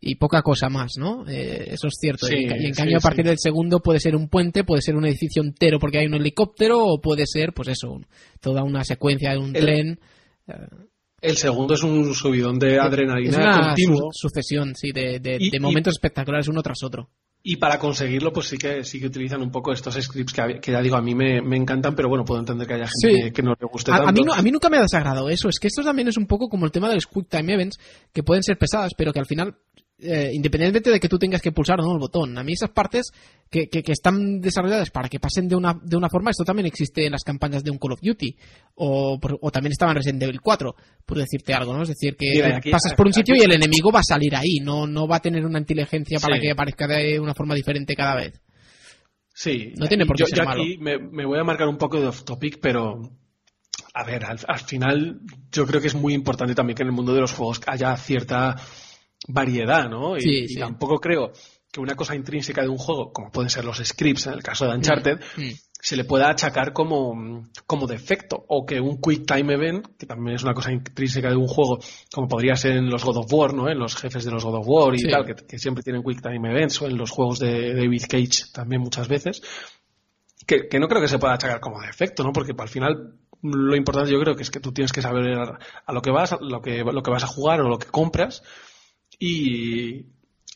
y 0.00 0.14
poca 0.14 0.42
cosa 0.42 0.68
más, 0.70 0.92
¿no? 0.96 1.24
Eh, 1.28 1.68
eso 1.72 1.88
es 1.88 1.94
cierto. 2.00 2.26
y, 2.30 2.46
en, 2.46 2.72
cambio, 2.72 2.96
a 2.98 3.00
partir 3.00 3.24
del 3.26 3.38
segundo 3.38 3.80
puede 3.80 4.00
ser 4.00 4.16
un 4.16 4.28
puente, 4.28 4.64
puede 4.64 4.80
ser 4.80 4.96
un 4.96 5.04
edificio 5.04 5.42
entero 5.42 5.78
porque 5.78 5.98
hay 5.98 6.06
un 6.06 6.14
helicóptero, 6.14 6.84
o 6.84 7.00
puede 7.00 7.26
ser, 7.26 7.52
pues 7.52 7.68
eso, 7.68 8.00
toda 8.40 8.62
una 8.62 8.82
secuencia 8.82 9.32
de 9.32 9.38
un 9.38 9.52
tren. 9.52 10.00
El 11.20 11.36
segundo 11.36 11.74
es 11.74 11.82
un 11.82 12.14
subidón 12.14 12.58
de 12.58 12.78
adrenalina 12.78 13.74
es 13.76 13.86
una 13.86 14.10
sucesión, 14.12 14.74
sí, 14.74 14.90
de, 14.90 15.20
de, 15.20 15.60
momentos 15.60 15.94
espectaculares 15.94 16.48
uno 16.48 16.62
tras 16.62 16.82
otro. 16.82 17.10
Y 17.42 17.56
para 17.56 17.78
conseguirlo, 17.78 18.34
pues 18.34 18.48
sí 18.48 18.58
que 18.58 18.84
sí 18.84 19.00
que 19.00 19.06
utilizan 19.06 19.40
un 19.40 19.50
poco 19.50 19.72
estos 19.72 19.94
scripts 19.94 20.34
que, 20.34 20.60
que 20.60 20.72
ya 20.72 20.82
digo, 20.82 20.96
a 20.96 21.00
mí 21.00 21.14
me, 21.14 21.40
me, 21.40 21.56
encantan, 21.56 21.94
pero 21.94 22.10
bueno, 22.10 22.22
puedo 22.22 22.40
entender 22.40 22.66
que 22.66 22.74
haya 22.74 22.86
gente 23.02 23.32
que, 23.32 23.42
no 23.42 23.54
le 23.58 23.66
guste 23.66 23.90
tanto. 23.90 24.08
A 24.08 24.12
mí, 24.12 24.20
a 24.30 24.42
mí 24.42 24.50
nunca 24.50 24.68
me 24.68 24.76
ha 24.76 24.82
desagradado 24.82 25.30
eso. 25.30 25.48
Es 25.48 25.58
que 25.58 25.68
esto 25.68 25.82
también 25.82 26.08
es 26.08 26.18
un 26.18 26.26
poco 26.26 26.50
como 26.50 26.66
el 26.66 26.72
tema 26.72 26.90
de 26.90 26.96
los 26.96 27.06
Quick 27.06 27.28
Time 27.30 27.54
Events, 27.54 27.78
que 28.12 28.22
pueden 28.22 28.42
ser 28.42 28.58
pesadas, 28.58 28.92
pero 28.94 29.14
que 29.14 29.20
al 29.20 29.26
final 29.26 29.56
eh, 30.02 30.30
independientemente 30.32 30.90
de 30.90 31.00
que 31.00 31.08
tú 31.08 31.18
tengas 31.18 31.42
que 31.42 31.52
pulsar 31.52 31.80
o 31.80 31.84
no 31.84 31.92
el 31.92 31.98
botón, 31.98 32.36
a 32.38 32.42
mí 32.42 32.52
esas 32.52 32.70
partes 32.70 33.12
que, 33.50 33.68
que, 33.68 33.82
están 33.92 34.40
desarrolladas 34.40 34.90
para 34.90 35.08
que 35.08 35.18
pasen 35.18 35.48
de 35.48 35.56
una, 35.56 35.78
de 35.82 35.96
una 35.96 36.08
forma, 36.08 36.30
esto 36.30 36.44
también 36.44 36.66
existe 36.66 37.04
en 37.04 37.12
las 37.12 37.24
campañas 37.24 37.64
de 37.64 37.70
un 37.70 37.78
Call 37.78 37.92
of 37.92 38.00
Duty, 38.00 38.36
o, 38.76 39.18
o 39.20 39.50
también 39.50 39.72
estaba 39.72 39.90
en 39.90 39.96
Resident 39.96 40.22
Evil 40.22 40.40
4, 40.40 40.74
por 41.04 41.18
decirte 41.18 41.52
algo, 41.52 41.74
¿no? 41.74 41.82
Es 41.82 41.88
decir, 41.88 42.16
que 42.16 42.60
pasas 42.70 42.94
por 42.94 43.06
un 43.06 43.12
sitio 43.12 43.34
y 43.34 43.40
el 43.40 43.52
enemigo 43.52 43.90
va 43.90 44.00
a 44.00 44.04
salir 44.04 44.34
ahí, 44.36 44.58
no, 44.62 44.86
no 44.86 45.06
va 45.08 45.16
a 45.16 45.20
tener 45.20 45.44
una 45.44 45.58
inteligencia 45.58 46.18
para 46.20 46.38
que 46.38 46.50
aparezca 46.50 46.86
de 46.86 47.18
una 47.18 47.34
forma 47.34 47.54
diferente 47.54 47.94
cada 47.94 48.14
vez. 48.14 48.40
Sí, 49.34 49.72
no 49.76 49.86
tiene 49.86 50.06
por 50.06 50.16
qué 50.16 50.22
yo, 50.22 50.26
ser 50.26 50.44
yo 50.44 50.50
aquí 50.50 50.76
me, 50.78 50.98
me, 50.98 51.24
voy 51.24 51.38
a 51.38 51.44
marcar 51.44 51.68
un 51.68 51.78
poco 51.78 52.00
de 52.00 52.06
off 52.06 52.24
topic, 52.24 52.58
pero 52.60 53.00
a 53.94 54.04
ver, 54.04 54.24
al, 54.24 54.38
al 54.46 54.58
final 54.58 55.20
yo 55.50 55.66
creo 55.66 55.80
que 55.80 55.86
es 55.88 55.94
muy 55.94 56.14
importante 56.14 56.54
también 56.54 56.76
que 56.76 56.82
en 56.82 56.88
el 56.88 56.94
mundo 56.94 57.14
de 57.14 57.20
los 57.20 57.32
juegos 57.32 57.60
haya 57.66 57.96
cierta 57.96 58.56
variedad, 59.28 59.88
¿no? 59.88 60.16
Y, 60.16 60.54
tampoco 60.56 60.98
creo 60.98 61.32
que 61.70 61.80
una 61.80 61.94
cosa 61.94 62.14
intrínseca 62.14 62.62
de 62.62 62.68
un 62.68 62.78
juego, 62.78 63.12
como 63.12 63.30
pueden 63.30 63.50
ser 63.50 63.64
los 63.64 63.78
scripts 63.78 64.26
en 64.26 64.34
el 64.34 64.42
caso 64.42 64.66
de 64.66 64.74
Uncharted, 64.74 65.20
mm, 65.36 65.40
mm. 65.40 65.52
se 65.80 65.96
le 65.96 66.04
pueda 66.04 66.28
achacar 66.28 66.72
como, 66.72 67.44
como 67.66 67.86
defecto. 67.86 68.44
O 68.48 68.66
que 68.66 68.80
un 68.80 69.00
Quick 69.00 69.24
Time 69.26 69.54
Event, 69.54 69.86
que 69.96 70.06
también 70.06 70.36
es 70.36 70.42
una 70.42 70.54
cosa 70.54 70.72
intrínseca 70.72 71.30
de 71.30 71.36
un 71.36 71.46
juego, 71.46 71.78
como 72.12 72.26
podría 72.26 72.56
ser 72.56 72.72
en 72.72 72.90
los 72.90 73.04
God 73.04 73.18
of 73.18 73.32
War, 73.32 73.54
¿no? 73.54 73.68
En 73.68 73.78
los 73.78 73.94
jefes 73.94 74.24
de 74.24 74.32
los 74.32 74.44
God 74.44 74.58
of 74.58 74.66
War 74.66 74.94
y 74.96 75.08
tal, 75.08 75.24
que, 75.24 75.58
siempre 75.58 75.84
tienen 75.84 76.02
Quick 76.02 76.22
Time 76.22 76.50
Events, 76.50 76.82
o 76.82 76.86
en 76.86 76.96
los 76.96 77.10
juegos 77.10 77.38
de 77.38 77.74
David 77.74 78.02
Cage 78.08 78.50
también 78.52 78.82
muchas 78.82 79.06
veces. 79.06 79.42
Que, 80.46 80.66
que 80.68 80.80
no 80.80 80.88
creo 80.88 81.00
que 81.00 81.08
se 81.08 81.18
pueda 81.18 81.34
achacar 81.34 81.60
como 81.60 81.80
defecto, 81.80 82.24
¿no? 82.24 82.32
Porque 82.32 82.52
al 82.58 82.68
final 82.68 83.14
lo 83.42 83.76
importante 83.76 84.10
yo 84.10 84.20
creo 84.20 84.34
que 84.34 84.42
es 84.42 84.50
que 84.50 84.60
tú 84.60 84.72
tienes 84.72 84.92
que 84.92 85.02
saber 85.02 85.38
a 85.38 85.92
lo 85.92 86.02
que 86.02 86.10
vas, 86.10 86.36
lo 86.40 86.60
que, 86.60 86.82
lo 86.84 87.02
que 87.02 87.10
vas 87.10 87.24
a 87.24 87.28
jugar 87.28 87.60
o 87.60 87.68
lo 87.68 87.78
que 87.78 87.86
compras 87.86 88.42
y, 89.20 90.06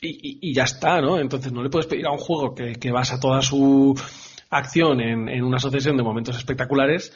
y, 0.01 0.55
ya 0.55 0.65
está, 0.65 1.01
¿no? 1.01 1.21
Entonces 1.21 1.53
no 1.53 1.63
le 1.63 1.69
puedes 1.69 1.87
pedir 1.87 2.07
a 2.07 2.13
un 2.13 2.19
juego 2.19 2.55
que, 2.55 2.73
que 2.73 2.91
basa 2.91 3.21
toda 3.21 3.43
su 3.43 3.95
acción 4.49 5.01
en, 5.01 5.29
en 5.29 5.45
una 5.45 5.59
sucesión 5.59 5.97
de 5.97 6.03
momentos 6.03 6.37
espectaculares, 6.37 7.13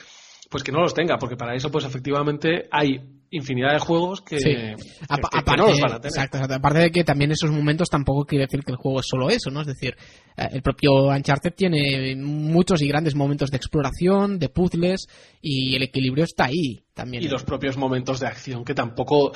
pues 0.51 0.63
que 0.63 0.73
no 0.73 0.81
los 0.81 0.95
tenga, 0.95 1.17
porque 1.17 1.37
para 1.37 1.55
eso 1.55 1.71
pues 1.71 1.87
efectivamente 1.87 2.69
hay 2.71 3.01
infinidad 3.31 3.73
de 3.73 3.79
juegos 3.79 4.21
que, 4.23 4.75
aparte, 5.09 5.57
no 5.57 5.69
los 5.69 5.81
van 5.81 5.93
a 5.93 6.01
tener. 6.01 6.13
Exacto, 6.17 6.39
aparte 6.55 6.79
de 6.79 6.91
que 6.91 7.05
también 7.05 7.31
esos 7.31 7.51
momentos 7.51 7.89
tampoco 7.89 8.25
quiere 8.25 8.45
decir 8.45 8.61
que 8.65 8.73
el 8.73 8.79
juego 8.79 9.01
es 9.01 9.07
solo 9.09 9.31
eso, 9.31 9.51
¿no? 9.51 9.61
Es 9.61 9.67
decir, 9.67 9.97
eh, 10.37 10.49
el 10.53 10.63
propio 10.63 11.09
Uncharted 11.09 11.55
tiene 11.55 12.17
muchos 12.17 12.83
y 12.83 12.89
grandes 12.89 13.15
momentos 13.15 13.51
de 13.51 13.57
exploración, 13.57 14.39
de 14.39 14.49
puzzles, 14.49 15.07
y 15.43 15.75
el 15.75 15.83
equilibrio 15.83 16.25
está 16.25 16.47
ahí 16.47 16.85
también. 16.99 17.23
Y 17.23 17.29
los 17.29 17.45
propios 17.45 17.77
momentos 17.77 18.19
de 18.19 18.27
acción 18.27 18.65
que 18.65 18.75
tampoco... 18.75 19.31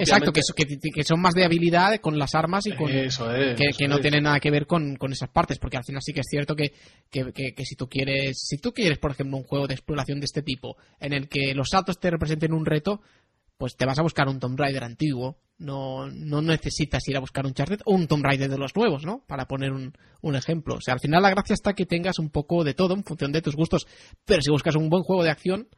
exacto, 0.00 0.32
que, 0.32 0.40
que, 0.92 1.04
son 1.04 1.20
más 1.20 1.32
de 1.32 1.44
habilidad 1.44 2.00
con 2.00 2.18
las 2.18 2.34
armas 2.34 2.66
y 2.66 2.72
con... 2.72 2.90
Eso 2.90 3.28
que, 3.56 3.86
no 3.86 4.00
tienen 4.00 4.24
nada 4.24 4.40
que 4.40 4.50
ver 4.50 4.66
con, 4.66 4.96
con, 4.96 5.12
esas 5.12 5.28
partes, 5.28 5.60
porque 5.60 5.76
al 5.76 5.84
final 5.84 6.02
sí 6.02 6.12
que 6.12 6.20
es 6.20 6.26
cierto 6.28 6.56
que, 6.56 6.72
que, 7.08 7.64
si 7.64 7.76
tú 7.76 7.88
quieres, 7.88 8.44
si 8.48 8.58
tú 8.58 8.72
quieres, 8.72 8.98
por 8.98 9.12
ejemplo, 9.12 9.36
un 9.36 9.44
juego 9.44 9.68
de 9.68 9.74
exploración 9.74 10.18
de 10.18 10.24
este 10.24 10.42
tipo, 10.42 10.76
en 10.98 11.12
el 11.12 11.28
que 11.28 11.54
los 11.54 11.68
saltos 11.70 12.00
te 12.00 12.10
representen 12.10 12.52
un 12.52 12.66
reto, 12.66 13.00
pues 13.58 13.76
te 13.76 13.86
vas 13.86 14.00
a 14.00 14.02
buscar 14.02 14.28
un 14.28 14.40
Tomb 14.40 14.58
Raider 14.58 14.82
antiguo. 14.82 15.38
No, 15.58 16.10
no 16.10 16.42
necesitas 16.42 17.06
ir 17.08 17.16
a 17.16 17.20
buscar 17.20 17.46
un 17.46 17.54
Charted 17.54 17.80
o 17.84 17.94
un 17.94 18.08
Tomb 18.08 18.24
Raider 18.24 18.50
de 18.50 18.58
los 18.58 18.74
nuevos, 18.74 19.06
¿no? 19.06 19.24
Para 19.28 19.46
poner 19.46 19.70
un, 19.70 19.92
un, 20.20 20.34
ejemplo. 20.34 20.74
O 20.74 20.80
sea, 20.80 20.94
al 20.94 21.00
final 21.00 21.22
la 21.22 21.30
gracia 21.30 21.54
está 21.54 21.74
que 21.74 21.86
tengas 21.86 22.18
un 22.18 22.28
poco 22.28 22.64
de 22.64 22.74
todo 22.74 22.92
en 22.92 23.04
función 23.04 23.30
de 23.30 23.40
tus 23.40 23.54
gustos. 23.54 23.86
Pero 24.24 24.42
si 24.42 24.50
buscas 24.50 24.74
un 24.74 24.90
buen 24.90 25.04
juego 25.04 25.22
de 25.22 25.30
acción, 25.30 25.68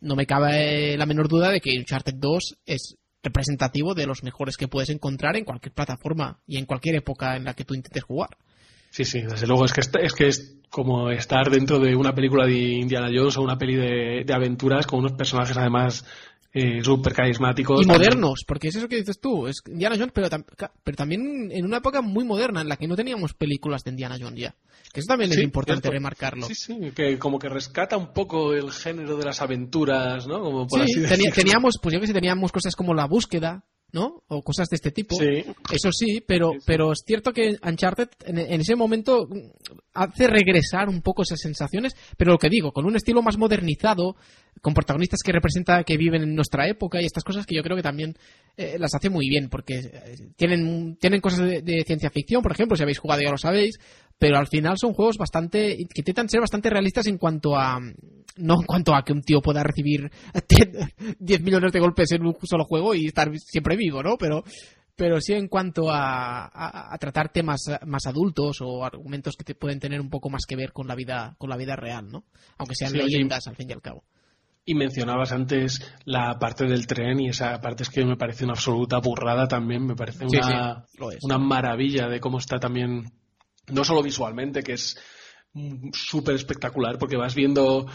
no 0.00 0.16
me 0.16 0.26
cabe 0.26 0.96
la 0.96 1.06
menor 1.06 1.28
duda 1.28 1.50
de 1.50 1.60
que 1.60 1.78
Uncharted 1.78 2.14
2 2.14 2.58
es 2.66 2.96
representativo 3.22 3.94
de 3.94 4.06
los 4.06 4.22
mejores 4.22 4.56
que 4.56 4.68
puedes 4.68 4.90
encontrar 4.90 5.36
en 5.36 5.44
cualquier 5.44 5.72
plataforma 5.72 6.40
y 6.46 6.58
en 6.58 6.66
cualquier 6.66 6.96
época 6.96 7.36
en 7.36 7.44
la 7.44 7.54
que 7.54 7.64
tú 7.64 7.74
intentes 7.74 8.04
jugar. 8.04 8.36
Sí, 8.90 9.04
sí, 9.04 9.22
desde 9.22 9.46
luego. 9.46 9.64
Es 9.64 9.72
que 9.72 9.80
es, 9.80 10.12
que 10.12 10.28
es 10.28 10.56
como 10.70 11.10
estar 11.10 11.50
dentro 11.50 11.80
de 11.80 11.96
una 11.96 12.14
película 12.14 12.46
de 12.46 12.54
Indiana 12.54 13.08
Jones 13.12 13.36
o 13.36 13.42
una 13.42 13.58
peli 13.58 13.74
de, 13.74 14.22
de 14.24 14.34
aventuras 14.34 14.86
con 14.86 15.00
unos 15.00 15.12
personajes 15.12 15.56
además 15.56 16.04
eh, 16.56 16.84
súper 16.84 17.12
carismáticos. 17.12 17.82
Y 17.82 17.86
modernos, 17.86 18.44
porque 18.46 18.68
es 18.68 18.76
eso 18.76 18.86
que 18.88 18.94
dices 18.94 19.18
tú, 19.18 19.48
es 19.48 19.56
Indiana 19.66 19.96
Jones, 19.98 20.12
pero, 20.14 20.28
pero 20.84 20.96
también 20.96 21.50
en 21.50 21.64
una 21.64 21.78
época 21.78 22.00
muy 22.00 22.22
moderna 22.22 22.60
en 22.60 22.68
la 22.68 22.76
que 22.76 22.86
no 22.86 22.94
teníamos 22.94 23.34
películas 23.34 23.82
de 23.82 23.90
Indiana 23.90 24.16
Jones 24.20 24.40
ya. 24.40 24.54
Que 24.94 25.00
eso 25.00 25.08
también 25.08 25.32
es 25.32 25.38
importante 25.38 25.90
remarcarlo. 25.90 26.46
Sí, 26.46 26.54
sí, 26.54 26.92
que 26.94 27.18
como 27.18 27.40
que 27.40 27.48
rescata 27.48 27.96
un 27.96 28.12
poco 28.12 28.54
el 28.54 28.70
género 28.70 29.16
de 29.16 29.24
las 29.24 29.42
aventuras, 29.42 30.28
¿no? 30.28 30.40
Como 30.40 30.68
sí, 30.86 31.02
teníamos, 31.34 31.80
pues 31.82 31.92
yo 31.92 32.00
que 32.00 32.06
sé, 32.06 32.12
teníamos 32.12 32.52
cosas 32.52 32.76
como 32.76 32.94
La 32.94 33.06
Búsqueda, 33.06 33.64
¿no? 33.90 34.22
O 34.28 34.42
cosas 34.42 34.68
de 34.68 34.76
este 34.76 34.92
tipo. 34.92 35.16
Sí. 35.16 35.44
Eso 35.72 35.90
sí, 35.90 36.22
pero, 36.24 36.52
pero 36.64 36.92
es 36.92 37.02
cierto 37.04 37.32
que 37.32 37.56
Uncharted 37.60 38.08
en, 38.24 38.38
en 38.38 38.60
ese 38.60 38.76
momento 38.76 39.28
hace 39.94 40.28
regresar 40.28 40.88
un 40.88 41.02
poco 41.02 41.22
esas 41.22 41.40
sensaciones, 41.40 41.96
pero 42.16 42.30
lo 42.30 42.38
que 42.38 42.48
digo, 42.48 42.70
con 42.70 42.86
un 42.86 42.94
estilo 42.94 43.20
más 43.20 43.36
modernizado, 43.36 44.14
con 44.60 44.74
protagonistas 44.74 45.20
que 45.24 45.32
representan 45.32 45.82
que 45.82 45.96
viven 45.96 46.22
en 46.22 46.34
nuestra 46.36 46.68
época 46.68 47.00
y 47.00 47.04
estas 47.04 47.24
cosas 47.24 47.46
que 47.46 47.56
yo 47.56 47.62
creo 47.62 47.76
que 47.76 47.82
también 47.82 48.16
eh, 48.56 48.76
las 48.78 48.94
hace 48.94 49.10
muy 49.10 49.28
bien, 49.28 49.48
porque 49.48 49.78
eh, 49.78 50.16
tienen, 50.36 50.96
tienen 51.00 51.20
cosas 51.20 51.40
de, 51.40 51.62
de 51.62 51.82
ciencia 51.84 52.10
ficción, 52.10 52.42
por 52.42 52.52
ejemplo, 52.52 52.76
si 52.76 52.82
habéis 52.82 52.98
jugado 52.98 53.22
ya 53.22 53.30
lo 53.30 53.38
sabéis, 53.38 53.78
pero 54.24 54.38
al 54.38 54.46
final 54.46 54.78
son 54.78 54.94
juegos 54.94 55.18
bastante 55.18 55.76
que 55.76 56.00
intentan 56.00 56.30
ser 56.30 56.40
bastante 56.40 56.70
realistas 56.70 57.06
en 57.08 57.18
cuanto 57.18 57.58
a 57.58 57.78
no 57.78 58.54
en 58.54 58.66
cuanto 58.66 58.94
a 58.94 59.04
que 59.04 59.12
un 59.12 59.20
tío 59.20 59.42
pueda 59.42 59.62
recibir 59.62 60.10
10 61.18 61.42
millones 61.42 61.70
de 61.72 61.78
golpes 61.78 62.10
en 62.12 62.24
un 62.24 62.34
solo 62.42 62.64
juego 62.64 62.94
y 62.94 63.04
estar 63.04 63.30
siempre 63.36 63.76
vivo, 63.76 64.02
¿no? 64.02 64.16
Pero 64.16 64.42
pero 64.96 65.20
sí 65.20 65.34
en 65.34 65.48
cuanto 65.48 65.90
a, 65.90 66.46
a, 66.46 66.94
a 66.94 66.96
tratar 66.96 67.32
temas 67.32 67.66
más 67.84 68.06
adultos 68.06 68.62
o 68.62 68.82
argumentos 68.82 69.36
que 69.36 69.44
te 69.44 69.54
pueden 69.54 69.78
tener 69.78 70.00
un 70.00 70.08
poco 70.08 70.30
más 70.30 70.46
que 70.48 70.56
ver 70.56 70.72
con 70.72 70.88
la 70.88 70.94
vida 70.94 71.34
con 71.36 71.50
la 71.50 71.58
vida 71.58 71.76
real, 71.76 72.08
¿no? 72.08 72.24
Aunque 72.56 72.76
sean 72.76 72.92
Sí, 72.92 73.00
oye, 73.00 73.16
leyendas 73.16 73.46
al 73.46 73.56
fin 73.56 73.68
y 73.68 73.74
al 73.74 73.82
cabo. 73.82 74.04
Y 74.64 74.74
mencionabas 74.74 75.32
antes 75.32 75.82
la 76.06 76.38
parte 76.38 76.64
del 76.64 76.86
tren 76.86 77.20
y 77.20 77.28
esa 77.28 77.60
parte 77.60 77.82
es 77.82 77.90
que 77.90 78.06
me 78.06 78.16
parece 78.16 78.44
una 78.44 78.54
absoluta 78.54 78.96
burrada 79.00 79.46
también, 79.46 79.84
me 79.84 79.94
parece 79.94 80.24
una, 80.24 80.86
sí, 80.86 81.18
una 81.20 81.36
maravilla 81.36 82.08
de 82.08 82.20
cómo 82.20 82.38
está 82.38 82.58
también, 82.58 83.12
no 83.72 83.84
solo 83.84 84.02
visualmente, 84.02 84.62
que 84.62 84.74
es 84.74 84.96
mm, 85.52 85.90
súper 85.92 86.34
espectacular, 86.34 86.98
porque 86.98 87.16
vas 87.16 87.34
viendo... 87.34 87.86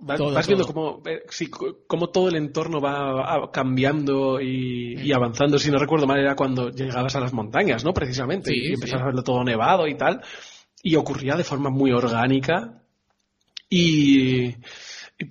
Vas, 0.00 0.18
Todo, 0.18 0.34
vas 0.34 0.46
viendo 0.46 0.66
cómo, 0.66 1.02
eh, 1.06 1.22
sí, 1.30 1.48
cómo 1.48 2.10
todo 2.10 2.28
el 2.28 2.36
entorno 2.36 2.78
va 2.80 3.50
cambiando 3.52 4.38
y, 4.40 4.94
y 5.00 5.12
avanzando. 5.12 5.58
Si 5.58 5.70
no 5.70 5.78
recuerdo 5.78 6.06
mal, 6.06 6.18
era 6.20 6.34
cuando 6.34 6.68
llegabas 6.68 7.14
a 7.16 7.20
las 7.20 7.32
montañas, 7.32 7.84
¿no? 7.84 7.94
Precisamente. 7.94 8.50
Sí, 8.50 8.56
y 8.56 8.74
empezabas 8.74 9.00
sí. 9.00 9.02
a 9.02 9.06
verlo 9.06 9.22
todo 9.22 9.42
nevado 9.44 9.86
y 9.86 9.94
tal. 9.96 10.20
Y 10.82 10.96
ocurría 10.96 11.36
de 11.36 11.44
forma 11.44 11.70
muy 11.70 11.92
orgánica. 11.92 12.82
Y, 13.70 14.50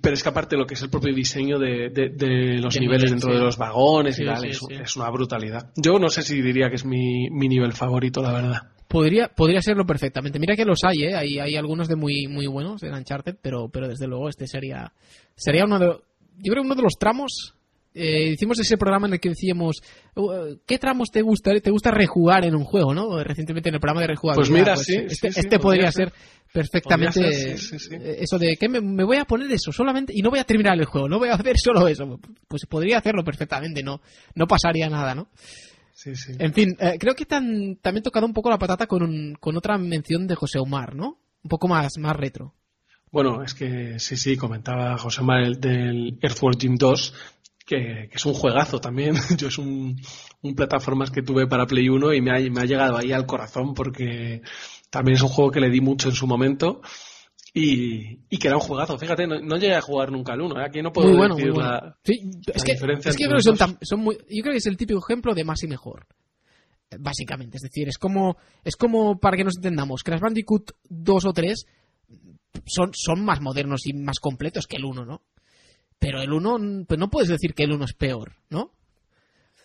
pero 0.02 0.14
es 0.14 0.22
que 0.22 0.28
aparte 0.30 0.56
lo 0.56 0.66
que 0.66 0.74
es 0.74 0.82
el 0.82 0.90
propio 0.90 1.14
diseño 1.14 1.58
de, 1.58 1.90
de- 1.90 2.08
de 2.08 2.58
los 2.58 2.74
niveles 2.80 3.04
nivel, 3.04 3.20
dentro 3.20 3.32
de 3.32 3.44
los 3.44 3.56
vagones 3.56 4.18
y 4.18 4.24
tal, 4.24 4.44
es, 4.46 4.60
es 4.68 4.96
una 4.96 5.08
brutalidad. 5.10 5.70
Yo 5.76 5.98
no 6.00 6.08
sé 6.08 6.22
si 6.22 6.42
diría 6.42 6.68
que 6.68 6.76
es 6.76 6.84
mi, 6.84 7.28
mi 7.30 7.48
nivel 7.48 7.72
favorito, 7.74 8.22
la 8.22 8.32
verdad. 8.32 8.72
Podría, 8.94 9.26
podría 9.26 9.60
serlo 9.60 9.84
perfectamente. 9.84 10.38
Mira 10.38 10.54
que 10.54 10.64
los 10.64 10.84
hay, 10.84 11.02
¿eh? 11.02 11.16
Hay, 11.16 11.40
hay 11.40 11.56
algunos 11.56 11.88
de 11.88 11.96
muy, 11.96 12.28
muy 12.28 12.46
buenos 12.46 12.80
en 12.84 12.94
Uncharted, 12.94 13.34
pero, 13.42 13.68
pero 13.68 13.88
desde 13.88 14.06
luego 14.06 14.28
este 14.28 14.46
sería, 14.46 14.92
sería 15.34 15.64
uno 15.64 15.80
de, 15.80 15.86
yo 15.86 16.52
creo 16.52 16.62
uno 16.62 16.76
de 16.76 16.82
los 16.82 16.92
tramos. 16.96 17.56
Eh, 17.92 18.30
hicimos 18.34 18.56
ese 18.60 18.76
programa 18.76 19.08
en 19.08 19.14
el 19.14 19.20
que 19.20 19.30
decíamos, 19.30 19.80
uh, 20.14 20.56
¿qué 20.64 20.78
tramos 20.78 21.10
te 21.10 21.22
gusta, 21.22 21.50
te 21.60 21.70
gusta 21.72 21.90
rejugar 21.90 22.44
en 22.44 22.54
un 22.54 22.62
juego, 22.62 22.94
no? 22.94 23.22
Recientemente 23.24 23.68
en 23.68 23.74
el 23.74 23.80
programa 23.80 24.02
de 24.02 24.06
rejugabilidad. 24.06 24.48
Pues 24.48 24.50
mira, 24.50 24.76
sí, 24.76 25.12
Este, 25.12 25.32
sí, 25.32 25.40
este 25.40 25.58
podría 25.58 25.90
podría 25.90 25.92
ser. 25.92 26.10
ser 26.10 26.18
perfectamente 26.52 27.32
ser, 27.32 27.58
sí, 27.58 27.94
eh, 27.96 28.18
eso 28.20 28.38
de 28.38 28.56
que 28.56 28.68
me, 28.68 28.80
me 28.80 29.02
voy 29.02 29.16
a 29.16 29.24
poner 29.24 29.50
eso 29.50 29.72
solamente 29.72 30.12
y 30.14 30.22
no 30.22 30.30
voy 30.30 30.38
a 30.38 30.44
terminar 30.44 30.78
el 30.78 30.84
juego, 30.84 31.08
no 31.08 31.18
voy 31.18 31.30
a 31.30 31.34
hacer 31.34 31.56
solo 31.58 31.88
eso. 31.88 32.20
Pues 32.46 32.64
podría 32.66 32.98
hacerlo 32.98 33.24
perfectamente, 33.24 33.82
no, 33.82 34.00
no 34.36 34.46
pasaría 34.46 34.88
nada, 34.88 35.16
¿no? 35.16 35.28
Sí, 36.04 36.14
sí. 36.16 36.32
En 36.38 36.52
fin, 36.52 36.76
eh, 36.80 36.96
creo 36.98 37.14
que 37.14 37.24
tan, 37.24 37.76
también 37.76 38.02
tocado 38.02 38.26
un 38.26 38.34
poco 38.34 38.50
la 38.50 38.58
patata 38.58 38.86
con, 38.86 39.02
un- 39.02 39.34
con 39.40 39.56
otra 39.56 39.78
mención 39.78 40.26
de 40.26 40.34
José 40.34 40.58
Omar, 40.58 40.94
¿no? 40.94 41.16
Un 41.42 41.48
poco 41.48 41.66
más, 41.66 41.96
más 41.96 42.14
retro. 42.14 42.52
Bueno, 43.10 43.42
es 43.42 43.54
que 43.54 43.98
sí, 43.98 44.16
sí, 44.18 44.36
comentaba 44.36 44.98
José 44.98 45.22
Manuel 45.22 45.58
del 45.60 46.18
Earthworm 46.20 46.58
Jim 46.60 46.74
2, 46.76 47.14
que, 47.64 48.08
que 48.10 48.16
es 48.16 48.26
un 48.26 48.34
juegazo 48.34 48.80
también. 48.80 49.14
Yo 49.38 49.48
es 49.48 49.56
un, 49.56 49.98
un 50.42 50.54
plataformas 50.54 51.10
que 51.10 51.22
tuve 51.22 51.46
para 51.46 51.64
Play 51.66 51.88
1 51.88 52.12
y 52.12 52.20
me 52.20 52.32
ha, 52.32 52.50
me 52.50 52.60
ha 52.60 52.66
llegado 52.66 52.98
ahí 52.98 53.12
al 53.12 53.24
corazón 53.24 53.72
porque 53.72 54.42
también 54.90 55.16
es 55.16 55.22
un 55.22 55.28
juego 55.30 55.50
que 55.50 55.60
le 55.60 55.70
di 55.70 55.80
mucho 55.80 56.10
en 56.10 56.14
su 56.14 56.26
momento 56.26 56.82
y, 57.54 58.18
y 58.28 58.36
que 58.38 58.48
era 58.48 58.56
un 58.56 58.62
juegazo. 58.62 58.98
Fíjate, 58.98 59.26
no, 59.26 59.40
no 59.40 59.56
llegué 59.56 59.76
a 59.76 59.80
jugar 59.80 60.10
nunca 60.10 60.32
al 60.32 60.40
1. 60.40 60.60
¿eh? 60.60 60.64
Aquí 60.66 60.82
no 60.82 60.92
puedo 60.92 61.08
muy 61.08 61.16
bueno, 61.16 61.36
decir 61.36 61.50
muy 61.52 61.60
bueno. 61.60 61.70
la- 61.72 61.96
Sí, 62.04 62.12
es 62.48 62.58
la 62.58 62.64
que, 62.64 62.72
diferencia 62.72 63.10
es 63.10 63.16
que 63.16 63.24
creo 63.24 63.36
que 63.36 63.42
son, 63.42 63.56
tan- 63.56 63.78
son 63.80 64.00
muy, 64.00 64.16
yo 64.16 64.42
creo 64.42 64.52
que 64.52 64.58
es 64.58 64.66
el 64.66 64.76
típico 64.76 64.98
ejemplo 64.98 65.34
de 65.34 65.44
más 65.44 65.62
y 65.62 65.68
mejor. 65.68 66.06
Eh, 66.90 66.96
Básicamente, 66.98 67.56
es 67.58 67.62
decir, 67.62 67.88
es 67.88 67.96
como, 67.96 68.36
es 68.64 68.74
como 68.76 69.18
para 69.20 69.36
que 69.36 69.44
nos 69.44 69.56
entendamos, 69.56 70.02
Crash 70.02 70.20
Bandicoot 70.20 70.72
2 70.88 71.24
o 71.26 71.32
3 71.32 71.64
son, 72.66 72.90
son 72.92 73.24
más 73.24 73.40
modernos 73.40 73.86
y 73.86 73.92
más 73.94 74.18
completos 74.18 74.66
que 74.66 74.76
el 74.76 74.84
1, 74.84 75.04
¿no? 75.04 75.22
Pero 75.98 76.20
el 76.20 76.32
1, 76.32 76.84
pues 76.86 76.98
no 76.98 77.08
puedes 77.08 77.28
decir 77.28 77.54
que 77.54 77.62
el 77.64 77.72
1 77.72 77.84
es 77.84 77.94
peor, 77.94 78.32
¿no? 78.50 78.72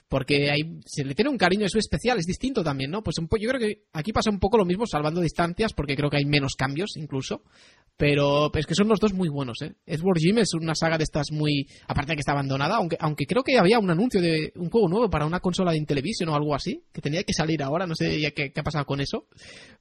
Porque 0.10 0.50
hay, 0.50 0.80
se 0.86 1.06
le 1.06 1.14
tiene 1.14 1.30
un 1.30 1.38
cariño 1.38 1.68
eso 1.68 1.78
especial, 1.78 2.18
es 2.18 2.26
distinto 2.26 2.64
también, 2.64 2.90
¿no? 2.90 3.04
Pues 3.04 3.20
un 3.20 3.30
yo 3.40 3.50
creo 3.50 3.60
que 3.60 3.84
aquí 3.94 4.12
pasa 4.12 4.32
un 4.32 4.40
poco 4.40 4.58
lo 4.58 4.66
mismo, 4.66 4.88
salvando 4.88 5.22
distancias, 5.22 5.74
porque 5.74 5.96
creo 5.96 6.10
que 6.10 6.18
hay 6.18 6.26
menos 6.26 6.56
cambios 6.56 6.98
incluso. 6.98 7.44
Pero, 7.96 8.52
es 8.56 8.66
que 8.66 8.76
son 8.76 8.88
los 8.88 9.00
dos 9.00 9.14
muy 9.14 9.30
buenos, 9.30 9.62
¿eh? 9.62 9.76
Edward 9.86 10.18
Jim 10.18 10.40
es 10.40 10.54
una 10.54 10.74
saga 10.74 10.98
de 10.98 11.04
estas 11.04 11.32
muy. 11.32 11.68
Aparte 11.88 12.12
de 12.12 12.16
que 12.16 12.22
está 12.22 12.32
abandonada, 12.32 12.78
aunque, 12.78 12.98
aunque 13.00 13.26
creo 13.26 13.44
que 13.44 13.60
había 13.60 13.78
un 13.78 13.92
anuncio 13.92 14.20
de 14.22 14.52
un 14.56 14.70
juego 14.70 14.88
nuevo 14.88 15.10
para 15.10 15.26
una 15.26 15.42
consola 15.42 15.72
de 15.72 15.78
Intellivision 15.78 16.30
o 16.30 16.36
algo 16.36 16.56
así, 16.56 16.82
que 16.92 17.02
tenía 17.02 17.24
que 17.24 17.34
salir 17.34 17.62
ahora, 17.62 17.86
no 17.86 17.94
sé 17.96 18.20
ya 18.20 18.32
qué 18.32 18.52
ha 18.56 18.64
pasado 18.64 18.86
con 18.86 19.02
eso. 19.02 19.28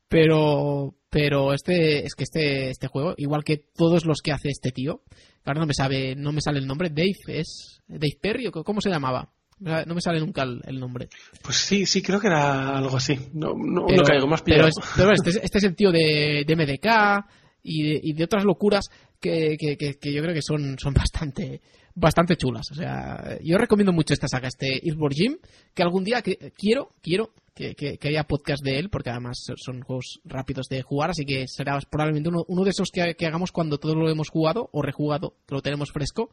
Pero, 0.09 0.95
pero 1.11 1.53
este, 1.53 2.05
es 2.07 2.15
que 2.15 2.25
este, 2.25 2.71
este 2.71 2.89
juego, 2.89 3.15
igual 3.19 3.45
que 3.45 3.59
todos 3.59 4.05
los 4.05 4.21
que 4.21 4.33
hace 4.33 4.49
este 4.49 4.73
tío, 4.73 5.03
ahora 5.45 5.61
no 5.61 5.67
me 5.67 5.75
sabe, 5.75 6.17
no 6.17 6.33
me 6.33 6.41
sale 6.41 6.59
el 6.59 6.67
nombre, 6.67 6.91
Dave 6.91 7.13
es, 7.29 7.83
Dave 7.87 8.19
Perry 8.21 8.47
o 8.49 8.53
cómo 8.65 8.81
se 8.81 8.91
llamaba. 8.91 9.31
No 9.61 9.95
me 9.95 10.01
sale 10.01 10.21
nunca 10.21 10.43
el, 10.43 10.61
el 10.67 10.79
nombre. 10.79 11.09
Pues 11.43 11.57
sí, 11.57 11.85
sí, 11.87 12.01
creo 12.03 12.21
que 12.21 12.29
era 12.29 12.77
algo 12.79 12.97
así. 12.97 13.19
No, 13.35 13.55
no, 13.57 13.87
Pero, 13.87 14.03
no 14.03 14.09
caigo 14.09 14.27
más 14.27 14.43
pero, 14.43 14.65
pillado. 14.67 14.69
es- 14.69 14.91
pero 14.97 15.13
este, 15.13 15.31
es, 15.31 15.41
este 15.43 15.59
es 15.59 15.65
el 15.65 15.75
tío 15.77 15.91
de, 15.91 16.45
de 16.47 16.57
MDK 16.57 17.27
y 17.65 17.83
de, 17.83 18.01
y 18.03 18.13
de 18.13 18.25
otras 18.25 18.45
locuras 18.45 18.89
que, 19.21 19.57
que- 19.59 19.77
que- 19.77 19.95
que 19.95 20.13
yo 20.13 20.23
creo 20.23 20.35
que 20.35 20.43
son, 20.43 20.79
son 20.79 20.95
bastante 20.95 21.61
bastante 22.01 22.37
chulas. 22.37 22.71
O 22.71 22.75
sea, 22.77 23.39
yo 23.43 23.59
recomiendo 23.59 23.93
mucho 23.93 24.15
esta 24.15 24.29
saga, 24.29 24.47
este 24.47 24.87
Earthworm 24.87 25.13
Jim, 25.13 25.37
que 25.75 25.83
algún 25.83 26.05
día 26.05 26.23
que, 26.23 26.53
quiero, 26.57 26.91
quiero 27.03 27.31
que, 27.57 27.75
que- 27.75 27.99
que 27.99 28.09
haya 28.09 28.23
podcast 28.23 28.63
de 28.63 28.79
él, 28.79 28.89
porque 28.89 29.11
además 29.11 29.39
son 29.57 29.81
juegos 29.83 30.21
rápidos 30.25 30.69
de 30.69 30.83
jugar, 30.83 31.11
así 31.11 31.25
que 31.25 31.47
será 31.49 31.77
probablemente 31.91 32.29
uno, 32.29 32.45
uno 32.47 32.63
de 32.63 32.71
esos 32.71 32.91
que, 32.93 33.17
que 33.17 33.27
hagamos 33.27 33.51
cuando 33.51 33.79
todos 33.79 33.97
lo 33.97 34.09
hemos 34.09 34.29
jugado 34.29 34.69
o 34.73 34.81
rejugado, 34.81 35.35
que 35.49 35.57
lo 35.57 35.61
tenemos 35.61 35.91
fresco, 35.91 36.31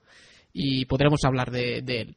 y 0.54 0.86
podremos 0.86 1.22
hablar 1.26 1.50
de, 1.50 1.82
de 1.82 2.02
él. 2.02 2.16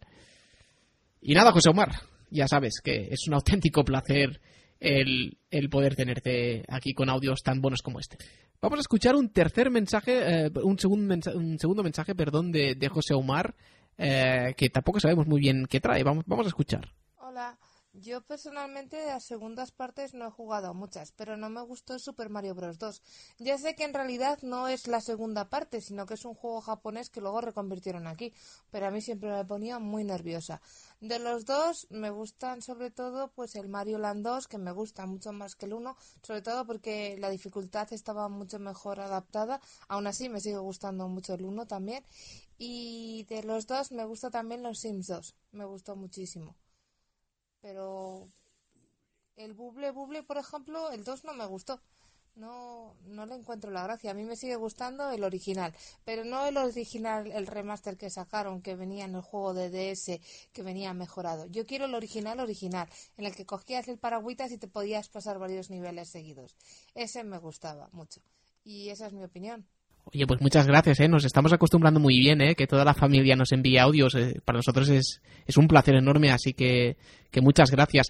Y 1.20 1.34
nada, 1.34 1.52
José 1.52 1.68
Omar, 1.70 1.90
ya 2.30 2.46
sabes 2.48 2.80
que 2.82 3.08
es 3.10 3.26
un 3.26 3.34
auténtico 3.34 3.84
placer 3.84 4.40
el, 4.80 5.38
el 5.50 5.68
poder 5.68 5.96
tenerte 5.96 6.64
aquí 6.68 6.92
con 6.94 7.08
audios 7.10 7.42
tan 7.42 7.60
buenos 7.60 7.82
como 7.82 7.98
este. 7.98 8.16
Vamos 8.60 8.78
a 8.78 8.80
escuchar 8.80 9.14
un 9.16 9.30
tercer 9.32 9.70
mensaje, 9.70 10.46
eh, 10.46 10.50
un, 10.62 10.78
segundo 10.78 11.06
mensa- 11.14 11.32
un 11.36 11.58
segundo 11.58 11.82
mensaje, 11.82 12.14
perdón, 12.14 12.50
de, 12.52 12.74
de 12.74 12.88
José 12.88 13.14
Omar, 13.14 13.54
eh, 13.96 14.54
que 14.56 14.68
tampoco 14.68 15.00
sabemos 15.00 15.26
muy 15.26 15.40
bien 15.40 15.66
qué 15.68 15.80
trae. 15.80 16.02
Vamos, 16.02 16.24
vamos 16.26 16.46
a 16.46 16.48
escuchar. 16.48 16.88
Hola, 17.18 17.56
yo 18.00 18.20
personalmente 18.22 18.96
de 18.96 19.06
las 19.06 19.24
segundas 19.24 19.72
partes 19.72 20.14
no 20.14 20.26
he 20.26 20.30
jugado 20.30 20.68
a 20.68 20.72
muchas, 20.72 21.12
pero 21.12 21.36
no 21.36 21.50
me 21.50 21.60
gustó 21.62 21.98
Super 21.98 22.30
Mario 22.30 22.54
Bros. 22.54 22.78
2. 22.78 23.02
Ya 23.38 23.58
sé 23.58 23.74
que 23.74 23.84
en 23.84 23.94
realidad 23.94 24.38
no 24.42 24.68
es 24.68 24.86
la 24.86 25.00
segunda 25.00 25.48
parte, 25.48 25.80
sino 25.80 26.06
que 26.06 26.14
es 26.14 26.24
un 26.24 26.34
juego 26.34 26.60
japonés 26.60 27.10
que 27.10 27.20
luego 27.20 27.40
reconvirtieron 27.40 28.06
aquí, 28.06 28.32
pero 28.70 28.86
a 28.86 28.90
mí 28.90 29.00
siempre 29.00 29.30
me 29.30 29.44
ponía 29.44 29.78
muy 29.78 30.04
nerviosa. 30.04 30.60
De 31.00 31.18
los 31.18 31.44
dos 31.44 31.86
me 31.90 32.10
gustan 32.10 32.62
sobre 32.62 32.90
todo 32.90 33.28
pues 33.28 33.54
el 33.56 33.68
Mario 33.68 33.98
Land 33.98 34.24
2, 34.24 34.48
que 34.48 34.58
me 34.58 34.72
gusta 34.72 35.06
mucho 35.06 35.32
más 35.32 35.56
que 35.56 35.66
el 35.66 35.74
1, 35.74 35.96
sobre 36.22 36.42
todo 36.42 36.66
porque 36.66 37.16
la 37.18 37.30
dificultad 37.30 37.92
estaba 37.92 38.28
mucho 38.28 38.58
mejor 38.58 39.00
adaptada, 39.00 39.60
aún 39.88 40.06
así 40.06 40.28
me 40.28 40.40
sigue 40.40 40.58
gustando 40.58 41.08
mucho 41.08 41.34
el 41.34 41.44
1 41.44 41.66
también. 41.66 42.04
Y 42.58 43.24
de 43.28 43.44
los 43.44 43.66
dos 43.66 43.92
me 43.92 44.04
gusta 44.04 44.30
también 44.30 44.62
los 44.62 44.80
Sims 44.80 45.06
2, 45.06 45.34
me 45.52 45.64
gustó 45.64 45.94
muchísimo. 45.94 46.56
Pero 47.60 48.28
el 49.36 49.54
Buble 49.54 49.90
Buble, 49.90 50.22
por 50.22 50.38
ejemplo, 50.38 50.90
el 50.90 51.04
2 51.04 51.24
no 51.24 51.34
me 51.34 51.46
gustó. 51.46 51.80
No, 52.34 52.94
no 53.06 53.26
le 53.26 53.34
encuentro 53.34 53.70
la 53.72 53.82
gracia. 53.82 54.12
A 54.12 54.14
mí 54.14 54.22
me 54.24 54.36
sigue 54.36 54.54
gustando 54.54 55.10
el 55.10 55.24
original, 55.24 55.74
pero 56.04 56.24
no 56.24 56.46
el 56.46 56.56
original, 56.56 57.30
el 57.32 57.48
remaster 57.48 57.96
que 57.96 58.10
sacaron, 58.10 58.62
que 58.62 58.76
venía 58.76 59.06
en 59.06 59.16
el 59.16 59.22
juego 59.22 59.54
de 59.54 59.70
DS, 59.70 60.20
que 60.52 60.62
venía 60.62 60.94
mejorado. 60.94 61.46
Yo 61.46 61.66
quiero 61.66 61.86
el 61.86 61.94
original 61.96 62.38
original, 62.38 62.88
en 63.16 63.26
el 63.26 63.34
que 63.34 63.44
cogías 63.44 63.88
el 63.88 63.98
paragüitas 63.98 64.52
y 64.52 64.58
te 64.58 64.68
podías 64.68 65.08
pasar 65.08 65.40
varios 65.40 65.68
niveles 65.68 66.10
seguidos. 66.10 66.56
Ese 66.94 67.24
me 67.24 67.38
gustaba 67.38 67.88
mucho. 67.92 68.20
Y 68.62 68.90
esa 68.90 69.06
es 69.08 69.12
mi 69.12 69.24
opinión. 69.24 69.66
Oye, 70.12 70.26
pues 70.26 70.40
muchas 70.40 70.66
gracias, 70.66 71.00
¿eh? 71.00 71.08
Nos 71.08 71.24
estamos 71.24 71.52
acostumbrando 71.52 72.00
muy 72.00 72.18
bien, 72.18 72.40
¿eh? 72.40 72.54
Que 72.54 72.66
toda 72.66 72.84
la 72.84 72.94
familia 72.94 73.36
nos 73.36 73.52
envíe 73.52 73.76
audios. 73.78 74.14
eh, 74.14 74.40
Para 74.44 74.58
nosotros 74.58 74.88
es, 74.88 75.20
es 75.46 75.56
un 75.56 75.68
placer 75.68 75.94
enorme, 75.96 76.30
así 76.30 76.54
que, 76.54 76.96
que 77.30 77.40
muchas 77.40 77.70
gracias. 77.70 78.08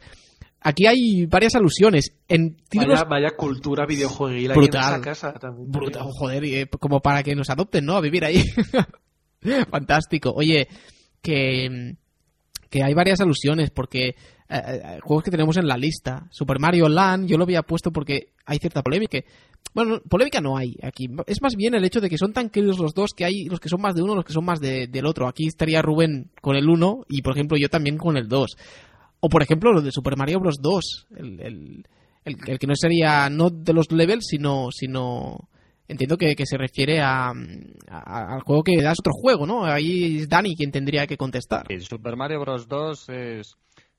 Aquí 0.60 0.86
hay 0.86 1.26
varias 1.26 1.54
alusiones. 1.54 2.12
En 2.28 2.56
Vaya, 2.74 3.04
vaya 3.04 3.30
cultura 3.36 3.86
videojueguil 3.86 4.52
Brutal. 4.52 4.82
en 4.82 4.90
esa 4.94 5.00
casa 5.00 5.32
también. 5.34 5.70
Brutal, 5.70 6.02
joder, 6.12 6.44
y, 6.44 6.54
eh, 6.56 6.66
como 6.68 7.00
para 7.00 7.22
que 7.22 7.34
nos 7.34 7.50
adopten, 7.50 7.84
¿no? 7.84 7.96
A 7.96 8.00
vivir 8.00 8.24
ahí. 8.24 8.42
Fantástico. 9.70 10.32
Oye, 10.34 10.68
que, 11.22 11.94
que 12.70 12.82
hay 12.82 12.94
varias 12.94 13.20
alusiones, 13.20 13.70
porque 13.70 14.08
eh, 14.08 14.14
eh, 14.48 14.98
juegos 15.02 15.24
que 15.24 15.30
tenemos 15.30 15.56
en 15.56 15.66
la 15.68 15.76
lista. 15.76 16.26
Super 16.30 16.58
Mario 16.58 16.88
Land, 16.88 17.28
yo 17.28 17.36
lo 17.38 17.44
había 17.44 17.62
puesto 17.62 17.92
porque 17.92 18.32
hay 18.44 18.58
cierta 18.58 18.82
polémica. 18.82 19.18
Bueno, 19.74 20.00
polémica 20.08 20.40
no 20.40 20.56
hay 20.56 20.74
aquí. 20.82 21.08
Es 21.26 21.40
más 21.42 21.54
bien 21.54 21.74
el 21.74 21.84
hecho 21.84 22.00
de 22.00 22.08
que 22.10 22.18
son 22.18 22.32
tan 22.32 22.48
queridos 22.50 22.78
los 22.78 22.94
dos 22.94 23.12
que 23.14 23.24
hay 23.24 23.44
los 23.44 23.60
que 23.60 23.68
son 23.68 23.80
más 23.80 23.94
de 23.94 24.02
uno, 24.02 24.14
los 24.14 24.24
que 24.24 24.32
son 24.32 24.44
más 24.44 24.60
de- 24.60 24.86
del 24.88 25.06
otro. 25.06 25.28
Aquí 25.28 25.46
estaría 25.46 25.82
Rubén 25.82 26.30
con 26.40 26.56
el 26.56 26.68
uno 26.68 27.04
y, 27.08 27.22
por 27.22 27.34
ejemplo, 27.34 27.56
yo 27.58 27.68
también 27.68 27.96
con 27.98 28.16
el 28.16 28.28
2. 28.28 28.56
O, 29.20 29.28
por 29.28 29.42
ejemplo, 29.42 29.72
lo 29.72 29.82
de 29.82 29.92
Super 29.92 30.16
Mario 30.16 30.40
Bros. 30.40 30.56
2. 30.60 31.06
El, 31.16 31.40
el- 31.40 31.86
el- 32.24 32.36
el 32.46 32.58
que 32.58 32.66
no 32.66 32.74
sería 32.74 33.28
no 33.30 33.50
de 33.50 33.72
los 33.72 33.92
levels, 33.92 34.26
sino... 34.26 34.68
sino 34.72 35.48
Entiendo 35.90 36.18
que, 36.18 36.34
que 36.36 36.44
se 36.44 36.58
refiere 36.58 37.00
a, 37.00 37.30
a- 37.30 38.34
al 38.34 38.42
juego 38.42 38.62
que 38.62 38.82
das 38.82 38.98
otro 39.00 39.12
juego, 39.14 39.46
¿no? 39.46 39.64
Ahí 39.64 40.18
es 40.18 40.28
Dani 40.28 40.54
quien 40.54 40.70
tendría 40.70 41.06
que 41.06 41.16
contestar. 41.16 41.64
Y 41.72 41.80
Super 41.80 42.14
Mario 42.14 42.40
Bros. 42.40 42.68
2 42.68 43.08
es, 43.08 43.56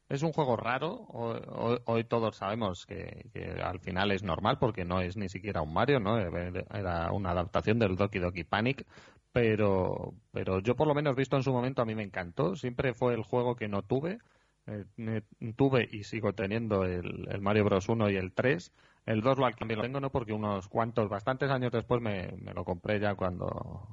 es 0.10 0.24
un 0.24 0.34
juego 0.34 0.58
raro. 0.58 1.06
Hoy, 1.10 1.80
hoy- 1.86 2.04
todos 2.04 2.36
sabemos 2.38 2.86
que, 2.86 3.30
que 3.34 3.62
al 3.62 3.80
final 3.80 4.12
es 4.12 4.24
normal 4.24 4.58
porque 4.60 4.86
no 4.86 5.02
es 5.02 5.18
ni 5.18 5.30
siquiera 5.30 5.62
un 5.62 5.74
Mario, 5.74 6.00
¿no? 6.00 6.18
Era 6.20 7.12
una 7.12 7.32
adaptación 7.32 7.80
del 7.80 7.96
Doki 7.96 8.20
Doki 8.20 8.44
Panic. 8.44 8.86
Pero, 9.32 10.16
pero 10.32 10.60
yo 10.60 10.76
por 10.76 10.88
lo 10.88 10.96
menos 10.96 11.16
visto 11.16 11.38
en 11.38 11.44
su 11.44 11.54
momento 11.54 11.82
a 11.82 11.86
mí 11.86 11.96
me 11.96 12.04
encantó. 12.04 12.56
Siempre 12.56 12.94
fue 12.94 13.14
el 13.14 13.24
juego 13.24 13.56
que 13.56 13.68
no 13.68 13.84
tuve. 13.84 14.20
Eh, 14.68 14.86
ne- 14.98 15.24
tuve 15.56 15.88
y 15.92 16.04
sigo 16.04 16.34
teniendo 16.34 16.84
el, 16.86 17.28
Mario 17.42 17.66
Bros. 17.66 17.90
1 17.90 18.10
y 18.10 18.16
el 18.18 18.34
3. 18.34 18.74
El 19.06 19.22
2 19.22 19.38
lo 19.40 19.46
alquilé, 19.46 19.76
lo 19.76 19.82
tengo 19.84 20.00
no 20.00 20.12
porque 20.12 20.34
unos 20.34 20.68
cuantos, 20.68 21.10
bastantes 21.10 21.50
años 21.52 21.72
después 21.72 22.02
me 22.02 22.32
lo 22.54 22.66
compré 22.66 23.00
ya 23.00 23.16
cuando 23.16 23.88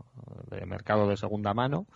de 0.50 0.66
mercado 0.66 1.08
de 1.08 1.16
segunda 1.16 1.54
mano. 1.54 1.86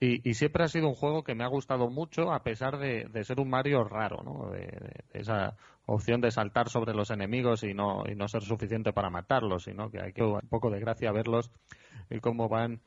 Y, 0.00 0.28
y 0.28 0.34
siempre 0.34 0.64
ha 0.64 0.68
sido 0.68 0.88
un 0.88 0.94
juego 0.94 1.22
que 1.22 1.34
me 1.34 1.44
ha 1.44 1.48
gustado 1.48 1.90
mucho 1.90 2.32
a 2.32 2.42
pesar 2.42 2.78
de, 2.78 3.04
de 3.04 3.22
ser 3.22 3.38
un 3.38 3.50
Mario 3.50 3.84
raro, 3.84 4.22
¿no? 4.22 4.50
De, 4.50 5.04
esa 5.12 5.56
opción 5.84 6.22
de 6.22 6.30
saltar 6.30 6.70
sobre 6.70 6.94
los 6.94 7.10
enemigos 7.10 7.64
y 7.64 7.74
no, 7.74 8.04
y 8.10 8.14
no 8.14 8.26
ser 8.26 8.42
suficiente 8.42 8.92
para 8.92 9.10
matarlos, 9.10 9.64
sino 9.64 9.90
que 9.90 10.00
hay 10.00 10.12
que 10.12 10.22
un 10.22 10.48
poco 10.48 10.70
de 10.70 10.80
gracia 10.80 11.12
verlos 11.12 11.50
y 12.08 12.20
cómo 12.20 12.48
van 12.48 12.80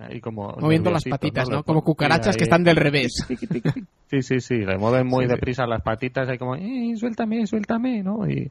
ahí 0.00 0.20
como 0.20 0.54
Moviendo 0.60 0.90
las 0.90 1.04
patitas, 1.04 1.48
¿no? 1.48 1.56
Les 1.56 1.64
Como 1.64 1.82
cucarachas 1.82 2.34
ahí- 2.34 2.38
que 2.38 2.44
están 2.44 2.62
del 2.64 2.76
revés. 2.76 3.26
Sí, 4.06 4.22
sí, 4.22 4.38
sí, 4.38 4.54
le 4.58 4.76
mueven 4.78 5.08
muy 5.08 5.24
Sí, 5.24 5.30
sí. 5.30 5.34
deprisa 5.34 5.66
las 5.66 5.82
patitas, 5.82 6.28
ahí 6.28 6.38
como, 6.38 6.54
eh, 6.54 6.92
suéltame, 6.94 7.44
suéltame, 7.48 8.00
¿no? 8.02 8.28
Y, 8.28 8.48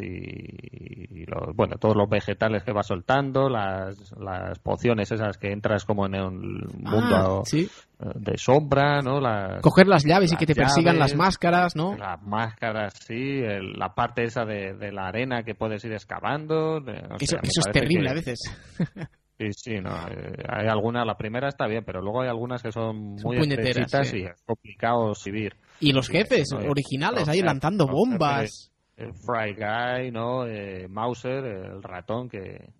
y, 0.00 1.22
y 1.22 1.26
los- 1.26 1.56
bueno, 1.56 1.76
todos 1.76 1.96
los 1.96 2.08
vegetales 2.08 2.62
que 2.62 2.72
va 2.72 2.82
soltando, 2.82 3.48
las, 3.48 4.12
las 4.18 4.58
pociones 4.60 5.10
esas 5.10 5.38
que 5.38 5.50
entras 5.50 5.84
como 5.84 6.06
en 6.06 6.14
el 6.14 6.30
mundo 6.30 7.40
Ah, 7.40 7.42
sí. 7.44 7.68
eh, 8.00 8.04
de 8.14 8.36
sombra, 8.38 9.00
¿no? 9.02 9.20
Las, 9.20 9.60
Coger 9.62 9.88
las 9.88 10.04
llaves 10.04 10.30
y 10.30 10.34
las 10.34 10.38
que 10.40 10.46
te 10.46 10.54
persigan 10.54 10.98
las 10.98 11.10
llaves, 11.10 11.18
máscaras, 11.18 11.74
¿no? 11.74 11.96
Las 11.96 12.22
máscaras, 12.22 12.94
sí, 13.04 13.40
el- 13.42 13.72
la 13.72 13.94
parte 13.94 14.24
esa 14.24 14.44
de, 14.44 14.74
de 14.74 14.92
la 14.92 15.08
arena 15.08 15.42
que 15.42 15.54
puedes 15.54 15.84
ir 15.84 15.92
excavando. 15.92 16.80
de- 16.80 17.02
no 17.02 17.16
eso, 17.18 17.38
eso 17.42 17.60
es 17.66 17.72
terrible 17.72 18.04
que- 18.04 18.10
a 18.10 18.14
veces. 18.14 18.38
Sí, 19.38 19.52
sí, 19.52 19.80
no. 19.80 19.90
eh, 20.08 20.34
hay 20.48 20.66
algunas, 20.66 21.06
la 21.06 21.16
primera 21.16 21.48
está 21.48 21.66
bien, 21.66 21.84
pero 21.84 22.00
luego 22.00 22.22
hay 22.22 22.28
algunas 22.28 22.62
que 22.62 22.72
son 22.72 23.18
Son 23.18 23.28
muy 23.28 23.38
puñeteras, 23.38 23.68
estrechitas 23.92 24.08
sí. 24.08 24.18
y 24.20 24.24
es 24.24 24.42
complicado 24.44 25.12
vivir. 25.24 25.56
Y 25.80 25.92
los 25.92 26.08
jefes 26.08 26.48
No, 26.52 26.60
eh, 26.60 26.68
originales 26.70 27.28
ahí 27.28 27.42
lanzando 27.42 27.86
bombas. 27.86 28.72
El 28.96 29.12
Fry 29.12 29.52
Guy, 29.54 30.10
¿no? 30.10 30.46
Eh, 30.46 30.88
Mauser, 30.88 31.44
el 31.44 31.82
ratón 31.82 32.30
que 32.30 32.72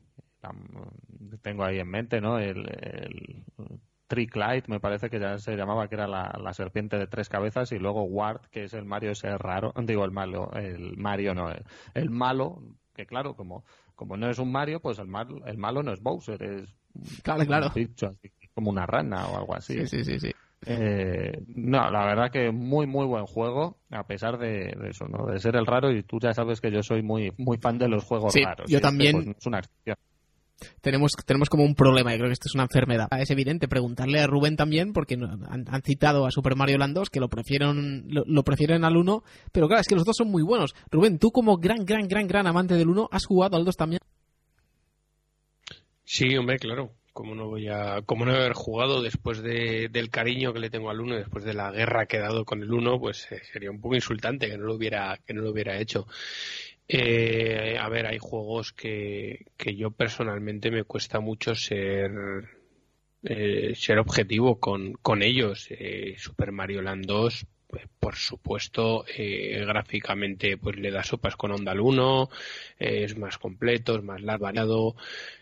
tengo 1.42 1.64
ahí 1.64 1.78
en 1.78 1.88
mente, 1.88 2.20
¿no? 2.20 2.38
El, 2.38 2.58
el 2.80 3.34
Trick 4.06 4.34
Light, 4.36 4.68
me 4.68 4.80
parece 4.80 5.10
que 5.10 5.18
ya 5.18 5.36
se 5.38 5.56
llamaba, 5.56 5.88
que 5.88 5.96
era 5.96 6.06
la, 6.06 6.32
la 6.42 6.52
serpiente 6.54 6.96
de 6.96 7.06
tres 7.06 7.28
cabezas, 7.28 7.72
y 7.72 7.78
luego 7.78 8.04
Ward, 8.04 8.42
que 8.50 8.64
es 8.64 8.72
el 8.74 8.84
Mario 8.84 9.10
ese 9.10 9.36
raro, 9.36 9.72
digo 9.82 10.04
el 10.04 10.12
malo, 10.12 10.50
el 10.54 10.96
Mario 10.96 11.34
no, 11.34 11.50
el, 11.50 11.64
el 11.94 12.10
malo, 12.10 12.62
que 12.94 13.06
claro, 13.06 13.34
como, 13.34 13.64
como 13.97 14.16
no 14.16 14.31
es 14.31 14.39
un 14.39 14.52
Mario, 14.52 14.81
pues 14.81 14.98
el, 15.01 15.09
mal, 15.09 15.27
el 15.47 15.59
malo 15.59 15.82
no 15.82 15.93
es 15.93 16.01
Bowser, 16.01 16.40
es 16.43 16.74
Claro, 17.23 17.44
claro. 17.44 17.66
así, 17.66 17.89
como 18.55 18.70
una 18.70 18.86
rana 18.86 19.27
o 19.27 19.36
algo 19.36 19.55
así. 19.55 19.74
Sí, 19.86 19.86
sí, 19.86 20.05
sí, 20.05 20.20
sí. 20.20 20.32
Eh, 20.64 21.43
no, 21.55 21.90
la 21.90 22.06
verdad 22.06 22.31
que 22.31 22.51
muy 22.51 22.86
muy 22.86 23.05
buen 23.06 23.27
juego, 23.27 23.78
a 23.90 24.06
pesar 24.06 24.39
de, 24.39 24.74
de 24.81 24.89
eso, 24.90 25.06
¿no? 25.06 25.27
De 25.27 25.39
ser 25.39 25.55
el 25.56 25.66
raro 25.66 25.93
y 25.93 26.02
tú 26.02 26.18
ya 26.20 26.32
sabes 26.32 26.60
que 26.60 26.70
yo 26.70 26.82
soy 26.82 27.02
muy 27.02 27.32
muy 27.36 27.59
fan 27.59 27.78
de 27.78 27.89
los 27.89 28.05
juegos 28.05 28.32
Sí, 28.32 28.43
raros. 28.43 28.68
yo 28.70 28.78
este, 28.78 28.89
también. 28.89 29.12
pues, 29.24 29.36
es 29.36 29.47
una 29.47 29.59
excepción. 29.59 29.97
Tenemos, 30.80 31.12
tenemos 31.24 31.48
como 31.48 31.64
un 31.64 31.74
problema, 31.74 32.14
y 32.14 32.18
creo 32.18 32.28
que 32.28 32.34
esto 32.34 32.48
es 32.48 32.54
una 32.54 32.64
enfermedad. 32.64 33.08
Es 33.18 33.30
evidente 33.30 33.68
preguntarle 33.68 34.20
a 34.20 34.26
Rubén 34.26 34.56
también, 34.56 34.92
porque 34.92 35.14
han, 35.14 35.82
citado 35.82 36.26
a 36.26 36.30
Super 36.30 36.56
Mario 36.56 36.78
Land 36.78 36.94
2, 36.94 37.10
que 37.10 37.20
lo 37.20 37.28
prefieren, 37.28 38.04
lo, 38.08 38.24
lo 38.26 38.42
prefieren 38.42 38.84
al 38.84 38.96
1, 38.96 39.22
pero 39.52 39.68
claro, 39.68 39.80
es 39.80 39.88
que 39.88 39.94
los 39.94 40.04
dos 40.04 40.16
son 40.16 40.30
muy 40.30 40.42
buenos. 40.42 40.74
Rubén, 40.90 41.18
tú 41.18 41.30
como 41.30 41.58
gran, 41.58 41.84
gran, 41.84 42.08
gran, 42.08 42.26
gran 42.26 42.46
amante 42.46 42.74
del 42.74 42.88
1, 42.88 43.08
¿has 43.12 43.26
jugado 43.26 43.56
al 43.56 43.64
2 43.64 43.76
también? 43.76 44.00
Sí, 46.06 46.36
hombre, 46.36 46.58
claro. 46.58 46.92
Como 47.12 47.34
no 47.34 47.48
voy 47.48 47.66
a, 47.68 48.02
como 48.02 48.26
no 48.26 48.32
haber 48.32 48.52
jugado 48.52 49.02
después 49.02 49.42
de, 49.42 49.88
del 49.90 50.10
cariño 50.10 50.52
que 50.52 50.60
le 50.60 50.70
tengo 50.70 50.90
al 50.90 51.00
1, 51.00 51.16
después 51.16 51.44
de 51.44 51.54
la 51.54 51.72
guerra 51.72 52.06
que 52.06 52.18
he 52.18 52.20
dado 52.20 52.44
con 52.44 52.62
el 52.62 52.70
1, 52.70 53.00
pues 53.00 53.26
eh, 53.32 53.40
sería 53.50 53.70
un 53.70 53.80
poco 53.80 53.94
insultante 53.94 54.48
que 54.48 54.58
no 54.58 54.66
lo 54.66 54.74
hubiera, 54.74 55.18
que 55.26 55.32
no 55.34 55.40
lo 55.40 55.50
hubiera 55.50 55.78
hecho. 55.78 56.06
Eh, 56.88 57.76
a 57.80 57.88
ver, 57.88 58.06
hay 58.06 58.18
juegos 58.18 58.72
que, 58.72 59.46
que 59.56 59.74
yo 59.76 59.90
personalmente 59.90 60.70
me 60.70 60.84
cuesta 60.84 61.20
mucho 61.20 61.54
ser 61.54 62.12
eh, 63.22 63.74
ser 63.74 63.98
objetivo 63.98 64.60
con, 64.60 64.92
con 64.94 65.22
ellos. 65.22 65.66
Eh, 65.70 66.14
Super 66.18 66.52
Mario 66.52 66.82
Land 66.82 67.06
2, 67.06 67.46
pues, 67.46 67.55
por 67.98 68.14
supuesto, 68.14 69.05
eh, 69.16 69.64
gráficamente 69.66 70.56
pues 70.56 70.76
le 70.76 70.90
da 70.90 71.02
sopas 71.02 71.36
con 71.36 71.51
onda 71.51 71.72
al 71.72 71.80
1, 71.80 72.28
eh, 72.78 73.05
es 73.05 73.16
más 73.18 73.38
completo, 73.38 73.97
es 73.97 74.02
más 74.05 74.22
variado, 74.38 74.94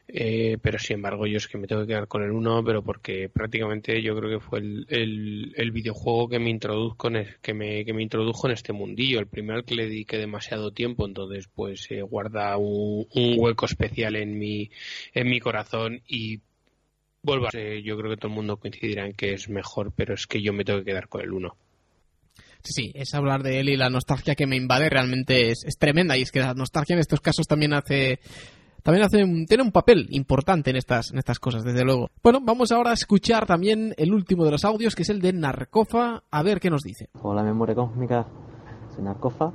eh, 0.09 0.59
pero 0.63 0.79
sin 0.79 0.97
embargo 0.97 1.27
yo 1.27 1.37
es 1.37 1.47
que 1.47 1.59
me 1.59 1.67
tengo 1.67 1.83
que 1.83 1.89
quedar 1.89 2.09
con 2.09 2.23
el 2.23 2.31
1, 2.31 2.65
pero 2.65 2.83
porque 2.83 3.29
prácticamente 3.29 4.03
yo 4.03 4.17
creo 4.17 4.31
que 4.31 4.45
fue 4.45 4.61
el, 4.61 5.53
el, 5.57 5.71
videojuego 5.73 6.29
que 6.29 6.39
me 6.39 6.51
introduzco 6.51 7.09
en 7.09 7.27
que 7.43 7.55
me, 7.55 7.85
que 7.85 7.93
me 7.93 8.03
introdujo 8.03 8.47
en 8.47 8.55
este 8.55 8.73
mundillo, 8.73 9.21
el 9.21 9.27
primero 9.27 9.59
al 9.59 9.65
que 9.65 9.75
le 9.75 9.85
dediqué 9.85 10.19
demasiado 10.19 10.73
tiempo, 10.73 11.07
entonces 11.07 11.49
pues 11.55 11.91
eh, 11.91 12.03
guarda 12.03 12.57
un, 12.57 13.07
hueco 13.37 13.67
especial 13.67 14.17
en 14.17 14.39
mi, 14.39 14.71
en 15.13 15.29
mi 15.29 15.41
corazón 15.41 16.03
y 16.09 16.41
vuelvo 17.23 17.49
a 17.49 17.51
yo 17.51 17.97
creo 17.99 18.11
que 18.11 18.17
todo 18.17 18.29
el 18.29 18.35
mundo 18.35 18.57
coincidirá 18.59 19.07
en 19.07 19.15
que 19.15 19.33
es 19.35 19.49
mejor, 19.49 19.93
pero 19.95 20.15
es 20.15 20.27
que 20.27 20.43
yo 20.43 20.53
me 20.53 20.65
tengo 20.65 20.81
que 20.81 20.87
quedar 20.87 21.09
con 21.09 21.21
el 21.23 21.33
1. 21.33 21.57
Sí, 22.65 22.91
es 22.95 23.15
hablar 23.15 23.43
de 23.43 23.61
él 23.61 23.69
y 23.69 23.77
la 23.77 23.91
nostalgia 23.91 24.35
que 24.35 24.47
me 24.47 24.57
invade 24.57 24.89
realmente 24.89 25.51
es, 25.51 25.59
tremenda. 25.79 26.17
Y 26.17 26.23
es 26.23 26.33
que 26.33 26.41
la 26.41 26.55
nostalgia 26.55 26.95
en 26.95 27.01
estos 27.01 27.21
casos 27.21 27.47
también 27.47 27.75
hace. 27.75 28.19
También 28.83 29.05
hace 29.07 29.23
un- 29.25 29.47
tiene 29.47 29.63
un 29.63 29.73
papel 29.73 30.07
importante 30.11 30.69
en 30.71 30.77
estas, 30.77 31.11
en 31.11 31.19
estas 31.19 31.39
cosas, 31.39 31.63
desde 31.65 31.85
luego. 31.85 32.09
Bueno, 32.23 32.41
vamos 32.43 32.71
ahora 32.71 32.91
a 32.91 32.95
escuchar 32.95 33.47
también 33.47 33.95
el 33.97 34.13
último 34.13 34.45
de 34.45 34.51
los 34.51 34.65
audios, 34.65 34.95
que 34.95 35.03
es 35.03 35.09
el 35.09 35.21
de 35.23 35.33
Narcofa, 35.33 36.23
a 36.31 36.43
ver 36.43 36.61
qué 36.61 36.69
nos 36.69 36.83
dice. 36.83 37.09
Hola 37.23 37.43
memoria 37.43 37.75
cósmica, 37.75 38.27
soy 38.95 39.05
Narcofa 39.05 39.53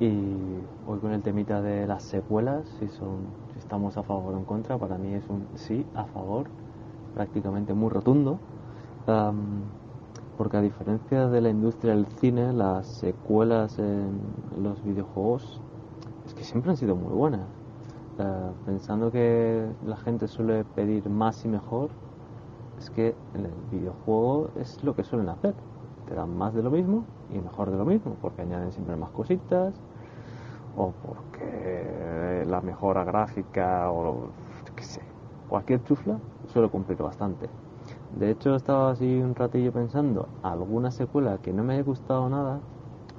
y 0.00 0.06
hoy 0.06 0.98
con 1.00 1.12
el 1.12 1.22
temita 1.22 1.60
de 1.62 1.86
las 1.86 2.02
secuelas, 2.02 2.64
si 2.80 2.88
son, 2.88 3.28
si 3.52 3.60
estamos 3.60 3.96
a 3.96 4.02
favor 4.02 4.34
o 4.34 4.38
en 4.38 4.44
contra, 4.44 4.76
para 4.76 4.98
mí 4.98 5.14
es 5.14 5.22
un 5.28 5.46
sí 5.54 5.84
a 5.94 6.04
favor, 6.06 6.48
prácticamente 7.14 7.74
muy 7.74 7.90
rotundo, 7.90 8.40
porque 10.36 10.56
a 10.56 10.60
diferencia 10.60 11.28
de 11.28 11.40
la 11.40 11.48
industria 11.48 11.94
del 11.94 12.06
cine, 12.06 12.52
las 12.52 12.86
secuelas 12.86 13.78
en 13.78 14.20
los 14.62 14.82
videojuegos 14.82 15.60
es 16.26 16.34
que 16.34 16.44
siempre 16.44 16.70
han 16.70 16.76
sido 16.76 16.96
muy 16.96 17.12
buenas. 17.12 17.46
Eh, 18.18 18.50
pensando 18.66 19.10
que 19.10 19.66
la 19.86 19.96
gente 19.96 20.28
suele 20.28 20.64
pedir 20.64 21.08
más 21.08 21.44
y 21.44 21.48
mejor, 21.48 21.90
es 22.78 22.90
que 22.90 23.14
en 23.34 23.46
el 23.46 23.52
videojuego 23.70 24.50
es 24.60 24.82
lo 24.82 24.94
que 24.94 25.04
suelen 25.04 25.28
hacer. 25.28 25.54
Te 26.06 26.14
dan 26.14 26.36
más 26.36 26.54
de 26.54 26.62
lo 26.62 26.70
mismo 26.70 27.04
y 27.32 27.38
mejor 27.38 27.70
de 27.70 27.76
lo 27.76 27.84
mismo, 27.84 28.16
porque 28.20 28.42
añaden 28.42 28.72
siempre 28.72 28.96
más 28.96 29.10
cositas, 29.10 29.74
o 30.76 30.92
porque 31.06 32.44
la 32.46 32.60
mejora 32.60 33.04
gráfica, 33.04 33.90
o 33.90 34.28
qué 34.74 34.82
sé, 34.82 35.00
cualquier 35.48 35.82
chufla 35.84 36.18
suele 36.48 36.68
cumplir 36.68 36.98
bastante. 36.98 37.48
De 38.18 38.30
hecho, 38.30 38.54
estaba 38.54 38.92
así 38.92 39.20
un 39.20 39.34
ratillo 39.34 39.72
pensando, 39.72 40.28
alguna 40.44 40.92
secuela 40.92 41.38
que 41.38 41.52
no 41.52 41.64
me 41.64 41.74
haya 41.74 41.82
gustado 41.82 42.28
nada, 42.28 42.60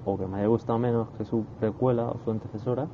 o 0.05 0.17
que 0.17 0.25
me 0.25 0.37
haya 0.37 0.47
gustado 0.47 0.79
menos 0.79 1.09
que 1.17 1.25
su 1.25 1.43
precuela 1.59 2.07
o 2.07 2.17
su 2.23 2.31
antecesora, 2.31 2.87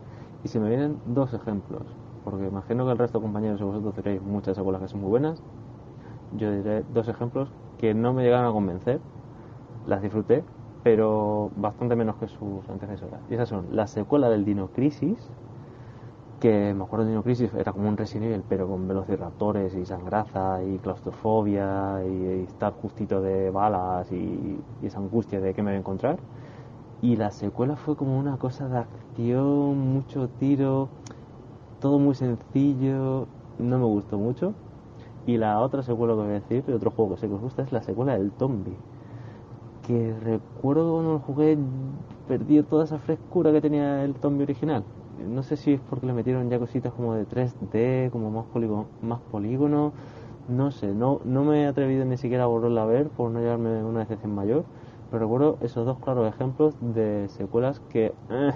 y 0.44 0.48
se 0.48 0.60
me 0.60 0.70
vienen 0.70 0.98
dos 1.06 1.32
ejemplos, 1.34 1.84
porque 2.24 2.48
imagino 2.48 2.86
que 2.86 2.92
el 2.94 2.98
resto 2.98 3.20
de 3.20 3.24
compañeros 3.24 3.60
de 3.60 3.66
vosotros 3.66 3.96
diréis 3.96 4.22
muchas 4.22 4.58
secuelas 4.58 4.82
que 4.82 4.88
son 4.88 5.02
muy 5.02 5.12
buenas, 5.12 5.44
yo 6.38 6.52
diré 6.52 6.84
dos 6.92 7.08
ejemplos 7.08 7.50
que 7.78 7.94
no 7.94 8.14
me 8.14 8.24
llegaron 8.24 8.48
a 8.48 8.52
convencer, 8.52 9.00
las 9.86 10.02
disfruté, 10.02 10.44
pero 10.84 11.52
bastante 11.56 11.96
menos 11.96 12.16
que 12.16 12.28
sus 12.28 12.68
antecesoras. 12.68 13.20
Y 13.30 13.36
esas 13.36 13.50
son 13.50 13.68
la 13.72 13.86
secuela 13.86 14.28
del 14.30 14.44
Dino 14.44 14.70
Crisis 14.70 15.30
que 16.42 16.74
me 16.74 16.84
acuerdo 16.84 17.06
de 17.06 17.12
Dino 17.12 17.24
Crisis, 17.24 17.54
era 17.54 17.72
como 17.72 17.88
un 17.88 17.96
Resident 17.96 18.26
Evil, 18.26 18.44
pero 18.50 18.68
con 18.68 18.88
velociraptores 18.88 19.76
y 19.76 19.86
sangraza 19.86 20.64
y 20.64 20.80
claustrofobia 20.80 22.04
y, 22.04 22.46
estar 22.46 22.74
justito 22.74 23.22
de 23.22 23.52
balas 23.52 24.12
y, 24.12 24.60
esa 24.82 24.98
angustia 24.98 25.40
de 25.40 25.54
qué 25.54 25.62
me 25.62 25.70
voy 25.70 25.76
a 25.76 25.80
encontrar. 25.80 26.18
Y 27.02 27.16
la 27.16 27.30
secuela 27.32 27.76
fue 27.76 27.96
como 27.96 28.18
una 28.18 28.38
cosa 28.38 28.68
de 28.68 28.80
acción, 28.80 29.94
mucho 29.94 30.30
tiro, 30.40 30.90
todo 31.80 32.00
muy 32.00 32.16
sencillo, 32.16 33.28
no 33.60 33.78
me 33.78 33.86
gustó 33.86 34.18
mucho. 34.18 34.54
Y 35.28 35.38
la 35.38 35.60
otra 35.60 35.84
secuela 35.84 36.16
que 36.16 36.22
voy 36.22 36.30
a 36.30 36.40
decir, 36.40 36.64
otro 36.74 36.90
juego 36.90 37.12
que 37.12 37.22
sé 37.22 37.28
que 37.28 37.36
os 37.36 37.42
gusta, 37.42 37.62
es 37.62 37.72
la 37.72 37.84
secuela 37.84 38.18
del 38.18 38.32
Tombi. 38.32 38.76
Que 39.86 40.16
recuerdo 40.20 40.94
cuando 40.94 41.14
lo 41.14 41.20
jugué, 41.20 41.56
perdió 42.28 42.66
toda 42.66 42.86
esa 42.86 42.98
frescura 42.98 43.52
que 43.52 43.62
tenía 43.62 44.04
el 44.04 44.16
Tombi 44.16 44.44
original 44.44 44.84
no 45.28 45.44
sé 45.44 45.58
si 45.58 45.74
es 45.74 45.82
porque 45.82 46.06
le 46.06 46.14
metieron 46.14 46.50
ya 46.50 46.60
cositas 46.60 46.94
como 46.94 47.14
de 47.14 47.26
3D, 47.26 48.10
como 48.12 48.32
más 48.32 48.46
polígono, 48.46 48.88
más 49.02 49.20
polígono, 49.32 49.94
no 50.48 50.72
sé, 50.72 50.94
no, 50.94 51.22
no 51.24 51.44
me 51.44 51.64
he 51.64 51.68
atrevido 51.68 52.06
ni 52.06 52.18
siquiera 52.18 52.44
a 52.44 52.48
volverla 52.48 52.84
a 52.84 52.86
ver 52.86 53.10
por 53.10 53.32
no 53.32 53.40
llevarme 53.40 53.84
una 53.84 54.02
decepción 54.02 54.36
mayor, 54.36 54.66
pero 55.10 55.24
recuerdo 55.24 55.58
esos 55.62 55.86
dos 55.86 56.00
claros 56.00 56.28
ejemplos 56.28 56.76
de 56.82 57.28
secuelas 57.30 57.80
que 57.90 58.14
eh, 58.30 58.52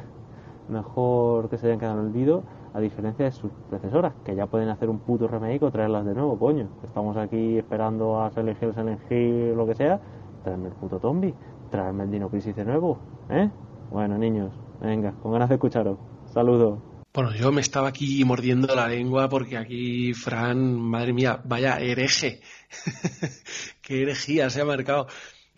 mejor 0.70 1.50
que 1.50 1.58
se 1.58 1.68
hayan 1.68 1.80
quedado 1.80 2.00
en 2.00 2.08
olvido, 2.08 2.44
a 2.74 2.80
diferencia 2.80 3.24
de 3.24 3.32
sus 3.32 3.52
predecesoras, 3.70 4.14
que 4.26 4.36
ya 4.36 4.48
pueden 4.48 4.68
hacer 4.68 4.90
un 4.90 5.00
puto 5.00 5.28
remake 5.28 5.64
o 5.64 5.72
traerlas 5.72 6.06
de 6.06 6.14
nuevo, 6.14 6.38
coño. 6.38 6.68
Estamos 6.84 7.16
aquí 7.16 7.58
esperando 7.58 8.22
a 8.22 8.32
Silent 8.32 8.62
Hill, 8.62 8.74
Silent 8.74 9.56
lo 9.56 9.66
que 9.66 9.76
sea, 9.76 10.02
traerme 10.44 10.68
el 10.68 10.74
puto 10.74 11.00
zombie, 11.00 11.34
traerme 11.72 12.04
el 12.04 12.12
Dino 12.12 12.30
Crisis 12.30 12.56
de 12.56 12.66
nuevo, 12.66 12.98
¿eh? 13.30 13.50
Bueno, 13.92 14.18
niños, 14.18 14.52
venga, 14.82 15.14
con 15.24 15.32
ganas 15.32 15.48
de 15.48 15.56
escucharos. 15.56 16.15
Saludos. 16.36 16.84
Bueno, 17.14 17.34
yo 17.34 17.50
me 17.54 17.62
estaba 17.62 17.88
aquí 17.88 18.26
mordiendo 18.26 18.76
la 18.76 18.90
lengua 18.90 19.30
porque 19.30 19.56
aquí, 19.56 20.14
Fran, 20.14 20.78
madre 20.78 21.14
mía, 21.14 21.40
vaya 21.46 21.80
hereje. 21.80 22.42
Qué 23.82 24.02
herejía 24.02 24.50
se 24.50 24.62
ha 24.62 24.66
marcado. 24.66 25.08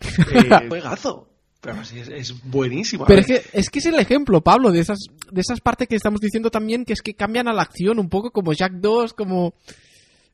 Eh, 0.00 0.68
juegazo. 0.68 1.28
Pero 1.60 1.84
sí, 1.84 1.98
es, 1.98 2.32
buenísimo. 2.48 3.04
Pero 3.06 3.20
es 3.20 3.26
que, 3.26 3.42
es 3.52 3.68
que 3.68 3.80
es 3.80 3.86
el 3.86 3.98
ejemplo, 3.98 4.40
Pablo, 4.40 4.70
de 4.70 4.78
esas, 4.78 5.00
de 5.32 5.40
esas 5.40 5.60
partes 5.60 5.88
que 5.88 5.96
estamos 5.96 6.20
diciendo 6.20 6.48
también, 6.52 6.84
que 6.84 6.92
es 6.92 7.02
que 7.02 7.14
cambian 7.14 7.48
a 7.48 7.52
la 7.52 7.62
acción 7.62 7.98
un 7.98 8.08
poco, 8.08 8.30
como 8.30 8.52
Jack 8.52 8.74
2, 8.74 9.14
como... 9.14 9.54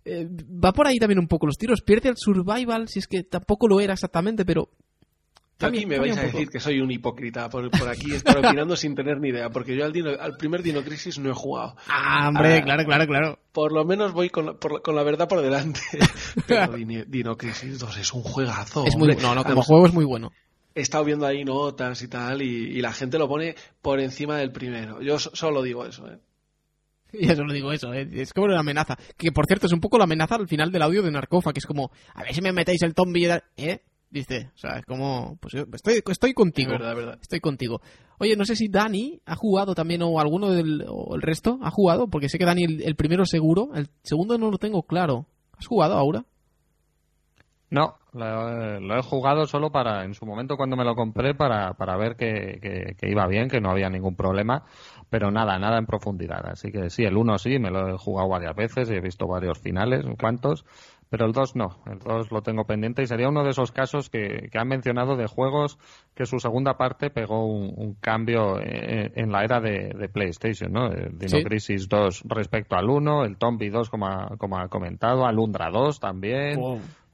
Eh, 0.05 0.29
va 0.63 0.75
por 0.75 0.87
ahí 0.87 0.99
también 0.99 1.19
un 1.21 1.29
poco 1.29 1.47
los 1.47 1.57
tiros. 1.57 1.81
Pierde 1.81 2.11
el 2.11 2.19
survival, 2.19 2.89
si 2.89 2.99
es 2.99 3.09
que 3.09 3.23
tampoco 3.23 3.67
lo 3.67 3.81
era 3.81 3.95
exactamente, 3.95 4.45
pero 4.45 4.69
Aquí 5.67 5.87
me 5.87 5.99
vais 5.99 6.17
a 6.17 6.23
decir 6.23 6.49
que 6.49 6.61
soy 6.61 6.81
un 6.81 6.91
hipócrita 6.91 7.49
por, 7.49 7.71
por 7.71 7.89
aquí 7.89 8.15
estar 8.15 8.39
opinando 8.39 8.77
sin 8.77 8.95
tener 8.95 9.21
ni 9.21 9.29
idea, 9.29 9.51
porque 9.51 9.77
yo 9.77 9.85
al, 9.85 9.93
al 10.21 10.37
primer 10.37 10.63
Dino 10.63 10.83
Crisis 10.83 11.19
no 11.19 11.31
he 11.31 11.35
jugado. 11.35 11.77
Ah, 11.89 12.29
hombre, 12.29 12.59
ah, 12.59 12.63
claro, 12.63 12.85
claro, 12.85 13.07
claro. 13.07 13.39
Por 13.53 13.73
lo 13.73 13.85
menos 13.85 14.13
voy 14.13 14.31
con 14.31 14.47
la, 14.47 14.55
con 14.55 14.97
la 14.97 15.03
verdad 15.03 15.29
por 15.29 15.41
delante. 15.41 15.81
Pero 16.47 16.73
Dino, 17.07 17.37
Crisis 17.37 17.79
2 17.79 17.99
es 17.99 18.13
un 18.13 18.23
juegazo. 18.23 18.85
Es 18.87 18.97
muy, 18.97 19.09
no, 19.17 19.35
no, 19.35 19.45
como 19.45 19.63
juego 19.63 19.87
es 19.87 19.95
muy 19.95 20.05
bueno. 20.05 20.33
He 20.75 20.81
estado 20.81 21.05
viendo 21.05 21.27
ahí 21.27 21.45
notas 21.45 22.03
y 22.03 22.09
tal, 22.09 22.43
y, 22.43 22.81
la 22.81 22.93
gente 22.93 23.19
lo 23.19 23.29
pone 23.29 23.55
por 23.81 24.01
encima 24.01 24.39
del 24.39 24.51
primero. 24.51 25.01
Yo 25.01 25.19
solo 25.19 25.63
digo 25.63 25.87
eso, 25.87 26.09
¿eh? 26.09 26.19
Ya 27.21 27.37
solo 27.37 27.53
digo 27.53 27.71
eso, 27.73 27.93
¿eh? 27.95 28.09
es 28.13 28.33
como 28.33 28.47
una 28.47 28.59
amenaza. 28.59 28.97
Que 29.17 29.31
por 29.31 29.47
cierto 29.47 29.67
es 29.67 29.73
un 29.73 29.81
poco 29.81 29.99
la 29.99 30.05
amenaza 30.05 30.35
al 30.35 30.49
final 30.49 30.73
del 30.73 30.83
audio 30.83 31.03
de 31.03 31.13
Narcofa, 31.13 31.53
que 31.53 31.61
es 31.61 31.67
como, 31.67 31.93
a 32.13 32.23
ver 32.23 32.35
si 32.35 32.43
me 32.43 32.53
metéis 32.53 32.83
el 32.83 32.95
zombie, 32.95 33.41
¿eh? 33.57 33.83
Dice. 34.15 34.51
O 34.55 34.59
sea, 34.59 34.79
es 34.79 34.87
como, 34.87 35.37
pues 35.41 35.55
estoy, 35.55 36.01
estoy 36.07 36.33
contigo. 36.33 36.71
verdad, 36.71 36.95
verdad. 36.95 37.19
Estoy 37.21 37.41
contigo. 37.41 37.83
Oye, 38.19 38.37
no 38.37 38.45
sé 38.45 38.57
si 38.57 38.69
Dani 38.69 39.21
ha 39.27 39.35
jugado 39.35 39.75
también 39.75 40.03
o 40.03 40.21
alguno 40.21 40.51
del 40.51 40.85
o 40.89 41.17
el 41.17 41.23
resto 41.23 41.59
ha 41.63 41.71
jugado, 41.71 42.09
porque 42.09 42.29
sé 42.29 42.39
que 42.39 42.47
Dani 42.47 42.65
el, 42.65 42.95
primero 42.97 43.27
seguro, 43.27 43.71
el 43.75 43.89
segundo 44.03 44.39
no 44.39 44.51
lo 44.51 44.59
tengo 44.59 44.85
claro. 44.85 45.27
¿Has 45.59 45.67
jugado 45.67 45.95
ahora? 45.95 46.25
No, 47.71 47.97
lo, 48.13 48.97
he 48.97 49.03
jugado 49.03 49.47
solo 49.47 49.73
para, 49.73 50.05
en 50.05 50.15
su 50.15 50.27
momento 50.27 50.57
cuando 50.57 50.77
me 50.77 50.85
lo 50.85 50.95
compré, 50.95 51.35
para, 51.35 51.75
para 51.75 51.97
ver 51.97 52.15
que, 52.15 52.95
que, 52.97 53.11
iba 53.11 53.27
bien, 53.27 53.49
que 53.49 53.61
no 53.61 53.71
había 53.71 53.91
ningún 53.91 54.15
problema, 54.15 54.63
pero 55.11 55.33
nada, 55.33 55.59
nada 55.59 55.79
en 55.79 55.87
profundidad. 55.87 56.47
Así 56.47 56.71
que 56.71 56.89
sí, 56.89 57.03
el 57.03 57.17
uno 57.17 57.37
sí, 57.37 57.59
me 57.59 57.71
lo 57.71 57.89
he 57.89 57.99
jugado 57.99 58.29
varias 58.29 58.55
veces 58.55 58.89
y 58.91 58.95
he 58.95 59.01
visto 59.01 59.27
varios 59.27 59.59
finales, 59.59 60.05
cuantos, 60.21 60.65
pero 61.15 61.27
el 61.27 61.33
2 61.33 61.55
no, 61.55 61.79
el 61.87 62.01
2 62.01 62.33
lo 62.33 62.43
tengo 62.43 62.65
pendiente 62.65 63.01
y 63.01 63.07
sería 63.07 63.29
uno 63.29 63.45
de 63.45 63.51
esos 63.51 63.71
casos 63.71 64.11
que, 64.11 64.49
que 64.51 64.59
han 64.59 64.67
mencionado 64.67 65.15
de 65.15 65.29
juegos 65.29 65.79
que 66.13 66.27
su 66.27 66.41
segunda 66.41 66.77
parte 66.77 67.09
pegó 67.09 67.47
un, 67.47 67.95
cambio 68.01 68.59
eh, 68.59 69.13
en, 69.15 69.31
la 69.31 69.45
era 69.45 69.61
de, 69.61 70.09
PlayStation, 70.13 70.73
¿no? 70.73 70.89
El 70.89 71.17
Dino 71.17 71.41
Crisis 71.45 71.89
2 71.89 72.25
respecto 72.25 72.75
al 72.75 72.91
1, 72.91 73.27
el 73.27 73.37
Tombi 73.37 73.69
2 73.69 73.91
como 73.91 74.09
ha, 74.09 74.37
como 74.39 74.59
ha 74.59 74.67
comentado, 74.67 75.25
Alundra 75.25 75.71
2 75.71 76.01
también, 76.01 76.59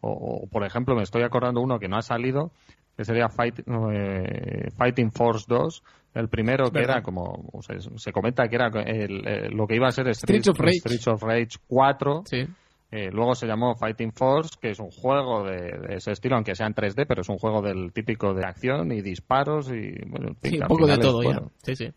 o, 0.01 0.47
por 0.51 0.65
ejemplo 0.65 0.97
me 0.97 1.03
estoy 1.03 1.23
acordando 1.23 1.61
uno 1.61 1.79
que 1.79 1.89
no 1.89 1.99
ha 1.99 2.03
salido, 2.03 2.53
que 2.97 3.05
sería 3.05 3.27
eh, 3.27 4.71
Fighting 4.79 5.13
Force 5.13 5.45
2, 5.47 5.83
el 6.15 6.31
primero 6.31 6.71
que 6.71 6.81
era 6.81 7.03
como 7.03 7.51
se, 7.97 8.13
comenta 8.13 8.49
que 8.49 8.57
era 8.57 8.69
el, 8.83 9.55
lo 9.55 9.67
que 9.67 9.77
iba 9.77 9.89
a 9.89 9.93
ser 9.93 10.15
Streets, 10.15 10.49
of 10.49 10.59
Rage, 10.59 10.79
Streets 10.79 11.07
of 11.07 11.23
Rage 11.23 11.59
4 11.69 12.23
sí. 12.25 12.47
Eh, 12.93 13.09
luego 13.13 13.37
se 13.37 13.47
llamó 13.47 13.77
Fighting 13.77 14.13
Force, 14.13 14.51
que 14.61 14.71
es 14.71 14.81
un 14.81 14.91
juego 14.91 15.45
de, 15.45 15.95
ese 15.95 16.11
estilo, 16.11 16.35
aunque 16.35 16.57
sea 16.57 16.67
en 16.67 16.75
3D, 16.75 17.05
pero 17.07 17.21
es 17.21 17.29
un 17.29 17.39
juego 17.39 17.63
del 17.63 17.93
típico 17.93 18.35
de 18.35 18.45
acción 18.45 18.91
y 18.91 19.01
disparos 19.01 19.71
y 19.71 19.95
bueno, 20.07 20.35
sí, 20.43 20.59
un 20.59 20.67
poco 20.67 20.87
de 20.89 20.99
todo 20.99 21.23
ya. 21.23 21.41
Sí, 21.63 21.77
sí. 21.77 21.93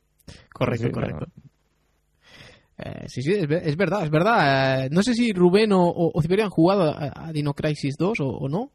Correcto, 0.53 0.92
correcto. 0.92 1.27
Eh, 2.77 3.06
sí, 3.08 3.22
sí, 3.22 3.34
es, 3.34 3.76
verdad, 3.76 4.03
es 4.03 4.09
verdad. 4.09 4.85
Eh, 4.85 4.90
no 4.92 5.01
sé 5.03 5.14
si 5.14 5.32
Rubén 5.32 5.72
o, 5.74 5.84
o, 5.88 6.22
han 6.22 6.50
jugado 6.50 6.95
a, 6.95 7.32
Dino 7.32 7.53
Crisis 7.53 7.95
2 7.98 8.19
o, 8.22 8.48
no. 8.48 8.72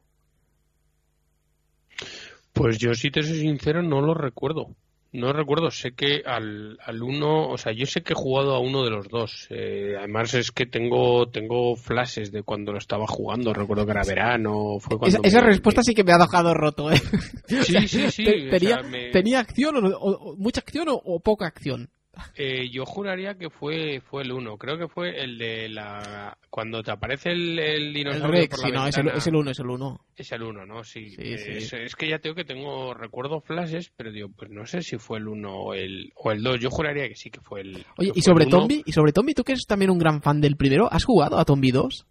Pues 2.53 2.79
yo, 2.79 2.95
si 2.95 3.11
te 3.11 3.23
soy 3.23 3.41
sincero, 3.41 3.83
no 3.83 4.01
lo 4.01 4.15
recuerdo. 4.15 4.75
No 5.11 5.33
recuerdo, 5.33 5.71
sé 5.71 5.93
que 5.93 6.23
al, 6.27 6.79
al 6.85 7.03
uno, 7.03 7.49
o 7.49 7.57
sea, 7.57 7.73
yo 7.73 7.87
sé 7.87 8.03
que 8.03 8.13
he 8.13 8.17
jugado 8.17 8.55
a 8.55 8.61
uno 8.61 8.85
de 8.85 8.91
los 8.91 9.09
dos. 9.09 9.47
Eh, 9.49 9.95
además 9.97 10.35
es 10.35 10.53
que 10.53 10.67
tengo 10.67 11.29
tengo 11.31 11.77
flashes 11.77 12.31
de 12.31 12.43
cuando 12.43 12.73
lo 12.73 12.79
estaba 12.79 13.07
jugando. 13.07 13.55
Recuerdo 13.55 13.87
que 13.87 13.93
era 13.93 14.03
verano. 14.05 14.79
Fue 14.81 14.99
cuando 14.99 15.21
esa, 15.23 15.41
respuesta 15.41 15.83
sí 15.83 15.95
que 15.95 16.05
me 16.05 16.13
ha 16.13 16.19
dejado 16.19 16.53
roto. 16.53 16.91
¿eh? 16.91 17.01
Sí, 17.47 17.89
sí, 17.89 18.11
sí. 18.11 18.25
tenía, 18.51 18.83
¿Tenía 19.11 19.41
acción 19.41 19.77
o, 19.99 20.37
mucha 20.37 20.61
acción 20.61 20.89
o 20.89 21.21
poca 21.21 21.47
acción? 21.47 21.91
Eh, 22.35 22.71
yo 22.71 22.85
juraría 22.85 23.35
que 23.35 23.51
fue 23.51 24.01
fue 24.01 24.23
el 24.23 24.33
1. 24.33 24.57
Creo 24.59 24.79
que 24.79 24.89
fue 24.89 25.23
el 25.23 25.39
de 25.39 25.69
la. 25.69 26.37
Cuando 26.51 26.83
te 26.83 26.91
aparece 26.91 27.31
el, 27.31 27.59
el 27.59 27.93
dinosaurio. 27.93 28.43
El 28.43 28.53
sí, 28.53 28.71
no, 28.73 28.87
es 28.87 28.97
el, 28.97 29.09
es 29.09 29.27
el 29.27 29.37
1, 29.37 29.51
es 29.51 29.59
el 29.59 29.71
1. 29.71 30.01
Es 30.17 30.33
el 30.33 30.43
1, 30.43 30.67
¿no? 30.67 30.85
Sí. 30.85 31.15
es, 31.19 31.97
que 31.97 32.09
ya 32.09 32.19
tengo 32.19 32.35
que 32.35 32.45
tengo. 32.45 32.95
Recuerdo 32.95 33.41
flashes, 33.41 33.93
pero 33.97 34.13
digo, 34.13 34.29
pues 34.37 34.51
no 34.51 34.67
sé 34.67 34.83
si 34.83 34.99
fue 34.99 35.19
el 35.19 35.29
1 35.29 35.51
o 35.51 35.75
el, 35.75 36.13
o 36.17 36.31
el 36.31 36.43
2. 36.43 36.61
Yo 36.61 36.71
juraría 36.71 37.09
que 37.09 37.17
sí 37.17 37.31
que 37.31 37.41
fue 37.41 37.63
el. 37.63 37.85
Oye, 37.97 38.13
y 38.15 38.23
sobre 38.23 38.47
Tombi, 38.47 38.83
y 38.85 38.93
sobre 38.93 39.13
Tombi, 39.13 39.35
tú 39.35 39.45
que 39.45 39.53
eres 39.53 39.67
también 39.67 39.91
un 39.91 39.99
gran 39.99 40.23
fan 40.23 40.41
del 40.41 40.57
primero, 40.57 40.89
¿has 40.93 41.05
jugado 41.05 41.39
a 41.39 41.45
Tombi 41.45 41.71
2? 41.71 42.07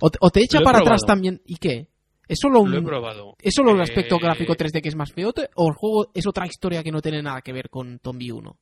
¿O, 0.00 0.30
te 0.30 0.40
echa 0.40 0.60
para 0.60 0.78
atrás 0.78 1.02
también? 1.04 1.42
¿Y 1.44 1.56
qué? 1.56 1.88
¿Es 2.28 2.38
solo, 2.40 2.60
un, 2.60 2.70
Lo. 2.70 3.36
¿Es 3.40 3.54
solo 3.54 3.72
el 3.72 3.80
aspecto 3.80 4.16
eh, 4.16 4.18
gráfico 4.20 4.54
3D 4.54 4.82
que 4.82 4.90
es 4.90 4.94
más 4.94 5.12
feo? 5.12 5.32
¿O 5.54 5.68
el 5.68 5.74
juego 5.74 6.10
es 6.12 6.26
otra 6.26 6.46
historia 6.46 6.82
que 6.82 6.92
no 6.92 7.00
tiene 7.00 7.22
nada 7.22 7.40
que 7.40 7.54
ver 7.54 7.70
con 7.70 7.98
Tombi 8.00 8.30
1? 8.30 8.56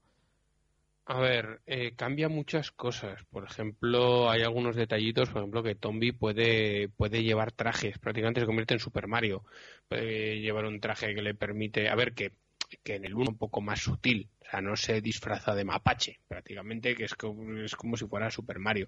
A 1.09 1.21
ver, 1.21 1.63
eh, 1.67 1.95
cambia 1.95 2.29
muchas 2.29 2.73
cosas. 2.73 3.25
Por 3.31 3.45
ejemplo, 3.45 4.29
hay 4.29 4.43
algunos 4.43 4.75
detallitos, 4.75 5.29
por 5.31 5.39
ejemplo, 5.43 5.63
que 5.63 5.77
Tombi 5.77 6.11
puede, 6.11 6.89
puede 6.89 7.23
llevar 7.23 7.53
trajes, 7.53 7.99
prácticamente 8.01 8.41
se 8.41 8.47
convierte 8.47 8.75
en 8.75 8.81
Super 8.81 9.07
Mario. 9.07 9.45
Puede 9.89 10.41
llevar 10.41 10.65
un 10.65 10.81
traje 10.81 11.15
que 11.15 11.23
le 11.23 11.35
permite, 11.35 11.89
a 11.89 11.95
ver, 11.95 12.13
que, 12.13 12.33
que 12.83 12.97
en 12.97 13.05
el 13.05 13.15
1 13.15 13.31
un 13.31 13.39
poco 13.39 13.61
más 13.61 13.81
sutil, 13.81 14.29
o 14.47 14.51
sea, 14.51 14.61
no 14.61 14.77
se 14.77 15.01
disfraza 15.01 15.55
de 15.55 15.65
mapache, 15.65 16.21
prácticamente, 16.29 16.95
que 16.95 17.05
es 17.05 17.15
como, 17.15 17.59
es 17.59 17.75
como 17.75 17.97
si 17.97 18.07
fuera 18.07 18.31
Super 18.31 18.59
Mario. 18.59 18.87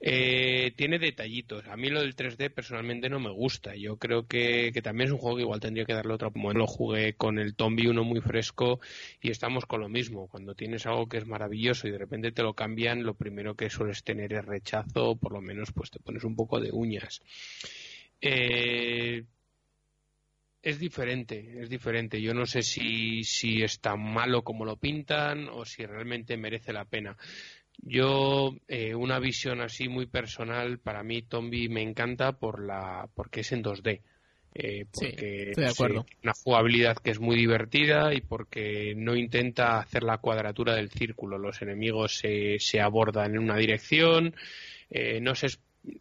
Eh, 0.00 0.72
tiene 0.76 0.98
detallitos. 0.98 1.66
A 1.68 1.76
mí 1.76 1.88
lo 1.88 2.00
del 2.00 2.14
3D 2.14 2.50
personalmente 2.50 3.08
no 3.08 3.18
me 3.18 3.30
gusta. 3.30 3.74
Yo 3.74 3.96
creo 3.96 4.26
que, 4.26 4.72
también 4.82 5.08
es 5.08 5.12
un 5.12 5.18
juego 5.18 5.36
que 5.36 5.42
igual 5.42 5.60
tendría 5.60 5.86
que 5.86 5.94
darle 5.94 6.14
otro. 6.14 6.32
Como 6.32 6.52
lo 6.52 6.66
jugué 6.66 7.14
con 7.14 7.38
el 7.38 7.54
Tombi 7.54 7.86
uno 7.86 8.04
muy 8.04 8.20
fresco 8.20 8.80
y 9.20 9.30
estamos 9.30 9.64
con 9.64 9.80
lo 9.80 9.88
mismo. 9.88 10.28
Cuando 10.28 10.54
tienes 10.54 10.84
algo 10.86 11.08
que 11.08 11.18
es 11.18 11.26
maravilloso 11.26 11.88
y 11.88 11.90
de 11.90 11.98
repente 11.98 12.32
te 12.32 12.42
lo 12.42 12.54
cambian, 12.54 13.02
lo 13.02 13.14
primero 13.14 13.54
que 13.54 13.70
sueles 13.70 14.04
tener 14.04 14.34
es 14.34 14.44
rechazo, 14.44 15.16
por 15.16 15.32
lo 15.32 15.40
menos 15.40 15.72
pues 15.72 15.90
te 15.90 16.00
pones 16.00 16.24
un 16.24 16.36
poco 16.36 16.60
de 16.60 16.70
uñas. 16.70 17.22
Eh, 18.20 19.24
es 20.62 20.78
diferente, 20.78 21.60
es 21.60 21.68
diferente. 21.68 22.20
Yo 22.20 22.32
no 22.34 22.46
sé 22.46 22.62
si, 22.62 23.24
si 23.24 23.62
es 23.62 23.80
tan 23.80 24.00
malo 24.00 24.42
como 24.42 24.64
lo 24.64 24.76
pintan 24.76 25.48
o 25.48 25.64
si 25.64 25.84
realmente 25.84 26.36
merece 26.36 26.72
la 26.72 26.84
pena. 26.84 27.16
Yo, 27.78 28.54
eh, 28.68 28.94
una 28.94 29.18
visión 29.18 29.60
así 29.60 29.88
muy 29.88 30.06
personal, 30.06 30.78
para 30.78 31.02
mí 31.02 31.22
Tombi 31.22 31.68
me 31.68 31.82
encanta 31.82 32.32
por 32.32 32.64
la, 32.64 33.08
porque 33.14 33.40
es 33.40 33.50
en 33.52 33.64
2D. 33.64 34.02
Eh, 34.54 34.84
porque 34.92 35.48
estoy 35.48 35.64
de 35.64 35.70
acuerdo. 35.70 36.06
una 36.22 36.34
jugabilidad 36.34 36.98
que 36.98 37.10
es 37.10 37.18
muy 37.18 37.36
divertida 37.36 38.12
y 38.12 38.20
porque 38.20 38.92
no 38.94 39.16
intenta 39.16 39.78
hacer 39.78 40.02
la 40.02 40.18
cuadratura 40.18 40.74
del 40.74 40.90
círculo. 40.90 41.38
Los 41.38 41.62
enemigos 41.62 42.16
se, 42.16 42.58
se 42.58 42.80
abordan 42.80 43.32
en 43.32 43.38
una 43.38 43.56
dirección, 43.56 44.36
eh, 44.90 45.20
no 45.20 45.34
se 45.34 45.48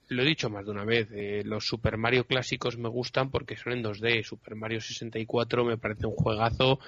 lo 0.10 0.22
he 0.22 0.26
dicho 0.26 0.50
más 0.50 0.66
de 0.66 0.72
una 0.72 0.85
vez, 0.85 1.10
eh, 1.11 1.42
los 1.45 1.66
Super 1.66 1.98
Mario 1.98 2.26
clásicos 2.26 2.77
me 2.77 2.90
gustan 2.90 3.32
porque 3.32 3.58
son 3.58 3.74
en 3.74 3.84
2D. 3.84 4.24
Super 4.24 4.56
Mario 4.56 4.82
64 4.82 5.66
me 5.66 5.77
parece 5.77 6.06
un 6.06 6.16
juegazo 6.16 6.80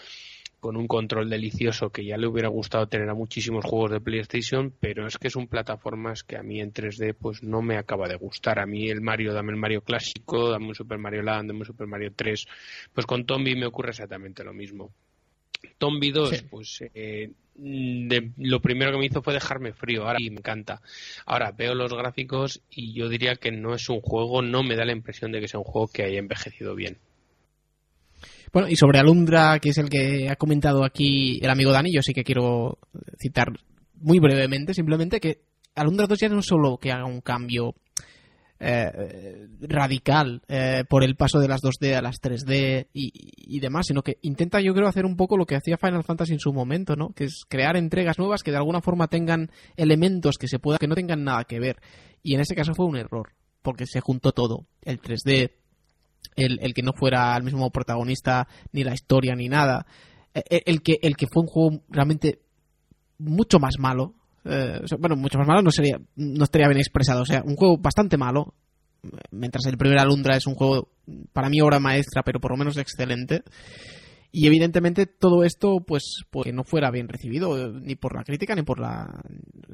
con 0.60 0.78
un 0.78 0.88
control 0.88 1.30
delicioso 1.30 1.90
que 1.90 2.06
ya 2.06 2.18
le 2.18 2.26
hubiera 2.26 2.48
gustado 2.48 2.88
tener 2.88 3.10
a 3.10 3.14
muchísimos 3.14 3.66
juegos 3.66 3.92
de 3.92 4.00
PlayStation, 4.00 4.74
pero 4.80 5.06
es 5.06 5.18
que 5.18 5.30
son 5.30 5.48
plataformas 5.48 6.24
que 6.24 6.38
a 6.38 6.44
mí 6.44 6.62
en 6.62 6.72
3D 6.72 7.16
pues 7.20 7.44
no 7.44 7.62
me 7.62 7.78
acaba 7.78 8.08
de 8.08 8.16
gustar. 8.16 8.60
A 8.60 8.66
mí 8.66 8.90
el 8.90 9.02
Mario, 9.02 9.34
dame 9.34 9.52
el 9.52 9.58
Mario 9.58 9.82
clásico, 9.82 10.50
dame 10.50 10.68
un 10.68 10.76
Super 10.76 11.00
Mario 11.00 11.22
Land, 11.22 11.50
dame 11.50 11.60
un 11.60 11.66
Super 11.66 11.88
Mario 11.88 12.14
3. 12.16 12.46
Pues 12.94 13.06
con 13.06 13.26
Tombi 13.26 13.56
me 13.56 13.66
ocurre 13.66 13.90
exactamente 13.90 14.44
lo 14.46 14.54
mismo. 14.54 14.94
Tombi 15.78 16.12
2, 16.12 16.44
pues 16.50 16.84
eh, 16.94 17.32
lo 17.56 18.62
primero 18.62 18.92
que 18.92 18.98
me 18.98 19.06
hizo 19.06 19.22
fue 19.22 19.34
dejarme 19.34 19.74
frío. 19.74 20.06
Ahora 20.06 20.20
y 20.20 20.30
me 20.30 20.38
encanta. 20.38 20.82
Ahora 21.26 21.52
veo 21.52 21.76
los 21.76 21.94
gráficos 21.94 22.62
y 22.70 22.94
yo 22.94 23.10
diría 23.10 23.36
que 23.36 23.52
no 23.52 23.76
es 23.76 23.90
un 23.90 24.02
juego, 24.02 24.42
no 24.42 24.64
me 24.64 24.76
da 24.76 24.86
la 24.86 24.94
impresión 24.94 25.32
de 25.32 25.40
que 25.40 25.48
sea 25.48 25.60
un 25.60 25.66
juego 25.66 25.88
que 25.88 26.04
haya 26.04 26.20
envejecido 26.20 26.76
bien. 26.76 26.98
Bueno, 28.52 28.70
y 28.70 28.76
sobre 28.76 29.00
Alundra, 29.00 29.60
que 29.60 29.70
es 29.70 29.78
el 29.80 29.90
que 29.90 30.30
ha 30.30 30.36
comentado 30.36 30.84
aquí 30.84 31.40
el 31.42 31.50
amigo 31.50 31.72
Dani, 31.72 31.92
yo 31.92 32.02
sí 32.04 32.14
que 32.14 32.24
quiero 32.24 32.78
citar 33.20 33.52
muy 33.96 34.20
brevemente, 34.20 34.74
simplemente 34.74 35.20
que 35.20 35.40
Alundra 35.76 36.06
2 36.06 36.20
ya 36.20 36.30
no 36.30 36.42
solo 36.44 36.78
que 36.78 36.92
haga 36.92 37.06
un 37.06 37.22
cambio 37.22 37.74
eh, 38.64 39.48
radical 39.62 40.42
eh, 40.48 40.84
por 40.88 41.04
el 41.04 41.16
paso 41.16 41.40
de 41.40 41.48
las 41.48 41.62
2D 41.62 41.96
a 41.96 42.02
las 42.02 42.22
3D 42.22 42.88
y, 42.94 43.60
demás, 43.60 43.88
sino 43.88 44.02
que 44.02 44.18
intenta 44.22 44.62
yo 44.62 44.74
creo 44.74 44.88
hacer 44.88 45.06
un 45.06 45.16
poco 45.16 45.38
lo 45.38 45.46
que 45.46 45.56
hacía 45.56 45.78
Final 45.78 46.04
Fantasy 46.04 46.34
en 46.34 46.40
su 46.40 46.54
momento, 46.54 46.96
¿no? 46.96 47.10
Que 47.10 47.26
es 47.26 47.44
crear 47.48 47.78
entregas 47.78 48.18
nuevas 48.18 48.44
que 48.44 48.52
de 48.52 48.58
alguna 48.58 48.82
forma 48.82 49.08
tengan 49.08 49.52
elementos 49.76 50.38
que 50.38 50.48
se 50.48 50.60
pueda 50.60 50.78
que 50.78 50.88
no 50.88 50.96
tengan 50.96 51.24
nada 51.24 51.44
que 51.44 51.60
ver. 51.60 51.78
Y 52.22 52.36
en 52.36 52.42
ese 52.42 52.56
caso 52.56 52.74
fue 52.74 52.86
un 52.86 52.96
error, 52.96 53.34
porque 53.62 53.86
se 53.86 54.00
juntó 54.00 54.32
todo, 54.32 54.66
el 54.82 55.02
3D, 55.02 55.52
el, 56.36 56.74
que 56.74 56.82
no 56.82 56.94
fuera 56.94 57.36
el 57.36 57.44
mismo 57.44 57.70
protagonista, 57.70 58.48
ni 58.72 58.84
la 58.84 58.94
historia, 58.94 59.36
ni 59.36 59.50
nada. 59.50 59.86
E, 60.34 60.44
e, 60.50 60.64
el, 60.66 60.82
que, 60.82 61.00
el 61.02 61.16
que 61.16 61.28
fue 61.28 61.44
un 61.44 61.48
juego 61.48 61.84
realmente 61.90 62.42
mucho 63.18 63.60
más 63.60 63.76
malo. 63.80 64.16
Eh, 64.46 64.82
bueno, 65.00 65.16
mucho 65.16 65.38
más 65.38 65.48
malo 65.48 65.62
no 65.62 65.72
sería 65.72 66.00
no 66.16 66.44
estaría 66.44 66.68
bien 66.68 66.80
expresado. 66.80 67.22
O 67.22 67.26
sea, 67.26 67.44
un 67.44 67.56
juego 67.56 67.78
bastante 67.78 68.18
malo. 68.18 68.54
Mientras 69.32 69.66
el 69.66 69.78
primer 69.78 70.00
Alundra 70.00 70.38
es 70.38 70.48
un 70.48 70.56
juego, 70.56 70.90
para 71.34 71.50
mí, 71.50 71.60
obra 71.60 71.80
maestra, 71.80 72.24
pero 72.24 72.40
por 72.40 72.52
lo 72.52 72.58
menos 72.58 72.78
excelente. 72.78 73.44
Y 74.36 74.48
evidentemente 74.48 75.06
todo 75.06 75.44
esto, 75.44 75.82
pues, 75.86 76.24
pues 76.32 76.52
no 76.52 76.64
fuera 76.64 76.90
bien 76.90 77.08
recibido, 77.08 77.56
eh, 77.56 77.72
ni 77.72 77.94
por 77.94 78.16
la 78.16 78.24
crítica, 78.24 78.56
ni 78.56 78.64
por 78.64 78.80
la 78.80 79.22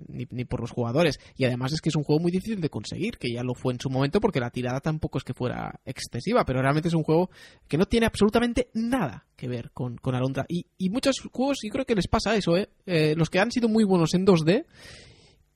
ni, 0.09 0.43
por 0.43 0.59
los 0.59 0.71
jugadores. 0.71 1.17
Y 1.37 1.45
además 1.45 1.71
es 1.71 1.79
que 1.79 1.87
es 1.87 1.95
un 1.95 2.03
juego 2.03 2.21
muy 2.21 2.29
difícil 2.29 2.59
de 2.59 2.69
conseguir, 2.69 3.17
que 3.17 3.31
ya 3.31 3.41
lo 3.41 3.53
fue 3.53 3.71
en 3.71 3.79
su 3.79 3.89
momento, 3.89 4.19
porque 4.19 4.41
la 4.41 4.49
tirada 4.49 4.81
tampoco 4.81 5.17
es 5.17 5.23
que 5.23 5.33
fuera 5.33 5.79
excesiva, 5.85 6.43
pero 6.43 6.61
realmente 6.61 6.89
es 6.89 6.93
un 6.93 7.03
juego 7.03 7.29
que 7.69 7.77
no 7.77 7.85
tiene 7.85 8.05
absolutamente 8.05 8.69
nada 8.73 9.27
que 9.37 9.47
ver 9.47 9.71
con, 9.71 9.95
con 9.95 10.13
Alondra. 10.13 10.45
Y, 10.49 10.65
y 10.77 10.89
muchos 10.89 11.21
juegos, 11.31 11.59
yo 11.63 11.71
creo 11.71 11.85
que 11.85 11.95
les 11.95 12.09
pasa 12.09 12.35
eso, 12.35 12.57
¿eh? 12.57 12.67
¿eh? 12.85 13.13
Los 13.15 13.29
que 13.29 13.39
han 13.39 13.51
sido 13.51 13.69
muy 13.69 13.85
buenos 13.85 14.13
en 14.13 14.25
2D, 14.25 14.65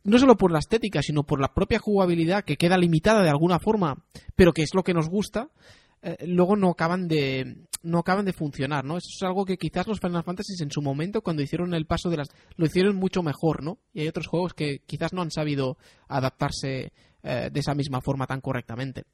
no 0.06 0.18
solo 0.18 0.38
por 0.38 0.54
la 0.54 0.60
estética, 0.60 1.02
sino 1.02 1.24
por 1.24 1.42
la 1.42 1.54
propia 1.54 1.80
jugabilidad 1.80 2.46
que 2.46 2.56
queda 2.56 2.78
limitada 2.78 3.22
de 3.22 3.30
alguna 3.30 3.60
forma, 3.60 4.06
pero 4.38 4.54
que 4.54 4.64
es 4.64 4.74
lo 4.74 4.84
que 4.84 4.94
nos 4.94 5.10
gusta, 5.10 5.50
eh, 6.06 6.18
luego 6.28 6.58
no 6.58 6.70
acaban 6.70 7.08
de 7.08 7.66
no 7.82 8.00
acaban 8.00 8.26
de 8.26 8.34
funcionar, 8.34 8.84
¿no? 8.84 8.98
Eso 8.98 9.08
es 9.10 9.24
algo 9.24 9.46
que 9.46 9.58
quizás 9.58 9.88
los 9.88 10.02
Final 10.02 10.24
Fantasy 10.24 10.62
en 10.62 10.70
su 10.70 10.82
momento 10.82 11.22
cuando 11.22 11.42
hicieron 11.42 11.74
el 11.74 11.86
paso 11.86 12.10
de 12.10 12.18
las 12.18 12.28
lo 12.58 12.66
hicieron 12.66 12.98
mucho 12.98 13.24
mejor, 13.24 13.64
¿no? 13.64 13.80
Y 13.94 14.02
hay 14.02 14.10
otros 14.10 14.28
juegos 14.28 14.54
que 14.54 14.80
quizás 14.86 15.14
no 15.14 15.22
han 15.22 15.32
sabido 15.32 15.78
adaptarse 16.10 16.92
eh, 17.24 17.50
de 17.52 17.60
esa 17.60 17.74
misma 17.74 18.02
forma 18.02 18.28
tan 18.28 18.42
correctamente. 18.42 19.06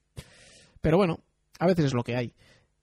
Pero 0.82 0.98
bueno, 0.98 1.20
a 1.60 1.68
veces 1.68 1.86
es 1.86 1.94
lo 1.94 2.04
que 2.04 2.16
hay. 2.16 2.34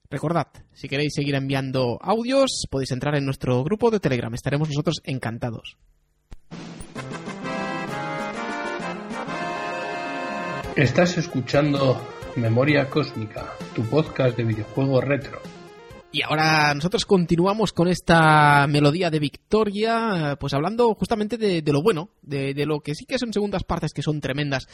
Recordad, 0.09 0.47
si 0.73 0.87
queréis 0.87 1.13
seguir 1.13 1.35
enviando 1.35 1.99
audios, 2.01 2.65
podéis 2.71 2.91
entrar 2.91 3.15
en 3.15 3.25
nuestro 3.25 3.61
grupo 3.65 3.91
de 3.91 3.99
Telegram. 3.99 4.33
Estaremos 4.33 4.69
nosotros 4.69 5.01
encantados. 5.03 5.77
Estás 10.77 11.17
escuchando 11.17 11.99
Memoria 12.37 12.87
Cósmica, 12.87 13.51
tu 13.75 13.81
podcast 13.83 14.37
de 14.37 14.43
videojuegos 14.43 15.03
retro. 15.03 15.41
Y 16.11 16.21
ahora 16.21 16.71
nosotros 16.75 17.03
continuamos 17.05 17.73
con 17.73 17.87
esta 17.87 18.67
melodía 18.67 19.09
de 19.09 19.19
victoria, 19.19 20.37
pues 20.39 20.53
hablando 20.53 20.93
justamente 20.93 21.37
de, 21.37 21.63
lo 21.65 21.81
bueno, 21.81 22.11
de, 22.21 22.53
lo 22.67 22.81
que 22.81 22.93
sí 22.93 23.05
que 23.05 23.17
son 23.17 23.33
segundas 23.33 23.63
partes 23.63 23.91
que 23.91 24.03
son 24.03 24.21
tremendas. 24.21 24.67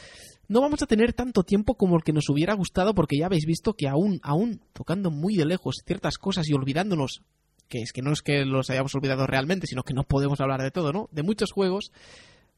No 0.46 0.60
vamos 0.60 0.82
a 0.82 0.86
tener 0.86 1.14
tanto 1.14 1.42
tiempo 1.42 1.74
como 1.74 1.96
el 1.96 2.02
que 2.02 2.12
nos 2.12 2.28
hubiera 2.28 2.52
gustado 2.52 2.94
porque 2.94 3.16
ya 3.18 3.26
habéis 3.26 3.46
visto 3.46 3.72
que 3.72 3.88
aún, 3.88 4.20
aún 4.22 4.60
tocando 4.74 5.10
muy 5.10 5.34
de 5.34 5.46
lejos 5.46 5.76
ciertas 5.86 6.18
cosas 6.18 6.46
y 6.50 6.52
olvidándonos, 6.52 7.22
que 7.68 7.78
es 7.78 7.92
que 7.92 8.02
no 8.02 8.12
es 8.12 8.20
que 8.20 8.44
los 8.44 8.68
hayamos 8.68 8.94
olvidado 8.94 9.26
realmente, 9.26 9.66
sino 9.66 9.84
que 9.84 9.94
no 9.94 10.04
podemos 10.04 10.38
hablar 10.40 10.60
de 10.60 10.70
todo, 10.70 10.92
¿no? 10.92 11.08
De 11.12 11.22
muchos 11.22 11.50
juegos, 11.50 11.92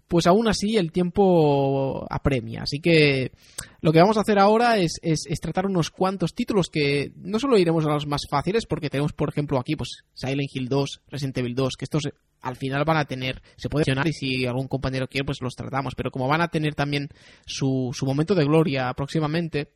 pues 0.09 0.27
aún 0.27 0.49
así 0.49 0.77
el 0.77 0.93
tiempo 0.93 2.07
apremia. 2.11 2.63
Así 2.63 2.81
que 2.81 3.33
lo 3.81 3.93
que 3.93 4.01
vamos 4.01 4.17
a 4.17 4.21
hacer 4.21 4.39
ahora 4.39 4.79
es, 4.79 5.01
tratar 5.41 5.67
unos 5.67 5.91
cuantos 5.91 6.35
títulos 6.35 6.69
que 6.69 7.13
no 7.17 7.39
solo 7.39 7.59
iremos 7.59 7.85
a 7.87 7.93
los 7.93 8.07
más 8.07 8.23
fáciles, 8.31 8.67
porque 8.67 8.91
tenemos, 8.91 9.13
por 9.13 9.29
ejemplo, 9.29 9.59
aquí 9.59 9.77
pues 9.77 10.05
Silent 10.15 10.51
Hill 10.53 10.69
2, 10.69 11.03
Resident 11.09 11.39
Evil 11.39 11.55
2, 11.55 11.77
que 11.77 11.85
estos 11.85 12.05
al 12.41 12.57
final 12.57 12.85
van 12.85 12.99
a 12.99 13.07
tener, 13.07 13.43
se 13.57 13.69
puede 13.69 13.83
mencionar 13.83 14.07
y 14.07 14.13
si 14.13 14.47
algún 14.47 14.69
compañero 14.69 15.09
quiere, 15.09 15.25
pues 15.25 15.43
los 15.43 15.55
tratamos, 15.55 15.95
pero 15.97 16.11
como 16.11 16.29
van 16.29 16.43
a 16.43 16.49
tener 16.49 16.75
también 16.75 17.09
su, 17.45 17.91
su 17.93 18.07
momento 18.07 18.35
de 18.35 18.45
gloria 18.45 18.93
próximamente, 18.95 19.73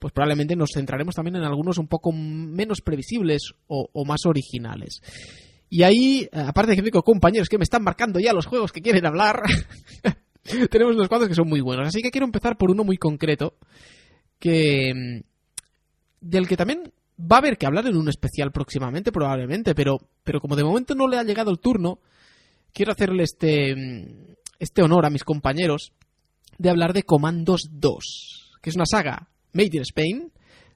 pues 0.00 0.12
probablemente 0.12 0.56
nos 0.56 0.70
centraremos 0.74 1.14
también 1.14 1.36
en 1.36 1.44
algunos 1.44 1.78
un 1.78 1.86
poco 1.86 2.10
menos 2.12 2.80
previsibles 2.80 3.52
o 3.66 4.04
más 4.04 4.26
originales. 4.26 5.00
Y 5.70 5.82
ahí, 5.82 6.28
eh, 6.32 6.44
aparte 6.46 6.70
de 6.70 6.76
que 6.76 6.82
tengo 6.82 7.02
compañeros 7.02 7.48
que 7.48 7.58
me 7.58 7.64
están 7.64 7.82
marcando 7.82 8.18
ya 8.18 8.32
los 8.32 8.46
juegos 8.46 8.72
que 8.72 8.80
quieren 8.80 9.06
hablar, 9.06 9.42
tenemos 10.70 10.94
unos 10.94 11.08
cuantos 11.08 11.28
que 11.28 11.34
son 11.34 11.48
muy 11.48 11.60
buenos. 11.60 11.88
Así 11.88 12.02
que 12.02 12.10
quiero 12.10 12.26
empezar 12.26 12.56
por 12.56 12.70
uno 12.70 12.84
muy 12.84 12.96
concreto, 12.96 13.54
que 14.38 14.92
mm, 14.94 15.20
del 16.20 16.48
que 16.48 16.56
también 16.56 16.92
va 17.20 17.36
a 17.36 17.38
haber 17.40 17.58
que 17.58 17.66
hablar 17.66 17.86
en 17.86 17.96
un 17.96 18.08
especial 18.08 18.52
próximamente, 18.52 19.12
probablemente, 19.12 19.74
pero, 19.74 19.98
pero 20.24 20.40
como 20.40 20.56
de 20.56 20.64
momento 20.64 20.94
no 20.94 21.08
le 21.08 21.18
ha 21.18 21.24
llegado 21.24 21.50
el 21.50 21.58
turno, 21.58 22.00
quiero 22.72 22.92
hacerle 22.92 23.24
este, 23.24 23.74
mm, 23.74 24.34
este 24.58 24.82
honor 24.82 25.04
a 25.04 25.10
mis 25.10 25.24
compañeros 25.24 25.92
de 26.58 26.70
hablar 26.70 26.92
de 26.92 27.02
Commandos 27.02 27.68
2, 27.72 28.58
que 28.62 28.70
es 28.70 28.76
una 28.76 28.86
saga 28.86 29.28
made 29.52 29.70
in 29.72 29.82
Spain, 29.82 30.32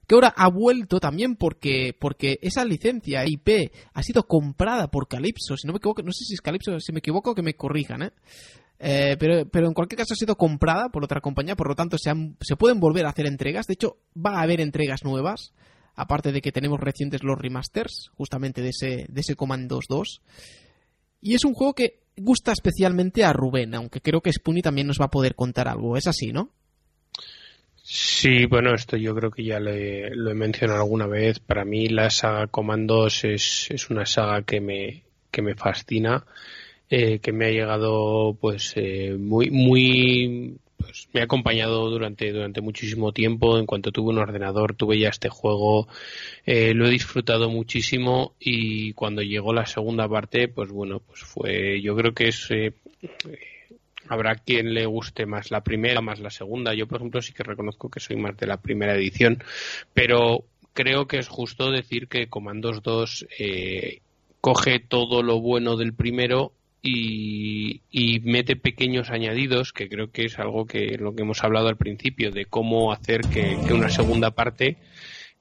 que 0.07 0.15
ahora 0.15 0.33
ha 0.35 0.49
vuelto 0.49 0.99
también 0.99 1.35
porque, 1.35 1.95
porque 1.97 2.39
esa 2.41 2.65
licencia 2.65 3.25
IP 3.25 3.71
ha 3.93 4.03
sido 4.03 4.23
comprada 4.23 4.89
por 4.89 5.07
Calypso, 5.07 5.57
si 5.57 5.67
no 5.67 5.73
me 5.73 5.77
equivoco, 5.77 6.01
no 6.03 6.11
sé 6.11 6.25
si 6.25 6.33
es 6.33 6.41
Calypso, 6.41 6.79
si 6.79 6.91
me 6.91 6.99
equivoco 6.99 7.33
que 7.33 7.41
me 7.41 7.55
corrijan, 7.55 8.03
¿eh? 8.03 8.11
eh 8.79 9.15
pero, 9.19 9.47
pero 9.49 9.67
en 9.67 9.73
cualquier 9.73 9.99
caso 9.99 10.13
ha 10.13 10.17
sido 10.17 10.35
comprada 10.35 10.89
por 10.89 11.03
otra 11.03 11.21
compañía, 11.21 11.55
por 11.55 11.67
lo 11.67 11.75
tanto 11.75 11.97
se, 11.97 12.11
se 12.41 12.55
pueden 12.55 12.79
volver 12.79 13.05
a 13.05 13.09
hacer 13.09 13.25
entregas. 13.27 13.67
De 13.67 13.73
hecho, 13.73 13.97
va 14.13 14.39
a 14.39 14.41
haber 14.41 14.59
entregas 14.59 15.03
nuevas, 15.03 15.53
aparte 15.95 16.31
de 16.31 16.41
que 16.41 16.51
tenemos 16.51 16.79
recientes 16.79 17.23
los 17.23 17.37
remasters, 17.37 18.09
justamente 18.15 18.61
de 18.61 18.69
ese, 18.69 19.05
de 19.07 19.21
ese 19.21 19.35
Commandos 19.35 19.85
2. 19.87 20.21
Y 21.21 21.35
es 21.35 21.45
un 21.45 21.53
juego 21.53 21.73
que 21.73 22.03
gusta 22.17 22.51
especialmente 22.51 23.23
a 23.23 23.33
Rubén, 23.33 23.73
aunque 23.75 24.01
creo 24.01 24.21
que 24.21 24.33
Spoonie 24.33 24.61
también 24.61 24.87
nos 24.87 24.99
va 24.99 25.05
a 25.05 25.11
poder 25.11 25.35
contar 25.35 25.67
algo. 25.67 25.97
Es 25.97 26.07
así, 26.07 26.31
¿no? 26.31 26.51
Sí, 27.95 28.47
bueno, 28.47 28.73
esto 28.73 28.97
yo 28.97 29.13
creo 29.13 29.29
que 29.29 29.43
ya 29.43 29.59
lo 29.59 29.69
he 29.71 30.33
mencionado 30.33 30.81
alguna 30.81 31.05
vez. 31.05 31.37
Para 31.39 31.63
mí 31.63 31.89
la 31.89 32.09
saga 32.09 32.47
Comandos 32.47 33.23
es, 33.23 33.69
es 33.69 33.91
una 33.91 34.07
saga 34.07 34.41
que 34.41 34.59
me, 34.61 35.03
que 35.29 35.43
me 35.43 35.53
fascina, 35.53 36.25
eh, 36.89 37.19
que 37.19 37.31
me 37.31 37.45
ha 37.45 37.51
llegado 37.51 38.35
pues 38.41 38.73
eh, 38.77 39.15
muy, 39.19 39.51
muy, 39.51 40.57
pues 40.75 41.07
me 41.13 41.21
ha 41.21 41.25
acompañado 41.25 41.87
durante, 41.91 42.31
durante 42.31 42.61
muchísimo 42.61 43.11
tiempo. 43.11 43.59
En 43.59 43.67
cuanto 43.67 43.91
tuve 43.91 44.09
un 44.09 44.17
ordenador, 44.17 44.73
tuve 44.73 44.97
ya 44.97 45.09
este 45.09 45.29
juego, 45.29 45.87
eh, 46.47 46.73
lo 46.73 46.87
he 46.87 46.89
disfrutado 46.89 47.51
muchísimo 47.51 48.33
y 48.39 48.93
cuando 48.93 49.21
llegó 49.21 49.53
la 49.53 49.67
segunda 49.67 50.09
parte, 50.09 50.47
pues 50.47 50.71
bueno, 50.71 50.99
pues 50.99 51.21
fue, 51.21 51.79
yo 51.79 51.95
creo 51.95 52.11
que 52.15 52.29
es 52.29 52.49
habrá 54.13 54.35
quien 54.35 54.73
le 54.73 54.85
guste 54.85 55.25
más 55.25 55.51
la 55.51 55.61
primera, 55.61 56.01
más 56.01 56.19
la 56.19 56.29
segunda. 56.29 56.73
Yo, 56.73 56.87
por 56.87 56.99
ejemplo, 56.99 57.21
sí 57.21 57.33
que 57.33 57.43
reconozco 57.43 57.89
que 57.89 57.99
soy 57.99 58.15
más 58.15 58.37
de 58.37 58.47
la 58.47 58.57
primera 58.57 58.95
edición, 58.95 59.43
pero 59.93 60.45
creo 60.73 61.07
que 61.07 61.19
es 61.19 61.27
justo 61.27 61.71
decir 61.71 62.07
que 62.07 62.27
Comandos 62.27 62.81
2 62.81 63.27
eh, 63.39 64.01
coge 64.41 64.79
todo 64.79 65.23
lo 65.23 65.39
bueno 65.39 65.77
del 65.77 65.93
primero 65.93 66.53
y, 66.81 67.81
mete 68.23 68.55
pequeños 68.55 69.09
añadidos, 69.09 69.71
que 69.71 69.87
creo 69.87 70.11
que 70.11 70.25
es 70.25 70.37
algo 70.37 70.65
que 70.65 70.97
lo 70.97 71.15
que 71.15 71.21
hemos 71.21 71.43
hablado 71.43 71.69
al 71.69 71.77
principio, 71.77 72.31
de 72.31 72.45
cómo 72.45 72.91
hacer 72.91 73.21
que, 73.21 73.57
una 73.73 73.89
segunda 73.89 74.31
parte 74.31 74.77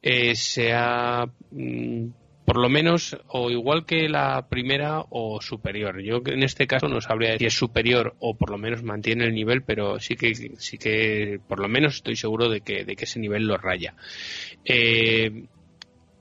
eh, 0.03 0.37
sea 0.37 1.27
mm, 1.51 2.07
por 2.53 2.61
lo 2.61 2.69
menos 2.69 3.17
o 3.29 3.51
igual 3.51 3.87
que 3.87 4.11
la 4.11 4.47
primera 4.47 5.07
o 5.09 5.41
superior. 5.41 6.03
Yo 6.03 6.21
en 6.27 6.43
este 6.43 6.67
caso 6.67 6.87
no 6.87 7.01
sabría 7.01 7.39
si 7.39 7.47
es 7.47 7.55
superior 7.55 8.15
o 8.19 8.35
por 8.35 8.51
lo 8.51 8.59
menos 8.59 8.83
mantiene 8.83 9.25
el 9.25 9.35
nivel, 9.35 9.63
pero 9.63 9.99
sí 9.99 10.17
que 10.17 10.35
sí 10.35 10.77
que 10.77 11.41
por 11.49 11.61
lo 11.61 11.69
menos 11.69 11.95
estoy 11.95 12.15
seguro 12.15 12.51
de 12.51 12.61
que, 12.61 12.85
de 12.85 12.95
que 12.95 13.05
ese 13.07 13.21
nivel 13.21 13.47
lo 13.47 13.57
raya. 13.57 13.95
Eh, 14.67 15.45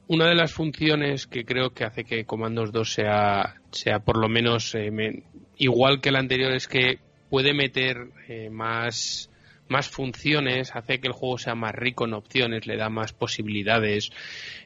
una 0.08 0.30
de 0.30 0.36
las 0.36 0.54
funciones 0.54 1.28
que 1.28 1.44
creo 1.44 1.72
que 1.72 1.84
hace 1.84 2.06
que 2.06 2.24
Comandos 2.24 2.72
2 2.72 2.94
sea, 2.94 3.56
sea 3.70 4.00
por 4.00 4.18
lo 4.18 4.30
menos 4.30 4.74
eh, 4.74 5.24
igual 5.58 6.00
que 6.00 6.08
el 6.08 6.16
anterior 6.16 6.54
es 6.54 6.70
que 6.70 7.00
puede 7.30 7.54
meter 7.54 8.08
eh, 8.30 8.50
más 8.50 9.30
más 9.72 9.90
funciones, 9.90 10.76
hace 10.76 11.00
que 11.00 11.08
el 11.08 11.14
juego 11.14 11.38
sea 11.38 11.56
más 11.56 11.74
rico 11.74 12.06
en 12.06 12.14
opciones, 12.14 12.68
le 12.68 12.78
da 12.78 12.90
más 12.90 13.14
posibilidades. 13.14 14.12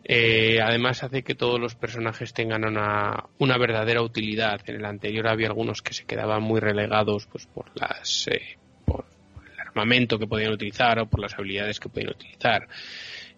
Eh, 0.03 0.59
además 0.61 1.03
hace 1.03 1.23
que 1.23 1.35
todos 1.35 1.59
los 1.59 1.75
personajes 1.75 2.33
tengan 2.33 2.65
una, 2.65 3.25
una, 3.37 3.57
verdadera 3.57 4.01
utilidad. 4.01 4.59
En 4.65 4.75
el 4.77 4.85
anterior 4.85 5.27
había 5.27 5.47
algunos 5.47 5.81
que 5.81 5.93
se 5.93 6.05
quedaban 6.05 6.43
muy 6.43 6.59
relegados 6.59 7.27
pues 7.27 7.45
por 7.45 7.71
las 7.79 8.27
eh, 8.27 8.57
por 8.83 9.05
el 9.53 9.59
armamento 9.59 10.19
que 10.19 10.27
podían 10.27 10.51
utilizar 10.51 10.99
o 10.99 11.05
por 11.05 11.21
las 11.21 11.35
habilidades 11.35 11.79
que 11.79 11.89
podían 11.89 12.09
utilizar. 12.11 12.67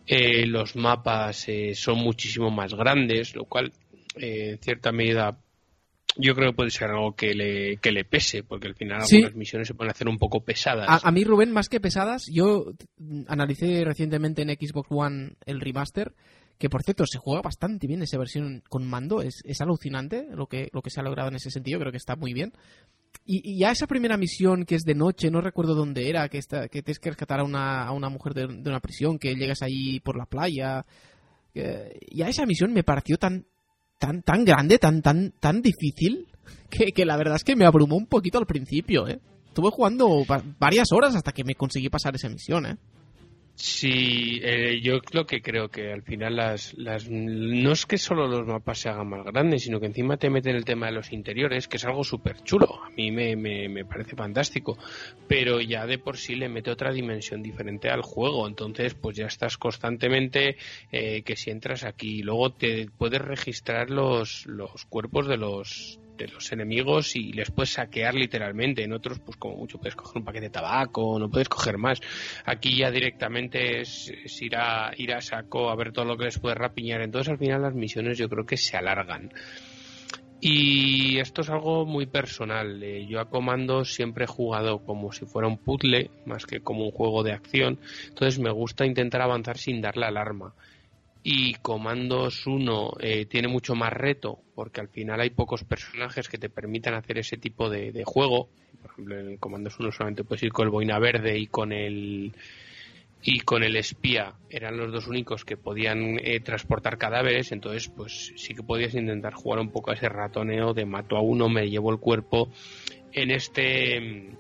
Eh, 0.08 0.46
los 0.48 0.76
mapas 0.78 1.48
son 1.74 1.98
muchísimo 1.98 2.50
más 2.50 2.74
grandes, 2.74 3.36
lo 3.36 3.44
cual 3.44 3.74
en 4.16 4.58
cierta 4.60 4.92
medida 4.92 5.38
yo 6.18 6.36
creo 6.36 6.52
que 6.52 6.56
puede 6.56 6.70
ser 6.70 6.90
algo 6.90 7.16
que 7.16 7.34
le, 7.34 7.78
que 7.78 7.92
le 7.92 8.04
pese, 8.04 8.44
porque 8.44 8.68
al 8.68 8.76
final 8.76 9.02
algunas 9.02 9.36
misiones 9.36 9.68
se 9.68 9.74
pueden 9.74 9.92
hacer 9.92 10.08
un 10.08 10.18
poco 10.18 10.42
pesadas. 10.42 10.88
A, 11.04 11.12
mí, 11.12 11.24
Rubén, 11.24 11.52
más 11.52 11.70
que 11.70 11.80
pesadas, 11.80 12.26
yo 12.32 12.66
analicé 13.28 13.84
recientemente 13.86 14.42
en 14.42 14.50
Xbox 14.50 14.88
One 14.90 15.34
el 15.46 15.62
remaster, 15.62 16.14
que 16.58 16.70
por 16.70 16.82
cierto 16.82 17.06
se 17.06 17.20
juega 17.20 17.42
bastante 17.42 17.86
bien 17.88 18.02
esa 18.02 18.18
versión 18.18 18.64
con 18.68 18.88
mando, 18.88 19.22
es, 19.22 19.42
es 19.46 19.62
alucinante 19.62 20.28
lo 20.32 20.48
que, 20.48 20.70
lo 20.74 20.82
que 20.82 20.90
se 20.90 21.00
ha 21.00 21.04
logrado 21.04 21.30
en 21.30 21.36
ese 21.36 21.52
sentido, 21.52 21.80
creo 21.80 21.92
que 21.92 21.98
está 21.98 22.16
muy 22.16 22.34
bien. 22.34 22.54
Y, 23.26 23.60
ya 23.60 23.72
esa 23.72 23.88
primera 23.88 24.18
misión 24.18 24.66
que 24.66 24.76
es 24.76 24.84
de 24.84 24.96
noche, 24.96 25.30
no 25.30 25.42
recuerdo 25.42 25.76
dónde 25.76 26.10
era, 26.10 26.30
que, 26.30 26.38
está, 26.40 26.68
que 26.68 26.82
tienes 26.82 27.00
que 27.00 27.10
rescatar 27.10 27.42
a 27.42 27.44
una, 27.44 27.84
a 27.84 27.92
una 27.92 28.10
mujer 28.10 28.34
de, 28.34 28.46
una 28.46 28.80
prisión, 28.80 29.20
que 29.20 29.36
llegas 29.36 29.62
ahí 29.62 30.00
por 30.00 30.18
la 30.18 30.26
playa. 30.26 30.86
y 31.54 32.22
a 32.22 32.30
esa 32.30 32.46
misión 32.46 32.74
me 32.74 32.84
pareció 32.84 33.18
tan, 33.18 33.46
tan, 33.98 34.22
tan 34.22 34.46
grande, 34.46 34.80
tan, 34.80 35.02
tan, 35.02 35.34
tan 35.40 35.62
difícil, 35.62 36.28
que, 36.70 36.92
que 36.92 37.06
la 37.06 37.18
verdad 37.18 37.36
es 37.36 37.44
que 37.44 37.56
me 37.56 37.66
abrumó 37.66 37.96
un 37.96 38.08
poquito 38.08 38.38
al 38.38 38.46
principio, 38.46 39.08
¿eh? 39.08 39.20
Estuve 39.48 39.72
jugando 39.72 40.24
varias 40.60 40.92
horas 40.92 41.16
hasta 41.16 41.32
que 41.32 41.44
me 41.44 41.56
conseguí 41.56 41.90
pasar 41.90 42.16
esa 42.16 42.30
misión, 42.30 42.66
¿eh? 42.66 42.78
Sí, 43.60 44.40
eh, 44.44 44.80
yo 44.84 45.00
lo 45.14 45.26
que 45.26 45.42
creo 45.42 45.70
que 45.70 45.92
al 45.92 46.04
final 46.04 46.36
las, 46.36 46.76
las 46.76 47.10
no 47.10 47.72
es 47.72 47.88
que 47.88 47.98
solo 47.98 48.28
los 48.28 48.46
mapas 48.46 48.78
se 48.78 48.90
hagan 48.90 49.10
más 49.10 49.26
grandes, 49.26 49.64
sino 49.64 49.80
que 49.80 49.88
encima 49.88 50.16
te 50.18 50.30
meten 50.30 50.56
el 50.56 50.64
tema 50.64 50.86
de 50.86 50.92
los 50.92 51.12
interiores, 51.12 51.68
que 51.68 51.78
es 51.78 51.86
algo 51.86 52.04
súper 52.04 52.44
chulo. 52.44 52.84
A 52.86 52.92
mí 52.92 53.10
me, 53.10 53.36
me, 53.36 53.68
me, 53.68 53.84
parece 53.84 54.16
fantástico, 54.16 54.78
pero 55.28 55.60
ya 55.60 55.88
de 55.88 55.98
por 55.98 56.18
sí 56.18 56.36
le 56.36 56.50
mete 56.50 56.70
otra 56.70 56.94
dimensión 56.94 57.42
diferente 57.42 57.90
al 57.90 58.04
juego. 58.04 58.48
Entonces, 58.48 58.94
pues 58.94 59.18
ya 59.18 59.26
estás 59.26 59.58
constantemente 59.58 60.58
eh, 60.92 61.24
que 61.24 61.36
si 61.36 61.50
entras 61.50 61.84
aquí, 61.84 62.22
luego 62.22 62.52
te 62.52 62.88
puedes 62.96 63.22
registrar 63.24 63.90
los, 63.90 64.46
los 64.46 64.86
cuerpos 64.86 65.28
de 65.28 65.38
los 65.38 66.00
de 66.18 66.28
los 66.28 66.52
enemigos 66.52 67.16
y 67.16 67.32
les 67.34 67.52
puedes 67.52 67.72
saquear 67.72 68.16
literalmente. 68.16 68.84
En 68.84 68.94
otros, 68.94 69.20
pues 69.20 69.38
como 69.38 69.58
mucho 69.58 69.78
puedes 69.78 69.96
coger 69.96 70.18
un 70.18 70.26
paquete 70.26 70.46
de 70.46 70.50
tabaco, 70.50 71.18
no 71.20 71.30
puedes 71.30 71.50
coger 71.50 71.78
más. 71.78 72.00
Aquí 72.46 72.78
ya 72.78 72.92
directamente 72.92 73.82
es, 73.82 74.12
ir, 74.42 74.56
a, 74.56 74.92
ir 74.98 75.14
a 75.14 75.22
saco 75.22 75.70
a 75.70 75.76
ver 75.76 75.92
todo 75.92 76.06
lo 76.06 76.18
que 76.18 76.26
les 76.26 76.40
puedes 76.40 76.58
rapiñar. 76.58 77.02
Entonces 77.02 77.32
al 77.32 77.38
final 77.38 77.62
las 77.62 77.76
misiones 77.76 78.18
yo 78.18 78.28
creo 78.28 78.46
que 78.46 78.58
se 78.58 78.78
alargan. 78.78 79.32
Y 80.40 81.18
esto 81.20 81.42
es 81.42 81.50
algo 81.50 81.86
muy 81.86 82.06
personal. 82.06 82.84
Eh, 82.84 83.08
yo 83.08 83.20
a 83.20 83.30
Comando 83.30 83.84
siempre 83.86 84.26
he 84.26 84.28
jugado 84.28 84.80
como 84.86 85.12
si 85.12 85.26
fuera 85.26 85.48
un 85.48 85.58
puzzle, 85.58 86.12
más 86.26 86.46
que 86.46 86.62
como 86.62 86.86
un 86.86 86.92
juego 86.92 87.24
de 87.24 87.32
acción. 87.32 87.80
Entonces 88.10 88.40
me 88.40 88.52
gusta 88.52 88.86
intentar 88.86 89.22
avanzar 89.22 89.58
sin 89.58 89.82
darle 89.82 90.06
alarma 90.06 90.54
y 91.24 91.56
Comandos 91.56 92.48
1 92.48 92.94
eh, 93.00 93.26
tiene 93.26 93.48
mucho 93.48 93.76
más 93.76 93.92
reto 93.92 94.40
porque 94.56 94.82
al 94.82 94.88
final 94.88 95.20
hay 95.20 95.30
pocos 95.30 95.64
personajes 95.64 96.30
que 96.30 96.38
te 96.38 96.50
permitan 96.50 96.94
hacer 96.94 97.18
ese 97.18 97.38
tipo 97.38 97.70
de, 97.70 98.04
juego. 98.06 98.50
Por 98.82 98.92
ejemplo, 98.92 99.20
en 99.20 99.38
Comandos 99.38 99.80
1 99.80 99.92
solamente 99.92 100.24
puedes 100.24 100.44
ir 100.44 100.52
con 100.52 100.66
el 100.66 100.72
boina 100.72 101.00
verde 101.00 101.38
y 101.38 101.48
con 101.48 101.72
el 101.72 102.34
y 103.24 103.40
con 103.42 103.64
el 103.64 103.76
espía 103.76 104.36
eran 104.50 104.78
los 104.78 104.92
dos 104.92 105.08
únicos 105.08 105.44
que 105.44 105.58
podían 105.58 106.20
eh, 106.24 106.40
transportar 106.40 106.98
cadáveres, 106.98 107.52
entonces 107.52 107.90
pues 107.90 108.34
sí 108.36 108.54
que 108.54 108.64
podías 108.64 108.94
intentar 108.94 109.34
jugar 109.34 109.60
un 109.60 109.72
poco 109.72 109.92
a 109.92 109.96
ese 109.96 110.08
ratoneo 110.08 110.74
de 110.74 110.86
mato 110.86 111.18
a 111.18 111.22
uno, 111.22 111.50
me 111.50 111.70
llevo 111.70 111.92
el 111.92 112.00
cuerpo. 112.00 112.50
En 113.12 113.32
este 113.32 114.38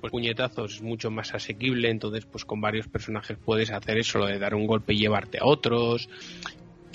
pues 0.00 0.10
puñetazos 0.10 0.76
es 0.76 0.82
mucho 0.82 1.10
más 1.10 1.34
asequible, 1.34 1.90
entonces 1.90 2.26
pues 2.26 2.44
con 2.44 2.60
varios 2.60 2.88
personajes 2.88 3.36
puedes 3.44 3.70
hacer 3.70 3.98
eso, 3.98 4.18
lo 4.18 4.26
de 4.26 4.38
dar 4.38 4.54
un 4.54 4.66
golpe 4.66 4.94
y 4.94 4.98
llevarte 4.98 5.38
a 5.38 5.46
otros. 5.46 6.08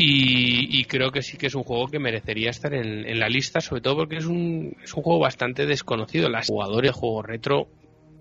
Y, 0.02 0.86
creo 0.86 1.12
que 1.12 1.22
sí 1.22 1.38
que 1.38 1.48
es 1.48 1.56
un 1.56 1.64
juego 1.64 1.88
que 1.88 2.00
merecería 2.00 2.52
estar 2.52 2.74
en, 2.74 3.20
la 3.20 3.28
lista, 3.28 3.60
sobre 3.60 3.82
todo 3.82 3.98
porque 3.98 4.16
es 4.16 4.26
un, 4.26 4.78
es 4.82 4.94
un 4.94 5.04
juego 5.04 5.20
bastante 5.20 5.66
desconocido. 5.66 6.30
Las 6.30 6.48
jugadores 6.48 6.92
de 6.92 6.98
juego 6.98 7.22
retro 7.22 7.68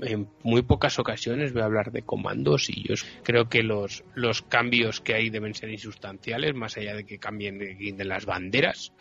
en 0.00 0.28
muy 0.42 0.62
pocas 0.62 0.98
ocasiones 0.98 1.52
voy 1.52 1.62
a 1.62 1.66
hablar 1.66 1.92
de 1.92 2.02
comandos 2.02 2.68
y 2.68 2.82
yo 2.82 2.94
creo 3.22 3.48
que 3.48 3.62
los, 3.62 4.02
los 4.14 4.42
cambios 4.42 5.00
que 5.00 5.14
hay 5.14 5.30
deben 5.30 5.54
ser 5.54 5.70
insustanciales, 5.70 6.54
más 6.54 6.76
allá 6.76 6.96
de 6.96 7.04
que 7.04 7.18
cambien 7.18 7.60
las 7.98 8.26
banderas. 8.26 8.92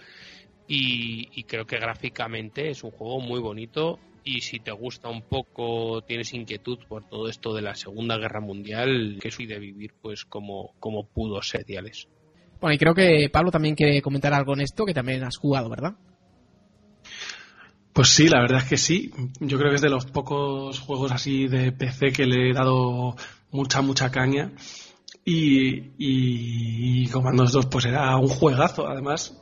Y, 0.67 1.43
creo 1.43 1.65
que 1.65 1.77
gráficamente 1.77 2.69
es 2.69 2.83
un 2.83 2.91
juego 2.91 3.21
muy 3.21 3.39
bonito 3.39 3.99
y 4.27 4.41
si 4.41 4.59
te 4.59 4.71
gusta 4.71 5.07
un 5.07 5.21
poco, 5.21 6.01
tienes 6.01 6.33
inquietud 6.33 6.79
por 6.89 7.07
todo 7.07 7.29
esto 7.29 7.53
de 7.53 7.61
la 7.61 7.75
Segunda 7.75 8.17
Guerra 8.17 8.41
Mundial, 8.41 9.17
que 9.21 9.31
soy 9.31 9.45
de 9.45 9.57
vivir 9.57 9.93
pues 10.01 10.25
como, 10.25 10.73
como 10.79 11.07
pudo 11.07 11.41
ser, 11.41 11.65
Diales. 11.65 12.09
Bueno, 12.59 12.73
y 12.73 12.77
creo 12.77 12.93
que 12.93 13.29
Pablo 13.31 13.51
también 13.51 13.75
quiere 13.75 14.01
comentar 14.01 14.33
algo 14.33 14.53
en 14.53 14.61
esto, 14.61 14.85
que 14.85 14.93
también 14.93 15.23
has 15.23 15.37
jugado, 15.37 15.69
¿verdad? 15.69 15.95
Pues 17.93 18.09
sí, 18.09 18.27
la 18.27 18.41
verdad 18.41 18.59
es 18.63 18.69
que 18.69 18.77
sí. 18.77 19.11
Yo 19.39 19.57
creo 19.57 19.69
que 19.69 19.75
es 19.75 19.81
de 19.81 19.89
los 19.89 20.05
pocos 20.05 20.79
juegos 20.79 21.11
así 21.11 21.47
de 21.47 21.71
PC 21.71 22.11
que 22.11 22.25
le 22.25 22.49
he 22.49 22.53
dado 22.53 23.15
mucha, 23.51 23.81
mucha 23.81 24.11
caña. 24.11 24.51
Y, 25.23 25.93
y, 25.97 27.03
y 27.03 27.07
Comandos 27.07 27.53
2 27.53 27.67
pues 27.67 27.85
era 27.85 28.17
un 28.17 28.27
juegazo. 28.27 28.87
Además, 28.87 29.41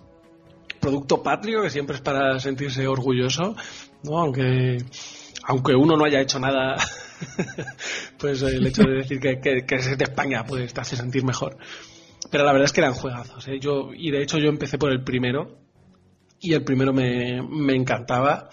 producto 0.85 1.23
patrio 1.23 1.64
que 1.64 1.72
siempre 1.72 1.95
es 1.95 2.01
para 2.01 2.39
sentirse 2.39 2.88
orgulloso, 2.88 3.55
¿no? 4.06 4.19
Aunque, 4.19 4.77
aunque 5.43 5.75
uno 5.75 5.98
no 5.98 6.06
haya 6.06 6.22
hecho 6.22 6.40
nada, 6.40 6.75
pues 8.17 8.42
el 8.42 8.66
hecho 8.66 8.84
de 8.84 8.95
decir 8.95 9.19
que, 9.19 9.66
es 9.67 9.98
de 9.98 10.03
España 10.03 10.45
pues 10.45 10.74
te 10.74 10.82
hace 10.82 10.95
sentir 10.95 11.24
mejor. 11.24 11.58
Pero 12.32 12.43
la 12.43 12.51
verdad 12.51 12.66
es 12.66 12.74
que 12.74 12.82
eran 12.82 12.93
juegazos, 12.93 13.48
¿eh? 13.48 13.59
Yo, 13.59 13.90
y 13.93 14.11
de 14.11 14.22
hecho 14.22 14.38
yo 14.38 14.50
empecé 14.50 14.77
por 14.77 14.92
el 14.92 15.03
primero, 15.03 15.59
y 16.40 16.53
el 16.53 16.64
primero 16.64 16.93
me, 16.93 17.42
me 17.42 17.75
encantaba. 17.75 18.50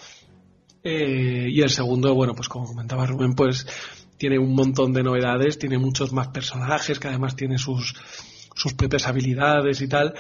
Eh, 0.83 1.47
y 1.49 1.61
el 1.61 1.71
segundo, 1.71 2.15
bueno, 2.15 2.35
pues 2.35 2.49
como 2.49 2.67
comentaba 2.67 3.07
Rubén, 3.07 3.35
pues 3.35 3.67
tiene 4.17 4.39
un 4.39 4.55
montón 4.55 4.93
de 4.93 5.03
novedades, 5.03 5.59
tiene 5.59 5.79
muchos 5.79 6.13
más 6.13 6.29
personajes 6.29 6.99
que 6.99 7.09
además 7.09 7.37
tiene 7.37 7.59
sus, 7.59 7.95
sus 8.55 8.75
propias 8.75 9.07
habilidades 9.07 9.81
y 9.81 9.89
tal. 9.89 10.15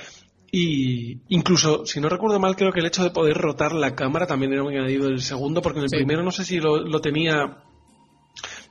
Y 0.55 1.23
incluso, 1.31 1.87
si 1.87 1.99
no 1.99 2.11
recuerdo 2.11 2.39
mal, 2.39 2.57
creo 2.57 2.73
que 2.73 2.81
el 2.81 2.87
hecho 2.87 3.03
de 3.03 3.09
poder 3.09 3.39
rotar 3.39 3.73
la 3.73 3.95
cámara 3.95 4.27
también 4.27 4.53
era 4.53 4.63
un 4.63 4.69
añadido 4.69 5.07
del 5.07 5.23
segundo, 5.23 5.63
porque 5.63 5.79
en 5.79 5.87
el 5.87 5.91
primero 5.91 6.23
no 6.23 6.31
sé 6.31 6.45
si 6.45 6.61
lo, 6.61 7.01
tenía, 7.01 7.65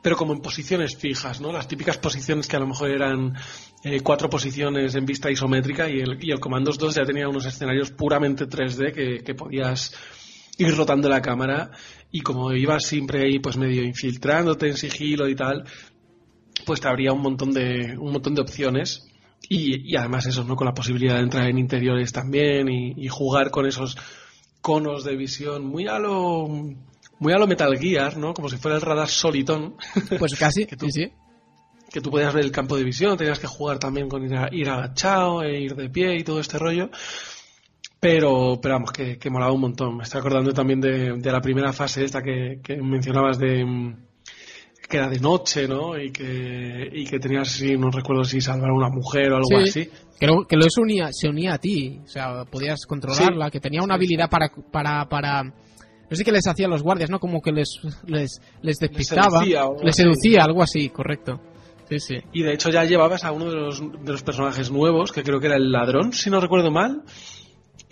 pero 0.03 0.15
como 0.15 0.33
en 0.33 0.41
posiciones 0.41 0.95
fijas, 0.95 1.41
¿no? 1.41 1.51
Las 1.51 1.67
típicas 1.67 1.97
posiciones 1.97 2.47
que 2.47 2.55
a 2.55 2.59
lo 2.59 2.67
mejor 2.67 2.91
eran 2.91 3.33
eh, 3.83 3.99
cuatro 4.01 4.29
posiciones 4.29 4.93
en 4.93 5.07
vista 5.07 5.31
isométrica 5.31 5.89
y 5.89 6.01
el, 6.01 6.23
y 6.23 6.29
el 6.29 6.39
Commandos 6.39 6.77
2 6.77 6.93
ya 6.93 7.03
tenía 7.03 7.27
unos 7.27 7.47
escenarios 7.47 7.89
puramente 7.89 8.47
3D 8.47 8.93
que, 8.93 9.23
que 9.23 9.33
podías 9.33 9.91
ir 10.59 10.77
rotando 10.77 11.09
la 11.09 11.23
cámara 11.23 11.71
y 12.11 12.21
como 12.21 12.53
ibas 12.53 12.85
siempre 12.85 13.23
ahí 13.23 13.39
pues 13.39 13.57
medio 13.57 13.81
infiltrándote 13.81 14.67
en 14.67 14.77
sigilo 14.77 15.27
y 15.27 15.33
tal, 15.33 15.63
pues 16.63 16.79
te 16.79 16.87
abría 16.87 17.11
un 17.11 17.23
montón 17.23 17.51
de, 17.51 17.97
un 17.97 18.11
montón 18.11 18.35
de 18.35 18.41
opciones 18.41 19.10
y, 19.49 19.95
además 19.95 20.25
eso, 20.25 20.43
¿no? 20.43 20.55
Con 20.55 20.65
la 20.65 20.73
posibilidad 20.73 21.15
de 21.15 21.21
entrar 21.21 21.47
en 21.47 21.57
interiores 21.57 22.11
también 22.11 22.69
y, 22.69 23.07
jugar 23.07 23.51
con 23.51 23.65
esos 23.65 23.97
conos 24.61 25.03
de 25.03 25.15
visión 25.15 25.65
muy 25.65 25.87
a 25.87 25.97
lo 25.97 26.47
muy 27.19 27.33
a 27.33 27.37
lo 27.37 27.47
Metal 27.47 27.77
Gear, 27.77 28.17
¿no? 28.17 28.33
Como 28.33 28.49
si 28.49 28.57
fuera 28.57 28.77
el 28.77 28.81
radar 28.81 29.07
Soliton. 29.07 29.75
Pues 30.19 30.35
casi, 30.35 30.65
que 30.65 30.75
tú, 30.75 30.87
sí, 30.87 31.03
sí. 31.03 31.11
Que 31.91 32.01
tú 32.01 32.09
podías 32.09 32.33
ver 32.33 32.45
el 32.45 32.51
campo 32.51 32.77
de 32.77 32.83
visión, 32.83 33.17
tenías 33.17 33.39
que 33.39 33.47
jugar 33.47 33.79
también 33.79 34.07
con 34.07 34.23
ir, 34.23 34.69
agachado, 34.69 35.43
e 35.43 35.59
ir 35.59 35.75
de 35.75 35.89
pie 35.89 36.17
y 36.17 36.23
todo 36.23 36.39
este 36.39 36.57
rollo. 36.57 36.89
Pero, 37.99 38.59
pero 38.61 38.75
vamos, 38.75 38.91
que, 38.91 39.19
que 39.19 39.29
molaba 39.29 39.51
un 39.51 39.61
montón. 39.61 39.97
Me 39.97 40.03
estoy 40.03 40.19
acordando 40.19 40.53
también 40.53 40.81
de, 40.81 41.13
de 41.17 41.31
la 41.31 41.41
primera 41.41 41.73
fase 41.73 42.03
esta 42.03 42.23
que, 42.23 42.59
que 42.63 42.77
mencionabas 42.77 43.37
de 43.37 43.63
que 44.91 44.97
era 44.97 45.09
de 45.09 45.19
noche, 45.19 45.67
¿no? 45.67 45.97
Y 45.97 46.11
que, 46.11 46.89
y 46.93 47.05
que 47.05 47.17
tenías, 47.19 47.49
si 47.49 47.75
no 47.77 47.89
recuerdo 47.89 48.23
si 48.23 48.39
salvar 48.41 48.69
a 48.69 48.73
una 48.73 48.89
mujer 48.89 49.31
o 49.31 49.37
algo 49.37 49.47
Sí, 49.47 49.55
así. 49.55 49.89
Creo 50.19 50.45
que 50.47 50.55
lo 50.57 50.63
se 50.69 50.81
unía, 50.81 51.09
se 51.11 51.27
unía 51.29 51.53
a 51.55 51.57
ti. 51.57 51.99
O 52.03 52.07
sea, 52.07 52.45
podías 52.45 52.85
controlarla, 52.85 53.49
que 53.49 53.59
tenía 53.59 53.81
una 53.81 53.95
habilidad 53.95 54.29
para, 54.29 54.51
para, 54.71 55.07
para. 55.09 55.43
No 55.43 56.17
sé 56.17 56.23
qué 56.25 56.31
les 56.33 56.45
hacía 56.45 56.67
a 56.67 56.69
los 56.69 56.83
guardias, 56.83 57.09
¿no? 57.09 57.19
Como 57.19 57.41
que 57.41 57.51
les, 57.51 57.79
les, 58.05 58.39
les 58.61 58.77
despistaba. 58.77 59.29
seducía 59.39 59.65
o 59.65 59.69
algo 59.71 59.83
les 59.83 59.95
así. 59.95 60.03
seducía, 60.03 60.43
algo 60.43 60.61
así, 60.61 60.89
correcto. 60.89 61.39
Sí, 61.89 61.99
sí. 61.99 62.15
Y 62.33 62.43
de 62.43 62.53
hecho 62.53 62.69
ya 62.69 62.83
llevabas 62.83 63.23
a 63.23 63.31
uno 63.31 63.45
de 63.49 63.55
los, 63.55 63.79
de 63.81 64.11
los 64.11 64.21
personajes 64.23 64.69
nuevos, 64.71 65.11
que 65.11 65.23
creo 65.23 65.39
que 65.39 65.47
era 65.47 65.55
el 65.55 65.71
ladrón, 65.71 66.13
si 66.13 66.29
no 66.29 66.39
recuerdo 66.39 66.69
mal. 66.69 67.01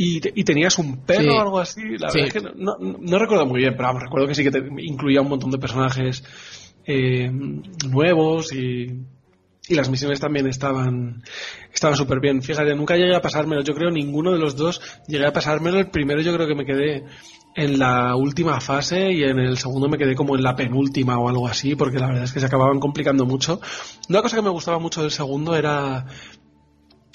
Y, 0.01 0.21
te- 0.21 0.31
y 0.33 0.45
tenías 0.45 0.77
un 0.79 1.03
perro 1.05 1.23
Sí. 1.23 1.27
o 1.29 1.41
algo 1.41 1.59
así. 1.59 1.81
La 1.97 2.09
Sí. 2.09 2.19
verdad 2.21 2.27
es 2.27 2.33
que 2.33 2.41
no, 2.57 2.77
no- 2.79 2.97
no 3.01 3.19
recuerdo 3.19 3.45
muy 3.45 3.59
bien, 3.59 3.73
pero 3.75 3.89
vamos, 3.89 4.03
recuerdo 4.03 4.27
que 4.29 4.35
sí 4.35 4.43
que 4.43 4.51
te- 4.51 4.63
incluía 4.83 5.19
un 5.21 5.27
montón 5.29 5.51
de 5.51 5.57
personajes 5.57 6.23
eh, 6.91 7.31
nuevos 7.87 8.51
y, 8.51 9.05
y 9.67 9.75
las 9.75 9.89
misiones 9.91 10.19
también 10.19 10.47
estaban 10.47 11.21
estaban 11.71 11.95
súper 11.95 12.19
bien. 12.19 12.41
Fíjate, 12.41 12.73
nunca 12.73 12.95
llegué 12.95 13.15
a 13.15 13.21
pasármelo. 13.21 13.61
Yo 13.61 13.75
creo 13.75 13.91
ninguno 13.91 14.31
de 14.31 14.39
los 14.39 14.55
dos 14.55 14.81
llegué 15.07 15.27
a 15.27 15.31
pasármelo. 15.31 15.77
El 15.77 15.91
primero 15.91 16.19
yo 16.21 16.33
creo 16.33 16.47
que 16.47 16.55
me 16.55 16.65
quedé 16.65 17.05
en 17.55 17.77
la 17.77 18.15
última 18.15 18.59
fase 18.59 19.11
y 19.11 19.23
en 19.23 19.37
el 19.37 19.59
segundo 19.59 19.87
me 19.87 19.99
quedé 19.99 20.15
como 20.15 20.35
en 20.35 20.41
la 20.41 20.55
penúltima 20.55 21.19
o 21.19 21.29
algo 21.29 21.47
así, 21.47 21.75
porque 21.75 21.99
la 21.99 22.07
verdad 22.07 22.23
es 22.23 22.33
que 22.33 22.39
se 22.39 22.47
acababan 22.47 22.79
complicando 22.79 23.27
mucho. 23.27 23.61
Una 24.09 24.23
cosa 24.23 24.37
que 24.37 24.41
me 24.41 24.49
gustaba 24.49 24.79
mucho 24.79 25.03
del 25.03 25.11
segundo 25.11 25.55
era 25.55 26.07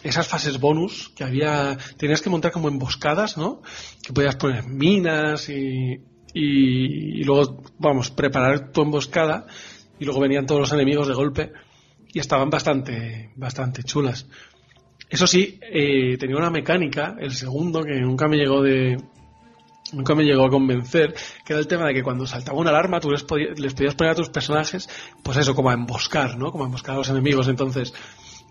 esas 0.05 0.29
fases 0.29 0.61
bonus 0.61 1.11
que 1.17 1.25
había, 1.25 1.77
tenías 1.97 2.23
que 2.23 2.31
montar 2.31 2.53
como 2.53 2.69
emboscadas, 2.69 3.37
¿no? 3.37 3.61
Que 4.07 4.13
podías 4.13 4.37
poner 4.37 4.69
minas 4.69 5.49
y, 5.49 5.99
y, 6.35 7.23
luego, 7.23 7.63
vamos, 7.79 8.11
preparar 8.11 8.73
tu 8.73 8.83
emboscada 8.83 9.47
y 9.99 10.05
luego 10.05 10.21
venían 10.21 10.47
todos 10.47 10.61
los 10.61 10.73
enemigos 10.73 11.07
de 11.07 11.15
golpe 11.15 11.53
y 12.13 12.19
estaban 12.19 12.51
bastante, 12.51 13.31
bastante 13.37 13.85
chulas. 13.85 14.27
Eso 15.09 15.27
sí, 15.27 15.59
eh, 15.63 16.17
tenía 16.19 16.37
una 16.37 16.51
mecánica, 16.51 17.17
el 17.21 17.33
segundo, 17.33 17.83
que 17.85 18.01
nunca 18.01 18.27
me 18.27 18.37
llegó 18.37 18.63
de, 18.63 18.97
nunca 19.93 20.15
me 20.17 20.25
llegó 20.25 20.47
a 20.47 20.51
convencer, 20.51 21.15
que 21.45 21.53
era 21.53 21.61
el 21.61 21.69
tema 21.69 21.87
de 21.87 21.95
que 21.95 22.03
cuando 22.03 22.27
saltaba 22.27 22.59
una 22.59 22.71
alarma 22.71 22.99
tú 22.99 23.11
les, 23.11 23.23
podías, 23.23 23.59
les 23.61 23.75
podías 23.75 23.95
poner 23.95 24.13
a 24.13 24.17
tus 24.17 24.31
personajes, 24.31 24.89
pues 25.23 25.37
eso, 25.37 25.55
como 25.55 25.71
a 25.71 25.75
emboscar, 25.75 26.37
¿no? 26.37 26.51
Como 26.51 26.65
a 26.65 26.67
emboscar 26.67 26.97
a 26.97 26.99
los 26.99 27.11
enemigos. 27.11 27.47
Entonces, 27.47 27.95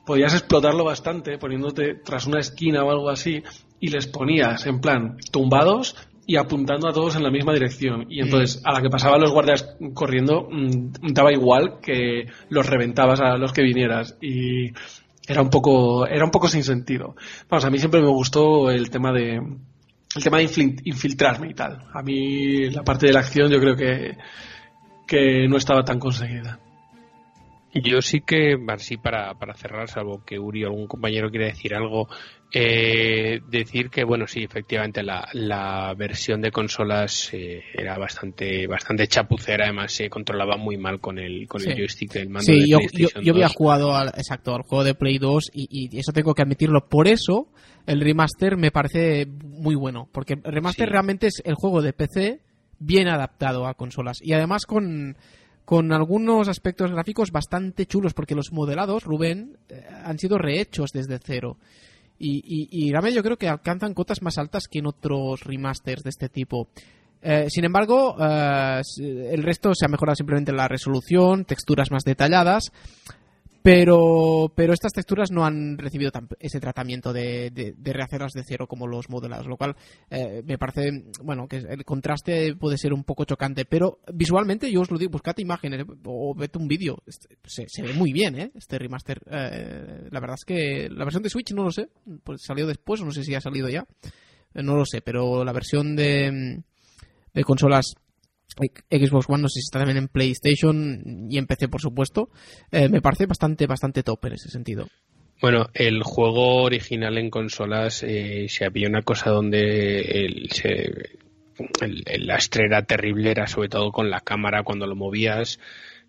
podías 0.05 0.33
explotarlo 0.33 0.85
bastante 0.85 1.37
poniéndote 1.37 1.95
tras 1.95 2.27
una 2.27 2.39
esquina 2.39 2.83
o 2.83 2.91
algo 2.91 3.09
así 3.09 3.43
y 3.79 3.89
les 3.89 4.07
ponías 4.07 4.65
en 4.65 4.79
plan 4.79 5.17
tumbados 5.31 5.95
y 6.25 6.37
apuntando 6.37 6.87
a 6.87 6.93
todos 6.93 7.15
en 7.15 7.23
la 7.23 7.29
misma 7.31 7.53
dirección. 7.53 8.05
Y 8.09 8.21
entonces, 8.21 8.61
a 8.63 8.71
la 8.71 8.81
que 8.81 8.89
pasaban 8.89 9.19
los 9.21 9.31
guardias 9.31 9.75
corriendo, 9.93 10.47
mm, 10.49 11.11
daba 11.13 11.31
igual 11.33 11.79
que 11.81 12.27
los 12.49 12.65
reventabas 12.65 13.19
a 13.21 13.37
los 13.37 13.51
que 13.53 13.61
vinieras. 13.63 14.17
Y 14.21 14.71
era 15.27 15.41
un 15.41 15.49
poco, 15.49 16.05
era 16.07 16.23
un 16.25 16.31
poco 16.31 16.47
sin 16.47 16.63
sentido. 16.63 17.15
Vamos, 17.49 17.65
a 17.65 17.69
mí 17.69 17.77
siempre 17.77 18.01
me 18.01 18.07
gustó 18.09 18.69
el 18.71 18.89
tema 18.89 19.11
de, 19.11 19.35
el 19.35 20.23
tema 20.23 20.37
de 20.37 20.45
infil- 20.45 20.81
infiltrarme 20.85 21.49
y 21.49 21.53
tal. 21.53 21.79
A 21.93 22.01
mí 22.01 22.69
la 22.69 22.83
parte 22.83 23.07
de 23.07 23.13
la 23.13 23.19
acción 23.19 23.49
yo 23.51 23.59
creo 23.59 23.75
que, 23.75 24.17
que 25.07 25.47
no 25.47 25.57
estaba 25.57 25.83
tan 25.83 25.99
conseguida. 25.99 26.59
Yo 27.73 28.01
sí 28.03 28.21
que, 28.21 28.55
así 28.67 28.97
para, 28.97 29.33
para 29.33 29.55
cerrar, 29.55 29.89
salvo 29.89 30.23
que 30.23 30.37
Uri 30.37 30.63
o 30.63 30.67
algún 30.67 30.87
compañero 30.87 31.31
quiera 31.31 31.47
decir 31.47 31.73
algo, 31.73 32.07
eh, 32.53 33.41
decir 33.49 33.89
que, 33.89 34.03
bueno, 34.03 34.27
sí, 34.27 34.43
efectivamente, 34.43 35.01
la, 35.01 35.27
la 35.33 35.93
versión 35.97 36.39
de 36.39 36.51
consolas 36.51 37.33
eh, 37.33 37.63
era 37.73 37.97
bastante 37.97 38.67
bastante 38.67 39.07
chapucera, 39.07 39.65
además 39.65 39.91
se 39.91 40.07
controlaba 40.07 40.55
muy 40.55 40.77
mal 40.77 40.99
con 40.99 41.17
el, 41.17 41.47
con 41.47 41.61
el 41.67 41.75
joystick 41.75 42.13
del 42.13 42.29
mando 42.29 42.45
Sí, 42.45 42.59
de 42.59 42.67
yo, 42.67 42.77
yo, 42.79 42.87
PlayStation 42.89 43.23
yo 43.23 43.33
había 43.33 43.47
2. 43.47 43.55
jugado 43.55 43.95
al, 43.95 44.09
exacto, 44.09 44.53
al 44.53 44.61
juego 44.61 44.83
de 44.83 44.93
Play 44.93 45.17
2 45.17 45.49
y, 45.53 45.89
y 45.91 45.97
eso 45.99 46.11
tengo 46.13 46.35
que 46.35 46.43
admitirlo. 46.43 46.87
Por 46.87 47.07
eso 47.07 47.47
el 47.87 48.01
remaster 48.01 48.55
me 48.55 48.69
parece 48.69 49.25
muy 49.25 49.73
bueno, 49.73 50.07
porque 50.11 50.33
el 50.33 50.43
remaster 50.43 50.87
Sí. 50.87 50.91
realmente 50.91 51.27
es 51.27 51.41
el 51.43 51.55
juego 51.55 51.81
de 51.81 51.93
PC 51.93 52.39
bien 52.77 53.07
adaptado 53.07 53.65
a 53.65 53.73
consolas 53.73 54.19
y 54.21 54.33
además 54.33 54.65
con, 54.67 55.17
con 55.65 55.93
algunos 55.93 56.47
aspectos 56.47 56.91
gráficos 56.91 57.31
bastante 57.31 57.85
chulos, 57.85 58.13
porque 58.13 58.35
los 58.35 58.51
modelados, 58.51 59.03
Rubén, 59.03 59.57
eh, 59.69 59.85
han 60.03 60.19
sido 60.19 60.37
rehechos 60.37 60.91
desde 60.93 61.19
cero. 61.23 61.57
Y, 62.19 62.69
y, 62.71 62.91
yo 62.91 63.23
creo 63.23 63.37
que 63.37 63.49
alcanzan 63.49 63.93
cotas 63.93 64.21
más 64.21 64.37
altas 64.37 64.67
que 64.67 64.79
en 64.79 64.87
otros 64.87 65.41
remasters 65.43 66.03
de 66.03 66.09
este 66.09 66.29
tipo. 66.29 66.69
Eh, 67.21 67.47
sin 67.49 67.65
embargo, 67.65 68.15
eh, 68.19 68.81
el 69.31 69.43
resto 69.43 69.73
se 69.73 69.85
ha 69.85 69.89
mejorado 69.89 70.15
simplemente 70.15 70.51
la 70.51 70.67
resolución, 70.67 71.45
texturas 71.45 71.91
más 71.91 72.03
detalladas, 72.03 72.71
pero, 73.63 74.51
pero 74.55 74.73
estas 74.73 74.91
texturas 74.91 75.31
no 75.31 75.45
han 75.45 75.77
recibido 75.77 76.11
tan- 76.11 76.27
ese 76.39 76.59
tratamiento 76.59 77.13
de, 77.13 77.49
de, 77.49 77.73
de 77.77 77.93
rehacerlas 77.93 78.33
de 78.33 78.43
cero 78.45 78.67
como 78.67 78.85
los 78.87 79.09
modelados, 79.09 79.47
lo 79.47 79.55
cual 79.57 79.75
eh, 80.09 80.43
me 80.45 80.57
parece, 80.57 81.05
bueno, 81.23 81.47
que 81.47 81.57
el 81.57 81.85
contraste 81.85 82.55
puede 82.55 82.77
ser 82.77 82.93
un 82.93 83.03
poco 83.05 83.23
chocante, 83.23 83.65
pero 83.65 83.99
visualmente 84.13 84.69
yo 84.71 84.81
os 84.81 84.91
lo 84.91 84.97
digo, 84.97 85.11
buscad 85.11 85.37
imágenes 85.37 85.79
eh, 85.81 85.85
o 86.05 86.35
vete 86.35 86.57
un 86.59 86.67
vídeo, 86.67 86.97
se, 87.45 87.65
se 87.67 87.81
ve 87.81 87.93
muy 87.93 88.11
bien, 88.11 88.37
¿eh? 88.37 88.51
Este 88.53 88.77
remaster. 88.77 89.19
Eh, 89.31 90.07
la 90.11 90.19
verdad 90.19 90.35
es 90.37 90.45
que 90.45 90.89
la 90.91 91.05
versión 91.05 91.23
de 91.23 91.29
Switch 91.29 91.53
no 91.53 91.63
lo 91.63 91.71
sé, 91.71 91.87
pues 92.23 92.41
salió 92.43 92.67
después 92.67 93.01
no 93.01 93.11
sé 93.11 93.23
si 93.23 93.33
ha 93.33 93.41
salido 93.41 93.69
ya, 93.69 93.85
Eh, 94.53 94.61
no 94.61 94.75
lo 94.75 94.85
sé, 94.85 95.01
pero 95.01 95.43
la 95.45 95.53
versión 95.53 95.95
de 95.95 96.61
consolas 97.45 97.95
Xbox 98.89 99.25
One, 99.29 99.41
no 99.43 99.47
sé 99.49 99.55
si 99.59 99.65
está 99.65 99.79
también 99.79 99.97
en 99.97 100.07
PlayStation 100.07 101.27
y 101.29 101.37
en 101.37 101.45
PC, 101.47 101.67
por 101.67 101.81
supuesto, 101.81 102.29
eh, 102.71 102.89
me 102.89 103.01
parece 103.01 103.25
bastante, 103.25 103.67
bastante 103.67 104.03
top 104.03 104.25
en 104.25 104.33
ese 104.33 104.49
sentido. 104.49 104.87
Bueno, 105.41 105.67
el 105.73 106.03
juego 106.03 106.63
original 106.63 107.17
en 107.17 107.29
consolas, 107.29 108.03
eh, 108.03 108.45
si 108.47 108.63
había 108.63 108.87
una 108.87 109.01
cosa 109.01 109.29
donde 109.31 109.99
el, 110.01 110.49
se- 110.51 111.17
el- 111.81 112.03
el 112.05 112.85
terrible, 112.87 113.31
era 113.31 113.47
sobre 113.47 113.69
todo 113.69 113.91
con 113.91 114.09
la 114.09 114.21
cámara 114.21 114.63
cuando 114.63 114.87
lo 114.87 114.95
movías, 114.95 115.59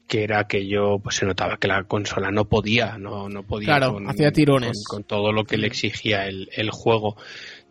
que 0.07 0.23
era 0.23 0.45
que 0.47 0.69
yo 0.69 0.99
pues 1.03 1.17
se 1.17 1.27
notaba 1.27 1.57
que 1.57 1.67
la 1.67 1.85
consola 1.85 2.31
no 2.31 2.45
podía, 2.45 2.99
no, 2.99 3.29
no 3.29 3.43
podía 3.43 3.77
Claro, 3.79 3.95
con, 3.95 4.09
hacía 4.09 4.31
tirones. 4.31 4.85
con- 4.87 4.99
con 4.99 5.05
todo 5.09 5.33
lo 5.33 5.45
que 5.45 5.57
le 5.57 5.67
exigía 5.67 6.27
el, 6.27 6.49
el 6.55 6.71
juego. 6.71 7.17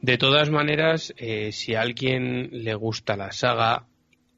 De 0.01 0.17
todas 0.17 0.49
maneras, 0.49 1.13
eh, 1.17 1.51
si 1.51 1.75
a 1.75 1.81
alguien 1.81 2.49
le 2.51 2.73
gusta 2.75 3.15
la 3.15 3.31
saga, 3.31 3.85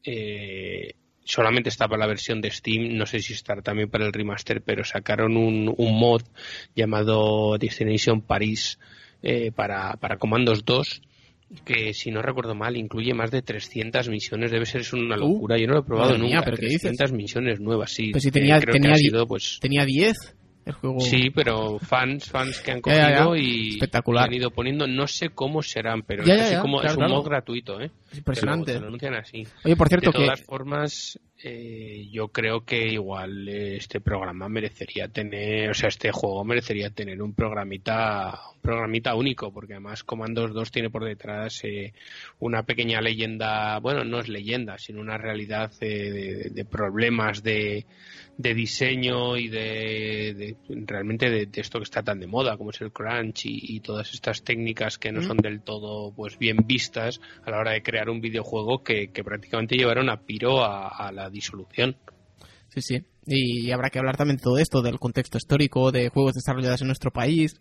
eh, 0.06 0.92
solamente 1.24 1.68
está 1.68 1.88
para 1.88 2.00
la 2.00 2.06
versión 2.06 2.40
de 2.40 2.50
Steam, 2.50 2.96
no 2.96 3.04
sé 3.06 3.20
si 3.20 3.32
estará 3.32 3.60
también 3.62 3.90
para 3.90 4.06
el 4.06 4.12
remaster, 4.12 4.62
pero 4.62 4.84
sacaron 4.84 5.36
un, 5.36 5.74
un 5.76 5.98
mod 5.98 6.22
llamado 6.74 7.58
Destination 7.58 8.20
Paris 8.22 8.78
eh, 9.22 9.50
para, 9.52 9.94
para 9.94 10.18
Commandos 10.18 10.64
2 10.64 11.02
que 11.64 11.94
si 11.94 12.10
no 12.10 12.22
recuerdo 12.22 12.56
mal 12.56 12.76
incluye 12.76 13.14
más 13.14 13.30
de 13.30 13.40
300 13.40 14.08
misiones, 14.08 14.50
debe 14.50 14.66
ser 14.66 14.80
es 14.80 14.92
una 14.92 15.14
Uh, 15.16 15.20
locura, 15.20 15.56
yo 15.56 15.68
no 15.68 15.74
lo 15.74 15.80
he 15.80 15.84
probado 15.84 16.08
madre 16.10 16.22
mía, 16.24 16.36
nunca, 16.36 16.44
¿pero 16.44 16.56
qué 16.56 16.66
dices? 16.66 16.80
300 16.96 17.12
misiones 17.12 17.60
nuevas, 17.60 17.92
sí, 17.92 18.10
Pues 18.10 18.24
si 18.24 18.30
eh, 18.30 18.32
tenía, 18.32 18.60
creo 18.60 18.74
que 18.74 18.88
ha 18.88 18.96
sido 18.96 19.26
pues 19.28 19.58
tenía 19.60 19.84
10 19.84 20.34
el 20.66 20.72
juego. 20.72 20.98
Sí, 20.98 21.30
pero 21.32 21.78
fans, 21.78 22.28
fans 22.28 22.60
que 22.60 22.72
han 22.72 22.80
Ya, 22.84 22.92
ya, 22.94 23.10
ya. 23.10 23.24
cogido 23.24 23.36
y 23.36 23.68
Espectacular. 23.74 24.26
han 24.26 24.34
ido 24.34 24.50
poniendo, 24.50 24.88
no 24.88 25.06
sé 25.06 25.28
cómo 25.28 25.62
serán, 25.62 26.02
pero 26.02 26.24
así 26.24 26.56
como, 26.60 26.78
claro, 26.80 26.88
es 26.90 26.96
un 26.96 27.04
claro. 27.04 27.14
mod 27.14 27.24
gratuito, 27.28 27.80
¿eh? 27.80 27.92
Es 28.10 28.18
impresionante. 28.18 28.78
Lo, 28.80 28.86
anuncian 28.86 29.14
así. 29.14 29.46
Oye, 29.64 29.76
por 29.76 29.88
cierto 29.88 30.10
de 30.10 30.18
que 30.18 30.24
todas 30.24 30.42
formas, 30.42 31.18
eh, 31.42 32.08
yo 32.10 32.28
creo 32.28 32.64
que 32.64 32.86
igual 32.88 33.48
este 33.48 34.00
programa 34.00 34.48
merecería 34.48 35.08
tener, 35.08 35.70
o 35.70 35.74
sea, 35.74 35.88
este 35.88 36.12
juego 36.12 36.44
merecería 36.44 36.90
tener 36.90 37.20
un 37.20 37.34
programita, 37.34 38.40
un 38.54 38.60
programita 38.60 39.14
único, 39.14 39.52
porque 39.52 39.74
además 39.74 40.04
Commandos 40.04 40.52
2 40.54 40.70
tiene 40.70 40.90
por 40.90 41.04
detrás 41.04 41.62
eh, 41.64 41.92
una 42.38 42.62
pequeña 42.62 43.00
leyenda, 43.00 43.78
bueno, 43.80 44.04
no 44.04 44.20
es 44.20 44.28
leyenda, 44.28 44.78
sino 44.78 45.00
una 45.00 45.18
realidad 45.18 45.72
eh, 45.80 46.10
de, 46.10 46.50
de 46.50 46.64
problemas 46.64 47.42
de, 47.42 47.86
de 48.38 48.54
diseño 48.54 49.36
y 49.36 49.48
de, 49.48 50.34
de- 50.34 50.56
realmente 50.86 51.30
de, 51.30 51.48
esto 51.54 51.78
que 51.78 51.84
está 51.84 52.02
tan 52.02 52.20
de 52.20 52.26
moda 52.26 52.56
como 52.56 52.70
es 52.70 52.80
el 52.82 52.92
crunch 52.92 53.46
y, 53.46 53.76
y 53.76 53.80
todas 53.80 54.12
estas 54.12 54.42
técnicas 54.42 54.98
que 54.98 55.10
no 55.10 55.22
son 55.22 55.38
del 55.38 55.62
todo 55.62 56.12
pues 56.12 56.38
bien 56.38 56.58
vistas 56.66 57.20
a 57.44 57.50
la 57.50 57.58
hora 57.58 57.72
de 57.72 57.82
crear 57.82 57.95
un 58.08 58.20
videojuego 58.20 58.82
que, 58.82 59.10
prácticamente 59.24 59.76
llevaron 59.76 60.08
a 60.10 60.22
piro 60.22 60.64
a, 60.64 61.10
la 61.12 61.30
disolución. 61.30 61.96
Sí, 62.68 62.80
sí. 62.80 63.04
Y 63.26 63.70
habrá 63.70 63.90
que 63.90 63.98
hablar 63.98 64.16
también 64.16 64.36
de 64.36 64.42
todo 64.42 64.58
esto, 64.58 64.82
del 64.82 64.98
contexto 64.98 65.38
histórico, 65.38 65.90
de 65.90 66.08
juegos 66.08 66.34
desarrollados 66.34 66.80
en 66.82 66.88
nuestro 66.88 67.10
país. 67.10 67.58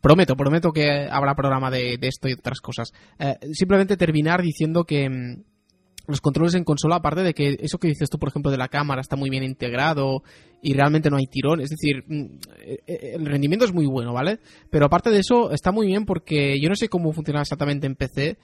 Prometo, 0.00 0.36
prometo 0.36 0.70
que 0.70 1.08
habrá 1.10 1.34
programa 1.34 1.70
de, 1.70 1.96
de 1.98 2.08
esto 2.08 2.28
y 2.28 2.34
otras 2.34 2.60
cosas. 2.60 2.92
Eh, 3.18 3.36
simplemente 3.52 3.96
terminar 3.96 4.42
diciendo 4.42 4.84
que 4.84 5.08
mm, 5.08 5.42
los 6.06 6.20
controles 6.20 6.54
en 6.54 6.64
consola, 6.64 6.96
aparte 6.96 7.22
de 7.22 7.34
que 7.34 7.56
eso 7.60 7.78
que 7.78 7.88
dices 7.88 8.10
tú, 8.10 8.18
por 8.18 8.28
ejemplo, 8.28 8.50
de 8.50 8.58
la 8.58 8.68
cámara 8.68 9.00
está 9.00 9.16
muy 9.16 9.30
bien 9.30 9.42
integrado 9.42 10.22
y 10.62 10.74
realmente 10.74 11.10
no 11.10 11.16
hay 11.16 11.26
tirón, 11.26 11.60
es 11.60 11.70
decir, 11.70 12.04
mm, 12.06 12.38
eh, 12.60 12.78
eh, 12.86 13.12
el 13.14 13.26
rendimiento 13.26 13.64
es 13.64 13.72
muy 13.72 13.86
bueno, 13.86 14.12
¿vale? 14.12 14.40
Pero 14.70 14.86
aparte 14.86 15.10
de 15.10 15.20
eso, 15.20 15.50
está 15.50 15.72
muy 15.72 15.86
bien 15.86 16.04
porque 16.04 16.60
yo 16.60 16.68
no 16.68 16.76
sé 16.76 16.88
cómo 16.88 17.12
funciona 17.12 17.40
exactamente 17.40 17.86
en 17.86 17.96
PC, 17.96 18.36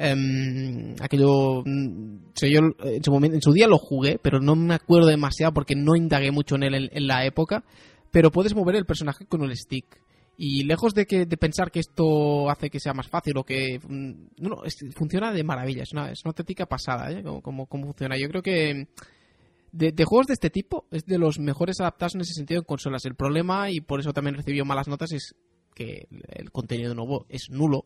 Em, 0.00 0.94
aquello, 1.00 1.62
mm, 1.64 2.18
yo 2.40 2.60
en 2.84 3.02
su, 3.02 3.10
momento, 3.10 3.34
en 3.34 3.42
su 3.42 3.52
día 3.52 3.66
lo 3.66 3.78
jugué, 3.78 4.20
pero 4.22 4.38
no 4.38 4.54
me 4.54 4.74
acuerdo 4.74 5.08
demasiado 5.08 5.52
porque 5.52 5.74
no 5.74 5.96
indagué 5.96 6.30
mucho 6.30 6.54
en 6.54 6.62
él 6.62 6.88
en, 6.92 7.06
la 7.08 7.24
época. 7.26 7.64
Pero 8.12 8.30
puedes 8.30 8.54
mover 8.54 8.76
el 8.76 8.86
personaje 8.86 9.26
con 9.26 9.42
el 9.42 9.56
stick. 9.56 10.00
Y 10.36 10.62
lejos 10.62 10.94
de 10.94 11.04
que 11.04 11.26
de 11.26 11.36
pensar 11.36 11.72
que 11.72 11.80
esto 11.80 12.48
hace 12.48 12.70
que 12.70 12.78
sea 12.78 12.94
más 12.94 13.08
fácil 13.08 13.36
o 13.38 13.44
que 13.44 13.80
mm, 13.80 14.12
no, 14.40 14.48
no, 14.50 14.64
es- 14.64 14.78
funciona 14.94 15.32
de 15.32 15.42
maravilla, 15.42 15.82
es 15.82 15.92
una, 15.92 16.12
es 16.12 16.20
una 16.24 16.30
auténtica 16.30 16.66
pasada, 16.66 17.10
¿eh? 17.10 17.24
Como, 17.24 17.42
como- 17.42 17.66
cómo 17.66 17.86
funciona. 17.86 18.16
Yo 18.16 18.28
creo 18.28 18.42
que 18.42 18.86
de, 19.72 19.90
de 19.90 20.04
juegos 20.04 20.28
de 20.28 20.34
este 20.34 20.48
tipo 20.50 20.86
es 20.92 21.04
de 21.06 21.18
los 21.18 21.40
mejores 21.40 21.80
adaptados 21.80 22.14
en 22.14 22.20
ese 22.20 22.34
sentido 22.34 22.60
en 22.60 22.64
consolas. 22.64 23.04
El 23.04 23.16
problema, 23.16 23.68
y 23.72 23.80
por 23.80 23.98
eso 23.98 24.12
también 24.12 24.36
recibió 24.36 24.64
malas 24.64 24.86
notas, 24.86 25.10
es 25.10 25.34
que 25.74 26.06
el 26.28 26.52
contenido 26.52 26.94
nuevo 26.94 27.26
es 27.28 27.50
nulo 27.50 27.84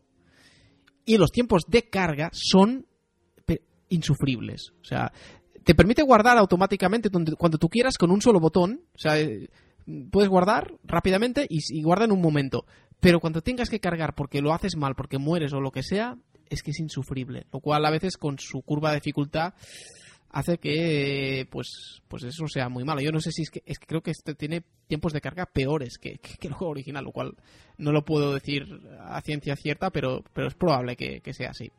y 1.05 1.19
los 1.19 1.31
tiempos 1.31 1.65
de 1.69 1.89
carga 1.89 2.31
son 2.33 2.87
insufribles. 3.89 4.73
O 4.81 4.85
sea, 4.85 5.13
te 5.65 5.75
permite 5.75 6.03
guardar 6.03 6.39
automáticamente 6.39 7.11
cuando 7.11 7.59
tú 7.59 7.69
quieras 7.69 7.99
con 7.99 8.11
un 8.11 8.23
solo 8.23 8.41
botón. 8.41 8.81
O 8.95 8.99
sea, 8.99 9.19
eh, 9.21 9.49
puedes 10.11 10.31
guardar 10.31 10.75
rápidamente 10.85 11.47
y, 11.49 11.59
y 11.69 11.83
guarda 11.83 12.07
en 12.07 12.13
un 12.13 12.21
momento. 12.21 12.65
Pero 13.01 13.21
cuando 13.21 13.43
tengas 13.43 13.69
que 13.69 13.81
cargar 13.81 14.15
porque 14.15 14.41
lo 14.41 14.53
haces 14.53 14.77
mal, 14.77 14.95
porque 14.95 15.19
mueres 15.19 15.53
o 15.53 15.61
lo 15.61 15.73
que 15.73 15.83
sea, 15.83 16.17
es 16.49 16.63
que 16.63 16.71
es 16.71 16.81
insufrible. 16.81 17.47
Lo 17.53 17.61
cual 17.61 17.85
a 17.85 17.91
veces 17.91 18.17
con 18.17 18.39
su 18.39 18.63
curva 18.63 18.91
de 18.91 18.97
dificultad 18.97 19.55
hace 20.33 20.59
que 20.59 21.47
pues 21.51 22.03
pues 22.09 22.25
eso 22.25 22.47
sea 22.49 22.69
muy 22.69 22.85
malo. 22.85 23.01
Yo 23.01 23.13
no 23.13 23.21
sé 23.21 23.31
si 23.33 23.43
es 23.43 23.51
que, 23.51 23.63
es 23.67 23.79
que 23.79 23.87
creo 23.87 24.03
que 24.03 24.11
este 24.11 24.35
tiene 24.35 24.63
tiempos 24.89 25.13
de 25.13 25.21
carga 25.21 25.47
peores 25.47 25.99
que, 25.99 26.19
que- 26.19 26.37
que 26.39 26.49
el 26.49 26.55
juego 26.55 26.73
original, 26.73 27.05
lo 27.05 27.13
cual 27.13 27.35
no 27.79 27.93
lo 27.93 28.05
puedo 28.05 28.33
decir 28.35 28.65
a 29.01 29.21
ciencia 29.21 29.55
cierta, 29.57 29.91
pero, 29.91 30.25
pero 30.33 30.49
es 30.49 30.55
probable 30.55 30.97
que, 30.97 31.21
que 31.21 31.33
sea 31.33 31.51
así. 31.51 31.71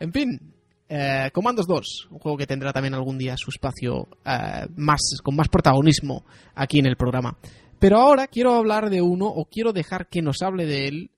En 0.00 0.12
fin, 0.12 0.54
eh, 0.88 1.30
Commandos 1.32 1.66
2, 1.66 2.08
un 2.10 2.18
juego 2.18 2.36
que 2.38 2.46
tendrá 2.46 2.72
también 2.72 2.94
algún 2.94 3.18
día 3.18 3.36
su 3.36 3.50
espacio 3.50 4.08
eh, 4.24 4.66
más 4.76 5.00
con 5.22 5.34
más 5.36 5.48
protagonismo 5.48 6.24
aquí 6.54 6.78
en 6.78 6.86
el 6.86 6.96
programa. 6.96 7.36
Pero 7.78 7.98
ahora 7.98 8.26
quiero 8.26 8.54
hablar 8.54 8.90
de 8.90 9.02
uno 9.02 9.26
o 9.26 9.44
quiero 9.44 9.72
dejar 9.72 10.08
que 10.08 10.20
nos 10.22 10.42
hable 10.42 10.66
de 10.66 10.86
él, 10.88 11.10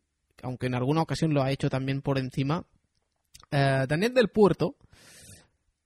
aunque 0.42 0.66
en 0.66 0.74
alguna 0.74 1.02
ocasión 1.02 1.32
lo 1.32 1.42
ha 1.42 1.50
hecho 1.52 1.70
también 1.70 2.02
por 2.02 2.18
encima, 2.18 2.64
eh, 3.50 3.84
Daniel 3.88 4.12
del 4.14 4.28
Puerto 4.28 4.76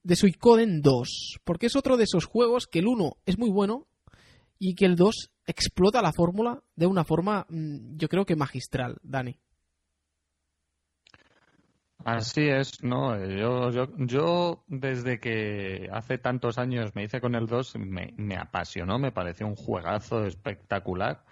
de 0.04 0.16
Suicoden 0.16 0.82
2, 0.82 1.40
porque 1.44 1.66
es 1.66 1.76
otro 1.76 1.96
de 1.96 2.04
esos 2.04 2.26
juegos 2.26 2.66
que 2.66 2.78
el 2.78 2.86
1 2.86 3.16
es 3.26 3.38
muy 3.38 3.50
bueno 3.50 3.86
y 4.58 4.74
que 4.74 4.84
el 4.84 4.96
2 4.96 5.30
explota 5.46 6.02
la 6.02 6.12
fórmula 6.12 6.62
de 6.76 6.86
una 6.86 7.04
forma, 7.04 7.46
mm, 7.48 7.96
yo 7.96 8.08
creo 8.08 8.24
que 8.24 8.36
magistral, 8.36 8.98
Dani. 9.02 9.40
Así 12.04 12.42
es, 12.42 12.84
¿no? 12.84 13.16
Yo 13.96 14.62
desde 14.66 15.18
que 15.18 15.88
hace 15.90 16.18
tantos 16.18 16.58
años 16.58 16.94
me 16.94 17.04
hice 17.04 17.18
con 17.18 17.34
el 17.34 17.46
2 17.46 17.76
me, 17.78 18.12
me 18.18 18.36
apasionó, 18.36 18.98
me 18.98 19.10
pareció 19.10 19.46
un 19.46 19.56
juegazo 19.56 20.26
espectacular 20.26 21.24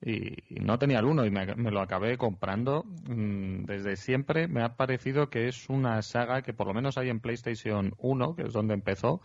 y, 0.00 0.36
no 0.60 0.78
tenía 0.78 0.98
el 0.98 1.06
1 1.06 1.26
y 1.26 1.30
me, 1.30 1.46
lo 1.46 1.80
acabé 1.80 2.18
comprando. 2.18 2.84
Mm, 3.08 3.64
Desde 3.64 3.96
siempre 3.96 4.48
me 4.48 4.62
ha 4.62 4.76
parecido 4.76 5.30
que 5.30 5.48
es 5.48 5.68
una 5.68 6.02
saga 6.02 6.42
que 6.42 6.52
por 6.52 6.66
lo 6.66 6.74
menos 6.74 6.98
hay 6.98 7.08
en 7.08 7.20
PlayStation 7.20 7.94
1, 7.98 8.36
que 8.36 8.42
es 8.42 8.52
donde 8.52 8.74
empezó. 8.74 9.20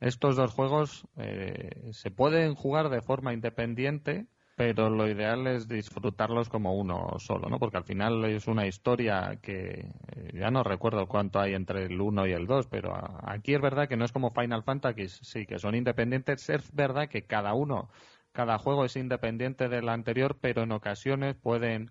Estos 0.00 0.36
dos 0.36 0.52
juegos 0.52 1.06
eh, 1.16 1.90
se 1.92 2.10
pueden 2.10 2.54
jugar 2.54 2.88
de 2.88 3.02
forma 3.02 3.32
independiente, 3.32 4.26
pero 4.58 4.90
lo 4.90 5.08
ideal 5.08 5.46
es 5.46 5.68
disfrutarlos 5.68 6.48
como 6.48 6.74
uno 6.74 7.14
solo, 7.18 7.48
¿no? 7.48 7.58
Porque 7.60 7.76
al 7.76 7.84
final 7.84 8.24
es 8.24 8.48
una 8.48 8.66
historia 8.66 9.38
que 9.40 9.86
eh, 10.16 10.30
ya 10.34 10.50
no 10.50 10.64
recuerdo 10.64 11.06
cuánto 11.06 11.40
hay 11.40 11.54
entre 11.54 11.84
el 11.84 12.00
1 12.00 12.26
y 12.26 12.32
el 12.32 12.46
2, 12.46 12.66
pero 12.66 12.92
aquí 13.22 13.54
es 13.54 13.60
verdad 13.60 13.88
que 13.88 13.96
no 13.96 14.04
es 14.04 14.12
como 14.12 14.32
Final 14.32 14.64
Fantasy, 14.64 15.08
sí, 15.08 15.46
que 15.46 15.60
son 15.60 15.76
independientes. 15.76 16.48
Es 16.50 16.74
verdad 16.74 17.08
que 17.08 17.22
cada 17.22 17.54
uno, 17.54 17.88
cada 18.32 18.58
juego 18.58 18.84
es 18.84 18.96
independiente 18.96 19.68
del 19.68 19.88
anterior, 19.88 20.38
pero 20.40 20.62
en 20.62 20.72
ocasiones 20.72 21.34
pueden 21.36 21.90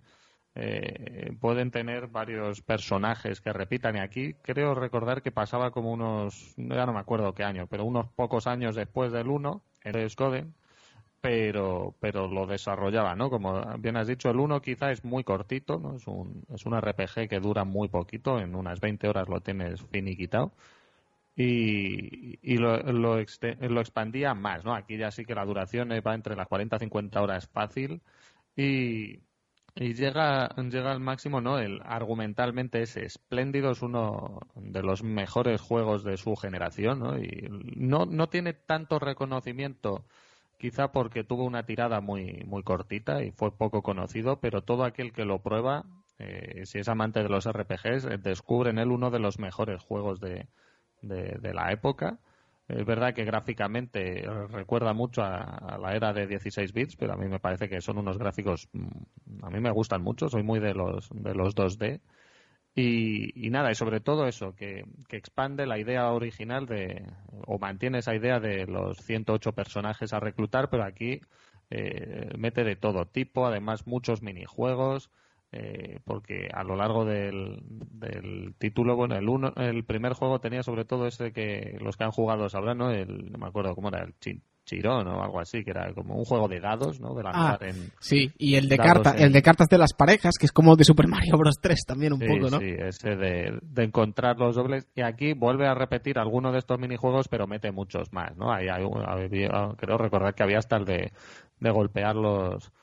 eh, 0.59 1.33
pueden 1.39 1.69
tener 1.69 2.07
varios 2.07 2.61
personajes 2.63 3.41
que 3.41 3.53
repitan 3.53 3.95
y 3.95 3.99
aquí 3.99 4.33
creo 4.41 4.73
recordar 4.73 5.21
que 5.21 5.31
pasaba 5.31 5.69
como 5.69 5.91
unos, 5.91 6.55
ya 6.57 6.87
no 6.87 6.93
me 6.93 6.99
acuerdo 6.99 7.35
qué 7.35 7.43
año, 7.43 7.67
pero 7.67 7.85
unos 7.85 8.07
pocos 8.07 8.47
años 8.47 8.75
después 8.75 9.11
del 9.11 9.27
1, 9.27 9.61
el 9.83 10.09
Skoden, 10.09 10.55
pero 11.21 11.95
pero 11.99 12.27
lo 12.27 12.47
desarrollaba, 12.47 13.15
¿no? 13.15 13.29
Como 13.29 13.63
bien 13.77 13.97
has 13.97 14.07
dicho, 14.07 14.31
el 14.31 14.39
1 14.39 14.61
quizá 14.61 14.91
es 14.91 15.03
muy 15.03 15.23
cortito, 15.23 15.79
¿no? 15.79 15.95
Es 15.97 16.07
un, 16.07 16.43
es 16.53 16.65
un 16.65 16.75
RPG 16.75 17.29
que 17.29 17.39
dura 17.39 17.63
muy 17.63 17.87
poquito, 17.89 18.39
en 18.39 18.55
unas 18.55 18.79
20 18.79 19.07
horas 19.09 19.29
lo 19.29 19.41
tienes 19.41 19.81
finiquitado 19.91 20.53
y, 21.37 22.39
y 22.41 22.57
lo, 22.57 22.77
lo, 22.91 23.15
lo 23.17 23.79
expandía 23.79 24.33
más, 24.33 24.65
¿no? 24.65 24.73
Aquí 24.73 24.97
ya 24.97 25.11
sí 25.11 25.23
que 25.23 25.35
la 25.35 25.45
duración 25.45 25.89
va 26.05 26.15
entre 26.15 26.35
las 26.35 26.47
40 26.47 26.75
y 26.77 26.79
50 26.79 27.21
horas 27.21 27.47
fácil 27.47 28.01
y, 28.55 29.19
y 29.75 29.93
llega, 29.93 30.49
llega 30.55 30.91
al 30.91 30.99
máximo, 30.99 31.39
¿no? 31.39 31.59
El, 31.59 31.79
argumentalmente 31.85 32.81
es 32.81 32.97
espléndido, 32.97 33.71
es 33.71 33.83
uno 33.83 34.39
de 34.55 34.81
los 34.81 35.03
mejores 35.03 35.61
juegos 35.61 36.03
de 36.03 36.17
su 36.17 36.35
generación, 36.35 36.99
¿no? 36.99 37.19
Y 37.19 37.47
no, 37.75 38.07
no 38.07 38.29
tiene 38.29 38.53
tanto 38.53 38.97
reconocimiento, 38.97 40.05
quizá 40.57 40.91
porque 40.91 41.23
tuvo 41.23 41.45
una 41.45 41.67
tirada 41.67 42.01
muy, 42.01 42.43
muy 42.47 42.63
cortita 42.63 43.23
y 43.23 43.29
fue 43.31 43.55
poco 43.55 43.83
conocido, 43.83 44.39
pero 44.39 44.63
todo 44.63 44.85
aquel 44.85 45.13
que 45.13 45.25
lo 45.25 45.43
prueba, 45.43 45.85
eh, 46.17 46.65
si 46.65 46.79
es 46.79 46.89
amante 46.89 47.21
de 47.21 47.29
los 47.29 47.45
RPGs, 47.45 48.05
eh, 48.05 48.17
descubre 48.17 48.71
en 48.71 48.79
él 48.79 48.91
uno 48.91 49.11
de 49.11 49.19
los 49.19 49.37
mejores 49.37 49.83
juegos 49.83 50.19
de, 50.19 50.47
de, 51.01 51.53
la 51.53 51.71
época. 51.71 52.19
Es 52.67 52.85
verdad 52.85 53.13
que 53.13 53.23
gráficamente 53.23 54.25
eh, 54.25 54.47
recuerda 54.47 54.93
mucho 54.93 55.23
a, 55.23 55.41
a 55.41 55.77
la 55.77 55.95
era 55.95 56.13
de 56.13 56.27
16 56.27 56.73
bits, 56.73 56.95
pero 56.97 57.13
a 57.13 57.17
mí 57.17 57.27
me 57.27 57.39
parece 57.39 57.69
que 57.69 57.79
son 57.81 57.97
unos 57.97 58.17
gráficos, 58.17 58.67
mm, 58.73 59.45
a 59.45 59.49
mí 59.49 59.59
me 59.59 59.71
gustan 59.71 60.01
mucho, 60.01 60.29
soy 60.29 60.43
muy 60.43 60.59
de 60.59 60.73
los, 60.73 61.09
de 61.13 61.33
los 61.33 61.55
2D. 61.55 62.01
Y, 62.75 63.47
y 63.47 63.49
nada, 63.49 63.71
y 63.71 63.75
sobre 63.75 64.01
todo 64.01 64.27
eso, 64.27 64.53
que, 64.55 64.85
que 65.07 65.17
expande 65.17 65.65
la 65.65 65.79
idea 65.79 66.11
original 66.11 66.67
de, 66.67 67.03
o 67.47 67.57
mantiene 67.57 67.99
esa 67.99 68.13
idea 68.15 68.39
de 68.39 68.67
los 68.67 68.97
108 68.99 69.53
personajes 69.53 70.13
a 70.13 70.19
reclutar, 70.19 70.69
pero 70.69 70.83
aquí 70.83 71.21
eh, 71.69 72.29
mete 72.37 72.63
de 72.63 72.75
todo 72.75 73.07
tipo, 73.07 73.47
además 73.47 73.87
muchos 73.87 74.21
minijuegos, 74.21 75.09
eh, 75.51 75.99
porque 76.05 76.49
a 76.53 76.63
lo 76.63 76.75
largo 76.75 77.05
del, 77.05 77.61
del 77.91 78.53
título, 78.57 78.95
bueno, 78.95 79.15
el 79.15 79.29
uno, 79.29 79.53
el 79.55 79.83
primer 79.85 80.13
juego 80.13 80.39
tenía 80.39 80.63
sobre 80.63 80.85
todo 80.85 81.07
ese 81.07 81.31
que 81.31 81.77
los 81.81 81.95
que 81.97 82.03
han 82.03 82.11
jugado 82.11 82.49
sabrán, 82.49 82.77
¿no? 82.77 82.91
El, 82.91 83.31
no 83.31 83.37
me 83.37 83.47
acuerdo 83.47 83.73
cómo 83.75 83.89
era, 83.89 84.03
el 84.03 84.13
chi- 84.19 84.41
Chirón 84.65 85.07
o 85.07 85.23
algo 85.23 85.39
así, 85.39 85.63
que 85.63 85.71
era 85.71 85.93
como 85.93 86.15
un 86.17 86.25
juego 86.25 86.49
de 86.49 86.59
dados, 86.59 86.99
¿no? 86.99 87.13
De 87.15 87.23
lanzar 87.23 87.57
Ah, 87.63 87.65
en, 87.69 87.89
Sí, 88.01 88.33
y 88.37 88.55
el 88.55 88.67
de 88.67 88.77
carta, 88.77 89.13
en- 89.15 89.23
el 89.23 89.31
de 89.31 89.41
cartas 89.41 89.69
de 89.69 89.77
las 89.77 89.93
parejas, 89.93 90.35
que 90.37 90.45
es 90.45 90.51
como 90.51 90.75
de 90.75 90.83
Super 90.83 91.07
Mario 91.07 91.37
Bros 91.37 91.55
3 91.61 91.85
también 91.87 92.11
un 92.11 92.19
Sí, 92.19 92.27
poco, 92.27 92.49
¿no? 92.49 92.59
Sí, 92.59 92.75
ese 92.77 93.15
de, 93.15 93.57
de 93.61 93.83
encontrar 93.85 94.37
los 94.37 94.57
dobles. 94.57 94.85
Y 94.93 95.03
aquí 95.03 95.31
vuelve 95.31 95.67
a 95.67 95.73
repetir 95.73 96.19
alguno 96.19 96.51
de 96.51 96.59
estos 96.59 96.77
minijuegos, 96.79 97.29
pero 97.29 97.47
mete 97.47 97.71
muchos 97.71 98.11
más, 98.11 98.35
¿no? 98.35 98.51
Hay, 98.51 98.67
creo 99.77 99.97
recordar 99.97 100.35
que 100.35 100.43
había 100.43 100.57
hasta 100.57 100.75
el 100.75 100.83
de, 100.83 101.13
de 101.61 101.69
golpear 101.71 102.17
los 102.17 102.73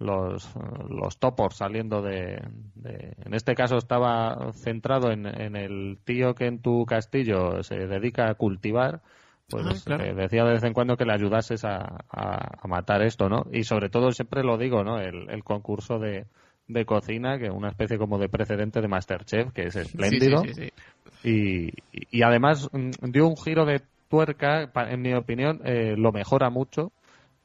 los, 0.00 0.50
los 0.88 1.18
topos 1.18 1.56
saliendo 1.56 2.02
de, 2.02 2.42
de- 2.74 3.12
En 3.24 3.34
este 3.34 3.54
caso 3.54 3.76
estaba 3.76 4.52
centrado 4.54 5.12
en, 5.12 5.26
en 5.26 5.54
el 5.56 5.98
tío 6.04 6.34
que 6.34 6.46
en 6.46 6.60
tu 6.60 6.84
castillo 6.86 7.62
se 7.62 7.76
dedica 7.86 8.28
a 8.28 8.34
cultivar. 8.34 9.00
Pues 9.48 9.64
Ah, 9.66 9.74
claro. 9.84 10.04
eh, 10.04 10.14
decía 10.14 10.44
de 10.44 10.52
vez 10.54 10.64
en 10.64 10.72
cuando 10.72 10.96
que 10.96 11.04
le 11.04 11.12
ayudases 11.12 11.64
a, 11.64 11.78
a- 12.10 12.58
a 12.62 12.68
matar 12.68 13.02
esto, 13.02 13.28
¿no? 13.28 13.44
Y 13.52 13.64
sobre 13.64 13.88
todo 13.90 14.10
siempre 14.12 14.42
lo 14.42 14.56
digo, 14.58 14.82
¿no? 14.84 14.98
El, 15.00 15.28
el 15.30 15.44
concurso 15.44 15.98
de, 15.98 16.24
de 16.68 16.84
cocina, 16.84 17.38
que 17.38 17.50
una 17.50 17.68
especie 17.68 17.98
como 17.98 18.18
de 18.18 18.28
precedente 18.28 18.80
de 18.80 18.88
Masterchef, 18.88 19.52
que 19.52 19.64
es 19.66 19.76
espléndido. 19.76 20.42
Sí, 20.44 20.54
sí, 20.54 20.64
sí. 20.64 20.70
Y, 21.22 21.70
y 22.16 22.22
además 22.22 22.68
mm, 22.72 23.10
dio 23.10 23.26
un 23.26 23.36
giro 23.36 23.64
de 23.66 23.82
tuerca, 24.08 24.70
en 24.88 25.02
mi 25.02 25.14
opinión, 25.14 25.60
eh, 25.64 25.94
lo 25.96 26.12
mejora 26.12 26.48
mucho, 26.48 26.92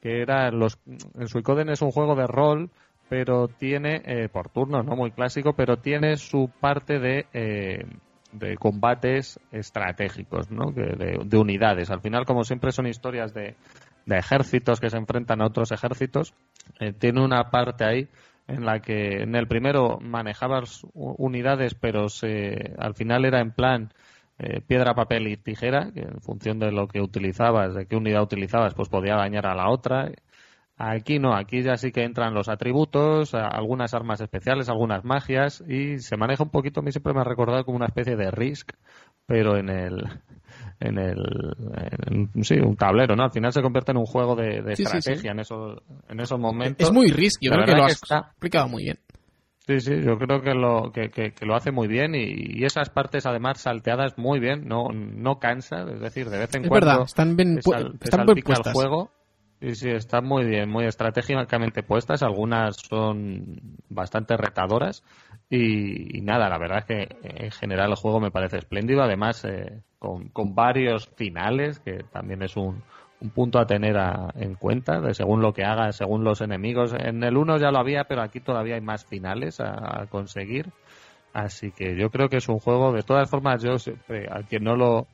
que 0.05 0.21
era 0.21 0.51
los 0.51 0.77
el 1.17 1.27
Suicoden 1.29 1.69
es 1.69 1.81
un 1.81 1.89
juego 1.89 2.13
de 2.15 2.27
rol, 2.27 2.69
pero 3.09 3.47
tiene, 3.47 4.03
eh, 4.05 4.29
por 4.31 4.49
turnos, 4.49 4.85
no 4.85 4.95
muy 4.95 5.09
clásico, 5.09 5.53
pero 5.53 5.77
tiene 5.77 6.17
su 6.17 6.51
parte 6.59 6.99
de, 6.99 7.25
eh, 7.33 7.87
de 8.31 8.55
combates 8.55 9.39
estratégicos, 9.51 10.51
¿no? 10.51 10.71
De, 10.71 11.17
de 11.25 11.37
unidades. 11.39 11.89
Al 11.89 12.01
final, 12.01 12.23
como 12.23 12.43
siempre, 12.43 12.71
son 12.71 12.85
historias 12.85 13.33
de, 13.33 13.55
de 14.05 14.15
ejércitos 14.15 14.79
que 14.79 14.91
se 14.91 14.97
enfrentan 14.97 15.41
a 15.41 15.47
otros 15.47 15.71
ejércitos. 15.71 16.35
Eh, 16.79 16.93
tiene 16.93 17.23
una 17.23 17.49
parte 17.49 17.83
ahí 17.83 18.07
en 18.47 18.63
la 18.63 18.81
que 18.81 19.23
en 19.23 19.33
el 19.33 19.47
primero 19.47 19.97
manejabas 19.99 20.85
unidades, 20.93 21.73
pero 21.73 22.09
se, 22.09 22.75
al 22.77 22.93
final 22.93 23.25
era 23.25 23.41
en 23.41 23.53
plan 23.53 23.91
eh, 24.37 24.61
piedra, 24.61 24.93
papel 24.93 25.27
y 25.27 25.37
tijera, 25.37 25.91
que 25.93 26.01
en 26.01 26.19
función 26.21 26.59
de 26.59 26.71
lo 26.71 26.87
que 26.87 27.01
utilizabas, 27.01 27.73
de 27.73 27.85
qué 27.85 27.95
unidad 27.95 28.23
utilizabas, 28.23 28.73
pues 28.73 28.89
podía 28.89 29.15
dañar 29.15 29.47
a 29.47 29.55
la 29.55 29.69
otra. 29.69 30.11
Aquí 30.77 31.19
no, 31.19 31.33
aquí 31.33 31.63
ya 31.63 31.77
sí 31.77 31.93
que 31.93 32.03
entran 32.03 32.33
los 32.33 32.49
atributos, 32.49 33.33
algunas 33.33 33.93
armas 33.93 34.19
especiales, 34.19 34.67
algunas 34.67 35.05
magias 35.05 35.63
y 35.65 35.99
se 35.99 36.17
maneja 36.17 36.43
un 36.43 36.49
poquito, 36.49 36.81
a 36.81 36.83
mí 36.83 36.91
siempre 36.91 37.13
me 37.13 37.21
ha 37.21 37.23
recordado 37.23 37.63
como 37.63 37.77
una 37.77 37.85
especie 37.85 38.17
de 38.17 38.29
Risk, 38.29 38.73
pero 39.25 39.55
en 39.55 39.69
el 39.69 40.03
en 40.81 40.97
el 40.97 42.29
sí, 42.41 42.55
un 42.59 42.75
tablero, 42.75 43.15
¿no? 43.15 43.23
Al 43.23 43.31
final 43.31 43.53
se 43.53 43.61
convierte 43.61 43.91
en 43.91 43.99
un 43.99 44.05
juego 44.05 44.35
de, 44.35 44.59
estrategia 44.73 45.31
en 45.31 45.39
esos 45.39 45.81
en 46.09 46.19
esos 46.19 46.37
momentos. 46.37 46.89
Es 46.89 46.93
muy 46.93 47.07
Risk, 47.07 47.41
yo 47.41 47.51
creo 47.51 47.65
que 47.65 47.71
lo 47.71 47.85
has 47.85 47.93
explicado 47.93 48.67
muy 48.67 48.83
bien. 48.83 48.97
Sí, 49.67 49.79
sí, 49.79 50.01
yo 50.03 50.19
creo 50.19 50.41
que 50.41 50.53
lo, 50.53 50.91
que, 50.91 51.09
que, 51.09 51.33
lo 51.43 51.55
hace 51.55 51.71
muy 51.71 51.87
bien 51.87 52.13
y, 52.13 52.63
esas 52.63 52.91
partes 52.91 53.25
además 53.25 53.59
salteadas 53.59 54.15
muy 54.15 54.39
bien, 54.39 54.67
no, 54.67 54.89
no 54.91 55.39
cansa, 55.39 55.85
es 55.91 55.99
decir, 55.99 56.29
de 56.29 56.37
vez 56.37 56.53
en 56.53 56.67
cuando 56.67 56.85
verdad, 56.85 57.03
están 57.05 57.35
bien, 57.35 57.57
están 57.57 58.25
bien 58.27 58.43
puestas. 58.43 58.67
el 58.67 58.73
juego. 58.73 59.11
Sí, 59.61 59.73
sí, 59.73 59.89
están 59.89 60.25
muy 60.25 60.45
bien, 60.45 60.69
muy 60.69 60.85
estratégicamente 60.85 61.81
puestas, 61.81 62.21
algunas 62.21 62.75
son 62.75 63.59
bastante 63.89 64.37
retadoras 64.37 65.03
y, 65.49 66.21
nada, 66.21 66.47
la 66.47 66.59
verdad 66.59 66.79
es 66.79 66.85
que 66.85 67.17
en 67.23 67.51
general 67.51 67.89
el 67.89 67.95
juego 67.95 68.19
me 68.19 68.29
parece 68.29 68.57
espléndido, 68.57 69.01
además 69.01 69.43
eh, 69.45 69.81
con, 69.97 70.29
con 70.29 70.53
varios 70.53 71.07
finales, 71.15 71.79
que 71.79 72.03
también 72.11 72.43
es 72.43 72.55
un, 72.55 72.83
un 73.25 73.31
punto 73.31 73.59
a 73.59 73.65
tener 73.65 73.95
en 74.35 74.55
cuenta, 74.55 74.99
de 75.01 75.13
según 75.13 75.41
lo 75.41 75.53
que 75.53 75.63
haga, 75.63 75.91
según 75.91 76.23
los 76.23 76.41
enemigos. 76.41 76.93
En 76.93 77.23
el 77.23 77.37
1 77.37 77.57
ya 77.57 77.71
lo 77.71 77.79
había, 77.79 78.03
pero 78.05 78.21
aquí 78.21 78.39
todavía 78.39 78.75
hay 78.75 78.81
más 78.81 79.05
finales 79.05 79.59
a, 79.59 80.05
conseguir. 80.09 80.67
Así 81.33 81.71
que 81.71 81.97
yo 81.97 82.09
creo 82.09 82.29
que 82.29 82.37
es 82.37 82.47
un 82.47 82.59
juego, 82.59 82.93
de 82.93 83.03
todas 83.03 83.29
formas, 83.29 83.61
yo 83.61 83.75
a 84.31 84.43
quien 84.43 84.63
no 84.63 84.75
lo, 84.75 85.07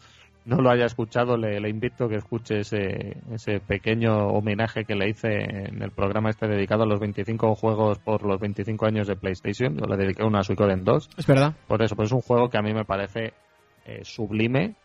no 0.46 0.58
lo 0.58 0.70
haya 0.70 0.86
escuchado, 0.86 1.38
le, 1.38 1.68
invito 1.68 2.06
a 2.06 2.10
que 2.10 2.18
escuche 2.18 2.60
ese, 2.60 3.18
ese 3.32 3.60
pequeño 3.60 4.28
homenaje 4.28 4.86
que 4.86 4.96
le 4.96 5.10
hice 5.10 5.30
en 5.30 5.82
el 5.82 5.92
programa 5.92 6.30
este 6.30 6.48
dedicado 6.48 6.84
a 6.84 6.86
los 6.86 7.00
25 7.00 7.56
juegos 7.56 7.98
por 8.00 8.24
los 8.24 8.40
25 8.40 8.86
años 8.86 9.08
de 9.08 9.16
PlayStation. 9.16 9.78
Yo 9.78 9.86
le 9.86 9.98
dediqué 9.98 10.24
una 10.24 10.44
Suicoden 10.44 10.84
2. 10.84 11.10
Es 11.18 11.26
verdad. 11.26 11.56
Por 11.68 11.82
eso, 11.82 11.96
pues 11.96 12.10
es 12.10 12.14
un 12.14 12.22
juego 12.22 12.50
que 12.50 12.58
a 12.58 12.62
mí 12.62 12.74
me 12.74 12.86
parece 12.86 13.34
eh, 13.86 14.02
sublime 14.04 14.76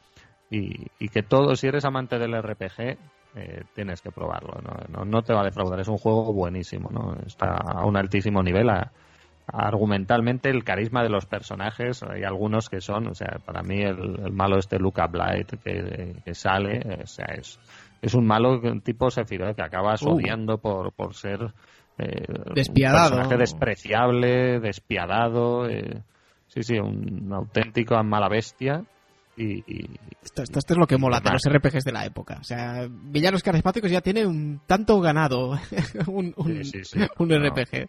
y, 0.51 0.87
y, 0.99 1.09
que 1.09 1.23
todo, 1.23 1.55
si 1.57 1.67
eres 1.67 1.85
amante 1.85 2.19
del 2.19 2.41
RPG, 2.41 2.97
eh, 3.37 3.65
tienes 3.75 4.01
que 4.01 4.11
probarlo. 4.11 4.55
¿no? 4.89 5.05
No, 5.05 5.23
te 5.23 5.35
va 5.35 5.43
a 5.43 5.45
defraudar. 5.45 5.81
Es 5.81 5.89
un 5.89 5.99
juego 5.99 6.33
buenísimo. 6.33 6.89
¿no? 6.91 7.15
Está 7.27 7.55
a 7.55 7.85
un 7.85 7.97
altísimo 7.97 8.43
nivel. 8.43 8.71
argumentalmente, 9.47 10.49
el 10.49 10.65
carisma 10.65 11.03
de 11.03 11.11
los 11.11 11.27
personajes, 11.27 12.03
hay 12.03 12.25
algunos 12.25 12.71
que 12.71 12.81
son, 12.81 13.09
o 13.09 13.15
sea, 13.15 13.39
para 13.45 13.63
mí 13.63 13.83
el, 13.83 14.33
malo 14.33 14.59
este 14.59 14.79
Luca 14.79 15.07
Blight 15.07 15.53
que, 15.63 16.35
sale, 16.35 16.81
o 17.03 17.07
sea, 17.07 17.27
es, 17.27 17.61
es 18.03 18.15
un 18.15 18.27
malo 18.27 18.61
tipo 18.83 19.11
Sephiroth 19.11 19.55
que 19.55 19.63
acabas 19.63 20.03
uh. 20.03 20.15
odiando 20.15 20.59
por, 20.59 20.93
por 20.93 21.15
ser 21.15 21.53
eh, 21.99 22.25
despiadado. 22.55 23.05
un 23.05 23.11
personaje 23.11 23.37
despreciable, 23.37 24.61
despiadado, 24.61 25.69
eh, 25.69 26.03
sí, 26.49 26.63
sí, 26.63 26.79
un 26.79 27.33
auténtico 27.33 28.03
mala 28.03 28.29
bestia 28.29 28.83
y, 29.37 29.99
Esto, 30.23 30.43
esto, 30.43 30.59
es 30.59 30.77
lo 30.77 30.87
que 30.87 30.97
mola 30.97 31.21
de 31.21 31.31
los 31.31 31.43
RPGs 31.47 31.85
de 31.85 31.93
la 31.93 32.07
época. 32.07 32.39
O 32.41 32.45
sea, 32.45 32.89
villanos 32.89 33.43
carismáticos 33.43 33.91
ya 33.91 34.01
tiene 34.01 34.27
un 34.27 34.63
tanto 34.67 35.01
ganado 35.01 35.59
un, 36.07 36.35
un, 36.37 37.43
RPG. 37.47 37.89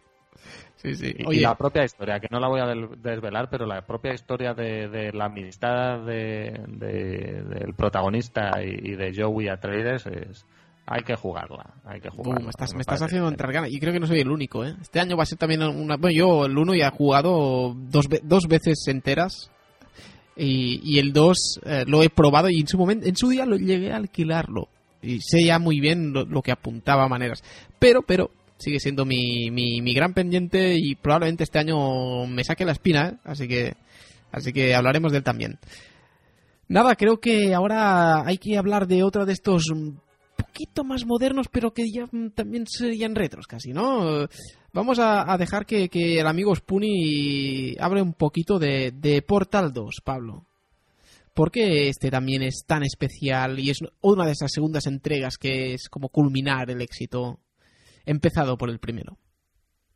Sí, 0.75 0.95
sí. 0.95 1.15
Y, 1.17 1.39
la 1.39 1.55
propia 1.55 1.83
historia, 1.83 2.19
que 2.19 2.27
no 2.29 2.39
la 2.39 2.47
voy 2.47 2.59
a 2.59 2.65
desvelar, 2.97 3.49
pero 3.49 3.65
la 3.65 3.81
propia 3.81 4.13
historia 4.13 4.53
de, 4.53 5.11
la 5.13 5.25
amistad 5.25 6.05
de, 6.05 6.53
del 6.67 7.73
protagonista 7.73 8.61
y, 8.61 8.95
de 8.95 9.13
Joey 9.15 9.47
Atreides 9.47 10.05
es, 10.05 10.45
hay 10.85 11.01
que 11.03 11.15
jugarla, 11.15 11.73
hay 11.85 11.99
que 11.99 12.09
jugarla. 12.09 12.43
me 12.43 12.49
estás, 12.49 12.73
me 12.75 12.81
estás 12.81 13.01
haciendo 13.01 13.27
entrar 13.27 13.51
ganas. 13.51 13.71
Y 13.71 13.79
creo 13.79 13.93
que 13.93 13.99
no 13.99 14.05
soy 14.05 14.19
el 14.19 14.29
único, 14.29 14.65
¿eh? 14.65 14.75
Este 14.81 14.99
año 14.99 15.17
va 15.17 15.23
a 15.23 15.25
ser 15.25 15.37
también 15.37 15.63
una... 15.63 15.95
Bueno, 15.97 16.15
yo 16.15 16.45
el 16.45 16.57
uno 16.57 16.75
ya 16.75 16.87
he 16.87 16.91
jugado 16.91 17.73
dos, 17.73 18.05
dos 18.23 18.47
veces 18.47 18.85
enteras 18.87 19.49
y, 20.37 20.99
el 20.99 21.13
2 21.13 21.59
eh, 21.65 21.83
lo 21.87 22.03
he 22.03 22.09
probado 22.09 22.49
y 22.49 22.59
en 22.59 22.67
su 22.67 22.77
momento, 22.77 23.07
en 23.07 23.15
su 23.15 23.29
día 23.29 23.45
lo 23.45 23.57
llegué 23.57 23.91
a 23.91 23.97
alquilarlo. 23.97 24.69
Y 25.01 25.19
sé 25.21 25.43
ya 25.43 25.59
muy 25.59 25.79
bien 25.79 26.13
lo, 26.13 26.41
que 26.41 26.51
apuntaba 26.51 27.05
a 27.05 27.09
maneras. 27.09 27.43
Pero, 27.79 28.01
pero, 28.01 28.31
sigue 28.57 28.79
siendo 28.79 29.05
mi, 29.05 29.51
mi, 29.51 29.93
gran 29.93 30.13
pendiente 30.13 30.75
y 30.75 30.95
probablemente 30.95 31.43
este 31.43 31.59
año 31.59 32.25
me 32.25 32.43
saque 32.43 32.65
la 32.65 32.71
espina, 32.71 33.09
¿eh? 33.09 33.17
así 33.23 33.47
que 33.47 33.75
así 34.31 34.51
que 34.51 34.75
hablaremos 34.75 35.11
de 35.11 35.19
él 35.19 35.23
también. 35.23 35.59
Nada, 36.67 36.95
creo 36.95 37.19
que 37.19 37.53
ahora 37.53 38.25
hay 38.25 38.37
que 38.37 38.57
hablar 38.57 38.87
de 38.87 39.03
otro 39.03 39.25
de 39.25 39.33
estos 39.33 39.63
poquito 40.37 40.83
más 40.83 41.05
modernos, 41.05 41.47
pero 41.51 41.73
que 41.73 41.91
ya 41.91 42.07
también 42.33 42.65
serían 42.67 43.15
retros 43.15 43.47
casi, 43.47 43.73
¿no? 43.73 44.27
Vamos 44.73 44.99
a, 44.99 45.35
dejar 45.37 45.65
que, 45.65 45.89
el 45.91 46.27
amigo 46.27 46.55
Spoonie 46.55 47.75
hable 47.79 48.01
un 48.01 48.13
poquito 48.13 48.59
de, 48.59 49.23
Portal 49.27 49.73
2, 49.73 50.01
Pablo. 50.03 50.45
¿Por 51.33 51.51
qué 51.51 51.89
este 51.89 52.09
también 52.09 52.41
es 52.41 52.63
tan 52.65 52.83
especial 52.83 53.59
y 53.59 53.69
es 53.69 53.79
una 54.01 54.25
de 54.25 54.31
esas 54.31 54.51
segundas 54.51 54.87
entregas 54.87 55.37
que 55.37 55.73
es 55.73 55.87
como 55.89 56.09
culminar 56.09 56.71
el 56.71 56.81
éxito 56.81 57.39
empezado 58.05 58.57
por 58.57 58.69
el 58.69 58.79
primero? 58.79 59.17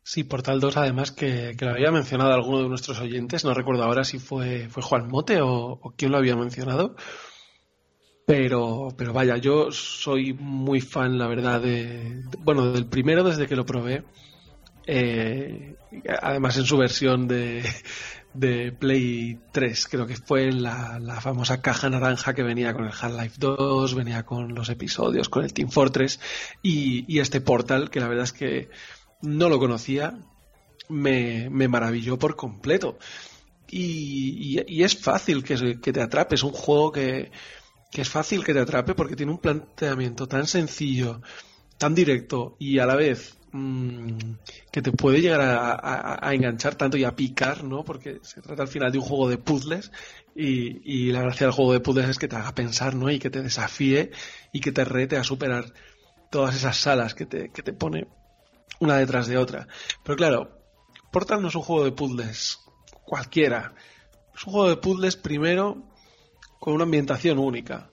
Sí, 0.03 0.23
Portal 0.23 0.59
2, 0.59 0.77
además 0.77 1.11
que, 1.11 1.55
lo 1.59 1.71
había 1.71 1.91
mencionado 1.91 2.33
alguno 2.33 2.61
de 2.61 2.69
nuestros 2.69 2.99
oyentes, 2.99 3.45
no 3.45 3.53
recuerdo 3.53 3.83
ahora 3.83 4.03
si 4.03 4.19
fue, 4.19 4.67
fue 4.69 4.83
Juan 4.83 5.07
Mote 5.07 5.41
o, 5.41 5.79
o 5.81 5.93
quién 5.95 6.11
lo 6.11 6.17
había 6.17 6.35
mencionado, 6.35 6.95
pero, 8.31 8.93
pero 8.95 9.11
vaya, 9.11 9.35
yo 9.35 9.73
soy 9.73 10.31
muy 10.31 10.79
fan, 10.79 11.17
la 11.17 11.27
verdad, 11.27 11.59
de, 11.59 12.23
bueno, 12.39 12.71
del 12.71 12.85
primero 12.85 13.25
desde 13.25 13.45
que 13.45 13.57
lo 13.57 13.65
probé. 13.65 14.05
Eh, 14.87 15.75
además 16.21 16.55
en 16.55 16.63
su 16.63 16.77
versión 16.77 17.27
de, 17.27 17.61
de 18.33 18.71
Play 18.71 19.37
3, 19.51 19.85
creo 19.89 20.07
que 20.07 20.15
fue 20.15 20.49
la, 20.53 20.97
la 20.99 21.19
famosa 21.19 21.61
caja 21.61 21.89
naranja 21.89 22.33
que 22.33 22.41
venía 22.41 22.73
con 22.73 22.85
el 22.85 22.93
Half-Life 22.93 23.35
2, 23.37 23.95
venía 23.95 24.23
con 24.23 24.55
los 24.55 24.69
episodios, 24.69 25.27
con 25.27 25.43
el 25.43 25.51
Team 25.51 25.69
Fortress 25.69 26.21
y, 26.63 27.19
este 27.19 27.41
Portal, 27.41 27.89
que 27.89 27.99
la 27.99 28.07
verdad 28.07 28.23
es 28.23 28.31
que 28.31 28.69
no 29.21 29.49
lo 29.49 29.59
conocía, 29.59 30.17
me, 30.87 31.49
me 31.49 31.67
maravilló 31.67 32.17
por 32.17 32.37
completo. 32.37 32.97
Y, 33.69 34.63
y, 34.67 34.83
es 34.83 34.97
fácil 34.97 35.43
que, 35.43 35.81
que, 35.81 35.91
te 35.91 36.01
atrape, 36.01 36.35
es 36.35 36.43
un 36.43 36.51
juego 36.51 36.93
que, 36.93 37.29
que 37.91 38.01
es 38.01 38.09
fácil 38.09 38.43
que 38.43 38.53
te 38.53 38.59
atrape 38.59 38.95
porque 38.95 39.15
tiene 39.15 39.31
un 39.31 39.39
planteamiento 39.39 40.27
tan 40.27 40.47
sencillo, 40.47 41.21
tan 41.77 41.93
directo 41.93 42.55
y 42.59 42.79
a 42.79 42.85
la 42.85 42.95
vez 42.95 43.37
Mm, 43.53 44.35
que 44.71 44.81
te 44.81 44.93
puede 44.93 45.19
llegar 45.19 45.41
a, 45.41 46.33
enganchar 46.33 46.75
tanto 46.75 46.95
y 46.95 47.03
a 47.03 47.15
picar, 47.15 47.65
¿no? 47.65 47.83
Porque 47.83 48.19
se 48.23 48.41
trata 48.41 48.61
al 48.61 48.69
final 48.69 48.91
de 48.93 48.97
un 48.97 49.03
juego 49.03 49.27
de 49.27 49.37
puzzles 49.37 49.91
y, 50.33 51.11
la 51.11 51.21
gracia 51.21 51.47
del 51.47 51.53
juego 51.53 51.73
de 51.73 51.81
puzzles 51.81 52.09
es 52.09 52.17
que 52.17 52.29
te 52.29 52.37
haga 52.37 52.55
pensar, 52.55 52.95
¿no? 52.95 53.09
Y 53.09 53.19
que 53.19 53.29
te 53.29 53.41
desafíe 53.41 54.11
y 54.53 54.61
que 54.61 54.71
te 54.71 54.85
rete 54.85 55.17
a 55.17 55.23
superar 55.25 55.73
todas 56.29 56.55
esas 56.55 56.77
salas 56.77 57.13
que 57.13 57.25
te, 57.25 57.51
que 57.51 57.61
te 57.61 57.73
pone 57.73 58.07
una 58.79 58.95
detrás 58.95 59.27
de 59.27 59.37
otra. 59.37 59.67
Pero 60.03 60.15
claro, 60.15 60.61
Portal 61.11 61.41
no 61.41 61.49
es 61.49 61.55
un 61.55 61.63
juego 61.63 61.83
de 61.83 61.91
puzzles 61.91 62.59
cualquiera. 63.03 63.73
Es 64.33 64.45
un 64.45 64.53
juego 64.53 64.69
de 64.69 64.77
puzzles 64.77 65.17
primero 65.17 65.90
con 66.61 66.75
una 66.75 66.83
ambientación 66.83 67.39
única 67.39 67.89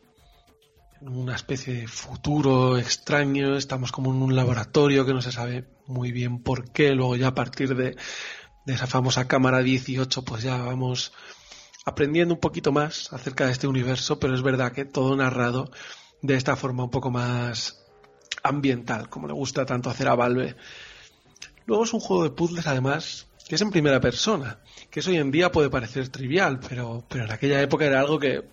una 1.01 1.35
especie 1.35 1.75
de 1.75 1.89
futuro 1.89 2.77
extraño, 2.77 3.57
estamos 3.57 3.93
como 3.93 4.13
en 4.13 4.21
un 4.21 4.37
laboratorio 4.37 5.07
que 5.07 5.15
no 5.15 5.23
se 5.23 5.33
sabe 5.33 5.65
muy 5.87 6.13
bien 6.13 6.43
por 6.43 6.71
qué, 6.71 6.91
luego 6.91 7.17
ya 7.17 7.29
a 7.29 7.35
partir 7.35 7.75
de, 7.75 7.97
esa 8.67 8.87
famosa 8.87 9.27
cámara 9.27 9.63
18 9.63 10.23
pues 10.23 10.43
ya 10.43 10.59
vamos 10.59 11.13
aprendiendo 11.87 12.35
un 12.35 12.41
poquito 12.41 12.71
más 12.71 13.11
acerca 13.13 13.47
de 13.47 13.53
este 13.53 13.67
universo, 13.67 14.19
pero 14.19 14.35
es 14.35 14.43
verdad 14.43 14.73
que 14.73 14.85
todo 14.85 15.17
narrado 15.17 15.71
de 16.21 16.35
esta 16.35 16.55
forma 16.55 16.85
un 16.85 16.91
poco 16.91 17.11
más 17.11 17.87
ambiental, 18.43 19.09
como 19.09 19.29
le 19.29 19.33
gusta 19.33 19.65
tanto 19.65 19.89
hacer 19.89 20.09
a 20.09 20.15
Valve. 20.15 20.57
Luego 21.65 21.85
es 21.85 21.95
un 21.95 22.01
juego 22.01 22.25
de 22.25 22.31
puzzles 22.31 22.67
además 22.67 23.28
que 23.49 23.55
es 23.55 23.63
en 23.63 23.71
primera 23.71 24.01
persona, 24.01 24.61
que 24.91 25.01
eso 25.01 25.11
hoy 25.11 25.17
en 25.17 25.31
día 25.31 25.51
puede 25.51 25.71
parecer 25.71 26.11
trivial, 26.11 26.61
pero, 26.69 27.05
pero 27.09 27.25
en 27.25 27.33
aquella 27.33 27.63
época 27.63 27.87
era 27.87 28.01
algo 28.01 28.19
que 28.19 28.45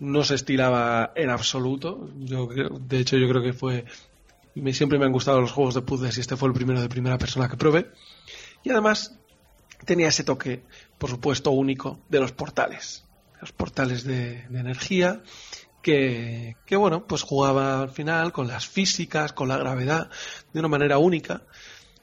no 0.00 0.24
se 0.24 0.34
estilaba 0.34 1.12
en 1.14 1.30
absoluto. 1.30 2.10
Yo, 2.18 2.48
de 2.48 2.98
hecho, 2.98 3.16
yo 3.16 3.28
creo 3.28 3.42
que 3.42 3.52
fue. 3.52 3.84
Siempre 4.72 4.98
me 4.98 5.06
han 5.06 5.12
gustado 5.12 5.40
los 5.40 5.52
juegos 5.52 5.74
de 5.74 5.82
puzzles 5.82 6.18
y 6.18 6.20
este 6.20 6.36
fue 6.36 6.48
el 6.48 6.54
primero 6.54 6.80
de 6.80 6.88
primera 6.88 7.18
persona 7.18 7.48
que 7.48 7.56
probé. 7.56 7.90
Y 8.64 8.70
además 8.70 9.16
tenía 9.86 10.08
ese 10.08 10.24
toque, 10.24 10.64
por 10.98 11.08
supuesto, 11.08 11.52
único 11.52 12.00
de 12.08 12.20
los 12.20 12.32
portales. 12.32 13.04
Los 13.40 13.52
portales 13.52 14.04
de, 14.04 14.40
energía 14.50 15.22
que, 15.82 16.56
que, 16.66 16.76
bueno, 16.76 17.06
pues 17.06 17.22
jugaba 17.22 17.82
al 17.82 17.90
final 17.90 18.32
con 18.32 18.48
las 18.48 18.66
físicas, 18.66 19.32
con 19.32 19.48
la 19.48 19.56
gravedad, 19.56 20.10
de 20.52 20.60
una 20.60 20.68
manera 20.68 20.98
única. 20.98 21.42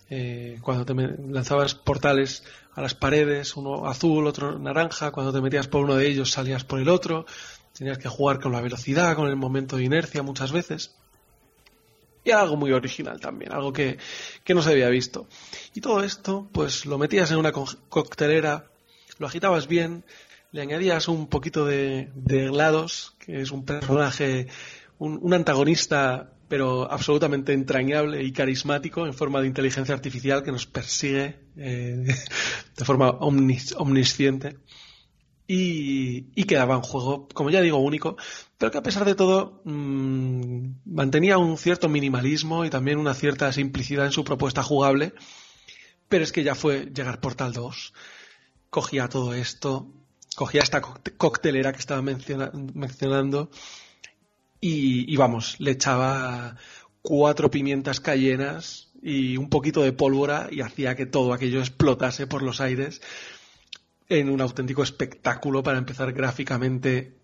Eh, 0.09 0.57
cuando 0.61 0.85
te 0.85 0.93
lanzabas 0.95 1.75
portales 1.75 2.43
a 2.73 2.81
las 2.81 2.95
paredes, 2.95 3.55
uno 3.55 3.88
azul, 3.88 4.25
otro 4.27 4.57
naranja, 4.57 5.11
cuando 5.11 5.31
te 5.31 5.41
metías 5.41 5.67
por 5.67 5.83
uno 5.83 5.95
de 5.95 6.07
ellos 6.07 6.31
salías 6.31 6.63
por 6.63 6.79
el 6.79 6.89
otro, 6.89 7.25
tenías 7.77 7.97
que 7.99 8.09
jugar 8.09 8.39
con 8.39 8.51
la 8.51 8.61
velocidad, 8.61 9.15
con 9.15 9.27
el 9.27 9.35
momento 9.35 9.77
de 9.77 9.83
inercia 9.83 10.23
muchas 10.23 10.51
veces. 10.51 10.95
y 12.23 12.31
algo 12.31 12.57
muy 12.57 12.71
original 12.73 13.19
también, 13.19 13.53
algo 13.53 13.71
que, 13.71 13.97
que 14.43 14.53
no 14.53 14.61
se 14.61 14.71
había 14.71 14.89
visto. 14.89 15.27
Y 15.73 15.81
todo 15.81 16.03
esto, 16.03 16.49
pues 16.51 16.85
lo 16.85 16.97
metías 16.97 17.31
en 17.31 17.38
una 17.38 17.51
co- 17.51 17.67
coctelera, 17.88 18.65
lo 19.17 19.27
agitabas 19.27 19.67
bien, 19.67 20.03
le 20.51 20.61
añadías 20.61 21.07
un 21.07 21.27
poquito 21.27 21.65
de, 21.65 22.09
de 22.15 22.51
que 23.19 23.41
es 23.41 23.51
un 23.51 23.63
personaje, 23.65 24.47
un 24.97 25.33
antagonista, 25.33 26.33
pero 26.49 26.91
absolutamente 26.91 27.53
entrañable 27.53 28.23
y 28.23 28.33
carismático 28.33 29.05
en 29.05 29.13
forma 29.13 29.39
de 29.39 29.47
inteligencia 29.47 29.95
artificial 29.95 30.43
que 30.43 30.51
nos 30.51 30.65
persigue 30.65 31.39
eh, 31.55 32.05
de 32.77 32.85
forma 32.85 33.11
omnis- 33.19 33.75
omnisciente. 33.77 34.57
Y, 35.47 36.27
y 36.35 36.43
quedaba 36.43 36.77
un 36.77 36.83
juego, 36.83 37.27
como 37.33 37.49
ya 37.49 37.61
digo, 37.61 37.77
único, 37.77 38.17
pero 38.59 38.71
que 38.71 38.77
a 38.77 38.83
pesar 38.83 39.03
de 39.05 39.15
todo 39.15 39.61
mm, 39.65 40.67
mantenía 40.85 41.39
un 41.39 41.57
cierto 41.57 41.89
minimalismo 41.89 42.65
y 42.65 42.69
también 42.69 42.99
una 42.99 43.15
cierta 43.15 43.51
simplicidad 43.51 44.05
en 44.05 44.11
su 44.11 44.23
propuesta 44.23 44.61
jugable. 44.61 45.13
Pero 46.07 46.23
es 46.23 46.31
que 46.31 46.43
ya 46.43 46.53
fue 46.55 46.91
llegar 46.93 47.19
Portal 47.19 47.53
2, 47.53 47.93
cogía 48.69 49.07
todo 49.09 49.33
esto, 49.33 49.91
cogía 50.35 50.61
esta 50.61 50.81
coct- 50.83 51.15
coctelera 51.17 51.71
que 51.73 51.79
estaba 51.79 52.01
menciona- 52.03 52.51
mencionando 52.75 53.49
y, 54.61 55.11
y 55.11 55.15
vamos, 55.17 55.55
le 55.59 55.71
echaba 55.71 56.55
cuatro 57.01 57.49
pimientas 57.49 57.99
cayenas 57.99 58.89
y 59.01 59.38
un 59.38 59.49
poquito 59.49 59.81
de 59.83 59.93
pólvora 59.93 60.49
y 60.51 60.61
hacía 60.61 60.95
que 60.95 61.05
todo 61.05 61.33
aquello 61.33 61.59
explotase 61.59 62.27
por 62.27 62.41
los 62.41 62.61
aires 62.61 63.01
en 64.09 64.29
un 64.29 64.41
auténtico 64.41 64.83
espectáculo 64.83 65.63
para 65.63 65.77
empezar 65.77 66.11
gráficamente 66.13 67.15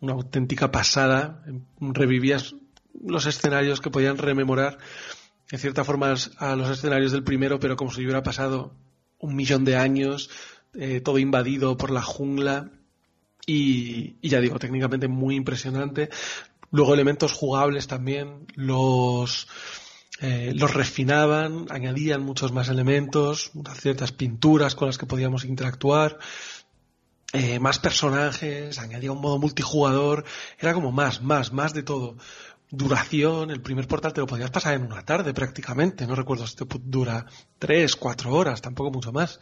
una 0.00 0.12
auténtica 0.12 0.70
pasada. 0.70 1.42
Revivías 1.80 2.54
los 3.04 3.26
escenarios 3.26 3.80
que 3.80 3.90
podían 3.90 4.18
rememorar 4.18 4.78
en 5.50 5.58
cierta 5.58 5.84
forma 5.84 6.14
a 6.38 6.56
los 6.56 6.70
escenarios 6.70 7.12
del 7.12 7.22
primero, 7.22 7.60
pero 7.60 7.76
como 7.76 7.92
si 7.92 8.02
hubiera 8.02 8.22
pasado 8.22 8.74
un 9.18 9.36
millón 9.36 9.64
de 9.64 9.76
años, 9.76 10.28
eh, 10.74 11.00
todo 11.00 11.18
invadido 11.18 11.76
por 11.76 11.90
la 11.90 12.02
jungla. 12.02 12.70
Y, 13.46 14.16
y 14.20 14.28
ya 14.28 14.40
digo, 14.40 14.58
técnicamente 14.58 15.06
muy 15.06 15.36
impresionante. 15.36 16.10
Luego 16.76 16.92
elementos 16.92 17.32
jugables 17.32 17.86
también, 17.86 18.46
los, 18.54 19.48
eh, 20.20 20.52
los 20.54 20.74
refinaban, 20.74 21.64
añadían 21.70 22.22
muchos 22.22 22.52
más 22.52 22.68
elementos, 22.68 23.50
ciertas 23.80 24.12
pinturas 24.12 24.74
con 24.74 24.88
las 24.88 24.98
que 24.98 25.06
podíamos 25.06 25.46
interactuar, 25.46 26.18
eh, 27.32 27.58
más 27.60 27.78
personajes, 27.78 28.78
añadía 28.78 29.10
un 29.10 29.22
modo 29.22 29.38
multijugador, 29.38 30.26
era 30.58 30.74
como 30.74 30.92
más, 30.92 31.22
más, 31.22 31.50
más 31.50 31.72
de 31.72 31.82
todo. 31.82 32.18
Duración, 32.70 33.50
el 33.50 33.62
primer 33.62 33.88
portal 33.88 34.12
te 34.12 34.20
lo 34.20 34.26
podías 34.26 34.50
pasar 34.50 34.74
en 34.74 34.82
una 34.82 35.02
tarde 35.02 35.32
prácticamente, 35.32 36.06
no 36.06 36.14
recuerdo 36.14 36.46
si 36.46 36.56
te 36.56 36.66
dura 36.82 37.24
tres, 37.58 37.96
cuatro 37.96 38.34
horas, 38.34 38.60
tampoco 38.60 38.90
mucho 38.90 39.12
más. 39.12 39.40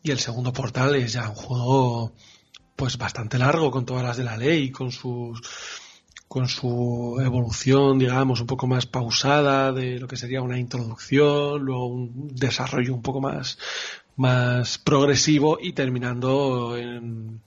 Y 0.00 0.12
el 0.12 0.20
segundo 0.20 0.52
portal 0.52 0.94
es 0.94 1.14
ya 1.14 1.28
un 1.28 1.34
juego 1.34 2.12
pues 2.76 2.96
bastante 2.98 3.36
largo 3.36 3.72
con 3.72 3.84
todas 3.84 4.04
las 4.04 4.16
de 4.16 4.22
la 4.22 4.36
ley, 4.36 4.70
con 4.70 4.92
sus 4.92 5.42
con 6.32 6.48
su 6.48 7.20
evolución, 7.22 7.98
digamos, 7.98 8.40
un 8.40 8.46
poco 8.46 8.66
más 8.66 8.86
pausada 8.86 9.70
de 9.70 10.00
lo 10.00 10.08
que 10.08 10.16
sería 10.16 10.40
una 10.40 10.58
introducción, 10.58 11.62
luego 11.62 11.88
un 11.88 12.28
desarrollo 12.34 12.94
un 12.94 13.02
poco 13.02 13.20
más, 13.20 13.58
más 14.16 14.78
progresivo 14.78 15.58
y 15.60 15.74
terminando 15.74 16.78
en, 16.78 17.42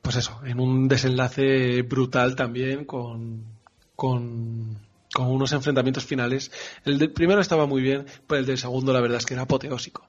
pues 0.00 0.16
eso, 0.16 0.40
en 0.46 0.60
un 0.60 0.88
desenlace 0.88 1.82
brutal 1.82 2.36
también 2.36 2.86
con, 2.86 3.44
con, 3.94 4.78
unos 5.18 5.52
enfrentamientos 5.52 6.06
finales. 6.06 6.50
El 6.86 6.98
del 6.98 7.12
primero 7.12 7.42
estaba 7.42 7.66
muy 7.66 7.82
bien, 7.82 8.06
pero 8.26 8.38
el 8.38 8.46
del 8.46 8.56
segundo 8.56 8.94
la 8.94 9.02
verdad 9.02 9.18
es 9.18 9.26
que 9.26 9.34
era 9.34 9.42
apoteósico. 9.42 10.08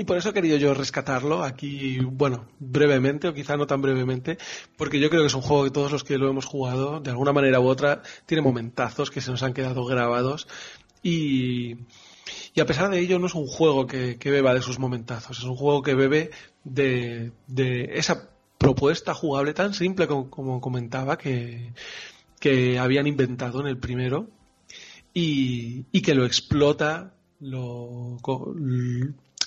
Y 0.00 0.04
por 0.04 0.16
eso 0.16 0.30
he 0.30 0.32
querido 0.32 0.56
yo 0.56 0.72
rescatarlo 0.72 1.44
aquí, 1.44 1.98
bueno, 2.00 2.46
brevemente, 2.58 3.28
o 3.28 3.34
quizá 3.34 3.58
no 3.58 3.66
tan 3.66 3.82
brevemente, 3.82 4.38
porque 4.78 4.98
yo 4.98 5.10
creo 5.10 5.20
que 5.20 5.26
es 5.26 5.34
un 5.34 5.42
juego 5.42 5.64
que 5.64 5.70
todos 5.72 5.92
los 5.92 6.04
que 6.04 6.16
lo 6.16 6.30
hemos 6.30 6.46
jugado, 6.46 7.00
de 7.00 7.10
alguna 7.10 7.34
manera 7.34 7.60
u 7.60 7.66
otra, 7.66 8.00
tiene 8.24 8.40
momentazos 8.40 9.10
que 9.10 9.20
se 9.20 9.30
nos 9.30 9.42
han 9.42 9.52
quedado 9.52 9.84
grabados. 9.84 10.48
Y, 11.02 11.80
y 12.54 12.60
a 12.62 12.64
pesar 12.64 12.88
de 12.88 12.98
ello, 12.98 13.18
no 13.18 13.26
es 13.26 13.34
un 13.34 13.46
juego 13.46 13.86
que, 13.86 14.16
que 14.16 14.30
beba 14.30 14.54
de 14.54 14.62
sus 14.62 14.78
momentazos, 14.78 15.38
es 15.38 15.44
un 15.44 15.56
juego 15.56 15.82
que 15.82 15.94
bebe 15.94 16.30
de, 16.64 17.32
de 17.46 17.90
esa 17.92 18.30
propuesta 18.56 19.12
jugable 19.12 19.52
tan 19.52 19.74
simple 19.74 20.06
como, 20.06 20.62
comentaba 20.62 21.18
que, 21.18 21.74
que 22.38 22.78
habían 22.78 23.06
inventado 23.06 23.60
en 23.60 23.66
el 23.66 23.76
primero 23.76 24.30
y, 25.12 25.84
y 25.92 26.00
que 26.00 26.14
lo 26.14 26.24
explota 26.24 27.12
lo, 27.40 28.18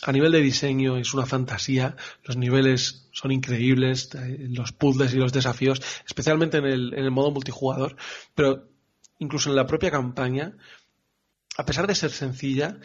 a 0.06 0.12
nivel 0.12 0.32
de 0.32 0.42
diseño 0.42 0.98
es 0.98 1.14
una 1.14 1.26
fantasía, 1.26 1.96
los 2.24 2.36
niveles 2.38 3.10
son 3.12 3.32
increíbles, 3.32 4.10
eh, 4.16 4.48
los 4.50 4.72
puzzles 4.72 5.14
y 5.14 5.18
los 5.18 5.32
desafíos, 5.34 5.82
especialmente 6.06 6.58
en 6.58 6.66
el, 6.66 6.94
en 6.94 7.04
el 7.06 7.12
modo 7.12 7.32
multijugador, 7.32 7.96
pero 8.36 8.68
incluso 9.20 9.50
en 9.50 9.56
la 9.56 9.66
propia 9.68 9.92
campaña, 9.92 10.58
a 11.58 11.66
pesar 11.66 11.88
de 11.88 11.96
ser 11.96 12.12
sencilla, 12.12 12.78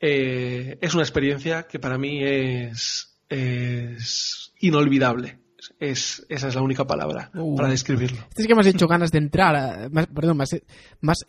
eh, 0.00 0.78
es 0.80 0.94
una 0.94 1.02
experiencia 1.02 1.64
que 1.66 1.78
para 1.78 1.98
mí 1.98 2.22
es, 2.22 3.16
es 3.28 4.52
inolvidable. 4.60 5.38
Es, 5.80 6.24
esa 6.28 6.48
es 6.48 6.54
la 6.54 6.60
única 6.62 6.86
palabra 6.86 7.30
Uh. 7.34 7.56
para 7.56 7.70
describirlo. 7.70 8.18
Este 8.28 8.42
es 8.42 8.48
que 8.48 8.54
me 8.54 8.60
has 8.60 8.66
hecho 8.66 8.86
ganas 8.86 9.10
de 9.10 9.18
entrar. 9.18 9.56
a- 9.56 9.88
más- 9.88 10.06
perdón, 10.08 10.36
más, 10.36 10.54
más, 11.00 11.24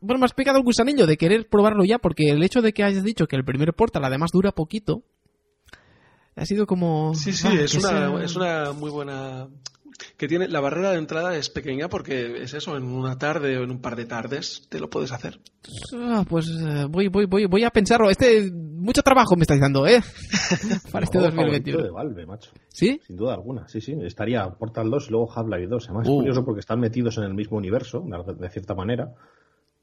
bueno, 0.00 0.18
me 0.18 0.24
has 0.24 0.32
pegado 0.34 0.58
el 0.58 0.64
gusanillo 0.64 1.06
de 1.06 1.16
querer 1.16 1.48
probarlo 1.48 1.84
ya, 1.84 1.98
porque 1.98 2.30
el 2.30 2.42
hecho 2.42 2.60
de 2.62 2.72
que 2.72 2.82
hayas 2.84 3.04
dicho 3.04 3.26
que 3.26 3.36
el 3.36 3.44
primer 3.44 3.72
portal 3.74 4.04
además 4.04 4.30
dura 4.32 4.52
poquito, 4.52 5.02
ha 6.36 6.44
sido 6.46 6.66
como. 6.66 7.14
Sí, 7.14 7.32
sí, 7.32 7.46
ah, 7.50 7.54
es, 7.60 7.74
una, 7.74 7.88
sea- 7.88 8.22
es 8.24 8.36
una 8.36 8.72
muy 8.72 8.90
buena... 8.90 9.48
Que 10.16 10.28
tiene 10.28 10.46
la 10.46 10.60
barrera 10.60 10.92
de 10.92 10.98
entrada 10.98 11.34
es 11.36 11.50
pequeña 11.50 11.88
porque 11.88 12.42
es 12.42 12.54
eso, 12.54 12.76
en 12.76 12.84
una 12.84 13.18
tarde 13.18 13.58
o 13.58 13.64
en 13.64 13.70
un 13.72 13.80
par 13.80 13.96
de 13.96 14.04
tardes 14.06 14.62
te 14.68 14.78
lo 14.78 14.88
puedes 14.88 15.10
hacer. 15.10 15.40
Ah, 15.96 16.24
pues 16.28 16.48
eh, 16.48 16.86
voy, 16.88 17.08
voy, 17.08 17.26
voy, 17.26 17.46
voy 17.46 17.64
a 17.64 17.70
pensarlo. 17.70 18.08
Este, 18.08 18.48
mucho 18.52 19.02
trabajo 19.02 19.34
me 19.34 19.42
estáis 19.42 19.60
dando, 19.60 19.88
¿eh? 19.88 20.00
Para 20.92 21.04
este 21.04 21.18
Juego 21.18 21.34
favorito 21.34 21.72
2021. 21.72 21.82
de 21.82 21.90
Valve, 21.90 22.26
macho. 22.26 22.52
¿Sí? 22.68 23.00
Sin 23.04 23.16
duda 23.16 23.34
alguna, 23.34 23.66
sí, 23.66 23.80
sí. 23.80 23.96
Estaría 24.02 24.48
Portal 24.50 24.88
2 24.88 25.06
y 25.08 25.10
luego 25.10 25.32
Half-Life 25.34 25.66
2. 25.66 25.84
Además, 25.88 26.06
es 26.06 26.12
Uh. 26.12 26.16
curioso 26.18 26.44
porque 26.44 26.60
están 26.60 26.78
metidos 26.78 27.18
en 27.18 27.24
el 27.24 27.34
mismo 27.34 27.56
universo, 27.56 28.04
de 28.38 28.50
cierta 28.50 28.76
manera. 28.76 29.12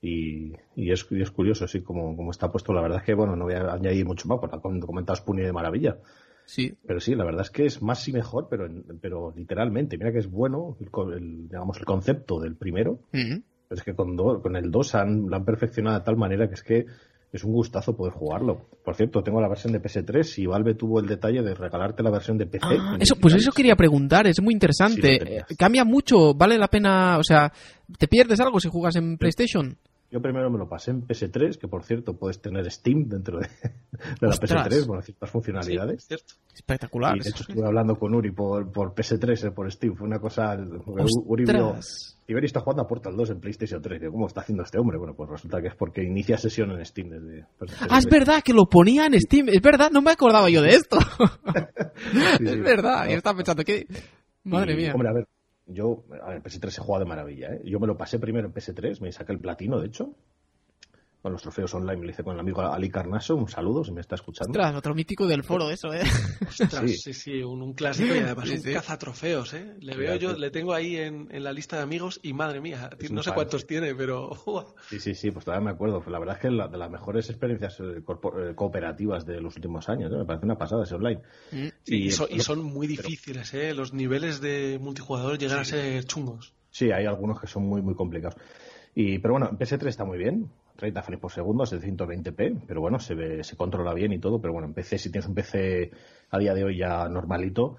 Y, 0.06 0.54
y 0.76 0.92
es, 0.92 1.06
y 1.10 1.22
es 1.22 1.32
curioso, 1.32 1.68
sí, 1.68 1.82
como, 1.82 2.16
como 2.16 2.32
está 2.32 2.52
puesto. 2.52 2.74
La 2.74 2.82
verdad 2.82 3.00
es 3.00 3.04
que, 3.06 3.14
bueno, 3.16 3.36
no 3.36 3.46
voy 3.46 3.54
a 3.56 3.74
añadir 3.74 4.06
mucho 4.06 4.28
más, 4.28 4.40
porque 4.40 4.56
han 4.64 4.80
comentado 4.80 5.16
Spoonie 5.16 5.46
de 5.46 5.54
maravilla. 5.54 5.98
Sí. 6.46 6.74
Pero 6.86 7.00
sí, 7.00 7.16
la 7.16 7.24
verdad 7.26 7.42
es 7.42 7.50
que 7.50 7.66
es 7.66 7.82
más 7.82 8.08
y 8.08 8.14
mejor, 8.14 8.48
pero, 8.50 8.68
pero 9.02 9.34
literalmente. 9.36 9.98
Mira 9.98 10.12
que 10.12 10.20
es 10.20 10.30
bueno, 10.30 10.78
el, 11.12 11.48
digamos, 11.50 11.78
el 11.80 11.86
concepto 11.86 12.40
del 12.40 12.56
primero. 12.56 13.00
Pero 13.12 13.80
es 13.80 13.82
que 13.84 13.96
con, 13.96 14.16
do- 14.16 14.42
con 14.42 14.56
el 14.56 14.70
2 14.70 14.96
han, 14.96 15.28
lo 15.28 15.36
han 15.36 15.44
perfeccionado 15.46 15.98
de 15.98 16.06
tal 16.06 16.18
manera 16.18 16.48
que 16.48 16.54
es 16.54 16.62
que 16.62 16.86
es 17.34 17.44
un 17.44 17.52
gustazo 17.52 17.98
poder 17.98 18.14
jugarlo. 18.14 18.70
Por 18.84 18.96
cierto, 18.96 19.24
tengo 19.24 19.42
la 19.42 19.50
versión 19.50 19.74
de 19.74 19.82
PS3 19.82 20.38
y 20.38 20.46
Valve 20.46 20.76
tuvo 20.76 21.00
el 21.02 21.08
detalle 21.08 21.42
de 21.42 21.54
regalarte 21.56 22.02
la 22.04 22.12
versión 22.12 22.38
de 22.38 22.46
PC. 22.46 22.66
Ah, 22.80 22.96
eso, 23.00 23.16
pues 23.16 23.34
eso 23.34 23.52
quería 23.52 23.76
preguntar, 23.76 24.26
es 24.28 24.40
muy 24.42 24.54
interesante. 24.54 25.38
Eh, 25.40 25.44
Cambia 25.58 25.84
mucho, 25.84 26.34
vale 26.36 26.58
la 26.58 26.70
pena, 26.70 27.18
o 27.18 27.24
sea, 27.24 27.52
¿te 27.98 28.08
pierdes 28.08 28.40
algo 28.40 28.60
si 28.62 28.70
juegas 28.70 28.96
en 28.96 29.18
PlayStation? 29.18 29.76
Yo 30.12 30.22
primero 30.22 30.50
me 30.50 30.58
lo 30.58 30.70
pasé 30.70 30.92
en 30.92 31.06
PS3, 31.06 31.58
que 31.58 31.68
por 31.68 31.84
cierto 31.84 32.16
puedes 32.18 32.40
tener 32.40 32.70
Steam 32.72 33.10
dentro 33.10 33.40
de, 33.40 33.48
de 33.92 34.28
la 34.28 34.30
Ostras. 34.30 34.68
PS3, 34.70 34.86
bueno, 34.88 35.02
ciertas 35.02 35.30
funcionalidades. 35.30 36.02
Sí, 36.04 36.08
cierto. 36.10 36.34
Espectacular. 36.54 37.18
y 37.18 37.20
de 37.22 37.30
hecho 37.30 37.44
estuve 37.48 37.66
hablando 37.66 37.96
con 37.96 38.14
Uri 38.16 38.32
por, 38.32 38.72
por 38.72 38.94
PS3, 38.94 39.48
eh, 39.48 39.52
por 39.52 39.70
Steam, 39.72 39.96
fue 39.96 40.08
una 40.08 40.20
cosa... 40.20 40.56
Uri 41.26 41.46
vio, 41.46 41.76
Iberi 42.28 42.46
está 42.48 42.62
jugando 42.62 42.84
a 42.84 42.88
Portal 42.88 43.16
2 43.16 43.30
en 43.32 43.40
PlayStation 43.40 43.82
3. 43.82 44.00
Digo, 44.02 44.14
¿Cómo 44.14 44.26
está 44.28 44.42
haciendo 44.42 44.64
este 44.64 44.80
hombre? 44.80 44.98
Bueno, 44.98 45.14
pues 45.16 45.30
resulta 45.30 45.62
que 45.62 45.68
es 45.68 45.76
porque 45.76 46.02
inicia 46.04 46.38
sesión 46.38 46.72
en 46.72 46.84
Steam 46.86 47.10
desde... 47.10 47.46
PS3. 47.60 47.88
Ah, 47.90 48.00
es 48.00 48.06
verdad 48.08 48.42
que 48.44 48.54
lo 48.54 48.66
ponía 48.66 49.06
en 49.06 49.20
Steam. 49.20 49.50
Es 49.50 49.62
verdad, 49.62 49.92
no 49.92 50.02
me 50.02 50.12
acordaba 50.12 50.50
yo 50.50 50.62
de 50.62 50.70
esto. 50.70 50.98
Sí, 52.12 52.20
es 52.46 52.52
sí. 52.52 52.60
verdad, 52.62 53.06
No. 53.06 53.12
yo 53.12 53.18
estaba 53.18 53.38
pensando 53.38 53.64
que... 53.64 53.86
Madre 54.44 54.74
Y, 54.74 54.78
mía. 54.78 54.92
Hombre, 54.94 55.10
a 55.10 55.14
ver, 55.14 55.28
yo, 55.66 56.06
a 56.22 56.30
ver, 56.30 56.44
PS3 56.44 56.70
se 56.70 56.82
juega 56.82 57.00
de 57.00 57.06
maravilla, 57.06 57.54
¿eh? 57.54 57.62
Yo 57.66 57.80
me 57.80 57.88
lo 57.88 57.98
pasé 57.98 58.20
primero 58.20 58.48
en 58.48 58.54
PS3, 58.54 59.02
me 59.02 59.12
saqué 59.12 59.32
el 59.34 59.40
platino, 59.40 59.80
de 59.80 59.88
hecho. 59.88 60.16
Con 61.26 61.32
los 61.32 61.42
trofeos 61.42 61.74
online 61.74 61.98
me 61.98 62.06
lo 62.06 62.12
hice 62.12 62.24
con 62.24 62.36
el 62.36 62.40
amigo 62.40 62.62
Ali 62.62 62.88
Carnaso, 62.88 63.36
un 63.36 63.48
saludo 63.50 63.84
si 63.84 63.92
me 63.92 64.00
está 64.02 64.14
escuchando. 64.14 64.52
Ostras, 64.52 64.76
otro 64.76 64.94
mítico 64.94 65.26
del 65.26 65.44
foro 65.44 65.72
eso, 65.72 65.92
¿eh? 65.92 66.04
Ostras, 66.48 66.84
Sí. 66.86 66.90
sí, 66.98 67.14
sí, 67.14 67.42
un, 67.42 67.64
un 67.64 67.74
clásico 67.74 68.14
y 68.14 68.20
además 68.20 68.48
Sí, 68.48 68.54
un 68.58 68.62
sí. 68.62 68.72
cazatrofeos, 68.74 69.56
¿eh? 69.56 69.74
Le 69.80 69.98
veo 69.98 70.18
yo, 70.18 70.38
le 70.38 70.52
tengo 70.52 70.72
ahí 70.76 70.98
en, 70.98 71.28
en 71.32 71.44
la 71.44 71.52
lista 71.52 71.78
de 71.78 71.82
amigos 71.82 72.20
y 72.22 72.34
madre 72.34 72.62
mía, 72.62 72.92
no 73.10 73.18
un 73.18 73.24
sé 73.24 73.32
cuántos 73.34 73.66
tiene, 73.66 73.96
pero. 73.96 74.38
Sí, 74.88 75.00
sí, 75.00 75.16
sí, 75.16 75.32
pues 75.32 75.46
todavía 75.46 75.66
me 75.66 75.72
acuerdo. 75.72 76.04
La 76.12 76.20
verdad 76.20 76.36
es 76.36 76.42
que 76.44 76.52
la, 76.52 76.68
de 76.68 76.78
las 76.78 76.92
mejores 76.92 77.28
experiencias 77.32 77.80
eh, 77.80 78.04
eh, 78.04 78.54
cooperativas 78.54 79.26
de 79.26 79.42
los 79.42 79.56
últimos 79.56 79.90
años, 79.90 80.12
¿eh? 80.14 80.18
me 80.18 80.26
parece 80.26 80.46
una 80.46 80.60
pasada 80.60 80.84
ese 80.84 80.94
online. 80.94 81.22
Mm. 81.52 81.66
Sí, 81.82 81.96
y, 81.96 82.06
Y- 82.06 82.12
son, 82.12 82.28
y 82.30 82.40
son 82.42 82.62
muy 82.64 82.86
difíciles, 82.86 83.52
¿eh? 83.56 83.74
Los 83.74 83.94
niveles 83.94 84.42
de 84.42 84.78
multijugador 84.80 85.40
llegan 85.40 85.58
a 85.58 85.66
ser 85.66 86.06
chungos. 86.06 86.54
Sí, 86.70 86.92
hay 86.92 87.08
algunos 87.08 87.42
que 87.42 87.48
son 87.48 87.64
muy, 87.64 87.82
muy 87.82 87.96
complicados. 87.96 88.36
Y, 88.94 89.18
pero 89.18 89.34
bueno, 89.34 89.50
en 89.50 89.58
PS3 89.58 89.88
está 89.88 90.06
muy 90.06 90.20
bien, 90.20 90.52
30 90.76 91.02
frames 91.02 91.22
por 91.22 91.32
segundo, 91.32 91.64
de 91.64 91.80
120p, 91.80 92.64
pero 92.68 92.82
bueno, 92.82 93.00
se, 93.00 93.16
ve, 93.16 93.44
se 93.44 93.56
controla 93.56 93.94
bien 93.94 94.12
y 94.12 94.20
todo, 94.20 94.40
pero 94.42 94.54
bueno, 94.54 94.68
en 94.68 94.74
PC, 94.74 94.98
si 94.98 95.12
tienes 95.12 95.28
un 95.28 95.36
PC 95.36 95.92
a 96.30 96.38
día 96.38 96.54
de 96.54 96.64
hoy 96.64 96.78
ya 96.78 97.08
normalito, 97.08 97.78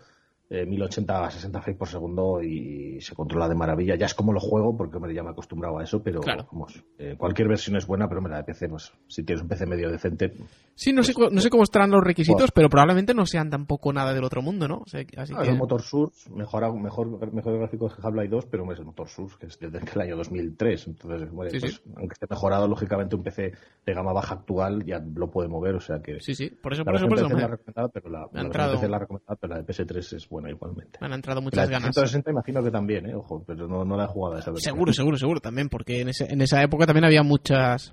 eh, 0.49 0.65
1080 0.65 1.25
a 1.27 1.31
60 1.31 1.61
frames 1.61 1.79
por 1.79 1.89
segundo 1.89 2.41
y 2.43 3.01
se 3.01 3.15
controla 3.15 3.49
de 3.49 3.55
maravilla. 3.55 3.97
Ya 3.97 4.07
es 4.07 4.15
como 4.15 4.33
lo 4.33 4.41
juego, 4.41 4.77
porque 4.77 4.99
me 5.01 5.13
ya 5.13 5.23
me 5.23 5.31
he 5.31 5.33
acostumbrado 5.33 5.79
a 5.79 5.83
eso, 5.85 6.03
pero 6.03 6.21
Claro. 6.21 6.47
vamos, 6.53 6.85
eh, 6.99 7.15
cualquier 7.19 7.49
versión 7.49 7.77
es 7.77 7.87
buena, 7.87 8.09
pero 8.09 8.21
me 8.23 8.29
la 8.29 8.37
de 8.39 8.45
PC, 8.45 8.69
pues 8.69 8.93
si 9.09 9.23
tienes 9.25 9.43
un 9.43 9.49
PC 9.49 9.67
medio 9.67 9.91
decente, 9.91 10.33
Sí, 10.79 10.93
no 10.93 11.03
sé, 11.03 11.15
cu- 11.15 11.31
no 11.31 11.41
sé 11.41 11.49
cómo 11.49 11.63
estarán 11.63 11.91
los 11.91 12.05
requisitos, 12.05 12.51
pero 12.53 12.69
probablemente 12.69 13.15
no 13.15 13.25
sean 13.25 13.49
tampoco 13.49 13.95
nada 13.95 14.13
del 14.13 14.25
otro 14.25 14.43
mundo, 14.43 14.69
¿no? 14.69 14.81
O 14.81 14.87
sea, 14.87 15.01
así 15.17 15.33
Ah, 15.35 15.41
es 15.41 15.47
que... 15.49 15.53
el 15.53 15.57
motor 15.57 15.81
Source, 15.81 16.29
mejora, 16.31 16.71
mejor, 16.71 17.33
mejor 17.33 17.57
gráficos 17.59 17.95
que 17.95 18.03
Half-Life 18.07 18.29
2, 18.29 18.47
pero 18.51 18.71
es 18.71 18.79
el 18.79 18.85
motor 18.85 19.09
Source, 19.09 19.37
que 19.41 19.47
es 19.47 19.59
desde 19.59 19.81
el 19.95 20.01
año 20.03 20.17
2003. 20.19 20.87
Entonces, 20.89 21.31
bueno, 21.33 21.51
Sí, 21.51 21.61
pues, 21.61 21.77
sí. 21.77 21.81
aunque 21.97 22.13
esté 22.13 22.27
mejorado, 22.29 22.69
lógicamente 22.69 23.17
un 23.17 23.23
PC 23.23 23.53
de 23.87 23.95
gama 23.95 24.13
baja 24.13 24.35
actual 24.35 24.85
ya 24.85 24.99
lo 25.15 25.31
puede 25.31 25.49
mover, 25.49 25.77
o 25.77 25.81
sea 25.81 26.03
que... 26.03 26.21
Sí, 26.21 26.35
sí, 26.35 26.51
por 26.51 26.75
eso, 26.75 26.83
la 26.83 26.93
por 26.93 26.95
eso, 26.97 27.09
por 27.09 27.17
me, 27.35 27.41
la 27.41 27.47
he 27.47 27.49
recomendado, 27.49 27.89
pero 27.89 28.11
la, 28.11 28.29
entrado- 28.35 28.75
la 28.87 29.07
pero 29.41 29.55
la 29.55 29.63
de 29.63 29.67
PS3 29.67 30.17
es 30.17 30.29
buena 30.29 30.36
igualmente. 30.51 30.99
me 31.01 31.07
han 31.07 31.13
entrado 31.15 31.41
La 31.41 31.45
muchas 31.45 31.67
de 31.69 31.73
ganas. 31.73 31.95
160 31.95 32.31
imagino 32.31 32.63
que 32.63 32.71
también, 32.71 33.07
¿eh? 33.07 33.15
Ojo, 33.15 33.43
pero 33.47 33.67
no, 33.69 33.85
no 33.85 33.97
la 33.97 34.05
he 34.05 34.09
jugado 34.09 34.39
esa 34.39 34.51
versión. 34.51 34.75
Seguro, 34.75 34.93
seguro, 34.93 35.17
seguro 35.19 35.41
también, 35.41 35.69
porque 35.69 36.01
en, 36.01 36.09
ese- 36.11 36.31
en 36.33 36.41
esa 36.43 36.63
época 36.63 36.87
también 36.87 37.05
había 37.05 37.23
muchas, 37.23 37.93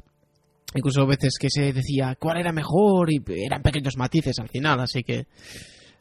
incluso 0.75 1.05
veces 1.07 1.35
que 1.39 1.49
se 1.49 1.71
decía 1.73 2.15
cuál 2.19 2.37
era 2.37 2.51
mejor 2.51 3.11
y 3.11 3.21
eran 3.45 3.61
pequeños 3.61 3.97
matices 3.97 4.37
al 4.39 4.49
final, 4.49 4.79
así 4.79 5.03
que 5.03 5.27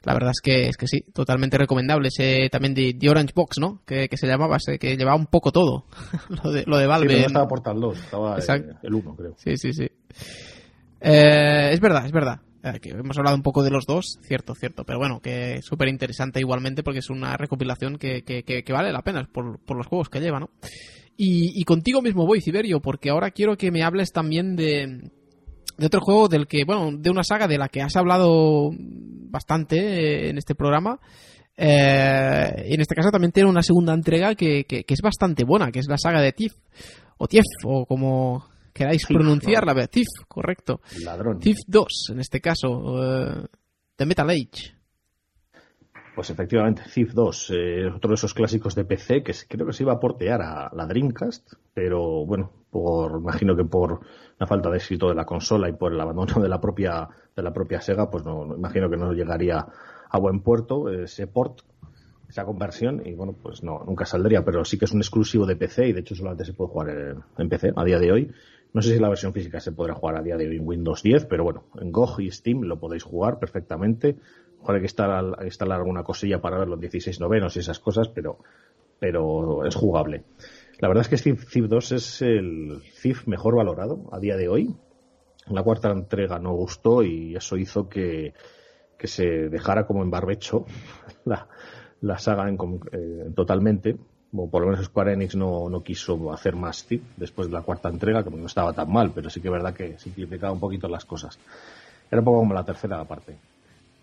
la 0.04 0.14
verdad 0.14 0.30
es 0.32 0.40
que 0.40 0.68
es 0.68 0.76
que 0.76 0.88
sí, 0.88 1.02
totalmente 1.14 1.56
recomendable. 1.56 2.08
Ese 2.08 2.48
también 2.50 2.74
de, 2.74 2.92
de 2.92 3.08
Orange 3.08 3.32
Box, 3.36 3.58
¿no? 3.60 3.82
Que, 3.86 4.08
que 4.08 4.16
se 4.16 4.26
llamaba, 4.26 4.56
ese 4.56 4.76
que 4.78 4.96
llevaba 4.96 5.16
un 5.16 5.26
poco 5.26 5.52
todo, 5.52 5.84
lo 6.42 6.50
de, 6.50 6.64
lo 6.66 6.76
de 6.76 6.84
Sí, 6.84 6.88
Valve. 6.88 7.06
pero 7.06 7.20
no 7.20 7.26
estaba 7.26 7.46
Portal 7.48 7.80
2, 7.80 7.98
estaba 7.98 8.34
eh, 8.34 8.38
Exacto. 8.40 8.78
el 8.82 8.94
1, 8.94 9.14
creo. 9.16 9.34
Sí, 9.36 9.56
sí, 9.56 9.72
sí. 9.72 9.88
Eh, 11.00 11.70
es 11.72 11.80
verdad, 11.80 12.06
es 12.06 12.12
verdad. 12.12 12.40
Eh, 12.64 12.78
que 12.80 12.90
hemos 12.90 13.18
hablado 13.18 13.36
un 13.36 13.42
poco 13.42 13.64
de 13.64 13.70
los 13.70 13.86
dos, 13.86 14.18
cierto, 14.22 14.54
cierto. 14.54 14.84
Pero 14.84 14.98
bueno, 14.98 15.20
que 15.20 15.54
es 15.54 15.64
súper 15.64 15.88
interesante 15.88 16.38
igualmente 16.38 16.82
porque 16.84 17.00
es 17.00 17.10
una 17.10 17.36
recopilación 17.36 17.98
que, 17.98 18.22
que, 18.22 18.44
que- 18.44 18.72
vale 18.72 18.92
la 18.92 19.02
pena 19.02 19.28
por, 19.32 19.58
por 19.64 19.76
los 19.76 19.86
juegos 19.88 20.08
que 20.08 20.20
lleva, 20.20 20.38
¿no? 20.38 20.50
Y, 21.16 21.62
contigo 21.64 22.02
mismo 22.02 22.26
voy, 22.26 22.40
Ciberio, 22.40 22.80
porque 22.80 23.10
ahora 23.10 23.30
quiero 23.32 23.56
que 23.56 23.70
me 23.70 23.82
hables 23.82 24.12
también 24.12 24.56
de, 24.56 25.10
de 25.76 25.86
otro 25.86 26.00
juego 26.00 26.28
del 26.28 26.46
que, 26.46 26.64
bueno, 26.64 26.90
de 26.96 27.10
una 27.10 27.22
saga 27.24 27.46
de 27.48 27.58
la 27.58 27.68
que 27.68 27.82
has 27.82 27.96
hablado 27.96 28.70
bastante 29.30 29.76
eh, 29.78 30.30
en 30.30 30.38
este 30.38 30.54
programa. 30.54 31.00
Eh, 31.56 32.50
en 32.74 32.80
este 32.80 32.94
caso 32.94 33.10
también 33.10 33.32
tiene 33.32 33.48
una 33.50 33.62
segunda 33.62 33.92
entrega 33.92 34.34
que, 34.34 34.64
que- 34.64 34.84
que 34.84 34.94
es 34.94 35.00
bastante 35.02 35.44
buena, 35.44 35.70
que 35.70 35.80
es 35.80 35.86
la 35.88 35.98
saga 35.98 36.20
de 36.20 36.32
Tiff, 36.32 36.54
o 37.18 37.26
Tief, 37.28 37.44
o 37.64 37.86
como 37.86 38.46
queráis 38.72 39.06
Thief, 39.06 39.16
pronunciarla, 39.18 39.74
¿verdad? 39.74 39.90
Tiff, 39.90 40.06
correcto. 40.28 40.80
Ladrón. 41.04 41.38
Thief 41.40 41.58
2, 41.66 42.10
en 42.12 42.20
este 42.20 42.40
caso, 42.40 43.02
eh, 43.02 43.46
de 43.98 44.06
Metal 44.06 44.28
Age. 44.30 44.74
Pues 46.14 46.28
efectivamente, 46.28 46.82
Thief 46.92 47.12
2, 47.14 47.50
eh, 47.54 47.86
otro 47.86 48.10
de 48.10 48.14
esos 48.16 48.34
clásicos 48.34 48.74
de 48.74 48.84
PC 48.84 49.22
que 49.22 49.32
creo 49.48 49.66
que 49.66 49.72
se 49.72 49.82
iba 49.82 49.94
a 49.94 50.00
portear 50.00 50.42
a 50.42 50.70
la 50.74 50.86
Dreamcast, 50.86 51.54
pero 51.72 52.26
bueno, 52.26 52.50
por 52.70 53.12
imagino 53.18 53.56
que 53.56 53.64
por 53.64 54.00
la 54.38 54.46
falta 54.46 54.68
de 54.68 54.76
éxito 54.76 55.08
de 55.08 55.14
la 55.14 55.24
consola 55.24 55.70
y 55.70 55.72
por 55.72 55.92
el 55.94 56.00
abandono 56.00 56.40
de 56.42 56.48
la 56.50 56.60
propia 56.60 57.08
de 57.34 57.42
la 57.42 57.52
propia 57.52 57.80
Sega, 57.80 58.10
pues 58.10 58.24
no, 58.26 58.44
no- 58.44 58.54
imagino 58.56 58.90
que 58.90 58.98
no 58.98 59.14
llegaría 59.14 59.66
a 60.10 60.18
buen 60.18 60.40
puerto 60.40 60.90
eh, 60.90 61.04
ese 61.04 61.26
port, 61.28 61.60
esa 62.28 62.44
conversión 62.44 63.00
y 63.06 63.14
bueno, 63.14 63.34
pues 63.42 63.62
no 63.62 63.82
nunca 63.86 64.04
saldría, 64.04 64.44
pero 64.44 64.66
sí 64.66 64.76
que 64.78 64.84
es 64.84 64.92
un 64.92 65.00
exclusivo 65.00 65.46
de 65.46 65.56
PC 65.56 65.88
y 65.88 65.92
de 65.94 66.00
hecho 66.00 66.14
solamente 66.14 66.44
se 66.44 66.52
puede 66.52 66.70
jugar 66.72 66.90
en, 66.90 67.22
en 67.38 67.48
PC 67.48 67.72
a 67.74 67.84
día 67.84 67.98
de 67.98 68.12
hoy. 68.12 68.32
No 68.72 68.80
sé 68.80 68.94
si 68.94 68.98
la 68.98 69.08
versión 69.08 69.32
física 69.34 69.60
se 69.60 69.72
podrá 69.72 69.94
jugar 69.94 70.16
a 70.16 70.22
día 70.22 70.36
de 70.36 70.48
hoy 70.48 70.56
en 70.56 70.66
Windows 70.66 71.02
10, 71.02 71.26
pero 71.26 71.44
bueno, 71.44 71.64
en 71.78 71.92
GOG 71.92 72.20
y 72.20 72.30
Steam 72.30 72.62
lo 72.62 72.78
podéis 72.78 73.02
jugar 73.02 73.38
perfectamente. 73.38 74.16
Ahora 74.62 74.74
hay 74.74 74.80
que 74.80 74.86
instalar, 74.86 75.78
alguna 75.78 76.04
cosilla 76.04 76.40
para 76.40 76.58
verlo 76.58 76.74
en 76.74 76.80
16 76.80 77.20
novenos 77.20 77.56
y 77.56 77.60
esas 77.60 77.78
cosas, 77.78 78.08
pero, 78.08 78.38
pero 78.98 79.66
es 79.66 79.74
jugable. 79.74 80.24
La 80.78 80.88
verdad 80.88 81.02
es 81.02 81.08
que 81.08 81.16
Thief, 81.16 81.50
Thief 81.50 81.66
2 81.66 81.92
es 81.92 82.22
el 82.22 82.82
Thief 83.02 83.26
mejor 83.26 83.56
valorado 83.56 84.08
a 84.10 84.18
día 84.18 84.36
de 84.36 84.48
hoy. 84.48 84.74
La 85.48 85.62
cuarta 85.62 85.90
entrega 85.90 86.38
no 86.38 86.54
gustó 86.54 87.02
y 87.02 87.36
eso 87.36 87.56
hizo 87.56 87.88
que, 87.88 88.32
que 88.96 89.06
se 89.06 89.48
dejara 89.48 89.86
como 89.86 90.02
en 90.02 90.10
barbecho 90.10 90.64
la, 91.24 91.48
la 92.00 92.18
saga 92.18 92.48
en 92.48 92.56
eh, 92.92 93.30
totalmente. 93.34 93.96
O 94.34 94.48
por 94.48 94.62
lo 94.62 94.70
menos 94.70 94.84
Square 94.86 95.12
Enix 95.12 95.36
no, 95.36 95.68
no 95.68 95.82
quiso 95.82 96.32
hacer 96.32 96.56
más 96.56 96.84
Thief 96.84 97.02
después 97.16 97.48
de 97.48 97.54
la 97.54 97.62
cuarta 97.62 97.88
entrega, 97.88 98.24
que 98.24 98.30
no 98.30 98.46
estaba 98.46 98.72
tan 98.72 98.90
mal, 98.90 99.10
pero 99.14 99.28
sí 99.28 99.40
que 99.40 99.48
es 99.48 99.52
verdad 99.52 99.74
que 99.74 99.98
simplificaba 99.98 100.52
un 100.52 100.60
poquito 100.60 100.88
las 100.88 101.04
cosas. 101.04 101.38
Era 102.10 102.20
un 102.20 102.24
poco 102.24 102.38
como 102.38 102.54
la 102.54 102.64
tercera 102.64 103.04
parte. 103.04 103.36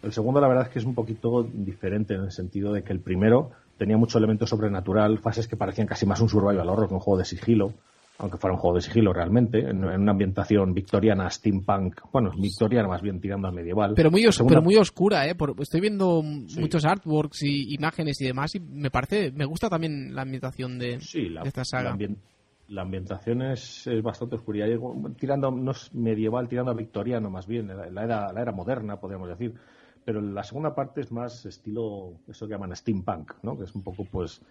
El 0.02 0.14
segundo, 0.14 0.40
la 0.40 0.48
verdad 0.48 0.68
es 0.68 0.70
que 0.70 0.80
es 0.80 0.86
un 0.86 0.96
poquito 0.96 1.44
diferente 1.44 2.14
en 2.14 2.22
el 2.22 2.32
sentido 2.32 2.72
de 2.72 2.84
que 2.84 2.94
el 2.94 3.00
primero 3.00 3.52
tenía 3.78 3.98
mucho 3.98 4.18
elemento 4.18 4.46
sobrenatural, 4.46 5.20
fases 5.20 5.48
que 5.48 5.58
parecían 5.58 5.88
casi 5.88 6.06
más 6.06 6.22
un 6.22 6.30
survival 6.30 6.70
horror 6.70 6.88
que 6.88 6.94
un 6.94 7.00
juego 7.00 7.18
de 7.18 7.26
sigilo, 7.26 7.74
aunque 8.20 8.38
fuera 8.38 8.54
un 8.54 8.60
juego 8.60 8.76
de 8.76 8.82
sigilo 8.82 9.14
realmente, 9.14 9.60
en, 9.60 9.84
en 9.84 10.02
una 10.02 10.12
ambientación 10.12 10.74
victoriana, 10.74 11.30
steampunk, 11.30 12.02
bueno, 12.12 12.32
victoriana 12.38 12.88
más 12.88 13.02
bien 13.02 13.20
tirando 13.20 13.48
al 13.48 13.54
medieval. 13.56 13.94
Pero 13.96 14.12
muy, 14.12 14.26
os- 14.28 14.36
Segunda- 14.36 14.56
pero 14.56 14.62
muy 14.64 14.76
oscura, 14.76 15.28
¿eh? 15.28 15.36
Por- 15.36 15.56
estoy 15.60 15.82
viendo 15.82 16.22
Sí. 16.48 16.60
muchos 16.60 16.86
artworks 16.86 17.44
y 17.44 17.74
imágenes 17.74 18.20
y 18.22 18.26
demás 18.26 18.54
y 18.56 18.60
me 18.60 18.92
parece, 18.92 19.32
me 19.32 19.46
gusta 19.46 19.70
también 19.70 20.14
la 20.14 20.22
ambientación 20.24 20.78
de, 20.78 21.00
Sí, 21.00 21.30
la, 21.30 21.42
de 21.44 21.48
esta 21.48 21.64
saga. 21.64 21.84
la 21.86 21.92
ambien- 21.96 22.18
la 22.68 22.82
ambientación 22.84 23.42
es, 23.42 23.88
es 23.88 24.04
bastante 24.04 24.36
oscura, 24.36 24.68
llegó- 24.68 24.96
tirando, 25.18 25.50
no 25.50 25.72
es 25.72 25.92
medieval, 25.96 26.48
tirando 26.48 26.72
a 26.72 26.76
victoriano 26.76 27.30
más 27.30 27.48
bien, 27.48 27.68
la 27.70 28.04
era, 28.04 28.32
la 28.32 28.42
era 28.42 28.52
moderna, 28.52 28.98
podríamos 29.00 29.30
decir. 29.30 29.54
Pero 30.06 30.22
la 30.22 30.44
segunda 30.44 30.76
parte 30.76 31.02
es 31.02 31.12
más 31.12 31.46
estilo, 31.46 32.14
eso 32.28 32.48
que 32.48 32.54
llaman 32.54 32.76
steampunk, 32.76 33.34
¿no? 33.44 33.58
Que 33.58 33.64
es 33.64 33.74
un 33.76 33.82
poco, 33.84 34.06
pues, 34.06 34.42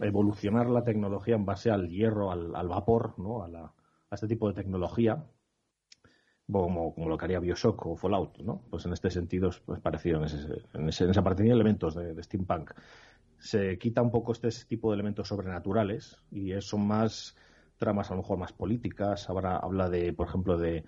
evolucionar 0.00 0.68
la 0.68 0.84
tecnología 0.84 1.34
en 1.36 1.44
base 1.46 1.70
al 1.70 1.88
hierro, 1.88 2.30
al, 2.32 2.68
vapor, 2.68 3.18
¿no? 3.18 3.42
A, 3.42 3.48
la- 3.48 3.72
a 4.10 4.14
este 4.14 4.28
tipo 4.28 4.48
de 4.48 4.54
tecnología, 4.54 5.24
como, 6.50 6.94
lo 6.96 7.18
que 7.18 7.24
haría 7.24 7.40
Bioshock 7.40 7.86
o 7.86 7.96
Fallout, 7.96 8.38
¿no? 8.38 8.62
Pues 8.70 8.86
en 8.86 8.92
este 8.92 9.10
sentido 9.10 9.48
es 9.50 9.60
parecido 9.82 10.18
en, 10.18 10.24
ese- 10.24 10.62
en, 10.74 10.88
ese- 10.88 11.10
esa 11.10 11.22
parte 11.22 11.42
tiene 11.42 11.54
elementos 11.54 11.94
de, 11.94 12.14
de 12.14 12.22
steampunk 12.22 12.70
se 13.38 13.78
quita 13.78 14.02
un 14.02 14.10
poco 14.12 14.32
este 14.32 14.50
tipo 14.68 14.90
de 14.90 14.96
elementos 14.96 15.28
sobrenaturales 15.28 16.18
y 16.30 16.52
son 16.62 16.86
más 16.86 17.36
tramas 17.78 18.10
a 18.10 18.14
lo 18.14 18.22
mejor 18.22 18.38
más 18.38 18.52
políticas. 18.52 19.30
Ahora 19.30 19.58
habla 19.58 19.90
de, 19.90 20.12
por 20.12 20.28
ejemplo, 20.28 20.58
de, 20.58 20.84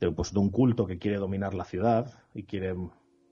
de, 0.00 0.12
pues, 0.12 0.32
de 0.32 0.40
un 0.40 0.50
culto 0.50 0.86
que 0.86 0.98
quiere 0.98 1.18
dominar 1.18 1.54
la 1.54 1.64
ciudad 1.64 2.12
y 2.34 2.44
quiere, 2.44 2.74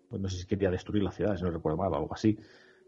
pues, 0.09 0.23
no 0.23 0.29
sé 0.29 0.39
si 0.39 0.47
quería 0.47 0.71
destruir 0.71 1.03
la 1.05 1.13
ciudad, 1.13 1.37
si 1.37 1.45
no 1.45 1.51
recuerdo 1.51 1.79
mal, 1.79 1.93
o 1.93 1.97
algo 1.97 2.15
así. 2.15 2.39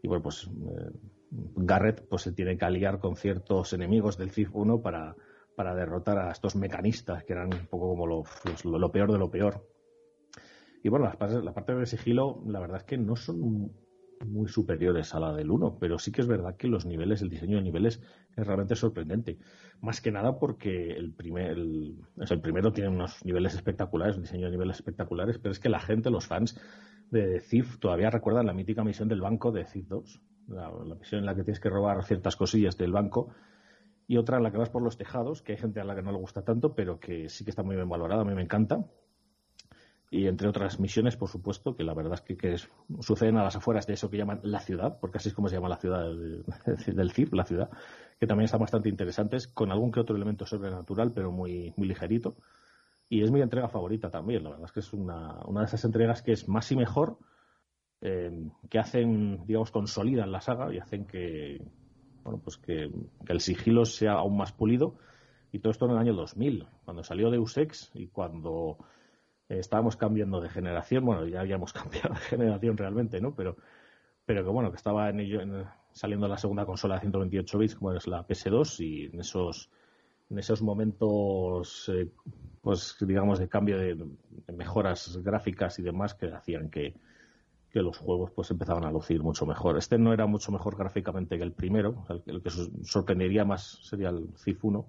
Y 0.01 0.07
bueno, 0.07 0.23
pues 0.23 0.45
eh, 0.47 0.91
Garrett 1.31 2.05
pues 2.07 2.23
se 2.23 2.31
tiene 2.33 2.57
que 2.57 2.65
aliar 2.65 2.99
con 2.99 3.15
ciertos 3.15 3.73
enemigos 3.73 4.17
del 4.17 4.31
CIF 4.31 4.55
1 4.55 4.81
para, 4.81 5.15
para 5.55 5.73
derrotar 5.75 6.17
a 6.19 6.31
estos 6.31 6.55
mecanistas 6.55 7.23
que 7.23 7.33
eran 7.33 7.53
un 7.53 7.67
poco 7.67 7.89
como 7.89 8.05
lo, 8.07 8.23
pues, 8.43 8.65
lo- 8.65 8.91
peor 8.91 9.11
de 9.11 9.17
lo 9.17 9.31
peor. 9.31 9.65
Y 10.83 10.89
bueno, 10.89 11.05
las 11.05 11.43
la 11.43 11.53
parte 11.53 11.75
de 11.75 11.85
sigilo, 11.85 12.43
la 12.47 12.59
verdad 12.59 12.77
es 12.77 12.83
que 12.83 12.97
no 12.97 13.15
son 13.15 13.71
muy 14.25 14.47
superiores 14.47 15.13
a 15.15 15.19
la 15.19 15.33
del 15.33 15.49
1, 15.49 15.77
pero 15.79 15.97
sí 15.97 16.11
que 16.11 16.21
es 16.21 16.27
verdad 16.27 16.55
que 16.55 16.67
los 16.67 16.85
niveles, 16.85 17.21
el 17.21 17.29
diseño 17.29 17.57
de 17.57 17.63
niveles 17.63 18.01
es 18.35 18.45
realmente 18.47 18.75
sorprendente. 18.75 19.37
Más 19.81 20.01
que 20.01 20.11
nada 20.11 20.37
porque 20.39 20.91
el, 20.91 21.13
primer, 21.13 21.51
el, 21.51 21.97
el 22.17 22.41
primero 22.41 22.71
tiene 22.73 22.89
unos 22.89 23.23
niveles 23.25 23.55
espectaculares, 23.55 24.15
un 24.15 24.23
diseño 24.23 24.45
de 24.45 24.51
niveles 24.51 24.77
espectaculares, 24.77 25.37
pero 25.39 25.51
es 25.51 25.59
que 25.59 25.69
la 25.69 25.79
gente, 25.79 26.09
los 26.11 26.27
fans 26.27 26.59
de 27.09 27.39
Thief, 27.41 27.79
todavía 27.79 28.09
recuerdan 28.09 28.45
la 28.45 28.53
mítica 28.53 28.83
misión 28.83 29.07
del 29.07 29.21
banco 29.21 29.51
de 29.51 29.65
Thief 29.65 29.87
2, 29.87 30.21
la, 30.51 30.95
misión 30.95 31.19
en 31.19 31.25
la 31.25 31.35
que 31.35 31.43
tienes 31.43 31.59
que 31.59 31.69
robar 31.69 32.03
ciertas 32.03 32.35
cosillas 32.35 32.77
del 32.77 32.91
banco 32.91 33.29
y 34.07 34.17
otra 34.17 34.37
en 34.37 34.43
la 34.43 34.51
que 34.51 34.57
vas 34.57 34.69
por 34.69 34.81
los 34.81 34.97
tejados, 34.97 35.41
que 35.41 35.53
hay 35.53 35.57
gente 35.57 35.79
a 35.79 35.85
la 35.85 35.95
que 35.95 36.01
no 36.01 36.11
le 36.11 36.17
gusta 36.17 36.43
tanto, 36.43 36.75
pero 36.75 36.99
que 36.99 37.29
sí 37.29 37.43
que 37.45 37.51
está 37.51 37.63
muy 37.63 37.75
bien 37.75 37.89
valorada, 37.89 38.21
a 38.21 38.25
mí 38.25 38.33
me 38.33 38.41
encanta. 38.43 38.85
Y 40.09 40.27
entre 40.27 40.49
otras 40.49 40.77
misiones, 40.79 41.15
por 41.15 41.29
supuesto, 41.29 41.73
que 41.77 41.85
la 41.85 41.93
verdad 41.93 42.15
es 42.15 42.21
que, 42.21 42.35
que 42.35 42.53
es- 42.53 42.67
suceden 42.99 43.37
a 43.37 43.43
las 43.43 43.55
afueras 43.55 43.87
de 43.87 43.93
eso 43.93 44.09
que 44.09 44.17
llaman 44.17 44.41
la 44.43 44.59
ciudad, 44.59 44.97
porque 44.99 45.17
así 45.19 45.29
es 45.29 45.35
como 45.35 45.47
se 45.47 45.55
llama 45.55 45.69
la 45.69 45.77
ciudad 45.77 46.03
del, 46.05 46.43
del 46.95 47.11
CIP, 47.11 47.33
la 47.33 47.45
ciudad, 47.45 47.69
que 48.19 48.27
también 48.27 48.45
están 48.45 48.59
bastante 48.59 48.89
interesantes, 48.89 49.47
con 49.47 49.71
algún 49.71 49.91
que 49.91 50.01
otro 50.01 50.15
elemento 50.17 50.45
sobrenatural, 50.45 51.13
pero 51.13 51.31
muy, 51.31 51.73
muy 51.77 51.87
ligerito. 51.87 52.35
Y 53.09 53.23
es 53.23 53.31
mi 53.31 53.41
entrega 53.41 53.69
favorita 53.69 54.09
también, 54.09 54.43
la 54.43 54.49
verdad 54.51 54.65
es 54.65 54.71
que 54.73 54.79
es 54.81 54.93
una, 54.93 55.39
una 55.45 55.61
de 55.61 55.67
esas 55.67 55.85
entregas 55.85 56.21
que 56.21 56.33
es 56.33 56.47
más 56.49 56.71
y 56.71 56.75
mejor, 56.75 57.17
eh, 58.01 58.31
que 58.69 58.79
hacen, 58.79 59.45
digamos, 59.45 59.71
consolidan 59.71 60.31
la 60.31 60.41
saga 60.41 60.73
y 60.73 60.79
hacen 60.79 61.05
que, 61.05 61.61
bueno, 62.23 62.39
pues 62.43 62.57
que, 62.57 62.91
el 63.27 63.39
sigilo 63.41 63.85
sea 63.85 64.13
aún 64.13 64.37
más 64.37 64.51
pulido. 64.53 64.95
Y 65.51 65.59
todo 65.59 65.71
esto 65.71 65.85
en 65.85 65.91
el 65.91 65.97
año 65.97 66.13
2000, 66.13 66.67
cuando 66.85 67.03
salió 67.03 67.29
Deus 67.29 67.57
Ex 67.57 67.91
y 67.93 68.07
cuando 68.07 68.77
eh, 69.49 69.59
estábamos 69.59 69.97
cambiando 69.97 70.41
de 70.41 70.49
generación, 70.49 71.05
bueno, 71.05 71.25
ya 71.27 71.41
habíamos 71.41 71.73
cambiado 71.73 72.13
de 72.13 72.19
generación 72.21 72.77
realmente, 72.77 73.21
¿no? 73.21 73.35
Pero, 73.35 73.57
pero 74.25 74.43
que 74.43 74.49
bueno, 74.49 74.71
que 74.71 74.77
estaba 74.77 75.09
en 75.09 75.19
ello, 75.19 75.41
en- 75.41 75.65
saliendo 75.91 76.27
la 76.27 76.37
segunda 76.37 76.65
consola 76.65 76.95
de 76.95 77.01
128 77.01 77.57
bits, 77.57 77.75
como 77.75 77.93
es 77.93 78.07
la 78.07 78.25
PS2, 78.25 78.79
y 78.79 79.05
en 79.05 79.19
esos, 79.19 79.69
en 80.29 80.39
esos 80.39 80.61
momentos, 80.61 81.89
eh, 81.93 82.09
pues 82.61 82.95
digamos, 83.01 83.39
de 83.39 83.49
cambio 83.49 83.77
de 83.77 83.97
mejoras 84.53 85.17
gráficas 85.23 85.79
y 85.79 85.83
demás 85.83 86.13
que 86.15 86.27
hacían 86.27 86.69
que, 86.69 86.95
que 87.71 87.81
los 87.81 87.97
juegos 87.97 88.31
pues 88.31 88.51
empezaban 88.51 88.85
a 88.85 88.91
lucir 88.91 89.23
mucho 89.23 89.45
mejor. 89.45 89.77
Este 89.77 89.97
no 89.97 90.13
era 90.13 90.25
mucho 90.25 90.51
mejor 90.51 90.77
gráficamente 90.77 91.37
que 91.37 91.43
el 91.43 91.53
primero, 91.53 92.05
el, 92.25 92.41
que 92.41 92.49
sor- 92.49 92.69
sorprendería 92.83 93.45
más 93.45 93.79
sería 93.83 94.09
el 94.09 94.29
CIF 94.37 94.63
1, 94.65 94.85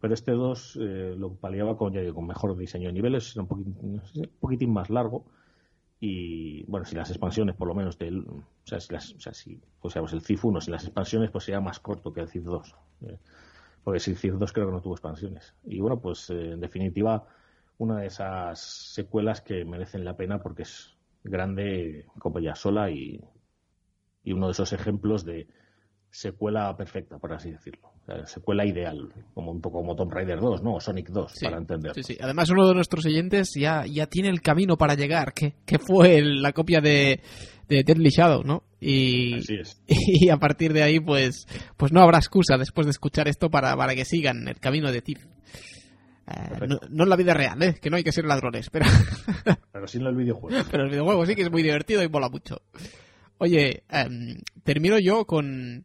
pero 0.00 0.14
este 0.14 0.32
2 0.32 0.78
eh, 0.80 1.14
lo 1.18 1.34
paliaba 1.34 1.76
con, 1.76 1.94
con 2.12 2.26
mejor 2.26 2.56
diseño 2.56 2.88
de 2.88 2.92
niveles, 2.94 3.32
era 3.34 3.42
un 3.42 3.48
poquitín, 3.48 3.76
un 3.82 4.30
poquitín 4.40 4.72
más 4.72 4.90
largo 4.90 5.24
y 6.00 6.64
bueno, 6.64 6.84
si 6.84 6.94
las 6.94 7.10
expansiones 7.10 7.56
por 7.56 7.68
lo 7.68 7.74
menos 7.74 7.98
del, 7.98 8.20
o 8.28 8.42
sea, 8.64 8.80
si 8.80 8.92
las, 8.92 9.12
o 9.14 9.20
sea, 9.20 9.32
si 9.32 9.60
pues, 9.80 9.94
digamos, 9.94 10.12
el 10.12 10.20
CIF 10.20 10.44
1, 10.44 10.60
si 10.60 10.70
las 10.70 10.84
expansiones 10.84 11.30
pues 11.30 11.44
sería 11.44 11.60
más 11.60 11.80
corto 11.80 12.12
que 12.12 12.20
el 12.20 12.28
CIF 12.28 12.44
2. 12.44 12.74
eh, 13.02 13.18
porque 13.84 13.98
el 13.98 14.02
CIF 14.02 14.34
2 14.38 14.52
creo 14.52 14.66
que 14.66 14.72
no 14.72 14.82
tuvo 14.82 14.94
expansiones. 14.94 15.54
Y 15.64 15.80
bueno, 15.80 16.00
pues 16.00 16.30
eh, 16.30 16.52
en 16.52 16.60
definitiva 16.60 17.26
una 17.78 17.98
de 18.00 18.06
esas 18.08 18.60
secuelas 18.60 19.40
que 19.42 19.64
merecen 19.64 20.04
la 20.04 20.16
pena 20.16 20.42
porque 20.42 20.62
es 20.62 20.95
grande 21.28 22.06
como 22.18 22.38
ya 22.40 22.54
sola 22.54 22.90
y, 22.90 23.20
y 24.24 24.32
uno 24.32 24.46
de 24.46 24.52
esos 24.52 24.72
ejemplos 24.72 25.24
de 25.24 25.46
secuela 26.10 26.74
perfecta, 26.76 27.18
por 27.18 27.32
así 27.34 27.50
decirlo. 27.50 27.88
O 28.02 28.06
sea, 28.06 28.26
secuela 28.26 28.64
ideal, 28.64 29.12
como 29.34 29.50
un 29.50 29.60
poco 29.60 29.78
como 29.80 29.94
Tomb 29.96 30.12
Raider 30.12 30.40
2, 30.40 30.62
¿no? 30.62 30.74
O 30.76 30.80
Sonic 30.80 31.08
2, 31.10 31.32
Sí, 31.34 31.44
para 31.44 31.58
entender. 31.58 31.92
Sí, 31.94 32.02
sí. 32.02 32.16
Además, 32.20 32.48
uno 32.50 32.66
de 32.68 32.74
nuestros 32.74 33.04
oyentes 33.04 33.50
ya, 33.58 33.84
ya 33.84 34.06
tiene 34.06 34.28
el 34.30 34.40
camino 34.40 34.76
para 34.78 34.94
llegar, 34.94 35.34
que, 35.34 35.54
que 35.66 35.78
fue 35.78 36.16
el- 36.18 36.40
la 36.40 36.52
copia 36.52 36.80
de, 36.80 37.20
de 37.68 37.82
Deadly 37.84 38.08
Shadow, 38.10 38.44
¿no? 38.44 38.62
Y, 38.80 39.34
Así 39.34 39.56
es. 39.56 39.82
y 39.88 40.28
a 40.30 40.36
partir 40.38 40.72
de 40.72 40.82
ahí, 40.84 41.00
pues, 41.00 41.46
pues 41.76 41.92
no 41.92 42.00
habrá 42.00 42.18
excusa 42.18 42.56
después 42.56 42.86
de 42.86 42.92
escuchar 42.92 43.28
esto 43.28 43.50
para, 43.50 43.76
para 43.76 43.94
que 43.94 44.04
sigan 44.04 44.46
el 44.48 44.58
camino 44.60 44.90
de 44.92 45.02
Thief. 45.02 45.26
Eh, 46.26 46.66
no, 46.66 46.80
no 46.88 47.04
en 47.04 47.08
la 47.08 47.16
vida 47.16 47.34
real, 47.34 47.62
¿eh? 47.62 47.78
que 47.80 47.88
no 47.88 47.96
hay 47.96 48.02
que 48.02 48.12
ser 48.12 48.24
ladrones, 48.24 48.68
pero, 48.70 48.86
Pero 49.72 49.86
sin 49.86 50.02
el 50.02 50.16
videojuego. 50.16 50.64
pero 50.70 50.84
el 50.84 50.90
videojuego 50.90 51.24
sí 51.24 51.36
que 51.36 51.42
es 51.42 51.50
muy 51.50 51.62
divertido 51.62 52.02
y 52.02 52.08
mola 52.08 52.28
mucho. 52.28 52.62
Oye, 53.38 53.84
em, 53.88 54.40
termino 54.64 54.98
yo 54.98 55.24
con, 55.24 55.84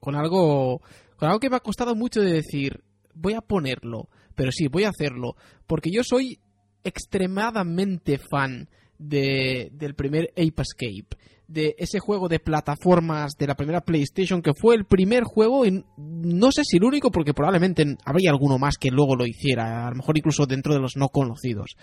con 0.00 0.16
algo 0.16 0.80
con 1.20 1.28
algo 1.28 1.38
que 1.38 1.50
me 1.50 1.56
ha 1.56 1.60
costado 1.60 1.94
mucho 1.94 2.22
de 2.22 2.32
decir, 2.32 2.82
voy 3.14 3.34
a 3.34 3.42
ponerlo, 3.42 4.08
pero 4.34 4.50
sí, 4.50 4.68
voy 4.68 4.84
a 4.84 4.88
hacerlo, 4.88 5.36
porque 5.66 5.90
yo 5.92 6.02
soy 6.02 6.40
extremadamente 6.82 8.18
fan 8.18 8.70
de, 8.98 9.68
del 9.72 9.94
primer 9.94 10.30
Ape 10.30 10.62
Escape, 10.62 11.16
de 11.50 11.74
ese 11.78 11.98
juego 11.98 12.28
de 12.28 12.38
plataformas 12.38 13.32
de 13.36 13.46
la 13.48 13.56
primera 13.56 13.80
PlayStation, 13.80 14.40
que 14.40 14.54
fue 14.54 14.76
el 14.76 14.84
primer 14.84 15.24
juego, 15.24 15.66
y 15.66 15.84
no 15.96 16.52
sé 16.52 16.62
si 16.64 16.76
el 16.76 16.84
único, 16.84 17.10
porque 17.10 17.34
probablemente 17.34 17.96
habría 18.04 18.30
alguno 18.30 18.56
más 18.56 18.76
que 18.78 18.90
luego 18.90 19.16
lo 19.16 19.26
hiciera, 19.26 19.86
a 19.86 19.90
lo 19.90 19.96
mejor 19.96 20.16
incluso 20.16 20.46
dentro 20.46 20.74
de 20.74 20.80
los 20.80 20.96
no 20.96 21.08
conocidos. 21.08 21.76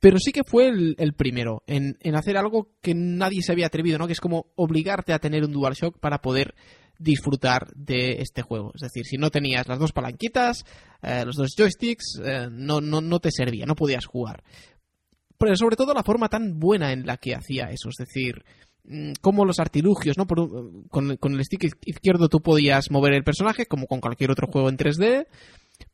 Pero 0.00 0.18
sí 0.18 0.32
que 0.32 0.42
fue 0.44 0.68
el, 0.68 1.14
primero 1.16 1.62
en, 1.68 1.96
en 2.00 2.16
hacer 2.16 2.36
algo 2.36 2.72
que 2.82 2.94
nadie 2.94 3.42
se 3.42 3.52
había 3.52 3.66
atrevido, 3.66 3.96
¿no? 3.98 4.08
Que 4.08 4.14
es 4.14 4.20
como 4.20 4.46
obligarte 4.56 5.12
a 5.12 5.20
tener 5.20 5.44
un 5.44 5.52
DualShock 5.52 6.00
para 6.00 6.18
poder 6.18 6.54
disfrutar 6.98 7.68
de 7.74 8.22
este 8.22 8.42
juego. 8.42 8.72
Es 8.74 8.80
decir, 8.80 9.04
si 9.06 9.18
no 9.18 9.30
tenías 9.30 9.68
las 9.68 9.78
dos 9.78 9.92
palanquitas, 9.92 10.64
eh, 11.00 11.24
los 11.24 11.36
dos 11.36 11.54
joysticks, 11.56 12.20
eh, 12.24 12.48
no, 12.50 12.80
no, 12.80 13.00
no 13.00 13.20
te 13.20 13.30
servía, 13.30 13.66
no 13.66 13.76
podías 13.76 14.06
jugar. 14.06 14.42
Pero 15.38 15.56
sobre 15.56 15.76
todo 15.76 15.94
la 15.94 16.04
forma 16.04 16.28
tan 16.28 16.58
buena 16.58 16.92
en 16.92 17.06
la 17.06 17.16
que 17.16 17.34
hacía 17.34 17.70
eso, 17.70 17.88
es 17.88 17.96
decir, 17.98 18.44
como 19.20 19.44
los 19.44 19.58
artilugios, 19.60 20.18
¿no? 20.18 20.26
Con 20.26 21.34
el 21.34 21.44
stick 21.44 21.64
izquierdo 21.86 22.28
tú 22.28 22.40
podías 22.40 22.90
mover 22.90 23.12
el 23.14 23.24
personaje, 23.24 23.66
como 23.66 23.86
con 23.86 24.00
cualquier 24.00 24.30
otro 24.30 24.48
juego 24.48 24.68
en 24.68 24.76
3D, 24.76 25.26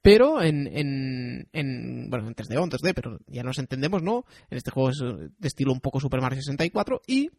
pero 0.02 0.42
en, 0.42 0.66
en, 0.66 1.48
en- 1.52 2.10
bueno, 2.10 2.28
en 2.28 2.34
3D 2.34 2.56
o 2.58 2.64
en 2.64 2.70
2D, 2.70 2.92
pero 2.94 3.18
ya 3.26 3.42
nos 3.42 3.58
entendemos, 3.58 4.02
¿no? 4.02 4.24
En 4.50 4.58
este 4.58 4.70
juego 4.70 4.90
es 4.90 5.00
eh, 5.00 5.28
de 5.38 5.48
estilo 5.48 5.72
un 5.72 5.80
poco 5.80 6.00
Super 6.00 6.20
Mario 6.20 6.36
64 6.40 7.02
y 7.06 7.30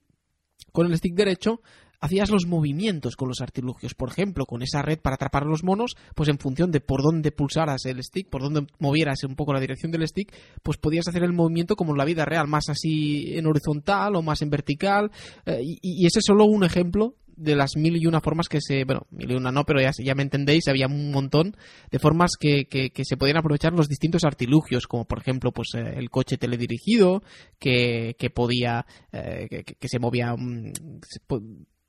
con 0.72 0.88
el 0.88 0.98
stick 0.98 1.16
derecho 1.16 1.62
hacías 2.00 2.30
los 2.30 2.46
movimientos 2.46 3.16
con 3.16 3.28
los 3.28 3.42
artilugios. 3.42 3.94
Por 3.94 4.10
ejemplo, 4.10 4.46
con 4.46 4.62
esa 4.62 4.82
red 4.82 5.00
para 5.00 5.16
atrapar 5.16 5.46
los 5.46 5.64
monos, 5.64 5.96
pues 6.16 6.30
en 6.30 6.40
función 6.40 6.72
de 6.72 6.82
por 6.82 7.02
dónde 7.02 7.32
pulsaras 7.32 7.86
el 7.86 8.04
stick, 8.04 8.30
por 8.30 8.42
dónde 8.42 8.68
movieras 8.80 9.24
un 9.24 9.36
poco 9.36 9.54
la 9.54 9.60
dirección 9.60 9.92
del 9.92 10.08
stick, 10.08 10.34
pues 10.64 10.78
podías 10.78 11.08
hacer 11.08 11.24
el 11.24 11.34
movimiento 11.34 11.76
como 11.76 11.92
en 11.92 11.98
la 11.98 12.06
vida 12.06 12.26
real, 12.26 12.48
más 12.48 12.70
así 12.70 13.38
en 13.38 13.48
horizontal 13.48 14.16
o 14.16 14.22
más 14.22 14.42
en 14.42 14.50
vertical. 14.50 15.12
eh, 15.46 15.60
y, 15.64 16.06
ese 16.06 16.20
es 16.20 16.26
solo 16.26 16.46
un 16.46 16.64
ejemplo 16.64 17.16
de 17.40 17.56
las 17.56 17.78
mil 17.78 17.96
y 17.96 18.06
una 18.06 18.20
formas 18.20 18.50
que 18.50 18.60
se... 18.62 18.84
Bueno, 18.84 19.08
mil 19.12 19.32
y 19.32 19.36
una 19.36 19.52
no, 19.52 19.64
pero 19.64 19.82
ya, 19.82 19.92
ya 19.98 20.14
me 20.14 20.24
entendéis, 20.24 20.68
había 20.68 20.88
un 20.88 21.12
montón 21.12 21.56
de 21.90 22.00
formas 22.00 22.32
que, 22.38 22.66
que, 22.66 22.90
que 22.90 23.06
se 23.06 23.16
podían 23.16 23.38
aprovechar 23.38 23.74
los 23.74 23.88
distintos 23.88 24.26
artilugios, 24.26 24.88
como 24.88 25.06
por 25.06 25.20
ejemplo 25.20 25.52
pues 25.52 25.70
eh, 25.76 25.94
el 25.96 26.10
coche 26.10 26.38
teledirigido, 26.38 27.24
que, 27.58 28.16
que 28.20 28.30
podía... 28.30 28.86
eh, 29.12 29.48
que, 29.50 29.88
se 29.88 30.00
movía... 30.00 30.36
mm, 30.36 30.74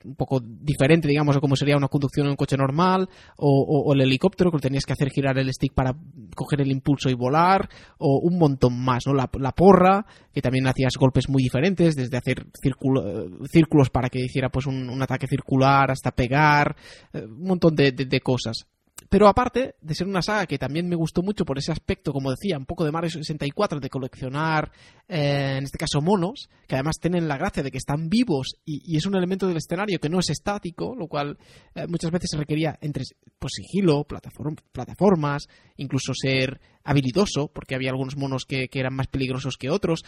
un 0.05 0.15
poco 0.15 0.41
diferente, 0.41 1.09
digamos, 1.09 1.37
a 1.37 1.41
como 1.41 1.57
sería 1.57 1.77
una 1.77 1.89
conducción 1.89 2.27
en 2.27 2.31
un 2.31 2.37
coche 2.37 2.57
normal, 2.57 3.09
o, 3.37 3.65
o- 3.87 3.93
el 3.93 4.01
helicóptero, 4.01 4.51
que 4.51 4.59
tenías 4.59 4.85
que 4.85 4.93
hacer 4.95 5.11
girar 5.11 5.39
el 5.39 5.53
stick 5.53 5.75
para 5.75 5.95
coger 6.35 6.61
el 6.61 6.71
impulso 6.71 7.11
y 7.11 7.15
volar, 7.15 7.69
o 7.99 8.21
un 8.23 8.39
montón 8.39 8.79
más, 8.83 9.05
¿no? 9.07 9.15
La, 9.15 9.29
la 9.39 9.53
porra, 9.53 10.07
que 10.33 10.41
también 10.43 10.67
hacías 10.67 10.95
golpes 10.99 11.29
muy 11.29 11.43
diferentes, 11.43 11.97
desde 11.97 12.17
hacer 12.17 12.47
círculo- 12.63 13.47
círculos 13.51 13.91
para 13.91 14.09
que 14.09 14.21
hiciera 14.25 14.49
pues 14.49 14.67
un, 14.67 15.01
ataque 15.03 15.27
circular, 15.27 15.91
hasta 15.91 16.11
pegar, 16.13 16.77
eh, 17.13 17.25
un 17.25 17.45
montón 17.45 17.75
de 17.75 18.21
cosas. 18.21 18.67
Pero 19.09 19.27
aparte 19.29 19.75
de 19.81 19.95
ser 19.95 20.07
una 20.07 20.23
saga 20.23 20.47
que 20.47 20.59
también 20.59 20.89
me 20.89 20.97
gustó 20.97 21.23
mucho 21.23 21.45
por 21.45 21.59
ese 21.59 21.73
aspecto, 21.73 22.13
como 22.13 22.31
decía, 22.31 22.59
un 22.59 22.67
poco 22.67 22.85
de 22.85 22.93
Mario 22.93 23.11
64, 23.11 23.81
de 23.81 23.89
coleccionar, 23.89 24.71
eh, 25.09 25.57
en 25.59 25.65
este 25.65 25.79
caso, 25.79 26.01
monos, 26.01 26.49
que 26.69 26.77
además 26.77 26.97
tienen 27.01 27.27
la 27.27 27.39
gracia 27.39 27.63
de 27.63 27.71
que 27.71 27.79
están 27.79 28.09
vivos 28.09 28.57
y, 28.65 28.97
es 28.97 29.07
un 29.07 29.17
elemento 29.17 29.47
del 29.47 29.57
escenario 29.57 29.99
que 29.99 30.09
no 30.09 30.21
es 30.21 30.31
estático, 30.31 30.95
lo 30.95 31.07
cual 31.09 31.39
eh, 31.75 31.87
muchas 31.87 32.11
veces 32.11 32.31
se 32.31 32.37
requería 32.37 32.79
entre 32.81 33.05
pues, 33.39 33.55
sigilo, 33.55 34.05
plataform- 34.07 34.61
plataformas, 34.71 35.49
incluso 35.77 36.13
ser 36.15 36.61
habilidoso, 36.85 37.49
porque 37.49 37.75
había 37.75 37.91
algunos 37.91 38.17
monos 38.17 38.45
que, 38.45 38.69
que 38.69 38.81
eran 38.81 38.95
más 38.95 39.07
peligrosos 39.07 39.57
que 39.57 39.71
otros. 39.71 40.05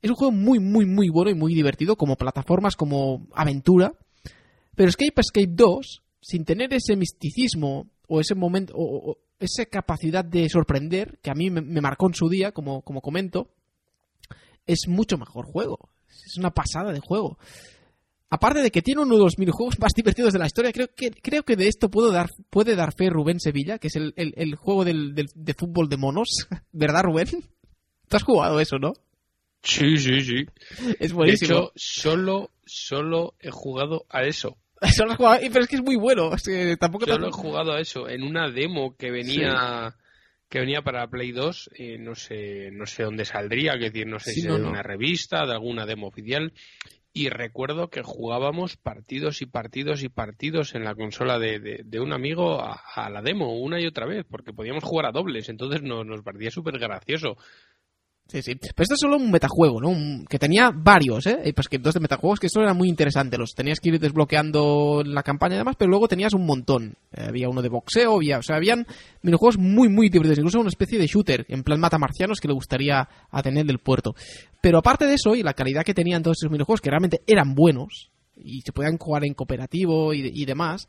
Es 0.00 0.10
un 0.10 0.16
juego 0.16 0.32
muy, 0.32 0.60
muy, 0.60 0.86
muy 0.86 1.08
bueno 1.08 1.30
y 1.30 1.34
muy 1.34 1.54
divertido, 1.54 1.96
como 1.96 2.16
plataformas, 2.16 2.76
como 2.76 3.26
aventura. 3.34 3.92
Pero 4.74 4.88
Escape 4.88 5.20
Escape 5.20 5.48
2, 5.50 6.02
sin 6.20 6.44
tener 6.44 6.72
ese 6.74 6.96
misticismo 6.96 7.90
o 8.08 8.20
ese 8.20 8.34
momento, 8.34 8.74
o, 8.76 9.10
o 9.12 9.18
esa 9.38 9.66
capacidad 9.66 10.24
de 10.24 10.48
sorprender, 10.48 11.18
que 11.22 11.30
a 11.30 11.34
mí 11.34 11.50
me, 11.50 11.60
me 11.60 11.80
marcó 11.80 12.06
en 12.08 12.14
su 12.14 12.28
día, 12.28 12.52
como, 12.52 12.82
como 12.82 13.00
comento, 13.00 13.50
es 14.66 14.88
mucho 14.88 15.18
mejor 15.18 15.46
juego. 15.46 15.90
Es 16.08 16.36
una 16.38 16.50
pasada 16.50 16.92
de 16.92 17.00
juego. 17.00 17.38
Aparte 18.28 18.60
de 18.60 18.70
que 18.72 18.82
tiene 18.82 19.02
uno 19.02 19.16
de 19.16 19.22
los 19.22 19.38
minijuegos 19.38 19.78
más 19.78 19.92
divertidos 19.94 20.32
de 20.32 20.40
la 20.40 20.46
historia, 20.46 20.72
creo 20.72 20.88
que, 20.94 21.10
creo 21.10 21.44
que 21.44 21.54
de 21.56 21.68
esto 21.68 21.88
puedo 21.90 22.10
dar, 22.10 22.28
puede 22.50 22.74
dar 22.74 22.92
fe 22.92 23.08
Rubén 23.08 23.38
Sevilla, 23.38 23.78
que 23.78 23.86
es 23.86 23.96
el, 23.96 24.12
el- 24.16 24.34
el 24.36 24.56
juego 24.56 24.84
del, 24.84 25.14
del- 25.14 25.30
de 25.34 25.54
fútbol 25.54 25.88
de 25.88 25.96
monos. 25.96 26.28
¿Verdad, 26.72 27.04
Rubén? 27.04 27.28
Tú 28.08 28.16
has 28.16 28.24
jugado 28.24 28.58
eso, 28.60 28.78
¿no? 28.78 28.94
Sí, 29.62 29.96
sí, 29.98 30.20
sí. 30.22 30.44
Es 31.00 31.10
De 31.10 31.14
buenísimo. 31.14 31.58
hecho, 31.58 31.72
solo, 31.76 32.50
solo 32.64 33.34
he 33.40 33.50
jugado 33.50 34.06
a 34.08 34.22
eso. 34.24 34.56
Solo 34.96 35.12
has 35.12 35.16
jugado- 35.18 35.40
pero 35.52 35.60
es 35.64 35.68
que 35.68 35.76
es 35.76 35.82
muy 35.82 35.96
bueno. 35.96 36.32
es 36.34 36.42
que 36.42 36.76
tampoco 36.76 37.06
te- 37.06 37.12
he 37.12 37.30
jugado 37.30 37.72
a 37.72 37.80
eso 37.80 38.08
en 38.08 38.22
una 38.22 38.50
demo 38.50 38.96
que 38.96 39.10
venía 39.10 39.94
que 40.48 40.60
venía 40.60 40.82
para 40.82 41.08
Play 41.08 41.32
2, 41.32 41.70
eh, 41.76 41.98
no 41.98 42.14
sé 42.14 42.70
no 42.72 42.86
sé 42.86 43.02
dónde 43.02 43.24
saldría, 43.24 43.72
es 43.74 43.80
decir, 43.80 44.06
no 44.06 44.20
sé 44.20 44.32
Sí, 44.32 44.42
si 44.42 44.46
no, 44.46 44.54
de 44.54 44.60
no. 44.62 44.68
una 44.70 44.82
revista, 44.82 45.44
de 45.44 45.52
alguna 45.52 45.86
demo 45.86 46.06
oficial. 46.06 46.52
Y 47.12 47.30
recuerdo 47.30 47.88
que 47.88 48.02
jugábamos 48.02 48.76
partidos 48.76 49.40
y 49.42 49.46
partidos 49.46 50.02
y 50.02 50.08
partidos 50.10 50.74
en 50.74 50.84
la 50.84 50.94
consola 50.94 51.38
de, 51.38 51.58
de- 51.58 51.80
de 51.84 51.98
un 52.00 52.12
amigo 52.12 52.60
a, 52.60 52.80
a 52.94 53.10
la 53.10 53.22
demo 53.22 53.58
una 53.58 53.80
y 53.80 53.86
otra 53.86 54.06
vez, 54.06 54.24
porque 54.30 54.52
podíamos 54.52 54.84
jugar 54.84 55.06
a 55.06 55.12
dobles, 55.12 55.48
entonces 55.48 55.82
nos, 55.82 56.04
nos 56.06 56.22
parecía 56.22 56.50
súper 56.50 56.78
gracioso. 56.78 57.36
Sí, 58.28 58.42
sí. 58.42 58.56
Pero 58.56 58.82
esto 58.82 58.94
es 58.94 59.00
solo 59.00 59.16
un 59.16 59.30
metajuego, 59.30 59.80
¿no? 59.80 60.24
Que 60.28 60.38
tenía 60.38 60.72
varios, 60.74 61.26
¿eh? 61.26 61.52
Pues 61.54 61.68
que 61.68 61.78
dos 61.78 61.94
de 61.94 62.00
metajuegos 62.00 62.40
que 62.40 62.48
eso 62.48 62.60
era 62.60 62.74
muy 62.74 62.88
interesante. 62.88 63.38
Los 63.38 63.54
tenías 63.54 63.78
que 63.78 63.90
ir 63.90 64.00
desbloqueando 64.00 65.02
en 65.04 65.14
la 65.14 65.22
campaña 65.22 65.54
y 65.54 65.58
demás, 65.58 65.76
pero 65.78 65.90
luego 65.90 66.08
tenías 66.08 66.34
un 66.34 66.44
montón. 66.44 66.96
Eh, 67.12 67.26
había 67.28 67.48
uno 67.48 67.62
de 67.62 67.68
boxeo, 67.68 68.16
había, 68.16 68.38
o 68.38 68.42
sea, 68.42 68.56
habían 68.56 68.84
minijuegos 69.22 69.58
muy, 69.58 69.88
muy 69.88 70.08
divertidos. 70.08 70.38
Incluso 70.38 70.58
una 70.58 70.70
especie 70.70 70.98
de 70.98 71.06
shooter, 71.06 71.46
en 71.48 71.62
plan 71.62 71.78
matamarcianos, 71.78 72.40
que 72.40 72.48
le 72.48 72.54
gustaría 72.54 73.08
a 73.30 73.42
tener 73.42 73.64
del 73.64 73.78
puerto. 73.78 74.16
Pero 74.60 74.78
aparte 74.78 75.06
de 75.06 75.14
eso, 75.14 75.36
y 75.36 75.44
la 75.44 75.54
calidad 75.54 75.84
que 75.84 75.94
tenían 75.94 76.24
todos 76.24 76.38
esos 76.40 76.50
minijuegos, 76.50 76.80
que 76.80 76.90
realmente 76.90 77.22
eran 77.28 77.54
buenos, 77.54 78.10
y 78.36 78.62
se 78.62 78.72
podían 78.72 78.98
jugar 78.98 79.24
en 79.24 79.34
cooperativo 79.34 80.12
y, 80.12 80.32
y 80.34 80.44
demás, 80.46 80.88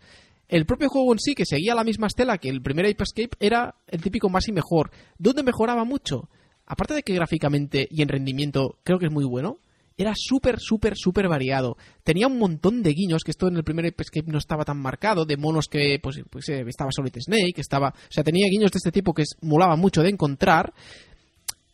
el 0.49 0.65
propio 0.65 0.89
juego 0.89 1.13
en 1.13 1.19
sí, 1.19 1.35
que 1.35 1.45
seguía 1.45 1.75
la 1.75 1.83
misma 1.83 2.07
estela 2.07 2.39
que 2.39 2.49
el 2.49 2.63
primer 2.63 2.87
Ape 2.87 3.03
Escape, 3.03 3.37
era 3.39 3.75
el 3.87 4.01
típico 4.01 4.27
más 4.29 4.47
y 4.47 4.53
mejor. 4.53 4.89
¿Dónde 5.19 5.43
mejoraba 5.43 5.83
mucho? 5.83 6.29
Aparte 6.67 6.93
de 6.93 7.03
que 7.03 7.13
gráficamente 7.15 7.87
y 7.89 8.01
en 8.01 8.09
rendimiento 8.09 8.77
creo 8.83 8.99
que 8.99 9.07
es 9.07 9.11
muy 9.11 9.25
bueno, 9.25 9.57
era 9.99 10.13
súper, 10.15 10.59
súper, 10.59 10.93
súper 10.95 11.27
variado. 11.27 11.75
Tenía 12.03 12.27
un 12.27 12.37
montón 12.37 12.83
de 12.83 12.91
guiños, 12.93 13.23
que 13.23 13.31
esto 13.31 13.47
en 13.47 13.55
el 13.57 13.63
primer 13.63 13.85
Escape 13.85 14.31
no 14.31 14.37
estaba 14.37 14.63
tan 14.63 14.77
marcado, 14.77 15.25
de 15.25 15.37
monos 15.37 15.67
que, 15.67 15.97
pues, 16.03 16.21
pues 16.29 16.47
eh, 16.49 16.63
estaba 16.67 16.91
Solid 16.91 17.15
Snake, 17.19 17.59
estaba... 17.59 17.89
O 17.89 18.11
sea, 18.11 18.23
tenía 18.23 18.45
guiños 18.47 18.71
de 18.71 18.77
este 18.77 18.91
tipo 18.91 19.11
que 19.13 19.23
molaba 19.41 19.75
mucho 19.75 20.03
de 20.03 20.09
encontrar. 20.09 20.71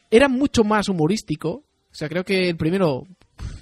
Era 0.09 0.29
mucho 0.29 0.63
más 0.63 0.87
humorístico. 0.87 1.49
O 1.91 1.95
sea, 1.95 2.07
creo 2.07 2.23
que 2.23 2.47
el 2.49 2.55
primero, 2.55 3.03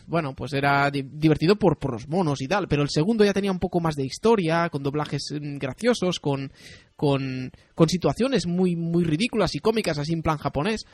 bueno, 0.05 0.35
pues 0.35 0.53
era 0.53 0.91
di- 0.91 1.01
divertido 1.11 1.55
por, 1.55 1.79
por 1.79 1.93
los 1.93 2.07
monos 2.07 2.39
y 2.41 2.47
tal, 2.47 2.67
pero 2.67 2.83
el 2.83 2.89
segundo 2.89 3.25
ya 3.25 3.33
tenía 3.33 3.51
un 3.51 3.59
poco 3.59 3.79
más 3.79 3.95
de 3.95 4.05
historia, 4.05 4.69
con 4.69 4.83
doblajes 4.83 5.23
mm, 5.31 5.57
graciosos, 5.57 6.19
con, 6.19 6.51
con, 6.95 7.51
con 7.73 7.89
situaciones 7.89 8.45
muy, 8.45 8.75
muy 8.75 9.03
ridículas 9.05 9.55
y 9.55 9.59
cómicas, 9.59 9.97
así 9.97 10.13
en 10.13 10.21
plan 10.21 10.37
japonés. 10.37 10.85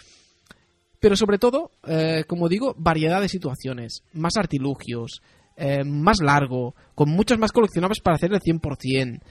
Pero 0.99 1.15
sobre 1.15 1.37
todo, 1.37 1.71
eh, 1.87 2.23
como 2.27 2.49
digo, 2.49 2.75
variedad 2.77 3.21
de 3.21 3.29
situaciones, 3.29 4.03
más 4.13 4.37
artilugios, 4.37 5.21
eh, 5.55 5.83
más 5.83 6.19
largo, 6.21 6.75
con 6.95 7.09
muchos 7.09 7.37
más 7.37 7.51
coleccionables 7.51 7.99
para 7.99 8.15
hacer 8.15 8.31
el 8.33 8.41
100%. 8.41 9.21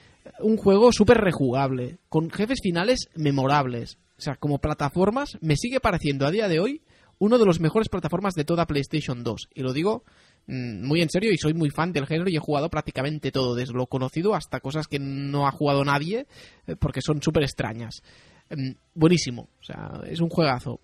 Un 0.41 0.57
juego 0.57 0.93
súper 0.93 1.19
rejugable, 1.19 1.99
con 2.09 2.31
jefes 2.31 2.61
finales 2.63 3.09
memorables. 3.15 3.99
O 4.19 4.21
sea, 4.21 4.37
como 4.37 4.59
plataformas, 4.59 5.39
me 5.41 5.57
sigue 5.57 5.81
pareciendo 5.81 6.27
a 6.27 6.31
día 6.31 6.49
de 6.49 6.61
hoy 6.61 6.83
uno 7.19 7.39
de 7.39 7.47
los 7.47 7.61
mejores 7.61 7.89
plataformas 7.89 8.35
de 8.35 8.45
toda 8.45 8.67
PlayStation 8.67 9.23
2. 9.23 9.49
Y 9.55 9.63
lo 9.63 9.73
digo 9.73 10.05
mm, 10.47 10.87
muy 10.87 11.01
en 11.01 11.11
serio 11.11 11.31
y 11.33 11.39
soy 11.39 11.55
muy 11.55 11.71
fan 11.71 11.93
del 11.93 12.07
género 12.07 12.29
y 12.29 12.37
he 12.37 12.41
jugado 12.41 12.69
prácticamente 12.71 13.31
todo, 13.31 13.55
desde 13.55 13.75
lo 13.75 13.87
conocido 13.87 14.35
hasta 14.35 14.61
cosas 14.61 14.87
que 14.89 14.99
no 14.99 15.47
ha 15.47 15.53
jugado 15.53 15.85
nadie, 15.85 16.27
eh, 16.67 16.77
porque 16.77 17.01
son 17.01 17.23
súper 17.23 17.45
extrañas. 17.45 18.03
Mm, 18.51 18.73
buenísimo, 18.95 19.49
o 19.61 19.63
sea, 19.63 20.03
es 20.09 20.21
un 20.21 20.29
juegazo. 20.29 20.81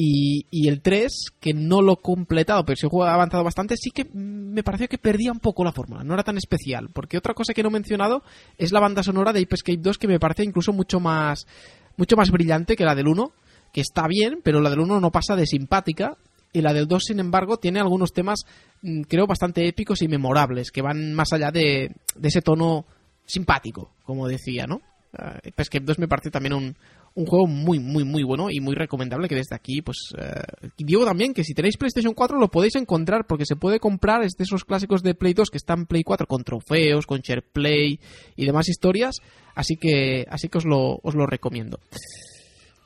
Y, 0.00 0.46
y 0.52 0.68
el 0.68 0.80
3, 0.80 1.32
que 1.40 1.52
no 1.52 1.82
lo 1.82 1.94
he 1.94 2.00
completado, 2.00 2.64
pero 2.64 2.76
si 2.76 2.86
el 2.86 2.90
juego 2.90 3.06
ha 3.06 3.14
avanzado 3.14 3.42
bastante, 3.42 3.74
sí 3.76 3.90
que 3.90 4.04
me 4.14 4.62
pareció 4.62 4.86
que 4.86 4.96
perdía 4.96 5.32
un 5.32 5.40
poco 5.40 5.64
la 5.64 5.72
fórmula, 5.72 6.04
no 6.04 6.14
era 6.14 6.22
tan 6.22 6.38
especial. 6.38 6.88
Porque 6.92 7.18
otra 7.18 7.34
cosa 7.34 7.52
que 7.52 7.64
no 7.64 7.70
he 7.70 7.72
mencionado 7.72 8.22
es 8.58 8.70
la 8.70 8.78
banda 8.78 9.02
sonora 9.02 9.32
de 9.32 9.40
Ape 9.40 9.56
Escape 9.56 9.80
2, 9.80 9.98
que 9.98 10.06
me 10.06 10.20
parece 10.20 10.44
incluso 10.44 10.72
mucho 10.72 11.00
más, 11.00 11.48
mucho 11.96 12.14
más 12.14 12.30
brillante 12.30 12.76
que 12.76 12.84
la 12.84 12.94
del 12.94 13.08
1, 13.08 13.32
que 13.72 13.80
está 13.80 14.06
bien, 14.06 14.38
pero 14.44 14.60
la 14.60 14.70
del 14.70 14.78
1 14.78 15.00
no 15.00 15.10
pasa 15.10 15.34
de 15.34 15.46
simpática. 15.46 16.16
Y 16.52 16.60
la 16.60 16.72
del 16.72 16.86
2, 16.86 17.02
sin 17.04 17.18
embargo, 17.18 17.56
tiene 17.56 17.80
algunos 17.80 18.12
temas, 18.12 18.44
mm, 18.82 19.00
creo, 19.02 19.26
bastante 19.26 19.66
épicos 19.66 20.00
y 20.02 20.06
memorables, 20.06 20.70
que 20.70 20.80
van 20.80 21.12
más 21.12 21.32
allá 21.32 21.50
de, 21.50 21.90
de 22.14 22.28
ese 22.28 22.40
tono 22.40 22.86
simpático, 23.26 23.90
como 24.04 24.28
decía, 24.28 24.64
¿no? 24.68 24.76
Uh, 25.12 25.38
Ape 25.38 25.62
Escape 25.62 25.84
2 25.84 25.98
me 25.98 26.06
parece 26.06 26.30
también 26.30 26.52
un, 26.52 26.76
un 27.18 27.26
juego 27.26 27.48
muy, 27.48 27.80
muy, 27.80 28.04
muy 28.04 28.22
bueno 28.22 28.48
y 28.48 28.60
muy 28.60 28.76
recomendable 28.76 29.28
que 29.28 29.34
desde 29.34 29.56
aquí, 29.56 29.82
pues, 29.82 30.12
eh, 30.16 30.40
digo 30.76 31.04
también 31.04 31.34
que 31.34 31.42
si 31.42 31.52
tenéis 31.52 31.76
PlayStation 31.76 32.14
4 32.14 32.38
lo 32.38 32.48
podéis 32.48 32.76
encontrar 32.76 33.26
porque 33.26 33.44
se 33.44 33.56
puede 33.56 33.80
comprar, 33.80 34.22
es 34.22 34.34
de 34.38 34.44
esos 34.44 34.64
clásicos 34.64 35.02
de 35.02 35.14
Play 35.14 35.34
2 35.34 35.50
que 35.50 35.56
están 35.58 35.80
en 35.80 35.86
Play 35.86 36.04
4 36.04 36.28
con 36.28 36.44
trofeos, 36.44 37.06
con 37.06 37.20
SharePlay 37.20 37.98
y 38.36 38.46
demás 38.46 38.68
historias, 38.68 39.16
así 39.56 39.76
que, 39.76 40.26
así 40.30 40.48
que 40.48 40.58
os 40.58 40.64
lo, 40.64 41.00
os 41.02 41.16
lo 41.16 41.26
recomiendo. 41.26 41.80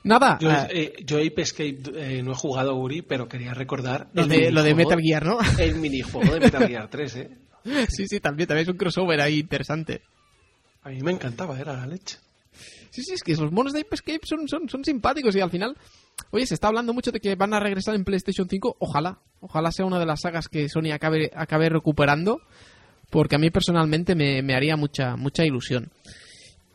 Nada, 0.04 0.38
Yo, 0.40 0.50
eh, 0.50 0.68
eh, 0.70 0.92
yo 1.04 1.18
Ape 1.18 1.42
Escape 1.42 1.78
eh, 1.94 2.22
no 2.22 2.32
he 2.32 2.34
jugado 2.34 2.74
Uri, 2.74 3.02
pero 3.02 3.28
quería 3.28 3.52
recordar 3.52 4.08
lo, 4.14 4.26
de, 4.26 4.50
lo 4.50 4.62
de 4.62 4.74
Metal 4.74 4.98
Gear, 4.98 5.26
¿no? 5.26 5.38
El 5.58 5.76
minijuego 5.76 6.32
de 6.32 6.40
Metal 6.40 6.66
Gear 6.66 6.88
3, 6.88 7.16
¿eh? 7.16 7.30
sí, 7.88 8.08
sí, 8.08 8.18
también, 8.18 8.48
también 8.48 8.62
es 8.62 8.72
un 8.72 8.78
crossover 8.78 9.20
ahí 9.20 9.40
interesante. 9.40 10.00
A 10.84 10.88
mí 10.88 11.00
me 11.02 11.12
encantaba, 11.12 11.60
era 11.60 11.74
la 11.74 11.86
leche. 11.86 12.16
Sí, 12.92 13.02
sí, 13.02 13.14
es 13.14 13.22
que 13.22 13.34
los 13.34 13.50
monos 13.50 13.72
de 13.72 13.80
Ape 13.80 13.94
Escape 13.94 14.20
son, 14.24 14.46
son, 14.46 14.68
son 14.68 14.84
simpáticos 14.84 15.34
y 15.34 15.40
al 15.40 15.50
final, 15.50 15.78
oye, 16.30 16.46
se 16.46 16.52
está 16.52 16.68
hablando 16.68 16.92
mucho 16.92 17.10
de 17.10 17.20
que 17.20 17.34
van 17.36 17.54
a 17.54 17.58
regresar 17.58 17.94
en 17.94 18.04
PlayStation 18.04 18.46
5. 18.46 18.76
Ojalá, 18.80 19.18
ojalá 19.40 19.72
sea 19.72 19.86
una 19.86 19.98
de 19.98 20.04
las 20.04 20.20
sagas 20.20 20.46
que 20.48 20.68
Sony 20.68 20.92
acabe, 20.92 21.30
acabe 21.34 21.70
recuperando, 21.70 22.42
porque 23.08 23.36
a 23.36 23.38
mí 23.38 23.48
personalmente 23.48 24.14
me, 24.14 24.42
me 24.42 24.54
haría 24.54 24.76
mucha, 24.76 25.16
mucha 25.16 25.42
ilusión. 25.42 25.90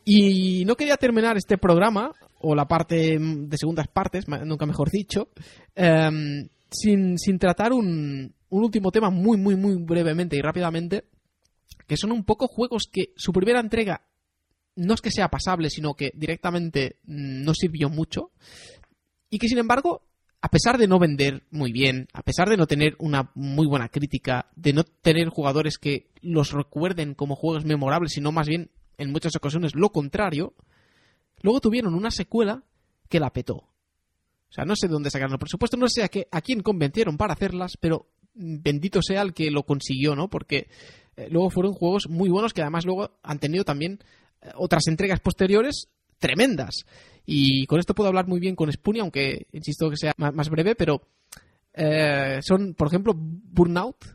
Y 0.05 0.65
no 0.65 0.75
quería 0.75 0.97
terminar 0.97 1.37
este 1.37 1.59
programa, 1.59 2.11
o 2.39 2.55
la 2.55 2.67
parte 2.67 3.19
de 3.19 3.57
segundas 3.57 3.87
partes, 3.87 4.27
nunca 4.27 4.65
mejor 4.65 4.89
dicho, 4.89 5.29
em, 5.75 6.49
sin, 6.71 7.19
sin 7.19 7.37
tratar 7.37 7.73
un, 7.73 8.33
un 8.49 8.63
último 8.63 8.91
tema 8.91 9.11
muy, 9.11 9.37
muy, 9.37 9.55
muy 9.55 9.75
brevemente 9.75 10.35
y 10.35 10.41
rápidamente, 10.41 11.03
que 11.85 11.95
son 11.95 12.11
un 12.11 12.23
poco 12.23 12.47
juegos 12.47 12.89
que 12.91 13.13
su 13.15 13.31
primera 13.31 13.59
entrega 13.59 14.06
no 14.77 14.93
es 14.93 15.01
que 15.01 15.11
sea 15.11 15.29
pasable, 15.29 15.69
sino 15.69 15.95
que 15.95 16.11
directamente 16.15 16.97
mm, 17.05 17.43
no 17.43 17.53
sirvió 17.53 17.89
mucho. 17.89 18.31
Y 19.29 19.39
que 19.39 19.49
sin 19.49 19.57
embargo, 19.57 20.03
a 20.39 20.49
pesar 20.49 20.77
de 20.77 20.87
no 20.87 20.99
vender 20.99 21.43
muy 21.51 21.71
bien, 21.71 22.07
a 22.13 22.21
pesar 22.21 22.47
de 22.47 22.57
no 22.57 22.67
tener 22.67 22.95
una 22.99 23.31
muy 23.35 23.67
buena 23.67 23.89
crítica, 23.89 24.49
de 24.55 24.73
no 24.73 24.83
tener 24.83 25.29
jugadores 25.29 25.77
que 25.77 26.07
los 26.21 26.51
recuerden 26.51 27.15
como 27.15 27.35
juegos 27.35 27.65
memorables, 27.65 28.13
sino 28.13 28.31
más 28.31 28.47
bien 28.47 28.69
en 28.97 29.11
muchas 29.11 29.35
ocasiones 29.35 29.75
lo 29.75 29.91
contrario, 29.91 30.53
luego 31.41 31.59
tuvieron 31.59 31.95
una 31.95 32.11
secuela 32.11 32.63
que 33.09 33.19
la 33.19 33.33
petó. 33.33 33.55
O 33.55 34.51
sea, 34.51 34.63
no 34.63 34.75
sé 34.75 34.87
de 34.87 34.93
dónde 34.93 35.09
sacaron 35.09 35.33
el 35.33 35.39
presupuesto, 35.39 35.75
no 35.75 35.89
sé 35.89 36.03
a, 36.03 36.07
qué, 36.07 36.27
a 36.31 36.41
quién 36.41 36.61
convencieron 36.61 37.17
para 37.17 37.33
hacerlas, 37.33 37.77
pero 37.79 38.07
mm, 38.35 38.57
bendito 38.61 39.01
sea 39.01 39.23
el 39.23 39.33
que 39.33 39.49
lo 39.49 39.63
consiguió, 39.63 40.15
¿no? 40.15 40.29
Porque 40.29 40.69
eh, 41.17 41.27
luego 41.31 41.49
fueron 41.49 41.73
juegos 41.73 42.07
muy 42.09 42.29
buenos 42.29 42.53
que 42.53 42.61
además 42.61 42.85
luego 42.85 43.17
han 43.23 43.39
tenido 43.39 43.65
también 43.65 43.99
otras 44.55 44.87
entregas 44.87 45.19
posteriores 45.19 45.89
tremendas. 46.19 46.85
Y 47.25 47.65
con 47.65 47.79
esto 47.79 47.93
puedo 47.93 48.07
hablar 48.07 48.27
muy 48.27 48.39
bien 48.39 48.55
con 48.55 48.71
Spoonie, 48.71 49.01
aunque 49.01 49.47
insisto 49.51 49.89
que 49.89 49.97
sea 49.97 50.13
más 50.17 50.49
breve, 50.49 50.75
pero 50.75 51.01
eh, 51.73 52.39
son, 52.41 52.73
por 52.73 52.87
ejemplo, 52.87 53.13
Burnout 53.15 54.05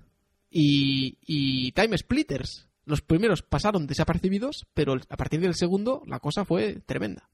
y, 0.50 1.18
y 1.26 1.72
Time 1.72 1.96
Splitters. 1.96 2.68
Los 2.84 3.00
primeros 3.00 3.42
pasaron 3.42 3.86
desapercibidos, 3.86 4.66
pero 4.74 4.94
a 4.94 5.16
partir 5.16 5.40
del 5.40 5.54
segundo 5.54 6.02
la 6.06 6.18
cosa 6.18 6.44
fue 6.44 6.80
tremenda. 6.84 7.28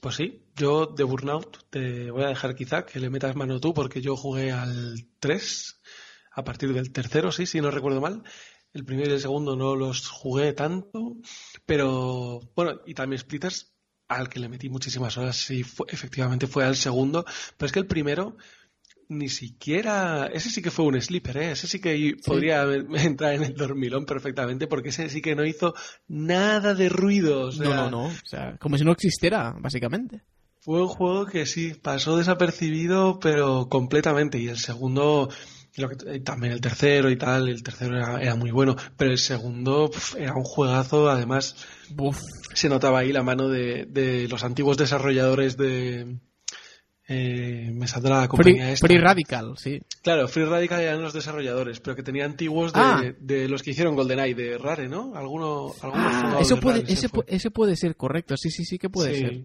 Pues 0.00 0.16
sí, 0.16 0.42
yo 0.56 0.86
de 0.86 1.04
Burnout 1.04 1.68
te 1.68 2.10
voy 2.10 2.24
a 2.24 2.28
dejar 2.28 2.54
quizá 2.54 2.86
que 2.86 3.00
le 3.00 3.10
metas 3.10 3.36
mano 3.36 3.60
tú 3.60 3.74
porque 3.74 4.00
yo 4.00 4.16
jugué 4.16 4.50
al 4.50 5.06
3 5.18 5.80
a 6.32 6.44
partir 6.44 6.72
del 6.72 6.90
tercero, 6.90 7.30
sí, 7.30 7.44
si 7.44 7.60
no 7.60 7.70
recuerdo 7.70 8.00
mal. 8.00 8.24
El 8.72 8.84
primero 8.84 9.10
y 9.10 9.14
el 9.14 9.20
segundo 9.20 9.56
no 9.56 9.74
los 9.74 10.08
jugué 10.08 10.52
tanto, 10.52 11.16
pero 11.66 12.40
bueno, 12.54 12.80
y 12.86 12.94
también 12.94 13.18
Splitters 13.20 13.72
al 14.08 14.28
que 14.28 14.40
le 14.40 14.48
metí 14.48 14.68
muchísimas 14.68 15.16
horas, 15.18 15.36
sí, 15.36 15.62
fue- 15.62 15.86
efectivamente 15.88 16.46
fue 16.46 16.64
al 16.64 16.76
segundo, 16.76 17.24
pero 17.56 17.66
es 17.66 17.72
que 17.72 17.78
el 17.80 17.86
primero 17.86 18.36
ni 19.08 19.28
siquiera, 19.28 20.26
ese 20.32 20.50
sí 20.50 20.62
que 20.62 20.70
fue 20.70 20.84
un 20.84 21.00
sleeper, 21.00 21.36
¿eh? 21.38 21.50
ese 21.52 21.66
sí 21.66 21.80
que 21.80 22.16
podría 22.24 22.62
entrar 22.94 23.34
en 23.34 23.42
el 23.42 23.54
dormilón 23.56 24.06
perfectamente 24.06 24.68
porque 24.68 24.90
ese 24.90 25.08
sí 25.08 25.20
que 25.20 25.34
no 25.34 25.44
hizo 25.44 25.74
nada 26.06 26.74
de 26.74 26.88
ruido. 26.88 27.46
o 27.48 27.52
sea, 27.52 27.68
no, 27.68 27.74
no, 27.74 27.90
no. 27.90 28.04
O 28.06 28.12
sea, 28.26 28.56
como 28.58 28.78
si 28.78 28.84
no 28.84 28.92
existiera, 28.92 29.52
básicamente. 29.58 30.22
fue 30.60 30.80
un 30.82 30.86
juego 30.88 31.26
que 31.26 31.44
sí, 31.46 31.74
pasó 31.74 32.16
desapercibido, 32.18 33.18
pero 33.18 33.68
completamente. 33.68 34.38
Y 34.38 34.46
el 34.48 34.58
segundo, 34.58 35.28
lo 35.76 35.88
que- 35.88 36.16
eh, 36.16 36.20
también 36.20 36.52
el 36.52 36.60
tercero 36.60 37.10
y 37.10 37.16
tal, 37.16 37.48
el 37.48 37.62
tercero 37.62 37.96
era, 37.96 38.20
era 38.20 38.34
muy 38.34 38.50
bueno, 38.50 38.76
pero 38.96 39.10
el 39.12 39.18
segundo 39.18 39.90
pf, 39.90 40.20
era 40.22 40.34
un 40.34 40.44
juegazo. 40.44 41.08
Además, 41.08 41.56
se 42.54 42.68
notaba 42.68 43.00
ahí 43.00 43.12
la 43.12 43.22
mano 43.22 43.48
de, 43.48 43.86
de 43.86 44.28
los 44.28 44.42
antiguos 44.44 44.76
desarrolladores 44.76 45.56
de. 45.56 46.16
eh, 47.12 47.70
me 47.74 47.88
saldrá 47.88 48.20
la 48.20 48.28
compañía 48.28 48.62
Free, 48.64 48.72
esta. 48.72 48.86
Free 48.86 48.98
Radical, 48.98 49.54
sí. 49.58 49.80
Claro, 50.02 50.28
Free 50.28 50.44
Radical 50.44 50.80
eran 50.80 51.02
los 51.02 51.12
desarrolladores, 51.12 51.80
pero 51.80 51.96
que 51.96 52.02
tenía 52.04 52.24
antiguos 52.24 52.72
de, 52.72 52.80
Ah. 52.80 53.02
de 53.18 53.48
los 53.48 53.62
que 53.62 53.70
hicieron 53.72 53.96
GoldenEye, 53.96 54.34
de 54.34 54.58
Rare, 54.58 54.88
¿no? 54.88 55.12
Alguno, 55.16 55.72
algunos 55.82 56.06
Ah, 56.14 56.38
eso 56.40 56.54
de 56.56 56.60
puede, 56.62 56.80
Rare, 56.82 56.92
ese, 56.92 57.08
pu- 57.10 57.24
ese 57.26 57.50
puede 57.50 57.74
ser 57.76 57.96
correcto. 57.96 58.36
Sí, 58.36 58.50
sí, 58.50 58.64
sí 58.64 58.78
que 58.78 58.88
puede 58.90 59.14
sí. 59.14 59.20
ser. 59.20 59.40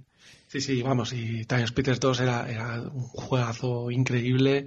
Sí, 0.48 0.62
sí, 0.62 0.82
vamos, 0.84 1.12
y 1.14 1.44
Time 1.46 1.66
Splitters 1.66 2.00
2 2.00 2.20
era, 2.20 2.50
era 2.50 2.82
un 2.82 3.02
juegazo 3.08 3.90
increíble. 3.90 4.66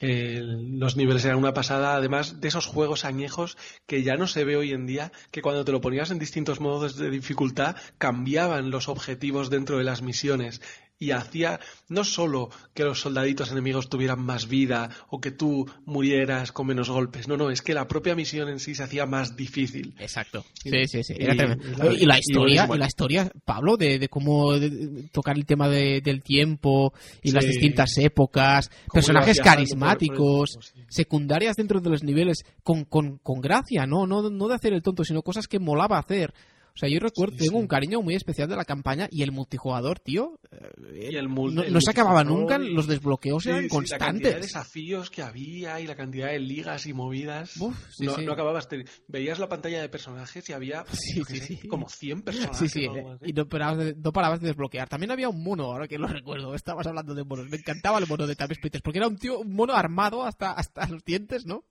Los 0.00 0.96
niveles 0.96 1.24
eran 1.24 1.38
una 1.38 1.54
pasada, 1.54 1.96
además 1.96 2.40
de 2.40 2.48
esos 2.48 2.66
juegos 2.66 3.04
añejos 3.04 3.56
que 3.86 4.02
ya 4.02 4.16
no 4.16 4.26
se 4.26 4.44
ve 4.44 4.56
hoy 4.56 4.72
en 4.72 4.86
día, 4.86 5.10
que 5.30 5.40
cuando 5.40 5.64
te 5.64 5.72
lo 5.72 5.80
ponías 5.80 6.10
en 6.10 6.18
distintos 6.18 6.60
modos 6.60 6.96
de 6.96 7.10
dificultad 7.10 7.76
cambiaban 7.96 8.70
los 8.70 8.88
objetivos 8.88 9.48
dentro 9.48 9.78
de 9.78 9.84
las 9.84 10.02
misiones 10.02 10.60
y 10.98 11.10
hacía 11.10 11.60
no 11.88 12.04
solo 12.04 12.48
que 12.72 12.84
los 12.84 13.00
soldaditos 13.00 13.52
enemigos 13.52 13.88
tuvieran 13.90 14.20
más 14.20 14.48
vida 14.48 14.88
o 15.10 15.20
que 15.20 15.30
tú 15.30 15.68
murieras 15.84 16.52
con 16.52 16.66
menos 16.68 16.88
golpes, 16.88 17.28
no, 17.28 17.36
no, 17.36 17.50
es 17.50 17.60
que 17.60 17.74
la 17.74 17.86
propia 17.86 18.14
misión 18.14 18.48
en 18.48 18.58
sí 18.60 18.74
se 18.74 18.82
hacía 18.82 19.04
más 19.04 19.36
difícil. 19.36 19.94
Exacto. 19.98 20.44
Sí, 20.54 20.70
sí, 20.86 21.02
sí. 21.04 21.14
Era 21.18 21.34
y- 21.34 21.36
tremendo. 21.36 21.92
y 21.92 22.06
la- 22.06 22.16
y 22.16 22.20
historia, 22.20 22.68
y 22.74 22.78
la 22.78 22.86
historia, 22.86 23.30
Pablo, 23.44 23.76
de, 23.76 23.98
de 23.98 24.08
cómo 24.08 24.54
de- 24.58 25.08
tocar 25.12 25.36
el 25.36 25.44
tema 25.44 25.68
de- 25.68 26.00
del 26.00 26.22
tiempo 26.22 26.94
y 27.22 27.30
las 27.32 27.44
distintas 27.46 27.96
épocas, 27.98 28.70
personajes 28.92 29.38
por- 29.38 29.44
carismáticos, 29.46 30.52
por 30.54 30.64
el 30.64 30.70
tiempo, 30.72 30.86
sí. 30.90 30.94
secundarias 30.94 31.56
dentro 31.56 31.80
de 31.80 31.90
los 31.90 32.02
niveles, 32.02 32.44
con, 32.62 32.84
con, 32.84 33.18
con 33.18 33.40
gracia, 33.40 33.86
¿no? 33.86 34.06
¿no? 34.06 34.30
No 34.30 34.48
de 34.48 34.54
hacer 34.54 34.72
el 34.72 34.82
tonto, 34.82 35.04
sino 35.04 35.22
cosas 35.22 35.46
que 35.46 35.58
molaba 35.58 35.98
hacer. 35.98 36.32
O 36.76 36.78
sea, 36.78 36.90
yo 36.90 37.00
recuerdo, 37.00 37.32
Sí, 37.38 37.46
tengo 37.46 37.56
sí. 37.56 37.62
un 37.62 37.66
cariño 37.68 38.02
muy 38.02 38.14
especial 38.14 38.50
de 38.50 38.54
la 38.56 38.66
campaña 38.66 39.08
y 39.10 39.22
el 39.22 39.32
multijugador, 39.32 39.98
tío. 39.98 40.38
eh, 40.50 41.08
Y 41.10 41.16
el 41.16 41.26
mul- 41.28 41.54
no, 41.54 41.62
el 41.62 41.72
no 41.72 41.80
se 41.80 41.90
acababa 41.90 42.22
nunca, 42.22 42.58
y- 42.62 42.74
los 42.74 42.86
desbloqueos 42.86 43.42
Sí, 43.44 43.48
eran 43.48 43.62
sí, 43.62 43.68
La 43.68 43.98
cantidad 43.98 43.98
de 43.98 44.08
constantes. 44.34 44.42
desafíos 44.42 45.10
que 45.10 45.22
había 45.22 45.80
y 45.80 45.86
la 45.86 45.96
cantidad 45.96 46.28
de 46.28 46.38
ligas 46.38 46.86
y 46.86 46.92
movidas. 46.92 47.56
Uf, 47.58 47.74
sí, 47.90 48.04
no, 48.04 48.14
sí. 48.16 48.24
no 48.26 48.32
acababas. 48.32 48.68
te- 48.68 48.84
Veías 49.08 49.38
la 49.38 49.48
pantalla 49.48 49.80
de 49.80 49.88
personajes 49.88 50.46
y 50.50 50.52
había 50.52 50.84
Sí, 50.92 51.24
sí, 51.26 51.38
sé, 51.38 51.46
sí. 51.62 51.68
como 51.68 51.88
100 51.88 52.20
personajes. 52.22 52.58
Sí, 52.58 52.68
sí, 52.68 52.84
eh, 52.84 52.90
algo 52.90 53.12
así. 53.12 53.24
y 53.30 53.32
no 53.32 53.48
parabas, 53.48 53.78
de, 53.78 53.94
no 53.96 54.12
parabas 54.12 54.40
de 54.40 54.48
desbloquear. 54.48 54.88
También 54.88 55.10
había 55.12 55.30
un 55.30 55.42
mono, 55.42 55.64
ahora 55.72 55.88
que 55.88 55.98
lo 55.98 56.06
recuerdo, 56.22 56.54
estabas 56.54 56.86
hablando 56.86 57.14
de 57.14 57.24
monos. 57.24 57.48
Me 57.48 57.56
encantaba 57.56 57.98
el 57.98 58.06
mono 58.06 58.26
de 58.26 58.36
Time 58.36 58.54
Splitters, 58.54 58.82
porque 58.82 58.98
era 58.98 59.08
un 59.08 59.16
tío, 59.16 59.38
un 59.40 59.54
mono 59.54 59.72
armado 59.74 60.24
hasta, 60.24 60.52
hasta 60.52 60.86
los 60.88 61.02
dientes, 61.04 61.46
¿no? 61.46 61.64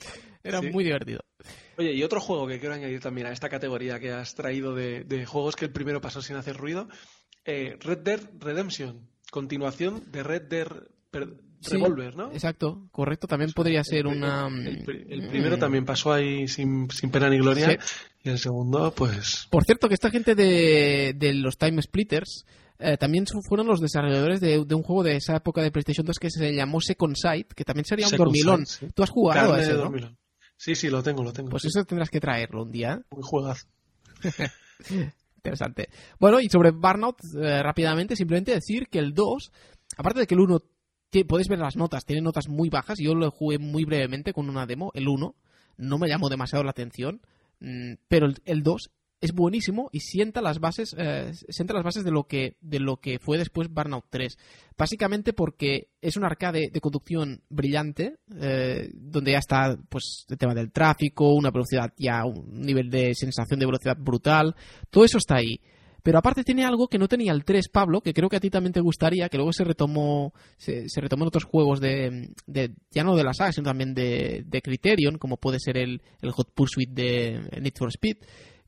Era 0.42 0.60
Sí. 0.60 0.70
muy 0.70 0.84
divertido. 0.84 1.20
Oye, 1.76 1.92
y 1.92 2.02
otro 2.02 2.20
juego 2.20 2.46
que 2.46 2.58
quiero 2.58 2.74
añadir 2.74 3.00
también 3.00 3.26
a 3.26 3.32
esta 3.32 3.48
categoría 3.48 3.98
que 4.00 4.10
has 4.12 4.34
traído 4.34 4.74
de, 4.74 5.04
de 5.04 5.26
juegos 5.26 5.54
que 5.56 5.66
el 5.66 5.72
primero 5.72 6.00
pasó 6.00 6.22
sin 6.22 6.36
hacer 6.36 6.56
ruido, 6.56 6.88
eh, 7.44 7.76
Red 7.80 7.98
Dead 7.98 8.20
Redemption, 8.38 9.08
continuación 9.30 10.04
de 10.10 10.22
Red 10.22 10.42
Dead 10.48 10.68
Sí, 11.62 11.72
Revolver, 11.74 12.16
¿no? 12.16 12.32
Exacto, 12.32 12.88
correcto. 12.90 13.26
También 13.26 13.52
podría 13.52 13.84
ser 13.84 14.00
El 14.00 14.06
una... 14.06 14.48
El, 14.48 14.80
mm, 14.80 15.28
primero 15.28 15.58
también 15.58 15.84
pasó 15.84 16.10
ahí 16.12 16.48
sin, 16.48 16.88
sin 16.90 17.10
pena 17.10 17.28
ni 17.28 17.36
gloria 17.36 17.78
Sí. 17.82 17.96
y 18.24 18.30
el 18.30 18.38
segundo, 18.38 18.94
pues... 18.94 19.46
Por 19.50 19.64
cierto, 19.64 19.86
que 19.88 19.94
esta 19.94 20.10
gente 20.10 20.34
de, 20.34 21.12
de 21.14 21.34
los 21.34 21.58
Time 21.58 21.82
Splitters 21.82 22.46
eh, 22.80 22.96
también 22.96 23.24
fueron 23.48 23.66
los 23.66 23.80
desarrolladores 23.80 24.40
de, 24.40 24.64
de 24.64 24.74
un 24.74 24.82
juego 24.82 25.02
de 25.02 25.16
esa 25.16 25.36
época 25.36 25.62
de 25.62 25.70
PlayStation 25.70 26.04
2 26.06 26.18
que 26.18 26.30
se 26.30 26.52
llamó 26.54 26.80
Second 26.80 27.14
Sight, 27.16 27.52
que 27.52 27.64
también 27.64 27.84
sería 27.84 28.06
un 28.06 28.10
Second 28.10 28.26
dormilón. 28.26 28.66
Sight, 28.66 28.88
sí. 28.90 28.94
Tú 28.94 29.02
has 29.02 29.10
jugado 29.10 29.50
Carne 29.52 29.56
a 29.58 29.62
ese, 29.62 29.74
¿no? 29.74 30.16
Sí, 30.56 30.74
sí, 30.74 30.90
lo 30.90 31.02
tengo, 31.02 31.22
lo 31.22 31.32
tengo. 31.32 31.48
Pues 31.50 31.62
sí. 31.62 31.68
eso 31.68 31.84
tendrás 31.84 32.10
que 32.10 32.20
traerlo 32.20 32.62
un 32.64 32.70
día. 32.70 33.00
Un 33.10 33.22
juegazo. 33.22 33.66
Interesante. 35.36 35.88
Bueno, 36.18 36.40
y 36.40 36.48
sobre 36.48 36.70
Burnout, 36.70 37.16
eh, 37.40 37.62
rápidamente, 37.62 38.14
simplemente 38.16 38.52
decir 38.52 38.88
que 38.90 38.98
el 38.98 39.14
2, 39.14 39.50
aparte 39.96 40.20
de 40.20 40.26
que 40.26 40.34
el 40.34 40.40
1, 40.40 40.60
ti- 41.08 41.24
podéis 41.24 41.48
ver 41.48 41.58
las 41.60 41.76
notas, 41.76 42.04
tiene 42.04 42.20
notas 42.22 42.48
muy 42.48 42.68
bajas, 42.68 42.98
yo 43.00 43.14
lo 43.14 43.30
jugué 43.30 43.58
muy 43.58 43.84
brevemente 43.84 44.32
con 44.34 44.48
una 44.50 44.66
demo, 44.66 44.90
el 44.94 45.08
1, 45.08 45.34
no 45.78 45.98
me 45.98 46.08
llamó 46.08 46.28
demasiado 46.28 46.62
la 46.62 46.70
atención, 46.72 47.22
mm, 47.60 47.94
pero 48.08 48.26
el, 48.26 48.36
el 48.44 48.62
2 48.62 48.90
es 49.20 49.32
buenísimo 49.32 49.90
y 49.92 50.00
sienta 50.00 50.40
las 50.40 50.60
bases 50.60 50.94
eh, 50.96 51.32
sienta 51.50 51.74
las 51.74 51.84
bases 51.84 52.04
de 52.04 52.10
lo 52.10 52.24
que 52.24 52.56
de 52.60 52.80
lo 52.80 52.96
que 52.96 53.18
fue 53.18 53.36
después 53.36 53.68
Burnout 53.68 54.06
3 54.08 54.38
básicamente 54.78 55.32
porque 55.34 55.88
es 56.00 56.16
un 56.16 56.24
arcade 56.24 56.70
de 56.72 56.80
conducción 56.80 57.42
brillante 57.50 58.16
eh, 58.40 58.88
donde 58.94 59.32
ya 59.32 59.38
está 59.38 59.76
pues 59.88 60.24
el 60.28 60.38
tema 60.38 60.54
del 60.54 60.72
tráfico 60.72 61.34
una 61.34 61.50
velocidad 61.50 61.92
ya 61.98 62.24
un 62.24 62.62
nivel 62.62 62.88
de 62.88 63.14
sensación 63.14 63.60
de 63.60 63.66
velocidad 63.66 63.96
brutal. 63.98 64.54
Todo 64.90 65.04
eso 65.04 65.18
está 65.18 65.36
ahí. 65.36 65.60
Pero 66.02 66.18
aparte 66.18 66.44
tiene 66.44 66.64
algo 66.64 66.88
que 66.88 66.98
no 66.98 67.08
tenía 67.08 67.32
el 67.32 67.44
3, 67.44 67.68
Pablo, 67.68 68.00
que 68.00 68.14
creo 68.14 68.30
que 68.30 68.36
a 68.36 68.40
ti 68.40 68.48
también 68.48 68.72
te 68.72 68.80
gustaría, 68.80 69.28
que 69.28 69.36
luego 69.36 69.52
se 69.52 69.64
retomó 69.64 70.32
se, 70.56 70.86
retomó 70.96 71.24
en 71.24 71.28
otros 71.28 71.44
juegos 71.44 71.78
de, 71.78 72.30
de- 72.46 72.72
ya 72.90 73.04
no 73.04 73.16
de 73.16 73.24
la 73.24 73.34
saga, 73.34 73.52
sino 73.52 73.66
también 73.66 73.92
de, 73.92 74.42
de 74.46 74.62
Criterion, 74.62 75.18
como 75.18 75.36
puede 75.36 75.58
ser 75.60 75.76
el, 75.76 76.00
el 76.22 76.30
Hot 76.30 76.54
Pursuit 76.54 76.88
de 76.88 77.38
Need 77.60 77.74
for 77.76 77.90
Speed, 77.90 78.16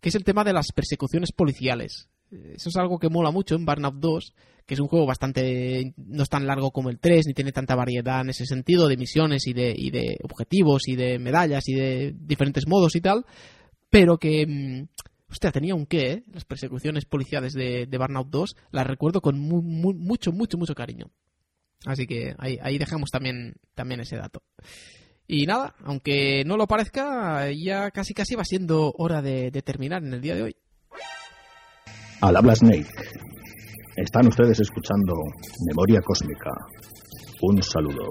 que 0.02 0.10
es 0.10 0.14
el 0.16 0.24
tema 0.24 0.44
de 0.44 0.52
las 0.52 0.72
persecuciones 0.72 1.32
policiales. 1.32 2.10
Eh, 2.30 2.54
Eso 2.56 2.68
es 2.68 2.76
algo 2.76 2.98
que 2.98 3.08
mola 3.08 3.30
mucho 3.30 3.54
en 3.54 3.64
Burnout 3.64 3.94
2, 3.94 4.34
que 4.66 4.74
es 4.74 4.80
un 4.80 4.88
juego 4.88 5.06
bastante 5.06 5.94
no 5.96 6.22
es 6.22 6.28
tan 6.28 6.46
largo 6.46 6.70
como 6.72 6.90
el 6.90 6.98
3, 6.98 7.26
ni 7.26 7.32
tiene 7.34 7.52
tanta 7.52 7.74
variedad 7.74 8.20
en 8.20 8.30
ese 8.30 8.44
sentido 8.44 8.88
de 8.88 8.96
misiones 8.96 9.46
y 9.46 9.52
de, 9.54 9.74
y 9.76 9.90
de 9.90 10.18
objetivos 10.22 10.88
y 10.88 10.96
de 10.96 11.18
medallas 11.18 11.68
y 11.68 11.74
de 11.74 12.14
diferentes 12.18 12.66
modos 12.66 12.94
y 12.96 13.00
tal, 13.00 13.24
pero 13.88 14.18
que 14.18 14.46
mm, 14.46 14.88
Hostia, 15.30 15.50
tenía 15.50 15.74
un 15.74 15.86
qué, 15.86 16.12
¿eh? 16.12 16.22
Las 16.30 16.44
persecuciones 16.44 17.06
policiales 17.06 17.54
de, 17.54 17.86
de 17.86 17.98
Burnout 17.98 18.28
2 18.28 18.54
las 18.70 18.86
recuerdo 18.86 19.22
con 19.22 19.38
mu- 19.38 19.62
mu- 19.62 19.94
mucho, 19.94 20.30
mucho, 20.30 20.58
mucho 20.58 20.74
cariño. 20.74 21.06
Así 21.86 22.06
que 22.06 22.34
ahí, 22.38 22.58
ahí 22.62 22.76
dejamos 22.76 23.10
también, 23.10 23.54
también 23.74 24.00
ese 24.00 24.16
dato. 24.16 24.42
Y 25.34 25.46
nada, 25.46 25.74
aunque 25.86 26.44
no 26.44 26.58
lo 26.58 26.66
parezca, 26.66 27.50
ya 27.52 27.90
casi 27.90 28.12
casi 28.12 28.34
va 28.34 28.44
siendo 28.44 28.92
hora 28.98 29.22
de, 29.22 29.50
de 29.50 29.62
terminar 29.62 30.02
en 30.02 30.12
el 30.12 30.20
día 30.20 30.34
de 30.34 30.42
hoy. 30.42 30.56
Al 32.20 32.36
habla 32.36 32.54
Snake. 32.54 32.86
Están 33.96 34.26
ustedes 34.26 34.60
escuchando 34.60 35.14
Memoria 35.66 36.02
Cósmica. 36.02 36.50
Un 37.40 37.62
saludo. 37.62 38.10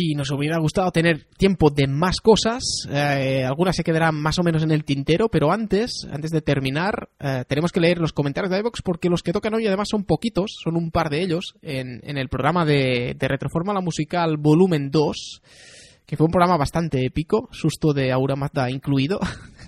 Y 0.00 0.14
nos 0.14 0.30
hubiera 0.30 0.58
gustado 0.58 0.92
tener 0.92 1.24
tiempo 1.36 1.70
de 1.70 1.88
más 1.88 2.20
cosas. 2.20 2.62
eh, 2.88 3.42
algunas 3.44 3.74
se 3.74 3.82
quedarán 3.82 4.14
más 4.14 4.38
o 4.38 4.44
menos 4.44 4.62
en 4.62 4.70
el 4.70 4.84
tintero, 4.84 5.28
pero 5.28 5.50
antes, 5.50 6.06
antes 6.12 6.30
de 6.30 6.40
terminar, 6.40 7.08
eh, 7.18 7.42
tenemos 7.48 7.72
que 7.72 7.80
leer 7.80 7.98
los 7.98 8.12
comentarios 8.12 8.52
de 8.52 8.60
iVox 8.60 8.80
porque 8.82 9.08
los 9.08 9.24
que 9.24 9.32
tocan 9.32 9.54
hoy 9.54 9.66
además 9.66 9.88
son 9.90 10.04
poquitos, 10.04 10.52
son 10.62 10.76
un 10.76 10.92
par 10.92 11.10
de 11.10 11.22
ellos, 11.22 11.54
en, 11.62 12.00
en 12.04 12.16
el 12.16 12.28
programa 12.28 12.64
de, 12.64 13.16
de 13.18 13.28
Retrofórmula 13.28 13.80
Musical 13.80 14.36
Volumen 14.36 14.90
2, 14.92 15.42
que 16.06 16.16
fue 16.16 16.26
un 16.26 16.30
programa 16.32 16.56
bastante 16.56 17.04
épico, 17.04 17.48
susto 17.50 17.92
de 17.92 18.12
Aura 18.12 18.36
Mazda 18.36 18.70
incluido, 18.70 19.18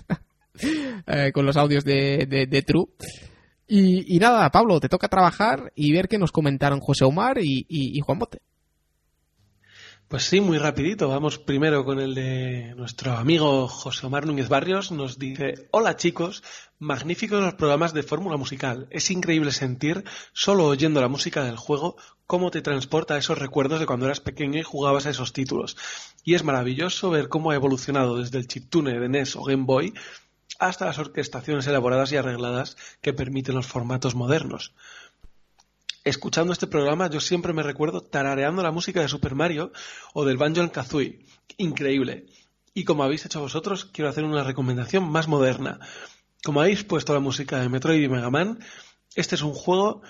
eh, 1.07 1.31
con 1.33 1.45
los 1.45 1.57
audios 1.57 1.83
de, 1.83 2.25
de- 2.49 2.61
True. 2.61 2.85
Y, 3.67 4.17
nada, 4.19 4.49
Pablo, 4.49 4.79
te 4.79 4.87
toca 4.87 5.07
trabajar 5.09 5.73
y 5.75 5.91
ver 5.91 6.07
qué 6.07 6.17
nos 6.17 6.31
comentaron 6.31 6.79
José 6.79 7.03
Omar 7.05 7.37
y- 7.39 7.65
y 7.67 7.99
Juan 7.99 8.19
Bote. 8.19 8.39
Pues 10.11 10.23
sí, 10.23 10.41
muy 10.41 10.57
rapidito. 10.57 11.07
Vamos 11.07 11.39
primero 11.39 11.85
con 11.85 12.01
el 12.01 12.13
de 12.13 12.75
nuestro 12.75 13.13
amigo 13.13 13.69
José 13.69 14.07
Omar 14.07 14.25
Núñez 14.25 14.49
Barrios. 14.49 14.91
Nos 14.91 15.17
dice, 15.17 15.69
hola 15.71 15.95
chicos, 15.95 16.43
magníficos 16.79 17.41
los 17.41 17.53
programas 17.53 17.93
de 17.93 18.03
fórmula 18.03 18.35
musical. 18.35 18.87
Es 18.89 19.09
increíble 19.09 19.53
sentir, 19.53 20.03
solo 20.33 20.65
oyendo 20.65 20.99
la 20.99 21.07
música 21.07 21.45
del 21.45 21.55
juego, 21.55 21.95
cómo 22.27 22.51
te 22.51 22.61
transporta 22.61 23.13
a 23.13 23.19
esos 23.19 23.37
recuerdos 23.37 23.79
de 23.79 23.85
cuando 23.85 24.05
eras 24.05 24.19
pequeño 24.19 24.59
y 24.59 24.63
jugabas 24.63 25.05
a 25.05 25.11
esos 25.11 25.31
títulos. 25.31 25.77
Y 26.25 26.33
es 26.33 26.43
maravilloso 26.43 27.09
ver 27.09 27.29
cómo 27.29 27.51
ha 27.51 27.55
evolucionado 27.55 28.17
desde 28.17 28.37
el 28.37 28.49
chiptune 28.49 28.99
de 28.99 29.07
NES 29.07 29.37
o 29.37 29.43
Game 29.43 29.63
Boy 29.63 29.93
hasta 30.59 30.87
las 30.87 30.99
orquestaciones 30.99 31.67
elaboradas 31.67 32.11
y 32.11 32.17
arregladas 32.17 32.75
que 33.01 33.13
permiten 33.13 33.55
los 33.55 33.67
formatos 33.67 34.13
modernos 34.13 34.73
escuchando 36.03 36.53
este 36.53 36.67
programa 36.67 37.09
yo 37.09 37.19
siempre 37.19 37.53
me 37.53 37.63
recuerdo 37.63 38.01
tarareando 38.01 38.63
la 38.63 38.71
música 38.71 39.01
de 39.01 39.07
Super 39.07 39.35
Mario 39.35 39.71
o 40.13 40.25
del 40.25 40.37
Banjo 40.37 40.71
Kazooie. 40.71 41.25
Increíble. 41.57 42.25
Y 42.73 42.85
como 42.85 43.03
habéis 43.03 43.25
hecho 43.25 43.41
vosotros, 43.41 43.85
quiero 43.85 44.09
hacer 44.09 44.23
una 44.23 44.43
recomendación 44.43 45.09
más 45.09 45.27
moderna. 45.27 45.79
Como 46.43 46.61
habéis 46.61 46.83
puesto 46.83 47.13
la 47.13 47.19
música 47.19 47.59
de 47.59 47.69
Metroid 47.69 48.01
y 48.01 48.09
Mega 48.09 48.29
Man, 48.29 48.59
este 49.15 49.35
es 49.35 49.41
un 49.41 49.53
juego 49.53 50.01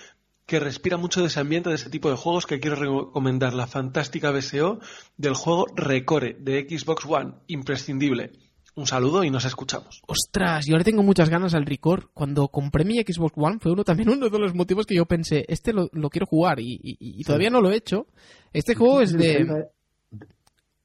que 0.46 0.60
respira 0.60 0.98
mucho 0.98 1.22
de 1.22 1.28
ese 1.28 1.40
ambiente, 1.40 1.70
de 1.70 1.76
ese 1.76 1.90
tipo 1.90 2.10
de 2.10 2.18
juegos 2.18 2.46
que 2.46 2.60
quiero 2.60 2.76
recomendar. 2.76 3.54
La 3.54 3.68
fantástica 3.68 4.32
BSO 4.32 4.80
del 5.18 5.34
juego 5.34 5.66
Recore 5.76 6.36
de 6.40 6.68
Xbox 6.70 7.06
One. 7.06 7.34
Imprescindible. 7.48 8.34
Un 8.76 8.88
saludo 8.88 9.24
y 9.24 9.30
nos 9.30 9.44
escuchamos. 9.46 10.02
Ostras, 10.08 10.66
yo 10.66 10.74
ahora 10.76 10.86
tengo 10.86 11.04
muchas 11.04 11.30
ganas 11.30 11.54
al 11.54 11.66
Record. 11.66 12.06
Cuando 12.14 12.48
compré 12.48 12.86
mi 12.86 12.98
Xbox 13.02 13.34
One 13.36 13.58
fue 13.60 13.74
uno 13.74 13.84
también 13.84 14.10
uno 14.10 14.30
de 14.30 14.40
los 14.40 14.56
motivos 14.56 14.86
que 14.86 14.96
yo 14.96 15.06
pensé, 15.06 15.44
este 15.50 15.74
lo, 15.74 15.90
lo 15.92 16.10
quiero 16.10 16.26
jugar 16.26 16.60
y, 16.62 16.80
y- 16.82 16.98
y 17.00 17.24
todavía 17.24 17.50
no 17.50 17.60
lo 17.62 17.72
he 17.72 17.76
hecho. 17.76 18.08
Este 18.54 18.74
juego 18.76 19.02
es 19.02 19.12
de... 19.14 19.68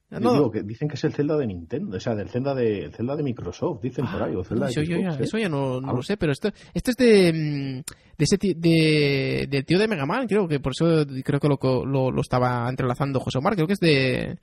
Ah, 0.09 0.21
no, 0.21 0.31
Digo, 0.33 0.51
que 0.51 0.63
dicen 0.63 0.87
que 0.87 0.95
es 0.95 1.03
el 1.03 1.11
Zelda 1.13 1.35
de 1.35 1.45
Nintendo, 1.47 1.97
o 1.97 1.99
sea, 1.99 2.15
del 2.15 2.29
Zelda 2.29 2.55
de, 2.55 2.85
el 2.85 2.93
Zelda 2.93 3.13
de 3.17 3.23
Microsoft, 3.23 3.81
dicen 3.81 4.05
por 4.09 4.23
ahí, 4.23 4.33
o 4.35 4.43
Zelda 4.43 4.67
de 4.67 4.71
eso, 4.71 4.81
yo 4.81 4.97
ya, 4.97 5.11
Xbox, 5.11 5.19
¿eh? 5.19 5.23
eso 5.25 5.37
ya 5.37 5.49
no, 5.49 5.81
no 5.81 5.89
Ah. 5.89 5.93
lo 5.93 6.01
sé, 6.01 6.15
pero 6.15 6.31
esto, 6.31 6.49
esto 6.73 6.91
es 6.91 6.95
de, 6.97 7.33
mm, 7.33 7.91
de 8.17 8.23
ese 8.23 8.37
ti- 8.37 8.53
de, 8.53 9.47
del 9.49 9.65
tío 9.65 9.77
de 9.77 9.85
Mega 9.89 10.05
Man, 10.05 10.25
creo 10.25 10.47
que 10.47 10.61
por 10.61 10.71
eso 10.71 11.05
creo 11.25 11.41
que 11.41 11.49
lo, 11.49 11.57
co- 11.57 11.85
lo, 11.85 12.09
lo 12.09 12.21
estaba 12.21 12.69
entrelazando 12.69 13.19
José 13.19 13.39
Omar, 13.39 13.55
creo 13.55 13.67
que 13.67 13.73
es 13.73 13.79
de, 13.81 14.37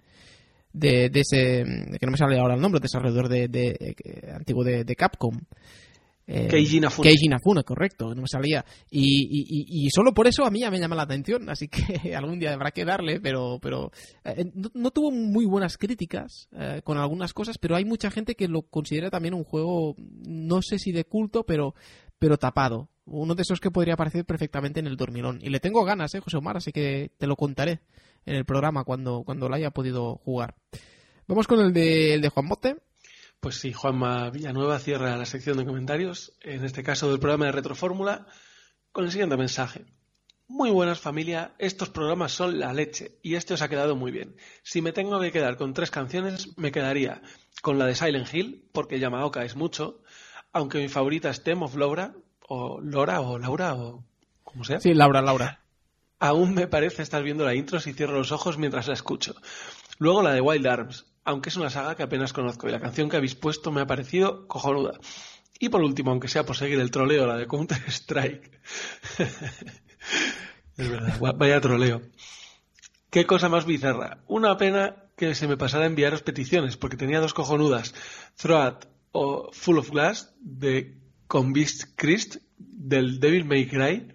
de, 0.74 1.08
de 1.08 1.20
ese, 1.20 1.64
mm, 1.64 1.94
que 1.98 2.04
no 2.06 2.12
me 2.12 2.18
sale 2.18 2.38
ahora 2.38 2.54
el 2.56 2.60
nombre, 2.60 2.80
desarrollador 2.80 3.28
de, 3.30 3.48
de, 3.48 3.68
eh, 3.80 4.32
antiguo 4.34 4.62
de, 4.62 4.84
de 4.84 4.94
Capcom. 4.96 5.40
Eh, 6.26 6.48
Keiji 6.48 6.78
Inafune. 6.78 7.08
Keiji 7.08 7.26
Inafune, 7.26 7.64
correcto, 7.64 8.14
no 8.14 8.22
me 8.22 8.28
salía. 8.28 8.64
Y, 8.90 9.26
y, 9.30 9.42
y- 9.46 9.86
y 9.86 9.90
solo 9.90 10.14
por 10.14 10.26
eso 10.26 10.44
a 10.46 10.50
mí 10.50 10.60
ya 10.60 10.70
me 10.70 10.78
llama 10.80 10.96
la 10.96 11.02
atención, 11.02 11.50
así 11.50 11.68
que 11.68 11.78
algún 12.16 12.38
día 12.38 12.54
habrá 12.54 12.70
que 12.70 12.84
darle, 12.86 13.20
pero, 13.20 13.58
pero 13.60 13.90
eh, 14.24 14.50
no, 14.54 14.70
no 14.74 14.90
tuvo 14.90 15.10
muy 15.10 15.44
buenas 15.44 15.76
críticas 15.76 16.48
eh, 16.52 16.80
con 16.82 16.96
algunas 16.98 17.34
cosas, 17.34 17.58
pero 17.58 17.76
hay 17.76 17.84
mucha 17.84 18.10
gente 18.10 18.34
que 18.36 18.48
lo 18.48 18.62
considera 18.62 19.10
también 19.10 19.34
un 19.34 19.44
juego, 19.44 19.96
no 19.98 20.62
sé 20.62 20.78
si 20.78 20.92
de 20.92 21.04
culto, 21.04 21.44
pero, 21.44 21.74
pero 22.18 22.38
tapado. 22.38 22.88
Uno 23.06 23.34
de 23.34 23.42
esos 23.42 23.60
que 23.60 23.70
podría 23.70 23.92
aparecer 23.94 24.24
perfectamente 24.24 24.80
en 24.80 24.86
el 24.86 24.96
dormilón. 24.96 25.38
Y 25.42 25.50
le 25.50 25.60
tengo 25.60 25.84
ganas, 25.84 26.14
eh, 26.14 26.20
José 26.20 26.38
Omar, 26.38 26.56
así 26.56 26.72
que 26.72 27.10
te 27.18 27.26
lo 27.26 27.36
contaré 27.36 27.80
en 28.26 28.36
el 28.36 28.44
programa 28.44 28.84
cuando, 28.84 29.22
cuando 29.24 29.48
lo 29.48 29.54
haya 29.54 29.70
podido 29.70 30.16
jugar. 30.16 30.56
Vamos 31.26 31.46
con 31.46 31.60
el 31.60 31.72
de, 31.72 32.14
el 32.14 32.20
de 32.20 32.28
Juan 32.28 32.46
Mote. 32.46 32.76
Pues 33.40 33.56
sí, 33.56 33.72
Juanma 33.72 34.30
Villanueva 34.30 34.78
cierra 34.78 35.16
la 35.16 35.26
sección 35.26 35.58
de 35.58 35.66
comentarios, 35.66 36.32
en 36.40 36.64
este 36.64 36.82
caso 36.82 37.10
del 37.10 37.18
programa 37.18 37.46
de 37.46 37.52
Retrofórmula, 37.52 38.26
con 38.92 39.04
el 39.04 39.10
siguiente 39.10 39.36
mensaje. 39.36 39.84
Muy 40.46 40.70
buenas 40.70 41.00
familia, 41.00 41.54
estos 41.58 41.88
programas 41.88 42.32
son 42.32 42.58
la 42.58 42.72
leche 42.74 43.18
y 43.22 43.34
este 43.34 43.54
os 43.54 43.62
ha 43.62 43.68
quedado 43.68 43.96
muy 43.96 44.12
bien. 44.12 44.36
Si 44.62 44.82
me 44.82 44.92
tengo 44.92 45.18
que 45.20 45.32
quedar 45.32 45.56
con 45.56 45.72
tres 45.72 45.90
canciones, 45.90 46.56
me 46.58 46.70
quedaría 46.70 47.22
con 47.62 47.78
la 47.78 47.86
de 47.86 47.94
Silent 47.94 48.32
Hill, 48.32 48.68
porque 48.72 48.98
Yamaoka 48.98 49.44
es 49.44 49.56
mucho, 49.56 50.02
aunque 50.52 50.78
mi 50.78 50.88
favorita 50.88 51.30
es 51.30 51.42
Theme 51.42 51.64
of 51.64 51.76
Laura, 51.76 52.14
o 52.46 52.80
Lora, 52.80 53.22
o 53.22 53.38
Laura, 53.38 53.74
o 53.74 54.04
como 54.42 54.64
sea. 54.64 54.80
Sí, 54.80 54.92
Laura, 54.92 55.22
Laura. 55.22 55.63
Aún 56.24 56.54
me 56.54 56.66
parece 56.66 57.02
estar 57.02 57.22
viendo 57.22 57.44
la 57.44 57.54
intro 57.54 57.80
si 57.80 57.92
cierro 57.92 58.16
los 58.16 58.32
ojos 58.32 58.56
mientras 58.56 58.88
la 58.88 58.94
escucho. 58.94 59.34
Luego 59.98 60.22
la 60.22 60.32
de 60.32 60.40
Wild 60.40 60.66
Arms, 60.66 61.04
aunque 61.22 61.50
es 61.50 61.56
una 61.58 61.68
saga 61.68 61.96
que 61.96 62.02
apenas 62.02 62.32
conozco 62.32 62.66
y 62.66 62.72
la 62.72 62.80
canción 62.80 63.10
que 63.10 63.18
habéis 63.18 63.34
puesto 63.34 63.70
me 63.70 63.82
ha 63.82 63.86
parecido 63.86 64.48
cojonuda. 64.48 64.98
Y 65.58 65.68
por 65.68 65.82
último, 65.82 66.12
aunque 66.12 66.28
sea 66.28 66.46
por 66.46 66.56
seguir 66.56 66.80
el 66.80 66.90
troleo, 66.90 67.26
la 67.26 67.36
de 67.36 67.46
Counter 67.46 67.76
Strike. 67.88 68.58
es 70.78 70.88
verdad, 70.88 71.34
vaya 71.36 71.60
troleo. 71.60 72.00
Qué 73.10 73.26
cosa 73.26 73.50
más 73.50 73.66
bizarra. 73.66 74.24
Una 74.26 74.56
pena 74.56 75.04
que 75.18 75.34
se 75.34 75.46
me 75.46 75.58
pasara 75.58 75.84
a 75.84 75.88
enviaros 75.88 76.22
peticiones, 76.22 76.78
porque 76.78 76.96
tenía 76.96 77.20
dos 77.20 77.34
cojonudas. 77.34 77.94
Throat 78.36 78.86
o 79.12 79.50
Full 79.52 79.76
of 79.76 79.90
Glass 79.90 80.34
de 80.40 80.96
Convict 81.26 81.96
Christ 81.96 82.36
del 82.56 83.20
Devil 83.20 83.44
May 83.44 83.66
Cry 83.66 84.14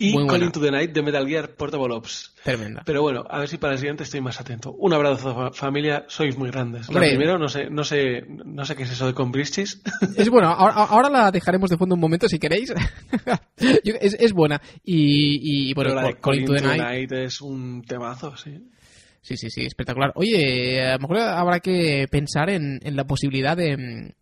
y. 0.00 0.26
Calling 0.26 0.50
to 0.50 0.60
the 0.60 0.70
Night 0.72 0.92
de 0.92 1.02
Metal 1.02 1.26
Gear 1.28 1.50
Portable 1.54 1.94
Ops. 1.94 2.34
Tremenda. 2.42 2.82
Pero 2.84 3.02
bueno, 3.02 3.22
a 3.28 3.38
ver 3.38 3.48
si 3.48 3.58
para 3.58 3.74
el 3.74 3.78
siguiente 3.78 4.02
estoy 4.02 4.20
más 4.20 4.40
atento. 4.40 4.72
Un 4.72 4.92
abrazo 4.94 5.34
fa- 5.34 5.52
familia, 5.52 6.04
sois 6.08 6.36
muy 6.38 6.50
grandes. 6.50 6.88
Hombre. 6.88 7.08
primero 7.10 7.38
no 7.38 7.48
sé, 7.48 7.68
no 7.70 7.84
sé, 7.84 8.24
no 8.26 8.64
sé 8.64 8.74
qué 8.74 8.82
es 8.84 8.90
eso 8.92 9.06
de 9.06 9.14
Conbrichis. 9.14 9.82
Es 10.16 10.28
bueno, 10.30 10.48
ahora, 10.48 10.74
ahora 10.74 11.08
la 11.10 11.30
dejaremos 11.30 11.70
de 11.70 11.76
fondo 11.76 11.94
un 11.94 12.00
momento 12.00 12.28
si 12.28 12.38
queréis. 12.38 12.72
Es, 13.56 14.14
es 14.18 14.32
buena. 14.32 14.60
Y, 14.84 15.68
y 15.70 15.74
bueno, 15.74 15.90
Pero 15.90 16.00
la 16.02 16.08
de 16.08 16.14
Calling 16.14 16.46
Calling 16.46 16.46
to 16.46 16.54
the 16.54 16.76
Night. 16.78 16.80
Night 17.10 17.12
es 17.12 17.40
un 17.40 17.82
temazo, 17.82 18.36
sí. 18.36 18.58
Sí, 19.22 19.36
sí, 19.36 19.50
sí, 19.50 19.66
espectacular. 19.66 20.12
Oye, 20.14 20.80
a 20.82 20.94
lo 20.94 21.00
mejor 21.00 21.18
habrá 21.18 21.60
que 21.60 22.06
pensar 22.10 22.48
en, 22.48 22.80
en 22.82 22.96
la 22.96 23.04
posibilidad 23.04 23.54
de, 23.54 24.14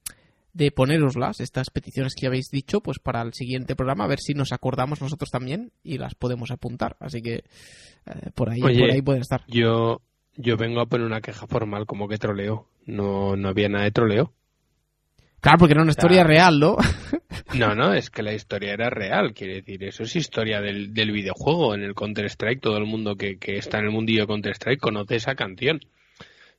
de 0.58 0.72
poneroslas, 0.72 1.40
estas 1.40 1.70
peticiones 1.70 2.14
que 2.16 2.26
habéis 2.26 2.50
dicho, 2.50 2.80
pues 2.80 2.98
para 2.98 3.22
el 3.22 3.32
siguiente 3.32 3.76
programa, 3.76 4.04
a 4.04 4.08
ver 4.08 4.18
si 4.18 4.34
nos 4.34 4.52
acordamos 4.52 5.00
nosotros 5.00 5.30
también 5.30 5.70
y 5.84 5.98
las 5.98 6.16
podemos 6.16 6.50
apuntar. 6.50 6.96
Así 6.98 7.22
que 7.22 7.34
eh, 7.34 8.30
por 8.34 8.50
ahí, 8.50 8.60
Oye, 8.62 8.80
por 8.80 8.90
ahí 8.90 9.00
pueden 9.00 9.22
estar. 9.22 9.44
Yo, 9.46 10.02
yo 10.36 10.56
vengo 10.56 10.80
a 10.80 10.86
poner 10.86 11.06
una 11.06 11.20
queja 11.20 11.46
formal 11.46 11.86
como 11.86 12.08
que 12.08 12.18
troleo. 12.18 12.68
No, 12.86 13.36
no 13.36 13.48
había 13.48 13.68
nada 13.68 13.84
de 13.84 13.92
troleo. 13.92 14.32
Claro, 15.40 15.58
porque 15.58 15.74
era 15.74 15.82
una 15.82 15.92
historia 15.92 16.24
real, 16.24 16.58
¿no? 16.58 16.76
No, 17.54 17.74
no, 17.74 17.94
es 17.94 18.10
que 18.10 18.22
la 18.22 18.34
historia 18.34 18.72
era 18.72 18.90
real, 18.90 19.32
quiere 19.32 19.54
decir, 19.56 19.82
eso 19.84 20.02
es 20.02 20.16
historia 20.16 20.60
del, 20.60 20.92
del 20.92 21.12
videojuego. 21.12 21.74
En 21.74 21.82
el 21.82 21.94
Counter-Strike, 21.94 22.60
todo 22.60 22.76
el 22.76 22.84
mundo 22.84 23.14
que, 23.14 23.38
que 23.38 23.56
está 23.56 23.78
en 23.78 23.86
el 23.86 23.90
mundillo 23.92 24.22
de 24.22 24.26
Counter-Strike 24.26 24.80
conoce 24.80 25.16
esa 25.16 25.34
canción. 25.34 25.80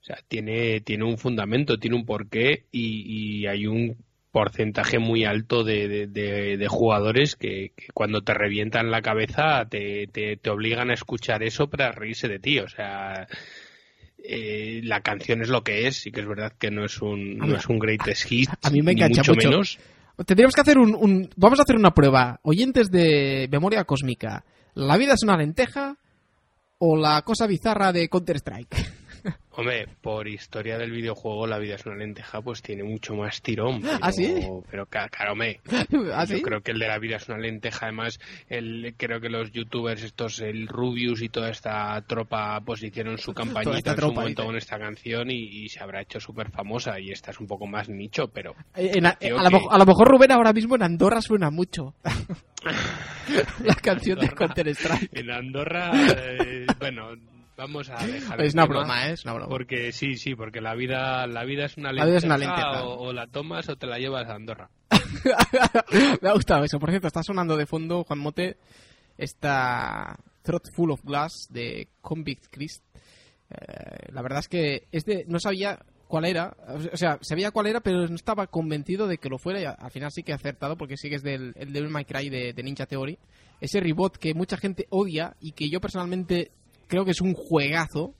O 0.02 0.04
sea, 0.04 0.18
tiene, 0.28 0.80
tiene 0.82 1.04
un 1.04 1.18
fundamento, 1.18 1.78
tiene 1.78 1.96
un 1.98 2.06
porqué 2.06 2.66
y, 2.72 3.40
y 3.42 3.48
hay 3.48 3.68
un 3.68 3.98
porcentaje 4.32 5.00
muy 5.00 5.26
alto 5.26 5.64
de, 5.64 5.88
de- 5.88 6.08
de- 6.08 6.58
de 6.58 6.68
jugadores 6.68 7.36
que, 7.36 7.72
que 7.76 7.88
cuando 7.94 8.22
te 8.22 8.34
revientan 8.34 8.92
la 8.92 9.02
cabeza 9.02 9.68
te, 9.70 10.08
te, 10.08 10.38
te 10.38 10.50
obligan 10.50 10.90
a 10.92 10.94
escuchar 10.94 11.44
eso 11.44 11.68
para 11.70 11.92
reírse 11.92 12.28
de 12.28 12.40
ti. 12.40 12.60
O 12.60 12.70
sea, 12.70 13.28
eh, 14.24 14.82
la 14.84 15.02
canción 15.02 15.42
es 15.42 15.50
lo 15.50 15.64
que 15.64 15.88
es, 15.88 15.98
sí 15.98 16.12
que 16.12 16.22
es 16.22 16.28
verdad 16.28 16.54
que 16.60 16.72
no 16.72 16.86
es 16.86 17.02
un, 17.02 17.38
no 17.38 17.56
es 17.58 17.68
un 17.68 17.80
greatest 17.80 18.26
hit, 18.28 18.50
a 18.62 18.70
mí 18.70 18.82
me 18.82 18.92
engancha 18.92 19.22
mucho 19.22 19.34
mucho. 19.34 19.50
menos. 19.50 19.80
Tendríamos 20.26 20.54
que 20.54 20.62
hacer 20.62 20.78
un, 20.78 20.96
un- 20.96 21.30
Vamos 21.38 21.60
a 21.60 21.64
hacer 21.64 21.76
una 21.78 21.92
prueba. 21.94 22.40
Oyentes 22.44 22.92
de 22.92 23.48
Memoria 23.52 23.86
Cósmica. 23.86 24.44
¿La 24.76 24.98
vida 24.98 25.14
es 25.14 25.24
una 25.24 25.38
lenteja 25.38 25.98
o 26.78 26.96
la 26.98 27.22
cosa 27.24 27.48
bizarra 27.48 27.92
de 27.94 28.08
Counter-Strike? 28.10 28.76
Hombre, 29.52 29.88
por 30.02 30.28
historia 30.28 30.78
del 30.78 30.92
videojuego, 30.92 31.46
la 31.46 31.58
vida 31.60 31.76
es 31.76 31.86
una 31.86 31.96
lenteja, 31.98 32.42
pues 32.42 32.62
tiene 32.62 32.84
mucho 32.84 33.14
más 33.16 33.42
tirón. 33.42 33.82
Pero, 33.82 33.98
¿Ah, 34.02 34.12
sí? 34.12 34.36
Pero 34.72 34.86
claro, 34.86 35.34
hombre. 35.34 35.60
¿Ah, 36.14 36.24
Yo 36.26 36.42
creo 36.42 36.62
que 36.62 36.72
el 36.72 36.80
de 36.80 36.88
la 36.88 36.98
vida 37.00 37.18
es 37.18 37.28
una 37.28 37.40
lenteja. 37.40 37.88
Además, 37.88 38.20
el, 38.48 38.94
creo 38.96 39.20
que 39.20 39.28
los 39.30 39.52
youtubers, 39.52 40.02
estos, 40.04 40.40
el 40.40 40.68
Rubius 40.68 41.22
y 41.22 41.28
toda 41.30 41.50
esta 41.50 42.02
tropa, 42.08 42.62
pues 42.62 42.82
hicieron 42.84 43.18
su 43.18 43.34
campañita 43.36 43.92
en 43.92 43.98
su 44.00 44.14
momento 44.14 44.46
con 44.46 44.56
esta 44.56 44.80
canción 44.80 45.30
y, 45.30 45.36
y 45.64 45.70
se 45.70 45.82
habrá 45.84 46.02
hecho 46.02 46.20
súper 46.22 46.52
famosa. 46.52 46.98
Y 47.00 47.12
esta 47.12 47.32
es 47.32 47.40
un 47.42 47.48
poco 47.48 47.68
más 47.68 47.90
nicho, 47.90 48.30
pero. 48.30 48.56
Eh, 48.76 48.92
en 48.96 49.06
a, 49.08 49.12
lo, 49.12 49.18
que- 49.20 49.34
mejor- 49.56 49.74
a 49.74 49.78
lo 49.78 49.86
mejor 49.86 50.08
Rubén 50.08 50.32
ahora 50.32 50.54
mismo 50.54 50.76
en 50.76 50.84
Andorra 50.84 51.22
suena 51.22 51.50
mucho. 51.50 51.96
la 53.64 53.76
canción 53.76 54.20
de 54.20 54.30
Counter-Strike. 54.30 55.10
En 55.14 55.32
Andorra, 55.32 55.92
eh, 55.96 56.66
bueno, 56.80 57.10
vamos 57.60 57.90
a 57.90 57.96
dejar. 58.06 58.42
Es 58.42 58.54
una 58.54 58.64
tema, 58.64 58.80
broma, 58.80 59.08
¿eh? 59.08 59.14
Es 59.14 59.26
una 59.26 59.34
broma. 59.34 59.50
Porque 59.50 59.92
sí, 59.92 60.16
sí, 60.16 60.34
porque 60.34 60.62
la 60.62 60.76
vida, 60.76 61.28
la 61.28 61.44
vida 61.44 61.66
es 61.66 61.78
una 61.78 61.92
La 61.92 62.06
lenteja, 62.06 62.08
vida 62.08 62.18
es 62.18 62.24
una 62.24 62.38
lenteja. 62.38 62.84
O, 62.86 63.10
o 63.10 63.14
la 63.14 63.28
tomas 63.28 63.68
o 63.70 63.76
te 63.76 63.86
la 63.86 64.00
llevas 64.00 64.30
a 64.30 64.36
Andorra. 64.36 64.70
Me 66.22 66.30
ha 66.30 66.34
gustado 66.34 66.64
eso. 66.64 66.80
Por 66.80 66.90
cierto, 66.90 67.08
está 67.08 67.22
sonando 67.22 67.58
de 67.58 67.66
fondo, 67.66 68.06
Juan 68.06 68.20
Mote, 68.20 68.58
esta 69.18 70.18
Throat 70.42 70.72
Full 70.72 70.92
of 70.92 71.04
Glass 71.04 71.48
de 71.50 71.90
Convict 72.02 72.46
Christ. 72.50 72.84
Eh, 73.50 74.12
la 74.14 74.22
verdad 74.22 74.40
es 74.40 74.48
que 74.48 74.88
este 74.92 75.26
no 75.28 75.40
sabía 75.40 75.80
cuál 76.08 76.26
era, 76.26 76.56
o 76.94 76.98
sea, 76.98 77.20
sabía 77.22 77.52
cuál 77.52 77.68
era, 77.68 77.82
pero 77.82 78.08
no 78.08 78.16
estaba 78.16 78.48
convencido 78.48 79.08
de 79.08 79.18
que 79.18 79.30
lo 79.30 79.38
fuera 79.38 79.62
y 79.62 79.66
al 79.66 79.92
final 79.92 80.12
sí 80.12 80.24
que 80.24 80.32
he 80.32 80.36
acertado 80.36 80.78
porque 80.78 80.98
sí 80.98 81.10
que 81.10 81.16
es 81.16 81.24
del 81.24 81.54
el 81.56 81.74
Devil 81.74 81.90
May 81.90 82.06
Cry 82.06 82.30
de, 82.30 82.54
de 82.54 82.64
Ninja 82.64 82.86
Theory. 82.86 83.20
Ese 83.60 83.82
reboot 83.82 84.18
que 84.18 84.34
mucha 84.34 84.56
gente 84.56 84.88
odia 84.90 85.36
y 85.42 85.52
que 85.52 85.70
yo 85.70 85.82
personalmente 85.82 86.52
creo 86.90 87.06
que 87.06 87.12
es 87.12 87.22
un 87.22 87.34
juegazo. 87.34 88.14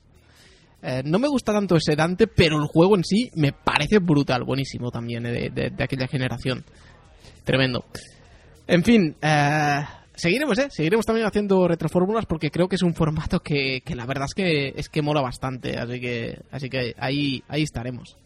Eh, 0.82 1.02
no 1.04 1.18
me 1.18 1.28
gusta 1.28 1.52
tanto 1.52 1.76
ese 1.76 1.94
Dante, 1.94 2.26
pero 2.26 2.56
el 2.56 2.66
juego 2.66 2.96
en 2.96 3.04
sí 3.04 3.30
me 3.34 3.52
parece 3.52 3.98
brutal, 3.98 4.44
buenísimo 4.44 4.90
también 4.90 5.26
eh, 5.26 5.50
de, 5.50 5.68
de- 5.70 5.84
aquella 5.84 6.06
generación. 6.08 6.64
Tremendo. 7.44 7.84
En 8.66 8.82
fin, 8.82 9.14
eh, 9.20 9.80
seguiremos, 10.14 10.58
¿eh? 10.58 10.68
Seguiremos 10.70 11.04
también 11.04 11.26
haciendo 11.26 11.68
retrofórmulas 11.68 12.24
porque 12.24 12.50
creo 12.50 12.66
que 12.68 12.76
es 12.76 12.82
un 12.82 12.94
formato 12.94 13.40
que, 13.40 13.82
que 13.84 13.94
la 13.94 14.06
verdad 14.06 14.24
es 14.26 14.34
que 14.34 14.72
es 14.74 14.88
que 14.88 15.02
mola 15.02 15.20
bastante, 15.20 15.76
así 15.76 16.00
que 16.00 16.38
así 16.50 16.70
que 16.70 16.94
ahí 16.98 17.42
ahí 17.48 17.62
estaremos. 17.62 18.16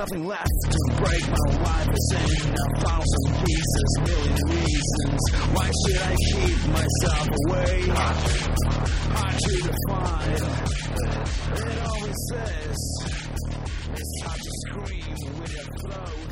Nothing 0.00 0.26
left 0.26 0.48
to 0.64 0.94
break 0.96 1.20
my 1.28 1.62
life 1.62 1.88
is 1.88 2.12
in 2.16 2.54
a 2.54 2.80
thousand 2.80 3.44
pieces, 3.44 3.98
million 4.00 4.38
reasons. 4.48 5.20
Why 5.52 5.70
should 5.84 6.00
I 6.00 6.16
keep 6.32 6.58
myself 6.72 7.28
away? 7.46 7.82
Hard 9.12 9.36
to 9.38 9.52
define. 9.68 10.40
It 11.68 11.78
always 11.86 12.16
says 12.32 12.89
flow 15.90 16.29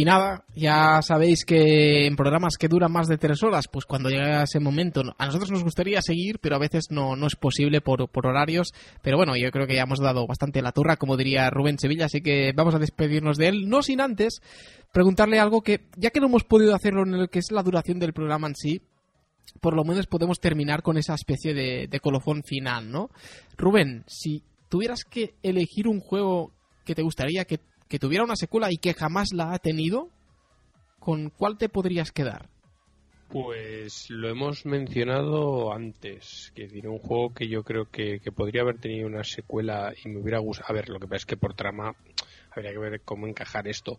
Y 0.00 0.04
nada, 0.06 0.46
ya 0.54 1.02
sabéis 1.02 1.44
que 1.44 2.06
en 2.06 2.16
programas 2.16 2.56
que 2.56 2.68
duran 2.68 2.90
más 2.90 3.06
de 3.06 3.18
tres 3.18 3.42
horas, 3.42 3.68
pues 3.70 3.84
cuando 3.84 4.08
llega 4.08 4.44
ese 4.44 4.58
momento, 4.58 5.02
a 5.18 5.26
nosotros 5.26 5.50
nos 5.50 5.62
gustaría 5.62 6.00
seguir, 6.00 6.38
pero 6.38 6.56
a 6.56 6.58
veces 6.58 6.86
no, 6.88 7.16
no 7.16 7.26
es 7.26 7.36
posible 7.36 7.82
por, 7.82 8.08
por 8.08 8.26
horarios. 8.26 8.72
Pero 9.02 9.18
bueno, 9.18 9.36
yo 9.36 9.50
creo 9.50 9.66
que 9.66 9.74
ya 9.74 9.82
hemos 9.82 10.00
dado 10.00 10.26
bastante 10.26 10.62
la 10.62 10.72
turra, 10.72 10.96
como 10.96 11.18
diría 11.18 11.50
Rubén 11.50 11.78
Sevilla, 11.78 12.06
así 12.06 12.22
que 12.22 12.54
vamos 12.56 12.74
a 12.74 12.78
despedirnos 12.78 13.36
de 13.36 13.48
él, 13.48 13.68
no 13.68 13.82
sin 13.82 14.00
antes 14.00 14.40
preguntarle 14.90 15.38
algo 15.38 15.60
que, 15.60 15.82
ya 15.96 16.08
que 16.08 16.20
no 16.20 16.28
hemos 16.28 16.44
podido 16.44 16.74
hacerlo 16.74 17.02
en 17.02 17.16
el 17.16 17.28
que 17.28 17.40
es 17.40 17.52
la 17.52 17.62
duración 17.62 17.98
del 17.98 18.14
programa 18.14 18.48
en 18.48 18.56
sí, 18.56 18.80
por 19.60 19.76
lo 19.76 19.84
menos 19.84 20.06
podemos 20.06 20.40
terminar 20.40 20.82
con 20.82 20.96
esa 20.96 21.12
especie 21.12 21.52
de, 21.52 21.88
de 21.88 22.00
colofón 22.00 22.42
final, 22.42 22.90
¿no? 22.90 23.10
Rubén, 23.58 24.04
si 24.06 24.42
tuvieras 24.70 25.04
que 25.04 25.34
elegir 25.42 25.88
un 25.88 26.00
juego 26.00 26.52
que 26.86 26.94
te 26.94 27.02
gustaría 27.02 27.44
que, 27.44 27.60
que 27.90 27.98
tuviera 27.98 28.22
una 28.22 28.36
secuela 28.36 28.68
y 28.70 28.78
que 28.78 28.94
jamás 28.94 29.30
la 29.34 29.52
ha 29.52 29.58
tenido, 29.58 30.08
¿con 31.00 31.28
cuál 31.28 31.58
te 31.58 31.68
podrías 31.68 32.12
quedar? 32.12 32.48
Pues 33.28 34.08
lo 34.10 34.28
hemos 34.28 34.64
mencionado 34.64 35.72
antes, 35.72 36.52
que 36.54 36.68
tiene 36.68 36.88
un 36.88 37.00
juego 37.00 37.34
que 37.34 37.48
yo 37.48 37.64
creo 37.64 37.86
que, 37.86 38.20
que 38.20 38.30
podría 38.30 38.62
haber 38.62 38.78
tenido 38.78 39.08
una 39.08 39.24
secuela 39.24 39.92
y 40.04 40.08
me 40.08 40.20
hubiera 40.20 40.38
gustado. 40.38 40.68
A 40.70 40.72
ver, 40.72 40.88
lo 40.88 41.00
que 41.00 41.06
pasa 41.06 41.16
es 41.16 41.26
que 41.26 41.36
por 41.36 41.54
trama 41.54 41.96
habría 42.52 42.70
que 42.70 42.78
ver 42.78 43.00
cómo 43.04 43.26
encajar 43.26 43.66
esto. 43.66 43.98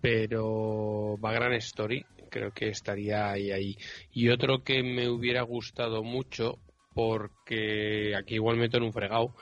Pero 0.00 1.16
Vagrant 1.18 1.56
Story 1.56 2.06
creo 2.30 2.52
que 2.52 2.68
estaría 2.68 3.30
ahí, 3.30 3.50
ahí. 3.50 3.76
Y 4.10 4.30
otro 4.30 4.62
que 4.64 4.82
me 4.82 5.10
hubiera 5.10 5.42
gustado 5.42 6.02
mucho, 6.02 6.58
porque 6.94 8.14
aquí 8.16 8.36
igual 8.36 8.56
meto 8.56 8.78
en 8.78 8.84
un 8.84 8.92
fregado, 8.92 9.34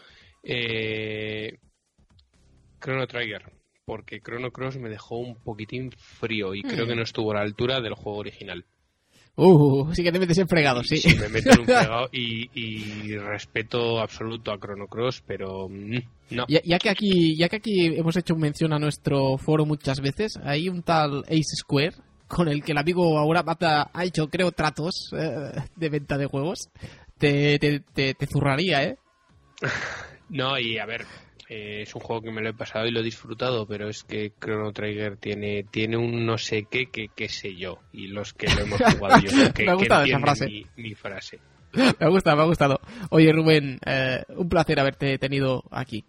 eh, 0.42 1.58
Chrono 2.80 3.06
Trigger. 3.06 3.55
Porque 3.86 4.20
Chrono 4.20 4.50
Cross 4.50 4.78
me 4.78 4.88
dejó 4.88 5.16
un 5.16 5.36
poquitín 5.36 5.92
frío 5.92 6.54
y 6.54 6.62
creo 6.62 6.86
que 6.86 6.96
no 6.96 7.02
estuvo 7.02 7.30
a 7.30 7.36
la 7.36 7.42
altura 7.42 7.80
del 7.80 7.94
juego 7.94 8.18
original. 8.18 8.64
Uh, 9.36 9.92
sí 9.94 10.02
que 10.02 10.10
te 10.10 10.18
metes 10.18 10.38
en 10.38 10.48
fregado, 10.48 10.82
sí. 10.82 10.96
Sí, 10.96 11.14
me 11.14 11.28
meto 11.28 11.52
en 11.52 11.60
un 11.60 11.66
fregado 11.66 12.08
y, 12.12 12.50
y 12.54 13.16
respeto 13.16 14.00
absoluto 14.00 14.50
a 14.50 14.58
Chrono 14.58 14.88
Cross, 14.88 15.22
pero 15.24 15.68
mm, 15.68 15.98
no. 16.30 16.46
Ya, 16.48 16.60
ya 16.64 16.78
que 16.78 16.90
aquí, 16.90 17.36
ya 17.36 17.48
que 17.48 17.56
aquí 17.56 17.86
hemos 17.86 18.16
hecho 18.16 18.34
mención 18.34 18.72
a 18.72 18.78
nuestro 18.78 19.38
foro 19.38 19.64
muchas 19.64 20.00
veces, 20.00 20.36
hay 20.42 20.68
un 20.68 20.82
tal 20.82 21.20
Ace 21.28 21.54
Square 21.56 21.94
con 22.26 22.48
el 22.48 22.64
que 22.64 22.72
el 22.72 22.78
amigo 22.78 23.18
ahora 23.18 23.44
Mata 23.44 23.90
ha 23.92 24.04
hecho, 24.04 24.28
creo, 24.28 24.50
tratos 24.50 25.12
eh, 25.16 25.52
de 25.76 25.88
venta 25.88 26.18
de 26.18 26.26
juegos. 26.26 26.70
Te, 27.18 27.58
te, 27.60 27.80
te, 27.80 28.14
te 28.14 28.26
zurraría, 28.26 28.82
¿eh? 28.82 28.98
No, 30.28 30.58
y 30.58 30.76
a 30.78 30.86
ver, 30.86 31.06
eh, 31.48 31.82
es 31.82 31.94
un 31.94 32.00
juego 32.00 32.22
que 32.22 32.32
me 32.32 32.42
lo 32.42 32.50
he 32.50 32.54
pasado 32.54 32.86
y 32.86 32.90
lo 32.90 33.00
he 33.00 33.04
disfrutado, 33.04 33.66
pero 33.66 33.88
es 33.88 34.04
que 34.04 34.32
Chrono 34.40 34.72
Trigger 34.72 35.16
tiene, 35.16 35.64
tiene 35.64 35.96
un 35.96 36.26
no 36.26 36.38
sé 36.38 36.66
qué, 36.70 36.86
que 36.86 37.08
qué 37.14 37.28
sé 37.28 37.54
yo. 37.54 37.78
Y 37.92 38.08
los 38.08 38.32
que 38.32 38.48
lo 38.48 38.62
hemos 38.62 38.80
jugado 38.80 39.20
yo 39.20 39.30
creo 39.30 39.52
que, 39.54 39.64
Me 39.64 39.70
ha 39.70 39.74
que 39.74 39.78
gustado 39.78 40.04
esa 40.04 40.18
frase. 40.20 40.46
Mi, 40.46 40.66
mi 40.76 40.94
frase. 40.94 41.40
Me 41.72 42.06
ha 42.06 42.08
gustado, 42.08 42.36
me 42.36 42.42
ha 42.42 42.46
gustado. 42.46 42.80
Oye, 43.10 43.32
Rubén, 43.32 43.78
eh, 43.84 44.22
un 44.28 44.48
placer 44.48 44.80
haberte 44.80 45.18
tenido 45.18 45.62
aquí. 45.70 46.04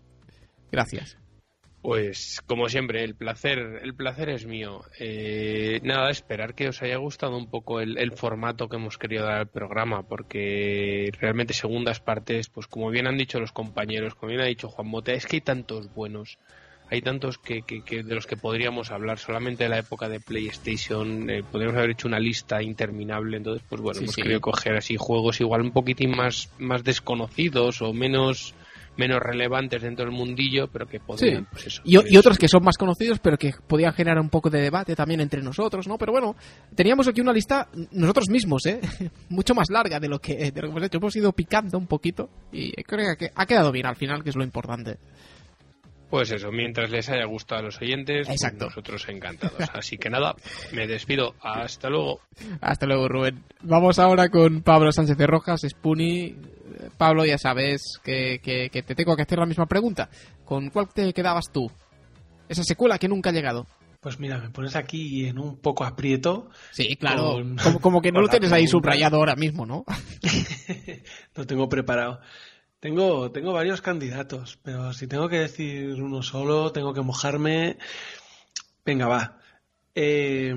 Gracias. 0.71 1.17
Pues 1.81 2.41
como 2.45 2.67
siempre, 2.67 3.03
el 3.03 3.15
placer, 3.15 3.79
el 3.81 3.95
placer 3.95 4.29
es 4.29 4.45
mío. 4.45 4.83
Eh, 4.99 5.79
nada, 5.83 6.09
esperar 6.09 6.53
que 6.53 6.67
os 6.67 6.81
haya 6.81 6.97
gustado 6.97 7.37
un 7.37 7.49
poco 7.49 7.79
el, 7.79 7.97
el 7.97 8.11
formato 8.11 8.67
que 8.67 8.75
hemos 8.75 8.97
querido 8.97 9.23
dar 9.25 9.37
al 9.37 9.47
programa, 9.49 10.03
porque 10.03 11.09
realmente 11.17 11.53
segundas 11.53 12.01
partes, 12.01 12.49
pues 12.49 12.67
como 12.67 12.89
bien 12.89 13.07
han 13.07 13.17
dicho 13.17 13.39
los 13.39 13.53
compañeros, 13.53 14.15
como 14.15 14.29
bien 14.31 14.41
ha 14.41 14.45
dicho 14.45 14.67
Juan 14.69 14.87
Mota, 14.89 15.13
es 15.13 15.25
que 15.27 15.37
hay 15.37 15.41
tantos 15.41 15.93
buenos, 15.93 16.39
hay 16.89 17.01
tantos 17.01 17.37
que, 17.37 17.63
que- 17.63 17.83
que 17.83 18.03
de 18.03 18.15
los 18.15 18.27
que 18.27 18.35
podríamos 18.37 18.91
hablar 18.91 19.17
solamente 19.19 19.63
de 19.63 19.69
la 19.69 19.77
época 19.77 20.09
de 20.09 20.19
PlayStation, 20.19 21.29
eh, 21.29 21.43
podríamos 21.43 21.77
haber 21.77 21.91
hecho 21.91 22.07
una 22.09 22.19
lista 22.19 22.61
interminable, 22.61 23.37
entonces 23.37 23.63
pues 23.69 23.79
bueno, 23.81 23.99
Sí, 23.99 24.05
hemos 24.05 24.15
sí. 24.15 24.21
querido 24.21 24.41
coger 24.41 24.75
así 24.75 24.95
juegos 24.97 25.39
igual 25.39 25.61
un 25.61 25.71
poquitín 25.71 26.11
más, 26.17 26.51
más 26.57 26.83
desconocidos 26.83 27.81
o 27.81 27.93
menos 27.93 28.55
menos 28.97 29.19
relevantes 29.19 29.81
dentro 29.81 30.05
del 30.05 30.13
mundillo, 30.13 30.67
pero 30.67 30.87
que 30.87 30.99
podrían, 30.99 31.43
Sí. 31.43 31.47
pues 31.51 31.67
eso, 31.67 31.81
Y, 31.85 32.17
otros 32.17 32.37
que 32.37 32.47
son 32.47 32.63
más 32.63 32.77
conocidos, 32.77 33.19
pero 33.19 33.37
que 33.37 33.53
podían 33.67 33.93
generar 33.93 34.19
un 34.19 34.29
poco 34.29 34.49
de 34.49 34.61
debate 34.61 34.95
también 34.95 35.21
entre 35.21 35.41
nosotros, 35.41 35.87
¿no? 35.87 35.97
Pero 35.97 36.11
bueno, 36.11 36.35
teníamos 36.75 37.07
aquí 37.07 37.21
una 37.21 37.33
lista 37.33 37.67
nosotros 37.91 38.29
mismos, 38.29 38.65
¿eh? 38.65 38.79
Mucho 39.29 39.53
más 39.53 39.69
larga 39.69 39.99
de 39.99 40.09
lo 40.09 40.19
que, 40.19 40.51
de 40.51 40.61
lo 40.61 40.67
que 40.67 40.71
hemos 40.71 40.83
hecho. 40.83 40.97
Hemos 40.97 41.15
ido 41.15 41.31
picando 41.33 41.77
un 41.77 41.87
poquito 41.87 42.29
y 42.51 42.71
creo 42.83 43.15
que 43.17 43.29
ha 43.33 43.45
quedado 43.45 43.71
bien 43.71 43.85
al 43.85 43.95
final, 43.95 44.23
que 44.23 44.29
es 44.31 44.35
lo 44.35 44.43
importante. 44.43 44.97
Pues 46.09 46.31
eso, 46.31 46.51
mientras 46.53 46.89
les 46.89 47.09
haya 47.09 47.25
gustado 47.25 47.59
a 47.59 47.63
los 47.65 47.81
oyentes, 47.81 48.29
Exacto. 48.29 48.65
nosotros 48.65 49.05
encantados. 49.09 49.57
Así 49.73 49.97
que 49.97 50.09
nada, 50.09 50.35
me 50.71 50.87
despido. 50.87 51.35
Hasta 51.41 51.89
luego. 51.89 52.21
Hasta 52.61 52.85
luego, 52.85 53.09
Rubén. 53.09 53.43
Vamos 53.61 53.99
ahora 53.99 54.29
con 54.29 54.61
Pablo 54.61 54.91
Sánchez 54.93 55.17
de 55.17 55.27
Rojas, 55.27 55.61
Spoonie. 55.67 56.27
Eh, 56.27 56.89
Pablo, 56.97 57.25
ya 57.25 57.37
sabes 57.37 57.81
que, 58.03 58.39
que- 58.41 58.69
que 58.69 58.83
te 58.83 58.95
tengo 58.95 59.15
que 59.17 59.23
hacer 59.23 59.39
la 59.39 59.45
misma 59.45 59.65
pregunta. 59.65 60.09
¿Con 60.45 60.69
cuál 60.69 60.87
te 60.93 61.11
quedabas 61.11 61.51
tú? 61.51 61.69
Esa 62.47 62.63
secuela 62.63 62.97
que 62.97 63.09
nunca 63.09 63.31
ha 63.31 63.33
llegado. 63.33 63.67
Pues 63.99 64.17
mira, 64.19 64.37
me 64.37 64.49
pones 64.51 64.77
aquí 64.77 65.25
en 65.25 65.37
un 65.39 65.57
poco 65.57 65.83
aprieto. 65.83 66.49
Sí, 66.71 66.95
claro. 66.95 67.33
Con- 67.33 67.57
Como, 67.57 67.79
como 67.81 68.01
que 68.01 68.13
no 68.13 68.21
lo 68.21 68.29
tienes 68.29 68.53
ahí 68.53 68.65
subrayado 68.67 69.17
ahora 69.17 69.35
mismo, 69.35 69.65
¿no? 69.65 69.83
Lo 71.35 71.45
tengo 71.45 71.67
preparado. 71.67 72.21
Tengo, 72.87 73.29
tengo 73.31 73.51
varios 73.51 73.81
candidatos, 73.81 74.57
pero 74.63 74.93
si 74.93 75.07
tengo 75.07 75.27
que 75.27 75.39
decir 75.39 76.01
uno 76.01 76.23
solo, 76.23 76.71
tengo 76.71 76.93
que 76.93 77.01
mojarme. 77.01 77.77
Venga, 78.85 79.07
va. 79.07 79.41
Eh, 79.93 80.55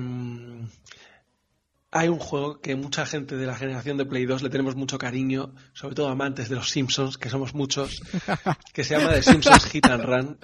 hay 1.91 2.07
un 2.07 2.19
juego 2.19 2.61
que 2.61 2.77
mucha 2.77 3.05
gente 3.05 3.35
de 3.35 3.45
la 3.45 3.55
generación 3.55 3.97
de 3.97 4.05
Play 4.05 4.25
2 4.25 4.43
le 4.43 4.49
tenemos 4.49 4.77
mucho 4.77 4.97
cariño, 4.97 5.55
sobre 5.73 5.93
todo 5.93 6.07
amantes 6.07 6.47
de 6.47 6.55
los 6.55 6.69
Simpsons, 6.69 7.17
que 7.17 7.27
somos 7.27 7.53
muchos, 7.53 8.01
que 8.73 8.85
se 8.85 8.97
llama 8.97 9.13
The 9.13 9.23
Simpsons 9.23 9.65
Hit 9.65 9.87
and 9.87 10.05
Run. 10.05 10.37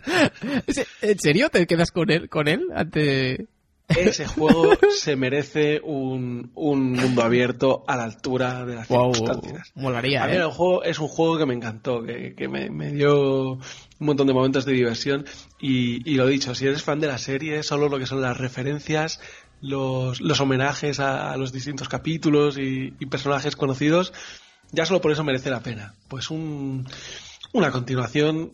¿En 1.01 1.19
serio 1.19 1.47
te 1.47 1.65
quedas 1.67 1.91
con 1.91 2.11
él, 2.11 2.27
con 2.27 2.49
él 2.49 2.67
ante... 2.75 3.47
Ese 3.87 4.27
juego 4.27 4.71
se 4.89 5.15
merece 5.15 5.79
un, 5.83 6.51
un 6.55 6.91
mundo 6.91 7.23
abierto 7.23 7.83
a 7.87 7.95
la 7.95 8.03
altura 8.03 8.65
de 8.65 8.75
las 8.75 8.87
Wow, 8.89 9.13
circunstancias. 9.13 9.71
molaría, 9.75 10.23
A 10.23 10.27
mí 10.27 10.33
¿eh? 10.33 10.37
el 10.37 10.51
juego 10.51 10.83
es 10.83 10.99
un 10.99 11.07
juego 11.07 11.37
que 11.37 11.45
me 11.45 11.53
encantó, 11.53 12.03
que, 12.03 12.35
que 12.35 12.47
me, 12.49 12.69
me 12.69 12.91
dio 12.91 13.53
un 13.53 13.61
montón 13.99 14.27
de 14.27 14.33
momentos 14.33 14.65
de 14.65 14.73
diversión. 14.73 15.25
Y, 15.59 16.07
y 16.09 16.15
lo 16.15 16.27
dicho, 16.27 16.53
si 16.53 16.67
eres 16.67 16.83
fan 16.83 16.99
de 16.99 17.07
la 17.07 17.17
serie, 17.17 17.63
solo 17.63 17.87
lo 17.87 17.97
que 17.97 18.05
son 18.07 18.21
las 18.21 18.37
referencias, 18.37 19.21
los, 19.61 20.19
los 20.21 20.39
homenajes 20.41 20.99
a, 20.99 21.31
a 21.31 21.37
los 21.37 21.53
distintos 21.53 21.87
capítulos 21.87 22.57
y, 22.57 22.93
y 22.99 23.05
personajes 23.05 23.55
conocidos, 23.55 24.11
ya 24.71 24.85
solo 24.85 24.99
por 25.01 25.11
eso 25.13 25.23
merece 25.23 25.49
la 25.49 25.61
pena. 25.61 25.95
Pues 26.09 26.29
un, 26.29 26.85
una 27.53 27.71
continuación, 27.71 28.51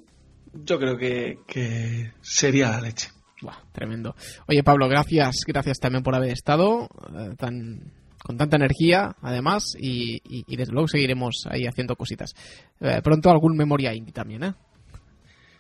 yo 0.54 0.78
creo 0.80 0.96
que, 0.98 1.40
que 1.48 2.12
sería 2.22 2.70
la 2.70 2.82
leche. 2.82 3.10
Buah, 3.44 3.58
tremendo. 3.72 4.16
Oye, 4.48 4.64
Pablo, 4.64 4.88
gracias, 4.88 5.44
gracias 5.46 5.80
también 5.80 6.02
por 6.04 6.16
haber 6.16 6.32
estado 6.32 6.90
eh, 7.16 7.36
tan 7.38 7.92
con 8.24 8.38
tanta 8.38 8.56
energía, 8.56 9.18
además, 9.22 9.76
y, 9.78 10.16
y- 10.24 10.46
y 10.48 10.56
desde 10.56 10.72
luego 10.72 10.88
seguiremos 10.88 11.46
ahí 11.50 11.68
haciendo 11.68 11.98
cositas. 11.98 12.34
Eh, 12.80 13.02
pronto 13.04 13.30
algún 13.30 13.58
memoria 13.58 13.94
indie 13.94 14.14
también, 14.14 14.44
¿eh? 14.46 14.54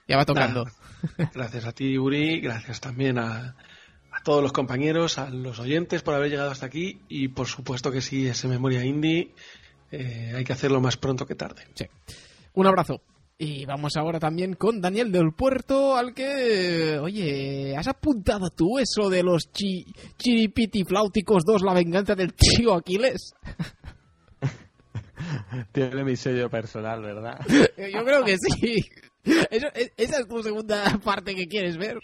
Ya 0.08 0.16
va 0.16 0.24
tocando. 0.26 0.66
Gracias 1.34 1.66
a 1.66 1.74
ti, 1.74 1.98
Uri, 1.98 2.40
gracias 2.40 2.80
también 2.80 3.20
a, 3.20 3.58
a 4.12 4.24
todos 4.24 4.42
los 4.42 4.54
compañeros, 4.54 5.18
a 5.18 5.30
los 5.30 5.60
oyentes 5.60 6.04
por 6.04 6.14
haber 6.16 6.30
llegado 6.30 6.52
hasta 6.52 6.66
aquí 6.66 7.02
y 7.10 7.28
por 7.28 7.48
supuesto 7.48 7.92
que 7.92 8.00
sí, 8.00 8.28
ese 8.28 8.48
Memoria 8.48 8.86
Indie 8.86 9.34
eh, 9.92 10.32
hay 10.34 10.44
que 10.46 10.54
hacerlo 10.54 10.80
más 10.80 10.96
pronto 10.96 11.26
que 11.26 11.36
tarde. 11.36 11.64
Sí. 11.76 11.86
Un 12.54 12.68
abrazo. 12.68 13.02
Y 13.38 13.66
vamos 13.66 13.98
ahora 13.98 14.20
también 14.20 14.54
con 14.54 14.80
Daniel 14.80 15.12
del 15.12 15.34
Puerto, 15.34 15.98
al 15.98 16.14
que, 16.14 16.98
oye, 17.00 17.76
¿has 17.76 17.88
apuntado 17.88 18.50
tú 18.56 18.78
eso 18.80 19.10
de 19.10 19.24
los 19.24 19.52
chi, 19.52 19.84
chiripiti 20.18 20.84
flauticos 20.86 21.44
2, 21.44 21.64
la 21.64 21.74
venganza 21.74 22.16
del 22.16 22.34
tío 22.34 22.74
Aquiles? 22.76 23.34
Tiene 25.72 26.04
mi 26.04 26.16
sello 26.16 26.50
personal, 26.50 27.02
¿verdad? 27.02 27.40
Yo 27.48 28.04
creo 28.04 28.24
que 28.24 28.38
sí. 28.38 28.84
Eso- 29.50 29.68
e- 29.74 29.92
esa 29.98 30.20
es 30.20 30.28
tu 30.28 30.44
segunda 30.44 30.84
parte 31.04 31.36
que 31.36 31.48
quieres 31.48 31.78
ver. 31.78 31.98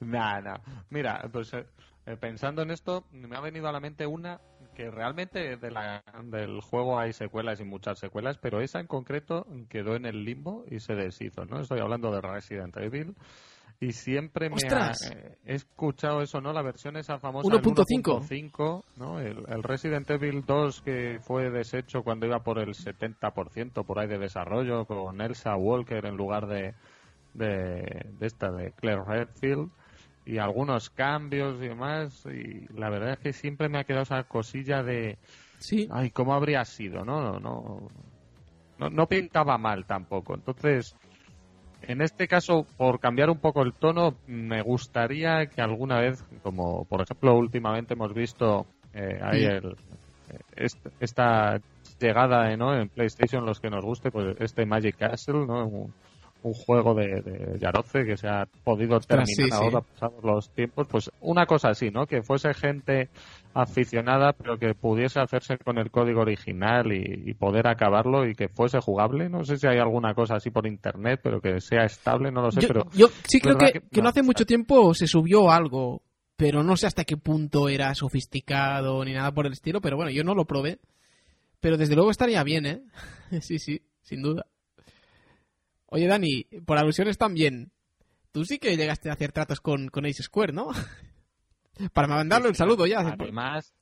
Nah, 0.00 0.40
nah. 0.40 0.58
Mira, 0.90 1.28
pues 1.32 1.52
eh, 1.54 1.66
eh, 2.06 2.16
pensando 2.18 2.62
en 2.62 2.70
esto, 2.70 3.04
me 3.12 3.36
ha 3.36 3.40
venido 3.40 3.68
a 3.68 3.72
la 3.72 3.80
mente 3.80 4.06
una 4.06 4.40
que 4.76 4.90
realmente 4.90 5.56
de 5.56 5.70
la, 5.70 6.04
del 6.24 6.60
juego 6.60 6.98
hay 6.98 7.14
secuelas 7.14 7.60
y 7.60 7.64
muchas 7.64 7.98
secuelas, 7.98 8.36
pero 8.36 8.60
esa 8.60 8.78
en 8.78 8.86
concreto 8.86 9.46
quedó 9.70 9.96
en 9.96 10.04
el 10.04 10.24
limbo 10.24 10.64
y 10.70 10.80
se 10.80 10.94
deshizo, 10.94 11.46
¿no? 11.46 11.60
Estoy 11.60 11.80
hablando 11.80 12.12
de 12.12 12.20
Resident 12.20 12.76
Evil 12.76 13.14
y 13.80 13.92
siempre 13.92 14.50
me 14.50 14.56
ha, 14.70 14.90
eh, 14.90 15.38
he 15.46 15.54
escuchado 15.54 16.20
eso, 16.20 16.40
¿no? 16.42 16.52
La 16.52 16.62
versión 16.62 16.96
esa 16.96 17.18
famosa 17.18 17.48
1.5. 17.48 18.28
1.5, 18.28 18.84
¿no? 18.96 19.18
El, 19.18 19.44
el 19.48 19.62
Resident 19.62 20.10
Evil 20.10 20.44
2 20.46 20.82
que 20.82 21.18
fue 21.22 21.50
deshecho 21.50 22.02
cuando 22.02 22.26
iba 22.26 22.40
por 22.40 22.58
el 22.58 22.74
70% 22.74 23.84
por 23.86 23.98
ahí 23.98 24.08
de 24.08 24.18
desarrollo 24.18 24.84
con 24.84 25.22
Elsa 25.22 25.56
Walker 25.56 26.04
en 26.04 26.16
lugar 26.16 26.46
de, 26.46 26.74
de, 27.32 28.06
de 28.18 28.26
esta, 28.26 28.52
de 28.52 28.72
Claire 28.72 29.02
Redfield. 29.06 29.70
Y 30.26 30.38
algunos 30.38 30.90
cambios 30.90 31.56
y 31.62 31.68
demás. 31.68 32.26
Y 32.26 32.66
la 32.78 32.90
verdad 32.90 33.12
es 33.12 33.18
que 33.20 33.32
siempre 33.32 33.68
me 33.68 33.78
ha 33.78 33.84
quedado 33.84 34.02
esa 34.02 34.24
cosilla 34.24 34.82
de. 34.82 35.16
Sí. 35.58 35.88
Ay, 35.90 36.10
¿cómo 36.10 36.34
habría 36.34 36.64
sido? 36.64 37.04
No, 37.04 37.38
no, 37.40 37.88
no, 38.78 38.90
no 38.90 39.06
pintaba 39.06 39.56
mal 39.56 39.86
tampoco. 39.86 40.34
Entonces, 40.34 40.94
en 41.82 42.02
este 42.02 42.26
caso, 42.26 42.66
por 42.76 42.98
cambiar 43.00 43.30
un 43.30 43.38
poco 43.38 43.62
el 43.62 43.72
tono, 43.72 44.14
me 44.26 44.60
gustaría 44.62 45.46
que 45.46 45.62
alguna 45.62 46.00
vez, 46.00 46.22
como 46.42 46.84
por 46.84 47.02
ejemplo 47.02 47.36
últimamente 47.36 47.94
hemos 47.94 48.12
visto 48.12 48.66
eh, 48.92 49.20
ahí 49.22 49.44
el, 49.44 49.66
eh, 49.66 50.38
est- 50.56 50.86
esta 51.00 51.60
llegada 52.00 52.54
¿no? 52.56 52.74
en 52.74 52.88
PlayStation, 52.88 53.46
los 53.46 53.60
que 53.60 53.70
nos 53.70 53.84
guste, 53.84 54.10
pues 54.10 54.36
este 54.40 54.66
Magic 54.66 54.96
Castle, 54.96 55.46
¿no? 55.46 55.66
Un, 55.66 55.94
un 56.46 56.54
juego 56.54 56.94
de, 56.94 57.20
de 57.22 57.58
Yaroce 57.58 58.04
que 58.04 58.16
se 58.16 58.28
ha 58.28 58.46
podido 58.64 58.96
Ostras, 58.96 59.28
terminar 59.28 59.50
sí, 59.50 59.56
sí. 59.58 59.64
ahora, 59.64 59.80
pasados 59.80 60.24
los 60.24 60.50
tiempos, 60.50 60.86
pues 60.88 61.10
una 61.20 61.46
cosa 61.46 61.68
así, 61.70 61.90
¿no? 61.90 62.06
Que 62.06 62.22
fuese 62.22 62.54
gente 62.54 63.08
aficionada, 63.54 64.32
pero 64.32 64.58
que 64.58 64.74
pudiese 64.74 65.18
hacerse 65.20 65.58
con 65.58 65.78
el 65.78 65.90
código 65.90 66.20
original 66.20 66.92
y, 66.92 67.30
y 67.30 67.34
poder 67.34 67.66
acabarlo 67.66 68.26
y 68.28 68.34
que 68.34 68.48
fuese 68.48 68.80
jugable. 68.80 69.28
No 69.28 69.44
sé 69.44 69.56
si 69.56 69.66
hay 69.66 69.78
alguna 69.78 70.14
cosa 70.14 70.36
así 70.36 70.50
por 70.50 70.66
internet, 70.66 71.20
pero 71.22 71.40
que 71.40 71.60
sea 71.60 71.84
estable, 71.84 72.30
no 72.30 72.42
lo 72.42 72.50
sé, 72.52 72.60
yo, 72.60 72.68
pero 72.68 72.86
yo 72.94 73.08
sí 73.26 73.40
creo 73.40 73.56
que, 73.58 73.72
que- 73.72 73.80
que 73.80 73.96
no 73.96 74.04
no, 74.04 74.08
hace 74.10 74.22
mucho 74.22 74.44
tiempo 74.44 74.94
se 74.94 75.06
subió 75.06 75.50
algo, 75.50 76.02
pero 76.36 76.62
no 76.62 76.76
sé 76.76 76.86
hasta 76.86 77.04
qué 77.04 77.16
punto 77.16 77.68
era 77.68 77.94
sofisticado 77.94 79.04
ni 79.04 79.12
nada 79.14 79.32
por 79.32 79.46
el 79.46 79.52
estilo, 79.52 79.80
pero 79.80 79.96
bueno, 79.96 80.10
yo 80.10 80.22
no 80.22 80.34
lo 80.34 80.44
probé. 80.44 80.78
Pero 81.60 81.78
desde 81.78 81.94
luego 81.94 82.10
estaría 82.10 82.42
bien, 82.44 82.66
¿eh? 82.66 82.82
sí, 83.40 83.58
sí, 83.58 83.80
sin 84.02 84.22
duda. 84.22 84.46
Oye, 85.86 86.06
Dani, 86.06 86.44
por 86.64 86.78
alusiones 86.78 87.18
también, 87.18 87.72
tú 88.32 88.44
sí 88.44 88.58
que 88.58 88.76
llegaste 88.76 89.10
a 89.10 89.14
hacer 89.14 89.32
tratos 89.32 89.60
con, 89.60 89.88
con 89.88 90.06
Ace 90.06 90.22
Square, 90.22 90.52
¿no? 90.52 90.68
Para 91.92 92.08
mandarle 92.08 92.48
un 92.48 92.54
saludo 92.54 92.86
ya. 92.86 93.00
Además 93.00 93.74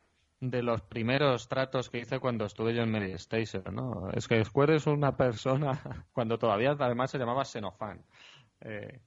de 0.50 0.62
los 0.62 0.82
primeros 0.82 1.48
tratos 1.48 1.88
que 1.88 2.00
hice 2.00 2.18
cuando 2.18 2.44
estuve 2.44 2.74
yo 2.74 2.82
en 2.82 2.90
Mary 2.90 3.12
Station, 3.12 3.62
¿no? 3.72 4.10
Es 4.12 4.28
que 4.28 4.44
Square 4.44 4.76
es 4.76 4.86
una 4.86 5.16
persona, 5.16 5.80
cuando 6.12 6.38
todavía 6.38 6.76
además 6.78 7.10
se 7.10 7.18
llamaba 7.18 7.44
Xenofan. 7.44 8.04
Eh, 8.60 9.00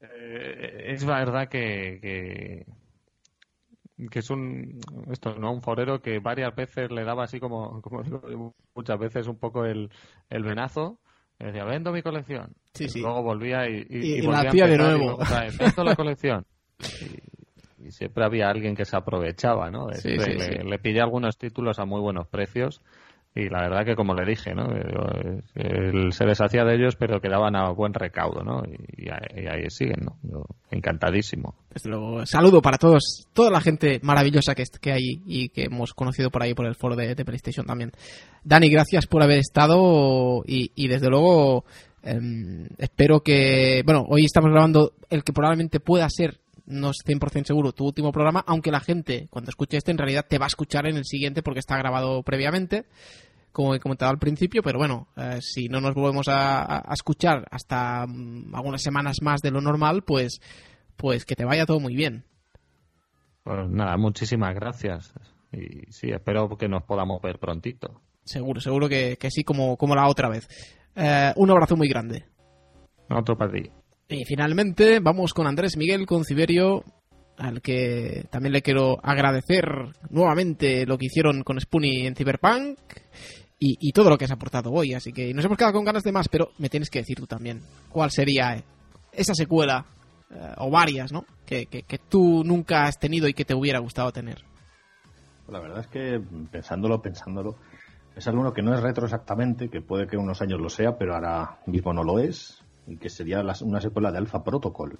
eh, 0.00 0.84
es 0.88 1.04
verdad 1.04 1.48
que, 1.48 1.98
que, 2.00 2.66
que 4.10 4.18
es 4.18 4.30
un, 4.30 4.78
esto, 5.10 5.34
¿no? 5.38 5.52
Un 5.52 5.62
forero 5.62 6.02
que 6.02 6.18
varias 6.18 6.54
veces 6.54 6.90
le 6.90 7.04
daba 7.04 7.24
así 7.24 7.40
como, 7.40 7.80
como 7.80 8.02
digo 8.02 8.22
yo, 8.28 8.54
muchas 8.74 8.98
veces 8.98 9.26
un 9.26 9.38
poco 9.38 9.64
el, 9.64 9.90
el 10.28 10.42
venazo. 10.42 11.00
Y 11.38 11.44
Decía, 11.44 11.64
vendo 11.64 11.92
mi 11.92 12.02
colección. 12.02 12.54
Sí, 12.74 12.84
Y 12.84 12.88
sí. 12.88 13.00
Luego 13.00 13.22
volvía 13.22 13.68
y, 13.68 13.86
Y- 13.90 14.14
y 14.18 14.20
volvía 14.22 14.42
la 14.44 14.48
hacía 14.50 14.66
de 14.66 14.76
nuevo. 14.78 15.18
"Vendo 15.58 15.84
la 15.84 15.94
colección. 15.96 16.46
Y, 17.80 17.90
siempre 17.90 18.24
había 18.24 18.48
alguien 18.48 18.74
que 18.74 18.84
se 18.84 18.96
aprovechaba, 18.96 19.70
¿no? 19.70 19.88
Sí, 19.92 20.08
le, 20.16 20.64
le 20.64 20.78
pillé 20.78 21.00
algunos 21.00 21.38
títulos 21.38 21.78
a 21.78 21.84
muy 21.84 22.00
buenos 22.00 22.26
precios 22.26 22.80
y 23.36 23.50
la 23.50 23.60
verdad 23.60 23.84
que 23.84 23.94
como 23.94 24.14
le 24.14 24.24
dije, 24.24 24.54
¿no? 24.54 24.74
Eh, 24.74 25.42
Él 25.56 26.12
se 26.12 26.24
deshacía 26.24 26.64
de 26.64 26.76
ellos 26.76 26.96
pero 26.96 27.20
quedaban 27.20 27.54
a 27.54 27.70
buen 27.70 27.92
recaudo, 27.92 28.42
¿no? 28.42 28.62
Y, 28.64 29.04
y 29.04 29.46
ahí, 29.46 29.68
siguen, 29.68 30.06
¿no? 30.22 30.46
Encantadísimo. 30.70 31.54
Desde 31.70 31.90
luego, 31.90 32.24
saludo 32.24 32.62
para 32.62 32.78
todos, 32.78 33.28
toda 33.34 33.50
la 33.50 33.60
gente 33.60 34.00
maravillosa 34.02 34.54
que, 34.54 34.64
que 34.80 34.92
hay 34.92 35.22
y 35.26 35.50
que 35.50 35.64
hemos 35.64 35.92
conocido 35.92 36.30
por 36.30 36.42
ahí 36.42 36.54
por 36.54 36.64
el 36.64 36.76
foro 36.76 36.96
de, 36.96 37.14
de 37.14 37.24
PlayStation 37.26 37.66
también. 37.66 37.92
Dani, 38.42 38.70
gracias 38.70 39.06
por 39.06 39.22
haber 39.22 39.38
estado 39.38 40.42
y, 40.46 40.72
y 40.74 40.88
desde 40.88 41.10
luego 41.10 41.66
em, 42.02 42.66
espero 42.78 43.20
que, 43.20 43.82
bueno, 43.84 44.06
hoy 44.08 44.24
estamos 44.24 44.50
grabando 44.50 44.94
el 45.10 45.22
que 45.22 45.34
probablemente 45.34 45.78
pueda 45.78 46.08
ser, 46.08 46.40
no 46.64 46.88
es 46.88 46.96
100% 47.04 47.44
seguro, 47.44 47.72
tu 47.72 47.84
último 47.84 48.12
programa, 48.12 48.42
aunque 48.46 48.70
la 48.70 48.80
gente 48.80 49.28
cuando 49.28 49.50
escuche 49.50 49.76
este 49.76 49.90
en 49.90 49.98
realidad 49.98 50.24
te 50.26 50.38
va 50.38 50.46
a 50.46 50.48
escuchar 50.48 50.86
en 50.86 50.96
el 50.96 51.04
siguiente 51.04 51.42
porque 51.42 51.60
está 51.60 51.76
grabado 51.76 52.22
previamente 52.22 52.86
como 53.56 53.74
he 53.74 53.80
comentado 53.80 54.10
al 54.10 54.18
principio, 54.18 54.62
pero 54.62 54.78
bueno, 54.78 55.08
eh, 55.16 55.38
si 55.40 55.68
no 55.68 55.80
nos 55.80 55.94
volvemos 55.94 56.28
a, 56.28 56.62
a- 56.90 56.92
escuchar 56.92 57.46
hasta 57.50 58.06
mm, 58.06 58.54
algunas 58.54 58.82
semanas 58.82 59.22
más 59.22 59.40
de 59.40 59.50
lo 59.50 59.62
normal, 59.62 60.02
pues, 60.04 60.40
pues 60.94 61.24
que 61.24 61.34
te 61.36 61.46
vaya 61.46 61.64
todo 61.64 61.80
muy 61.80 61.96
bien. 61.96 62.24
Pues 63.42 63.66
nada, 63.70 63.96
muchísimas 63.96 64.54
gracias. 64.54 65.10
Y 65.52 65.90
sí, 65.90 66.10
espero 66.10 66.50
que 66.58 66.68
nos 66.68 66.82
podamos 66.82 67.22
ver 67.22 67.38
prontito. 67.38 68.02
Seguro, 68.24 68.60
seguro 68.60 68.90
que, 68.90 69.16
que 69.18 69.30
sí, 69.30 69.42
como, 69.42 69.78
como 69.78 69.94
la 69.94 70.06
otra 70.06 70.28
vez. 70.28 70.46
Eh, 70.94 71.32
un 71.36 71.50
abrazo 71.50 71.76
muy 71.76 71.88
grande. 71.88 72.26
Otro 73.08 73.38
para 73.38 73.52
ti. 73.52 73.70
Y 74.08 74.24
finalmente 74.26 75.00
vamos 75.00 75.32
con 75.32 75.46
Andrés 75.46 75.78
Miguel 75.78 76.04
Conciberio, 76.04 76.84
al 77.38 77.62
que 77.62 78.26
también 78.30 78.52
le 78.52 78.62
quiero 78.62 78.98
agradecer 79.02 79.64
nuevamente 80.10 80.84
lo 80.84 80.98
que 80.98 81.06
hicieron 81.06 81.42
con 81.42 81.58
Spoonie 81.60 82.06
en 82.06 82.14
Cyberpunk 82.16 82.78
y, 83.58 83.76
y 83.80 83.92
todo 83.92 84.10
lo 84.10 84.18
que 84.18 84.24
has 84.26 84.30
aportado 84.30 84.70
hoy. 84.72 84.94
Así 84.94 85.12
que 85.12 85.32
nos 85.34 85.44
hemos 85.44 85.56
quedado 85.58 85.74
con 85.74 85.84
ganas 85.84 86.02
de 86.02 86.12
más, 86.12 86.28
pero 86.28 86.50
me 86.58 86.68
tienes 86.68 86.90
que 86.90 87.00
decir 87.00 87.16
tú 87.18 87.26
también 87.26 87.60
cuál 87.90 88.10
sería 88.10 88.56
eh, 88.56 88.64
esa 89.12 89.34
secuela, 89.34 89.84
eh, 90.30 90.54
o 90.58 90.70
varias, 90.70 91.12
¿no? 91.12 91.24
Que, 91.46 91.66
que, 91.66 91.82
que 91.82 91.98
tú 91.98 92.42
nunca 92.44 92.84
has 92.84 92.98
tenido 92.98 93.28
y 93.28 93.34
que 93.34 93.44
te 93.44 93.54
hubiera 93.54 93.78
gustado 93.78 94.12
tener. 94.12 94.42
La 95.48 95.60
verdad 95.60 95.80
es 95.80 95.86
que 95.86 96.20
pensándolo, 96.50 97.00
pensándolo, 97.00 97.56
es 98.16 98.26
alguno 98.26 98.52
que 98.52 98.62
no 98.62 98.74
es 98.74 98.80
retro 98.82 99.04
exactamente, 99.04 99.68
que 99.68 99.80
puede 99.80 100.06
que 100.06 100.16
unos 100.16 100.42
años 100.42 100.60
lo 100.60 100.68
sea, 100.68 100.96
pero 100.98 101.14
ahora 101.14 101.58
mismo 101.66 101.92
no 101.92 102.02
lo 102.02 102.18
es, 102.18 102.58
y 102.88 102.96
que 102.96 103.08
sería 103.08 103.42
la- 103.42 103.54
una 103.62 103.80
secuela 103.80 104.10
de 104.10 104.18
Alpha 104.18 104.42
Protocol. 104.42 104.98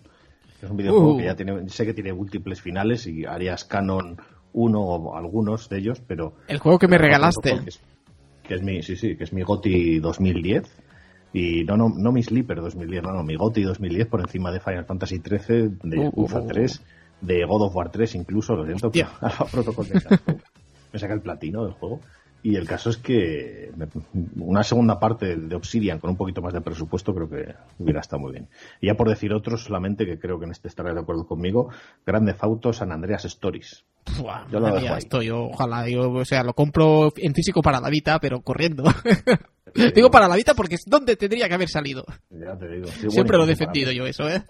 Es 0.62 0.70
un 0.70 0.76
videojuego 0.76 1.14
Uh. 1.14 1.18
que 1.18 1.24
ya 1.24 1.34
tiene, 1.36 1.68
sé 1.68 1.84
que 1.84 1.94
tiene 1.94 2.12
múltiples 2.14 2.60
finales 2.62 3.06
y 3.06 3.24
áreas 3.26 3.64
canon 3.64 4.16
uno 4.52 4.80
o 4.80 5.16
algunos 5.16 5.68
de 5.68 5.78
ellos, 5.78 6.00
pero 6.06 6.34
El 6.48 6.58
juego 6.60 6.78
que 6.78 6.88
me 6.88 6.96
regalaste. 6.98 7.52
Es, 7.66 7.80
que 8.46 8.54
es 8.54 8.62
mi, 8.62 8.82
sí, 8.82 8.96
sí, 8.96 9.16
que 9.16 9.24
es 9.24 9.32
mi 9.32 9.42
GOTI 9.42 10.00
2010. 10.00 10.64
Y 11.32 11.64
no, 11.64 11.76
no, 11.76 11.90
no 11.90 12.12
mi 12.12 12.22
Sleeper 12.22 12.60
2010, 12.60 13.02
no, 13.02 13.12
no, 13.12 13.22
mi 13.22 13.36
GOTI 13.36 13.62
2010 13.62 14.06
por 14.06 14.20
encima 14.20 14.50
de 14.50 14.60
Final 14.60 14.86
Fantasy 14.86 15.18
13, 15.18 15.68
de 15.82 15.98
Uh, 15.98 16.12
uh, 16.14 16.22
uh. 16.24 16.46
3, 16.46 16.82
de 17.20 17.44
God 17.44 17.62
of 17.62 17.76
War 17.76 17.90
3 17.90 18.14
incluso, 18.14 18.54
lo 18.54 18.64
siento, 18.64 18.90
pero 18.90 19.08
Protocol 19.52 19.86
me 20.92 20.98
saca 20.98 21.14
el 21.14 21.20
platino 21.20 21.64
del 21.64 21.74
juego. 21.74 22.00
Y 22.46 22.54
el 22.54 22.64
caso 22.64 22.90
es 22.90 22.96
que 22.96 23.72
una 24.36 24.62
segunda 24.62 25.00
parte 25.00 25.34
de 25.34 25.56
Obsidian 25.56 25.98
con 25.98 26.10
un 26.10 26.16
poquito 26.16 26.40
más 26.40 26.52
de 26.54 26.60
presupuesto 26.60 27.12
creo 27.12 27.28
que 27.28 27.56
hubiera 27.80 27.98
estado 27.98 28.20
muy 28.22 28.30
bien. 28.30 28.48
Y 28.80 28.86
ya 28.86 28.94
por 28.94 29.08
decir 29.08 29.32
otro, 29.32 29.56
solamente 29.56 30.06
que 30.06 30.16
creo 30.16 30.38
que 30.38 30.44
en 30.44 30.52
este 30.52 30.68
estará 30.68 30.94
de 30.94 31.00
acuerdo 31.00 31.26
conmigo, 31.26 31.70
Grande 32.06 32.34
Fauto 32.34 32.72
San 32.72 32.92
Andreas 32.92 33.24
Stories. 33.24 33.84
Buah, 34.20 34.46
Yo 34.48 34.60
lo 34.60 34.66
dejo 34.66 34.80
mía, 34.80 34.92
ahí. 34.92 34.98
esto 34.98 35.22
yo, 35.22 35.46
ojalá, 35.46 35.88
yo, 35.88 36.08
o 36.08 36.24
sea, 36.24 36.44
lo 36.44 36.54
compro 36.54 37.12
en 37.16 37.34
físico 37.34 37.62
para 37.62 37.80
la 37.80 37.90
Vita, 37.90 38.20
pero 38.20 38.40
corriendo. 38.42 38.84
Digo 39.96 40.12
para 40.12 40.28
la 40.28 40.36
Vita 40.36 40.54
porque 40.54 40.76
es 40.76 40.84
donde 40.86 41.16
tendría 41.16 41.48
que 41.48 41.54
haber 41.54 41.68
salido. 41.68 42.04
Ya 42.30 42.56
te 42.56 42.68
digo. 42.68 42.86
sí, 42.86 43.10
Siempre 43.10 43.38
lo 43.38 43.42
he 43.42 43.48
defendido 43.48 43.90
yo 43.90 44.06
eso, 44.06 44.28
¿eh? 44.28 44.44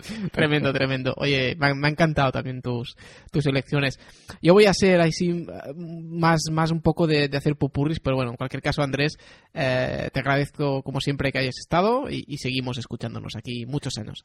Tremendo, 0.32 0.72
tremendo. 0.72 1.14
Oye, 1.16 1.54
me, 1.56 1.66
han- 1.68 1.78
me 1.78 1.88
encantado 1.88 2.32
también 2.32 2.60
tus, 2.62 2.96
tus 3.30 3.46
elecciones. 3.46 3.98
Yo 4.42 4.52
voy 4.54 4.66
a 4.66 4.74
ser 4.74 5.00
así 5.00 5.46
más, 5.74 6.40
más 6.50 6.70
un 6.70 6.80
poco 6.80 7.06
de, 7.06 7.28
de 7.28 7.36
hacer 7.36 7.56
pupurris, 7.56 8.00
pero 8.00 8.16
bueno, 8.16 8.30
en 8.32 8.36
cualquier 8.36 8.62
caso, 8.62 8.82
Andrés, 8.82 9.16
eh, 9.54 10.08
te 10.12 10.20
agradezco 10.20 10.82
como 10.82 11.00
siempre 11.00 11.32
que 11.32 11.38
hayas 11.38 11.58
estado 11.58 12.10
y, 12.10 12.24
y 12.26 12.38
seguimos 12.38 12.78
escuchándonos 12.78 13.36
aquí 13.36 13.66
muchos 13.66 13.96
años. 13.98 14.24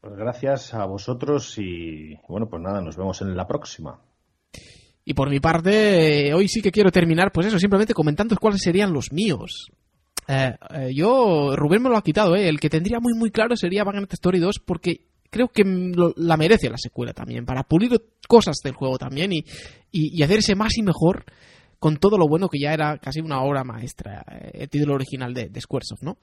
Pues 0.00 0.14
gracias 0.16 0.74
a 0.74 0.84
vosotros 0.86 1.54
y 1.58 2.16
bueno, 2.28 2.48
pues 2.48 2.60
nada, 2.62 2.80
nos 2.80 2.96
vemos 2.96 3.20
en 3.22 3.36
la 3.36 3.46
próxima. 3.46 4.00
Y 5.04 5.14
por 5.14 5.30
mi 5.30 5.40
parte, 5.40 6.28
eh, 6.28 6.34
hoy 6.34 6.46
sí 6.48 6.62
que 6.62 6.70
quiero 6.70 6.90
terminar, 6.92 7.32
pues 7.32 7.46
eso, 7.48 7.58
simplemente 7.58 7.94
comentando 7.94 8.36
cuáles 8.36 8.62
serían 8.62 8.92
los 8.92 9.12
míos. 9.12 9.68
Eh, 10.28 10.54
eh, 10.74 10.90
yo, 10.94 11.54
Rubén 11.56 11.82
me 11.82 11.88
lo 11.90 11.96
ha 11.96 12.02
quitado, 12.02 12.36
¿eh? 12.36 12.48
El 12.48 12.60
que 12.60 12.70
tendría 12.70 13.00
muy 13.00 13.12
muy 13.14 13.30
claro 13.30 13.56
sería 13.56 13.84
Bayonetta 13.84 14.14
Story 14.14 14.38
2 14.38 14.60
porque 14.64 15.06
creo 15.30 15.48
que 15.48 15.64
lo- 15.64 16.14
la 16.16 16.36
merece 16.36 16.70
la 16.70 16.78
secuela 16.78 17.12
también, 17.12 17.44
para 17.44 17.64
pulir 17.64 17.90
cosas 18.28 18.56
del 18.62 18.74
juego 18.74 18.98
también 18.98 19.32
y, 19.32 19.38
y, 19.90 20.16
y 20.18 20.22
hacerse 20.22 20.54
más 20.54 20.76
y 20.78 20.82
mejor 20.82 21.24
con 21.78 21.96
todo 21.96 22.16
lo 22.18 22.28
bueno 22.28 22.48
que 22.48 22.60
ya 22.60 22.72
era 22.72 22.98
casi 22.98 23.20
una 23.20 23.42
obra 23.42 23.64
maestra, 23.64 24.24
eh, 24.30 24.50
el 24.62 24.68
título 24.68 24.94
original 24.94 25.34
de, 25.34 25.48
de 25.48 25.60
Squaresoft, 25.60 26.02
¿no? 26.02 26.18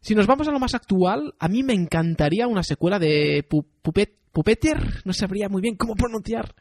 Si 0.00 0.14
nos 0.14 0.26
vamos 0.26 0.48
a 0.48 0.52
lo 0.52 0.58
más 0.60 0.74
actual, 0.74 1.34
a 1.38 1.48
mí 1.48 1.62
me 1.62 1.74
encantaría 1.74 2.46
una 2.48 2.62
secuela 2.62 2.98
de 2.98 3.44
Pu- 3.48 3.66
Puppet, 3.82 4.14
Puppeteer, 4.32 5.02
no 5.04 5.12
sabría 5.12 5.48
muy 5.48 5.60
bien 5.62 5.76
cómo 5.76 5.94
pronunciar 5.94 6.54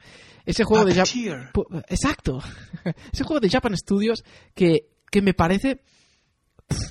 ese 0.45 0.64
juego 0.64 0.85
de 0.85 0.93
Jap- 0.93 1.51
Puppeteer. 1.51 1.51
Pu- 1.53 1.85
Exacto. 1.89 2.39
Ese 3.14 3.23
juego 3.23 3.39
de 3.39 3.49
Japan 3.49 3.75
Studios 3.77 4.23
que, 4.56 4.88
que 5.11 5.22
me 5.22 5.33
parece 5.33 5.81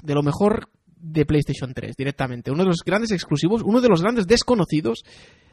de 0.02 0.14
lo 0.14 0.22
mejor 0.22 0.68
de 1.06 1.26
PlayStation 1.26 1.72
3 1.72 1.96
directamente. 1.96 2.50
Uno 2.50 2.62
de 2.62 2.68
los 2.68 2.82
grandes 2.84 3.12
exclusivos, 3.12 3.62
uno 3.64 3.80
de 3.80 3.88
los 3.88 4.02
grandes 4.02 4.26
desconocidos. 4.26 5.04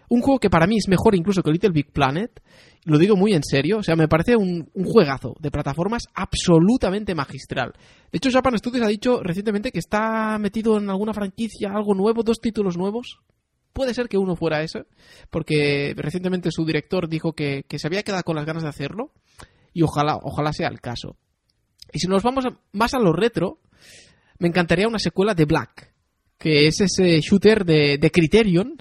Un 0.10 0.22
juego 0.22 0.40
que 0.40 0.50
para 0.50 0.68
mí 0.68 0.78
es 0.78 0.88
mejor 0.88 1.16
incluso 1.16 1.42
que 1.42 1.52
Little 1.52 1.72
Big 1.72 1.92
Planet. 1.92 2.42
Lo 2.86 2.98
digo 2.98 3.16
muy 3.16 3.34
en 3.34 3.44
serio. 3.44 3.78
O 3.78 3.84
sea, 3.84 3.96
me 3.96 4.08
parece 4.08 4.36
un, 4.36 4.70
juegazo 4.86 5.36
de 5.40 5.52
plataformas 5.52 6.04
absolutamente 6.14 7.16
magistral. 7.16 7.74
De 8.12 8.18
hecho, 8.18 8.30
Japan 8.32 8.58
Studios 8.58 8.86
ha 8.86 8.90
dicho 8.90 9.22
recientemente 9.22 9.72
que 9.72 9.80
está 9.80 10.38
metido 10.40 10.78
en 10.78 10.90
alguna 10.90 11.14
franquicia, 11.14 11.72
algo 11.72 11.94
nuevo, 11.94 12.24
dos 12.24 12.40
títulos 12.40 12.78
nuevos. 12.78 13.20
Puede 13.72 13.94
ser 13.94 14.08
que 14.08 14.18
uno 14.18 14.36
fuera 14.36 14.62
ese, 14.62 14.84
porque 15.32 15.94
recientemente 15.98 16.52
su 16.52 16.64
director 16.64 17.10
dijo 17.10 17.34
que, 17.34 17.64
que 17.68 17.80
se 17.80 17.88
había 17.88 18.04
quedado 18.04 18.22
con 18.22 18.36
las 18.36 18.46
ganas 18.46 18.62
de 18.62 18.70
hacerlo 18.70 19.12
y 19.74 19.82
ojalá, 19.82 20.18
ojalá 20.22 20.54
sea 20.54 20.68
el 20.68 20.80
caso. 20.80 21.16
Y 21.92 21.98
si 21.98 22.08
nos 22.08 22.22
vamos 22.22 22.46
más 22.72 22.94
a 22.94 23.00
lo 23.00 23.14
retro, 23.14 23.58
me 24.44 24.50
encantaría 24.50 24.90
una 24.90 25.00
secuela 25.00 25.34
de 25.34 25.46
Black, 25.46 25.94
que 26.38 26.68
es 26.68 26.82
ese 26.82 27.22
shooter 27.22 27.64
de, 27.64 28.12
Criterion, 28.12 28.76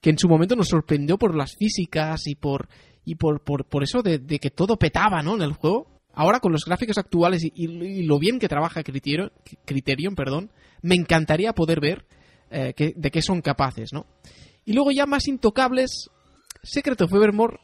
que 0.00 0.10
en 0.10 0.16
su 0.16 0.28
momento 0.28 0.54
nos 0.54 0.68
sorprendió 0.68 1.18
por 1.18 1.34
las 1.34 1.56
físicas 1.56 2.28
y 2.28 2.36
por 2.36 2.68
y 3.04 3.16
por, 3.16 3.42
por, 3.42 3.64
por 3.64 3.82
eso 3.82 4.00
de, 4.00 4.20
que 4.38 4.50
todo 4.50 4.76
petaba 4.76 5.22
¿no? 5.24 5.34
en 5.34 5.42
el 5.42 5.54
juego. 5.54 6.02
Ahora 6.12 6.38
con 6.38 6.52
los 6.52 6.64
gráficos 6.64 6.98
actuales 6.98 7.42
y, 7.42 8.04
lo 8.04 8.20
bien 8.20 8.38
que 8.38 8.46
trabaja 8.46 8.84
Criterion, 8.84 9.32
Criterion 9.64 10.14
perdón, 10.14 10.52
me 10.82 10.94
encantaría 10.94 11.52
poder 11.52 11.80
ver 11.80 12.06
eh, 12.52 12.72
de 12.94 13.10
qué 13.10 13.22
son 13.22 13.42
capaces. 13.42 13.92
¿no? 13.92 14.06
Y 14.64 14.72
luego 14.72 14.92
ya 14.92 15.06
más 15.06 15.26
intocables, 15.26 16.10
Secret 16.62 17.00
of 17.00 17.12
Evermore 17.12 17.58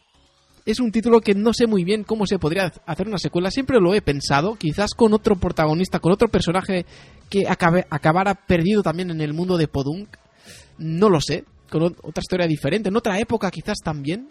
es 0.65 0.81
un 0.81 0.92
título 0.92 1.20
que 1.20 1.34
no 1.34 1.52
sé 1.52 1.66
muy 1.66 1.84
bien 1.84 2.05
cómo 2.05 2.26
se 2.26 2.39
podría 2.39 2.73
hacer 2.86 3.08
una 3.08 3.18
secuela. 3.18 3.50
Siempre 3.50 3.81
lo 3.81 3.94
he 3.94 4.02
pensado, 4.02 4.55
quizás 4.57 4.94
con 4.94 5.12
otro 5.12 5.36
protagonista, 5.36 5.99
con 5.99 6.12
otro 6.12 6.28
personaje 6.28 6.86
que 7.28 7.44
acabara 7.49 8.34
perdido 8.34 8.82
también 8.82 9.10
en 9.10 9.20
el 9.20 9.32
mundo 9.32 9.57
de 9.57 9.68
Podunk. 9.68 10.16
No 10.78 11.08
lo 11.08 11.20
sé, 11.20 11.44
con 11.70 11.82
otra 11.82 12.20
historia 12.20 12.47
diferente, 12.47 12.89
en 12.89 12.97
otra 12.97 13.18
época 13.18 13.50
quizás 13.50 13.78
también. 13.82 14.28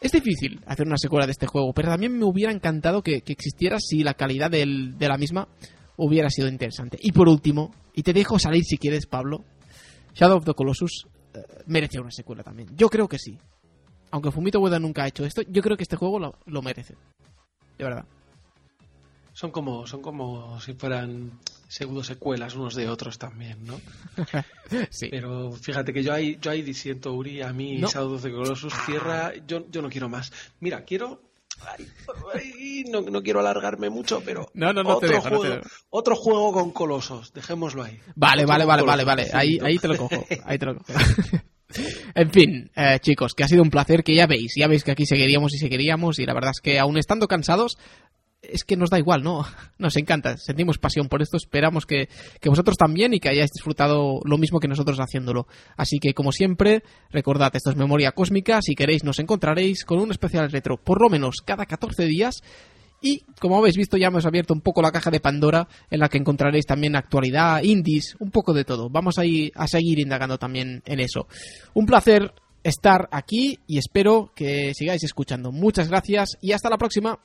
Es 0.00 0.12
difícil 0.12 0.60
hacer 0.66 0.86
una 0.86 0.96
secuela 0.96 1.26
de 1.26 1.32
este 1.32 1.46
juego, 1.46 1.72
pero 1.74 1.90
también 1.90 2.16
me 2.16 2.24
hubiera 2.24 2.52
encantado 2.52 3.02
que, 3.02 3.22
existiera 3.26 3.78
si 3.78 4.02
la 4.02 4.14
calidad 4.14 4.50
de 4.50 4.96
la 4.98 5.18
misma 5.18 5.48
hubiera 5.96 6.30
sido 6.30 6.48
interesante. 6.48 6.98
Y 7.00 7.12
por 7.12 7.28
último, 7.28 7.74
y 7.94 8.02
te 8.02 8.12
dejo 8.12 8.38
salir 8.38 8.64
si 8.64 8.78
quieres, 8.78 9.06
Pablo, 9.06 9.44
Shadow 10.14 10.38
of 10.38 10.44
the 10.44 10.54
Colossus 10.54 11.06
eh, 11.34 11.38
merece 11.66 12.00
una 12.00 12.10
secuela 12.10 12.42
también. 12.42 12.68
Yo 12.76 12.88
creo 12.88 13.08
que 13.08 13.18
sí. 13.18 13.38
Aunque 14.10 14.30
Fumito 14.30 14.60
Ueda 14.60 14.78
nunca 14.78 15.04
ha 15.04 15.08
hecho 15.08 15.24
esto, 15.24 15.42
yo 15.42 15.62
creo 15.62 15.76
que 15.76 15.84
este 15.84 15.96
juego 15.96 16.18
lo, 16.18 16.34
lo 16.46 16.62
merece. 16.62 16.94
De 17.78 17.84
verdad. 17.84 18.04
Son 19.32 19.50
como, 19.50 19.86
son 19.86 20.02
como 20.02 20.60
si 20.60 20.74
fueran 20.74 21.30
pseudo 21.68 22.02
secuelas 22.02 22.56
unos 22.56 22.74
de 22.74 22.88
otros 22.88 23.16
también, 23.18 23.64
¿no? 23.64 23.80
sí. 24.90 25.08
Pero 25.10 25.52
fíjate 25.52 25.92
que 25.92 26.02
yo 26.02 26.12
ahí, 26.12 26.36
yo 26.40 26.50
ahí 26.50 26.62
disiento, 26.62 27.12
Uri, 27.12 27.40
a 27.42 27.52
mí 27.52 27.78
No. 27.78 27.88
Shadow 27.88 28.18
the 28.18 28.32
Colossus 28.32 28.74
cierra, 28.84 29.32
yo, 29.46 29.64
yo 29.70 29.80
no 29.80 29.88
quiero 29.88 30.08
más. 30.08 30.32
Mira, 30.58 30.84
quiero... 30.84 31.22
ay, 31.76 31.86
ay, 32.34 32.84
no, 32.90 33.02
no 33.02 33.22
quiero 33.22 33.38
alargarme 33.40 33.88
mucho, 33.88 34.20
pero 34.24 34.50
No, 34.52 34.72
no, 34.72 34.80
otro, 34.96 35.08
dejo, 35.08 35.28
juego, 35.28 35.60
otro 35.90 36.16
juego 36.16 36.52
con 36.52 36.72
colosos, 36.72 37.32
dejémoslo 37.32 37.84
ahí. 37.84 38.00
Vale, 38.16 38.42
Otro 38.42 38.48
vale, 38.52 38.64
vale, 38.64 38.82
vale, 38.82 39.04
colosos, 39.04 39.06
vale. 39.06 39.30
Ahí, 39.32 39.58
ahí 39.62 39.78
te 39.78 39.88
lo 39.88 39.96
cojo. 39.96 40.26
Ahí 40.44 40.58
te 40.58 40.66
lo 40.66 40.76
cojo. 40.76 40.92
En 42.14 42.30
fin, 42.30 42.70
eh, 42.74 42.98
chicos, 43.00 43.34
que 43.34 43.44
ha 43.44 43.48
sido 43.48 43.62
un 43.62 43.70
placer, 43.70 44.02
que 44.02 44.14
ya 44.14 44.26
veis, 44.26 44.54
ya 44.56 44.66
veis 44.66 44.84
que 44.84 44.92
aquí 44.92 45.06
seguiríamos 45.06 45.54
y 45.54 45.58
seguiríamos 45.58 46.18
y 46.18 46.26
la 46.26 46.34
verdad 46.34 46.52
es 46.54 46.60
que 46.60 46.78
aún 46.78 46.98
estando 46.98 47.28
cansados, 47.28 47.76
es 48.42 48.64
que 48.64 48.76
nos 48.76 48.90
da 48.90 48.98
igual, 48.98 49.22
¿no? 49.22 49.44
Nos 49.78 49.96
encanta, 49.96 50.36
sentimos 50.36 50.78
pasión 50.78 51.08
por 51.08 51.22
esto, 51.22 51.36
esperamos 51.36 51.86
que, 51.86 52.08
que 52.40 52.48
vosotros 52.48 52.76
también 52.76 53.14
y 53.14 53.20
que 53.20 53.28
hayáis 53.28 53.50
disfrutado 53.50 54.20
lo 54.24 54.38
mismo 54.38 54.60
que 54.60 54.68
nosotros 54.68 54.98
haciéndolo. 54.98 55.46
Así 55.76 55.98
que, 55.98 56.14
como 56.14 56.32
siempre, 56.32 56.82
recordad, 57.10 57.54
esto 57.54 57.70
es 57.70 57.76
Memoria 57.76 58.12
Cósmica, 58.12 58.60
si 58.62 58.74
queréis 58.74 59.04
nos 59.04 59.18
encontraréis 59.18 59.84
con 59.84 60.00
un 60.00 60.10
especial 60.10 60.50
retro, 60.50 60.76
por 60.78 61.00
lo 61.00 61.08
menos 61.08 61.36
cada 61.44 61.66
14 61.66 62.06
días, 62.06 62.42
y 63.02 63.22
como 63.40 63.58
habéis 63.58 63.76
visto 63.76 63.96
ya 63.96 64.08
hemos 64.08 64.26
abierto 64.26 64.54
un 64.54 64.60
poco 64.60 64.82
la 64.82 64.92
caja 64.92 65.10
de 65.10 65.20
Pandora 65.20 65.66
en 65.90 66.00
la 66.00 66.08
que 66.08 66.18
encontraréis 66.18 66.66
también 66.66 66.96
actualidad, 66.96 67.62
indies, 67.62 68.16
un 68.18 68.30
poco 68.30 68.52
de 68.52 68.64
todo. 68.64 68.90
Vamos 68.90 69.18
a, 69.18 69.22
a 69.54 69.68
seguir 69.68 69.98
indagando 69.98 70.38
también 70.38 70.82
en 70.86 71.00
eso. 71.00 71.26
Un 71.74 71.86
placer 71.86 72.32
estar 72.62 73.08
aquí 73.10 73.58
y 73.66 73.78
espero 73.78 74.32
que 74.34 74.72
sigáis 74.74 75.02
escuchando. 75.04 75.52
Muchas 75.52 75.88
gracias 75.88 76.36
y 76.40 76.52
hasta 76.52 76.70
la 76.70 76.78
próxima. 76.78 77.18